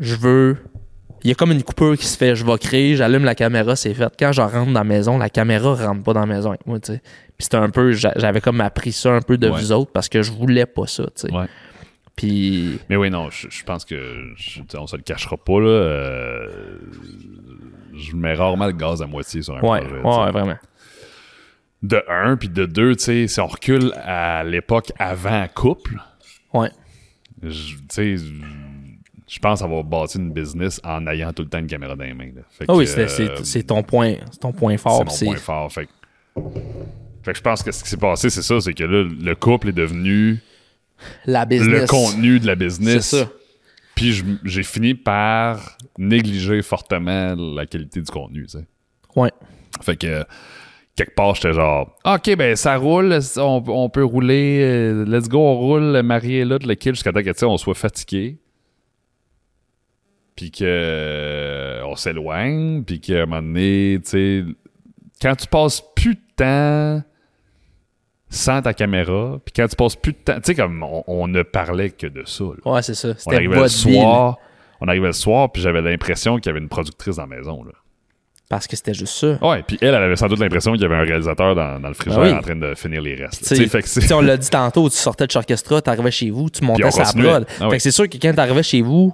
je 0.00 0.16
veux. 0.16 0.56
Il 1.26 1.30
y 1.30 1.32
a 1.32 1.34
comme 1.34 1.50
une 1.50 1.64
coupure 1.64 1.96
qui 1.98 2.06
se 2.06 2.16
fait. 2.16 2.36
Je 2.36 2.44
vais 2.46 2.56
créer, 2.56 2.94
j'allume 2.94 3.24
la 3.24 3.34
caméra, 3.34 3.74
c'est 3.74 3.92
fait. 3.94 4.12
Quand 4.16 4.30
je 4.30 4.40
rentre 4.40 4.66
dans 4.66 4.72
la 4.78 4.84
maison, 4.84 5.18
la 5.18 5.28
caméra 5.28 5.74
rentre 5.74 6.04
pas 6.04 6.12
dans 6.12 6.20
la 6.20 6.26
maison 6.26 6.50
avec 6.50 6.64
moi, 6.68 6.78
tu 6.78 6.92
sais. 6.92 7.00
Puis 7.36 7.46
c'était 7.46 7.56
un 7.56 7.68
peu, 7.68 7.90
j'a- 7.90 8.12
j'avais 8.14 8.40
comme 8.40 8.60
appris 8.60 8.92
ça 8.92 9.10
un 9.12 9.20
peu 9.20 9.36
de 9.36 9.48
Ouais. 9.50 9.58
vous 9.60 9.72
autres 9.72 9.90
parce 9.90 10.08
que 10.08 10.22
je 10.22 10.30
voulais 10.30 10.66
pas 10.66 10.86
ça, 10.86 11.02
tu 11.06 11.26
sais. 11.26 11.32
Ouais. 11.34 11.46
Puis 12.14 12.78
Mais 12.88 12.94
oui, 12.94 13.10
non, 13.10 13.28
je, 13.30 13.48
je 13.50 13.64
pense 13.64 13.84
que 13.84 13.96
je, 14.36 14.60
on 14.78 14.86
se 14.86 14.94
le 14.94 15.02
cachera 15.02 15.36
pas 15.36 15.58
là. 15.60 15.66
euh, 15.66 16.78
je 17.92 18.14
mets 18.14 18.34
rarement 18.34 18.66
le 18.66 18.72
gaz 18.72 19.02
à 19.02 19.06
moitié 19.08 19.42
sur 19.42 19.56
un 19.56 19.60
Ouais, 19.62 19.80
projet. 19.80 20.00
ouais, 20.02 20.30
vraiment. 20.30 20.56
De 21.82 22.04
un, 22.08 22.36
puis 22.36 22.48
de 22.50 22.66
deux, 22.66 22.94
tu 22.94 23.02
sais, 23.04 23.26
si 23.26 23.40
on 23.40 23.48
recule 23.48 23.92
à 24.04 24.44
l'époque 24.44 24.92
avant 25.00 25.44
couple, 25.54 25.96
Ouais. 26.54 26.70
je- 27.42 27.74
tu 27.74 27.78
sais, 27.90 28.16
je 29.28 29.38
pense 29.40 29.62
avoir 29.62 29.82
bâti 29.84 30.18
une 30.18 30.32
business 30.32 30.80
en 30.84 31.06
ayant 31.06 31.32
tout 31.32 31.42
le 31.42 31.48
temps 31.48 31.58
une 31.58 31.66
caméra 31.66 31.96
dans 31.96 32.04
les 32.04 32.14
mains. 32.14 32.30
là. 32.34 32.42
Fait 32.50 32.64
Ah 32.68 32.74
oui, 32.74 32.84
que, 32.86 33.00
euh, 33.00 33.36
c'est 33.42 33.62
ton 33.64 33.82
point, 33.82 34.14
c'est 34.30 34.40
ton 34.40 34.52
point 34.52 34.72
c'est 34.76 34.82
fort. 34.82 35.04
mon 35.04 35.10
c'est- 35.10 35.24
point 35.26 35.36
fort. 35.36 35.72
Fait, 35.72 35.88
fait 37.22 37.32
que 37.32 37.36
je 37.38 37.42
pense 37.42 37.62
que 37.62 37.72
ce 37.72 37.82
qui 37.82 37.90
s'est 37.90 37.96
passé, 37.96 38.30
c'est 38.30 38.42
ça, 38.42 38.60
c'est 38.60 38.72
que 38.74 38.84
là, 38.84 39.02
le 39.04 39.34
couple 39.34 39.70
est 39.70 39.72
devenu 39.72 40.38
La 41.26 41.44
business. 41.44 41.80
le 41.82 41.86
contenu 41.86 42.38
de 42.40 42.46
la 42.46 42.54
business. 42.54 43.04
C'est 43.06 43.24
ça. 43.24 43.30
Puis 43.96 44.22
j'ai 44.44 44.62
fini 44.62 44.94
par 44.94 45.78
négliger 45.98 46.60
fortement 46.62 47.34
la 47.34 47.64
qualité 47.66 48.00
du 48.00 48.10
contenu, 48.10 48.42
tu 48.46 48.58
sais. 48.58 48.64
Ouais. 49.16 49.30
Fait 49.80 49.96
que 49.96 50.24
quelque 50.94 51.14
part, 51.14 51.34
j'étais 51.34 51.54
genre, 51.54 51.96
OK, 52.04 52.36
ben 52.36 52.54
ça 52.56 52.76
roule, 52.76 53.18
on, 53.38 53.62
on 53.66 53.88
peut 53.88 54.04
rouler, 54.04 54.60
euh, 54.62 55.04
let's 55.06 55.28
go, 55.28 55.38
on 55.38 55.54
roule, 55.56 56.02
Marie 56.02 56.36
est 56.36 56.44
là, 56.44 56.58
de 56.58 56.68
le 56.68 56.74
kill 56.74 56.94
jusqu'à 56.94 57.12
temps 57.12 57.22
que, 57.22 57.44
on 57.46 57.56
soit 57.56 57.74
fatigué. 57.74 58.38
Puis 60.36 60.50
que 60.50 60.64
euh, 60.64 61.82
on 61.86 61.96
s'éloigne, 61.96 62.84
puis 62.84 63.00
qu'à 63.00 63.22
un 63.22 63.26
moment 63.26 63.40
donné, 63.42 63.98
tu 64.04 64.10
sais, 64.10 64.44
quand 65.20 65.34
tu 65.34 65.46
passes 65.46 65.82
plus 65.94 66.14
de 66.14 66.20
temps 66.36 67.02
sans 68.28 68.60
ta 68.60 68.74
caméra, 68.74 69.38
puis 69.44 69.52
quand 69.56 69.66
tu 69.66 69.76
passes 69.76 69.96
plus 69.96 70.12
de 70.12 70.18
temps, 70.18 70.34
tu 70.36 70.42
sais, 70.44 70.54
comme 70.54 70.82
on, 70.82 71.02
on 71.06 71.26
ne 71.28 71.42
parlait 71.42 71.90
que 71.90 72.06
de 72.06 72.22
ça, 72.26 72.44
là. 72.44 72.70
Ouais, 72.72 72.82
c'est 72.82 72.94
ça. 72.94 73.14
On 73.24 73.32
arrivait 73.32 73.60
le 73.60 73.68
soir, 73.68 74.36
on 74.80 74.88
arrivait 74.88 75.06
le 75.06 75.12
soir, 75.12 75.50
puis 75.50 75.62
j'avais 75.62 75.80
l'impression 75.80 76.36
qu'il 76.36 76.46
y 76.46 76.50
avait 76.50 76.60
une 76.60 76.68
productrice 76.68 77.16
dans 77.16 77.26
la 77.26 77.36
maison, 77.36 77.64
là. 77.64 77.72
Parce 78.48 78.68
que 78.68 78.76
c'était 78.76 78.94
juste 78.94 79.14
ça. 79.16 79.38
Ouais, 79.44 79.64
puis 79.64 79.76
elle, 79.80 79.88
elle 79.88 79.94
avait 79.96 80.14
sans 80.14 80.28
doute 80.28 80.38
l'impression 80.38 80.72
qu'il 80.72 80.82
y 80.82 80.84
avait 80.84 80.94
un 80.94 81.02
réalisateur 81.02 81.56
dans, 81.56 81.80
dans 81.80 81.88
le 81.88 81.94
frigidaire 81.94 82.22
Ben 82.22 82.30
oui. 82.32 82.38
en 82.38 82.42
train 82.42 82.54
de 82.54 82.74
finir 82.76 83.02
les 83.02 83.16
restes. 83.16 83.40
Tu 83.42 83.46
sais, 83.48 83.56
Tu 83.56 83.68
sais, 83.68 83.82
fait 83.82 84.06
que 84.06 84.14
on 84.14 84.20
l'a 84.20 84.36
dit 84.36 84.48
tantôt, 84.50 84.88
tu 84.88 84.94
sortais 84.96 85.26
de 85.26 85.36
Orchestra, 85.36 85.82
t'arrivais 85.82 86.12
chez 86.12 86.30
vous, 86.30 86.48
tu 86.48 86.62
montais 86.62 86.84
on 86.84 86.90
sa 86.92 87.12
prod. 87.12 87.44
Ah 87.58 87.64
oui. 87.64 87.70
Fait 87.70 87.76
que 87.78 87.82
c'est 87.82 87.90
sûr 87.90 88.08
que 88.08 88.16
quand 88.18 88.32
t'arrivais 88.34 88.62
chez 88.62 88.82
vous, 88.82 89.12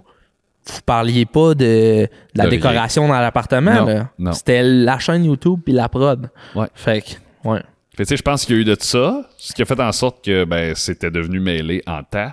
vous 0.67 0.81
parliez 0.87 1.27
pas 1.27 1.55
de, 1.55 1.65
de 2.05 2.09
la 2.35 2.45
De 2.45 2.51
décoration 2.51 3.09
dans 3.09 3.19
l'appartement. 3.21 4.07
C'était 4.33 4.63
la 4.63 4.99
chaîne 4.99 5.25
YouTube 5.25 5.61
puis 5.65 5.73
la 5.75 5.89
prod. 5.89 6.31
Ouais. 6.55 6.67
Fait 6.75 7.03
que, 7.03 7.49
ouais. 7.49 7.61
Fait 7.97 8.05
tu 8.05 8.09
sais, 8.11 8.17
je 8.17 8.23
pense 8.23 8.45
qu'il 8.47 8.55
y 8.57 8.59
a 8.59 8.63
eu 8.63 8.65
de 8.65 8.77
ça, 8.79 9.29
ce 9.37 9.53
qui 9.53 9.61
a 9.61 9.65
fait 9.67 9.79
en 9.81 9.93
sorte 9.93 10.25
que 10.25 10.45
ben, 10.45 10.75
c'était 10.75 11.11
devenu 11.11 11.41
mêlé 11.41 11.83
en 11.87 12.03
temps. 12.03 12.31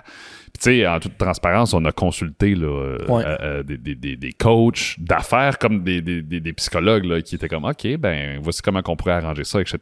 Puis, 0.52 0.62
tu 0.62 0.70
sais, 0.80 0.86
en 0.86 0.98
toute 1.00 1.18
transparence, 1.18 1.74
on 1.74 1.84
a 1.84 1.92
consulté 1.92 2.54
là, 2.54 2.66
euh, 2.66 3.06
Ouais. 3.08 3.24
euh, 3.26 3.36
euh, 3.42 3.62
des, 3.62 3.76
des, 3.76 3.94
des, 3.94 4.16
des 4.16 4.32
coachs 4.32 4.94
d'affaires 4.98 5.58
comme 5.58 5.82
des, 5.84 6.00
des, 6.00 6.52
psychologues 6.54 7.04
là, 7.04 7.20
qui 7.20 7.34
étaient 7.34 7.48
comme 7.48 7.64
OK, 7.66 7.86
ben, 7.98 8.38
voici 8.42 8.62
comment 8.62 8.80
on 8.86 8.96
pourrait 8.96 9.12
arranger 9.12 9.44
ça, 9.44 9.60
etc. 9.60 9.78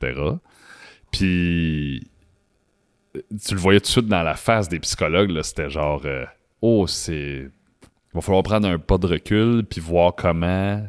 Puis, 1.13 2.09
tu 3.15 3.55
le 3.55 3.61
voyais 3.61 3.81
tout 3.81 3.87
de 3.87 3.91
suite 3.91 4.09
dans 4.09 4.23
la 4.23 4.35
face 4.35 4.69
des 4.69 4.81
psychologues, 4.81 5.41
c'était 5.43 5.71
genre 5.71 6.03
euh, 6.05 6.25
Oh, 6.61 6.87
c'est. 6.89 7.49
Il 8.13 8.17
va 8.17 8.21
falloir 8.21 8.43
prendre 8.43 8.67
un 8.69 8.79
pas 8.79 8.99
de 8.99 9.07
recul 9.07 9.65
puis 9.69 9.81
voir 9.81 10.15
comment 10.15 10.83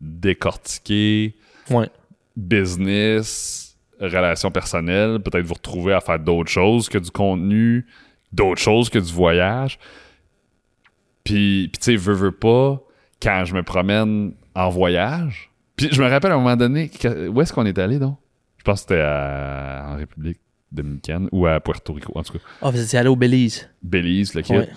décortiquer 0.00 1.34
Ouais. 1.70 1.88
business, 2.36 3.76
relations 4.00 4.50
personnelles, 4.50 5.20
peut-être 5.20 5.44
vous 5.46 5.54
retrouver 5.54 5.94
à 5.94 6.00
faire 6.00 6.18
d'autres 6.18 6.50
choses 6.50 6.88
que 6.88 6.98
du 6.98 7.10
contenu, 7.10 7.86
d'autres 8.32 8.60
choses 8.60 8.90
que 8.90 8.98
du 8.98 9.12
voyage. 9.12 9.78
Puis, 11.24 11.68
puis 11.72 11.78
tu 11.80 11.84
sais, 11.92 11.96
veux, 11.96 12.12
veux 12.14 12.32
pas, 12.32 12.80
quand 13.22 13.44
je 13.44 13.54
me 13.54 13.62
promène 13.62 14.32
en 14.54 14.68
voyage, 14.68 15.50
puis 15.74 15.88
je 15.90 16.00
me 16.02 16.08
rappelle 16.08 16.30
à 16.32 16.34
un 16.34 16.38
moment 16.38 16.56
donné, 16.56 16.90
où 17.32 17.40
est-ce 17.40 17.52
qu'on 17.52 17.66
est 17.66 17.78
allé, 17.78 17.98
donc? 17.98 18.16
Je 18.58 18.64
pense 18.64 18.80
que 18.82 18.88
c'était 18.88 19.00
à- 19.02 19.86
en 19.88 19.96
République 19.96 20.38
dominicaine 20.72 21.28
ou 21.32 21.46
à 21.46 21.58
Puerto 21.60 21.92
Rico, 21.92 22.12
en 22.14 22.22
tout 22.22 22.34
cas. 22.34 22.38
Ah, 22.62 22.70
vous 22.70 22.80
étiez 22.80 22.98
allé 22.98 23.08
au 23.08 23.16
Belize. 23.16 23.68
Belize, 23.82 24.34
le. 24.34 24.42
Ouais. 24.50 24.68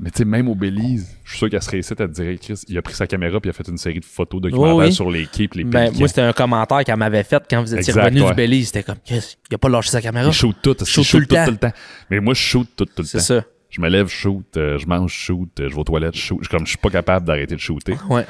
Mais 0.00 0.10
tu 0.10 0.18
sais, 0.18 0.24
même 0.24 0.46
au 0.48 0.54
Belize, 0.54 1.16
je 1.24 1.30
suis 1.30 1.38
sûr 1.38 1.50
qu'elle 1.50 1.60
serait 1.62 1.80
ici 1.80 1.92
à 1.92 1.96
te 1.96 2.04
dire, 2.04 2.38
Chris, 2.40 2.60
il 2.68 2.78
a 2.78 2.82
pris 2.82 2.94
sa 2.94 3.08
caméra 3.08 3.40
puis 3.40 3.48
il 3.48 3.50
a 3.50 3.52
fait 3.52 3.66
une 3.66 3.78
série 3.78 3.98
de 3.98 4.04
photos 4.04 4.40
documentaires 4.40 4.76
Oui, 4.76 4.84
oui. 4.86 4.92
sur 4.92 5.10
les 5.10 5.26
quais 5.26 5.48
les 5.54 5.64
Ben, 5.64 5.92
moi, 5.98 6.06
c'était 6.06 6.20
un 6.20 6.32
commentaire 6.32 6.84
qu'elle 6.84 6.96
m'avait 6.96 7.24
fait 7.24 7.42
quand 7.50 7.60
vous 7.60 7.74
étiez 7.74 7.92
revenu 7.92 8.22
ouais. 8.22 8.28
du 8.28 8.34
Belize. 8.34 8.66
C'était 8.66 8.84
comme, 8.84 8.98
yes, 9.10 9.36
il 9.50 9.54
a 9.54 9.58
pas 9.58 9.68
lâché 9.68 9.90
sa 9.90 10.00
caméra. 10.00 10.28
Il 10.28 10.32
shoot 10.32 10.54
tout, 10.62 10.76
il 10.80 10.86
shoot 10.86 11.04
shoot 11.04 11.22
tout 11.26 11.34
le 11.34 11.36
tout, 11.36 11.44
tout 11.46 11.50
le 11.50 11.56
temps. 11.56 11.72
Mais 12.10 12.20
moi, 12.20 12.34
je 12.34 12.40
shoot 12.40 12.68
tout, 12.76 12.84
tout 12.84 12.92
le 12.98 13.04
C'est 13.04 13.18
temps. 13.18 13.24
ça. 13.24 13.44
Je 13.70 13.80
me 13.80 13.88
lève, 13.88 14.06
je 14.06 14.14
shoot, 14.14 14.46
euh, 14.56 14.78
je 14.78 14.86
mange, 14.86 15.12
je 15.12 15.18
shoot, 15.18 15.48
euh, 15.60 15.68
je 15.68 15.74
vais 15.74 15.80
aux 15.80 15.84
toilettes, 15.84 16.14
je 16.14 16.20
shoot. 16.20 16.38
Je- 16.42 16.48
Comme 16.48 16.64
je 16.64 16.68
suis 16.70 16.78
pas 16.78 16.90
capable 16.90 17.26
d'arrêter 17.26 17.54
de 17.56 17.60
shooter. 17.60 17.96
Ouais. 18.08 18.24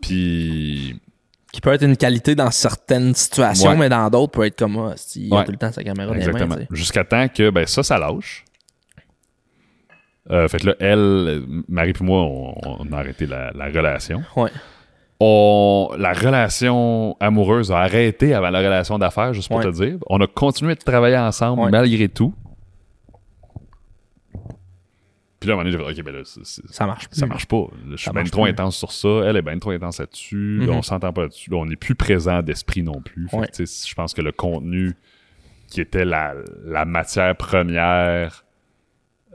Puis, 0.00 1.00
Qui 1.52 1.60
peut 1.62 1.72
être 1.72 1.82
une 1.82 1.96
qualité 1.96 2.34
dans 2.34 2.50
certaines 2.50 3.14
situations, 3.14 3.70
Ouais. 3.70 3.76
mais 3.76 3.88
dans 3.88 4.08
d'autres, 4.10 4.32
peut 4.32 4.44
être 4.44 4.58
comme, 4.58 4.76
ah, 4.78 4.92
si, 4.96 5.26
il 5.26 5.32
a 5.32 5.38
Ouais. 5.38 5.44
tout 5.46 5.50
le 5.50 5.56
temps 5.56 5.72
sa 5.72 5.82
caméra 5.82 6.10
dans 6.12 6.14
exactement. 6.14 6.56
Jusqu'à 6.70 7.04
temps 7.04 7.26
que, 7.28 7.48
ben, 7.50 7.66
ça, 7.66 7.82
ça 7.82 7.98
lâche. 7.98 8.44
Euh, 10.30 10.46
fait 10.48 10.58
que 10.58 10.66
là, 10.66 10.74
elle, 10.80 11.42
Marie 11.68 11.92
et 11.98 12.04
moi, 12.04 12.20
on, 12.22 12.54
on 12.80 12.92
a 12.92 12.98
arrêté 12.98 13.26
la, 13.26 13.50
la 13.52 13.66
relation. 13.66 14.22
Ouais. 14.36 14.50
On, 15.20 15.90
la 15.98 16.12
relation 16.12 17.16
amoureuse 17.18 17.72
a 17.72 17.78
arrêté 17.78 18.34
avant 18.34 18.50
la 18.50 18.58
relation 18.60 18.98
d'affaires, 18.98 19.32
juste 19.34 19.48
pour 19.48 19.56
Ouais. 19.58 19.64
te 19.64 19.70
dire. 19.70 19.98
On 20.08 20.20
a 20.20 20.26
continué 20.26 20.74
de 20.74 20.80
travailler 20.80 21.16
ensemble 21.18 21.62
Ouais. 21.62 21.70
malgré 21.70 22.08
tout. 22.08 22.34
Puis 25.40 25.48
là, 25.48 25.54
à 25.54 25.60
un 25.60 25.62
moment 25.62 25.70
donné, 25.70 25.84
j'ai 25.88 25.94
fait, 25.94 26.00
OK, 26.00 26.04
ben 26.04 26.14
là, 26.16 26.20
c'est- 26.24 26.44
c'est- 26.44 26.68
Ça 26.74 26.84
marche 26.84 27.08
plus. 27.08 27.20
ça 27.20 27.26
marche 27.26 27.46
pas. 27.46 27.66
Je 27.90 27.96
suis 27.96 28.10
bien 28.10 28.24
trop 28.24 28.42
plus. 28.42 28.50
intense 28.50 28.76
sur 28.76 28.90
ça. 28.90 29.08
Elle 29.24 29.36
est 29.36 29.42
bien 29.42 29.58
trop 29.58 29.70
intense 29.70 30.00
là-dessus. 30.00 30.58
Là, 30.58 30.66
Mhm. 30.72 30.78
on 30.78 30.82
s'entend 30.82 31.12
pas 31.12 31.22
là-dessus. 31.22 31.50
Là, 31.50 31.58
on 31.58 31.66
n'est 31.66 31.76
plus 31.76 31.94
présent 31.94 32.42
d'esprit 32.42 32.82
non 32.82 33.00
plus. 33.00 33.28
Ouais. 33.32 33.46
je 33.56 33.94
pense 33.94 34.14
que 34.14 34.20
le 34.22 34.32
contenu 34.32 34.94
qui 35.68 35.80
était 35.80 36.04
la, 36.04 36.34
la 36.64 36.84
matière 36.84 37.36
première 37.36 38.44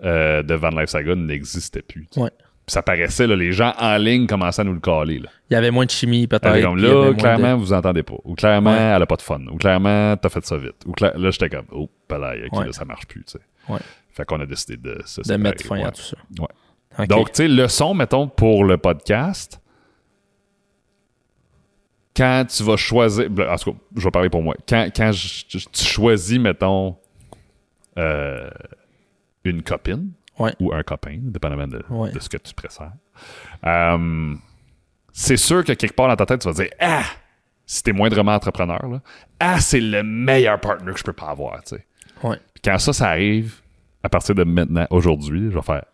euh, 0.03 0.43
de 0.43 0.53
Van 0.55 0.69
Life 0.69 0.89
Saga 0.89 1.15
n'existait 1.15 1.81
plus. 1.81 2.07
Ouais. 2.17 2.29
Puis 2.65 2.71
ça 2.73 2.81
paraissait, 2.81 3.27
là, 3.27 3.35
les 3.35 3.51
gens 3.51 3.73
en 3.77 3.97
ligne 3.97 4.25
commençaient 4.25 4.61
à 4.61 4.63
nous 4.65 4.73
le 4.73 4.79
caler. 4.79 5.19
Là. 5.19 5.29
Il 5.49 5.53
y 5.53 5.57
avait 5.57 5.69
moins 5.71 5.85
de 5.85 5.89
chimie, 5.91 6.27
peut-être. 6.27 6.61
Comme 6.61 6.77
là, 6.77 7.13
clairement, 7.13 7.55
de- 7.57 7.59
vous 7.59 7.73
entendez 7.73 8.03
pas. 8.03 8.15
Ou 8.23 8.35
clairement, 8.35 8.71
Ouais. 8.71 8.93
elle 8.95 9.01
a 9.01 9.05
pas 9.05 9.17
de 9.17 9.21
fun. 9.21 9.41
Ou 9.51 9.57
clairement, 9.57 10.15
t'as 10.15 10.29
fait 10.29 10.45
ça 10.45 10.57
vite. 10.57 10.75
Ou 10.85 10.93
cla- 10.93 11.17
là, 11.17 11.29
j'étais 11.29 11.49
comme, 11.49 11.65
oh, 11.73 11.89
palais, 12.07 12.45
ok, 12.47 12.59
Ouais. 12.59 12.65
là, 12.67 12.71
ça 12.71 12.85
marche 12.85 13.05
plus. 13.05 13.23
tu 13.25 13.33
sais. 13.33 13.39
Ouais. 13.67 13.79
Fait 14.11 14.23
qu'on 14.23 14.39
a 14.39 14.45
décidé 14.45 14.77
de 14.77 15.01
se 15.05 15.21
de 15.21 15.35
mettre 15.35 15.65
fin 15.65 15.83
à 15.83 15.91
tout 15.91 16.01
ça. 16.01 16.15
Donc, 17.07 17.31
tu 17.31 17.37
sais, 17.37 17.47
le 17.49 17.67
son, 17.67 17.93
mettons, 17.93 18.27
pour 18.29 18.63
le 18.63 18.77
podcast, 18.77 19.59
quand 22.15 22.45
tu 22.47 22.63
vas 22.63 22.77
choisir. 22.77 23.29
ben, 23.29 23.49
En 23.49 23.55
tout 23.57 23.71
cas, 23.73 23.77
je 23.97 24.03
vais 24.03 24.11
parler 24.11 24.29
pour 24.29 24.43
moi. 24.43 24.55
Quand, 24.67 24.87
quand 24.95 25.11
je- 25.11 25.45
tu 25.45 25.57
tu 25.59 25.83
choisis, 25.83 26.39
mettons, 26.39 26.95
euh, 27.97 28.49
une 29.43 29.61
copine 29.63 30.11
Ouais. 30.39 30.53
ou 30.59 30.73
un 30.73 30.81
copain, 30.83 31.17
dépendamment 31.21 31.67
de, 31.67 31.83
Ouais. 31.89 32.11
de 32.11 32.19
ce 32.19 32.27
que 32.27 32.37
tu 32.37 32.53
préfères, 32.55 32.93
euh, 33.65 34.33
c'est 35.11 35.37
sûr 35.37 35.63
que 35.63 35.73
quelque 35.73 35.93
part 35.95 36.07
dans 36.07 36.15
ta 36.15 36.25
tête, 36.25 36.41
tu 36.41 36.47
vas 36.47 36.53
dire 36.55 36.71
Ah, 36.79 37.03
si 37.65 37.83
t'es 37.83 37.91
moindrement 37.93 38.33
entrepreneur, 38.33 38.79
là, 38.87 39.01
Ah, 39.39 39.59
c'est 39.59 39.79
le 39.79 40.01
meilleur 40.03 40.59
partner 40.59 40.91
que 40.91 40.97
je 40.99 41.03
peux 41.03 41.13
pas 41.13 41.29
avoir. 41.29 41.61
Ouais. 42.23 42.37
Quand 42.63 42.77
ça, 42.79 42.93
ça 42.93 43.09
arrive, 43.09 43.61
à 44.01 44.09
partir 44.09 44.33
de 44.35 44.43
maintenant, 44.43 44.87
aujourd'hui, 44.89 45.49
je 45.51 45.55
vais 45.55 45.61
faire 45.61 45.85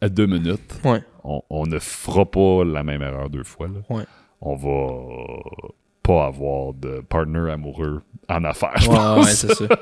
à 0.00 0.08
deux 0.08 0.26
minutes. 0.26 0.78
Ouais. 0.84 1.02
On, 1.24 1.42
on 1.50 1.66
ne 1.66 1.78
fera 1.80 2.24
pas 2.24 2.64
la 2.64 2.82
même 2.84 3.02
erreur 3.02 3.28
deux 3.30 3.42
fois. 3.44 3.66
là. 3.66 3.80
Ouais. 3.90 4.04
On 4.40 4.54
va 4.54 5.50
pas 6.04 6.26
avoir 6.26 6.72
de 6.74 7.00
partner 7.00 7.50
amoureux 7.50 8.02
en 8.28 8.44
affaires, 8.44 8.78
je 8.78 8.88
Ouais, 8.88 8.94
pense. 8.96 9.32
c'est 9.32 9.54
ça. 9.54 9.64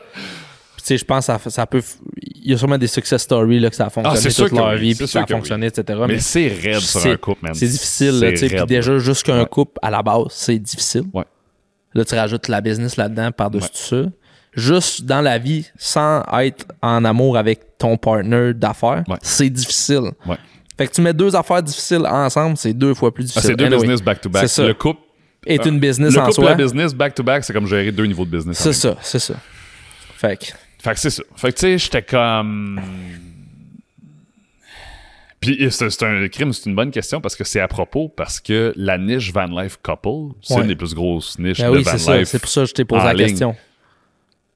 Je 0.88 1.04
pense 1.04 1.26
que 1.26 1.32
ça, 1.32 1.50
ça 1.50 1.66
peut. 1.66 1.82
Il 2.22 2.50
y 2.50 2.54
a 2.54 2.58
sûrement 2.58 2.78
des 2.78 2.86
success 2.86 3.22
stories 3.22 3.58
là, 3.58 3.70
que 3.70 3.76
ça 3.76 3.86
a 3.86 3.90
fonctionné 3.90 4.18
Ah, 4.24 4.32
toute 4.32 4.52
leur 4.52 4.70
oui, 4.74 4.78
vie, 4.80 4.94
puis 4.94 5.08
ça 5.08 5.20
a 5.20 5.22
oui. 5.22 5.28
fonctionné, 5.32 5.66
etc. 5.66 5.98
Mais 6.02 6.06
Mais 6.14 6.18
c'est 6.20 6.46
raide 6.48 6.78
sur 6.80 7.00
c'est- 7.00 7.10
un 7.12 7.16
couple, 7.16 7.44
man. 7.44 7.54
c'est 7.54 7.66
difficile, 7.66 8.20
là, 8.20 8.30
tu 8.30 8.36
sais. 8.38 8.48
Puis 8.48 8.66
déjà, 8.66 8.98
juste 8.98 9.24
qu'un 9.24 9.40
Ouais. 9.40 9.46
couple, 9.46 9.72
à 9.82 9.90
la 9.90 10.02
base, 10.02 10.26
c'est 10.30 10.58
difficile. 10.58 11.04
Ouais. 11.12 11.24
Là, 11.94 12.04
tu 12.04 12.14
rajoutes 12.14 12.46
la 12.48 12.60
business 12.60 12.96
là-dedans 12.96 13.32
par-dessus 13.32 13.64
Ouais. 13.94 14.02
tout 14.04 14.04
ça. 14.04 14.10
Juste 14.54 15.04
dans 15.04 15.20
la 15.20 15.38
vie, 15.38 15.66
sans 15.76 16.22
être 16.40 16.66
en 16.82 17.04
amour 17.04 17.36
avec 17.36 17.76
ton 17.78 17.96
partner 17.96 18.54
d'affaires, 18.54 19.02
c'est 19.22 19.50
difficile. 19.50 20.12
Fait 20.78 20.86
que 20.86 20.92
tu 20.92 21.00
mets 21.00 21.12
deux 21.14 21.34
affaires 21.34 21.62
difficiles 21.62 22.06
ensemble, 22.06 22.56
c'est 22.56 22.72
deux 22.74 22.94
fois 22.94 23.12
plus 23.12 23.24
Ah, 23.24 23.26
difficile. 23.26 23.50
c'est 23.50 23.56
deux 23.56 23.64
Anyway, 23.64 23.80
business 23.80 24.02
back-to-back. 24.02 24.44
Le 24.58 24.72
couple, 24.74 25.00
est 25.46 25.64
une 25.66 25.78
business 25.78 26.12
le 26.14 26.20
en 26.20 26.24
couple 26.26 26.34
soi. 26.34 26.54
business 26.54 26.92
back-to-back, 26.94 27.44
c'est 27.44 27.52
comme 27.52 27.66
gérer 27.66 27.92
deux 27.92 28.04
niveaux 28.06 28.24
de 28.24 28.30
business. 28.30 28.58
C'est 28.58 28.72
ça, 28.72 28.96
c'est 29.00 29.18
ça. 29.18 29.34
Fait 30.16 30.36
que, 30.38 30.46
Fait 30.86 30.94
que 30.94 31.00
c'est 31.00 31.10
ça. 31.10 31.22
Fait 31.34 31.48
que 31.52 31.56
tu 31.56 31.60
sais, 31.62 31.78
j'étais 31.78 32.02
comme. 32.02 32.80
Puis 35.40 35.66
c'est 35.70 36.02
un 36.02 36.28
crime, 36.28 36.52
c'est 36.52 36.68
une 36.70 36.74
bonne 36.76 36.90
question 36.90 37.20
parce 37.20 37.36
que 37.36 37.44
c'est 37.44 37.60
à 37.60 37.68
propos, 37.68 38.08
parce 38.08 38.40
que 38.40 38.72
la 38.76 38.96
niche 38.96 39.32
Van 39.32 39.46
Life 39.46 39.78
Couple, 39.82 40.34
c'est 40.42 40.54
Ouais. 40.54 40.62
une 40.62 40.68
des 40.68 40.76
plus 40.76 40.94
grosses 40.94 41.38
niches 41.38 41.58
ben 41.58 41.70
de 41.70 41.76
oui, 41.76 41.82
Van 41.82 41.90
c'est 41.92 41.98
ça. 41.98 42.16
Life. 42.18 42.28
C'est 42.28 42.38
pour 42.38 42.48
ça 42.48 42.62
que 42.62 42.68
je 42.68 42.74
t'ai 42.74 42.84
posé 42.84 43.04
la 43.04 43.12
ligne. 43.14 43.28
question. 43.28 43.56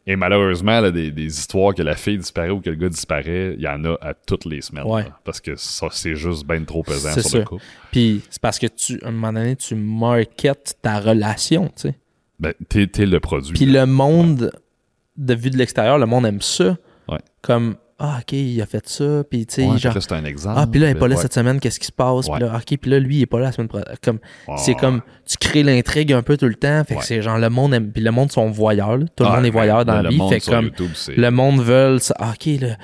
Et 0.07 0.17
malheureusement, 0.17 0.81
là, 0.81 0.91
des, 0.91 1.11
des 1.11 1.27
histoires 1.27 1.75
que 1.75 1.83
la 1.83 1.95
fille 1.95 2.17
disparaît 2.19 2.51
ou 2.51 2.61
que 2.61 2.71
le 2.71 2.77
gars 2.77 2.89
disparaît, 2.89 3.55
il 3.57 3.61
y 3.61 3.69
en 3.69 3.85
a 3.85 3.97
à 4.01 4.15
toutes 4.15 4.45
les 4.47 4.63
semaines. 4.63 4.85
Ouais. 4.87 5.03
là, 5.03 5.19
parce 5.25 5.41
que 5.41 5.55
ça, 5.57 5.89
c'est 5.93 6.17
juste 6.17 6.47
bien 6.47 6.65
trop 6.65 6.83
pesant 6.83 7.13
sur 7.13 7.23
ça. 7.23 7.39
le 7.39 7.45
couple. 7.45 7.63
Puis 7.93 8.23
c'est 8.31 8.41
parce 8.41 8.59
que 8.59 8.67
tu, 8.67 8.99
à 9.05 9.09
un 9.09 9.11
moment 9.11 9.33
donné, 9.35 9.57
tu 9.57 9.75
marketes 9.75 10.79
ta 10.81 10.99
relation, 11.01 11.67
tu 11.67 11.89
sais. 11.91 11.95
Ben, 12.41 12.55
t'es, 12.69 12.87
t'es 12.87 13.05
le 13.07 13.21
produit. 13.21 13.53
Puis 13.53 13.67
le 13.67 13.85
monde, 13.85 14.51
de 15.17 15.35
vue 15.35 15.51
de 15.51 15.57
l'extérieur, 15.59 15.99
le 15.99 16.07
monde 16.07 16.27
aime 16.27 16.41
ça. 16.41 16.77
Ouais. 17.09 17.19
Comme, 17.43 17.77
ah, 17.99 18.19
OK, 18.21 18.33
il 18.33 18.61
a 18.63 18.67
fait 18.67 18.89
ça. 18.89 19.23
Puis, 19.29 19.45
tu 19.45 19.57
sais, 19.57 19.67
Ouais, 19.67 19.77
genre, 19.79 19.93
c'est 20.01 20.13
un 20.13 20.25
exemple. 20.25 20.55
ah, 20.59 20.67
puis 20.67 20.81
là, 20.81 20.89
il 20.89 20.91
est 20.93 20.95
pas 20.95 21.09
là 21.09 21.17
Ouais. 21.17 21.21
cette 21.23 21.35
semaine, 21.35 21.61
qu'est-ce 21.61 21.79
qui 21.79 21.87
se 21.87 21.93
passe? 21.93 22.29
Puis 22.31 22.41
là, 22.41 22.57
OK, 22.57 22.79
puis 22.79 22.91
là, 22.91 22.99
lui, 22.99 23.17
il 23.17 23.23
est 23.23 23.27
pas 23.27 23.39
là 23.39 23.47
la 23.47 23.53
semaine 23.53 23.69
prochaine. 23.69 23.95
Comme, 24.03 24.19
c'est 24.57 24.75
comme, 24.75 25.03
tu 25.29 25.37
crées 25.37 25.63
l'intrigue 25.63 26.13
un 26.13 26.23
peu 26.23 26.37
tout 26.39 26.47
le 26.47 26.55
temps. 26.55 26.83
Fait 26.85 26.97
que 26.97 27.05
c'est 27.05 27.21
genre, 27.21 27.39
le 27.39 27.51
monde 27.51 27.75
aime, 27.75 27.93
puis 27.93 28.03
le 28.03 28.11
monde 28.11 28.33
sont 28.33 28.49
voyeurs, 28.51 28.97
là. 28.97 29.05
Tout 29.15 29.25
le 29.25 29.31
Ah, 29.31 29.37
monde 29.37 29.47
est 29.47 29.51
voyeur 29.51 29.85
dans 29.85 30.01
la 30.01 30.09
vie. 30.09 30.21
Fait 30.31 30.41
comme, 30.41 30.67
YouTube, 30.67 30.91
le 31.17 31.31
monde 31.31 31.61
veut 31.61 31.99
ça. 31.99 32.15
Ah, 32.19 32.33
OK, 32.33 32.47
là. 32.61 32.77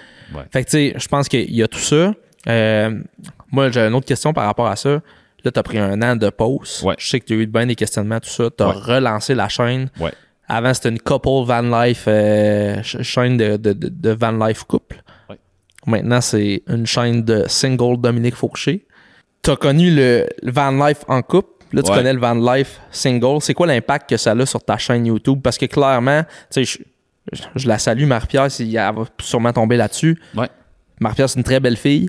Fait 0.52 0.64
que, 0.64 0.70
tu 0.70 0.76
sais, 0.76 0.94
je 0.98 1.08
pense 1.08 1.28
qu'il 1.28 1.50
y 1.54 1.62
a 1.62 1.68
tout 1.68 1.78
ça. 1.78 2.12
Euh, 2.48 3.00
moi, 3.50 3.70
j'ai 3.70 3.80
une 3.80 3.94
autre 3.94 4.06
question 4.06 4.32
par 4.32 4.44
rapport 4.44 4.66
à 4.66 4.76
ça. 4.76 5.00
Là, 5.44 5.52
tu 5.52 5.58
as 5.58 5.62
pris 5.62 5.78
un 5.78 6.02
an 6.02 6.16
de 6.16 6.28
pause. 6.28 6.82
Ouais. 6.84 6.94
Je 6.98 7.08
sais 7.08 7.20
que 7.20 7.24
tu 7.26 7.34
as 7.34 7.36
eu 7.36 7.46
bien 7.46 7.66
des 7.66 7.74
questionnements, 7.76 8.18
tout 8.20 8.28
ça. 8.28 8.50
Tu 8.56 8.62
as 8.64 8.68
Ouais. 8.68 8.74
relancé 8.74 9.34
la 9.34 9.48
chaîne. 9.48 9.88
Avant, 10.48 10.72
c'était 10.74 10.90
une 10.90 11.00
couple 11.00 11.28
van 11.44 11.62
life, 11.62 12.04
euh, 12.06 12.74
ch- 12.82 13.02
chaîne 13.02 13.36
de, 13.36 13.56
de, 13.56 13.72
de, 13.72 14.10
van 14.10 14.32
life 14.46 14.62
couple. 14.64 15.02
Ouais. 15.28 15.36
Maintenant, 15.86 16.20
c'est 16.20 16.62
une 16.68 16.86
chaîne 16.86 17.22
de 17.22 17.44
single 17.48 18.00
Dominique 18.00 18.36
Fauché. 18.36 18.86
Tu 19.42 19.50
as 19.50 19.56
connu 19.56 19.90
le 19.94 20.26
le 20.42 20.52
van 20.52 20.70
life 20.70 21.04
en 21.08 21.22
couple? 21.22 21.48
Là, 21.72 21.82
tu 21.82 21.90
Ouais. 21.90 21.96
connais 21.98 22.12
le 22.12 22.20
van 22.20 22.34
life 22.34 22.80
single. 22.92 23.40
C'est 23.40 23.54
quoi 23.54 23.66
l'impact 23.66 24.08
que 24.10 24.16
ça 24.16 24.32
a 24.32 24.46
sur 24.46 24.62
ta 24.62 24.76
chaîne 24.78 25.06
YouTube? 25.06 25.40
Parce 25.42 25.58
que 25.58 25.66
clairement, 25.66 26.22
tu 26.50 26.64
sais, 26.64 26.80
je, 27.32 27.42
je 27.56 27.66
la 27.68 27.78
salue, 27.78 28.06
Marie-Pierre, 28.06 28.50
si- 28.50 28.76
elle 28.76 28.94
va 28.94 29.04
sûrement 29.20 29.52
tomber 29.52 29.76
là-dessus. 29.76 30.16
Ouais. 30.36 30.48
Marie-Pierre, 31.00 31.28
c'est 31.28 31.38
une 31.38 31.44
très 31.44 31.58
belle 31.60 31.76
fille. 31.76 32.08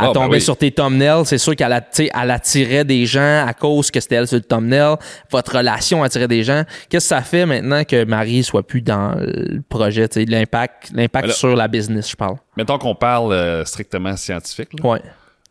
Elle 0.00 0.04
Ah, 0.04 0.06
ben 0.08 0.12
tombait 0.12 0.36
oui. 0.36 0.40
sur 0.40 0.56
tes 0.56 0.70
thumbnails. 0.70 1.26
C'est 1.26 1.38
sûr 1.38 1.56
qu'elle 1.56 1.72
elle 1.72 2.30
attirait 2.30 2.84
des 2.84 3.04
gens 3.04 3.44
à 3.46 3.52
cause 3.52 3.90
que 3.90 3.98
c'était 4.00 4.14
elle 4.14 4.28
sur 4.28 4.36
le 4.36 4.42
thumbnail. 4.44 4.96
Votre 5.30 5.56
relation 5.56 6.02
attirait 6.04 6.28
des 6.28 6.44
gens. 6.44 6.62
Qu'est-ce 6.88 7.06
que 7.06 7.16
ça 7.16 7.22
fait 7.22 7.46
maintenant 7.46 7.82
que 7.84 8.04
Marie 8.04 8.44
soit 8.44 8.64
plus 8.66 8.80
dans 8.80 9.14
le 9.18 9.60
projet? 9.68 10.08
L'impact, 10.26 10.90
l'impact 10.94 11.28
Ben 11.28 11.34
sur 11.34 11.56
la 11.56 11.66
business, 11.68 12.10
je 12.10 12.16
parle? 12.16 12.36
Mettons 12.56 12.78
qu'on 12.78 12.94
parle 12.94 13.32
euh, 13.32 13.64
strictement 13.64 14.16
scientifique. 14.16 14.68
là. 14.80 14.88
Ouais. 14.90 15.02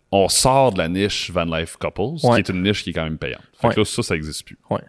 on 0.10 0.30
sort 0.30 0.72
de 0.72 0.78
la 0.78 0.88
niche 0.88 1.30
Van 1.32 1.44
Life 1.44 1.76
Couples, 1.76 2.26
Ouais. 2.26 2.42
qui 2.42 2.50
est 2.50 2.54
une 2.56 2.64
niche 2.64 2.82
qui 2.82 2.92
est 2.92 2.94
quand 2.94 3.04
même 3.04 3.18
payante. 3.18 3.42
Fait 3.60 3.68
Ouais. 3.68 3.74
que 3.74 3.82
là, 3.82 3.86
ça, 3.86 4.02
ça 4.02 4.14
n'existe 4.14 4.46
plus. 4.46 4.58
Ouais. 4.70 4.80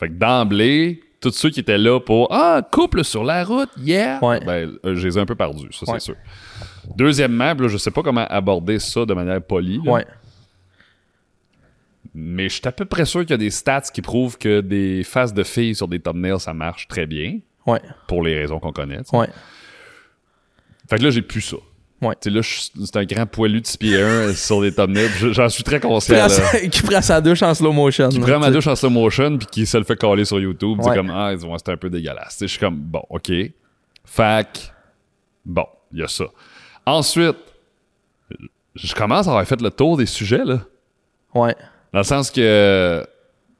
Fait 0.00 0.08
que 0.08 0.14
d'emblée, 0.14 1.00
tous 1.20 1.30
ceux 1.30 1.50
qui 1.50 1.60
étaient 1.60 1.78
là 1.78 2.00
pour 2.00 2.26
Ah, 2.32 2.62
couple 2.68 3.04
sur 3.04 3.22
la 3.22 3.44
route, 3.44 3.68
yeah! 3.78 4.18
Ben, 4.20 4.72
euh, 4.84 4.96
je 4.96 5.06
les 5.06 5.16
ai 5.16 5.20
un 5.20 5.24
peu 5.26 5.36
perdus, 5.36 5.68
ça, 5.72 5.86
c'est 5.86 6.00
sûr. 6.00 6.16
Deuxièmement, 6.96 7.54
là, 7.54 7.68
je 7.68 7.76
sais 7.76 7.90
pas 7.90 8.02
comment 8.02 8.26
aborder 8.28 8.78
ça 8.78 9.04
de 9.06 9.14
manière 9.14 9.40
polie, 9.42 9.80
là, 9.84 9.92
Ouais. 9.92 10.06
mais 12.14 12.48
je 12.48 12.54
suis 12.56 12.68
à 12.68 12.72
peu 12.72 12.84
près 12.84 13.04
sûr 13.04 13.20
qu'il 13.22 13.30
y 13.30 13.34
a 13.34 13.38
des 13.38 13.50
stats 13.50 13.82
qui 13.92 14.02
prouvent 14.02 14.36
que 14.36 14.60
des 14.60 15.02
faces 15.04 15.32
de 15.32 15.42
filles 15.42 15.74
sur 15.74 15.88
des 15.88 16.00
thumbnails, 16.00 16.40
ça 16.40 16.52
marche 16.52 16.88
très 16.88 17.06
bien, 17.06 17.38
Ouais. 17.66 17.80
pour 18.08 18.22
les 18.22 18.34
raisons 18.38 18.58
qu'on 18.58 18.72
connaît. 18.72 19.00
Ouais. 19.12 19.28
Fait 20.90 20.98
que 20.98 21.02
là, 21.04 21.10
j'ai 21.10 21.22
plus 21.22 21.40
ça. 21.40 21.56
Ouais. 22.02 22.16
Là, 22.26 22.40
c'est 22.42 22.96
un 22.96 23.04
grand 23.04 23.26
poilu 23.26 23.60
de 23.60 23.66
6 23.66 23.76
pieds 23.76 24.02
1 24.02 24.34
sur 24.34 24.60
des 24.60 24.74
thumbnails. 24.74 25.08
Je- 25.18 25.32
J'en 25.32 25.48
suis 25.48 25.62
très 25.62 25.78
conscient. 25.78 26.28
Sa- 26.28 26.58
qui 26.68 26.82
prend 26.82 27.00
sa 27.00 27.20
douche 27.20 27.42
en 27.42 27.54
slow 27.54 27.70
motion. 27.72 28.08
qui 28.08 28.18
là, 28.18 28.26
prend 28.26 28.38
ma 28.40 28.50
douche 28.50 28.66
en 28.66 28.74
slow 28.74 28.90
motion 28.90 29.38
puis 29.38 29.46
qui 29.46 29.66
se 29.66 29.76
le 29.78 29.84
fait 29.84 29.96
caler 29.96 30.24
sur 30.24 30.40
YouTube. 30.40 30.78
C'est 30.82 30.90
Ouais. 30.90 30.96
comme, 30.96 31.10
ah, 31.10 31.30
ils 31.30 31.38
vont, 31.38 31.56
c'est 31.56 31.68
un 31.70 31.76
peu 31.76 31.88
dégueulasse. 31.88 32.38
Je 32.40 32.46
suis 32.46 32.58
comme, 32.58 32.74
bon, 32.76 33.04
OK. 33.08 33.30
Fac, 34.04 34.72
bon, 35.46 35.66
il 35.92 36.00
y 36.00 36.02
a 36.02 36.08
ça. 36.08 36.24
Ensuite, 36.86 37.36
je 38.74 38.94
commence 38.94 39.26
à 39.26 39.30
avoir 39.30 39.46
fait 39.46 39.60
le 39.60 39.70
tour 39.70 39.96
des 39.96 40.06
sujets, 40.06 40.44
là. 40.44 40.60
Ouais. 41.34 41.54
Dans 41.92 42.00
le 42.00 42.04
sens 42.04 42.30
que 42.30 43.04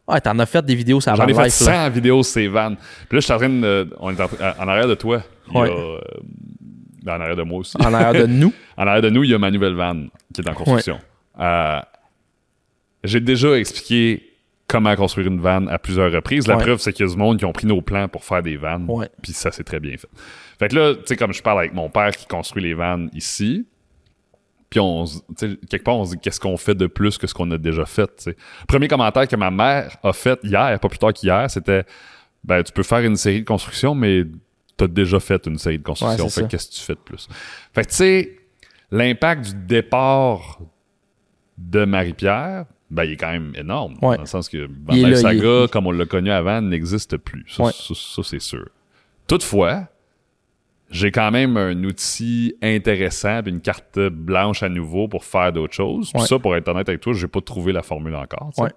Ouais, 0.08 0.20
t'en 0.20 0.38
as 0.40 0.46
fait 0.46 0.64
des 0.64 0.74
vidéos 0.74 1.00
sur 1.00 1.14
j'en 1.14 1.26
ai 1.26 1.32
van 1.32 1.40
fait 1.42 1.46
life, 1.46 1.60
là. 1.60 1.84
100 1.86 1.90
vidéos 1.90 2.22
sur 2.22 2.32
ces 2.32 2.48
vannes. 2.48 2.76
Puis 3.08 3.16
là, 3.16 3.20
je 3.20 3.24
suis 3.24 3.32
en 3.32 3.38
train 3.38 3.48
de. 3.48 3.88
On 4.00 4.10
est 4.10 4.20
en, 4.20 4.28
en 4.58 4.68
arrière 4.68 4.88
de 4.88 4.94
toi. 4.94 5.22
Il 5.48 5.54
y 5.54 5.56
a, 5.56 5.60
Ouais. 5.62 5.70
euh, 5.70 5.98
en 7.10 7.20
arrière 7.20 7.36
de 7.36 7.42
moi 7.42 7.60
aussi. 7.60 7.76
En 7.80 7.92
arrière 7.94 8.12
de 8.22 8.26
nous. 8.26 8.52
En 8.76 8.86
arrière 8.86 9.02
de 9.02 9.10
nous, 9.10 9.22
il 9.22 9.30
y 9.30 9.34
a 9.34 9.38
ma 9.38 9.50
nouvelle 9.50 9.74
vanne 9.74 10.08
qui 10.34 10.40
est 10.40 10.48
en 10.48 10.54
construction. 10.54 10.98
Euh, 11.38 11.80
J'ai 13.04 13.20
déjà 13.20 13.52
expliqué 13.58 14.32
comment 14.66 14.94
construire 14.96 15.26
une 15.28 15.40
vanne 15.40 15.68
à 15.68 15.78
plusieurs 15.78 16.10
reprises. 16.10 16.48
La 16.48 16.56
Ouais. 16.56 16.62
preuve, 16.64 16.78
c'est 16.78 16.92
qu'il 16.92 17.06
y 17.06 17.08
a 17.08 17.12
du 17.12 17.18
monde 17.18 17.38
qui 17.38 17.44
ont 17.44 17.52
pris 17.52 17.66
nos 17.66 17.82
plans 17.82 18.08
pour 18.08 18.24
faire 18.24 18.42
des 18.42 18.56
vannes. 18.56 18.86
Ouais. 18.88 19.08
Puis 19.22 19.32
ça, 19.32 19.50
c'est 19.52 19.64
très 19.64 19.78
bien 19.80 19.96
fait. 19.96 20.08
Fait 20.58 20.68
que 20.68 20.76
là, 20.76 20.94
tu 20.94 21.02
sais, 21.06 21.16
comme 21.16 21.32
je 21.32 21.42
parle 21.42 21.58
avec 21.60 21.74
mon 21.74 21.88
père 21.90 22.10
qui 22.12 22.26
construit 22.26 22.62
les 22.62 22.74
vannes 22.74 23.10
ici, 23.14 23.66
puis 24.70 24.80
on, 24.80 25.04
quelque 25.36 25.82
part, 25.84 25.96
on 25.96 26.04
se 26.06 26.12
dit 26.12 26.18
qu'est-ce 26.20 26.40
qu'on 26.40 26.56
fait 26.56 26.74
de 26.74 26.86
plus 26.86 27.18
que 27.18 27.26
ce 27.26 27.34
qu'on 27.34 27.50
a 27.50 27.58
déjà 27.58 27.84
fait. 27.84 28.06
tu 28.16 28.22
sais? 28.24 28.36
Premier 28.66 28.88
commentaire 28.88 29.28
que 29.28 29.36
ma 29.36 29.50
mère 29.50 29.96
a 30.02 30.12
fait 30.12 30.38
hier, 30.44 30.78
pas 30.80 30.88
plus 30.88 30.98
tard 30.98 31.12
qu'hier, 31.12 31.50
c'était 31.50 31.84
ben, 32.44 32.62
tu 32.62 32.72
peux 32.72 32.82
faire 32.82 33.00
une 33.00 33.16
série 33.16 33.40
de 33.42 33.46
construction, 33.46 33.94
mais 33.94 34.24
tu 34.78 34.84
as 34.84 34.88
déjà 34.88 35.20
fait 35.20 35.46
une 35.46 35.58
série 35.58 35.78
de 35.78 35.82
construction. 35.84 36.24
Ouais, 36.24 36.30
fait 36.30 36.48
qu'est-ce 36.48 36.68
que 36.70 36.74
tu 36.74 36.80
fais 36.80 36.94
de 36.94 36.98
plus? 37.00 37.28
Fait 37.74 37.84
que 37.84 37.90
tu 37.90 37.96
sais, 37.96 38.36
l'impact 38.90 39.44
du 39.44 39.54
départ 39.66 40.58
de 41.58 41.84
Marie-Pierre, 41.84 42.64
ben, 42.90 43.04
il 43.04 43.12
est 43.12 43.16
quand 43.16 43.30
même 43.30 43.52
énorme. 43.54 43.94
Ouais. 44.02 44.16
Dans 44.16 44.22
le 44.22 44.26
sens 44.26 44.48
que 44.48 44.68
là, 44.88 45.16
Saga, 45.16 45.64
est- 45.64 45.70
comme 45.70 45.86
on 45.86 45.92
l'a 45.92 46.06
connu 46.06 46.30
avant, 46.30 46.60
n'existe 46.60 47.16
plus. 47.18 47.44
Ça, 47.48 47.62
Ouais. 47.64 47.72
ça- 47.72 47.94
ça, 47.94 48.22
c'est 48.24 48.40
sûr. 48.40 48.68
Toutefois, 49.28 49.86
j'ai 50.92 51.10
quand 51.10 51.30
même 51.32 51.56
un 51.56 51.82
outil 51.84 52.54
intéressant 52.62 53.42
puis 53.42 53.50
une 53.52 53.60
carte 53.60 53.98
blanche 53.98 54.62
à 54.62 54.68
nouveau 54.68 55.08
pour 55.08 55.24
faire 55.24 55.52
d'autres 55.52 55.74
choses. 55.74 56.12
Puis 56.12 56.20
Ouais. 56.22 56.28
ça, 56.28 56.38
pour 56.38 56.54
être 56.54 56.68
honnête 56.68 56.88
avec 56.88 57.00
toi, 57.00 57.12
j'ai 57.14 57.26
pas 57.26 57.40
trouvé 57.40 57.72
la 57.72 57.82
formule 57.82 58.14
encore. 58.14 58.50
Ouais. 58.58 58.70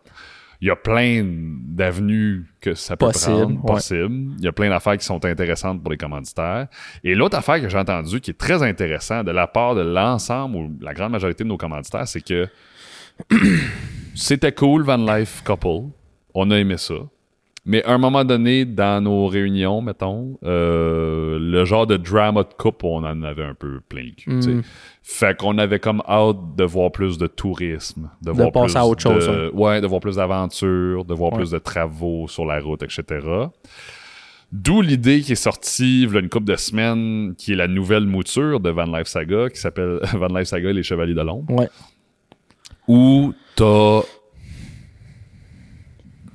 Il 0.62 0.68
y 0.70 0.72
a 0.72 0.76
plein 0.78 1.22
d'avenues 1.26 2.46
que 2.62 2.74
ça 2.74 2.96
peut 2.96 3.08
Possible, 3.08 3.36
prendre. 3.36 3.66
ouais. 3.66 3.74
Possible. 3.74 4.32
Il 4.40 4.44
y 4.46 4.48
a 4.48 4.54
plein 4.54 4.70
d'affaires 4.70 4.98
qui 4.98 5.06
sont 5.06 5.24
intéressantes 5.26 5.84
pour 5.84 5.92
les 5.92 5.98
commanditaires. 5.98 6.68
Et 7.04 7.14
l'autre 7.14 7.38
affaire 7.38 7.62
que 7.62 7.68
j'ai 7.68 7.78
entendue 7.78 8.22
qui 8.22 8.32
est 8.32 8.38
très 8.40 8.64
intéressante 8.64 9.26
de 9.26 9.32
la 9.32 9.48
part 9.48 9.76
de 9.76 9.82
l'ensemble 9.82 10.56
ou 10.56 10.72
la 10.80 10.94
grande 10.94 11.12
majorité 11.12 11.44
de 11.44 11.50
nos 11.50 11.58
commanditaires, 11.58 12.08
c'est 12.08 12.22
que 12.22 12.48
c'était 14.16 14.54
cool, 14.54 14.84
Van 14.84 14.98
Life 14.98 15.44
Couple. 15.46 15.90
On 16.34 16.50
a 16.52 16.56
aimé 16.58 16.78
ça. 16.78 16.96
Mais 17.68 17.84
à 17.84 17.94
un 17.94 17.98
moment 17.98 18.24
donné, 18.24 18.64
dans 18.66 19.04
nos 19.04 19.26
réunions, 19.26 19.82
mettons, 19.82 20.38
euh, 20.44 21.40
le 21.40 21.66
genre 21.66 21.88
de 21.88 21.98
drama 21.98 22.44
de 22.44 22.54
couple, 22.56 22.86
on 22.86 22.98
en 23.04 23.24
avait 23.24 23.44
un 23.44 23.56
peu 23.56 23.80
plein 23.90 24.04
le 24.04 24.12
cul. 24.12 24.30
tu 24.36 24.42
sais. 24.42 24.50
Mm. 24.52 24.64
Fait 25.02 25.36
qu'on 25.38 25.58
avait 25.58 25.80
comme 25.80 26.02
hâte 26.08 26.56
de 26.56 26.64
voir 26.64 26.92
plus 26.92 27.18
de 27.18 27.26
tourisme, 27.28 28.10
de, 28.22 28.32
voir 28.32 28.52
passer 28.52 28.74
plus 28.74 28.78
à 28.78 28.86
autre 28.86 29.02
chose, 29.02 29.28
de, 29.28 29.52
ouais, 29.54 29.82
de 29.82 29.88
voir 29.88 30.00
plus 30.00 30.16
d'aventures, 30.18 31.06
de 31.06 31.14
voir 31.14 31.32
Ouais. 31.34 31.40
plus 31.40 31.52
de 31.52 31.58
travaux 31.58 32.28
sur 32.28 32.46
la 32.46 32.60
route, 32.60 32.84
etc. 32.84 33.26
D'où 34.52 34.82
l'idée 34.82 35.22
qui 35.22 35.32
est 35.32 35.36
sortie 35.36 36.04
il 36.04 36.16
une 36.16 36.30
couple 36.30 36.46
de 36.46 36.56
semaines, 36.56 37.34
qui 37.36 37.54
est 37.54 37.56
la 37.56 37.68
nouvelle 37.68 38.06
mouture 38.06 38.60
de 38.60 38.70
Van 38.70 38.86
Life 38.86 39.08
Saga, 39.08 39.50
qui 39.50 39.60
s'appelle 39.60 40.00
Van 40.14 40.28
Life 40.28 40.48
Saga 40.48 40.70
et 40.70 40.74
les 40.74 40.84
Chevaliers 40.84 41.16
de 41.16 41.22
l'Ombre 41.22 41.52
Ouais. 41.54 41.68
où 42.88 43.34
t'as 43.56 44.02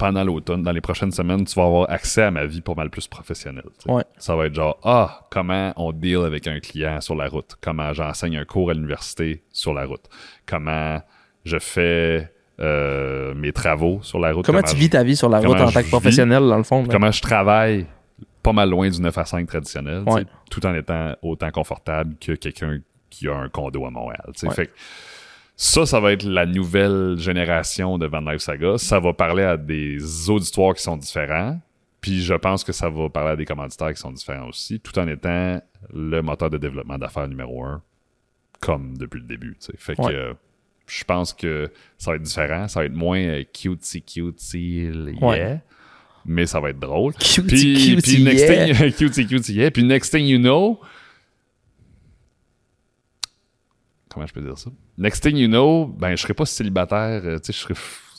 pendant 0.00 0.24
l'automne, 0.24 0.62
dans 0.62 0.72
les 0.72 0.80
prochaines 0.80 1.12
semaines, 1.12 1.44
tu 1.44 1.54
vas 1.54 1.66
avoir 1.66 1.90
accès 1.90 2.22
à 2.22 2.30
ma 2.30 2.44
vie 2.46 2.60
pas 2.62 2.74
mal 2.74 2.90
plus 2.90 3.06
professionnelle. 3.06 3.66
Ouais. 3.86 4.02
Ça 4.18 4.34
va 4.34 4.46
être 4.46 4.54
genre 4.54 4.78
ah 4.82 5.26
comment 5.30 5.72
on 5.76 5.92
deal 5.92 6.22
avec 6.24 6.46
un 6.48 6.58
client 6.58 7.00
sur 7.00 7.14
la 7.14 7.28
route, 7.28 7.54
comment 7.60 7.92
j'enseigne 7.92 8.36
un 8.38 8.44
cours 8.44 8.70
à 8.70 8.74
l'université 8.74 9.42
sur 9.52 9.72
la 9.74 9.84
route, 9.84 10.06
comment 10.46 11.00
je 11.44 11.58
fais 11.58 12.32
euh, 12.60 13.32
mes 13.34 13.52
travaux 13.52 14.00
sur 14.02 14.18
la 14.18 14.32
route, 14.32 14.44
Comment 14.44 14.62
tu 14.62 14.74
je- 14.74 14.80
vis 14.80 14.90
ta 14.90 15.02
vie 15.02 15.16
sur 15.16 15.28
la 15.28 15.38
route 15.40 15.60
en 15.60 15.70
tant 15.70 15.82
que 15.82 15.88
professionnel, 15.88 16.40
dans 16.48 16.56
le 16.58 16.62
fond? 16.64 16.84
comment 16.90 17.10
je 17.10 17.22
travaille 17.22 17.86
pas 18.42 18.52
mal 18.52 18.70
loin 18.70 18.88
du 18.88 19.00
9 19.00 19.16
à 19.18 19.24
5 19.26 19.46
traditionnel, 19.46 20.02
Ouais. 20.06 20.24
tout 20.50 20.64
en 20.66 20.74
étant 20.74 21.14
autant 21.22 21.50
confortable 21.50 22.14
que 22.20 22.32
quelqu'un 22.32 22.78
qui 23.10 23.28
a 23.28 23.34
un 23.36 23.48
condo 23.48 23.84
à 23.84 23.90
Montréal. 23.90 24.22
tu 24.34 24.40
sais. 24.40 24.46
Ouais. 24.48 24.54
Fait 24.54 24.66
que 24.66 24.72
ça, 25.62 25.84
ça 25.84 26.00
va 26.00 26.12
être 26.12 26.22
la 26.22 26.46
nouvelle 26.46 27.16
génération 27.18 27.98
de 27.98 28.06
Van 28.06 28.22
Life 28.22 28.40
Saga. 28.40 28.78
Ça 28.78 28.98
va 28.98 29.12
parler 29.12 29.42
à 29.42 29.58
des 29.58 30.30
auditoires 30.30 30.72
qui 30.74 30.82
sont 30.82 30.96
différents. 30.96 31.60
Puis 32.00 32.22
je 32.22 32.32
pense 32.32 32.64
que 32.64 32.72
ça 32.72 32.88
va 32.88 33.10
parler 33.10 33.32
à 33.32 33.36
des 33.36 33.44
commanditaires 33.44 33.92
qui 33.92 34.00
sont 34.00 34.10
différents 34.10 34.48
aussi, 34.48 34.80
tout 34.80 34.98
en 34.98 35.06
étant 35.06 35.60
le 35.92 36.22
moteur 36.22 36.48
de 36.48 36.56
développement 36.56 36.96
d'affaires 36.96 37.28
numéro 37.28 37.62
un, 37.62 37.82
comme 38.60 38.96
depuis 38.96 39.20
le 39.20 39.26
début. 39.26 39.54
Fait 39.76 39.94
que 39.96 40.00
Ouais. 40.00 40.14
euh, 40.14 40.32
je 40.86 41.04
pense 41.04 41.34
que 41.34 41.70
ça 41.98 42.12
va 42.12 42.16
être 42.16 42.22
différent. 42.22 42.66
Ça 42.66 42.80
va 42.80 42.86
être 42.86 42.94
moins 42.94 43.20
euh, 43.20 43.44
cutesy 43.44 44.00
cutesy 44.00 44.90
yeah, 44.90 45.20
Ouais. 45.20 45.60
mais 46.24 46.46
ça 46.46 46.58
va 46.58 46.70
être 46.70 46.80
drôle. 46.80 47.12
Cutie, 47.16 47.42
Puis, 47.42 47.96
cutie, 47.96 48.14
puis 48.14 48.24
next 48.24 48.48
yeah. 48.48 48.74
thing, 48.74 48.92
cutie, 48.96 49.26
cutie, 49.26 49.52
yeah. 49.52 49.70
Puis 49.70 49.84
next 49.84 50.10
thing 50.10 50.24
you 50.24 50.38
know, 50.38 50.80
comment 54.08 54.26
je 54.26 54.32
peux 54.32 54.40
dire 54.40 54.56
ça? 54.56 54.70
Next 55.00 55.22
thing 55.22 55.36
you 55.36 55.48
know, 55.48 55.86
ben, 55.86 56.10
je 56.14 56.22
serai 56.22 56.34
pas 56.34 56.44
célibataire, 56.44 57.22
euh, 57.24 57.38
tu 57.38 57.52
sais, 57.52 57.58
je 57.58 57.58
serai, 57.58 57.74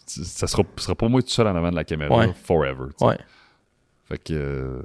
ça 0.07 0.47
sera, 0.47 0.63
sera 0.77 0.95
pas 0.95 1.07
moi 1.07 1.21
tout 1.21 1.29
seul 1.29 1.47
en 1.47 1.55
avant 1.55 1.69
de 1.69 1.75
la 1.75 1.83
caméra, 1.83 2.13
Ouais. 2.17 2.33
forever. 2.43 2.87
Ouais. 3.01 3.17
Fait 4.09 4.17
que, 4.17 4.33
euh, 4.33 4.81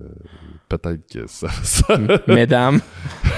peut-être 0.69 1.11
que 1.11 1.27
ça, 1.27 1.49
ça- 1.63 1.99
Mesdames. 2.29 2.81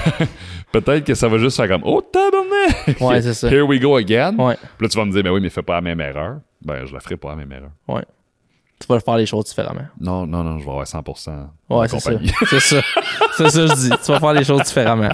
peut-être 0.71 1.05
que 1.05 1.15
ça 1.15 1.27
va 1.27 1.37
juste 1.37 1.57
faire 1.57 1.67
comme, 1.67 1.83
oh, 1.85 2.01
tabarnak! 2.01 2.99
Ouais, 3.01 3.21
c'est 3.21 3.33
ça. 3.33 3.49
Here 3.49 3.63
we 3.65 3.79
go 3.79 3.95
again. 3.95 4.35
Ouais. 4.37 4.55
Puis 4.77 4.85
là, 4.85 4.89
tu 4.89 4.97
vas 4.97 5.05
me 5.05 5.11
dire, 5.11 5.23
mais 5.23 5.29
oui, 5.29 5.39
mais 5.41 5.49
fais 5.49 5.63
pas 5.63 5.75
la 5.75 5.81
même 5.81 6.01
erreur. 6.01 6.41
Ben, 6.61 6.85
je 6.85 6.93
la 6.93 6.99
ferai 6.99 7.15
pas 7.17 7.29
la 7.29 7.35
même 7.37 7.51
erreur. 7.51 7.71
Ouais. 7.87 8.03
Tu 8.79 8.87
vas 8.87 8.99
faire 9.01 9.17
les 9.17 9.25
choses 9.25 9.45
différemment. 9.45 9.87
Non, 9.99 10.25
non, 10.25 10.43
non, 10.43 10.57
je 10.57 10.63
vais 10.65 10.71
avoir 10.71 10.85
100% 10.85 11.47
Ouais, 11.69 11.87
c'est 11.89 11.99
ça. 11.99 12.11
C'est 12.49 12.59
ça. 12.59 12.81
C'est 13.35 13.49
ça, 13.49 13.67
je 13.67 13.73
dis. 13.75 13.89
Tu 13.89 14.11
vas 14.11 14.19
faire 14.19 14.33
les 14.33 14.43
choses 14.45 14.63
différemment. 14.63 15.09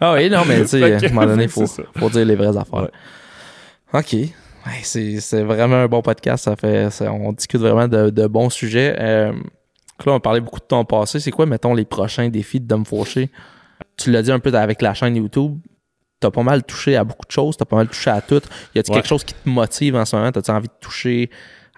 Ah 0.00 0.14
oui, 0.14 0.30
non, 0.30 0.44
mais 0.46 0.62
tu 0.62 0.68
sais, 0.68 0.94
à 0.94 0.96
un 0.98 1.08
moment 1.12 1.26
donné, 1.26 1.44
il 1.44 1.48
faut, 1.50 1.66
faut 1.66 2.10
dire 2.10 2.24
les 2.24 2.34
vraies 2.36 2.56
affaires. 2.56 2.82
Ouais. 2.82 2.90
OK. 4.00 4.12
Ouais, 4.14 4.80
c'est, 4.82 5.20
c'est 5.20 5.42
vraiment 5.42 5.76
un 5.76 5.88
bon 5.88 6.02
podcast. 6.02 6.44
Ça 6.44 6.56
fait, 6.56 6.90
ça- 6.90 7.12
on 7.12 7.32
discute 7.32 7.60
vraiment 7.60 7.86
de, 7.88 8.10
de 8.10 8.26
bons 8.26 8.48
sujets. 8.48 8.96
Euh, 8.98 9.32
là, 10.06 10.12
on 10.12 10.20
parlait 10.20 10.40
beaucoup 10.40 10.60
de 10.60 10.64
ton 10.64 10.84
passé. 10.84 11.20
C'est 11.20 11.30
quoi, 11.32 11.46
mettons, 11.46 11.74
les 11.74 11.84
prochains 11.84 12.28
défis 12.28 12.60
de 12.60 12.66
Dom 12.66 12.84
Fauché? 12.86 13.30
Tu 13.96 14.10
l'as 14.10 14.22
dit 14.22 14.32
un 14.32 14.38
peu 14.38 14.52
avec 14.54 14.80
la 14.80 14.94
chaîne 14.94 15.16
YouTube. 15.16 15.58
T'as 16.20 16.30
pas 16.30 16.42
mal 16.44 16.62
touché 16.62 16.96
à 16.96 17.04
beaucoup 17.04 17.26
de 17.26 17.32
choses. 17.32 17.56
T'as 17.56 17.64
pas 17.64 17.76
mal 17.76 17.88
touché 17.88 18.08
à 18.10 18.20
tout. 18.20 18.40
Y 18.74 18.78
a-t-il 18.78 18.90
Ouais. 18.90 18.94
quelque 19.00 19.08
chose 19.08 19.24
qui 19.24 19.34
te 19.34 19.48
motive 19.48 19.96
en 19.96 20.04
ce 20.04 20.14
moment? 20.16 20.30
T'as-tu 20.32 20.50
envie 20.52 20.68
de 20.68 20.72
toucher 20.80 21.28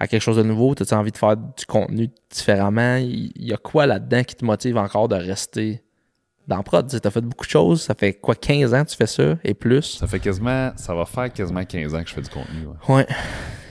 à 0.05 0.07
quelque 0.07 0.23
chose 0.23 0.37
de 0.37 0.43
nouveau? 0.43 0.75
T'as-tu 0.75 0.95
envie 0.95 1.11
de 1.13 1.17
faire 1.17 1.37
du 1.37 1.67
contenu 1.67 2.09
différemment? 2.31 2.97
Il 2.97 3.33
y 3.37 3.53
a 3.53 3.57
quoi 3.57 3.87
là-dedans 3.87 4.23
qui 4.25 4.35
te 4.37 4.45
motive 4.45 4.77
encore 4.77 5.09
de 5.09 5.17
rester 5.17 5.83
dans 6.47 6.63
prod? 6.63 6.89
Tu 6.89 6.97
as 7.07 7.11
fait 7.11 7.21
beaucoup 7.21 7.45
de 7.47 7.51
choses. 7.51 7.83
Ça 7.83 7.95
fait 7.95 8.13
quoi, 8.15 8.35
15 8.35 8.75
ans 8.75 8.85
que 8.85 8.91
tu 8.91 8.97
fais 8.97 9.07
ça 9.07 9.37
et 9.43 9.55
plus? 9.55 9.97
Ça 9.99 10.07
fait 10.07 10.21
quasiment, 10.21 10.73
ça 10.77 10.95
va 10.95 11.05
faire 11.05 11.33
quasiment 11.33 11.65
15 11.65 11.95
ans 11.95 12.03
que 12.03 12.09
je 12.09 12.15
fais 12.15 12.23
du 12.23 12.31
contenu. 12.31 12.67
ouais. 12.89 12.95
Ouais. 12.97 13.07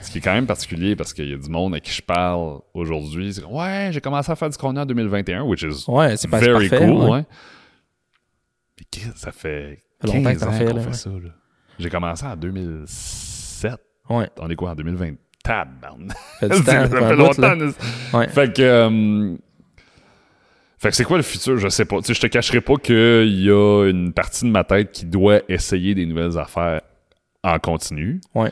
Ce 0.02 0.10
qui 0.10 0.18
est 0.18 0.20
quand 0.20 0.34
même 0.34 0.46
particulier 0.46 0.94
parce 0.96 1.14
qu'il 1.14 1.28
y 1.30 1.32
a 1.32 1.38
du 1.38 1.48
monde 1.48 1.74
à 1.74 1.80
qui 1.80 1.90
je 1.90 2.02
parle 2.02 2.60
aujourd'hui. 2.74 3.34
Ouais, 3.50 3.88
j'ai 3.90 4.00
commencé 4.02 4.30
à 4.30 4.36
faire 4.36 4.50
du 4.50 4.56
contenu 4.58 4.80
en 4.80 4.86
2021, 4.86 5.42
which 5.44 5.62
is 5.62 5.84
Ouais, 5.88 6.16
c'est 6.18 6.28
very 6.28 6.68
parfait. 6.68 6.86
cool. 6.86 6.96
ouais. 7.04 7.10
Ouais. 7.10 7.24
Puis 8.76 8.86
Chris, 8.92 9.10
ça 9.16 9.32
fait 9.32 9.82
Ça 10.04 10.08
fait 10.12 10.18
longtemps 10.18 10.30
15 10.30 10.38
que 10.40 10.44
ans 10.44 10.46
qu'on 10.58 10.74
là, 10.76 10.80
fait 10.82 10.88
ouais. 10.88 10.92
ça. 10.92 11.10
J'ai 11.78 11.88
commencé 11.90 12.26
en 12.26 12.36
2007. 12.36 13.72
Ouais. 14.10 14.28
On 14.38 14.50
est 14.50 14.56
quoi 14.56 14.72
en 14.72 14.74
2020? 14.74 15.14
Du 15.44 16.48
ça 16.64 16.88
fait 16.88 16.88
bout, 16.88 17.16
longtemps. 17.16 17.58
Ouais. 18.14 18.28
Fait 18.28 18.54
que. 18.56 18.62
euh, 18.62 19.36
fait 20.78 20.90
que 20.90 20.96
c'est 20.96 21.04
quoi 21.04 21.16
le 21.16 21.22
futur? 21.22 21.56
Je 21.58 21.68
sais 21.68 21.84
pas. 21.84 21.98
Tu 22.00 22.06
sais, 22.06 22.14
je 22.14 22.20
te 22.20 22.26
cacherai 22.26 22.60
pas 22.60 22.76
qu'il 22.76 23.40
y 23.42 23.50
a 23.50 23.86
une 23.88 24.12
partie 24.12 24.44
de 24.44 24.50
ma 24.50 24.64
tête 24.64 24.92
qui 24.92 25.06
doit 25.06 25.40
essayer 25.48 25.94
des 25.94 26.04
nouvelles 26.06 26.38
affaires 26.38 26.80
en 27.42 27.58
continu. 27.58 28.20
Ouais. 28.34 28.50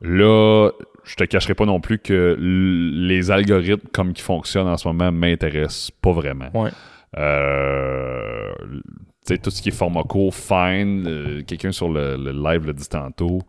Là, 0.00 0.70
je 1.04 1.14
te 1.14 1.24
cacherai 1.24 1.54
pas 1.54 1.64
non 1.66 1.80
plus 1.80 1.98
que 1.98 2.36
les 2.38 3.30
algorithmes 3.30 3.88
comme 3.92 4.12
qui 4.12 4.22
fonctionnent 4.22 4.68
en 4.68 4.76
ce 4.76 4.86
moment 4.88 5.10
m'intéressent 5.12 5.90
pas 5.90 6.12
vraiment. 6.12 6.48
Ouais. 6.54 6.70
Euh, 7.16 8.52
tu 8.72 9.34
sais, 9.34 9.38
tout 9.38 9.50
ce 9.50 9.62
qui 9.62 9.68
est 9.70 9.72
format 9.72 10.02
court, 10.02 10.34
fine. 10.34 11.04
euh, 11.06 11.42
Quelqu'un 11.46 11.72
sur 11.72 11.88
le, 11.88 12.16
le 12.16 12.32
live 12.32 12.66
l'a 12.66 12.72
dit 12.72 12.88
tantôt. 12.88 13.40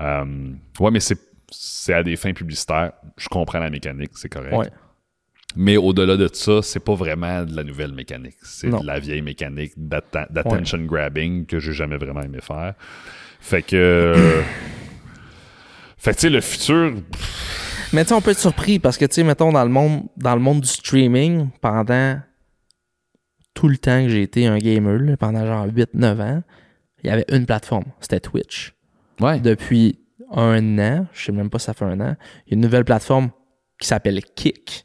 Euh, 0.00 0.24
ouais, 0.80 0.90
mais 0.90 1.00
c'est 1.00 1.18
c'est 1.50 1.94
à 1.94 2.02
des 2.02 2.16
fins 2.16 2.32
publicitaires. 2.32 2.92
Je 3.16 3.28
comprends 3.28 3.58
la 3.58 3.70
mécanique, 3.70 4.10
c'est 4.14 4.28
correct. 4.28 4.54
Ouais. 4.54 4.68
Mais 5.56 5.76
au-delà 5.76 6.16
de 6.16 6.28
ça, 6.32 6.60
c'est 6.62 6.80
pas 6.80 6.94
vraiment 6.94 7.44
de 7.44 7.56
la 7.56 7.64
nouvelle 7.64 7.92
mécanique. 7.92 8.36
C'est 8.42 8.68
de 8.68 8.84
la 8.84 8.98
vieille 8.98 9.22
mécanique 9.22 9.72
d'attention 9.76 10.78
grabbing 10.84 11.46
que 11.46 11.58
j'ai 11.58 11.72
jamais 11.72 11.96
vraiment 11.96 12.22
aimé 12.22 12.38
faire. 12.42 12.74
Fait 13.40 13.62
que. 13.62 14.14
fait 15.96 16.10
que, 16.10 16.16
tu 16.16 16.20
sais, 16.20 16.30
le 16.30 16.40
futur. 16.40 16.94
Mais 17.92 18.04
tu 18.04 18.08
sais, 18.08 18.14
on 18.14 18.20
peut 18.20 18.32
être 18.32 18.38
surpris 18.38 18.78
parce 18.78 18.98
que, 18.98 19.06
tu 19.06 19.14
sais, 19.14 19.24
mettons, 19.24 19.50
dans 19.50 19.64
le 19.64 19.70
monde, 19.70 20.02
dans 20.16 20.34
le 20.34 20.40
monde 20.40 20.60
du 20.60 20.68
streaming, 20.68 21.48
pendant 21.62 22.20
tout 23.54 23.68
le 23.68 23.78
temps 23.78 24.04
que 24.04 24.10
j'ai 24.10 24.22
été 24.22 24.46
un 24.46 24.58
gamer, 24.58 24.98
là, 24.98 25.16
pendant 25.16 25.46
genre 25.46 25.66
8-9 25.66 26.20
ans, 26.20 26.42
il 27.02 27.08
y 27.08 27.10
avait 27.10 27.24
une 27.32 27.46
plateforme, 27.46 27.86
c'était 28.00 28.20
Twitch. 28.20 28.74
Ouais. 29.20 29.40
Depuis 29.40 29.98
un 30.32 30.78
an, 30.78 31.06
je 31.12 31.26
sais 31.26 31.32
même 31.32 31.50
pas 31.50 31.58
si 31.58 31.66
ça 31.66 31.74
fait 31.74 31.84
un 31.84 32.00
an, 32.00 32.16
il 32.46 32.50
y 32.50 32.52
a 32.52 32.54
une 32.54 32.60
nouvelle 32.60 32.84
plateforme 32.84 33.30
qui 33.80 33.86
s'appelle 33.86 34.20
Kick. 34.36 34.84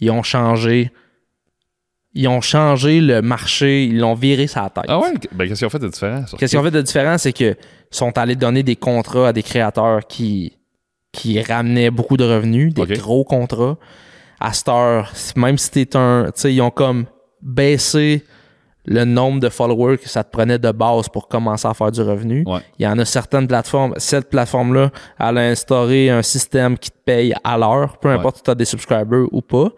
Ils 0.00 0.10
ont 0.10 0.22
changé. 0.22 0.92
Ils 2.14 2.28
ont 2.28 2.40
changé 2.40 3.00
le 3.00 3.20
marché, 3.22 3.84
ils 3.84 3.98
l'ont 3.98 4.14
viré 4.14 4.46
sa 4.46 4.70
tête. 4.70 4.84
Ah 4.88 4.98
ouais? 4.98 5.12
Ben, 5.32 5.46
qu'est-ce 5.46 5.58
qu'ils 5.58 5.66
ont 5.66 5.70
fait 5.70 5.78
de 5.78 5.88
différent? 5.88 6.24
Qu'est-ce 6.38 6.50
qu'ils 6.50 6.58
ont 6.58 6.64
fait 6.64 6.70
de 6.70 6.82
différent, 6.82 7.18
c'est 7.18 7.32
que 7.32 7.56
sont 7.90 8.16
allés 8.18 8.34
donner 8.34 8.62
des 8.62 8.76
contrats 8.76 9.28
à 9.28 9.32
des 9.32 9.42
créateurs 9.42 10.06
qui, 10.06 10.58
qui 11.12 11.40
ramenaient 11.40 11.90
beaucoup 11.90 12.16
de 12.16 12.24
revenus, 12.24 12.74
des 12.74 12.86
gros 12.96 13.24
contrats. 13.24 13.78
À 14.40 14.52
cette 14.52 14.68
heure, 14.68 15.12
même 15.36 15.58
si 15.58 15.70
t'es 15.70 15.96
un. 15.96 16.26
Tu 16.26 16.42
sais, 16.42 16.54
ils 16.54 16.60
ont 16.62 16.70
comme 16.70 17.06
baissé 17.42 18.24
le 18.90 19.04
nombre 19.04 19.38
de 19.40 19.48
followers 19.50 19.98
que 19.98 20.08
ça 20.08 20.24
te 20.24 20.30
prenait 20.30 20.58
de 20.58 20.70
base 20.72 21.08
pour 21.08 21.28
commencer 21.28 21.68
à 21.68 21.74
faire 21.74 21.92
du 21.92 22.00
revenu. 22.00 22.42
Ouais. 22.46 22.60
Il 22.78 22.84
y 22.84 22.88
en 22.88 22.98
a 22.98 23.04
certaines 23.04 23.46
plateformes. 23.46 23.92
Cette 23.98 24.30
plateforme-là, 24.30 24.90
elle 25.20 25.38
a 25.38 25.42
instauré 25.42 26.08
un 26.10 26.22
système 26.22 26.78
qui 26.78 26.90
te 26.90 26.96
paye 27.04 27.34
à 27.44 27.58
l'heure, 27.58 27.98
peu 27.98 28.08
importe 28.08 28.38
si 28.38 28.42
tu 28.44 28.50
as 28.50 28.54
des 28.54 28.64
subscribers 28.64 29.26
ou 29.30 29.42
pas. 29.42 29.68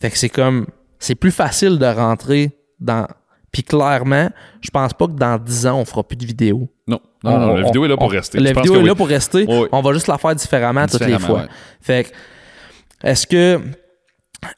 Fait 0.00 0.10
que 0.10 0.18
c'est 0.18 0.28
comme. 0.30 0.66
C'est 0.98 1.14
plus 1.14 1.32
facile 1.32 1.78
de 1.78 1.86
rentrer 1.86 2.50
dans. 2.80 3.06
Puis 3.52 3.62
clairement, 3.62 4.30
je 4.62 4.70
pense 4.70 4.92
pas 4.94 5.06
que 5.06 5.12
dans 5.12 5.38
10 5.38 5.66
ans, 5.66 5.78
on 5.78 5.84
fera 5.84 6.02
plus 6.02 6.16
de 6.16 6.24
vidéos. 6.26 6.68
Non, 6.88 6.98
non, 7.22 7.38
non, 7.38 7.50
On- 7.50 7.54
la 7.54 7.62
on- 7.62 7.66
vidéo 7.66 7.84
est 7.84 7.88
là 7.88 7.96
pour 7.96 8.10
rester. 8.10 8.40
La 8.40 8.50
Je 8.50 8.54
vidéo 8.56 8.74
est 8.76 8.78
oui. 8.78 8.86
là 8.88 8.94
pour 8.94 9.06
rester. 9.06 9.44
Oui. 9.48 9.68
On 9.70 9.80
va 9.80 9.92
juste 9.92 10.08
la 10.08 10.18
faire 10.18 10.34
différemment 10.34 10.86
toutes 10.86 11.06
les 11.06 11.18
fois. 11.18 11.40
ouais. 11.42 11.46
Fait 11.80 12.04
que, 12.04 13.06
est-ce 13.08 13.26
que, 13.26 13.60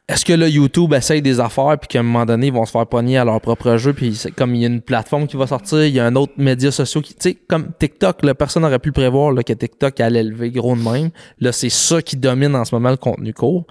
est-ce 0.08 0.24
que 0.24 0.32
là, 0.32 0.48
YouTube 0.48 0.92
essaye 0.94 1.22
des 1.22 1.40
affaires 1.40 1.76
puis 1.78 1.88
qu'à 1.88 2.00
un 2.00 2.02
moment 2.02 2.24
donné, 2.24 2.48
ils 2.48 2.52
vont 2.52 2.64
se 2.64 2.70
faire 2.70 2.86
pogner 2.86 3.18
à 3.18 3.24
leur 3.24 3.40
propre 3.40 3.76
jeu 3.76 3.92
puis 3.92 4.14
c'est 4.14 4.30
comme 4.30 4.54
il 4.54 4.62
y 4.62 4.64
a 4.64 4.68
une 4.68 4.80
plateforme 4.80 5.26
qui 5.26 5.36
va 5.36 5.46
sortir, 5.46 5.84
il 5.84 5.94
y 5.94 6.00
a 6.00 6.04
un 6.06 6.14
autre 6.16 6.32
média 6.36 6.70
social 6.70 7.02
qui, 7.02 7.14
tu 7.14 7.30
sais, 7.30 7.34
comme 7.34 7.72
TikTok, 7.78 8.24
là, 8.24 8.34
personne 8.34 8.62
n'aurait 8.62 8.78
pu 8.78 8.92
prévoir 8.92 9.32
là, 9.32 9.42
que 9.42 9.52
TikTok 9.52 10.00
allait 10.00 10.22
lever 10.22 10.50
gros 10.50 10.74
de 10.76 10.82
même. 10.82 11.10
Là, 11.40 11.52
c'est 11.52 11.70
ça 11.70 12.00
qui 12.02 12.16
domine 12.16 12.54
en 12.54 12.64
ce 12.64 12.74
moment 12.74 12.90
le 12.90 12.96
contenu 12.96 13.32
court. 13.32 13.64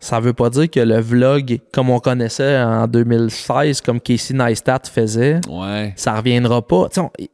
Ça 0.00 0.20
veut 0.20 0.34
pas 0.34 0.50
dire 0.50 0.68
que 0.70 0.80
le 0.80 1.00
vlog, 1.00 1.60
comme 1.72 1.88
on 1.88 1.98
connaissait 1.98 2.58
en 2.58 2.86
2016, 2.86 3.80
comme 3.80 4.00
Casey 4.00 4.34
Neistat 4.36 4.80
faisait, 4.92 5.40
Ouais. 5.48 5.94
ça 5.96 6.14
reviendra 6.14 6.60
pas. 6.66 6.88
Tu 6.92 7.00
sais, 7.00 7.30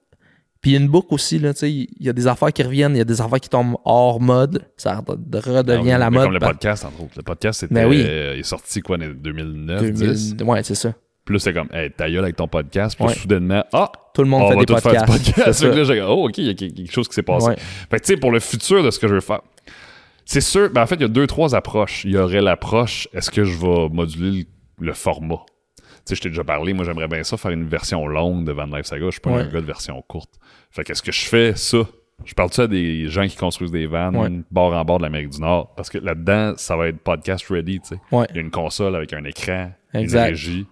Puis 0.63 0.77
une 0.77 0.89
boucle 0.89 1.15
aussi, 1.15 1.39
là, 1.39 1.55
tu 1.55 1.61
sais, 1.61 1.73
il 1.73 1.89
y 2.01 2.09
a 2.11 2.13
des 2.13 2.27
affaires 2.27 2.53
qui 2.53 2.63
reviennent, 2.63 2.95
il 2.95 2.99
y 2.99 3.01
a 3.01 3.05
des 3.05 3.21
affaires 3.23 3.41
qui 3.41 3.49
tombent 3.49 3.77
hors 3.85 4.21
mode, 4.21 4.63
ça 4.77 5.03
redevient 5.07 5.93
Ah, 5.93 5.99
la 5.99 6.11
mode. 6.11 6.25
Comme 6.25 6.33
le 6.35 6.39
podcast, 6.39 6.85
entre 6.85 7.03
autres. 7.03 7.15
Le 7.17 7.23
podcast, 7.23 7.61
c'était, 7.61 7.75
Ben 7.75 7.89
oui. 7.89 8.03
euh, 8.07 8.35
il 8.37 8.41
est 8.41 8.43
sorti 8.43 8.81
quoi, 8.83 8.97
en 8.97 9.09
2009, 9.09 9.81
2000 9.81 10.13
10. 10.13 10.37
Ouais, 10.45 10.63
c'est 10.63 10.75
ça. 10.75 10.93
Puis 11.25 11.35
là, 11.35 11.39
c'est 11.39 11.55
comme, 11.55 11.69
hey, 11.73 11.91
ta 11.91 12.11
gueule 12.11 12.25
avec 12.25 12.37
ton 12.37 12.49
podcast. 12.49 12.95
Puis 12.97 13.07
Ouais. 13.07 13.15
soudainement, 13.15 13.65
ah, 13.73 13.91
Tout 14.13 14.23
le 14.23 14.29
monde 14.29 14.43
on 14.43 14.49
fait 14.49 14.55
va 14.57 14.61
des 14.61 14.67
podcasts. 14.75 14.97
faire 15.07 15.07
du 15.07 15.13
podcast. 15.33 15.63
là, 15.65 15.85
j'ai 15.85 16.03
oh, 16.03 16.27
OK, 16.27 16.39
il 16.39 16.45
y 16.47 16.51
a 16.51 16.55
quelque 16.55 16.91
chose 16.93 17.09
qui 17.09 17.15
s'est 17.15 17.23
passé. 17.23 17.49
Ouais. 17.49 17.57
Fait 17.91 17.99
que, 17.99 18.05
tu 18.05 18.13
sais, 18.15 18.17
pour 18.19 18.31
le 18.33 18.41
futur 18.41 18.83
de 18.83 18.91
ce 18.91 18.99
que 18.99 19.09
je 19.09 19.15
veux 19.15 19.21
faire, 19.21 19.41
c'est 20.27 20.41
sûr, 20.43 20.69
ben, 20.71 20.83
en 20.83 20.87
fait, 20.87 20.97
il 20.97 21.03
y 21.03 21.05
a 21.05 21.09
deux, 21.09 21.27
trois 21.27 21.55
approches. 21.55 22.05
Il 22.05 22.11
y 22.13 22.17
aurait 22.19 22.41
l'approche, 22.43 23.09
est-ce 23.15 23.31
que 23.31 23.45
je 23.45 23.57
vais 23.59 23.89
moduler 23.91 24.47
le, 24.79 24.87
le 24.87 24.93
format? 24.93 25.41
Tu 26.07 26.11
sais, 26.11 26.15
je 26.17 26.21
t'ai 26.23 26.29
déjà 26.31 26.45
parlé, 26.45 26.73
moi, 26.73 26.85
j'aimerais 26.85 27.09
bien 27.09 27.23
ça, 27.23 27.37
faire 27.37 27.51
une 27.51 27.67
version 27.69 28.07
longue 28.07 28.45
de 28.45 28.53
Van 28.53 28.67
Life 28.67 28.87
Saga. 28.87 29.07
Je 29.07 29.11
suis 29.13 29.21
pas 29.21 29.31
Ouais. 29.31 29.43
un 29.43 29.47
gars 29.49 29.61
de 29.61 29.67
version 29.67 30.01
courte. 30.09 30.31
Fait 30.71 30.83
qu'est-ce 30.85 31.03
que 31.03 31.13
je 31.13 31.25
fais, 31.27 31.53
ça? 31.55 31.79
Je 32.25 32.35
parle-tu 32.35 32.61
à 32.61 32.67
des 32.67 33.09
gens 33.09 33.27
qui 33.27 33.37
construisent 33.37 33.71
des 33.71 33.87
vannes, 33.87 34.17
Ouais. 34.17 34.29
bord 34.51 34.75
en 34.75 34.85
bord 34.85 34.99
de 34.99 35.05
l'Amérique 35.05 35.31
du 35.31 35.41
Nord? 35.41 35.75
Parce 35.75 35.89
que 35.89 35.99
là-dedans, 35.99 36.53
ça 36.57 36.77
va 36.77 36.89
être 36.89 36.99
podcast 36.99 37.47
ready, 37.49 37.81
tu 37.81 37.89
sais. 37.95 38.01
Ouais. 38.13 38.27
Il 38.31 38.37
y 38.37 38.39
a 38.39 38.43
une 38.43 38.51
console 38.51 38.95
avec 38.95 39.13
un 39.15 39.25
écran, 39.25 39.71
Exact. 39.95 40.25
une 40.27 40.31
régie, 40.31 40.67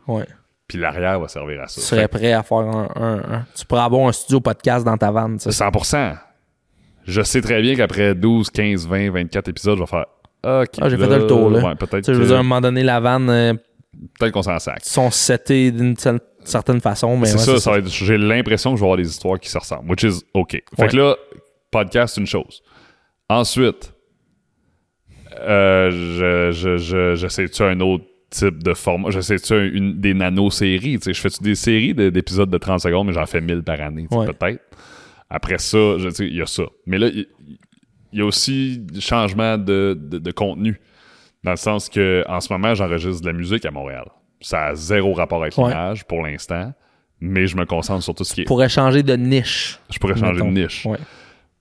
puis 0.66 0.78
l'arrière 0.78 1.18
va 1.20 1.28
servir 1.28 1.62
à 1.62 1.66
ça. 1.68 1.80
Tu 1.80 1.86
serais 1.86 2.06
prêt 2.08 2.32
à 2.34 2.42
faire 2.42 2.58
un, 2.58 2.88
un- 2.96 3.32
un- 3.34 3.46
Tu 3.56 3.64
pourrais 3.64 3.80
avoir 3.82 4.06
un 4.08 4.12
studio 4.12 4.40
podcast 4.40 4.84
dans 4.84 4.96
ta 4.98 5.10
vanne, 5.10 5.36
tu 5.38 5.44
sais. 5.44 5.52
100%. 5.52 6.16
Je 7.06 7.22
sais 7.22 7.40
très 7.40 7.62
bien 7.62 7.74
qu'après 7.74 8.14
12, 8.14 8.50
15, 8.50 8.86
20, 8.86 9.10
24 9.10 9.48
épisodes, 9.48 9.76
je 9.78 9.82
vais 9.82 9.86
faire 9.86 10.04
OK. 10.44 10.68
Ah, 10.80 10.88
j'ai 10.88 10.96
fait 10.98 11.06
le 11.18 11.26
tour, 11.26 11.48
là. 11.50 11.64
Ouais, 11.64 11.74
peut-être 11.74 12.12
je 12.12 12.18
veux 12.18 12.26
dire, 12.26 12.36
à 12.36 12.40
un 12.40 12.42
moment 12.42 12.60
donné, 12.60 12.82
la 12.82 13.00
vanne, 13.00 13.28
euh, 13.30 13.54
peut-être 14.18 14.32
qu'on 14.32 14.42
s'en 14.42 14.58
sac. 14.58 14.84
sont 14.84 15.10
setées 15.10 15.70
d'une 15.70 15.94
cer- 15.94 16.20
certaine 16.44 16.80
façon, 16.80 17.16
mais 17.16 17.26
c'est 17.26 17.50
ouais, 17.50 17.58
ça, 17.58 17.80
ça 17.80 17.80
j'ai 17.84 18.18
l'impression 18.18 18.70
que 18.72 18.76
je 18.76 18.80
vais 18.82 18.86
avoir 18.86 18.96
des 18.98 19.08
histoires 19.08 19.38
qui 19.40 19.48
se 19.50 19.58
ressemblent, 19.58 19.90
which 19.90 20.02
is 20.02 20.22
OK. 20.34 20.52
Fait 20.52 20.62
Ouais. 20.82 20.88
que 20.88 20.96
là, 20.96 21.16
podcast, 21.70 22.14
c'est 22.14 22.20
une 22.20 22.26
chose. 22.26 22.62
Ensuite, 23.28 23.92
euh, 25.40 25.90
je, 25.90 26.52
je, 26.52 26.76
je, 26.78 27.14
j'essaie-tu 27.16 27.62
un 27.62 27.80
autre 27.80 28.04
type 28.30 28.62
de 28.62 28.74
format? 28.74 29.10
J'essaie-tu 29.10 29.52
un- 29.52 29.64
une, 29.72 30.00
des 30.00 30.14
nano-séries? 30.14 30.98
Je 31.04 31.12
fais-tu 31.12 31.42
des 31.42 31.54
séries 31.54 31.94
de- 31.94 32.10
d'épisodes 32.10 32.50
de 32.50 32.58
30 32.58 32.80
secondes, 32.80 33.06
mais 33.06 33.12
j'en 33.12 33.26
fais 33.26 33.40
1000 33.40 33.62
par 33.62 33.80
année, 33.80 34.06
Ouais. 34.10 34.26
peut-être. 34.26 34.62
Après 35.30 35.58
ça, 35.58 35.78
il 36.20 36.34
y 36.34 36.42
a 36.42 36.46
ça. 36.46 36.64
Mais 36.86 36.98
là, 36.98 37.08
il 37.08 37.26
y, 38.14 38.20
a 38.22 38.24
aussi 38.24 38.80
changement 38.98 39.58
de, 39.58 39.96
de, 40.00 40.18
de 40.18 40.30
contenu. 40.30 40.80
Dans 41.44 41.52
le 41.52 41.56
sens 41.56 41.88
que 41.88 42.24
en 42.28 42.40
ce 42.40 42.52
moment, 42.52 42.74
j'enregistre 42.74 43.22
de 43.22 43.26
la 43.26 43.32
musique 43.32 43.64
à 43.64 43.70
Montréal. 43.70 44.06
Ça 44.40 44.66
a 44.66 44.74
zéro 44.74 45.12
rapport 45.14 45.42
avec 45.42 45.56
Ouais. 45.56 45.68
l'image 45.68 46.04
pour 46.04 46.22
l'instant, 46.22 46.72
mais 47.20 47.46
je 47.46 47.56
me 47.56 47.64
concentre 47.64 48.02
sur 48.04 48.14
tout 48.14 48.24
ce 48.24 48.34
qui 48.34 48.40
est. 48.42 48.44
pourrait 48.44 48.68
changer 48.68 49.02
de 49.02 49.14
niche. 49.16 49.78
Je 49.90 49.98
pourrais 49.98 50.16
changer 50.16 50.34
mettons. 50.42 50.52
de 50.52 50.60
niche. 50.62 50.86
Ouais. 50.86 50.98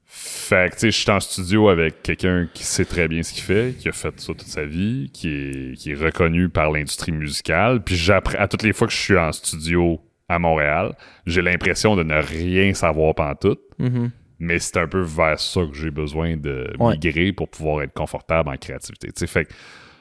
Fait 0.05 0.69
que, 0.69 0.75
tu 0.75 0.79
sais, 0.79 0.91
je 0.91 0.97
suis 0.97 1.11
en 1.11 1.19
studio 1.19 1.67
avec 1.69 2.01
quelqu'un 2.01 2.47
qui 2.53 2.63
sait 2.63 2.85
très 2.85 3.07
bien 3.07 3.21
ce 3.21 3.33
qu'il 3.33 3.43
fait, 3.43 3.75
qui 3.77 3.89
a 3.89 3.91
fait 3.91 4.17
ça 4.19 4.27
toute 4.27 4.41
sa 4.43 4.65
vie, 4.65 5.09
qui 5.13 5.27
est, 5.29 5.75
qui 5.77 5.91
est 5.91 5.95
reconnu 5.95 6.47
par 6.49 6.71
l'industrie 6.71 7.11
musicale. 7.11 7.83
Puis 7.83 7.95
j'apprends, 7.97 8.39
à 8.39 8.47
toutes 8.47 8.63
les 8.63 8.71
fois 8.73 8.87
que 8.87 8.93
je 8.93 8.97
suis 8.99 9.17
en 9.17 9.31
studio 9.33 9.99
à 10.29 10.39
Montréal, 10.39 10.93
j'ai 11.25 11.41
l'impression 11.41 11.95
de 11.97 12.03
ne 12.03 12.15
rien 12.15 12.73
savoir 12.73 13.13
pantoute. 13.15 13.59
Mhm. 13.79 14.11
Mais 14.39 14.59
c'est 14.59 14.77
un 14.77 14.87
peu 14.87 15.01
vers 15.01 15.39
ça 15.39 15.61
que 15.61 15.73
j'ai 15.73 15.91
besoin 15.91 16.37
de 16.37 16.71
Ouais. 16.79 16.93
migrer 16.93 17.31
pour 17.33 17.49
pouvoir 17.49 17.81
être 17.83 17.93
confortable 17.93 18.49
en 18.49 18.55
créativité. 18.57 19.09
Fait 19.27 19.45
que, 19.45 19.49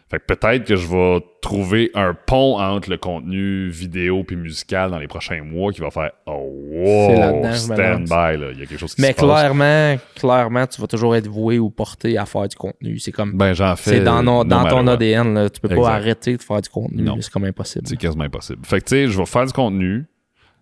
fait 0.08 0.18
peut-être 0.20 0.64
que 0.64 0.76
je 0.76 0.86
vais 0.86 1.24
trouver 1.42 1.90
un 1.94 2.14
pont 2.14 2.60
entre 2.60 2.90
le 2.90 2.96
contenu 2.96 3.68
vidéo 3.70 4.22
puis 4.22 4.36
musical 4.36 4.90
dans 4.92 4.98
les 4.98 5.08
prochains 5.08 5.42
mois 5.42 5.72
qui 5.72 5.80
va 5.80 5.90
faire 5.90 6.12
Oh 6.26 6.48
wow, 6.48 7.42
que 7.42 7.46
je 7.48 7.50
me 7.50 7.52
stand 7.56 7.78
lance. 7.78 8.08
by 8.08 8.40
là, 8.40 8.50
il 8.52 8.58
y 8.60 8.62
a 8.62 8.66
quelque 8.66 8.78
chose 8.78 8.94
qui 8.94 9.00
Mais 9.00 9.08
se 9.08 9.14
passe. 9.14 9.24
clairement, 9.24 9.96
clairement, 10.14 10.66
tu 10.68 10.80
vas 10.80 10.86
toujours 10.86 11.16
être 11.16 11.26
voué 11.26 11.58
ou 11.58 11.70
porté 11.70 12.18
à 12.18 12.24
faire 12.26 12.46
du 12.46 12.54
contenu. 12.56 12.98
C'est 13.00 13.10
comme. 13.10 13.32
Ben 13.36 13.52
j'en 13.54 13.74
fais. 13.74 13.90
c'est 13.92 14.00
dans, 14.00 14.22
no 14.22 14.44
ton. 14.44 14.86
ADN, 14.86 15.34
là. 15.34 15.50
tu 15.50 15.60
peux 15.60 15.68
Exact. 15.68 15.82
pas 15.82 15.90
arrêter 15.94 16.36
de 16.36 16.42
faire 16.42 16.60
du 16.60 16.68
contenu. 16.68 17.08
C'est 17.20 17.32
comme 17.32 17.44
impossible. 17.44 17.86
C'est 17.88 17.96
quasiment 17.96 18.24
impossible. 18.24 18.64
Fait 18.64 18.80
que 18.80 18.84
tu 18.84 18.90
sais, 18.90 19.08
je 19.08 19.18
vais 19.18 19.26
faire 19.26 19.46
du 19.46 19.52
contenu, 19.52 20.04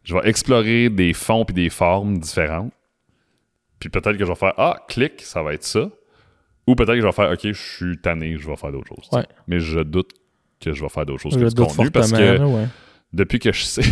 je 0.04 0.14
vais 0.14 0.26
explorer 0.28 0.88
des 0.88 1.12
fonds 1.12 1.44
puis 1.44 1.54
des 1.54 1.68
formes 1.70 2.16
différentes. 2.18 2.72
Puis 3.84 3.90
peut-être 4.00 4.16
que 4.16 4.24
je 4.24 4.28
vais 4.30 4.34
faire 4.34 4.54
ah, 4.56 4.82
clic, 4.88 5.20
ça 5.20 5.42
va 5.42 5.52
être 5.52 5.62
ça. 5.64 5.90
Ou 6.66 6.74
peut-être 6.74 6.94
que 6.94 7.00
je 7.02 7.06
vais 7.06 7.12
faire 7.12 7.30
OK, 7.30 7.40
je 7.42 7.52
suis 7.52 7.98
tanné, 7.98 8.38
je 8.38 8.46
vais 8.48 8.56
faire 8.56 8.72
d'autres 8.72 8.88
choses. 8.88 9.06
Ouais. 9.12 9.26
Mais 9.46 9.60
je 9.60 9.80
doute 9.80 10.12
que 10.58 10.72
je 10.72 10.82
vais 10.82 10.88
faire 10.88 11.04
d'autres 11.04 11.20
choses 11.20 11.34
Je 11.34 11.38
que 11.38 11.44
du 11.48 11.54
doute 11.54 11.68
contenu 11.68 11.90
parce 11.90 12.10
que 12.10 12.38
ouais. 12.42 12.66
depuis 13.12 13.38
que 13.38 13.52
je 13.52 13.62
sais 13.62 13.82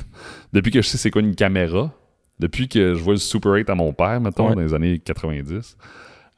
depuis 0.54 0.70
que 0.70 0.80
je 0.80 0.88
sais 0.88 0.96
c'est 0.96 1.10
quoi 1.10 1.20
une 1.20 1.34
caméra, 1.34 1.92
depuis 2.38 2.66
que 2.66 2.94
je 2.94 2.98
vois 3.02 3.12
le 3.12 3.18
Super 3.18 3.52
8 3.52 3.68
à 3.68 3.74
mon 3.74 3.92
père 3.92 4.18
mettons 4.22 4.48
Ouais. 4.48 4.54
dans 4.54 4.62
les 4.62 4.72
années 4.72 4.98
90, 4.98 5.76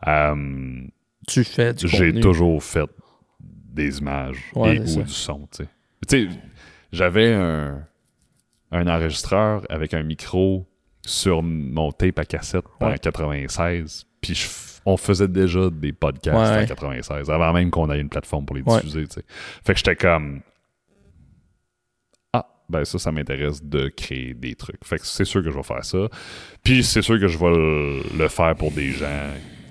euh, 0.08 0.82
Tu 1.28 1.44
fais 1.44 1.72
du 1.72 1.86
j'ai 1.86 2.18
toujours 2.18 2.64
fait 2.64 2.90
des 3.38 3.98
images 3.98 4.50
et 4.56 4.80
ou 4.80 4.86
ça. 4.88 5.02
du 5.02 5.12
son. 5.12 5.48
Tu 5.56 5.64
sais, 6.08 6.28
j'avais 6.90 7.32
un, 7.32 7.86
un 8.72 8.86
enregistreur 8.88 9.62
avec 9.70 9.94
un 9.94 10.02
micro 10.02 10.66
sur 11.06 11.42
mon 11.42 11.92
tape 11.92 12.18
à 12.18 12.24
cassette 12.24 12.64
en 12.80 12.88
Ouais. 12.90 12.98
96, 12.98 14.06
puis 14.20 14.34
je 14.34 14.46
on 14.86 14.98
faisait 14.98 15.28
déjà 15.28 15.70
des 15.70 15.92
podcasts 15.94 16.36
Ouais. 16.56 16.62
en 16.64 16.66
96, 16.66 17.30
avant 17.30 17.54
même 17.54 17.70
qu'on 17.70 17.90
ait 17.90 17.98
une 17.98 18.10
plateforme 18.10 18.44
pour 18.44 18.54
les 18.54 18.62
diffuser. 18.62 19.06
Fait 19.64 19.72
que 19.72 19.78
j'étais 19.78 19.96
comme... 19.96 20.42
Ah, 22.32 22.46
ben 22.68 22.84
ça, 22.84 22.98
ça 22.98 23.12
m'intéresse 23.12 23.62
de 23.62 23.88
créer 23.88 24.34
des 24.34 24.54
trucs. 24.54 24.84
Fait 24.84 24.98
que 24.98 25.06
c'est 25.06 25.24
sûr 25.24 25.42
que 25.42 25.50
je 25.50 25.56
vais 25.56 25.62
faire 25.62 25.84
ça. 25.84 26.08
Puis 26.62 26.82
c'est 26.84 27.00
sûr 27.02 27.18
que 27.18 27.28
je 27.28 27.38
vais 27.38 27.50
le, 27.50 28.02
le 28.18 28.28
faire 28.28 28.54
pour 28.56 28.72
des 28.72 28.90
gens 28.90 29.30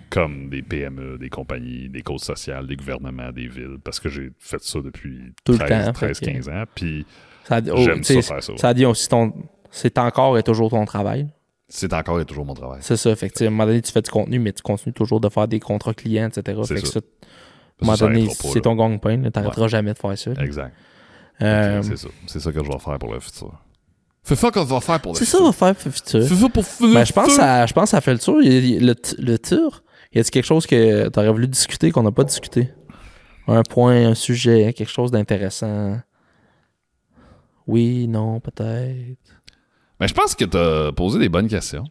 comme 0.10 0.50
des 0.50 0.62
PME, 0.62 1.18
des 1.18 1.30
compagnies, 1.30 1.90
des 1.90 2.02
causes 2.02 2.24
sociales, 2.24 2.68
des 2.68 2.76
gouvernements, 2.76 3.32
des 3.32 3.48
villes, 3.48 3.78
parce 3.84 4.00
que 4.00 4.10
j'ai 4.10 4.32
fait 4.40 4.62
ça 4.64 4.80
depuis 4.82 5.34
Tout 5.44 5.54
le 5.54 5.58
13, 5.60 5.86
temps, 5.88 5.94
fait 5.94 6.06
13 6.14 6.20
que- 6.20 6.26
15 6.26 6.50
ans. 6.50 6.64
Puis 6.74 7.06
Ça, 7.48 7.60
oh, 7.72 7.84
ça 8.04 8.22
faire 8.22 8.44
ça. 8.44 8.58
ça 8.58 8.74
dit 8.74 8.86
aussi 8.86 9.08
ton. 9.10 9.34
C'est 9.76 9.98
encore 9.98 10.38
et 10.38 10.44
toujours 10.44 10.70
ton 10.70 10.86
travail. 10.86 11.28
C'est 11.68 11.92
encore 11.94 12.20
et 12.22 12.26
toujours 12.26 12.46
mon 12.46 12.54
travail. 12.54 12.80
C'est 12.84 12.96
ça. 12.96 13.16
Fait 13.16 13.28
que, 13.30 13.34
tu 13.34 13.40
sais, 13.40 13.46
à 13.46 13.48
un 13.48 13.52
moment 13.52 13.66
donné, 13.66 13.82
tu 13.82 13.92
fais 13.92 14.02
du 14.04 14.12
contenu, 14.12 14.38
mais 14.38 14.54
tu 14.54 14.62
continues 14.62 14.94
toujours 14.94 15.20
de 15.20 15.28
faire 15.30 15.48
des 15.48 15.60
contrats 15.60 15.94
clients, 15.96 16.28
etc. 16.28 16.62
Fait 16.68 16.76
que 16.82 16.86
ça. 16.88 16.94
ça, 16.94 17.00
à 17.00 17.02
un 17.82 17.86
moment 17.86 17.98
donné, 17.98 18.30
c'est 18.30 18.62
ton 18.62 18.76
gang-pain. 18.76 19.30
T'arrêteras 19.32 19.68
jamais 19.68 19.94
de 19.94 19.98
faire 19.98 20.16
ça. 20.18 20.32
Exact. 20.40 20.74
Euh, 21.42 21.82
C'est 21.82 21.98
ça. 21.98 22.08
C'est 22.28 22.40
ça 22.40 22.52
que 22.52 22.64
je 22.64 22.70
vais 22.72 22.78
faire 22.80 23.00
pour 23.00 23.12
le 23.12 23.20
futur. 23.20 23.52
C'est 24.22 24.36
ça 24.36 24.52
qu'on 24.52 24.64
va 24.64 24.80
faire 24.80 25.02
pour 25.02 25.14
le 25.14 25.18
c'est 25.18 25.26
ça, 25.26 25.38
futur. 25.40 25.46
va 25.48 25.52
faire 25.52 25.76
pour 25.76 25.86
le 25.88 25.92
futur. 25.92 26.24
C'est 26.24 26.36
ça 26.36 26.50
pour 26.50 26.64
le 26.88 26.94
Ben, 26.94 27.04
je 27.06 27.12
pense 27.12 27.24
futur. 27.26 27.38
ça, 27.44 27.66
je 27.66 27.74
pense 27.74 27.84
que 27.86 27.90
ça 27.90 28.02
fait 28.02 28.14
le 28.14 28.20
tour. 28.20 28.38
Le, 28.40 28.94
le 29.20 29.38
tour, 29.40 29.84
y 30.14 30.20
a 30.20 30.24
quelque 30.24 30.46
chose 30.46 30.66
que 30.68 31.10
tu 31.10 31.20
aurais 31.20 31.32
voulu 31.32 31.48
discuter 31.48 31.92
qu'on 31.92 32.04
n'a 32.04 32.12
pas 32.12 32.24
discuté? 32.24 32.70
Un 33.48 33.64
point, 33.64 34.10
un 34.10 34.16
sujet, 34.16 34.72
quelque 34.74 34.92
chose 34.92 35.10
d'intéressant? 35.12 35.98
Oui, 37.68 38.08
non, 38.08 38.40
peut-être. 38.40 39.33
Ben, 40.04 40.08
je 40.08 40.14
pense 40.14 40.36
que 40.36 40.44
t'as 40.44 40.92
posé 40.92 41.18
des 41.18 41.30
bonnes 41.30 41.48
questions. 41.48 41.86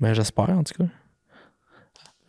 Ben, 0.00 0.14
j'espère, 0.14 0.48
en 0.48 0.64
tout 0.64 0.72
cas. 0.82 0.88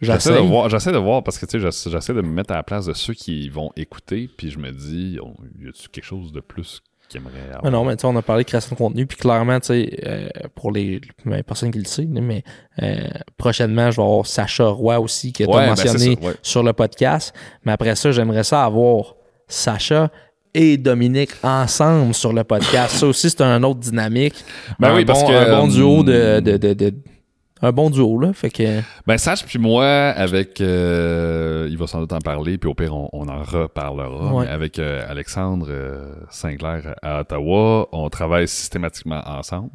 J'essaie 0.02 0.34
de 0.34 0.40
voir, 0.40 0.68
j'essaie 0.70 0.92
de 0.92 0.98
voir 0.98 1.24
parce 1.24 1.38
que 1.40 1.46
tu 1.46 1.54
sais, 1.54 1.60
j'essa- 1.62 1.90
j'essaie 1.90 2.14
de 2.14 2.20
me 2.20 2.28
mettre 2.30 2.52
à 2.52 2.58
la 2.58 2.64
place 2.64 2.86
de 2.86 2.92
ceux 2.92 3.14
qui 3.14 3.48
vont 3.48 3.72
écouter, 3.78 4.30
puis 4.38 4.52
je 4.52 4.60
me 4.60 4.72
dis, 4.72 5.18
oh, 5.22 5.34
y 5.58 5.70
a-tu 5.70 5.88
quelque 5.88 6.04
chose 6.04 6.34
de 6.34 6.42
plus 6.42 6.82
qu'ils 7.08 7.22
aimeraient 7.22 7.48
avoir? 7.48 7.64
Mais 7.64 7.72
non, 7.72 7.86
mais 7.86 7.96
tu 7.96 8.02
sais, 8.02 8.08
on 8.08 8.16
a 8.18 8.22
parlé 8.22 8.44
de 8.44 8.48
création 8.50 8.74
de 8.74 8.78
contenu, 8.78 9.08
puis 9.08 9.18
clairement, 9.18 9.58
tu 9.62 9.68
sais, 9.68 10.00
euh, 10.06 10.28
pour 10.54 10.74
les 10.74 11.00
ben, 11.26 11.42
personnes 11.44 11.72
qui 11.72 11.80
le 11.80 11.86
savent, 11.86 12.08
mais 12.08 12.44
euh, 12.84 13.08
prochainement, 13.38 13.90
je 13.90 13.96
vais 13.96 14.04
avoir 14.06 14.26
Sacha 14.28 14.68
Roy 14.68 15.00
aussi, 15.00 15.32
qui 15.32 15.46
Ouais, 15.46 15.54
ben, 15.54 15.68
mentionné 15.70 15.98
c'est 15.98 16.16
ça, 16.22 16.28
ouais. 16.28 16.34
sur 16.42 16.62
le 16.62 16.74
podcast. 16.74 17.34
Mais 17.64 17.72
après 17.72 17.96
ça, 17.96 18.12
j'aimerais 18.12 18.44
ça 18.44 18.66
avoir 18.66 19.16
Sacha 19.48 20.12
et 20.56 20.78
Dominique 20.78 21.32
ensemble 21.44 22.14
sur 22.16 22.34
le 22.34 22.44
podcast. 22.44 22.96
ça 22.96 23.06
aussi, 23.06 23.30
c'est 23.30 23.42
un 23.42 23.62
autre 23.64 23.80
dynamique. 23.82 24.44
Ben 24.80 24.90
un 24.92 24.96
oui, 24.96 25.06
parce 25.06 25.22
bon, 25.22 25.28
que, 25.30 25.34
Un 25.34 25.60
bon 25.62 25.68
duo 25.68 26.04
de... 26.04 26.12
euh, 26.14 26.42
de, 26.42 26.58
de, 26.58 26.74
de- 26.74 26.94
un 27.62 27.72
bon 27.72 27.90
duo, 27.90 28.20
là. 28.20 28.32
Fait 28.34 28.50
que... 28.50 28.82
Ben, 29.08 29.18
Sach 29.18 29.44
puis 29.46 29.58
moi, 29.60 29.86
avec. 29.88 30.60
euh, 30.62 31.68
il 31.70 31.78
va 31.78 31.88
sans 31.88 32.00
doute 32.02 32.12
en 32.14 32.20
parler, 32.20 32.58
puis 32.58 32.70
au 32.70 32.74
pire, 32.76 32.96
on, 32.96 33.10
on 33.14 33.28
en 33.30 33.42
reparlera. 33.44 34.34
Ouais. 34.34 34.46
Mais 34.46 34.52
avec 34.52 34.78
euh, 34.78 35.04
Alexandre 35.10 35.68
euh, 35.70 36.14
Sinclair 36.30 36.96
à 37.02 37.22
Ottawa, 37.22 37.88
on 37.92 38.10
travaille 38.10 38.48
systématiquement 38.48 39.22
ensemble. 39.26 39.70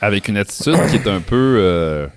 Avec 0.00 0.28
une 0.28 0.38
attitude 0.38 0.74
qui 0.90 0.96
est 0.96 1.06
un 1.08 1.20
peu. 1.20 2.08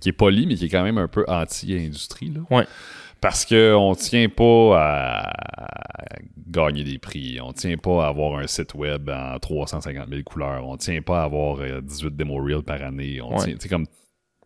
qui 0.00 0.08
est 0.08 0.12
polie, 0.12 0.46
mais 0.46 0.54
qui 0.54 0.64
est 0.64 0.68
quand 0.70 0.82
même 0.82 0.98
un 0.98 1.08
peu 1.08 1.24
anti-industrie. 1.28 2.32
là. 2.34 2.40
Ouais. 2.56 2.66
Parce 3.22 3.46
qu'on 3.46 3.94
tient 3.94 4.28
pas 4.28 4.78
à 4.78 5.32
gagner 6.48 6.84
des 6.84 6.98
prix, 6.98 7.38
on 7.40 7.52
tient 7.52 7.76
pas 7.78 8.04
à 8.04 8.08
avoir 8.08 8.38
un 8.38 8.46
site 8.46 8.74
web 8.74 9.08
en 9.08 9.38
350 9.38 10.08
000 10.08 10.22
couleurs, 10.24 10.66
on 10.66 10.76
tient 10.76 11.00
pas 11.00 11.22
à 11.22 11.24
avoir 11.24 11.60
euh, 11.60 11.80
18 11.80 12.14
démo 12.16 12.34
reels 12.44 12.62
par 12.64 12.82
année, 12.82 13.20
on 13.22 13.38
Ouais. 13.38 13.54
tient, 13.56 13.68
comme 13.70 13.86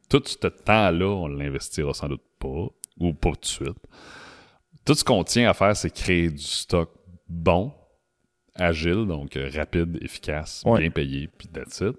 tout 0.09 0.23
ce 0.25 0.37
temps-là, 0.47 1.07
on 1.09 1.27
l'investira 1.27 1.93
sans 1.95 2.09
doute 2.09 2.23
pas, 2.39 2.67
ou 3.01 3.13
pas 3.15 3.31
tout 3.33 3.41
de 3.41 3.47
suite. 3.47 3.79
Tout 4.85 4.95
ce 4.95 5.03
qu'on 5.03 5.25
tient 5.25 5.51
à 5.51 5.55
faire, 5.55 5.75
c'est 5.77 5.91
créer 5.93 6.31
du 6.31 6.39
stock 6.39 6.91
bon, 7.29 7.73
agile, 8.55 9.07
donc 9.07 9.37
euh, 9.37 9.51
rapide, 9.57 9.99
efficace, 10.03 10.63
Ouais. 10.67 10.81
bien 10.81 10.91
payé, 10.91 11.29
puis 11.37 11.49
that's 11.49 11.81
it. 11.81 11.97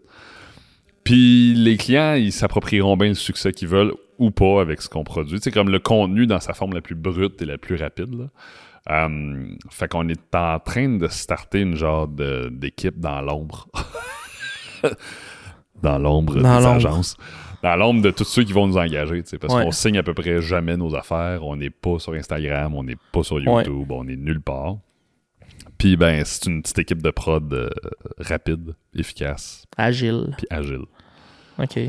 Puis 1.03 1.53
les 1.55 1.75
clients, 1.75 2.13
ils 2.13 2.31
s'approprieront 2.31 2.95
bien 2.97 3.09
le 3.09 3.13
succès 3.15 3.51
qu'ils 3.51 3.67
veulent 3.67 3.93
ou 4.19 4.31
pas 4.31 4.61
avec 4.61 4.81
ce 4.81 4.89
qu'on 4.89 5.03
produit. 5.03 5.39
C'est 5.41 5.51
comme 5.51 5.69
le 5.69 5.79
contenu 5.79 6.27
dans 6.27 6.39
sa 6.39 6.53
forme 6.53 6.73
la 6.73 6.81
plus 6.81 6.95
brute 6.95 7.41
et 7.41 7.45
la 7.45 7.57
plus 7.57 7.75
rapide. 7.75 8.13
Là. 8.13 8.25
Euh, 8.89 9.47
fait 9.69 9.87
qu'on 9.89 10.07
est 10.07 10.35
en 10.35 10.59
train 10.59 10.89
de 10.97 11.07
starter 11.07 11.61
une 11.61 11.75
genre 11.75 12.07
d'équipe 12.07 12.99
dans 12.99 13.21
l'ombre. 13.21 13.67
dans 15.81 15.97
l'ombre 15.97 16.35
des 16.35 16.45
agences. 16.45 17.15
Dans 17.63 17.75
l'ombre 17.75 18.01
de 18.01 18.11
tous 18.11 18.23
ceux 18.23 18.43
qui 18.43 18.53
vont 18.53 18.67
nous 18.67 18.77
engager, 18.77 19.23
parce 19.41 19.53
Ouais. 19.53 19.63
qu'on 19.63 19.71
signe 19.71 19.97
à 19.97 20.03
peu 20.03 20.13
près 20.13 20.41
jamais 20.41 20.77
nos 20.77 20.95
affaires. 20.95 21.43
On 21.43 21.55
n'est 21.55 21.69
pas 21.71 21.99
sur 21.99 22.13
Instagram, 22.13 22.75
on 22.75 22.83
n'est 22.83 22.97
pas 23.11 23.23
sur 23.23 23.39
YouTube, 23.39 23.91
on 23.91 24.07
est 24.07 24.15
nulle 24.15 24.41
part. 24.41 24.77
Puis 25.77 25.95
ben, 25.97 26.23
c'est 26.25 26.45
une 26.49 26.61
petite 26.61 26.79
équipe 26.79 27.01
de 27.03 27.11
prod 27.11 27.51
euh, 27.53 27.69
rapide, 28.19 28.73
efficace, 28.95 29.65
Agile. 29.77 30.33
puis 30.37 30.47
agile. 30.49 30.85
OK. 31.59 31.79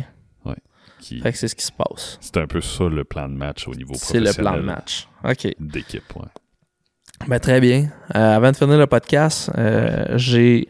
Qui... 1.01 1.20
Fait 1.20 1.33
que 1.33 1.39
c'est 1.39 1.49
ce 1.49 1.55
qui 1.55 1.65
se 1.65 1.73
passe. 1.73 2.19
C'est 2.20 2.37
un 2.39 2.47
peu 2.47 2.61
ça 2.61 2.85
le 2.85 3.05
plan 3.05 3.29
de 3.29 3.35
match 3.35 3.66
au 3.69 3.75
niveau 3.75 3.95
C'est 3.95 4.19
le 4.19 4.25
professionnel. 4.25 4.53
plan 4.53 4.61
de 4.61 4.66
match. 4.66 5.09
OK. 5.25 5.55
D'équipe, 5.61 6.03
ouais. 6.16 6.27
Ben, 7.27 7.39
très 7.41 7.61
bien. 7.61 7.89
Euh, 8.15 8.37
avant 8.37 8.51
de 8.53 8.57
finir 8.57 8.79
le 8.79 8.87
podcast, 8.87 9.51
euh, 9.59 10.16
j'ai 10.16 10.69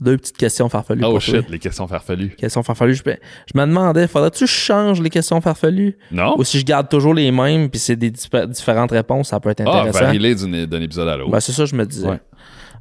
deux 0.00 0.16
petites 0.16 0.36
questions 0.36 0.68
farfelues 0.68 1.04
Oh 1.04 1.10
toi. 1.12 1.20
shit, 1.20 1.48
les 1.48 1.58
questions 1.60 1.86
farfelues. 1.86 2.34
Questions 2.36 2.62
farfelues. 2.64 2.94
Je, 2.96 3.02
me- 3.08 3.16
je 3.52 3.58
me 3.58 3.64
demandais, 3.66 4.08
faudrait-tu 4.08 4.40
que 4.44 4.50
je 4.50 4.52
change 4.54 5.00
les 5.00 5.08
questions 5.10 5.40
farfelues? 5.40 5.96
Non? 6.10 6.34
Ou 6.36 6.44
si 6.44 6.58
je 6.58 6.64
garde 6.64 6.88
toujours 6.88 7.14
les 7.14 7.30
mêmes, 7.30 7.70
puis 7.70 7.78
c'est 7.78 7.94
des 7.96 8.10
diffé- 8.10 8.46
différentes 8.48 8.90
réponses, 8.90 9.28
ça 9.28 9.38
peut 9.40 9.50
être 9.50 9.62
Ah, 9.66 9.78
intéressant. 9.82 10.00
varie-les 10.00 10.34
d'un 10.34 10.66
d'un 10.66 10.82
épisode 10.82 11.08
à 11.08 11.16
l'autre. 11.16 11.30
Ben, 11.30 11.40
c'est 11.40 11.52
ça 11.52 11.64
je 11.64 11.76
me 11.76 11.86
disais. 11.86 12.08
Ouais. 12.08 12.20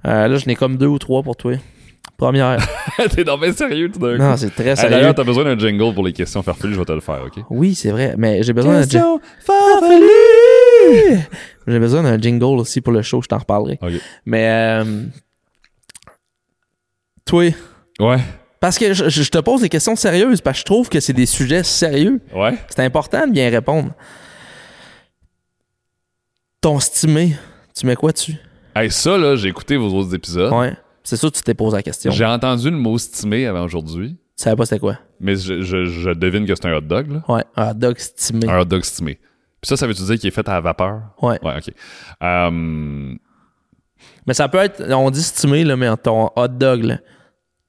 Euh, 0.05 0.27
là, 0.27 0.35
je 0.37 0.47
n'ai 0.47 0.55
comme 0.55 0.77
deux 0.77 0.87
ou 0.87 0.97
trois 0.99 1.21
pour 1.23 1.35
toi. 1.37 1.53
Première. 2.17 2.57
T'es 3.15 3.23
donc 3.23 3.41
bien 3.41 3.51
sérieux 3.51 3.91
tout 3.91 3.99
d'un 3.99 4.17
non, 4.17 4.31
coup. 4.31 4.37
c'est 4.37 4.53
très 4.53 4.75
sérieux. 4.75 4.91
D'ailleurs, 4.91 5.15
t'as 5.15 5.23
besoin 5.23 5.43
d'un 5.43 5.57
jingle 5.57 5.93
pour 5.93 6.05
les 6.05 6.13
questions 6.13 6.41
farfelues, 6.43 6.73
je 6.75 6.79
vais 6.79 6.85
te 6.85 6.91
le 6.91 6.99
faire, 7.01 7.21
OK? 7.25 7.43
oui, 7.49 7.75
c'est 7.75 7.89
vrai. 7.91 8.15
Mais 8.17 8.43
j'ai 8.43 8.53
besoin 8.53 8.79
d'un 8.79 8.83
jing- 8.87 9.19
farfelues! 9.39 11.19
j'ai 11.67 11.79
besoin 11.79 12.03
d'un 12.03 12.19
jingle 12.19 12.59
aussi 12.59 12.81
pour 12.81 12.93
le 12.93 13.01
show, 13.01 13.21
je 13.21 13.27
t'en 13.27 13.39
reparlerai. 13.39 13.79
Mais 14.25 14.47
euh, 14.49 15.03
toi, 17.25 17.45
Ouais. 17.99 18.17
parce 18.59 18.77
que 18.77 18.93
je, 18.93 19.09
je 19.09 19.29
te 19.29 19.39
pose 19.39 19.61
des 19.61 19.69
questions 19.69 19.95
sérieuses, 19.95 20.39
parce 20.41 20.57
que 20.57 20.59
je 20.61 20.65
trouve 20.65 20.89
que 20.89 20.99
c'est 20.99 21.13
des 21.13 21.25
sujets 21.25 21.63
sérieux. 21.63 22.21
Ouais. 22.33 22.53
C'est 22.69 22.81
important 22.83 23.25
de 23.27 23.31
bien 23.31 23.49
répondre. 23.49 23.91
Ton 26.61 26.79
stimé, 26.79 27.35
tu 27.77 27.85
mets 27.85 27.95
quoi 27.95 28.11
dessus? 28.11 28.35
Hey, 28.75 28.89
ça, 28.89 29.17
là, 29.17 29.35
j'ai 29.35 29.49
écouté 29.49 29.75
vos 29.77 29.89
autres 29.89 30.15
épisodes. 30.15 30.51
Ouais. 30.53 30.73
C'est 31.03 31.17
ça 31.17 31.29
que 31.29 31.35
tu 31.35 31.41
t'es 31.43 31.53
posé 31.53 31.75
la 31.77 31.83
question. 31.83 32.11
J'ai 32.11 32.25
entendu 32.25 32.69
le 32.71 32.77
mot 32.77 32.97
stimé 32.97 33.45
avant 33.45 33.63
aujourd'hui, 33.63 34.17
Tu 34.37 34.43
savais 34.43 34.55
pas 34.55 34.65
c'était 34.65 34.79
quoi? 34.79 34.99
mais 35.19 35.35
je, 35.35 35.61
je- 35.61 35.85
je 35.85 36.09
devine 36.11 36.45
que 36.45 36.55
c'est 36.55 36.65
un 36.67 36.73
hot 36.75 36.81
dog, 36.81 37.11
là. 37.11 37.23
Ouais, 37.27 37.43
un 37.55 37.71
hot 37.71 37.73
dog 37.75 37.97
stimé. 37.97 38.49
Un 38.49 38.59
hot 38.59 38.65
dog 38.65 38.83
stimé. 38.83 39.15
Puis 39.61 39.69
ça, 39.69 39.77
ça 39.77 39.87
veut-tu 39.87 40.03
dire 40.03 40.17
qu'il 40.17 40.27
est 40.27 40.31
fait 40.31 40.47
à 40.49 40.53
la 40.53 40.61
vapeur? 40.61 41.01
Ouais. 41.21 41.39
Ouais, 41.43 41.55
OK. 41.57 41.73
Euh, 42.23 43.15
Mais 44.27 44.33
ça 44.33 44.47
peut 44.49 44.57
être, 44.59 44.81
on 44.93 45.09
dit 45.11 45.23
stimé, 45.23 45.63
là, 45.63 45.75
mais 45.77 45.95
ton 45.97 46.29
hot 46.35 46.47
dog, 46.49 46.83
là, 46.83 46.97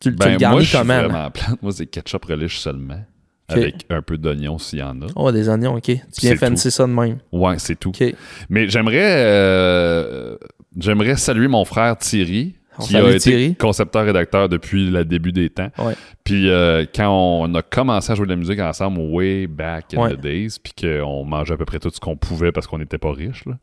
tu, 0.01 0.11
tu 0.11 0.17
ben, 0.17 0.27
le 0.27 0.31
moi, 0.33 0.39
garnis 0.39 0.65
je 0.65 0.77
comment? 0.77 0.95
là? 0.95 1.09
vraiment 1.09 1.31
plate. 1.31 1.63
Moi, 1.63 1.73
c'est 1.73 1.87
ketchup 1.87 2.25
relish 2.25 2.59
seulement. 2.59 3.01
Avec 3.47 3.85
un 3.91 4.01
peu 4.01 4.17
d'oignon 4.17 4.57
s'il 4.59 4.79
y 4.79 4.83
en 4.83 5.03
a. 5.03 5.07
Oh, 5.17 5.31
des 5.31 5.49
oignons, 5.51 5.77
ok. 5.77 5.83
Tu 5.85 6.01
viens 6.23 6.35
fancy 6.37 6.71
ça 6.71 6.87
de 6.87 6.93
même. 6.93 7.19
Ouais, 7.31 7.59
c'est 7.59 7.79
tout. 7.79 7.91
Ok. 7.91 8.03
Mais 8.49 8.69
j'aimerais 8.71 9.23
euh, 9.27 10.37
j'aimerais 10.79 11.17
saluer 11.17 11.47
mon 11.49 11.65
frère 11.67 11.97
Thierry, 11.99 12.55
On 12.79 12.85
qui 12.85 12.97
a 12.97 13.09
été 13.15 13.55
concepteur-rédacteur 13.55 14.49
depuis 14.49 14.91
le 14.91 15.05
début 15.05 15.33
des 15.33 15.49
temps. 15.51 15.71
Ouais. 15.79 15.95
Puis 16.25 16.49
euh, 16.51 16.85
quand 16.95 17.09
on 17.11 17.55
a 17.55 17.63
commencé 17.63 18.11
à 18.13 18.15
jouer 18.15 18.27
de 18.27 18.31
la 18.31 18.37
musique 18.37 18.59
ensemble 18.61 18.99
way 19.01 19.47
back 19.47 19.95
in 19.95 19.99
Ouais. 20.03 20.15
the 20.17 20.21
days, 20.21 20.57
puis 20.63 20.73
qu'on 20.81 21.25
mangeait 21.25 21.55
à 21.55 21.57
peu 21.57 21.65
près 21.65 21.79
tout 21.79 21.91
ce 21.93 22.01
qu'on 22.01 22.17
pouvait 22.17 22.51
parce 22.53 22.67
qu'on 22.67 22.79
n'était 22.79 22.99
pas 22.99 23.13
riches, 23.13 23.45
là, 23.47 23.55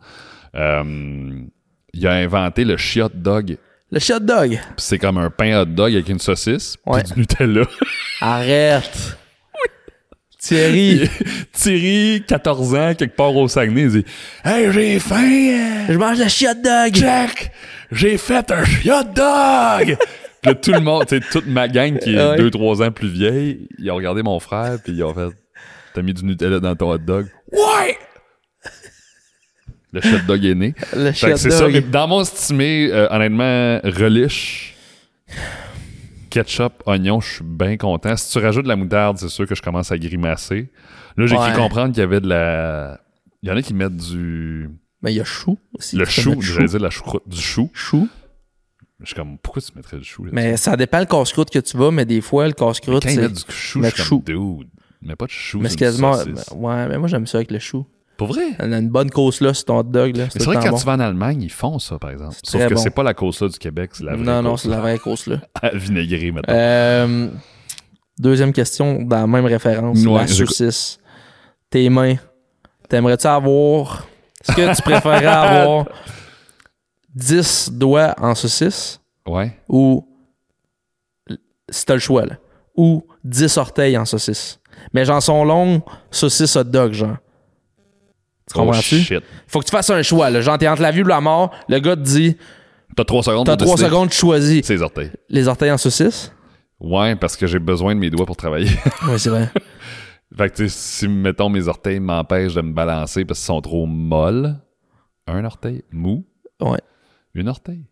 euh, 0.56 1.32
il 1.94 2.08
a 2.08 2.12
inventé 2.14 2.64
le 2.64 2.78
shit 2.78 3.12
dog. 3.16 3.58
Le 3.92 4.00
hot 4.14 4.20
dog. 4.22 4.58
C'est 4.78 4.98
comme 4.98 5.18
un 5.18 5.30
pain 5.30 5.62
hot 5.62 5.66
dog 5.66 5.92
avec 5.94 6.08
une 6.08 6.20
saucisse, 6.20 6.78
Ouais. 6.86 7.04
puis 7.04 7.12
du 7.14 7.20
Nutella. 7.20 7.66
Arrête. 8.22 9.18
Thierry, 10.40 11.08
Thierry, 11.54 12.24
14 12.28 12.74
ans, 12.74 12.94
quelque 12.96 13.16
part 13.16 13.36
au 13.36 13.48
Saguenay, 13.48 13.84
il 13.84 13.90
dit 13.92 14.06
«Hey, 14.44 14.72
j'ai 14.72 15.00
faim! 15.00 15.22
euh, 15.22 15.86
je 15.94 15.98
mange 16.00 16.18
le 16.18 16.26
hot 16.26 16.56
dog. 16.64 16.96
Jack, 16.96 17.52
j'ai 17.92 18.18
fait 18.18 18.52
un 18.52 18.64
hot 18.64 19.04
dog! 19.16 19.98
Puis 20.42 20.50
là, 20.52 20.56
tout 20.56 20.72
le 20.72 20.80
monde, 20.80 21.06
tu 21.08 21.20
sais, 21.20 21.24
toute 21.32 21.46
ma 21.46 21.68
gang 21.68 22.00
qui 22.00 22.16
est 22.16 22.18
Ouais. 22.18 22.38
2-3 22.38 22.84
ans 22.88 22.92
plus 22.92 23.10
vieille, 23.10 23.68
ils 23.78 23.92
ont 23.92 23.96
regardé 23.96 24.24
mon 24.24 24.40
frère, 24.40 24.80
puis 24.84 24.94
ils 24.94 25.04
ont 25.04 25.14
fait 25.14 25.30
T'as 25.94 26.02
mis 26.02 26.14
du 26.14 26.24
Nutella 26.26 26.60
dans 26.60 26.76
ton 26.76 26.92
hot 26.92 26.98
dog? 27.00 27.28
Ouais! 27.52 27.98
Le 29.94 30.00
hot 30.00 30.22
dog 30.26 30.46
est 30.46 30.56
né. 30.56 30.74
Le 30.96 31.12
Fait 31.12 31.28
que 31.28 31.34
hot 31.34 31.38
c'est 31.38 31.52
ça. 31.52 31.68
Mais 31.68 31.82
dans 31.82 32.08
mon 32.08 32.22
estimé, 32.22 32.90
euh, 32.92 33.08
honnêtement, 33.12 33.80
relish, 33.84 34.74
ketchup, 36.30 36.82
oignon, 36.86 37.20
je 37.20 37.34
suis 37.36 37.44
bien 37.44 37.76
content. 37.78 38.16
Si 38.16 38.32
tu 38.32 38.40
rajoutes 38.44 38.64
de 38.64 38.70
la 38.70 38.78
moutarde, 38.78 39.18
c'est 39.18 39.28
sûr 39.28 39.46
que 39.46 39.54
je 39.54 39.62
commence 39.62 39.92
à 39.92 39.98
grimacer. 39.98 40.70
Là, 41.18 41.26
j'ai 41.26 41.36
Ouais. 41.36 41.50
cru 41.52 41.62
comprendre 41.62 41.94
qu'il 41.94 42.00
y 42.00 42.04
avait 42.06 42.22
de 42.22 42.30
la. 42.30 43.02
Il 43.44 43.50
y 43.50 43.52
en 43.52 43.58
a 43.58 43.62
qui 43.62 43.74
mettent 43.74 43.98
du. 43.98 44.70
Mais 45.02 45.11
il 45.14 45.15
y 45.18 45.22
a 45.22 45.23
chou 45.26 45.57
aussi. 45.78 45.95
Le 45.95 46.06
chou, 46.06 46.40
j'allais 46.41 46.68
dire 46.68 46.80
la 46.80 46.90
choucroute, 46.90 47.23
du 47.28 47.40
chou. 47.41 47.69
Chou. 47.73 48.07
Je 48.99 49.07
suis 49.07 49.15
comme, 49.15 49.40
pourquoi 49.40 49.61
tu 49.64 49.72
mettrais 49.76 49.98
du 49.98 50.03
chou 50.03 50.26
là 50.26 50.30
Mais 50.32 50.57
ça 50.57 50.78
dépend 50.78 50.99
le 50.99 51.06
casse-croûte 51.06 51.49
que 51.49 51.57
tu 51.57 51.76
vas, 51.76 51.90
mais 51.90 52.06
des 52.06 52.22
fois, 52.22 52.45
le 52.48 52.53
casse-croûte, 52.53 53.02
Quand 53.03 53.10
ils 53.10 53.15
c'est. 53.15 53.22
mettent 53.22 53.34
du 53.34 53.52
chou, 53.52 53.82
je 53.84 53.90
suis 53.90 54.03
chou. 54.03 54.19
comme, 54.19 54.57
dude, 54.60 54.68
mais 55.02 55.15
pas 55.15 55.26
de 55.26 55.32
chou. 55.32 55.57
Mais 55.60 55.69
c'est 55.69 55.72
c'est 55.73 55.78
quasiment. 55.80 56.14
Ouais, 56.56 56.88
mais 56.88 56.99
moi, 56.99 57.07
j'aime 57.07 57.26
ça 57.26 57.40
avec 57.40 57.49
le 57.49 57.57
chou. 57.57 57.86
Pour 58.18 58.28
vrai? 58.28 58.44
On 58.60 58.72
a 58.72 58.78
une 58.78 58.90
bonne 58.90 59.10
cause 59.10 59.41
là 59.41 59.56
sur 59.56 59.65
ton 59.65 59.80
hot 59.80 59.84
dog. 59.84 60.15
Là. 60.15 60.28
C'est 60.30 60.44
vrai 60.44 60.57
que 60.57 60.64
quand 60.69 60.78
tu 60.78 60.86
vas 60.86 60.94
en 60.94 60.99
Allemagne, 60.99 61.41
ils 61.41 61.49
font 61.52 61.80
ça, 61.80 61.98
par 61.98 62.11
exemple. 62.11 62.36
C'est 62.44 62.52
Sauf 62.60 62.68
que 62.69 62.73
bon. 62.76 62.80
c'est 62.82 62.91
pas 62.91 63.02
la 63.02 63.15
cause 63.15 63.41
là 63.41 63.48
du 63.49 63.57
Québec, 63.57 63.90
c'est 63.94 64.03
la 64.03 64.14
vraie 64.15 64.23
Non, 64.23 64.44
non, 64.44 64.57
c'est 64.57 64.69
la 64.69 64.80
vraie 64.80 64.99
cause 64.99 65.26
là. 65.26 65.38
vinaigrée, 65.73 66.32
maintenant. 66.32 66.53
Euh, 66.53 67.28
deuxième 68.19 68.53
question 68.53 69.02
dans 69.02 69.22
la 69.22 69.26
même 69.26 69.45
référence. 69.45 70.06
Ouais, 70.06 70.19
la 70.19 70.28
saucisse. 70.28 70.99
Tes 71.72 71.90
mains. 71.90 72.18
T'aimerais-tu 72.88 73.26
avoir. 73.26 74.06
Est-ce 74.48 74.56
que 74.56 74.76
tu 74.76 74.82
préférerais 74.82 75.26
avoir 75.26 75.86
10 77.16 77.72
doigts 77.74 78.16
en 78.20 78.36
saucisse? 78.36 79.00
Ouais. 79.28 79.56
ou. 79.70 80.08
Si 81.70 81.86
t'as 81.86 81.94
le 81.94 82.00
choix, 82.00 82.26
là. 82.26 82.36
Ou 82.76 83.06
10 83.24 83.58
orteils 83.58 83.98
en 83.98 84.06
saucisse. 84.06 84.60
Mais 84.94 85.06
genre 85.06 85.22
sont 85.22 85.44
longues, 85.46 85.82
saucisse 86.10 86.56
hot 86.56 86.64
dog, 86.66 86.92
genre. 86.94 87.18
Tu 88.48 88.54
Oh 88.56 88.66
comprends-tu? 88.66 89.00
shit. 89.00 89.24
Faut 89.48 89.60
que 89.60 89.66
tu 89.66 89.72
fasses 89.72 89.90
un 89.90 90.02
choix, 90.02 90.30
là. 90.30 90.42
Genre, 90.42 90.58
t'es 90.58 90.68
entre 90.68 90.82
la 90.82 90.92
vie 90.92 91.04
ou 91.04 91.08
la 91.08 91.22
mort. 91.22 91.52
Le 91.70 91.80
gars 91.80 91.96
te 91.96 92.02
dit 92.02 92.36
T'as 92.98 93.06
trois 93.06 93.24
secondes 93.24 93.46
T'as 93.46 93.56
pour 93.56 93.68
3 93.68 93.76
décider. 93.78 93.90
secondes, 93.90 94.10
tu 94.10 94.18
choisis 94.18 94.66
Ses 94.66 94.82
orteils. 94.82 95.12
les 95.30 95.48
orteils 95.48 95.72
en 95.72 95.78
saucisse? 95.78 96.34
Ouais, 96.80 97.16
parce 97.16 97.38
que 97.38 97.48
j'ai 97.48 97.60
besoin 97.60 97.94
de 97.96 98.00
mes 98.00 98.10
doigts 98.10 98.26
pour 98.26 98.36
travailler. 98.36 98.72
Oui, 99.08 99.18
c'est 99.18 99.30
vrai. 99.30 99.48
fait 100.38 100.49
que, 100.49 100.56
tu 100.56 100.70
sais, 100.70 100.76
si, 100.78 101.08
mettons, 101.08 101.49
mes 101.49 101.68
orteils 101.68 101.99
m'empêchent 101.99 102.56
de 102.56 102.62
me 102.62 102.74
balancer 102.74 103.26
parce 103.26 103.40
qu'ils 103.40 103.45
sont 103.48 103.62
trop 103.62 103.86
molles, 103.86 104.56
un 105.28 105.44
orteil 105.45 105.84
mou, 105.91 106.26
Ouais. 106.62 106.80
une 107.34 107.48
orteil. 107.49 107.86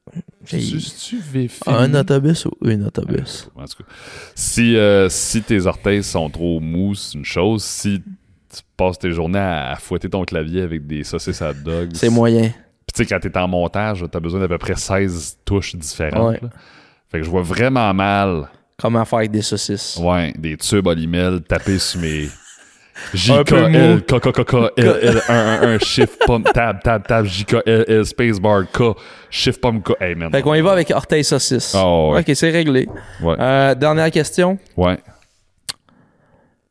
J'ai- 0.45 0.59
Tu 0.77 1.21
Un 1.67 1.93
autobus 1.95 2.45
ou 2.45 2.51
une 2.61 2.83
autobus? 2.85 3.49
En 3.55 3.65
tout 3.65 3.83
cas, 3.83 3.89
si, 4.35 4.75
euh, 4.75 5.09
si 5.09 5.41
tes 5.41 5.65
orteils 5.65 6.03
sont 6.03 6.29
trop 6.29 6.59
mous, 6.59 6.95
c'est 6.95 7.17
une 7.17 7.25
chose. 7.25 7.63
Si 7.63 8.01
tu 8.01 8.61
passes 8.77 8.97
tes 8.99 9.11
journées 9.11 9.39
à, 9.39 9.71
à 9.71 9.75
fouetter 9.75 10.09
ton 10.09 10.23
clavier 10.25 10.61
avec 10.63 10.87
des 10.87 11.03
saucisses 11.03 11.41
à 11.41 11.53
dog, 11.53 11.91
C'est 11.93 12.09
moyen. 12.09 12.49
Puis 12.49 12.93
tu 12.93 13.03
sais, 13.03 13.05
quand 13.05 13.19
t'es 13.19 13.37
en 13.37 13.47
montage, 13.47 14.03
t'as 14.11 14.19
besoin 14.19 14.39
d'à 14.39 14.47
peu 14.47 14.57
près 14.57 14.75
16 14.75 15.37
touches 15.45 15.75
différentes. 15.75 16.41
Ouais. 16.41 16.49
Fait 17.09 17.19
que 17.19 17.23
je 17.25 17.29
vois 17.29 17.43
vraiment 17.43 17.93
mal, 17.93 18.49
Comment 18.79 19.03
faire 19.05 19.19
avec 19.19 19.31
des 19.31 19.41
saucisses? 19.41 19.97
ouais, 20.01 20.33
des 20.37 20.55
tubes 20.57 20.87
olimel 20.87 21.41
tapés 21.41 21.79
sur 21.79 21.99
mes... 22.01 22.29
Un 23.29 23.43
peu 23.45 23.61
mou. 23.69 23.69
JKL, 23.69 24.01
KKKK, 24.03 24.53
LL, 24.77 25.21
111, 25.25 25.79
shift, 25.83 26.19
pomme, 26.25 26.43
tab, 26.43 26.81
tab, 26.83 27.07
tab, 27.07 27.25
JKL, 27.25 28.05
spacebar, 28.05 28.63
K, 28.73 28.81
shift, 29.29 29.61
pomme, 29.61 29.81
K. 29.81 29.93
Hey, 30.01 30.15
man. 30.15 30.29
Fait 30.31 30.41
qu'on 30.41 30.53
y 30.53 30.59
va 30.59 30.73
avec 30.73 30.91
orteil 30.91 31.23
saucisse. 31.23 31.73
Oh, 31.77 32.11
ouais. 32.13 32.19
Ok, 32.19 32.35
c'est 32.35 32.49
réglé. 32.49 32.89
Ouais, 33.21 33.35
Euh, 33.39 33.73
dernière 33.75 34.11
question. 34.11 34.57
ouais. 34.75 34.97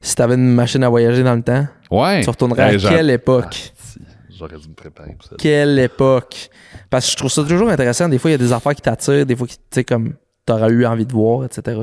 Si 0.01 0.15
t'avais 0.15 0.35
une 0.35 0.55
machine 0.55 0.85
à 0.85 0.89
voyager 0.89 1.23
dans 1.23 1.35
le 1.35 1.43
temps, 1.43 1.67
Ouais. 1.91 2.21
tu 2.23 2.31
retournerais 2.31 2.75
Hey, 2.75 2.87
à 2.87 2.89
quelle 2.91 3.11
époque? 3.11 3.73
Ah, 3.73 4.05
J'aurais 4.39 4.57
dû 4.59 4.69
me 4.69 4.75
préparer 4.75 5.15
pour 5.19 5.29
ça. 5.29 5.35
Quelle 5.39 5.79
époque? 5.79 6.51
Parce 6.91 7.07
que 7.07 7.13
je 7.13 7.17
trouve 7.17 7.31
ça 7.31 7.43
toujours 7.43 7.69
intéressant. 7.71 8.09
Des 8.09 8.19
fois, 8.19 8.31
il 8.31 8.35
y 8.35 8.35
a 8.35 8.39
des 8.39 8.53
affaires 8.53 8.75
qui 8.75 8.83
t'attirent, 8.83 9.27
des 9.27 9.35
fois, 9.35 9.47
tu 9.49 9.57
sais, 9.71 9.83
comme 9.83 10.13
t'aurais 10.49 10.71
eu 10.71 10.85
envie 10.87 11.07
de 11.07 11.13
voir, 11.13 11.45
etc. 11.45 11.81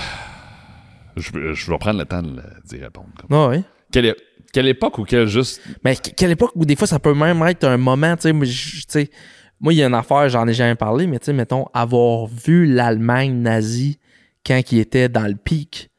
Je, 1.15 1.31
vais- 1.31 1.53
je 1.55 1.71
vais 1.71 1.77
prendre 1.79 1.97
le 1.99 2.05
temps 2.05 2.21
d'y 2.21 2.77
répondre. 2.77 3.07
Ah 3.31 3.47
oui? 3.47 3.63
Quelle, 3.91 4.67
époque 4.67 4.99
ou 4.99 5.03
quelle 5.03 5.25
juste... 5.27 5.61
Mais 5.83 5.95
que- 5.95 6.11
quelle 6.11 6.31
époque 6.31 6.51
où 6.55 6.63
des 6.65 6.75
fois 6.75 6.85
ça 6.87 6.99
peut 6.99 7.13
même 7.15 7.41
être 7.47 7.63
un 7.63 7.77
moment, 7.77 8.15
tu 8.15 8.23
sais, 8.23 8.33
moi, 8.33 8.45
je- 8.45 8.81
tu 8.81 8.83
sais, 8.87 9.09
moi 9.59 9.73
il 9.73 9.77
y 9.77 9.83
a 9.83 9.87
une 9.87 9.95
affaire, 9.95 10.29
j'en 10.29 10.47
ai 10.47 10.53
jamais 10.53 10.75
parlé, 10.75 11.07
mais 11.07 11.17
tu 11.17 11.25
sais, 11.25 11.33
mettons, 11.33 11.65
avoir 11.73 12.27
vu 12.27 12.65
l'Allemagne 12.67 13.33
nazie 13.33 13.97
quand 14.45 14.61
il 14.71 14.79
était 14.79 15.09
dans 15.09 15.25
le 15.27 15.35
pic. 15.35 15.89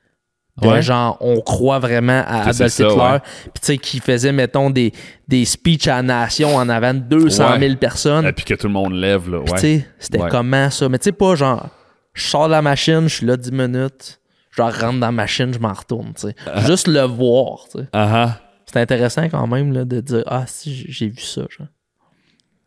Ouais. 0.67 0.83
genre, 0.83 1.17
on 1.21 1.41
croit 1.41 1.79
vraiment 1.79 2.23
à 2.27 2.49
Adolf 2.49 2.73
Hitler. 2.73 2.87
ouais. 2.87 3.21
Puis 3.21 3.53
tu 3.55 3.67
sais, 3.67 3.79
qui 3.79 4.01
faisait, 4.01 4.33
mettons, 4.33 4.71
des, 4.71 4.93
des 5.29 5.45
speeches 5.45 5.87
à 5.89 5.97
la 5.97 6.03
nation 6.03 6.57
en 6.57 6.69
avant 6.69 6.95
de 6.95 6.99
200 7.01 7.59
000 7.61 7.77
personnes. 7.77 8.27
Et 8.27 8.33
puis 8.33 8.45
que 8.45 8.55
tout 8.55 8.67
le 8.67 8.73
monde 8.73 8.93
lève, 8.95 9.31
là. 9.31 9.39
Ouais. 9.39 9.45
tu 9.53 9.59
sais, 9.59 9.89
c'était 9.99 10.19
comment 10.29 10.71
ça? 10.71 10.89
Mais 10.89 10.99
tu 10.99 11.05
sais, 11.05 11.13
pas 11.13 11.35
genre, 11.35 11.69
je 12.15 12.23
sors 12.23 12.47
de 12.47 12.53
la 12.53 12.63
machine, 12.63 13.03
je 13.03 13.15
suis 13.15 13.27
là 13.27 13.37
10 13.37 13.53
minutes, 13.53 14.21
je 14.51 14.63
rentre 14.63 14.81
dans 14.81 14.99
la 15.07 15.13
machine, 15.13 15.53
je 15.55 15.59
m'en 15.61 15.73
retourne, 15.73 16.13
tu 16.15 16.29
sais. 16.29 16.35
Juste 16.67 16.89
le 16.89 17.03
voir, 17.03 17.65
tu 17.71 17.79
sais. 17.81 17.87
Ah 17.93 18.11
ah. 18.25 18.41
C'est 18.67 18.81
intéressant 18.81 19.29
quand 19.29 19.47
même 19.47 19.73
là, 19.73 19.85
de 19.85 20.01
dire, 20.01 20.25
ah, 20.27 20.45
si, 20.47 20.75
j'ai- 20.89 21.09
vu 21.09 21.21
ça, 21.21 21.43
genre. 21.49 21.69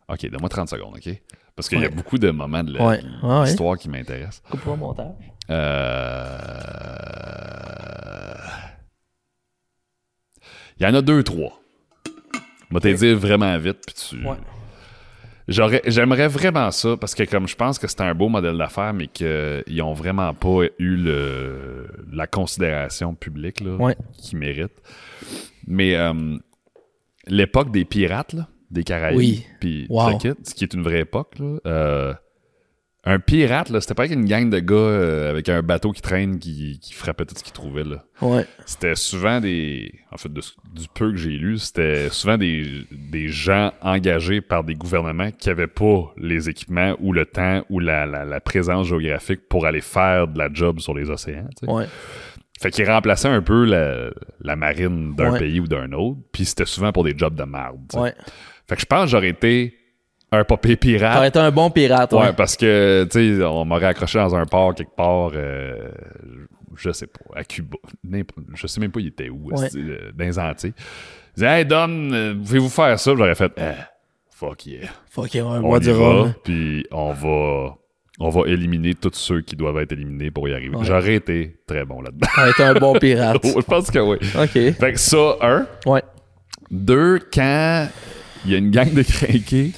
OK, 0.08 0.28
donne-moi 0.30 0.48
30 0.48 0.68
secondes, 0.68 0.94
OK? 0.96 1.22
Parce 1.54 1.68
qu'il 1.68 1.80
y 1.80 1.84
a 1.84 1.90
beaucoup 1.90 2.18
de 2.18 2.30
moments 2.30 2.64
de 2.64 2.72
l'histoire 3.44 3.76
qui 3.76 3.88
m'intéressent. 3.88 4.42
Coupe 4.50 4.60
pas 4.64 4.70
le 4.72 4.76
montage. 4.78 5.06
Euh... 5.52 6.36
Il 10.78 10.84
y 10.84 10.86
en 10.86 10.94
a 10.94 11.02
deux, 11.02 11.22
trois. 11.22 11.60
Je 12.70 12.74
vais 12.74 12.80
te 12.80 12.88
dire 12.98 13.16
vraiment 13.18 13.56
vite, 13.58 13.78
puis 13.86 13.94
tu... 13.94 14.26
Ouais. 14.26 14.36
J'aimerais 15.48 16.28
vraiment 16.28 16.70
ça, 16.70 16.96
parce 16.96 17.14
que 17.14 17.24
comme 17.24 17.46
je 17.48 17.56
pense 17.56 17.78
que 17.78 17.86
c'est 17.86 18.00
un 18.00 18.14
beau 18.14 18.28
modèle 18.28 18.56
d'affaires, 18.56 18.94
mais 18.94 19.08
qu'ils 19.08 19.82
ont 19.82 19.92
vraiment 19.92 20.32
pas 20.34 20.62
eu 20.78 20.96
le, 20.96 21.88
la 22.12 22.26
considération 22.26 23.14
publique 23.14 23.60
là, 23.60 23.74
Ouais. 23.76 23.96
qu'ils 24.16 24.38
méritent. 24.38 24.80
Mais 25.66 25.96
euh, 25.96 26.36
l'époque 27.26 27.70
des 27.72 27.84
pirates, 27.84 28.32
là, 28.32 28.48
des 28.70 28.84
Caraïbes, 28.84 29.18
Oui. 29.18 29.46
puis 29.60 29.86
Wow. 29.90 30.18
ce 30.20 30.54
qui 30.54 30.64
est 30.64 30.74
une 30.74 30.82
vraie 30.82 31.00
époque, 31.00 31.38
là, 31.38 31.58
euh, 31.66 32.14
un 33.04 33.18
pirate, 33.18 33.68
là, 33.70 33.80
c'était 33.80 33.94
pas 33.94 34.06
une 34.06 34.26
gang 34.26 34.48
de 34.48 34.60
gars 34.60 34.74
euh, 34.76 35.30
avec 35.30 35.48
un 35.48 35.60
bateau 35.62 35.90
qui 35.90 36.00
traîne 36.02 36.38
qui, 36.38 36.78
qui 36.80 36.92
frappait 36.94 37.24
tout 37.24 37.34
ce 37.36 37.42
qu'ils 37.42 37.52
trouvaient. 37.52 37.82
Là. 37.82 38.04
Ouais. 38.20 38.46
C'était 38.64 38.94
souvent 38.94 39.40
des. 39.40 39.92
En 40.12 40.16
fait, 40.18 40.32
de 40.32 40.40
du 40.72 40.86
peu 40.94 41.10
que 41.10 41.16
j'ai 41.16 41.30
lu, 41.30 41.58
c'était 41.58 42.10
souvent 42.10 42.38
des, 42.38 42.86
des 42.92 43.26
gens 43.28 43.72
engagés 43.80 44.40
par 44.40 44.62
des 44.62 44.74
gouvernements 44.76 45.32
qui 45.32 45.50
avaient 45.50 45.66
pas 45.66 46.12
les 46.16 46.48
équipements 46.48 46.94
ou 47.00 47.12
le 47.12 47.26
temps 47.26 47.64
ou 47.70 47.80
la, 47.80 48.06
la, 48.06 48.24
la 48.24 48.40
présence 48.40 48.86
géographique 48.86 49.48
pour 49.48 49.66
aller 49.66 49.80
faire 49.80 50.28
de 50.28 50.38
la 50.38 50.48
job 50.52 50.78
sur 50.78 50.94
les 50.94 51.10
océans. 51.10 51.48
tu 51.58 51.66
sais. 51.66 51.72
Ouais. 51.72 51.86
Fait 52.60 52.70
qu'ils 52.70 52.88
remplaçaient 52.88 53.26
un 53.26 53.42
peu 53.42 53.64
la, 53.64 54.10
la 54.40 54.54
marine 54.54 55.16
d'un 55.16 55.32
Ouais. 55.32 55.38
pays 55.40 55.58
ou 55.58 55.66
d'un 55.66 55.90
autre, 55.90 56.18
puis 56.30 56.44
c'était 56.44 56.66
souvent 56.66 56.92
pour 56.92 57.02
des 57.02 57.14
jobs 57.18 57.34
de 57.34 57.42
merde. 57.42 57.80
tu 57.90 57.96
sais. 57.96 58.00
Ouais. 58.00 58.14
Fait 58.68 58.76
que 58.76 58.80
je 58.80 58.86
pense 58.86 59.06
que 59.06 59.10
j'aurais 59.10 59.30
été 59.30 59.74
un 60.32 60.44
papier 60.44 60.76
pirate. 60.76 61.14
T'aurais 61.14 61.28
été 61.28 61.38
un 61.38 61.50
bon 61.50 61.70
pirate, 61.70 62.12
ouais. 62.12 62.18
Ouais, 62.20 62.32
parce 62.32 62.56
que, 62.56 63.06
tu 63.10 63.36
sais, 63.38 63.44
on 63.44 63.64
m'aurait 63.64 63.86
accroché 63.86 64.18
dans 64.18 64.34
un 64.34 64.46
port 64.46 64.74
quelque 64.74 64.96
part, 64.96 65.30
euh, 65.34 65.90
je 66.74 66.90
sais 66.90 67.06
pas, 67.06 67.38
à 67.38 67.44
Cuba. 67.44 67.76
Je 68.54 68.66
sais 68.66 68.80
même 68.80 68.90
pas 68.90 69.00
il 69.00 69.08
était 69.08 69.28
où, 69.28 69.50
Ouais. 69.52 69.68
euh, 69.76 70.10
dans 70.14 70.24
les 70.24 70.38
Antilles. 70.38 70.72
Il 70.76 71.34
disait, 71.36 71.60
hey, 71.60 71.66
Dom, 71.66 72.10
euh, 72.12 72.34
pouvez-vous 72.34 72.68
faire 72.70 72.98
ça? 72.98 73.12
J'aurais 73.14 73.34
fait, 73.34 73.52
eh, 73.58 73.72
fuck 74.30 74.66
yeah. 74.66 74.88
Fuck, 75.10 75.34
yeah, 75.34 75.44
ouais, 75.44 75.60
On 75.62 75.78
y 75.78 75.90
va, 75.90 76.34
puis 76.42 76.86
on 76.90 77.12
va, 77.12 77.74
on 78.18 78.28
va 78.30 78.48
éliminer 78.48 78.94
tous 78.94 79.12
ceux 79.14 79.42
qui 79.42 79.54
doivent 79.54 79.78
être 79.80 79.92
éliminés 79.92 80.30
pour 80.30 80.48
y 80.48 80.54
arriver. 80.54 80.76
J'aurais 80.80 81.16
été 81.16 81.58
très 81.66 81.84
bon 81.84 82.00
là-dedans. 82.00 82.26
T'aurais 82.34 82.50
été 82.50 82.62
un 82.64 82.74
bon 82.74 82.94
pirate. 82.98 83.40
je 83.44 83.60
pense 83.60 83.90
que 83.90 83.98
oui. 83.98 84.16
OK. 84.38 84.72
Fait 84.78 84.92
que 84.92 84.98
ça, 84.98 85.36
un. 85.42 85.66
Ouais. 85.84 86.02
Deux, 86.70 87.18
quand 87.32 87.86
il 88.46 88.50
y 88.52 88.54
a 88.54 88.58
une 88.58 88.70
gang 88.70 88.90
de 88.92 89.02
crinqués 89.02 89.72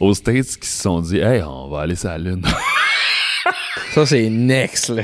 aux 0.00 0.14
States 0.14 0.56
qui 0.60 0.68
se 0.68 0.82
sont 0.82 1.00
dit, 1.00 1.18
hey, 1.18 1.42
on 1.42 1.68
va 1.68 1.80
aller 1.80 1.94
sur 1.96 2.08
la 2.08 2.18
Lune. 2.18 2.42
Ça, 3.92 4.04
c'est 4.06 4.28
next, 4.28 4.88
là. 4.90 5.02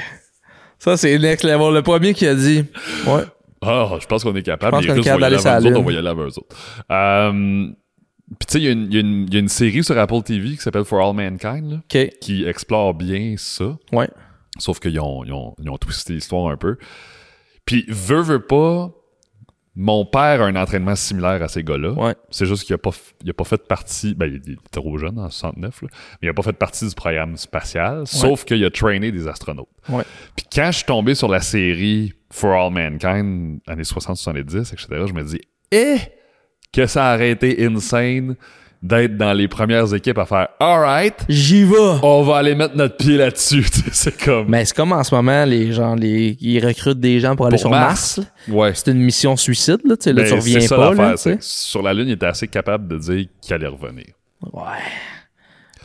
Ça, 0.79 0.97
c'est 0.97 1.19
next 1.19 1.45
level. 1.45 1.73
Le 1.75 1.83
premier 1.83 2.13
qui 2.13 2.27
a 2.27 2.35
dit, 2.35 2.65
ouais. 3.07 3.23
Ah, 3.63 3.93
je 4.01 4.07
pense 4.07 4.25
qu'on 4.25 4.35
est 4.35 4.43
capable. 4.43 4.83
Je 4.83 4.89
pense 4.89 4.95
qu'on 4.97 5.01
est 5.01 5.05
capable 5.05 5.21
d'aller 5.23 5.39
sur 5.39 5.51
la 5.51 5.59
autres, 5.59 5.69
Lune. 5.69 5.77
on 5.77 5.83
va 5.83 5.93
y 5.93 5.97
aller 5.97 6.09
avant 6.09 6.23
eux 6.25 6.39
autres. 6.39 6.57
Euh, 6.91 7.67
Puis 8.39 8.47
tu 8.47 8.53
sais, 8.53 8.59
il 8.61 8.65
y, 8.65 8.69
a 8.69 8.71
une- 9.01 9.29
y 9.33 9.37
y 9.37 9.45
a 9.45 9.49
série 9.49 9.85
sur 9.85 9.97
Apple 9.97 10.23
TV 10.23 10.51
qui 10.51 10.57
s'appelle 10.57 10.85
For 10.85 11.01
All 11.01 11.15
Mankind, 11.15 11.71
là, 11.71 11.77
OK. 11.79 12.11
qui 12.21 12.45
explore 12.45 12.95
bien 12.95 13.35
ça. 13.39 13.77
Ouais. 13.93 14.09
Sauf 14.59 14.81
qu'ils 14.81 14.99
ont, 15.01 15.25
ils 15.25 15.33
ont, 15.33 15.55
ils 15.63 15.71
ont 15.71 15.79
twisté 15.79 16.13
l'histoire 16.15 16.51
un 16.51 16.57
peu. 16.57 16.77
Puis, 17.65 17.85
veut, 17.89 18.21
veut 18.23 18.45
pas, 18.45 18.91
mon 19.75 20.05
père 20.05 20.43
a 20.43 20.47
un 20.47 20.57
entraînement 20.57 20.95
similaire 20.95 21.43
à 21.43 21.49
ces 21.49 21.65
gars-là. 21.65 21.93
Ouais. 21.93 22.15
C'est 22.31 22.45
juste 22.45 22.65
qu'il 22.65 22.75
a 22.75 22.79
pas, 22.79 22.91
il 23.23 23.31
a 23.31 23.33
pas 23.33 23.45
fait 23.45 23.67
partie, 23.67 24.15
ben, 24.15 24.27
il 24.27 24.53
est 24.53 24.71
trop 24.71 24.99
jeune, 24.99 25.19
en 25.19 25.31
69, 25.31 25.83
là, 25.83 25.89
mais 25.93 26.29
il 26.29 26.29
a 26.29 26.35
pas 26.35 26.43
fait 26.43 26.53
partie 26.53 26.87
du 26.87 26.95
programme 26.95 27.37
spatial, 27.37 28.07
sauf 28.07 28.45
qu'il 28.45 28.63
a 28.65 28.71
trainé 28.71 29.11
des 29.11 29.27
astronautes. 29.29 29.69
Ouais. 29.89 30.05
Puis 30.37 30.47
quand 30.53 30.67
je 30.67 30.79
suis 30.79 30.87
tombé 30.87 31.15
sur 31.15 31.29
la 31.29 31.41
série 31.41 32.13
For 32.31 32.53
All 32.53 32.73
Mankind, 32.73 33.61
années 33.67 33.83
60-70, 33.83 34.73
etc., 34.73 34.87
je 35.07 35.13
me 35.13 35.23
dis, 35.23 35.41
eh, 35.71 35.97
que 36.73 36.87
ça 36.87 37.15
aurait 37.15 37.31
été 37.31 37.65
insane 37.65 38.37
d'être 38.83 39.17
dans 39.17 39.33
les 39.33 39.47
premières 39.47 39.95
équipes 39.95 40.19
à 40.19 40.27
faire, 40.27 40.49
alright, 40.59 41.15
J'y 41.29 41.63
vais. 41.65 41.77
on 42.03 42.23
va 42.23 42.39
aller 42.39 42.55
mettre 42.57 42.77
notre 42.77 42.97
pied 42.97 43.17
là-dessus. 43.17 43.65
C'est 43.93 44.21
comme. 44.23 44.49
Mais 44.49 44.65
c'est 44.65 44.75
comme 44.75 44.93
en 44.93 45.05
ce 45.05 45.15
moment, 45.15 45.45
les 45.45 45.73
gens, 45.73 45.95
les, 45.95 46.37
ils 46.41 46.65
recrutent 46.65 46.99
des 47.01 47.21
gens 47.21 47.37
pour 47.37 47.47
aller 47.47 47.55
Pour 47.55 47.61
sur 47.61 47.71
Mars. 47.71 48.21
Ouais. 48.49 48.73
C'est 48.75 48.91
une 48.91 48.99
mission 48.99 49.37
suicide, 49.37 49.79
là. 49.85 49.97
Tu 49.97 50.05
sais, 50.05 50.13
là, 50.13 50.23
Ben, 50.23 50.29
tu 50.29 50.35
reviens 50.35 50.61
ça 50.61 50.77
pas, 50.77 50.95
là. 50.95 51.15
Sur 51.41 51.83
la 51.83 51.95
Lune, 51.95 52.09
il 52.09 52.13
était 52.15 52.27
assez 52.27 52.49
capable 52.49 52.89
de 52.89 52.99
dire 52.99 53.27
qu'il 53.41 53.55
allait 53.55 53.69
revenir. 53.69 54.07
Ouais. 54.53 54.63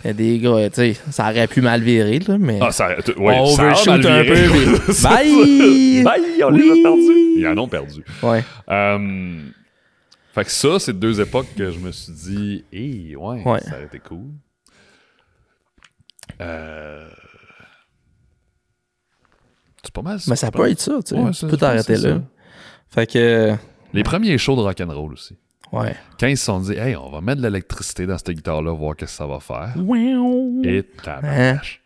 Il 0.03 0.07
y 0.07 0.09
a 0.11 0.13
des 0.13 0.37
gars, 0.39 0.69
tu 0.69 0.75
sais, 0.75 0.95
ça 1.11 1.29
aurait 1.29 1.47
pu 1.47 1.59
mal 1.61 1.81
virer, 1.81 2.19
là, 2.27 2.37
mais. 2.39 2.59
Ah, 2.61 2.71
ça, 2.71 2.89
ouais, 3.17 3.35
on 3.39 3.53
overshoot 3.53 4.05
un 4.05 4.23
peu, 4.23 4.33
mais- 4.33 4.93
Bye! 5.03 6.03
Bye! 6.03 6.43
On 6.43 6.49
les 6.51 6.63
Oui! 6.63 6.79
a 6.79 6.83
perdus. 6.83 7.39
Ils 7.39 7.47
en 7.47 7.57
ont 7.57 7.67
perdu. 7.67 8.03
Ouais. 8.23 8.43
Euh, 8.69 9.37
fait 10.37 10.45
que 10.45 10.51
ça, 10.51 10.79
c'est 10.79 10.97
deux 10.97 11.19
époques 11.21 11.47
que 11.55 11.71
je 11.71 11.79
me 11.79 11.91
suis 11.91 12.13
dit, 12.13 12.65
hé, 12.71 13.15
ouais, 13.15 13.43
Ouais. 13.43 13.59
ça 13.61 13.71
aurait 13.75 13.85
été 13.85 13.99
cool. 13.99 14.27
Euh... 16.41 17.09
C'est 19.83 19.93
pas 19.93 20.01
mal 20.01 20.19
ça. 20.19 20.29
Mais 20.31 20.35
ça 20.35 20.51
peut 20.51 20.69
être 20.69 20.79
ça, 20.81 20.93
tu 21.03 21.15
sais. 21.15 21.19
Ouais, 21.21 21.31
tu 21.31 21.47
peux 21.47 21.57
t'arrêter 21.57 21.95
là. 21.97 22.15
ça. 22.15 22.21
Fait 22.89 23.07
que. 23.07 23.55
Les 23.93 24.03
premiers 24.03 24.37
shows 24.37 24.55
de 24.55 24.61
rock'n'roll 24.61 25.13
aussi. 25.13 25.37
Ouais. 25.71 25.95
Quand 26.19 26.27
ils 26.27 26.37
se 26.37 26.45
sont 26.45 26.59
dit, 26.59 26.73
hey, 26.73 26.95
on 26.95 27.09
va 27.09 27.21
mettre 27.21 27.41
de 27.41 27.47
l'électricité 27.47 28.05
dans 28.05 28.17
cette 28.17 28.29
guitare-là, 28.31 28.71
voir 28.73 28.95
qu'est-ce 28.95 29.11
que 29.13 29.17
ça 29.17 29.27
va 29.27 29.39
faire. 29.39 29.73
Et 30.63 30.83
tabarnache. 31.03 31.81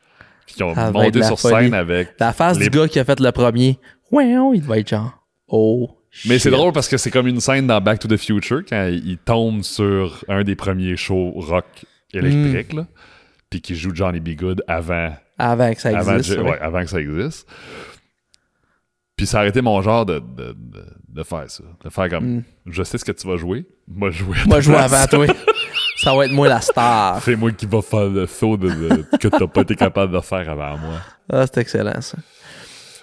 Puis 0.46 0.56
ils 0.58 0.64
ont 0.64 0.76
Hein? 0.78 0.92
Monté 0.92 1.24
sur 1.24 1.40
folie. 1.40 1.66
scène 1.66 1.74
avec. 1.74 2.10
La 2.20 2.34
face 2.34 2.58
Les- 2.60 2.70
du 2.70 2.78
gars 2.78 2.88
qui 2.88 3.00
a 3.00 3.06
fait 3.06 3.20
le 3.20 3.32
premier, 3.32 3.80
oh, 4.12 4.52
il 4.54 4.62
devait 4.62 4.82
être 4.82 4.90
genre, 4.90 5.26
oh. 5.48 5.98
Mais 6.26 6.40
c'est 6.40 6.52
drôle 6.52 6.74
parce 6.74 6.88
que 6.90 6.98
c'est 6.98 7.10
comme 7.12 7.28
une 7.28 7.40
scène 7.40 7.68
dans 7.68 7.80
Back 7.82 8.00
to 8.00 8.08
the 8.08 8.18
Future 8.18 8.64
quand 8.68 8.88
il 8.92 9.18
tombe 9.18 9.64
sur 9.64 10.24
un 10.28 10.44
des 10.44 10.56
premiers 10.56 10.98
shows 10.98 11.32
rock 11.38 11.66
électrique, 12.14 12.74
là, 12.74 12.86
puis 13.50 13.62
qu'il 13.62 13.76
joue 13.78 13.92
Johnny 13.96 14.20
B. 14.20 14.36
Good 14.36 14.64
avant, 14.68 15.14
Avant 15.38 15.74
que 15.74 15.80
ça 15.82 15.92
existe. 15.94 16.38
ouais. 16.38 16.60
avant 16.60 16.82
que 16.82 16.90
ça 16.90 17.00
existe. 17.00 17.48
Puis 19.16 19.28
ça 19.28 19.42
a 19.42 19.46
été 19.48 19.62
mon 19.62 19.82
genre 19.82 20.06
de, 20.06 20.20
de, 20.20 20.54
de, 20.58 20.84
de 21.10 21.24
faire 21.24 21.50
ça. 21.50 21.64
De 21.84 21.90
faire 21.90 22.10
comme, 22.10 22.26
Mm. 22.38 22.44
je 22.68 22.84
sais 22.84 22.98
ce 22.98 23.06
que 23.06 23.12
tu 23.12 23.28
vas 23.28 23.38
jouer, 23.38 23.66
moi 23.88 24.10
jouer. 24.10 24.36
Moi, 24.48 24.56
ta 24.56 24.62
je 24.62 24.66
joue 24.66 24.72
place. 24.74 24.94
avant 24.94 25.08
toi. 25.26 25.36
ça 25.98 26.16
va 26.16 26.26
être 26.26 26.32
moi 26.32 26.48
la 26.48 26.60
star. 26.62 27.22
C'est 27.22 27.36
moi 27.36 27.52
qui 27.52 27.66
va 27.68 27.82
faire 27.82 28.08
le 28.10 28.26
saut 28.26 28.58
de, 28.58 28.70
de- 28.70 29.06
que 29.18 29.28
t'as 29.28 29.48
pas 29.48 29.62
été 29.62 29.76
capable 29.76 30.14
de 30.14 30.20
faire 30.22 30.50
avant 30.50 30.78
moi. 30.78 30.96
Ah, 31.32 31.46
c'est 31.46 31.62
excellent, 31.62 32.02
ça. 32.02 32.18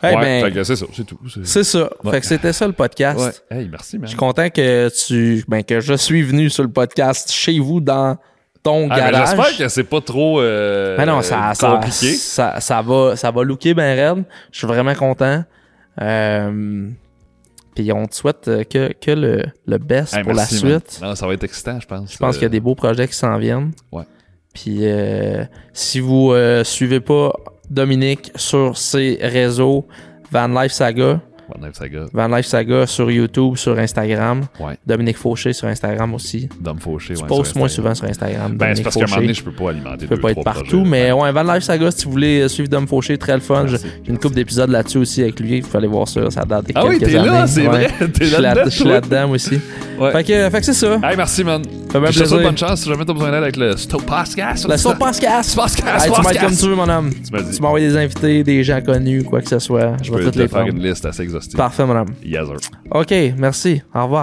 Ouais, 0.03 0.15
ben, 0.15 0.45
fait 0.45 0.53
que 0.53 0.65
c'est 0.65 0.77
ça, 0.77 0.87
c'est 0.95 1.05
tout. 1.05 1.19
C'est- 1.45 1.65
ça. 1.65 1.91
Ouais. 2.05 2.11
Fait 2.13 2.21
que 2.21 2.27
c'était 2.27 2.53
ça 2.53 2.67
le 2.67 2.73
podcast. 2.73 3.43
Ouais. 3.51 3.59
Hey, 3.59 3.69
merci, 3.69 3.97
man. 3.99 4.05
Je 4.07 4.11
suis 4.11 4.17
content 4.17 4.49
que 4.51 4.89
tu, 5.07 5.45
ben, 5.49 5.63
que 5.65 5.81
je 5.81 5.95
suis 5.95 6.23
venu 6.23 6.49
sur 6.51 6.63
le 6.63 6.71
podcast 6.71 7.31
chez 7.33 7.59
vous 7.59 7.81
dans 7.81 8.17
ton 8.63 8.89
Ah, 8.91 8.97
ben, 8.97 9.11
garage. 9.11 9.29
J'espère 9.37 9.57
que 9.59 9.69
c'est 9.69 9.85
pas 9.85 10.01
trop 10.01 10.41
euh, 10.41 10.97
Ben 10.97 11.07
non, 11.07 11.23
ça, 11.23 11.53
compliqué. 11.61 12.13
ça, 12.15 12.61
ça 12.61 12.81
va, 12.83 13.17
ça 13.17 13.31
va 13.31 13.43
looker 13.43 13.75
bien 13.75 13.95
raide. 13.95 14.25
Je 14.53 14.59
suis 14.59 14.67
vraiment 14.67 14.95
content. 14.95 15.43
Euh, 16.01 16.89
puis 17.75 17.93
on 17.93 18.07
te 18.07 18.15
souhaite 18.15 18.49
euh, 18.49 18.65
que, 18.65 18.93
que 18.93 19.11
le, 19.11 19.43
le 19.67 19.79
best 19.79 20.15
Hey, 20.15 20.23
pour 20.23 20.35
merci, 20.35 20.63
la 20.65 20.71
man. 20.71 20.81
suite. 20.81 21.01
Non, 21.03 21.15
ça 21.15 21.27
va 21.27 21.35
être 21.35 21.45
excitant, 21.45 21.79
je 21.81 21.87
pense. 21.87 22.13
Je 22.13 22.19
pense 22.19 22.35
qu'il 22.37 22.43
y 22.43 22.47
a 22.47 22.51
des 22.51 22.61
beaux 22.61 22.75
projets 22.75 23.07
qui 23.09 23.15
s'en 23.15 23.37
viennent. 23.39 23.73
Ouais. 23.93 24.05
Puis 24.55 24.79
euh, 24.83 25.45
si 25.73 26.01
vous 26.01 26.33
euh, 26.33 26.65
suivez 26.65 27.01
pas 27.01 27.33
Dominique 27.71 28.33
sur 28.35 28.77
ses 28.77 29.19
réseaux 29.21 29.87
Van 30.31 30.49
Life 30.49 30.73
Saga, 30.73 31.21
Van 31.49 31.67
Life 31.67 31.77
Saga. 31.77 32.05
Van 32.13 32.29
Life 32.29 32.47
Saga 32.47 32.87
sur 32.87 33.11
YouTube, 33.11 33.57
sur 33.57 33.79
Instagram. 33.79 34.43
Ouais. 34.61 34.79
Dominique 34.87 35.17
Fauché 35.17 35.53
sur 35.53 35.69
Instagram 35.69 36.15
aussi. 36.15 36.49
Dom 36.61 36.79
Fauché. 36.79 37.15
Tu 37.15 37.23
ouais, 37.23 37.27
postes 37.29 37.57
moins 37.57 37.69
souvent 37.69 37.95
sur 37.95 38.07
Instagram. 38.07 38.57
Ben, 38.57 38.75
c'est 38.75 38.83
parce 38.83 38.97
qu'à 38.97 39.05
un 39.05 39.07
moment 39.07 39.21
donné, 39.21 39.35
je 39.35 39.43
peux 39.43 39.53
pas 39.53 39.71
alimenter 39.71 39.99
Tu 40.01 40.07
peux 40.09 40.15
deux, 40.17 40.21
pas 40.21 40.31
être 40.33 40.45
partout, 40.45 40.65
projets. 40.83 40.85
mais 40.91 41.13
ouais, 41.13 41.33
Van 41.33 41.43
Life 41.55 41.63
Saga, 41.63 41.91
si 41.91 42.05
vous 42.05 42.11
voulez 42.13 42.41
euh, 42.43 42.49
suivre 42.49 42.69
Dom 42.69 42.87
Fauché, 42.87 43.17
très 43.19 43.35
le 43.35 43.41
fun. 43.41 43.67
J'ai 43.67 43.79
une 44.09 44.19
couple 44.19 44.35
d'épisodes 44.35 44.71
là-dessus 44.71 44.99
aussi 44.99 45.23
avec 45.23 45.41
lui. 45.41 45.59
Il 45.59 45.63
faut 45.63 45.79
aller 45.79 45.87
voir 45.89 46.07
ça. 46.09 46.31
Ça 46.31 46.43
date 46.45 46.67
de 46.69 46.73
Ah 46.75 46.85
oui, 46.87 46.99
t'es 46.99 47.11
là, 47.13 47.47
c'est 47.47 47.63
Ouais. 47.67 47.89
vrai. 47.89 48.09
T'es 48.13 48.25
Je 48.27 48.37
là- 48.41 48.55
je 48.65 48.71
suis 48.71 48.85
là-dedans 48.85 49.31
aussi. 49.31 49.59
Ouais. 49.99 50.13
Fait 50.13 50.25
que, 50.25 50.51
fait 50.51 50.61
que 50.61 50.65
c'est 50.67 50.73
ça. 50.75 50.95
Hey, 51.03 51.17
merci, 51.17 51.43
man. 51.43 51.63
Fait 51.91 51.99
bien 52.01 52.11
Je 52.11 52.21
te 52.21 52.25
souhaite 52.25 52.29
plaisir. 52.29 52.43
bonne 52.45 52.59
chance 52.59 52.83
si 52.83 52.89
jamais 52.89 53.05
t'as 53.05 53.13
besoin 53.15 53.31
d'aide 53.31 53.43
avec 53.43 53.57
le 53.57 53.77
Stop 53.77 54.05
Podcast. 54.05 54.69
La 54.69 54.77
sauce 54.79 54.95
podcast. 54.99 55.57
Podcast. 55.57 56.07
Tu 56.15 56.23
m'as 56.23 56.35
comme 56.35 56.55
tu 56.57 56.67
veux, 56.67 56.75
mon 56.75 56.89
homme. 56.89 57.11
Tu 57.13 57.61
m'as 57.63 57.79
des 57.79 57.97
invités, 57.97 58.45
des 58.45 58.63
gens 58.63 58.81
connus, 58.81 59.25
quoi 59.25 59.41
que 59.41 59.49
ce 59.49 59.59
soit. 59.59 59.97
Je 60.03 60.09
Je 60.09 60.13
vais 60.15 60.25
toutes 60.25 60.35
te 60.35 60.39
les 60.39 60.49
faire 60.49 60.67
une 60.67 60.83
liste 60.83 61.05
assez 61.07 61.23
Parfait, 61.57 61.83
homme. 61.83 62.05
Yes, 62.25 62.47
sir. 62.47 62.71
OK, 62.91 63.15
merci. 63.37 63.83
Au 63.95 64.03
revoir. 64.05 64.17